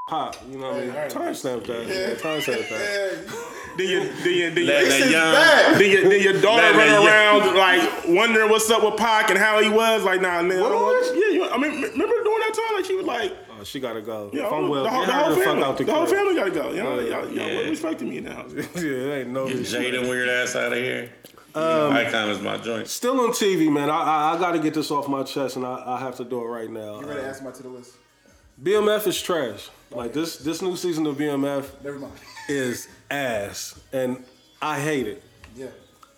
pop. 0.07 0.37
You 0.49 0.57
know 0.57 0.71
what 0.71 0.77
I 0.77 0.85
mean? 0.85 0.91
Timestamp 0.91 1.65
that. 1.67 1.87
Yeah. 1.87 2.15
Timestamp 2.15 2.69
that. 2.69 3.53
Then 3.77 3.89
your, 3.89 4.03
then 4.05 4.33
your, 4.33 4.49
then 4.51 4.65
your, 4.65 4.65
that 4.65 4.83
is 4.83 5.11
young, 5.11 5.79
then 5.79 5.91
your, 5.91 6.09
then 6.09 6.21
your 6.23 6.41
daughter 6.41 6.63
Let 6.63 6.75
running 6.75 7.05
that 7.05 7.45
around 7.45 7.55
like 7.55 8.07
wondering 8.07 8.49
what's 8.49 8.69
up 8.71 8.83
with 8.83 8.97
Pac 8.97 9.29
and 9.29 9.37
how 9.37 9.61
he 9.61 9.69
was. 9.69 10.03
Like, 10.03 10.21
nah, 10.21 10.41
nigga. 10.41 10.65
I 10.65 10.69
don't 10.69 11.15
yeah, 11.15 11.33
you, 11.35 11.49
I 11.49 11.57
mean, 11.57 11.81
remember 11.81 12.23
during 12.23 12.39
that 12.39 12.53
time, 12.55 12.75
like 12.75 12.85
she 12.85 12.95
was 12.95 13.05
like, 13.05 13.37
Oh, 13.59 13.63
she 13.63 13.79
gotta 13.79 14.01
go. 14.01 14.29
Yeah, 14.33 14.47
if 14.47 14.53
I'm 14.53 14.69
well, 14.69 14.83
the, 14.83 14.89
whole, 14.89 15.05
get 15.05 15.07
the 15.07 15.13
whole 15.13 15.29
the 15.29 15.35
fuck 15.35 15.45
family, 15.45 15.63
out 15.63 15.77
the 15.77 15.83
the 15.83 15.93
whole 15.93 16.05
family 16.05 16.35
gotta 16.35 16.51
go. 16.51 16.71
Y'all, 16.71 17.01
y'all, 17.01 17.27
y'all 17.27 17.47
Yeah. 17.47 17.69
respecting 17.69 18.09
me 18.09 18.19
now. 18.19 18.45
yeah, 18.49 18.61
it 18.81 19.19
ain't 19.21 19.29
no 19.29 19.47
Get 19.47 19.57
respect. 19.57 19.83
Jaden 19.83 20.09
weird 20.09 20.29
ass 20.29 20.55
out 20.55 20.73
of 20.73 20.77
here. 20.77 21.11
Um, 21.55 21.91
Icon 21.91 22.29
is 22.29 22.39
my 22.39 22.57
joint. 22.57 22.87
Still 22.87 23.19
on 23.19 23.29
TV, 23.31 23.71
man. 23.71 23.89
I, 23.89 23.97
I, 23.97 24.35
I 24.35 24.39
got 24.39 24.51
to 24.51 24.59
get 24.59 24.75
this 24.75 24.91
off 24.91 25.07
my 25.07 25.23
chest, 25.23 25.55
and 25.55 25.65
I, 25.65 25.81
I 25.87 25.99
have 25.99 26.15
to 26.17 26.23
do 26.23 26.39
it 26.39 26.45
right 26.45 26.69
now. 26.69 26.99
You 26.99 27.07
ready 27.07 27.21
to 27.21 27.27
add 27.29 27.35
somebody 27.35 27.57
to 27.57 27.63
the 27.63 27.69
list? 27.69 27.95
BMF 28.61 29.07
is 29.07 29.21
trash. 29.21 29.69
Like 29.91 30.13
this, 30.13 30.37
this 30.37 30.61
new 30.61 30.75
season 30.75 31.05
of 31.07 31.17
BMF 31.17 31.65
Never 31.83 31.99
mind. 31.99 32.13
is 32.49 32.87
ass, 33.09 33.79
and 33.93 34.23
I 34.61 34.79
hate 34.79 35.07
it. 35.07 35.23
Yeah. 35.55 35.67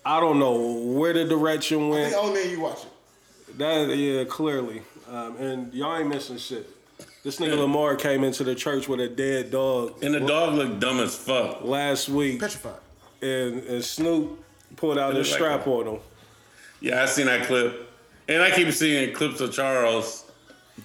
I 0.04 0.18
don't 0.18 0.38
know 0.38 0.72
where 0.92 1.12
the 1.12 1.24
direction 1.26 1.84
I 1.84 1.88
went. 1.88 2.12
think 2.12 2.24
only 2.24 2.42
man 2.42 2.50
you 2.50 2.60
watch 2.60 2.78
it. 2.84 3.58
That 3.58 3.96
yeah, 3.96 4.24
clearly. 4.24 4.82
Um, 5.08 5.36
and 5.36 5.74
y'all 5.74 5.96
ain't 5.96 6.08
missing 6.08 6.38
shit. 6.38 6.68
This 7.22 7.38
nigga 7.38 7.58
Lamar 7.58 7.96
came 7.96 8.24
into 8.24 8.44
the 8.44 8.54
church 8.54 8.88
with 8.88 8.98
a 9.00 9.08
dead 9.08 9.50
dog 9.50 10.02
And 10.02 10.14
the 10.14 10.20
dog 10.20 10.54
looked 10.54 10.80
dumb 10.80 11.00
as 11.00 11.14
fuck. 11.14 11.62
last 11.62 12.08
week, 12.08 12.40
Petrified. 12.40 12.74
and, 13.20 13.62
and 13.64 13.84
Snoop 13.84 14.42
pulled 14.76 14.98
out 14.98 15.14
his 15.14 15.28
Like 15.30 15.36
strap 15.38 15.66
a- 15.66 15.70
on 15.70 15.86
him. 15.94 16.00
Yeah, 16.80 17.02
I 17.02 17.06
seen 17.06 17.26
that 17.26 17.46
clip. 17.46 17.88
And 18.28 18.42
I 18.42 18.50
keep 18.50 18.72
seeing 18.72 19.12
clips 19.12 19.40
of 19.40 19.52
Charles. 19.52 20.24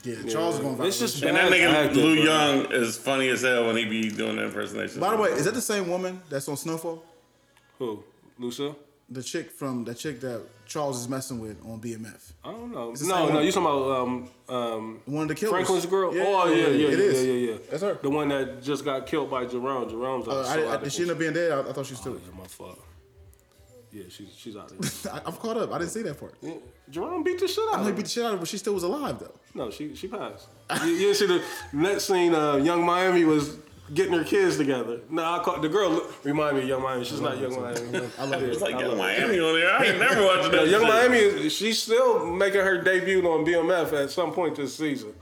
Yeah, 0.03 0.15
Charles 0.31 0.55
is 0.55 0.61
going 0.61 0.77
viral. 0.77 0.87
It's 0.87 0.99
just 0.99 1.23
And 1.23 1.37
that 1.37 1.51
nigga 1.51 1.71
acting, 1.71 2.03
Lou 2.03 2.15
bro. 2.15 2.23
Young 2.25 2.71
is 2.71 2.97
funny 2.97 3.29
as 3.29 3.41
hell 3.41 3.67
when 3.67 3.77
he 3.77 3.85
be 3.85 4.09
doing 4.09 4.35
the 4.37 4.45
impersonation. 4.45 4.99
By 4.99 5.11
the 5.15 5.21
way, 5.21 5.29
is 5.31 5.45
that 5.45 5.53
the 5.53 5.61
same 5.61 5.89
woman 5.89 6.21
that's 6.29 6.47
on 6.47 6.57
Snowfall? 6.57 7.03
Who? 7.79 8.03
Lucille? 8.39 8.77
The 9.09 9.21
chick 9.21 9.51
from 9.51 9.83
the 9.83 9.93
chick 9.93 10.19
that 10.21 10.41
Charles 10.65 10.99
is 10.99 11.07
messing 11.07 11.39
with 11.39 11.63
on 11.63 11.79
BMF. 11.79 12.31
I 12.43 12.51
don't 12.51 12.71
know. 12.71 12.93
No, 13.03 13.29
no, 13.29 13.39
you 13.39 13.51
talking 13.51 13.67
about 13.67 14.01
um, 14.01 14.29
um, 14.49 15.01
One 15.05 15.23
of 15.23 15.27
the 15.27 15.35
killers. 15.35 15.53
Franklin's 15.53 15.85
girl? 15.85 16.15
Yeah, 16.15 16.23
oh 16.25 16.49
yeah, 16.49 16.55
yeah, 16.55 16.67
it 16.67 16.79
yeah, 16.79 16.87
is. 17.05 17.25
yeah, 17.25 17.31
yeah, 17.33 17.51
yeah. 17.51 17.57
That's 17.69 17.83
her. 17.83 17.99
The 18.01 18.09
one 18.09 18.29
that 18.29 18.63
just 18.63 18.83
got 18.83 19.05
killed 19.05 19.29
by 19.29 19.45
Jerome. 19.45 19.87
Jerome's. 19.89 20.27
Uh, 20.27 20.41
I, 20.41 20.73
I, 20.73 20.77
did 20.77 20.91
she 20.91 21.03
end 21.03 21.11
up 21.11 21.19
being 21.19 21.33
dead? 21.33 21.51
I, 21.51 21.59
I 21.59 21.73
thought 21.73 21.85
she 21.85 21.93
was 21.93 21.99
still. 21.99 22.13
Yeah, 22.13 22.35
my 22.35 22.45
fault. 22.47 22.79
Yeah, 23.91 24.03
she's 24.09 24.33
she's 24.35 24.55
out 24.57 24.71
of 24.71 24.77
here. 25.03 25.11
I, 25.13 25.21
I'm 25.25 25.33
caught 25.33 25.57
up. 25.57 25.71
I 25.71 25.77
didn't 25.77 25.91
see 25.91 26.01
that 26.01 26.19
part. 26.19 26.33
Yeah, 26.41 26.53
Jerome 26.89 27.23
beat 27.23 27.39
the 27.39 27.47
shit 27.47 27.63
out 27.69 27.75
I 27.75 27.77
know 27.77 27.79
of 27.81 27.85
he 27.85 27.91
her. 27.91 27.95
beat 27.97 28.03
the 28.05 28.09
shit 28.09 28.23
out 28.25 28.27
of 28.27 28.33
her, 28.33 28.39
but 28.39 28.47
she 28.47 28.57
still 28.57 28.73
was 28.73 28.83
alive 28.83 29.19
though. 29.19 29.33
No, 29.55 29.71
she 29.71 29.95
she 29.95 30.07
passed. 30.07 30.47
you, 30.83 30.91
you 30.91 30.99
didn't 30.99 31.15
see 31.15 31.25
the 31.27 31.43
next 31.73 32.05
scene? 32.05 32.35
Uh, 32.35 32.57
Young 32.57 32.85
Miami 32.85 33.23
was 33.23 33.57
getting 33.93 34.13
her 34.13 34.23
kids 34.23 34.57
together. 34.57 34.99
No, 35.09 35.23
I 35.23 35.39
caught 35.43 35.61
the 35.61 35.69
girl. 35.69 35.91
Look, 35.91 36.25
remind 36.25 36.57
me 36.57 36.63
of 36.63 36.67
Young 36.69 36.81
Miami. 36.81 37.05
She's 37.05 37.21
not 37.21 37.37
Young 37.39 37.59
Miami. 37.61 38.07
I 38.19 38.25
love 38.25 38.43
it. 38.43 38.49
It's 38.49 38.61
like 38.61 38.75
I 38.75 38.79
Young 38.81 38.97
love 38.97 39.09
it. 39.09 39.19
Miami 39.21 39.39
on 39.39 39.53
there. 39.53 39.71
I 39.73 39.85
ain't 39.85 39.99
never 39.99 40.23
watched 40.23 40.43
Yeah, 40.53 40.59
that. 40.59 40.67
Young 40.67 40.81
shit. 40.81 40.89
Miami, 40.89 41.17
is- 41.17 41.53
she's 41.53 41.81
still 41.81 42.25
making 42.25 42.61
her 42.61 42.81
debut 42.81 43.21
on 43.31 43.45
BMF 43.45 43.93
at 43.93 44.09
some 44.11 44.33
point 44.33 44.55
this 44.57 44.75
season. 44.75 45.13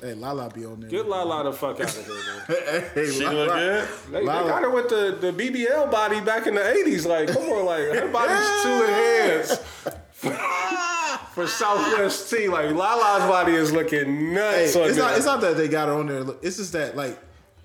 Hey, 0.00 0.14
Lala 0.14 0.50
be 0.50 0.64
on 0.66 0.80
there. 0.80 0.90
Get 0.90 1.08
Lala 1.08 1.44
the 1.44 1.52
fuck 1.52 1.80
out 1.80 1.96
of 1.96 2.06
here, 2.06 2.14
man. 2.14 2.84
Hey, 2.94 3.10
She 3.10 3.24
Lala. 3.24 3.34
look 3.36 3.48
good. 3.54 3.88
They, 4.06 4.18
they 4.20 4.24
Lala. 4.26 4.48
got 4.48 4.62
her 4.62 4.70
with 4.70 4.88
the, 4.88 5.18
the 5.20 5.32
BBL 5.32 5.90
body 5.90 6.20
back 6.20 6.46
in 6.46 6.54
the 6.54 6.60
80s. 6.60 7.06
Like, 7.06 7.28
come 7.28 7.44
on, 7.44 7.64
like, 7.66 7.82
her 8.00 8.08
body's 8.08 8.62
two 8.62 8.84
enhanced 8.84 9.62
for 11.38 11.46
Southwest 11.46 12.28
T. 12.30 12.48
Like, 12.48 12.70
Lala's 12.74 13.22
body 13.30 13.52
is 13.54 13.70
looking 13.72 14.06
Hey, 14.16 14.34
nuts. 14.34 14.74
it's 14.74 14.76
on 14.76 14.82
not. 14.88 14.96
there. 15.08 15.16
It's 15.16 15.26
not 15.26 15.40
that 15.42 15.56
they 15.56 15.68
got 15.68 15.86
her 15.88 15.94
on 15.94 16.06
there. 16.08 16.24
It's 16.42 16.56
just 16.56 16.72
that 16.72 16.96
like 16.96 17.16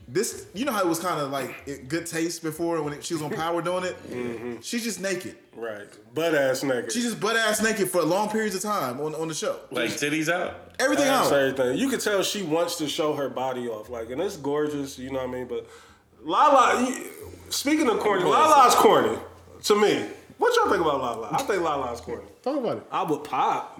this. 0.07 0.45
You 0.53 0.65
know 0.65 0.71
how 0.71 0.81
it 0.81 0.87
was 0.87 0.99
kind 0.99 1.19
of 1.19 1.31
like 1.31 1.63
it- 1.65 1.87
good 1.87 2.05
taste 2.05 2.43
before 2.43 2.79
when 2.83 2.93
it, 2.93 3.03
she 3.03 3.15
was 3.15 3.23
on 3.23 3.31
Power 3.31 3.63
doing 3.63 3.83
it. 3.85 3.95
Mm-hmm. 4.11 4.61
She's 4.61 4.83
just 4.83 5.01
naked. 5.01 5.37
Right. 5.55 5.87
Butt 6.13 6.35
ass 6.35 6.61
naked. 6.63 6.91
She's 6.91 7.03
just 7.03 7.19
butt 7.19 7.35
ass 7.35 7.63
naked 7.63 7.89
for 7.89 8.03
long 8.03 8.29
periods 8.29 8.55
of 8.55 8.61
time 8.61 8.99
on 9.01 9.15
on 9.15 9.27
the 9.27 9.33
show. 9.33 9.57
Like 9.71 9.89
titties 9.89 10.29
out. 10.31 10.75
Everything 10.79 11.07
out. 11.07 11.31
everything. 11.31 11.77
You 11.79 11.89
can 11.89 11.99
tell 11.99 12.21
she 12.21 12.43
wants 12.43 12.75
to 12.77 12.87
show 12.87 13.13
her 13.15 13.27
body 13.29 13.67
off, 13.67 13.89
like, 13.89 14.11
and 14.11 14.21
it's 14.21 14.37
gorgeous. 14.37 14.99
You 14.99 15.09
know 15.11 15.19
what 15.19 15.29
I 15.29 15.31
mean? 15.31 15.47
But 15.47 15.67
Lala, 16.23 16.87
you- 16.87 17.09
speaking 17.49 17.89
of 17.89 17.99
corny, 17.99 18.23
Lala's 18.23 18.75
corny 18.75 19.17
to 19.63 19.75
me. 19.75 20.05
What 20.37 20.55
y'all 20.55 20.69
think 20.69 20.81
about 20.81 20.99
Lala? 21.01 21.29
I 21.31 21.43
think 21.43 21.61
Lala's 21.61 22.01
corny. 22.01 22.23
Talk 22.41 22.57
about 22.57 22.77
it. 22.77 22.83
I 22.91 23.03
would 23.03 23.23
pop 23.23 23.79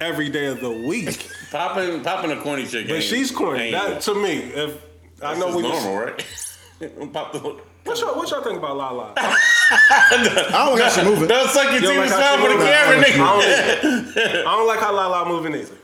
every 0.00 0.28
day 0.28 0.46
of 0.46 0.60
the 0.60 0.70
week, 0.70 1.28
Popping, 1.50 2.02
popping 2.02 2.30
a 2.30 2.40
corny 2.40 2.66
chick. 2.66 2.88
but 2.88 3.02
she's 3.02 3.30
corny. 3.30 3.70
That 3.72 4.00
to 4.02 4.14
me, 4.14 4.36
if 4.38 4.82
I 5.22 5.34
know 5.38 5.46
that's 5.46 5.56
we 5.56 5.62
normal, 5.62 6.14
just, 6.16 6.58
right? 6.80 7.12
Pop 7.12 7.32
the. 7.32 7.38
what 7.40 8.00
y'all 8.00 8.14
what 8.16 8.30
y'all 8.30 8.42
think 8.42 8.58
about 8.58 8.76
Lala? 8.76 9.14
I 9.16 10.50
don't 10.52 10.78
like 10.78 10.82
how 10.82 10.90
she 10.90 11.02
moving. 11.08 11.26
Don't 11.28 11.50
suck 11.50 11.64
your 11.64 11.74
You 11.74 11.80
don't 11.80 11.96
TV 11.96 11.98
like 12.00 12.10
how 12.10 12.16
smile 12.16 12.36
for 12.36 12.48
the 12.48 12.54
moving? 12.54 12.68
camera, 12.68 12.98
I 12.98 13.02
nigga. 13.02 14.14
don't, 14.14 14.46
I 14.46 14.56
don't 14.56 14.66
like 14.68 14.78
how 14.80 14.94
Lala 14.94 15.28
moving 15.28 15.54
either. 15.54 15.74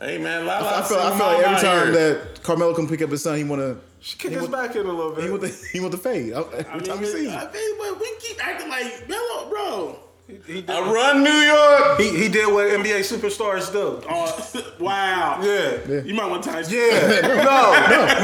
Hey 0.00 0.16
man, 0.18 0.46
Lala. 0.46 0.78
I 0.82 0.82
feel, 0.88 0.98
I 0.98 1.16
feel 1.18 1.26
like 1.26 1.46
every 1.46 1.60
time 1.60 1.92
here. 1.92 2.14
that 2.14 2.42
Carmelo 2.42 2.74
come 2.74 2.88
pick 2.88 3.02
up 3.02 3.10
his 3.10 3.22
son, 3.22 3.36
he 3.36 3.44
wanna 3.44 3.76
She 4.00 4.16
kick 4.16 4.30
He 4.30 4.36
his 4.38 4.48
back 4.48 4.74
in 4.76 4.86
a 4.86 4.92
little 4.92 5.12
bit. 5.12 5.24
he 5.24 5.30
want 5.30 5.42
the 5.42 5.68
he 5.72 5.80
want 5.80 5.92
the 5.92 5.98
fade 5.98 6.32
every 6.32 6.80
time 6.82 6.98
he 7.00 7.06
sees 7.06 7.28
I 7.32 7.44
it. 7.44 7.52
mean, 7.52 7.78
but 7.78 8.00
we 8.00 8.10
keep 8.20 8.44
acting 8.46 8.68
like 8.70 9.06
Melo, 9.08 9.50
bro. 9.50 9.98
he, 10.46 10.62
did, 10.62 10.70
I 10.70 10.80
run 10.90 11.22
New 11.22 11.30
York. 11.30 11.98
he, 12.00 12.16
he 12.22 12.28
did 12.30 12.46
what 12.52 12.68
NBA 12.68 13.00
superstars 13.00 13.70
do. 13.72 14.00
Oh, 14.08 14.72
wow. 14.80 15.38
Yeah. 15.42 16.00
You 16.02 16.14
might 16.14 16.30
want 16.30 16.42
to 16.44 16.50
time. 16.50 16.64
Yeah, 16.68 17.20
no, 17.44 17.72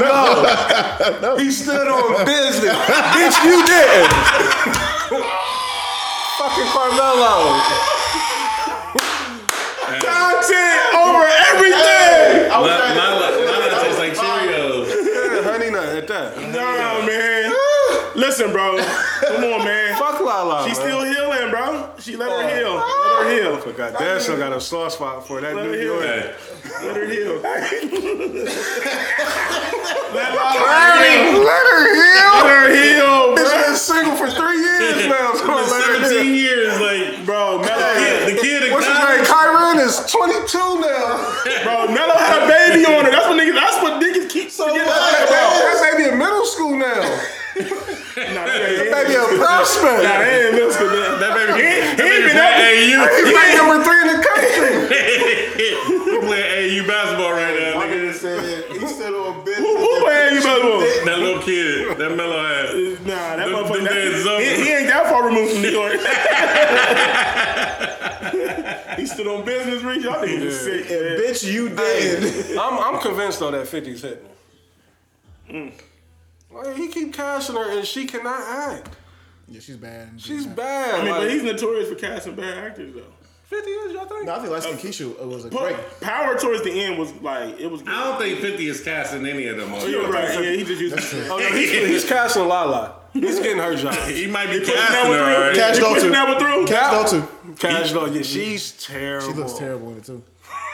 no, 1.19 1.19
No. 1.21 1.37
He 1.37 1.51
stood 1.51 1.87
on 1.87 2.25
business. 2.25 2.73
Bitch, 2.73 3.37
you 3.45 3.65
didn't. 3.67 4.13
Fucking 6.39 6.69
Carmelo. 6.73 7.61
Content 9.87 10.81
over 10.95 11.23
everything. 11.53 12.49
Lala, 12.49 12.67
Lala, 12.67 13.27
Lala 13.45 13.81
tastes 13.83 13.99
like 13.99 14.13
Cheerios. 14.13 14.87
Yeah, 14.89 15.43
honey 15.43 15.69
nut 15.71 15.95
at 15.95 16.07
that. 16.07 16.37
No, 16.37 17.05
man. 17.07 17.51
Listen, 18.27 18.51
bro. 18.51 18.75
Come 19.23 19.43
on, 19.45 19.63
man. 19.63 19.95
Fuck 19.99 20.19
Lala. 20.19 20.67
She's 20.67 20.77
man. 20.79 20.87
still 20.87 21.03
healing, 21.05 21.49
bro. 21.49 21.89
She 21.97 22.17
let 22.17 22.27
her 22.27 22.43
oh. 22.43 22.55
heal. 22.59 22.75
Let 22.75 22.83
her 22.83 23.23
oh. 23.23 23.29
heal. 23.31 23.55
Forgot 23.63 23.97
that 23.99 24.21
still 24.21 24.35
got 24.35 24.51
a 24.51 24.59
soft 24.59 24.95
spot 24.95 25.25
for 25.25 25.39
that 25.39 25.55
Let 25.55 25.65
New 25.65 25.79
York. 25.79 26.03
Let 26.03 26.35
her 26.91 27.07
heal. 27.07 27.39
let 27.39 27.55
Let 30.11 30.43
her 30.43 30.91
heal. 31.07 31.39
Let 31.39 31.63
her 32.51 32.67
heal, 32.67 33.31
Bitch 33.31 33.47
bro. 33.47 33.63
been 33.63 33.79
single 33.79 34.15
for 34.19 34.27
three 34.27 34.59
years 34.59 35.07
now. 35.07 35.31
So 35.31 35.47
let 35.71 35.87
her 35.87 36.03
heal. 36.03 36.27
17 36.27 36.35
years, 36.35 36.75
like, 36.83 37.23
Bro, 37.25 37.63
Melo, 37.63 38.27
the 38.27 38.35
kid 38.43 38.69
What's 38.73 38.87
his 38.87 38.99
name? 39.07 39.23
Kyron 39.23 39.79
is 39.79 40.03
22 40.11 40.83
now. 40.83 41.15
bro, 41.63 41.87
Melo 41.95 42.19
had 42.19 42.43
a 42.43 42.47
baby 42.51 42.83
on 42.91 43.05
her. 43.05 43.11
That's 43.11 43.23
what 43.31 43.39
niggas. 43.39 43.55
That's 43.55 43.79
what 43.81 44.03
niggas 44.03 44.27
keep 44.29 44.51
forgetting 44.51 44.83
That 44.83 45.31
about. 45.31 45.95
baby 45.95 46.11
in 46.11 46.19
middle 46.19 46.45
school 46.45 46.75
now. 46.75 47.07
Nah, 47.57 48.45
that 48.45 48.89
Baby 48.91 49.13
a 49.13 49.15
prospect. 49.37 50.01
Nah, 50.03 50.09
that 50.09 50.21
ain't 50.25 50.53
middle 50.53 50.71
school. 50.71 50.89
That 50.89 51.19
That 51.21 51.33
baby, 51.37 51.51
that 51.53 51.97
he 51.97 52.01
baby 52.01 52.23
been 52.27 52.37
playing 52.37 52.97
AU. 52.97 53.01
He's 53.17 53.31
like 53.33 53.51
number 53.57 53.77
three 53.85 54.01
in 54.01 54.07
the 54.13 54.19
country. 54.25 54.73
He 56.07 56.13
playing 56.25 56.49
AU 56.81 56.85
basketball 56.87 57.31
right 57.33 57.55
now, 57.59 57.81
nigga. 57.81 58.11
He 58.79 58.85
stood 58.87 59.13
on 59.13 59.43
business. 59.45 59.65
Who, 59.65 59.71
who 59.77 59.89
playing 60.03 60.33
you, 60.35 60.41
basketball? 60.41 60.79
That 61.05 61.17
little 61.19 61.41
kid, 61.43 61.97
that 61.97 62.11
mellow 62.15 62.39
ass. 62.39 62.73
Nah, 63.05 63.35
that 63.35 63.37
Them- 63.37 63.49
motherfucker. 63.53 63.73
them 63.75 63.83
that- 63.85 63.93
days 63.93 64.13
is 64.15 64.25
over. 64.27 64.41
he, 64.41 64.45
he 64.63 64.69
ain't 64.73 64.87
that 64.87 65.05
far 65.09 65.25
removed 65.27 65.51
from 65.53 65.61
New 65.61 65.69
York. 65.69 65.93
he 68.97 69.05
stood 69.05 69.27
on 69.27 69.43
business, 69.45 69.83
Reach. 69.83 70.03
Y'all 70.03 70.15
niggas 70.23 70.41
is 70.41 70.59
sick. 70.59 70.89
man. 70.89 71.19
Bitch, 71.19 71.43
you 71.51 71.69
did. 71.69 72.57
I'm, 72.57 72.79
I'm 72.95 72.99
convinced 73.01 73.39
though 73.39 73.51
that 73.51 73.67
50's 73.67 74.01
hitting 74.01 74.25
her. 75.49 75.71
Like, 76.57 76.75
he 76.75 76.87
keep 76.87 77.13
cashing 77.13 77.55
her 77.55 77.77
and 77.77 77.85
she 77.87 78.05
cannot 78.05 78.41
act. 78.41 78.95
Yeah, 79.47 79.59
she's 79.61 79.77
bad. 79.77 80.09
She's 80.17 80.45
bad. 80.45 80.95
I 80.95 81.03
mean, 81.03 81.11
like, 81.11 81.21
but 81.21 81.31
he's 81.31 81.43
notorious 81.43 81.89
for 81.89 81.95
casting 81.95 82.35
bad 82.35 82.57
actors, 82.57 82.93
though. 82.93 83.03
50 83.45 83.69
is, 83.71 83.93
y'all 83.93 84.05
think? 84.05 84.25
No, 84.25 84.35
I 84.35 84.39
think 84.39 84.51
Last 84.51 84.67
Keisha 84.67 85.23
uh, 85.23 85.25
was 85.25 85.45
a 85.45 85.49
great. 85.49 85.77
Power 86.01 86.37
towards 86.37 86.63
the 86.65 86.83
end 86.83 86.99
was 86.99 87.13
like 87.21 87.57
it 87.57 87.67
was. 87.71 87.81
I 87.87 88.03
don't 88.03 88.19
think 88.19 88.39
50 88.41 88.67
is 88.67 88.83
casting 88.83 89.25
any 89.25 89.47
of 89.47 89.55
them 89.55 89.73
on. 89.73 89.89
You're 89.89 90.11
right. 90.11 90.33
Yeah, 90.43 90.51
he 90.51 90.65
just 90.65 90.81
used. 90.81 91.31
Oh, 91.31 91.37
no, 91.37 91.47
he's, 91.55 91.71
he's 91.71 92.05
casting 92.09 92.45
Lala. 92.45 92.95
He's 93.13 93.39
getting 93.39 93.59
her 93.59 93.73
job. 93.77 93.93
He 94.09 94.27
might 94.27 94.47
be 94.49 94.59
casting 94.59 94.75
her, 94.75 95.05
through. 95.05 95.33
alright? 95.33 95.55
Cash 95.55 95.75
He 95.75 95.81
doll 95.81 95.93
pushing 95.93 96.09
too. 96.09 96.13
that 96.13 96.39
through. 96.39 96.67
Kash 96.67 96.91
Doll 96.91 97.05
too. 97.21 97.55
Cash 97.55 97.91
though, 97.93 98.05
yeah, 98.07 98.21
she's 98.21 98.71
terrible. 98.85 99.27
She 99.29 99.33
looks 99.33 99.53
terrible 99.53 99.91
in 99.91 99.97
it 99.99 100.03
too. 100.03 100.21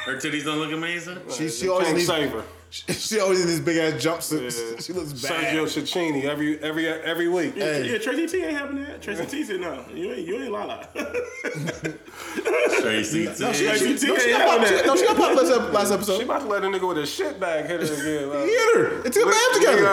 Her 0.06 0.16
titties 0.16 0.44
don't 0.44 0.58
look 0.58 0.72
amazing. 0.72 1.20
She 1.30 1.50
she 1.50 1.70
always 1.70 1.86
Can't 1.86 1.98
needs, 1.98 2.10
save 2.10 2.32
her. 2.32 2.44
she 2.90 3.20
always 3.20 3.40
in 3.42 3.48
this 3.48 3.60
big 3.60 3.78
ass 3.78 4.04
jumpsuit. 4.04 4.42
Yeah. 4.74 4.80
She 4.82 4.94
looks 4.94 5.14
bad. 5.14 5.54
Sergio 5.54 5.66
Cicchini 5.66 6.24
every 6.26 6.60
every 6.64 6.88
every 6.88 7.28
week. 7.28 7.54
Yeah, 7.56 7.66
Hey. 7.66 7.92
yeah, 7.92 7.98
Tracy 8.00 8.26
T 8.40 8.44
ain't 8.44 8.58
having 8.58 8.84
that. 8.84 9.00
Tracy 9.02 9.26
T 9.28 9.44
said 9.44 9.60
no. 9.62 9.86
You 9.94 10.12
ain't 10.14 10.28
you 10.28 10.42
ain't 10.42 10.52
Lala. 10.52 10.88
Tracy 12.82 13.28
T. 13.28 13.40
No, 13.40 13.54
she, 13.54 13.66
Tracy 13.66 13.98
she, 13.98 13.98
T 14.00 14.08
no, 14.08 14.18
she 14.18 14.30
ain't 14.32 14.40
got 14.40 14.48
popped. 14.58 14.68
She, 14.70 14.76
that. 14.76 14.86
no, 14.88 14.96
she 14.96 15.06
got 15.06 15.18
popped 15.18 15.36
last, 15.36 15.52
ep- 15.52 15.74
last 15.74 16.18
She 16.18 16.24
about 16.24 16.42
to 16.42 16.48
let 16.48 16.64
a 16.64 16.68
nigga 16.68 16.88
with 16.88 16.98
a 16.98 17.06
shit 17.06 17.40
bag 17.40 17.66
hit 17.68 17.80
her 17.82 17.86
again. 17.86 18.30
Like, 18.30 18.40
He 18.46 18.52
hit 18.52 18.76
her. 18.76 19.06
It 19.06 19.14
took 19.14 19.24
a 19.28 19.30
band 19.30 19.54
together. 19.54 19.84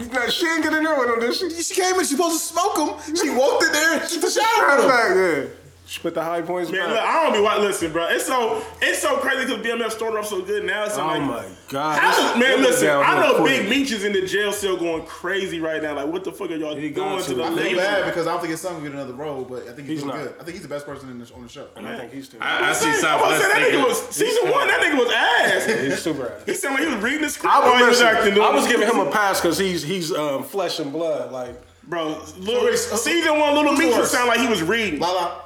Yeah. 0.00 0.12
Nah, 0.12 0.28
she 0.30 0.46
ain't 0.46 0.62
getting 0.62 0.82
there 0.82 0.98
with 0.98 1.10
him, 1.10 1.20
did 1.20 1.34
she? 1.34 1.50
She 1.62 1.74
came 1.80 1.94
in. 1.94 2.00
She 2.00 2.14
supposed 2.16 2.40
to 2.40 2.44
smoke 2.54 2.78
him. 2.78 3.14
She 3.16 3.28
walked 3.30 3.64
in 3.64 3.72
there 3.72 4.00
and 4.00 4.08
she 4.08 4.18
took 4.20 4.30
a 4.30 4.32
shower 4.32 4.44
Right 4.66 4.76
with 4.76 4.84
him. 4.84 4.88
back, 4.88 5.10
yeah. 5.16 5.58
She 5.92 6.00
put 6.00 6.14
the 6.14 6.22
high 6.22 6.40
points 6.40 6.70
Man, 6.72 6.88
look, 6.88 6.98
I 6.98 7.22
don't 7.22 7.34
be 7.34 7.40
watching. 7.40 7.64
Listen, 7.64 7.92
bro, 7.92 8.06
it's 8.08 8.24
so 8.24 8.64
it's 8.80 8.98
so 9.00 9.18
crazy 9.18 9.44
because 9.44 9.62
BMF 9.62 9.90
started 9.90 10.16
off 10.18 10.26
so 10.26 10.40
good. 10.40 10.64
Now 10.64 10.84
it's 10.86 10.96
oh 10.96 11.06
like, 11.06 11.20
my 11.20 11.44
god. 11.68 11.98
How, 11.98 12.34
man, 12.38 12.62
listen, 12.62 12.88
I 12.88 13.20
know 13.20 13.40
quick. 13.42 13.60
Big 13.60 13.68
Meech 13.68 13.92
is 13.92 14.02
in 14.02 14.14
the 14.14 14.26
jail 14.26 14.54
cell 14.54 14.78
going 14.78 15.04
crazy 15.04 15.60
right 15.60 15.82
now. 15.82 15.94
Like, 15.94 16.06
what 16.06 16.24
the 16.24 16.32
fuck 16.32 16.50
are 16.50 16.54
y'all 16.56 16.74
He 16.74 16.88
doing 16.88 17.18
to 17.18 17.24
to. 17.24 17.34
the 17.34 17.42
I 17.44 17.48
I 17.48 17.54
feel 17.54 17.76
bad 17.76 18.06
because 18.06 18.26
I 18.26 18.30
don't 18.32 18.40
think 18.40 18.52
his 18.52 18.62
son 18.62 18.76
will 18.76 18.80
get 18.80 18.92
another 18.92 19.12
role, 19.12 19.44
but 19.44 19.64
I 19.68 19.72
think 19.72 19.80
he's, 19.80 19.88
He's 19.88 20.02
doing 20.04 20.16
not. 20.16 20.24
good. 20.24 20.34
I 20.40 20.44
think 20.44 20.54
he's 20.54 20.62
the 20.62 20.68
best 20.68 20.86
person 20.86 21.10
in 21.10 21.18
the, 21.18 21.34
on 21.34 21.42
the 21.42 21.48
show. 21.50 21.66
And 21.76 21.86
I 21.86 21.98
think 21.98 22.12
he's 22.14 22.30
too. 22.30 22.38
I, 22.40 22.70
I 22.70 22.72
see 22.72 22.86
I 22.88 22.92
was 22.92 23.00
Southwest 23.02 23.42
saying, 23.42 23.52
that 23.52 23.72
nigga 23.72 23.86
was 23.86 24.08
season 24.08 24.50
one. 24.50 24.66
That 24.68 24.80
nigga 24.80 24.98
was 24.98 25.12
ass. 25.14 25.66
He's 25.82 25.98
super 26.02 26.32
ass. 26.32 26.42
He 26.46 26.54
sounded 26.54 26.80
like 26.80 26.88
he 26.88 26.94
was 26.94 27.04
reading 27.04 27.20
the 27.20 27.28
script 27.28 27.54
I 27.54 27.80
was, 27.82 27.88
was 27.90 28.00
acting. 28.00 28.40
I 28.40 28.50
was 28.50 28.66
giving 28.66 28.88
him 28.88 28.98
a 28.98 29.10
pass 29.10 29.42
because 29.42 29.58
he's 29.58 29.82
he's 29.82 30.10
um, 30.10 30.42
flesh 30.42 30.78
and 30.80 30.90
blood. 30.90 31.32
Like 31.32 31.60
bro. 31.84 32.18
Little, 32.38 32.74
so- 32.78 32.96
season 32.96 33.38
one, 33.38 33.54
Little 33.54 33.72
who's 33.74 33.80
Meech 33.86 33.94
would 33.96 34.06
sound 34.06 34.28
like 34.28 34.40
he 34.40 34.48
was 34.48 34.62
reading. 34.62 34.98
Lala, 35.00 35.42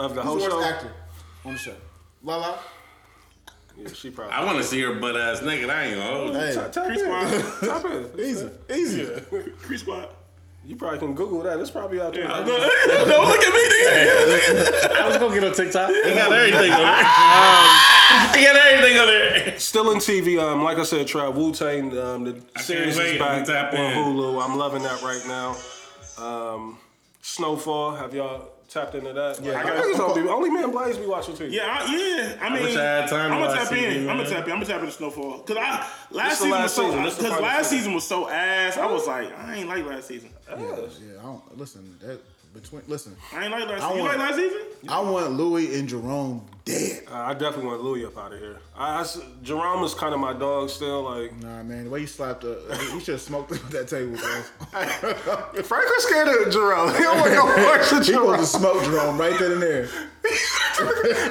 of 0.00 0.14
the 0.14 0.20
Oh, 0.20 0.24
whole 0.24 0.34
who's 0.34 0.44
the 0.44 0.50
show. 0.50 0.56
worst 0.56 0.68
actor 0.68 0.92
on 1.44 1.52
the 1.52 1.58
show? 1.58 1.74
Lala. 2.22 2.58
Yeah, 3.78 3.88
she 3.94 4.10
probably. 4.10 4.34
I 4.34 4.44
want 4.44 4.58
to 4.58 4.64
see 4.64 4.80
her 4.82 4.94
butt 4.94 5.16
ass 5.16 5.42
naked. 5.42 5.70
I 5.70 5.84
ain't 5.84 5.96
gonna 5.96 6.16
hold 6.16 6.34
you. 6.34 6.40
Hey, 6.40 6.54
Tap 6.54 6.72
Chris 6.86 7.00
in. 7.00 7.06
Squad. 7.06 7.82
Tap 7.82 7.84
in. 7.90 8.20
easy, 8.20 8.48
easy. 8.74 9.06
Crease 9.62 9.80
squad. 9.80 10.08
You 10.66 10.76
probably 10.76 10.98
can 10.98 11.14
Google 11.14 11.42
that. 11.44 11.58
It's 11.58 11.70
probably 11.70 12.00
out 12.00 12.12
there. 12.12 12.28
Don't 12.28 12.46
look 12.46 13.42
at 13.42 13.54
me, 13.54 13.60
nigga. 13.70 14.96
I 15.00 15.08
was 15.08 15.16
gonna 15.16 15.34
get 15.34 15.44
on 15.44 15.54
TikTok. 15.54 15.88
He 15.90 16.14
got 16.14 16.30
everything 16.32 16.72
on 16.72 16.82
there. 16.82 16.96
he 18.36 18.44
got 18.44 18.56
everything 18.56 18.98
on 18.98 19.06
there. 19.06 19.58
Still 19.58 19.90
in 19.92 19.98
TV. 19.98 20.38
Um, 20.38 20.62
like 20.62 20.76
I 20.76 20.82
said, 20.82 21.06
try 21.06 21.28
Wu 21.28 21.52
Tang. 21.52 21.96
Um, 21.96 22.24
the 22.24 22.60
series 22.60 22.98
is 22.98 23.18
back 23.18 23.48
on 23.72 23.80
in. 23.80 23.92
Hulu. 23.96 24.44
I'm 24.44 24.58
loving 24.58 24.82
that 24.82 25.00
right 25.02 25.22
now. 25.26 25.56
Um, 26.22 26.76
Snowfall. 27.22 27.94
Have 27.96 28.12
y'all 28.14 28.50
tapped 28.70 28.94
into 28.94 29.12
that? 29.12 29.40
Yeah, 29.42 29.52
Like, 29.52 29.66
I 29.66 29.68
I 29.70 29.80
think 29.80 29.88
it's 29.90 29.98
gonna 29.98 30.30
only 30.30 30.50
me 30.50 30.62
and 30.62 30.72
Blaze 30.72 30.96
be 30.96 31.06
watching 31.06 31.34
TV. 31.34 31.52
Yeah, 31.52 31.62
I, 31.66 31.96
yeah. 31.96 32.38
I 32.40 32.54
mean, 32.54 32.62
wish 32.62 32.76
I 32.76 32.82
had 32.82 33.08
time 33.08 33.32
I'm 33.32 33.40
gonna 33.40 33.46
watch 33.54 33.68
tap 33.68 33.72
in. 33.72 34.08
I'm 34.08 34.16
gonna 34.16 34.28
tap 34.28 34.46
in. 34.46 34.52
I'm 34.52 34.58
gonna 34.58 34.66
tap 34.66 34.80
into 34.80 34.92
Snowfall 34.92 35.38
because 35.38 35.56
I 35.56 35.88
last 36.10 36.30
the 36.30 36.44
season 36.44 36.50
last 36.50 36.62
was 36.62 36.72
so 36.72 36.82
season. 36.86 37.02
This 37.04 37.16
the 37.16 37.22
because 37.24 37.40
last 37.40 37.70
season. 37.70 37.78
season 37.78 37.94
was 37.94 38.06
so 38.06 38.28
ass. 38.28 38.76
I 38.76 38.86
was 38.86 39.06
like, 39.06 39.38
I 39.38 39.56
ain't 39.56 39.68
like 39.68 39.84
last 39.84 40.08
season. 40.08 40.30
Yeah, 40.48 40.54
I 40.54 41.22
don't 41.22 41.58
listen. 41.58 41.96
That 42.00 42.20
between 42.54 42.82
listen, 42.88 43.16
I 43.32 43.44
ain't 43.44 43.52
like 43.52 43.68
last. 43.68 43.82
I 43.82 43.88
season. 43.88 43.96
You 43.98 44.04
like 44.04 44.18
last 44.18 44.36
season? 44.36 44.58
I 44.88 45.00
want 45.00 45.32
Louie 45.32 45.78
and 45.78 45.88
Jerome 45.88 46.46
dead. 46.64 47.02
Uh, 47.10 47.14
I 47.16 47.32
definitely 47.34 47.66
want 47.66 47.82
Louie 47.82 48.04
up 48.04 48.16
out 48.18 48.32
of 48.32 48.38
here. 48.40 48.58
I, 48.76 49.00
I 49.02 49.06
Jerome 49.42 49.82
is 49.84 49.94
kind 49.94 50.14
of 50.14 50.20
my 50.20 50.32
dog 50.32 50.70
still. 50.70 51.02
Like 51.04 51.34
Nah, 51.42 51.62
man, 51.62 51.84
the 51.84 51.90
way 51.90 52.00
you 52.00 52.06
slapped, 52.06 52.44
uh, 52.44 52.54
he 52.92 53.00
should 53.00 53.14
have 53.14 53.20
smoked 53.20 53.50
that 53.70 53.88
table, 53.88 54.16
bro. 54.16 54.42
Frank 55.62 55.84
was 55.90 56.04
scared 56.04 56.28
of 56.28 56.52
Jerome. 56.52 56.92
He 56.94 57.02
don't 57.02 57.18
want 57.20 57.32
no 57.32 57.44
parts 57.64 57.92
of 57.92 57.98
He 57.98 58.12
supposed 58.12 58.52
to 58.52 58.58
Jerome. 58.58 58.74
smoke 58.80 58.84
Jerome 58.84 59.18
right 59.18 59.38
then 59.38 59.52
and 59.52 59.62
there. 59.62 59.88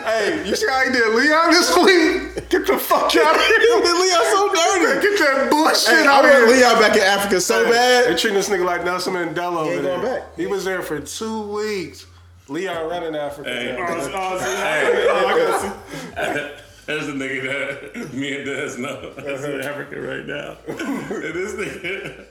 hey, 0.03 0.43
you 0.47 0.55
see 0.55 0.67
how 0.67 0.83
he 0.83 0.91
did 0.91 1.13
Leon 1.15 1.51
this 1.51 1.75
week? 1.77 2.49
Get 2.49 2.67
the 2.67 2.77
fuck 2.77 3.15
out 3.15 3.35
of 3.35 3.41
here. 3.41 3.59
Leon 3.83 4.25
so 4.31 4.49
dirty. 4.49 5.01
Get 5.07 5.19
that 5.19 5.47
bullshit 5.49 5.89
Hey, 5.95 6.07
I 6.07 6.17
out 6.19 6.25
of 6.25 6.31
want 6.31 6.49
here. 6.49 6.57
Leon 6.57 6.81
back 6.81 6.95
in 6.95 7.01
Africa 7.03 7.39
so 7.41 7.63
They 7.63 7.69
bad. 7.71 8.05
They 8.11 8.15
treating 8.19 8.33
this 8.35 8.49
nigga 8.49 8.65
like 8.65 8.83
Nelson 8.83 9.13
Mandela 9.13 9.57
over 9.57 9.71
ain't 9.71 9.83
there. 9.83 9.97
going 10.01 10.19
back. 10.19 10.35
He 10.35 10.47
was 10.47 10.65
there 10.65 10.81
for 10.81 10.99
two 10.99 11.41
weeks. 11.53 12.05
Leon 12.49 12.89
running 12.89 13.15
Africa. 13.15 13.49
Hey. 13.49 13.75
now. 13.77 13.85
Oh, 13.89 14.09
oh, 14.13 14.39
Hey. 14.39 15.07
oh, 15.09 15.27
I 15.27 16.23
gotta. 16.25 16.61
There's 16.85 17.07
a 17.07 17.11
nigga 17.11 17.93
that 17.93 18.13
me 18.15 18.35
and 18.35 18.45
Des 18.45 18.77
know 18.79 19.13
that's 19.13 19.43
in 19.43 19.61
Africa 19.61 20.01
right 20.01 20.25
now. 20.25 20.57
and 20.67 21.33
this 21.35 21.53
nigga, 21.53 22.25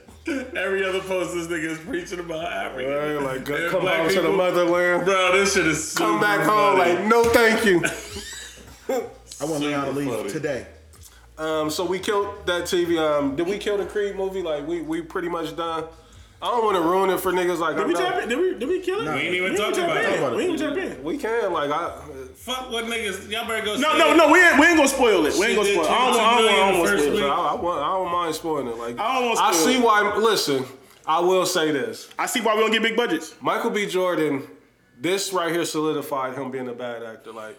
every 0.57 0.83
other 0.85 0.99
post, 0.99 1.33
this 1.33 1.47
nigga 1.47 1.63
is 1.71 1.77
preaching 1.79 2.19
about 2.19 2.43
Africa. 2.51 2.89
Right, 3.15 3.23
like, 3.35 3.45
go- 3.45 3.55
And 3.55 3.71
come 3.71 3.81
black 3.83 3.99
home 4.01 4.09
to 4.09 4.21
the 4.21 4.31
motherland. 4.33 5.05
Bro, 5.05 5.31
this 5.31 5.53
shit 5.53 5.65
is 5.65 5.91
super 5.91 6.03
Come 6.11 6.19
back 6.19 6.41
home 6.41 6.77
funny. 6.77 6.95
like, 6.95 7.05
no 7.05 7.23
thank 7.23 7.63
you. 7.63 7.81
I 9.41 9.45
want 9.45 9.63
Leon 9.63 9.85
to 9.85 9.91
leave 9.91 10.09
funny. 10.09 10.29
today. 10.29 10.67
Um, 11.37 11.69
so 11.69 11.85
we 11.85 11.97
killed 11.99 12.45
that 12.47 12.63
TV. 12.63 12.97
Um, 12.99 13.37
did 13.37 13.47
we 13.47 13.57
kill 13.57 13.77
the 13.77 13.85
Creed 13.85 14.17
movie? 14.17 14.41
Like 14.41 14.67
we 14.67 14.81
we 14.81 15.01
pretty 15.01 15.29
much 15.29 15.55
done. 15.55 15.85
I 16.41 16.47
don't 16.51 16.63
want 16.63 16.77
to 16.77 16.81
ruin 16.81 17.09
it 17.09 17.19
for 17.19 17.33
niggas 17.33 17.59
like 17.59 17.75
I 17.75 17.79
Did 17.79 17.87
we 17.87 17.93
know. 17.93 17.99
tap 17.99 18.23
in? 18.23 18.29
Did 18.29 18.37
we, 18.39 18.53
did 18.55 18.69
we 18.69 18.79
kill 18.79 19.01
it? 19.05 19.13
We 19.13 19.19
ain't 19.19 19.35
even 19.35 19.51
We 19.51 19.57
talking 19.57 19.75
tap 19.75 19.89
about 19.91 20.05
in. 20.05 20.33
it. 20.33 20.35
We 20.37 20.43
ain't 20.45 20.61
even 20.61 20.75
tap 20.75 20.97
in. 20.97 21.03
We 21.03 21.17
can 21.17 21.51
like 21.53 21.69
I. 21.69 22.01
Fuck 22.35 22.71
what 22.71 22.85
niggas. 22.85 23.29
Y'all 23.29 23.45
better 23.47 23.65
go. 23.65 23.75
No, 23.75 23.97
no, 23.97 24.15
no. 24.15 24.31
We 24.31 24.39
ain't, 24.41 24.57
we 24.59 24.65
ain't 24.67 24.77
gonna 24.77 24.87
spoil 24.87 25.25
it. 25.25 25.35
We 25.37 25.47
ain't 25.47 25.55
gonna 25.57 25.67
She 25.67 25.75
did 25.75 25.83
spoil. 25.83 25.85
it. 25.85 25.99
I 25.99 26.11
don't, 26.11 26.19
I 26.19 26.37
don't, 26.41 26.49
I 26.49 26.71
don't 26.71 26.79
want 26.79 26.99
spoil 26.99 27.17
it. 27.17 27.23
I, 27.23 27.27
I 27.27 27.55
want. 27.55 27.79
I 27.83 27.91
don't 27.91 28.11
mind 28.11 28.35
spoiling 28.35 28.67
it. 28.67 28.77
Like 28.77 28.99
I 28.99 29.19
don't 29.19 29.25
wanna 29.29 29.41
I 29.41 29.51
see 29.53 29.75
it. 29.77 29.83
why. 29.83 30.15
Listen, 30.17 30.65
I 31.05 31.19
will 31.19 31.45
say 31.45 31.71
this. 31.71 32.09
I 32.17 32.25
see 32.25 32.39
why 32.39 32.55
we 32.55 32.61
don't 32.61 32.71
get 32.71 32.83
big 32.83 32.95
budgets. 32.95 33.35
Michael 33.41 33.71
B. 33.71 33.85
Jordan, 33.85 34.43
this 34.99 35.33
right 35.33 35.51
here 35.51 35.65
solidified 35.65 36.35
him 36.35 36.51
being 36.51 36.69
a 36.69 36.73
bad 36.73 37.03
actor. 37.03 37.33
Like 37.33 37.57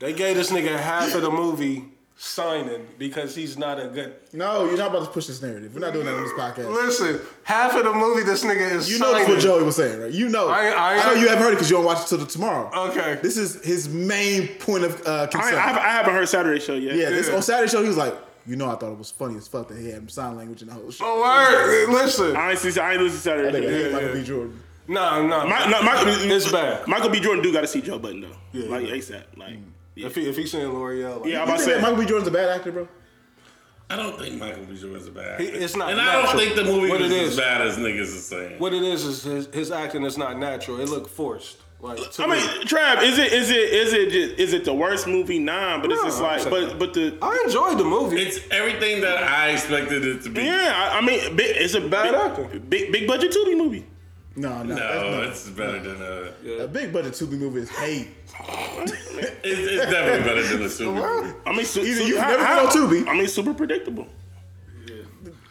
they 0.00 0.14
gave 0.14 0.36
this 0.36 0.50
nigga 0.50 0.78
half 0.78 1.14
of 1.14 1.20
the 1.20 1.30
movie 1.30 1.84
signing 2.16 2.86
because 2.98 3.34
he's 3.34 3.58
not 3.58 3.80
a 3.80 3.88
good. 3.88 4.14
No, 4.32 4.64
you're 4.66 4.76
not 4.78 4.90
about 4.90 5.04
to 5.06 5.10
push 5.10 5.26
this 5.26 5.42
narrative. 5.42 5.74
We're 5.74 5.80
not 5.80 5.92
doing 5.92 6.06
that 6.06 6.14
on 6.14 6.22
this 6.22 6.32
podcast. 6.32 6.72
Listen, 6.72 7.20
half 7.42 7.74
of 7.74 7.84
the 7.84 7.92
movie 7.92 8.22
this 8.22 8.44
nigga 8.44 8.70
is 8.72 8.90
You 8.90 8.98
know 8.98 9.12
that's 9.12 9.28
what 9.28 9.40
Joey 9.40 9.62
was 9.64 9.76
saying, 9.76 10.00
right? 10.00 10.12
You 10.12 10.28
know. 10.28 10.48
I- 10.48 10.94
I- 10.96 11.06
know 11.06 11.12
you 11.20 11.28
haven't 11.28 11.42
heard 11.42 11.50
it 11.52 11.56
because 11.56 11.70
you 11.70 11.76
don't 11.76 11.84
watch 11.84 12.02
it 12.04 12.08
till 12.08 12.18
the 12.18 12.26
tomorrow. 12.26 12.70
Okay. 12.90 13.18
This 13.22 13.36
is 13.36 13.62
his 13.64 13.88
main 13.88 14.48
point 14.58 14.84
of 14.84 15.06
uh, 15.06 15.22
I, 15.22 15.26
concern. 15.26 15.54
I, 15.54 15.60
haven't, 15.60 15.82
I 15.82 15.88
haven't 15.90 16.14
heard 16.14 16.28
Saturday 16.28 16.60
show 16.60 16.74
yet. 16.74 16.96
yeah, 16.96 17.10
this 17.10 17.28
Yeah. 17.28 17.36
on 17.36 17.42
Saturday 17.42 17.70
show 17.70 17.82
he 17.82 17.88
was 17.88 17.96
like, 17.96 18.14
you 18.46 18.56
know, 18.56 18.70
I 18.70 18.76
thought 18.76 18.92
it 18.92 18.98
was 18.98 19.10
funny 19.10 19.36
as 19.38 19.48
fuck 19.48 19.68
that 19.68 19.78
he 19.78 19.88
had 19.90 20.08
sign 20.10 20.36
language 20.36 20.62
in 20.62 20.68
the 20.68 20.74
whole 20.74 20.90
show. 20.90 21.04
Oh, 21.06 21.20
word. 21.20 21.88
Listen. 21.92 22.36
I 22.36 22.50
ain't 22.50 22.58
see. 22.60 22.78
I 22.78 22.92
ain't 22.92 23.02
listen 23.02 23.20
to 23.22 23.30
I 23.30 23.36
Saturday. 23.50 23.52
think 23.52 23.66
I 23.66 23.68
show. 23.68 23.74
hate 23.74 23.86
yeah, 23.86 23.92
Michael 23.92 24.08
yeah. 24.08 24.14
B. 24.14 24.24
Jordan. 24.24 24.60
No, 24.86 25.26
no. 25.26 25.46
My, 25.46 25.70
no, 25.70 25.82
Michael, 25.82 26.08
It's 26.30 26.52
bad. 26.52 26.86
Michael 26.86 27.08
B. 27.08 27.18
Jordan 27.20 27.42
do 27.42 27.52
got 27.52 27.62
to 27.62 27.66
see 27.66 27.80
Joe 27.80 27.98
Budden 27.98 28.20
though. 28.20 28.28
Yeah, 28.52 28.68
like 28.70 28.86
yeah. 28.86 28.94
ASAP. 28.96 29.22
Like, 29.36 29.56
yeah, 29.94 30.06
If 30.06 30.14
he 30.14 30.28
if 30.28 30.36
he's 30.36 30.50
saying 30.50 30.68
Lore'l, 30.72 31.20
like, 31.20 31.30
yeah. 31.30 31.42
I'm 31.42 31.48
about 31.48 31.58
to 31.58 31.64
say. 31.64 31.80
Michael 31.80 31.96
B. 31.98 32.06
Jordan's 32.06 32.28
a 32.28 32.30
bad 32.30 32.48
actor, 32.50 32.72
bro? 32.72 32.88
I 33.90 33.96
don't 33.96 34.18
think 34.18 34.40
Michael 34.40 34.64
B. 34.64 34.76
Jordan's 34.76 35.06
a 35.06 35.10
bad. 35.10 35.40
He- 35.40 35.48
actor. 35.48 35.60
it's 35.60 35.76
not 35.76 35.90
and 35.90 36.00
I 36.00 36.22
don't 36.22 36.36
think 36.36 36.56
the 36.56 36.64
movie 36.64 36.88
What 36.88 37.00
was 37.00 37.12
it 37.12 37.22
as 37.28 37.36
bad 37.36 37.60
as 37.60 37.76
niggas 37.76 38.00
is 38.00 38.26
saying. 38.26 38.58
what 38.58 38.72
it 38.72 38.82
is 38.82 39.04
is 39.04 39.22
his, 39.22 39.46
his 39.54 39.70
acting 39.70 40.04
is 40.04 40.16
not 40.18 40.38
natural. 40.38 40.80
It 40.80 40.88
looked 40.88 41.10
forced. 41.10 41.58
Like 41.80 41.98
I 42.18 42.26
me. 42.26 42.32
mean, 42.36 42.62
Trav, 42.66 43.02
is 43.02 43.18
it 43.18 43.30
is 43.30 43.50
it 43.50 43.56
is 43.58 43.92
it 43.92 44.10
just, 44.10 44.40
is 44.40 44.52
it 44.54 44.64
the 44.64 44.72
worst 44.72 45.06
movie? 45.06 45.38
Nah, 45.38 45.78
but 45.82 45.92
it's 45.92 46.00
No, 46.00 46.08
just 46.08 46.22
like, 46.22 46.48
but 46.48 46.78
but 46.78 46.94
the 46.94 47.18
I 47.20 47.42
enjoyed 47.44 47.76
the 47.76 47.84
movie. 47.84 48.22
It's 48.22 48.38
everything 48.50 49.02
that 49.02 49.22
I 49.22 49.50
expected 49.50 50.02
it 50.02 50.22
to 50.22 50.30
be. 50.30 50.44
yeah, 50.44 50.72
I, 50.94 50.98
I 50.98 51.00
mean, 51.02 51.20
it's 51.38 51.74
a 51.74 51.82
Bad 51.82 52.04
big, 52.12 52.14
acting. 52.14 52.60
Big 52.70 52.90
big 52.92 53.06
budget 53.06 53.32
Tubi 53.32 53.54
movie. 53.54 53.84
No, 54.36 54.62
no. 54.64 54.74
No, 54.74 55.20
that's 55.24 55.46
it's 55.46 55.56
better 55.56 55.78
than 55.80 56.02
uh 56.02 56.32
not. 56.44 56.60
A 56.64 56.68
big 56.68 56.92
budget 56.92 57.12
Tubi 57.12 57.38
movie 57.38 57.60
is 57.60 57.70
hate. 57.70 58.08
It's, 59.46 59.60
it's 59.72 59.90
definitely 59.92 60.24
better 60.24 60.42
than 60.42 60.62
the 60.62 60.70
Super 60.70 60.92
movie. 60.92 61.34
I 61.46 61.52
mean, 61.54 61.64
su- 61.66 61.82
Either 61.82 62.00
su- 62.00 62.06
you've 62.06 62.18
how- 62.18 62.28
never 62.30 62.42
been 62.42 62.58
on 62.58 62.66
Tubi. 62.68 63.08
I 63.08 63.12
mean, 63.14 63.28
super 63.28 63.52
predictable. 63.54 64.06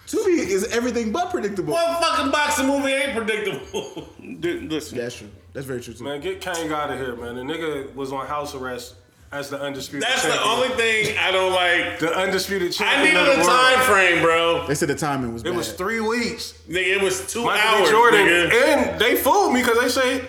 Tubi 0.08 0.38
is 0.40 0.66
everything 0.66 1.12
but 1.12 1.30
predictable. 1.32 1.74
What 1.74 2.02
fucking 2.04 2.32
boxing 2.32 2.68
movie 2.68 2.92
ain't 2.92 3.16
predictable? 3.16 4.08
D- 4.40 4.60
listen, 4.62 4.98
That's 4.98 5.16
true. 5.16 5.30
That's 5.54 5.66
very 5.66 5.82
true 5.82 5.94
too. 5.94 6.04
man, 6.04 6.20
get 6.22 6.42
Kang 6.42 6.72
out 6.72 6.90
of 6.92 6.98
here, 7.00 7.16
man. 7.16 7.36
The 7.36 7.42
nigga 7.54 7.94
was 7.96 8.12
on 8.12 8.26
house 8.28 8.54
arrest 8.56 8.96
as 9.34 9.50
the 9.50 9.60
undisputed. 9.60 10.08
That's 10.08 10.24
the 10.24 10.42
only 10.44 10.70
thing 10.70 11.18
I 11.18 11.32
don't 11.32 11.54
like. 11.54 12.00
The 12.00 12.16
undisputed 12.16 12.72
champion. 12.72 13.02
I 13.02 13.04
needed 13.04 13.18
of 13.20 13.26
the 13.26 13.42
a 13.42 13.46
world. 13.46 13.76
time 13.76 13.80
frame, 13.86 14.22
bro. 14.22 14.68
They 14.68 14.76
said 14.76 14.90
the 14.90 14.96
timing 14.96 15.34
was 15.34 15.42
good. 15.44 15.50
It 15.50 15.52
bad. 15.54 15.58
was 15.58 15.74
three 15.74 16.00
weeks. 16.00 16.54
Nigga, 16.70 16.98
it 16.98 17.02
was 17.02 17.26
two 17.32 17.44
Michael 17.44 17.68
hours. 17.80 17.88
B. 17.88 17.92
Jordan, 17.92 18.20
nigga. 18.28 18.54
and 18.92 19.02
they 19.02 19.16
fooled 19.16 19.54
me 19.54 19.62
because 19.62 19.80
they 19.80 19.90
say 19.90 20.26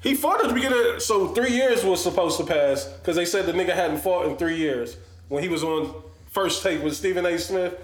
he 0.00 0.14
fought 0.14 0.42
at 0.42 0.48
the 0.48 0.54
beginning. 0.54 0.98
So 0.98 1.28
three 1.28 1.52
years 1.52 1.84
was 1.84 2.02
supposed 2.02 2.36
to 2.38 2.44
pass 2.44 2.84
because 2.84 3.16
they 3.16 3.24
said 3.24 3.46
the 3.46 3.52
nigga 3.52 3.74
hadn't 3.74 3.98
fought 3.98 4.26
in 4.26 4.36
three 4.36 4.56
years 4.56 4.96
when 5.28 5.42
he 5.42 5.48
was 5.48 5.62
on 5.62 5.94
first 6.30 6.62
take 6.62 6.82
with 6.82 6.96
Stephen 6.96 7.24
A. 7.26 7.38
Smith. 7.38 7.78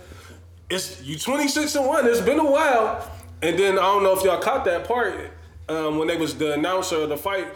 It's 0.69 1.01
you 1.03 1.19
26 1.19 1.75
and 1.77 1.87
one. 1.87 2.07
It's 2.07 2.21
been 2.21 2.41
a 2.41 2.51
while, 2.51 3.09
and 3.43 3.59
then 3.59 3.75
I 3.79 3.83
don't 3.83 4.03
know 4.03 4.17
if 4.17 4.25
y'all 4.25 4.41
caught 4.41 4.65
that 4.65 4.89
part 4.89 5.31
um, 5.69 5.99
when 5.99 6.09
they 6.09 6.17
was 6.17 6.37
the 6.37 6.55
announcer 6.55 6.97
of 7.03 7.11
the 7.11 7.17
fight. 7.17 7.47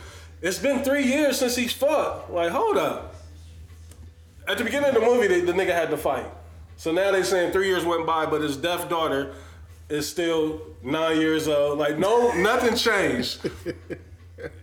It's 0.40 0.58
been 0.58 0.84
three 0.84 1.02
years 1.04 1.38
since 1.38 1.56
he's 1.56 1.72
fought. 1.72 2.32
Like, 2.32 2.50
hold 2.52 2.76
up. 2.76 3.07
At 4.48 4.58
the 4.58 4.64
beginning 4.64 4.88
of 4.88 4.94
the 4.94 5.00
movie, 5.00 5.26
they, 5.26 5.40
the 5.42 5.52
nigga 5.52 5.74
had 5.74 5.90
to 5.90 5.96
fight. 5.96 6.26
So 6.76 6.92
now 6.92 7.10
they 7.12 7.22
saying 7.22 7.52
three 7.52 7.66
years 7.68 7.84
went 7.84 8.06
by, 8.06 8.26
but 8.26 8.40
his 8.40 8.56
deaf 8.56 8.88
daughter 8.88 9.34
is 9.88 10.08
still 10.08 10.60
nine 10.82 11.18
years 11.20 11.48
old. 11.48 11.78
Like, 11.78 11.98
no, 11.98 12.32
nothing 12.32 12.74
changed. 12.76 13.40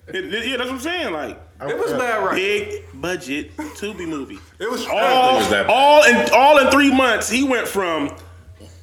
It- 0.07 0.33
it- 0.33 0.47
yeah, 0.47 0.55
that's 0.57 0.69
what 0.69 0.75
I'm 0.75 0.79
saying. 0.79 1.11
Like, 1.11 1.37
It 1.67 1.77
was 1.77 1.91
bad, 1.91 2.23
right? 2.23 2.35
big 2.35 2.83
budget 2.93 3.53
Tubi 3.57 4.07
movie. 4.07 4.39
It 4.57 4.71
was 4.71 4.85
all, 4.87 5.35
was 5.35 5.49
that 5.49 5.67
bad. 5.67 5.69
all 5.69 6.03
in 6.05 6.29
all 6.33 6.59
in 6.59 6.71
three 6.71 6.91
months, 6.95 7.29
he 7.29 7.43
went 7.43 7.67
from 7.67 8.15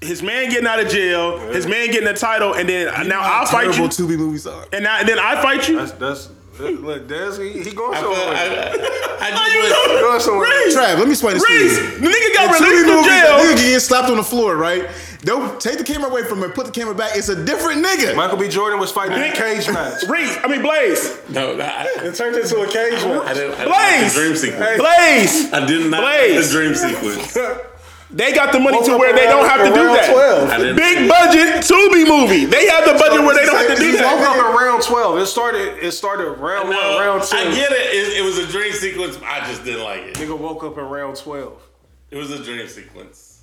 his 0.02 0.22
man 0.22 0.50
getting 0.50 0.66
out 0.66 0.80
of 0.80 0.90
jail, 0.90 1.38
his 1.50 1.66
man 1.66 1.86
getting 1.92 2.08
a 2.08 2.12
title, 2.12 2.52
and 2.54 2.68
then 2.68 3.08
now 3.08 3.20
I'll 3.22 3.46
fight 3.46 3.72
Terrible 3.72 3.84
you, 3.84 3.88
Tubi 3.88 4.18
movies 4.18 4.46
are. 4.46 4.66
and, 4.70 4.84
now, 4.84 4.98
and 4.98 5.08
then 5.08 5.18
I 5.18 5.40
fight 5.40 5.66
you. 5.66 5.76
That's 5.76 5.92
that's 5.92 6.28
look, 6.58 7.08
Des, 7.08 7.38
he, 7.38 7.62
he 7.62 7.70
going 7.72 7.94
I, 7.94 8.00
feel, 8.00 8.14
somewhere. 8.14 8.36
I, 8.36 9.26
I 9.26 9.30
How 9.30 9.46
just 9.46 9.54
you 9.54 9.68
know? 9.94 10.00
Going 10.02 10.20
somewhere. 10.20 10.48
Reese, 10.48 10.76
Trav, 10.76 10.98
let 10.98 11.04
me 11.06 11.12
explain 11.12 11.34
this 11.34 11.44
to 11.46 11.52
you. 11.52 11.68
the 12.00 12.08
nigga 12.08 12.34
got 12.34 12.56
In 12.56 12.62
released 12.62 12.84
from 12.86 12.96
movies, 12.96 13.06
jail. 13.10 13.38
Nigga 13.38 13.56
get 13.56 13.80
slapped 13.80 14.10
on 14.10 14.16
the 14.16 14.22
floor, 14.22 14.56
right? 14.56 14.88
They'll 15.22 15.56
take 15.58 15.78
the 15.78 15.84
camera 15.84 16.10
away 16.10 16.24
from 16.24 16.42
him 16.42 16.50
put 16.50 16.66
the 16.66 16.72
camera 16.72 16.94
back. 16.96 17.12
It's 17.14 17.28
a 17.28 17.44
different 17.44 17.84
nigga. 17.84 18.16
Michael 18.16 18.36
B. 18.38 18.48
Jordan 18.48 18.80
was 18.80 18.90
fighting 18.90 19.16
in 19.16 19.22
a 19.22 19.32
cage 19.32 19.68
match. 19.68 20.02
Reese, 20.08 20.36
I 20.42 20.48
mean 20.48 20.62
Blaze, 20.62 21.16
No, 21.28 21.56
I, 21.60 21.86
It 22.02 22.14
turned 22.16 22.34
into 22.36 22.60
a 22.60 22.66
cage 22.66 22.94
I 23.04 23.06
match. 23.24 23.34
didn't. 23.36 23.54
I 23.54 23.64
didn't 23.64 23.68
Blaze! 23.68 24.14
dream 24.14 24.36
sequence. 24.36 24.78
Blaze. 24.78 25.52
I 25.52 25.64
did 25.66 25.90
not 25.90 26.00
Blaze. 26.02 26.50
the 26.50 26.58
dream 26.58 26.74
sequence. 26.74 27.38
They 28.12 28.32
got 28.32 28.52
the 28.52 28.60
money 28.60 28.76
Woke 28.76 28.86
to 28.86 28.98
where 28.98 29.14
they 29.14 29.24
don't 29.24 29.48
have 29.48 29.66
to 29.66 29.72
do 29.72 29.86
around 29.86 29.96
that. 29.96 30.48
12. 30.50 30.76
Big 30.76 31.08
budget 31.08 31.64
Tubi 31.64 32.06
movie. 32.06 32.44
They 32.44 32.68
have 32.68 32.84
the 32.84 32.92
budget 32.92 33.24
where 33.24 33.34
they 33.34 33.46
don't 33.46 33.56
have 33.56 33.74
to 33.74 33.82
do 33.82 33.88
He 33.90 33.96
woke 33.96 34.20
up 34.20 34.36
that. 34.36 34.52
at 34.54 34.60
round 34.60 34.82
twelve. 34.82 35.16
It 35.18 35.26
started. 35.26 35.78
It 35.82 35.92
started 35.92 36.28
round 36.32 36.68
No, 36.68 36.76
one, 36.76 37.00
round 37.00 37.22
two. 37.22 37.36
I 37.38 37.44
get 37.54 37.72
it. 37.72 37.78
it. 37.78 38.18
It 38.18 38.22
was 38.24 38.36
a 38.38 38.46
dream 38.46 38.72
sequence. 38.74 39.18
I 39.24 39.40
just 39.48 39.64
didn't 39.64 39.84
like 39.84 40.02
it. 40.02 40.14
Nigga 40.16 40.38
woke 40.38 40.62
up 40.62 40.76
in 40.76 40.84
round 40.84 41.16
twelve. 41.16 41.62
It 42.10 42.16
was 42.18 42.30
a 42.30 42.42
dream 42.44 42.68
sequence. 42.68 43.40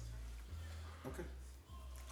Okay. 1.08 1.24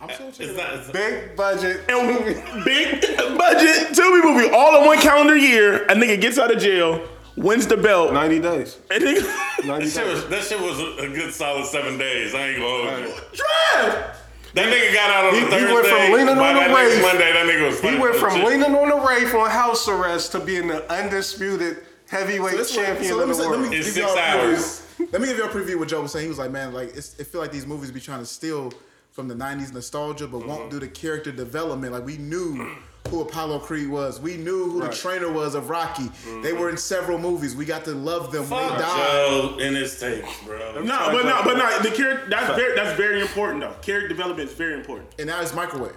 I'm 0.01 0.09
so 0.09 0.27
It's 0.43 0.57
not. 0.57 0.73
It's, 0.73 0.89
Big 0.89 1.35
budget. 1.35 1.81
And 1.89 2.65
big 2.65 3.01
budget 3.37 3.89
Tubi 3.93 4.23
movie. 4.23 4.49
All 4.49 4.81
in 4.81 4.87
one 4.87 4.97
calendar 4.97 5.35
year. 5.37 5.83
A 5.85 5.93
nigga 5.93 6.19
gets 6.19 6.39
out 6.39 6.51
of 6.51 6.59
jail, 6.59 7.07
wins 7.37 7.67
the 7.67 7.77
belt. 7.77 8.11
Ninety 8.13 8.39
days. 8.39 8.77
And 8.91 9.03
nigga, 9.03 9.65
Ninety 9.65 9.85
that, 9.87 9.91
shit 9.91 10.07
was, 10.07 10.27
that 10.27 10.43
shit 10.43 10.59
was 10.59 10.79
a, 10.79 11.05
a 11.05 11.09
good 11.09 11.33
solid 11.33 11.65
seven 11.65 11.97
days. 11.97 12.33
I 12.35 12.47
ain't 12.49 12.59
gonna 12.59 12.91
hold 12.91 13.03
you. 13.07 13.13
Trav. 13.39 14.15
That 14.53 14.73
nigga 14.73 14.93
got 14.93 15.09
out 15.11 15.25
on 15.25 15.33
He- 15.35 15.41
a 15.41 15.67
he 15.67 15.73
went 15.73 15.85
from 15.87 16.11
leaning 16.13 16.29
on 16.29 16.37
the 16.37 16.59
that. 16.59 17.01
Monday, 17.01 17.31
that 17.33 17.45
nigga 17.45 17.67
was. 17.67 17.79
He 17.81 17.97
went 17.97 18.15
from 18.15 18.35
shit. 18.35 18.45
leaning 18.45 18.75
on 18.75 18.89
the 18.89 19.07
Rafe 19.07 19.33
on 19.35 19.49
house 19.49 19.87
arrest 19.87 20.31
to 20.33 20.39
being 20.39 20.67
the 20.67 20.89
undisputed 20.91 21.77
heavyweight 22.09 22.55
This 22.57 22.75
one- 22.75 22.85
champion 22.85 23.09
so 23.11 23.17
let 23.17 23.23
of 23.23 23.29
me 23.29 23.35
the 23.35 23.43
say- 23.43 23.49
let 23.49 23.59
world. 23.59 23.71
me 23.71 23.77
It's 23.77 23.87
six 23.93 23.97
y'all 23.97 24.15
preview. 24.15 24.49
hours. 24.49 24.83
Let 25.11 25.21
me 25.21 25.27
give 25.27 25.37
you 25.37 25.43
a 25.43 25.49
preview 25.49 25.73
of 25.73 25.79
what 25.81 25.89
Joe 25.89 26.01
was 26.01 26.11
saying. 26.11 26.23
He 26.23 26.29
was 26.29 26.39
like, 26.39 26.49
man, 26.51 26.73
like 26.73 26.95
it's, 26.95 27.19
it 27.19 27.27
feel 27.27 27.39
like 27.41 27.51
these 27.51 27.67
movies 27.67 27.91
be 27.91 27.99
trying 27.99 28.19
to 28.19 28.25
steal 28.25 28.73
from 29.11 29.27
the 29.27 29.35
'90s 29.35 29.71
nostalgia, 29.73 30.27
but 30.27 30.39
Mm-hmm. 30.39 30.49
won't 30.49 30.71
do 30.71 30.79
the 30.79 30.87
character 30.87 31.31
development. 31.31 31.93
Like 31.93 32.05
we 32.05 32.17
knew 32.17 32.71
who 33.09 33.21
Apollo 33.21 33.59
Creed 33.59 33.87
was. 33.89 34.19
We 34.19 34.37
knew 34.37 34.69
who 34.71 34.81
Right. 34.81 34.91
the 34.91 34.97
trainer 34.97 35.31
was 35.31 35.55
of 35.55 35.69
Rocky. 35.69 36.03
Mm-hmm. 36.03 36.41
They 36.41 36.53
were 36.53 36.69
in 36.69 36.77
several 36.77 37.17
movies. 37.17 37.55
We 37.55 37.65
got 37.65 37.83
to 37.85 37.91
love 37.91 38.31
them 38.31 38.49
when 38.49 38.61
they 38.63 38.77
died. 38.77 39.27
Joe 39.29 39.57
in 39.59 39.75
his 39.75 39.99
tapes, 39.99 40.29
bro. 40.45 40.81
No, 40.83 41.09
but 41.11 41.25
no, 41.25 41.41
but 41.43 41.57
no. 41.57 41.79
The 41.79 41.91
character 41.91 42.29
that's 42.29 42.55
very 42.55 42.75
that's 42.75 42.97
very 42.97 43.21
important 43.21 43.61
though. 43.61 43.73
Character 43.81 44.07
development 44.07 44.49
is 44.49 44.55
very 44.55 44.73
important. 44.75 45.09
And 45.19 45.27
now 45.27 45.41
it's 45.41 45.53
microwave. 45.53 45.93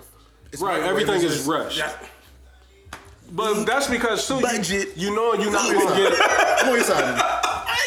It's 0.52 0.60
Right, 0.62 0.80
microwave. 0.80 0.90
everything 1.08 1.22
It's 1.26 1.40
is 1.40 1.46
rushed. 1.46 1.78
That's, 1.78 1.96
But 3.32 3.64
that's 3.64 3.86
because 3.88 4.26
too, 4.26 4.40
Budget. 4.40 4.68
you, 4.96 5.08
you 5.10 5.14
know 5.14 5.34
you're 5.34 5.52
not 5.52 5.72
gonna 5.72 5.96
get 5.96 6.14
side. 6.14 6.58
I'm 6.60 6.68
on 6.68 6.74
your 6.74 6.84
side. 6.84 7.20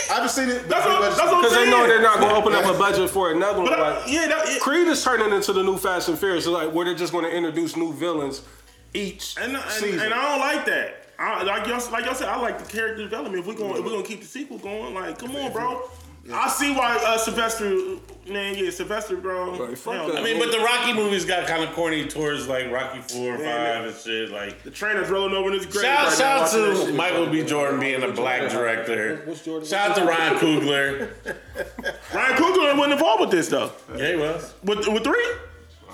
I 0.09 0.17
haven't 0.17 0.29
seen 0.29 0.49
it. 0.49 0.69
That's 0.69 0.85
what- 0.85 1.01
that's 1.01 1.17
what 1.17 1.27
I'm 1.33 1.41
because 1.41 1.53
they 1.57 1.69
know 1.69 1.85
they're 1.87 2.01
not 2.01 2.19
gonna 2.19 2.35
open 2.35 2.53
up 2.53 2.65
a 2.65 2.77
budget 2.77 3.09
for 3.09 3.31
another 3.31 3.59
one. 3.61 3.69
but 3.69 3.79
uh, 3.79 3.99
Like 4.01 4.11
yeah, 4.11 4.27
that, 4.27 4.47
it, 4.47 4.61
Creed 4.61 4.87
is 4.87 5.03
turning 5.03 5.33
into 5.33 5.51
the 5.51 5.63
new 5.63 5.75
Fast 5.77 6.07
and 6.07 6.17
Furious, 6.17 6.45
like 6.47 6.71
where 6.71 6.85
they're 6.85 6.93
just 6.95 7.11
gonna 7.11 7.27
introduce 7.29 7.75
new 7.75 7.91
villains 7.93 8.41
each 8.93 9.35
And, 9.39 9.55
and, 9.55 9.71
season. 9.71 9.99
and 9.99 10.13
I 10.13 10.31
don't 10.31 10.39
like 10.39 10.65
that. 10.67 10.99
I, 11.19 11.43
like 11.43 11.67
y'all, 11.67 11.91
like 11.91 12.05
y'all 12.05 12.15
said, 12.15 12.27
I 12.27 12.39
like 12.39 12.59
the 12.59 12.65
character 12.69 13.03
development. 13.03 13.39
If 13.39 13.45
we 13.47 13.55
going, 13.55 13.77
if 13.77 13.83
we 13.83 13.91
gonna 13.91 14.03
keep 14.03 14.21
the 14.21 14.25
sequel 14.27 14.57
going, 14.57 14.93
like, 14.93 15.19
come 15.19 15.35
on, 15.35 15.51
bro. 15.53 15.89
I 16.33 16.47
see 16.49 16.71
why 16.71 16.95
uh, 17.05 17.17
Sylvester, 17.17 17.69
man, 18.29 18.55
yeah, 18.57 18.69
Sylvester, 18.69 19.17
bro. 19.17 19.57
Right, 19.67 19.77
fuck 19.77 19.93
hell 19.93 20.17
I 20.17 20.23
mean, 20.23 20.39
but 20.39 20.51
the 20.53 20.59
Rocky 20.59 20.93
movies 20.93 21.25
got 21.25 21.45
kind 21.47 21.63
of 21.63 21.73
corny 21.73 22.07
towards 22.07 22.47
like 22.47 22.71
Rocky 22.71 23.01
Four, 23.01 23.37
Yeah, 23.37 23.81
Five, 23.81 23.85
and 23.87 23.95
shit. 23.97 24.29
Like, 24.31 24.63
the 24.63 24.71
trainer's 24.71 25.09
rolling 25.09 25.33
over 25.33 25.49
in 25.49 25.55
his 25.55 25.65
grave. 25.65 25.83
shout, 25.83 26.07
right 26.07 26.17
shout 26.17 26.53
now, 26.53 26.85
to. 26.85 26.93
Michael 26.93 27.27
B. 27.27 27.43
Jordan 27.43 27.79
being 27.79 28.01
a 28.03 28.11
black 28.11 28.49
director. 28.49 29.21
What's 29.25 29.43
Jordan- 29.43 29.67
Shout 29.67 29.91
out 29.91 29.97
to 29.97 30.05
Ryan 30.05 30.35
Coogler. 30.35 31.09
Ryan 32.13 32.37
Coogler 32.37 32.77
wasn't 32.77 32.93
involved 32.93 33.21
with 33.21 33.31
this 33.31 33.49
though. 33.49 33.71
Yeah, 33.95 34.09
he 34.11 34.15
was. 34.15 34.53
With 34.63 34.87
with 34.87 35.03
three, 35.03 35.27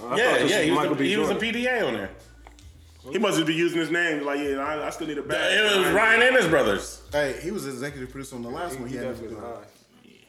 I 0.06 0.16
Yeah, 0.16 0.38
yeah, 0.44 0.62
he 0.62 0.70
was, 0.72 0.78
Michael 0.80 0.96
he 0.96 1.18
was 1.18 1.30
a 1.32 1.36
PDA 1.36 1.88
on 1.88 1.94
there. 1.96 2.10
He 3.12 3.18
must 3.18 3.36
just 3.38 3.48
be 3.48 3.54
using 3.54 3.80
his 3.80 3.90
name. 3.92 4.26
Like, 4.26 4.40
yeah, 4.40 4.58
I, 4.58 4.88
I 4.88 4.90
still 4.90 5.08
need 5.08 5.18
a 5.18 5.24
bag. 5.24 5.40
It 5.58 5.78
was 5.78 5.88
Ryan 5.94 6.22
and 6.22 6.36
his 6.36 6.48
brothers. 6.48 7.02
Hey, 7.12 7.40
he 7.42 7.52
was 7.52 7.66
executive 7.68 8.10
producer 8.12 8.36
on 8.36 8.42
the 8.44 8.50
last 8.50 8.80
one. 8.80 8.88
He, 8.90 8.98
He 8.98 9.04
had 9.04 9.16
to 9.16 9.22
definitely 9.22 9.36
do 9.38 9.42
with 9.42 9.52
it. 9.52 9.56
high. 9.56 9.64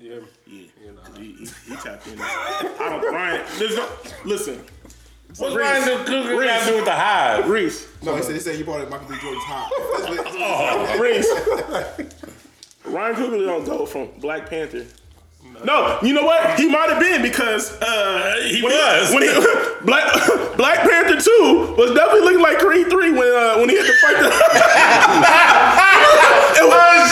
Yeah. 0.00 0.18
Yeah, 0.46 0.90
he, 1.18 1.32
he, 1.32 1.44
he 1.68 1.76
tapped 1.76 2.06
in. 2.08 2.18
I 2.20 2.76
don't. 3.00 3.12
Ryan, 3.12 3.44
there's 3.58 3.76
no, 3.76 3.88
listen, 4.24 4.64
What's 5.36 5.40
Reese. 5.40 5.54
Ryan 5.56 6.06
Coogler 6.06 6.44
got 6.46 6.64
to 6.64 6.70
do 6.70 6.76
with 6.76 6.84
the 6.86 6.92
hive? 6.92 7.48
Reese, 7.48 7.86
No, 8.02 8.16
he 8.16 8.22
said 8.22 8.34
he 8.34 8.40
said 8.40 8.56
he 8.56 8.62
brought 8.62 8.80
it 8.80 8.88
Michael 8.90 9.08
B. 9.08 9.16
Jordan's 9.20 9.44
hot. 9.44 9.70
Oh, 10.42 10.98
Reese. 10.98 11.28
Ryan 12.84 13.14
Coogler 13.14 13.46
don't 13.46 13.64
go 13.64 13.84
from 13.86 14.08
Black 14.20 14.48
Panther. 14.48 14.86
No, 15.64 15.98
you 16.02 16.14
know 16.14 16.24
what? 16.24 16.58
He 16.58 16.68
might 16.68 16.88
have 16.88 17.00
been 17.00 17.20
because 17.22 17.78
uh, 17.82 18.36
He 18.48 18.62
when 18.62 18.72
was. 18.72 19.12
when 19.12 19.22
he, 19.22 19.28
Black 19.84 20.06
Black 20.56 20.78
Panther 20.88 21.20
Two 21.20 21.74
was 21.76 21.92
definitely 21.94 22.22
looking 22.22 22.40
like 22.40 22.58
Creed 22.58 22.88
Three 22.88 23.10
when 23.12 23.28
uh, 23.28 23.56
when 23.58 23.68
he 23.68 23.76
had 23.76 23.86
to 23.86 23.92
fight 24.00 24.18
the. 24.22 25.90
it 26.60 26.66
was, 26.66 27.10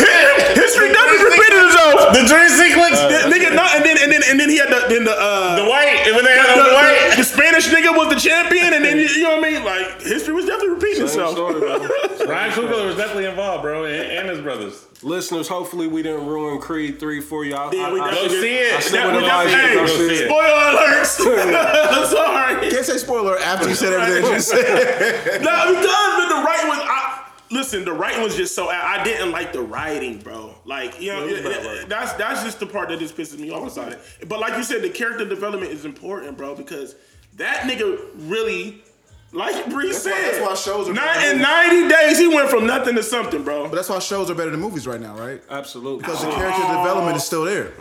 history 0.55 0.89
definitely 0.93 1.25
repeated 1.25 1.61
itself. 1.67 2.13
The 2.15 2.23
dream 2.27 2.51
sequence? 2.51 2.99
Yeah, 2.99 3.29
nigga, 3.31 3.55
not, 3.55 3.75
and 3.77 3.85
then 3.85 3.97
and 4.03 4.11
then 4.13 4.23
and 4.29 4.39
then 4.41 4.49
he 4.49 4.59
had 4.59 4.69
the 4.69 4.87
then 4.89 5.05
the 5.05 5.15
uh, 5.17 5.57
the 5.57 5.69
white. 5.69 6.03
When 6.15 6.25
they 6.25 6.37
had 6.37 6.57
the, 6.57 6.63
the 6.63 6.69
the- 6.69 6.75
white. 6.75 7.15
the 7.17 7.25
Spanish 7.25 7.69
nigga 7.69 7.95
was 7.97 8.09
the 8.13 8.21
champion, 8.21 8.73
and 8.75 8.85
then 8.85 8.97
you, 8.99 9.07
you 9.09 9.23
know 9.23 9.37
what 9.37 9.45
I 9.45 9.51
mean? 9.51 9.65
Like 9.65 10.01
history 10.03 10.35
was 10.35 10.47
definitely 10.47 10.75
repeating 10.75 11.07
Same 11.09 11.21
itself. 11.25 11.33
story. 11.33 11.61
Ryan 12.29 12.51
Coogler 12.53 12.87
was 12.87 12.97
definitely 12.97 13.27
involved, 13.27 13.63
bro, 13.63 13.85
and, 13.85 13.95
and 14.13 14.29
his 14.29 14.41
brothers. 14.41 14.85
Listeners, 15.03 15.47
hopefully 15.47 15.87
we 15.87 16.03
didn't 16.03 16.27
ruin 16.27 16.61
Creed 16.61 16.99
3 16.99 17.21
for 17.21 17.45
y'all. 17.45 17.73
Yeah, 17.73 17.93
we 17.93 18.01
I, 18.01 18.05
I, 18.07 18.11
Go 18.11 18.15
definitely 18.17 18.41
see 18.41 18.55
it. 18.59 18.75
I 18.75 18.81
still 18.81 18.99
That- 18.99 19.07
would 19.15 19.23
we 19.23 19.29
advise 19.29 19.51
you 19.53 19.57
to 19.57 19.63
definitely- 19.63 19.79
go 19.79 20.09
Hey, 20.09 20.09
see 20.09 20.25
it. 20.25 20.29
Spoiler 20.29 20.65
alerts. 20.75 21.13
I'm 21.95 22.07
sorry. 22.11 22.71
Can't 22.71 22.85
say 22.87 22.99
spoiler 22.99 23.39
after 23.39 23.69
you 23.69 23.75
said 23.77 23.93
everything 23.93 24.33
you 24.33 24.41
said. 24.41 25.41
No, 25.43 25.55
because 25.71 26.11
but 26.19 26.29
the 26.35 26.43
writing 26.43 26.69
was. 26.69 26.79
I, 26.83 27.08
listen, 27.51 27.85
the 27.85 27.93
writing 27.93 28.23
was 28.23 28.37
just 28.37 28.55
so. 28.55 28.69
I, 28.69 29.01
I 29.01 29.05
didn't 29.05 29.31
like 29.33 29.53
the 29.53 29.61
writing, 29.63 30.19
bro. 30.19 30.55
Like 30.65 31.01
you 31.01 31.13
know, 31.13 31.25
Yeah, 31.25 31.25
it 31.25 31.31
was 31.31 31.39
it- 31.41 31.45
bad 31.45 31.65
it- 31.65 31.69
writing. 31.69 31.89
that's 31.89 32.13
that's 32.15 32.43
just 32.45 32.61
the 32.61 32.67
part 32.67 32.89
that 32.89 32.99
just 32.99 33.17
pisses 33.17 33.39
me 33.39 33.51
off 33.51 33.73
about 33.77 33.93
it. 33.93 34.01
But 34.29 34.41
like 34.41 34.57
you 34.57 34.63
said, 34.65 34.83
the 34.83 34.91
character 34.91 35.25
development 35.25 35.73
is 35.73 35.85
important, 35.85 36.37
bro, 36.37 36.55
because 36.55 36.95
that 37.37 37.69
nigga 37.69 38.09
really. 38.17 38.83
Like 39.31 39.69
Bree 39.69 39.89
That's 39.91 40.05
said, 40.05 40.13
why- 40.13 40.23
that's 40.23 40.41
why 40.41 40.55
shows 40.73 40.89
are 40.89 40.95
Nine- 40.95 41.05
better. 41.05 41.37
in 41.37 41.43
90 41.43 41.89
days, 41.95 42.19
he 42.19 42.29
went 42.29 42.49
from 42.49 42.67
nothing 42.67 42.95
to 42.95 43.03
something, 43.03 43.43
bro. 43.45 43.65
But 43.69 43.75
that's 43.75 43.91
why 43.91 43.99
shows 43.99 44.31
are 44.31 44.35
better 44.35 44.51
than 44.51 44.59
movies 44.61 44.87
right 44.87 44.99
now, 44.99 45.15
right? 45.19 45.43
Absolutely. 45.51 45.99
Because 45.99 46.23
the 46.23 46.31
oh. 46.31 46.35
character 46.35 46.63
development 46.63 47.19
is 47.19 47.25
still 47.25 47.45
there. 47.45 47.73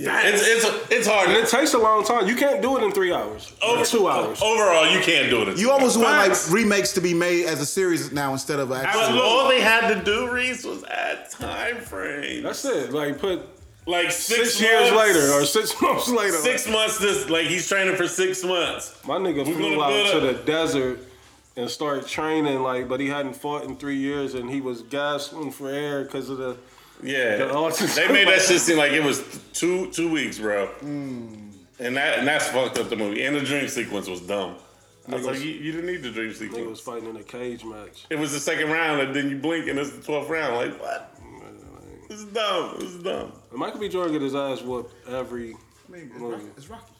It's 0.00 0.42
it's 0.46 0.92
it's 0.92 1.06
hard. 1.08 1.28
and 1.28 1.36
it 1.38 1.48
takes 1.48 1.74
a 1.74 1.78
long 1.78 2.04
time. 2.04 2.28
You 2.28 2.36
can't 2.36 2.62
do 2.62 2.76
it 2.78 2.84
in 2.84 2.92
three 2.92 3.12
hours. 3.12 3.52
Or 3.66 3.84
two 3.84 4.08
hours. 4.08 4.40
Overall, 4.40 4.86
you 4.94 5.00
can't 5.00 5.28
do 5.28 5.42
it. 5.42 5.48
in 5.48 5.56
You 5.56 5.66
two 5.66 5.70
almost 5.72 5.96
want 5.98 6.28
like 6.28 6.50
remakes 6.52 6.92
to 6.92 7.00
be 7.00 7.14
made 7.14 7.46
as 7.46 7.60
a 7.60 7.66
series 7.66 8.12
now 8.12 8.32
instead 8.32 8.60
of 8.60 8.70
actually. 8.70 9.02
hours. 9.02 9.20
All 9.20 9.48
they 9.48 9.60
had 9.60 9.92
to 9.92 10.04
do, 10.04 10.30
Reese, 10.30 10.64
was 10.64 10.84
add 10.84 11.28
time 11.30 11.78
frame. 11.78 12.44
That's 12.44 12.64
it. 12.64 12.92
Like 12.92 13.18
put 13.18 13.42
like 13.86 14.12
six, 14.12 14.54
six, 14.54 14.60
years 14.60 14.92
later 14.92 15.32
or 15.32 15.44
six 15.44 15.74
months 15.82 16.08
later. 16.08 16.36
Six 16.36 16.68
months. 16.68 16.98
This 17.00 17.28
like 17.28 17.46
he's 17.48 17.66
training 17.68 17.96
for 17.96 18.06
six 18.06 18.44
months. 18.44 19.04
My 19.04 19.16
nigga 19.16 19.38
We're 19.46 19.54
flew 19.54 19.76
gonna 19.76 19.82
out 19.82 19.90
build 20.12 20.22
to 20.22 20.30
up. 20.30 20.36
the 20.36 20.42
desert 20.44 21.00
and 21.56 21.68
started 21.68 22.06
training, 22.06 22.62
like, 22.62 22.86
but 22.86 23.00
he 23.00 23.08
hadn't 23.08 23.34
fought 23.34 23.64
in 23.64 23.74
three 23.74 23.96
years, 23.96 24.34
and 24.34 24.48
he 24.48 24.60
was 24.60 24.82
gasping 24.82 25.50
for 25.50 25.68
air 25.68 26.04
because 26.04 26.28
of 26.30 26.38
the. 26.38 26.56
Yeah, 27.02 27.36
The 27.36 27.92
they 27.94 28.12
made 28.12 28.26
that 28.28 28.40
shit 28.42 28.60
seem 28.60 28.76
like 28.78 28.92
it 28.92 29.02
was 29.02 29.22
two 29.52 29.90
two 29.92 30.10
weeks, 30.10 30.38
bro. 30.38 30.68
And 30.82 31.96
that 31.96 32.18
and 32.18 32.26
that's 32.26 32.48
fucked 32.48 32.78
up 32.78 32.88
the 32.88 32.96
movie. 32.96 33.24
And 33.24 33.36
the 33.36 33.40
dream 33.40 33.68
sequence 33.68 34.08
was 34.08 34.20
dumb. 34.20 34.56
I 35.06 35.12
was 35.14 35.22
Niggas- 35.22 35.26
like, 35.26 35.40
you, 35.40 35.50
you 35.52 35.72
didn't 35.72 35.86
need 35.86 36.02
the 36.02 36.10
dream 36.10 36.32
sequence. 36.34 36.56
He 36.58 36.62
was 36.66 36.80
fighting 36.80 37.08
in 37.08 37.16
a 37.16 37.22
cage 37.22 37.64
match. 37.64 38.04
It 38.10 38.18
was 38.18 38.32
the 38.32 38.40
second 38.40 38.70
round, 38.70 39.00
and 39.00 39.14
then 39.14 39.30
you 39.30 39.38
blink, 39.38 39.66
and 39.68 39.78
it's 39.78 39.90
the 39.90 40.02
twelfth 40.02 40.28
round. 40.28 40.56
Like 40.56 40.80
what? 40.82 41.14
This 42.08 42.18
is 42.20 42.26
dumb. 42.26 42.74
This 42.80 42.90
is 42.94 43.02
dumb. 43.02 43.32
And 43.50 43.58
Michael 43.58 43.80
B. 43.80 43.88
Jordan 43.88 44.12
get 44.12 44.22
his 44.22 44.34
ass 44.34 44.60
whooped 44.62 44.92
every 45.08 45.54
I 45.54 45.92
mean, 45.92 46.10
it's, 46.10 46.18
movie. 46.18 46.34
Rocky. 46.34 46.46
it's 46.56 46.68
Rocky. 46.68 46.92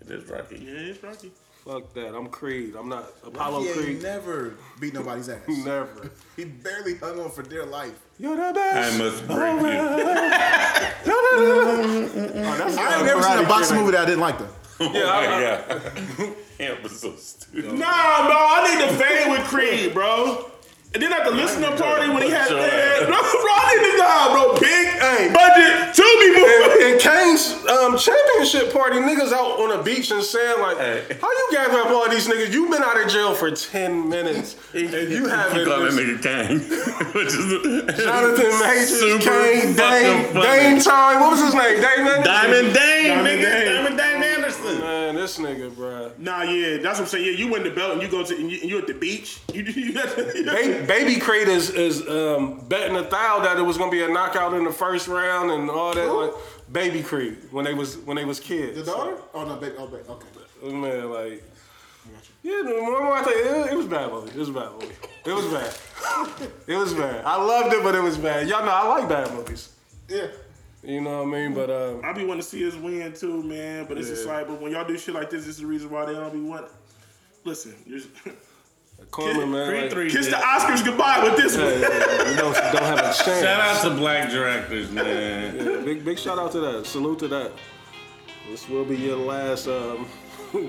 It 0.00 0.10
is 0.10 0.28
Rocky. 0.30 0.56
Yeah, 0.56 0.70
it's 0.90 1.02
Rocky. 1.02 1.32
Fuck 1.64 1.94
that. 1.94 2.14
I'm 2.14 2.26
Creed. 2.28 2.74
I'm 2.78 2.88
not 2.90 3.10
Apollo 3.24 3.60
He 3.62 3.68
ain't 3.68 3.78
Creed. 3.78 4.02
never 4.02 4.54
beat 4.80 4.92
nobody's 4.92 5.28
ass. 5.30 5.40
Never. 5.48 6.10
He 6.36 6.44
barely 6.44 6.96
hung 6.96 7.18
on 7.20 7.30
for 7.30 7.42
dear 7.42 7.64
life. 7.64 7.98
You're 8.18 8.36
the 8.36 8.52
best. 8.52 8.76
I 8.94 8.98
best. 8.98 8.98
must 8.98 9.26
break 9.26 9.60
you. 9.62 10.80
Oh, 11.06 12.76
I 12.78 12.96
ain't 12.96 13.06
never 13.06 13.22
seen 13.22 13.38
a 13.44 13.48
boxing 13.48 13.76
movie 13.78 13.92
that 13.92 14.02
I 14.02 14.04
didn't 14.06 14.20
like 14.20 14.38
though. 14.38 14.48
Oh 14.80 14.84
Yeah, 14.94 15.04
my 15.04 15.26
I- 15.26 15.78
god. 16.18 16.36
Camp 16.58 16.82
was 16.82 17.00
so 17.00 17.14
stupid. 17.16 17.72
Nah, 17.72 18.26
bro, 18.26 18.36
I 18.36 18.76
need 18.78 18.84
to 18.88 18.94
fade 18.96 19.30
with 19.30 19.40
Creed, 19.48 19.92
bro. 19.94 20.50
And 20.94 21.02
then 21.02 21.12
at 21.12 21.24
the 21.24 21.32
listener 21.32 21.76
party 21.76 22.08
when 22.08 22.22
he 22.22 22.30
had, 22.30 22.46
Sure. 22.46 22.56
bro, 22.58 23.18
bro, 23.18 23.18
I 23.18 23.74
need 23.82 23.98
to 23.98 24.30
bro, 24.30 24.54
big 24.60 25.34
budget 25.34 25.94
Tubi 25.94 26.28
movie. 26.38 26.92
In 26.94 26.98
Kane's 27.00 27.52
um, 27.66 27.98
championship 27.98 28.72
party, 28.72 28.98
niggas 28.98 29.32
out 29.32 29.58
on 29.60 29.76
the 29.76 29.82
beach 29.82 30.10
and 30.12 30.22
saying 30.22 30.60
like, 30.60 30.76
Hey. 30.78 31.02
"How 31.20 31.28
you 31.28 31.48
gather 31.50 31.78
up 31.80 31.86
all 31.90 32.08
these 32.08 32.28
niggas? 32.28 32.52
You 32.52 32.70
been 32.70 32.82
out 32.82 33.00
of 33.02 33.08
jail 33.10 33.34
for 33.34 33.50
ten 33.50 34.08
minutes, 34.08 34.54
and 34.72 34.82
you 34.92 35.24
He 35.24 35.30
haven't." 35.30 35.64
called 35.66 35.82
that 35.82 35.92
this- 35.92 36.20
nigga 36.20 36.22
Kang. 36.22 36.58
Which 37.14 37.26
is 37.34 38.04
Jonathan 38.04 38.60
Majors, 38.60 39.00
super 39.00 39.18
Kane, 39.24 39.74
fucking 39.74 39.76
Dame, 39.76 40.24
funny. 40.32 40.46
Dame 40.46 40.80
Time. 40.80 41.20
What 41.20 41.30
was 41.32 41.40
his 41.42 41.54
name? 41.54 41.80
Dame 41.80 42.06
Anderson. 42.06 42.22
Diamond 42.24 42.74
Dame, 42.74 43.08
Diamond 43.08 43.26
nigga. 43.26 43.42
Dame. 43.42 43.74
Diamond 43.74 43.96
Dame 43.98 44.22
Anderson. 44.22 44.78
Man, 44.80 45.14
this 45.16 45.38
nigga, 45.38 45.70
bruh. 45.72 46.18
Nah, 46.18 46.42
yeah, 46.42 46.76
that's 46.78 46.98
what 46.98 47.04
I'm 47.04 47.06
saying. 47.06 47.24
Yeah, 47.26 47.32
you 47.32 47.48
win 47.50 47.62
the 47.64 47.70
belt 47.70 47.92
and 47.94 48.02
you 48.02 48.08
go 48.08 48.22
to 48.24 48.34
and 48.36 48.50
you, 48.50 48.60
and 48.60 48.70
you 48.70 48.78
at 48.78 48.86
the 48.86 48.94
beach. 48.94 49.40
You, 49.54 49.62
you, 49.62 49.92
got 49.92 50.08
to, 50.16 50.32
you 50.36 50.44
got 50.44 50.83
to- 50.86 50.92
Baby 50.92 51.20
Crate 51.20 51.48
is, 51.48 51.70
is 51.70 52.06
um, 52.08 52.60
betting 52.68 52.96
a 52.96 53.02
thou 53.02 53.40
that 53.40 53.58
it 53.58 53.62
was 53.62 53.76
gonna 53.78 53.90
be 53.90 54.02
a 54.02 54.08
knockout 54.08 54.54
in 54.54 54.64
the 54.64 54.72
first 54.72 55.08
round 55.08 55.50
and 55.50 55.68
all 55.70 55.94
that. 55.94 56.06
Like, 56.12 56.32
Baby 56.72 57.02
Crate 57.02 57.52
when 57.52 57.64
they 57.64 57.74
was 57.74 57.98
when 57.98 58.16
they 58.16 58.24
was 58.24 58.40
kids. 58.40 58.76
The 58.78 58.84
daughter? 58.84 59.16
Oh 59.34 59.44
no, 59.44 59.56
baby. 59.56 59.74
Oh, 59.78 59.86
baby. 59.86 60.02
Okay. 60.08 60.72
Man, 60.72 61.10
like, 61.10 61.42
yeah, 62.42 62.62
the 62.64 62.70
more 62.80 62.96
and 62.96 63.04
more 63.04 63.16
I 63.16 63.22
think 63.22 63.36
it, 63.36 63.72
it 63.72 63.76
was 63.76 63.86
bad 63.86 64.10
movie. 64.10 64.30
It 64.30 64.36
was 64.36 64.50
bad 64.50 64.72
movie. 64.72 64.94
It 65.26 65.32
was 65.32 65.46
bad. 65.46 66.50
it 66.66 66.76
was 66.76 66.94
bad. 66.94 67.24
I 67.24 67.36
loved 67.36 67.74
it, 67.74 67.82
but 67.82 67.94
it 67.94 68.02
was 68.02 68.16
bad. 68.16 68.48
Y'all 68.48 68.64
know 68.64 68.70
I 68.72 68.88
like 68.98 69.08
bad 69.08 69.30
movies. 69.34 69.72
Yeah. 70.08 70.28
You 70.82 71.00
know 71.00 71.22
what 71.22 71.28
I 71.28 71.40
mean? 71.40 71.54
But 71.54 71.70
um, 71.70 72.00
I 72.04 72.12
be 72.12 72.24
wanting 72.24 72.42
to 72.42 72.48
see 72.48 72.66
us 72.68 72.74
win 72.74 73.12
too, 73.14 73.42
man. 73.42 73.86
But 73.86 73.98
it's 73.98 74.08
just 74.08 74.26
Yeah. 74.26 74.32
like, 74.32 74.48
but 74.48 74.60
when 74.60 74.72
y'all 74.72 74.86
do 74.86 74.96
shit 74.98 75.14
like 75.14 75.30
this, 75.30 75.40
this 75.46 75.56
is 75.56 75.60
the 75.60 75.66
reason 75.66 75.90
why 75.90 76.04
they 76.06 76.12
don't 76.12 76.32
be 76.32 76.40
want. 76.40 76.66
Listen, 77.44 77.74
just 79.22 79.46
man, 79.46 79.68
Creed 79.68 79.82
like, 79.82 79.90
three. 79.92 80.10
kiss 80.10 80.26
did. 80.26 80.34
the 80.34 80.38
Oscars 80.38 80.84
goodbye 80.84 81.22
with 81.22 81.36
this 81.36 81.54
hey, 81.56 81.62
one. 81.62 82.30
you 82.32 82.36
don't, 82.36 82.54
don't 82.54 82.82
have 82.82 82.98
a 82.98 83.02
chance. 83.02 83.24
Shout 83.42 83.60
out 83.60 83.82
to 83.82 83.90
black 83.96 84.30
directors, 84.30 84.90
man. 84.90 85.56
Yeah, 85.56 85.80
big 85.84 86.04
big 86.04 86.18
shout 86.18 86.38
out 86.38 86.52
to 86.52 86.60
that. 86.60 86.86
Salute 86.86 87.18
to 87.20 87.28
that. 87.28 87.52
This 88.50 88.68
will 88.68 88.84
be 88.84 88.96
your 88.96 89.16
last 89.16 89.68
um 89.68 90.06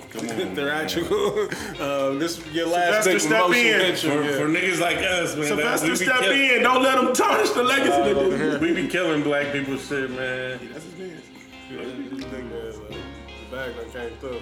theatrical. 0.55 1.49
um, 1.79 2.17
this 2.19 2.39
is 2.39 2.53
your 2.53 2.67
last 2.67 3.03
Sylvester 3.03 3.11
big 3.11 3.21
step 3.21 3.47
motion 3.49 3.65
in. 3.65 3.79
picture. 3.81 4.11
For, 4.11 4.23
yeah. 4.23 4.37
for 4.37 4.47
niggas 4.47 4.79
like 4.79 4.97
us, 4.97 5.35
man. 5.35 5.45
Sylvester 5.45 5.85
we 5.87 5.91
be 5.91 5.95
step 5.97 6.19
kill- 6.21 6.31
in. 6.31 6.63
Don't 6.63 6.81
let 6.83 6.95
them 6.95 7.13
tarnish 7.13 7.49
the 7.51 7.63
legacy. 7.63 7.91
nigga. 7.91 8.59
We 8.59 8.73
be 8.73 8.87
killing 8.87 9.21
black 9.23 9.51
people 9.51 9.77
shit, 9.77 10.09
man. 10.11 10.59
That's 10.71 10.85
his 10.85 10.97
man. 10.97 11.21
Yeah, 11.69 11.77
this 11.77 12.25
nigga 12.25 12.65
is, 12.69 12.77
uh, 12.77 12.81
the 12.89 13.55
bag 13.55 13.75
done 13.75 13.91
came 13.91 14.17
through. 14.17 14.39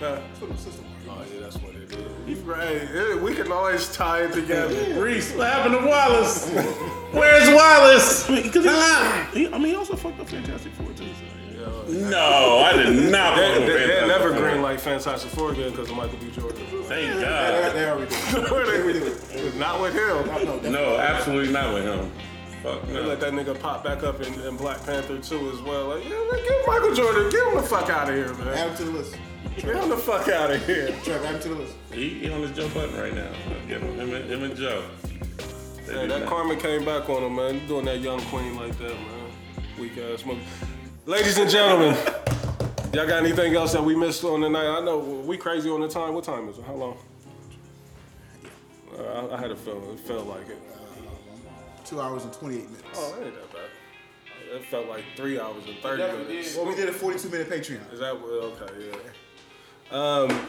Huh? 0.00 0.20
Oh 1.18 1.24
yeah, 1.34 1.40
that's 1.40 1.56
what 1.56 1.74
it 1.74 1.92
is. 1.92 2.06
He's 2.26 2.38
right. 2.40 3.20
We 3.20 3.34
can 3.34 3.50
always 3.50 3.92
tie 3.92 4.22
it 4.24 4.32
together. 4.32 4.74
Reese, 5.02 5.34
what 5.34 5.48
happened 5.48 5.80
to 5.80 5.86
Wallace? 5.86 6.48
Where's 7.12 7.48
Wallace? 7.48 8.28
Because 8.48 8.64
he, 9.32 9.40
he, 9.40 9.52
I 9.52 9.58
mean, 9.58 9.68
he 9.68 9.74
also 9.74 9.96
fucked 9.96 10.20
up 10.20 10.28
Fantastic 10.28 10.72
Four 10.74 10.86
too. 10.88 11.04
So, 11.04 11.92
yeah. 11.92 12.08
No, 12.08 12.58
I 12.64 12.72
did 12.76 13.10
not 13.10 13.36
They, 13.36 13.66
they, 13.66 13.86
they 13.86 14.06
never 14.06 14.32
green 14.32 14.62
like 14.62 14.78
Fantastic 14.78 15.30
Four 15.32 15.52
again 15.52 15.70
because 15.70 15.90
of 15.90 15.96
Michael 15.96 16.18
B. 16.18 16.30
Jordan. 16.30 16.64
Thank 16.84 17.14
They, 17.16 17.20
God. 17.20 17.74
they 17.74 17.88
already 17.88 19.00
did. 19.00 19.56
Not 19.56 19.80
with 19.80 19.94
him. 19.94 20.72
No, 20.72 20.96
absolutely 20.98 21.52
not 21.52 21.74
with 21.74 21.84
him. 21.84 22.10
Fuck 22.62 22.86
They 22.86 23.00
let 23.00 23.20
that 23.20 23.32
nigga 23.32 23.58
pop 23.58 23.84
back 23.84 24.02
up 24.02 24.20
in, 24.20 24.34
in 24.40 24.56
Black 24.56 24.84
Panther 24.84 25.18
2 25.18 25.50
as 25.50 25.60
well. 25.62 25.88
Like, 25.88 26.08
yeah, 26.08 26.16
like, 26.30 26.42
get 26.42 26.66
Michael 26.66 26.94
Jordan, 26.94 27.30
get 27.30 27.46
him 27.46 27.54
the 27.54 27.62
fuck 27.62 27.88
out 27.88 28.08
of 28.08 28.14
here, 28.14 28.32
man. 28.34 28.48
Add 28.48 28.54
man. 28.54 28.68
him 28.70 28.76
to 28.76 28.84
the 28.84 28.90
list. 28.90 29.16
Get 29.62 29.76
him 29.76 29.88
the 29.88 29.96
fuck 29.96 30.28
out 30.28 30.50
of 30.50 30.64
here. 30.66 30.88
Trev, 31.02 31.24
add 31.24 31.34
him 31.34 31.40
to 31.40 31.48
the 31.48 31.54
list. 31.56 31.74
He, 31.92 32.08
he 32.10 32.30
on 32.30 32.42
his 32.42 32.52
Joe 32.52 32.68
Budden 32.70 32.96
right 32.98 33.14
now. 33.14 33.30
Give 33.66 33.82
him 33.82 33.94
him 33.98 34.14
and, 34.14 34.24
him 34.30 34.42
and 34.44 34.56
Joe. 34.56 34.84
They 35.86 35.94
Yeah, 35.94 36.02
do 36.02 36.08
that 36.08 36.20
not- 36.20 36.28
karma 36.28 36.56
came 36.56 36.84
back 36.84 37.08
on 37.08 37.22
him, 37.24 37.34
man. 37.36 37.66
Doing 37.66 37.84
that 37.86 38.00
young 38.00 38.20
queen 38.22 38.56
like 38.56 38.76
that, 38.78 38.94
man. 38.94 39.32
Weak 39.78 39.98
ass 39.98 40.24
movie. 40.24 40.42
Ladies 41.06 41.38
and 41.38 41.50
gentlemen, 41.50 41.94
y'all 42.92 43.06
got 43.06 43.24
anything 43.24 43.54
else 43.54 43.72
that 43.72 43.82
we 43.82 43.96
missed 43.96 44.24
on 44.24 44.40
the 44.42 44.48
night? 44.48 44.66
I 44.66 44.80
know 44.84 44.98
we 44.98 45.36
crazy 45.36 45.70
on 45.70 45.80
the 45.80 45.88
time. 45.88 46.14
What 46.14 46.24
time 46.24 46.48
is 46.48 46.58
it? 46.58 46.64
How 46.64 46.74
long? 46.74 46.98
Uh, 48.96 49.02
I, 49.02 49.36
I 49.36 49.40
had 49.40 49.50
a 49.50 49.56
feeling. 49.56 49.90
It 49.94 50.00
felt 50.00 50.26
like 50.26 50.48
it. 50.48 50.58
Two 51.84 52.00
hours 52.00 52.24
and 52.24 52.32
28 52.32 52.64
minutes. 52.64 52.84
Oh, 52.94 53.16
it 53.20 53.26
ain't 53.26 53.34
that 53.34 53.52
bad. 53.52 53.62
It 54.56 54.64
felt 54.66 54.88
like 54.88 55.04
three 55.16 55.38
hours 55.40 55.64
and 55.66 55.76
30 55.78 56.02
minutes. 56.28 56.56
Well, 56.56 56.66
we 56.66 56.74
did 56.74 56.88
a 56.88 56.92
42 56.92 57.28
minute 57.28 57.48
Patreon. 57.50 57.92
Is 57.92 58.00
that 58.00 58.20
well, 58.20 58.52
okay? 58.60 58.72
Yeah. 58.88 58.96
Um, 59.90 60.46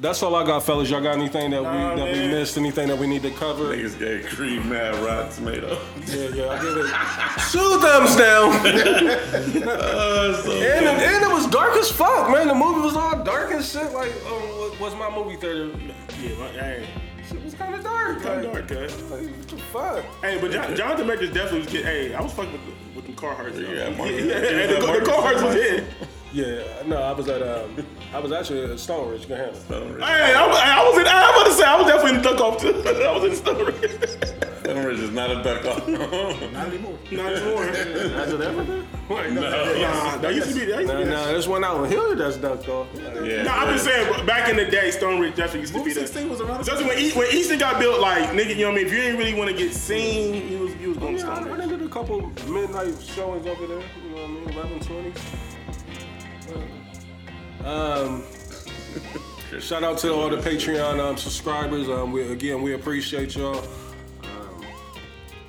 that's 0.00 0.22
all 0.22 0.34
I 0.34 0.44
got, 0.44 0.62
fellas. 0.64 0.88
Y'all 0.90 1.02
got 1.02 1.16
anything 1.16 1.50
that 1.50 1.60
we 1.60 1.66
Nah, 1.68 1.94
that 1.96 2.12
we 2.12 2.28
missed? 2.28 2.56
Anything 2.56 2.88
that 2.88 2.98
we 2.98 3.06
need 3.06 3.22
to 3.22 3.30
cover? 3.32 3.64
Niggas 3.76 3.98
gave 3.98 4.26
Creed 4.26 4.64
mad 4.64 4.94
rotten 5.04 5.30
tomato. 5.32 5.78
Yeah, 6.06 6.28
yeah. 6.34 6.48
I 6.48 6.62
give 6.62 6.76
it 6.78 6.86
two 7.52 7.80
thumbs 7.80 8.16
down. 8.16 9.62
Oh, 9.64 10.42
so 10.44 10.52
And, 10.52 10.86
and 10.86 11.24
it 11.24 11.30
was 11.30 11.46
dark 11.48 11.76
as 11.76 11.90
fuck, 11.90 12.30
man. 12.30 12.48
The 12.48 12.54
movie 12.54 12.80
was 12.80 12.96
all 12.96 13.22
dark 13.22 13.52
and 13.52 13.62
shit. 13.64 13.92
Like, 13.92 14.10
um, 14.26 14.40
what 14.58 14.80
was 14.80 14.94
my 14.94 15.10
movie 15.14 15.36
theater? 15.36 15.70
Yeah, 16.20 16.30
but, 16.38 16.50
hey, 16.52 16.86
Shit 17.28 17.44
was 17.44 17.54
kind 17.54 17.74
of 17.74 17.82
dark. 17.84 18.20
kind 18.22 18.44
Like, 18.46 18.58
of 18.62 18.66
dark, 18.68 18.88
cuz. 18.88 19.02
like, 19.10 19.22
what 19.26 19.48
the 19.48 19.56
fuck? 19.58 20.04
Hey, 20.22 20.38
but 20.40 20.50
John, 20.50 20.74
Jonathan 20.76 21.06
Majors 21.06 21.30
definitely 21.32 21.60
was 21.60 21.68
getting. 21.68 21.86
Hey, 21.86 22.14
I 22.14 22.20
was 22.22 22.32
fucking 22.32 22.52
with, 22.52 22.62
the, 22.64 22.96
with 22.96 23.06
them 23.06 23.14
Carhartts. 23.14 23.54
though. 23.54 23.60
Yeah, 23.60 23.88
yeah, 23.88 23.96
Marcus- 23.96 24.24
yeah, 24.24 24.26
yeah, 24.42 24.66
the, 24.80 24.86
the 24.86 25.10
Carhartts 25.10 25.42
was 25.44 25.56
in. 25.56 25.86
Yeah, 26.32 26.62
no, 26.86 26.96
I 26.96 27.12
was 27.12 27.28
at 27.28 27.42
um, 27.42 27.86
I 28.14 28.18
was 28.18 28.32
actually 28.32 28.64
at 28.64 28.78
Stone 28.80 29.10
Ridge, 29.10 29.28
New 29.28 29.34
Hampshire. 29.34 29.60
Stone 29.60 29.92
Ridge. 29.92 30.02
Hey, 30.04 30.32
I 30.34 30.46
was, 30.46 30.56
I 30.56 30.88
was 30.88 30.98
in. 30.98 31.06
I 31.06 31.30
was 31.30 31.42
about 31.42 31.46
to 31.46 31.52
say 31.52 31.64
I 31.64 31.76
was 31.76 31.86
definitely 31.86 32.16
in 32.16 32.22
the 32.22 32.30
duck 32.30 32.40
off 32.40 32.58
too. 32.58 32.68
I 33.04 33.12
was 33.12 33.24
in 33.24 33.30
the 33.30 33.36
story. 33.36 34.60
Stone 34.62 34.86
Ridge 34.86 34.98
is 35.00 35.10
not 35.10 35.30
a 35.30 35.42
duck 35.42 35.64
off. 35.66 35.86
Not 36.52 36.68
anymore. 36.68 36.98
Not 37.10 37.32
anymore. 37.34 37.64
Has 37.66 38.32
it 38.32 38.40
ever 38.40 38.64
been? 38.64 38.86
Nah, 39.34 40.16
that 40.18 40.34
used 40.34 40.48
to 40.48 40.54
be. 40.54 40.64
That 40.66 40.80
used 40.80 40.90
to 40.92 40.98
Nah, 40.98 41.04
be. 41.04 41.10
nah, 41.10 41.24
there's 41.26 41.48
one 41.48 41.64
out 41.64 41.84
in 41.84 41.90
Hilliard 41.90 42.16
that's 42.18 42.36
ducked 42.38 42.66
off. 42.68 42.86
yeah. 42.94 43.42
No, 43.42 43.50
I'm 43.50 43.74
just 43.74 43.84
saying. 43.84 44.24
Back 44.24 44.48
in 44.48 44.56
the 44.56 44.64
day, 44.64 44.90
Stone 44.90 45.20
Ridge 45.20 45.34
definitely 45.34 45.60
used 45.62 45.74
to 45.74 45.84
be 45.84 45.92
there. 45.92 46.06
16 46.06 46.30
was 46.30 46.40
around. 46.40 46.60
Especially 46.62 46.86
when, 46.86 46.98
e- 46.98 47.12
when 47.12 47.26
Easton 47.34 47.58
got 47.58 47.78
built, 47.78 48.00
like 48.00 48.30
nigga, 48.30 48.56
you 48.56 48.62
know 48.62 48.68
what 48.70 48.72
I 48.72 48.76
mean. 48.76 48.86
If 48.86 48.92
you 48.92 48.98
didn't 49.00 49.18
really 49.18 49.34
want 49.34 49.50
to 49.50 49.56
get 49.56 49.74
seen, 49.74 50.50
you 50.50 50.58
was 50.60 50.74
you 50.76 50.88
was 50.90 50.98
going 50.98 51.16
to 51.18 51.20
Yeah, 51.22 51.30
I, 51.34 51.42
Stone 51.42 51.60
I 51.60 51.66
did 51.66 51.82
a 51.82 51.88
couple 51.88 52.20
midnight 52.48 53.02
showings 53.02 53.46
over 53.46 53.66
there. 53.66 53.82
You 54.04 54.10
know 54.10 54.14
what 54.16 54.24
I 54.24 54.26
mean? 54.28 54.48
Eleven 54.48 54.80
twenties. 54.80 55.18
Um, 57.64 58.24
shout 59.60 59.84
out 59.84 59.98
to 59.98 60.12
all 60.12 60.28
the 60.28 60.38
Patreon 60.38 60.98
um, 60.98 61.16
subscribers. 61.16 61.88
Um, 61.88 62.12
we, 62.12 62.30
again, 62.32 62.62
we 62.62 62.74
appreciate 62.74 63.36
y'all. 63.36 63.64
Um, 64.24 64.64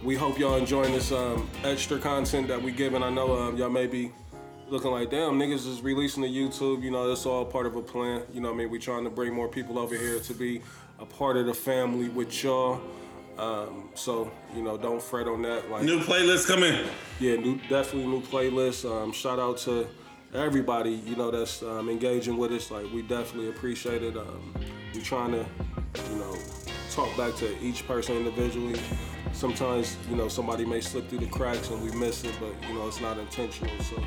we 0.04 0.16
hope 0.16 0.38
y'all 0.38 0.58
enjoying 0.58 0.94
this 0.94 1.12
um, 1.12 1.50
extra 1.64 1.98
content 1.98 2.48
that 2.50 2.62
we 2.62 2.72
giving. 2.72 3.02
I 3.02 3.10
know 3.10 3.36
um, 3.40 3.58
y'all 3.58 3.70
may 3.70 3.88
be 3.88 4.12
looking 4.70 4.92
like, 4.92 5.10
damn, 5.10 5.40
niggas 5.40 5.68
is 5.68 5.82
releasing 5.82 6.24
to 6.24 6.30
YouTube. 6.30 6.84
You 6.84 6.92
know, 6.92 7.08
that's 7.08 7.26
all 7.26 7.46
part 7.46 7.66
of 7.66 7.76
a 7.76 7.82
plan. 7.82 8.22
You 8.32 8.42
know 8.42 8.50
what 8.50 8.56
I 8.56 8.58
mean? 8.60 8.70
we 8.70 8.80
trying 8.80 9.04
to 9.06 9.10
bring 9.10 9.34
more 9.34 9.48
people 9.48 9.80
over 9.80 9.96
here 9.96 10.20
to 10.20 10.34
be 10.34 10.62
a 11.00 11.06
part 11.06 11.38
of 11.38 11.48
the 11.48 11.54
family 11.54 12.10
with 12.10 12.44
y'all. 12.44 12.80
Um, 13.40 13.90
so, 13.96 14.32
you 14.56 14.62
know, 14.62 14.78
don't 14.78 15.02
fret 15.02 15.28
on 15.28 15.42
that. 15.42 15.72
Like, 15.72 15.84
New 15.84 16.00
playlist 16.00 16.48
coming. 16.48 16.86
yeah, 17.20 17.36
new, 17.38 17.60
definitely 17.68 18.06
new 18.06 18.22
playlist. 18.22 18.86
Um, 18.90 19.12
shout 19.12 19.40
out 19.40 19.58
to 19.60 19.88
everybody, 20.34 20.92
you 20.92 21.16
know, 21.16 21.32
that's 21.32 21.62
um, 21.64 21.90
engaging 21.90 22.38
with 22.38 22.52
us. 22.52 22.72
Like, 22.72 22.92
we 22.92 23.02
definitely 23.02 23.50
appreciate 23.50 24.04
it. 24.04 24.18
Um, 24.18 24.54
we 24.94 25.02
trying 25.02 25.32
to, 25.32 25.46
you 26.10 26.16
know, 26.18 26.38
talk 26.92 27.16
back 27.18 27.36
to 27.36 27.58
each 27.62 27.88
person 27.88 28.16
individually. 28.16 28.80
Sometimes, 29.32 29.98
you 30.10 30.16
know, 30.16 30.28
somebody 30.28 30.66
may 30.66 30.82
slip 30.82 31.10
through 31.10 31.20
the 31.20 31.28
cracks 31.28 31.70
and 31.70 31.84
we 31.84 31.92
miss 31.98 32.24
it, 32.24 32.36
but 32.40 32.54
you 32.68 32.76
know, 32.76 32.88
it's 32.88 33.02
not 33.02 33.18
intentional. 33.18 33.74
So, 33.84 34.04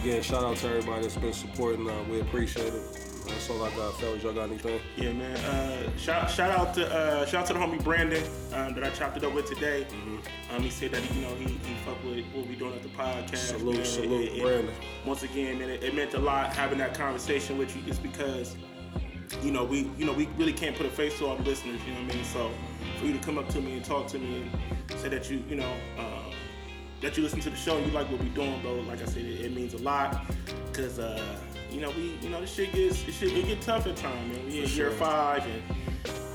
again, 0.00 0.22
shout 0.22 0.44
out 0.44 0.56
to 0.58 0.68
everybody 0.68 1.02
that's 1.02 1.16
been 1.16 1.32
supporting. 1.32 1.88
Uh, 1.88 1.94
we 2.10 2.20
appreciate 2.20 2.72
it. 2.72 3.07
That's 3.28 3.50
all 3.50 3.62
I 3.62 3.70
got, 3.70 3.98
fellas. 4.00 4.22
Y'all 4.22 4.32
got 4.32 4.48
anything? 4.48 4.80
Yeah, 4.96 5.12
man. 5.12 5.36
Uh, 5.36 5.96
shout 5.96 6.30
shout 6.30 6.50
out 6.50 6.74
to 6.74 6.86
uh, 6.92 7.26
shout 7.26 7.42
out 7.42 7.46
to 7.46 7.52
the 7.52 7.58
homie 7.58 7.82
Brandon 7.82 8.22
um, 8.52 8.74
that 8.74 8.84
I 8.84 8.90
chopped 8.90 9.16
it 9.16 9.24
up 9.24 9.34
with 9.34 9.46
today. 9.46 9.86
Mm-hmm. 9.88 10.54
Um, 10.54 10.62
he 10.62 10.70
said 10.70 10.92
that 10.92 11.14
you 11.14 11.22
know 11.22 11.34
he 11.34 11.44
he 11.44 11.74
fuck 11.84 12.02
with 12.04 12.24
what 12.34 12.46
we 12.46 12.56
doing 12.56 12.74
at 12.74 12.82
the 12.82 12.88
podcast. 12.88 13.36
Salute, 13.36 13.76
man. 13.76 13.84
salute, 13.84 14.40
Brandon. 14.40 14.74
Once 15.04 15.22
again, 15.22 15.58
man, 15.58 15.70
it, 15.70 15.82
it 15.82 15.94
meant 15.94 16.14
a 16.14 16.18
lot 16.18 16.52
having 16.52 16.78
that 16.78 16.94
conversation 16.94 17.58
with 17.58 17.74
you, 17.76 17.82
just 17.82 18.02
because 18.02 18.56
you 19.42 19.50
know 19.50 19.64
we 19.64 19.90
you 19.98 20.04
know 20.04 20.12
we 20.12 20.26
really 20.38 20.52
can't 20.52 20.76
put 20.76 20.86
a 20.86 20.90
face 20.90 21.18
to 21.18 21.28
our 21.28 21.36
listeners. 21.38 21.80
You 21.86 21.94
know 21.94 22.02
what 22.02 22.12
I 22.12 22.16
mean? 22.16 22.24
So 22.24 22.50
for 22.98 23.06
you 23.06 23.12
to 23.12 23.20
come 23.20 23.38
up 23.38 23.48
to 23.50 23.60
me 23.60 23.74
and 23.74 23.84
talk 23.84 24.08
to 24.08 24.18
me 24.18 24.50
and 24.90 25.00
say 25.00 25.08
that 25.08 25.30
you 25.30 25.42
you 25.48 25.56
know. 25.56 25.72
Um, 25.98 26.32
that 27.00 27.16
you 27.16 27.22
listen 27.22 27.38
to 27.40 27.50
the 27.50 27.56
show 27.56 27.76
and 27.76 27.86
you 27.86 27.92
like 27.92 28.10
what 28.10 28.20
we 28.20 28.28
doing, 28.30 28.60
bro. 28.60 28.74
Like 28.80 29.00
I 29.00 29.04
said, 29.04 29.22
it, 29.22 29.44
it 29.44 29.54
means 29.54 29.74
a 29.74 29.78
lot 29.78 30.26
because 30.66 30.98
uh, 30.98 31.22
you 31.78 31.86
know 31.86 31.92
we, 31.92 32.18
you 32.20 32.28
know, 32.28 32.40
this 32.40 32.52
shit 32.52 32.72
gets, 32.72 33.04
this 33.04 33.16
shit 33.16 33.36
it 33.36 33.46
get 33.46 33.62
tough 33.62 33.86
at 33.86 33.94
times, 33.94 34.36
man. 34.36 34.46
We 34.46 34.64
in 34.64 34.68
year 34.70 34.90
five, 34.90 35.46
and 35.46 35.62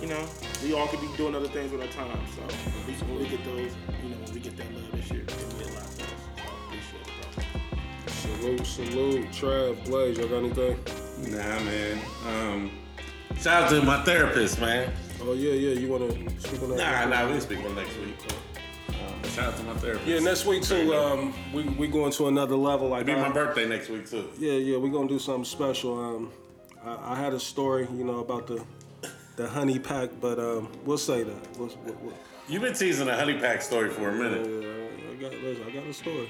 you 0.02 0.08
know 0.08 0.26
we 0.64 0.74
all 0.74 0.88
could 0.88 1.02
be 1.02 1.10
doing 1.18 1.36
other 1.36 1.50
things 1.50 1.70
with 1.70 1.82
our 1.82 1.88
time. 1.88 2.18
So 2.34 2.44
at 2.44 2.88
least 2.88 3.04
when 3.04 3.20
we 3.20 3.28
get 3.28 3.44
those, 3.44 3.74
you 4.02 4.10
know, 4.10 4.16
when 4.24 4.34
we 4.36 4.40
get 4.40 4.56
that 4.56 4.74
love 4.74 4.92
this 4.94 5.12
year, 5.12 5.24
it 5.24 5.38
means 5.38 5.70
a 5.70 5.74
lot 5.74 5.92
to 5.92 6.04
us. 6.04 6.14
So 6.38 6.44
I 6.48 6.66
appreciate 6.66 7.02
it, 7.02 7.46
bro. 8.06 8.64
Salute, 8.64 8.66
salute. 8.66 9.26
Trav, 9.32 9.86
Blaze, 9.86 10.18
y'all 10.18 10.30
got 10.30 10.38
anything? 10.38 10.80
Nah, 11.30 11.60
man. 11.60 12.00
Um, 12.26 12.72
shout 13.38 13.64
out 13.64 13.70
to 13.72 13.82
my 13.82 14.02
therapist, 14.04 14.62
man. 14.62 14.94
Oh, 15.22 15.34
yeah, 15.34 15.52
yeah. 15.52 15.78
You 15.78 15.90
want 15.90 16.10
to 16.10 16.48
speak 16.48 16.62
on 16.62 16.70
that? 16.70 17.10
Nah, 17.10 17.24
nah, 17.24 17.30
we'll 17.30 17.42
speak 17.42 17.60
on 17.66 17.76
next 17.76 17.98
week. 17.98 18.16
Um, 19.02 19.30
shout 19.32 19.54
out 19.54 19.58
to 19.58 19.64
my 19.64 19.74
therapist. 19.76 20.08
Yeah, 20.08 20.20
next 20.20 20.46
week 20.46 20.64
too. 20.64 20.94
Um, 20.96 21.34
we 21.54 21.64
we 21.64 21.88
going 21.88 22.12
to 22.14 22.28
another 22.28 22.56
level. 22.56 22.90
Like 22.90 23.04
It'll 23.04 23.16
be 23.16 23.22
my 23.22 23.28
I- 23.30 23.32
birthday 23.34 23.68
next 23.68 23.90
week 23.90 24.10
too. 24.10 24.30
Yeah, 24.38 24.54
yeah, 24.54 24.78
we 24.78 24.90
gonna 24.90 25.08
do 25.08 25.20
something 25.20 25.46
special. 25.46 26.00
Um, 26.00 26.32
I, 26.84 27.14
I 27.14 27.16
had 27.16 27.34
a 27.34 27.40
story, 27.40 27.88
you 27.94 28.04
know, 28.04 28.20
about 28.20 28.48
the 28.48 28.64
the 29.36 29.48
honey 29.48 29.80
pack, 29.80 30.10
but 30.22 30.38
um, 30.40 30.70
we'll 30.86 30.98
say 30.98 31.24
that. 31.24 31.58
We'll, 31.58 31.70
we'll, 31.86 31.96
we'll, 32.02 32.14
You've 32.48 32.62
been 32.62 32.74
teasing 32.74 33.08
a 33.08 33.16
honey 33.16 33.38
pack 33.40 33.62
story 33.62 33.90
for 33.90 34.10
a 34.10 34.14
minute. 34.14 34.46
yeah, 34.46 34.52
minute. 34.60 34.92
I 35.12 35.16
got 35.22 35.32
listen, 35.34 35.64
I 35.68 35.72
got 35.72 35.84
a 35.88 35.94
story. 35.94 36.30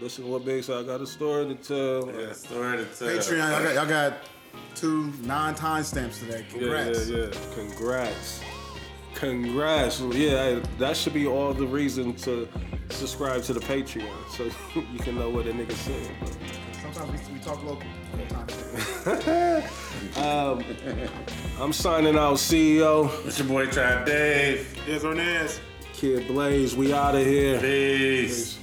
Listen 0.00 0.24
to 0.24 0.30
what 0.30 0.44
Big 0.44 0.62
said. 0.64 0.78
I 0.78 0.82
got 0.84 1.00
a 1.00 1.06
story 1.06 1.46
to 1.46 1.54
tell. 1.56 2.14
Yeah, 2.20 2.32
story 2.32 2.76
to 2.78 2.84
tell. 2.84 3.08
Patreon, 3.08 3.38
y'all 3.50 3.62
got, 3.64 3.74
y'all 3.74 3.86
got 3.86 4.12
two 4.74 5.12
non 5.22 5.54
timestamps 5.54 6.20
today. 6.20 6.44
Yeah, 6.52 6.58
Congrats. 6.58 7.08
yeah, 7.08 7.16
yeah. 7.18 7.30
Congrats. 7.54 8.40
Congrats. 9.14 10.00
Yeah, 10.00 10.60
that 10.78 10.96
should 10.96 11.14
be 11.14 11.26
all 11.26 11.52
the 11.52 11.66
reason 11.66 12.14
to 12.16 12.48
subscribe 12.90 13.42
to 13.44 13.52
the 13.52 13.60
Patreon 13.60 14.08
so 14.30 14.44
you 14.92 14.98
can 14.98 15.16
know 15.18 15.30
what 15.30 15.46
a 15.46 15.52
nigga 15.52 15.72
said. 15.72 16.10
But 16.20 16.36
Sometimes 16.94 17.28
we, 17.28 17.34
we 17.34 17.40
talk 17.40 17.62
local. 17.64 17.88
no 18.16 18.24
timestamps. 18.24 19.76
Um, 20.16 20.64
I'm 21.60 21.72
signing 21.72 22.16
out, 22.16 22.34
CEO. 22.36 23.10
It's 23.26 23.38
your 23.38 23.48
boy 23.48 23.66
Trap 23.66 24.06
Dave. 24.06 24.74
Yes, 24.88 25.04
Ernest. 25.04 25.60
Kid 25.92 26.26
Blaze, 26.26 26.74
we 26.74 26.92
out 26.94 27.14
of 27.14 27.26
here. 27.26 27.60
Peace. 27.60 28.58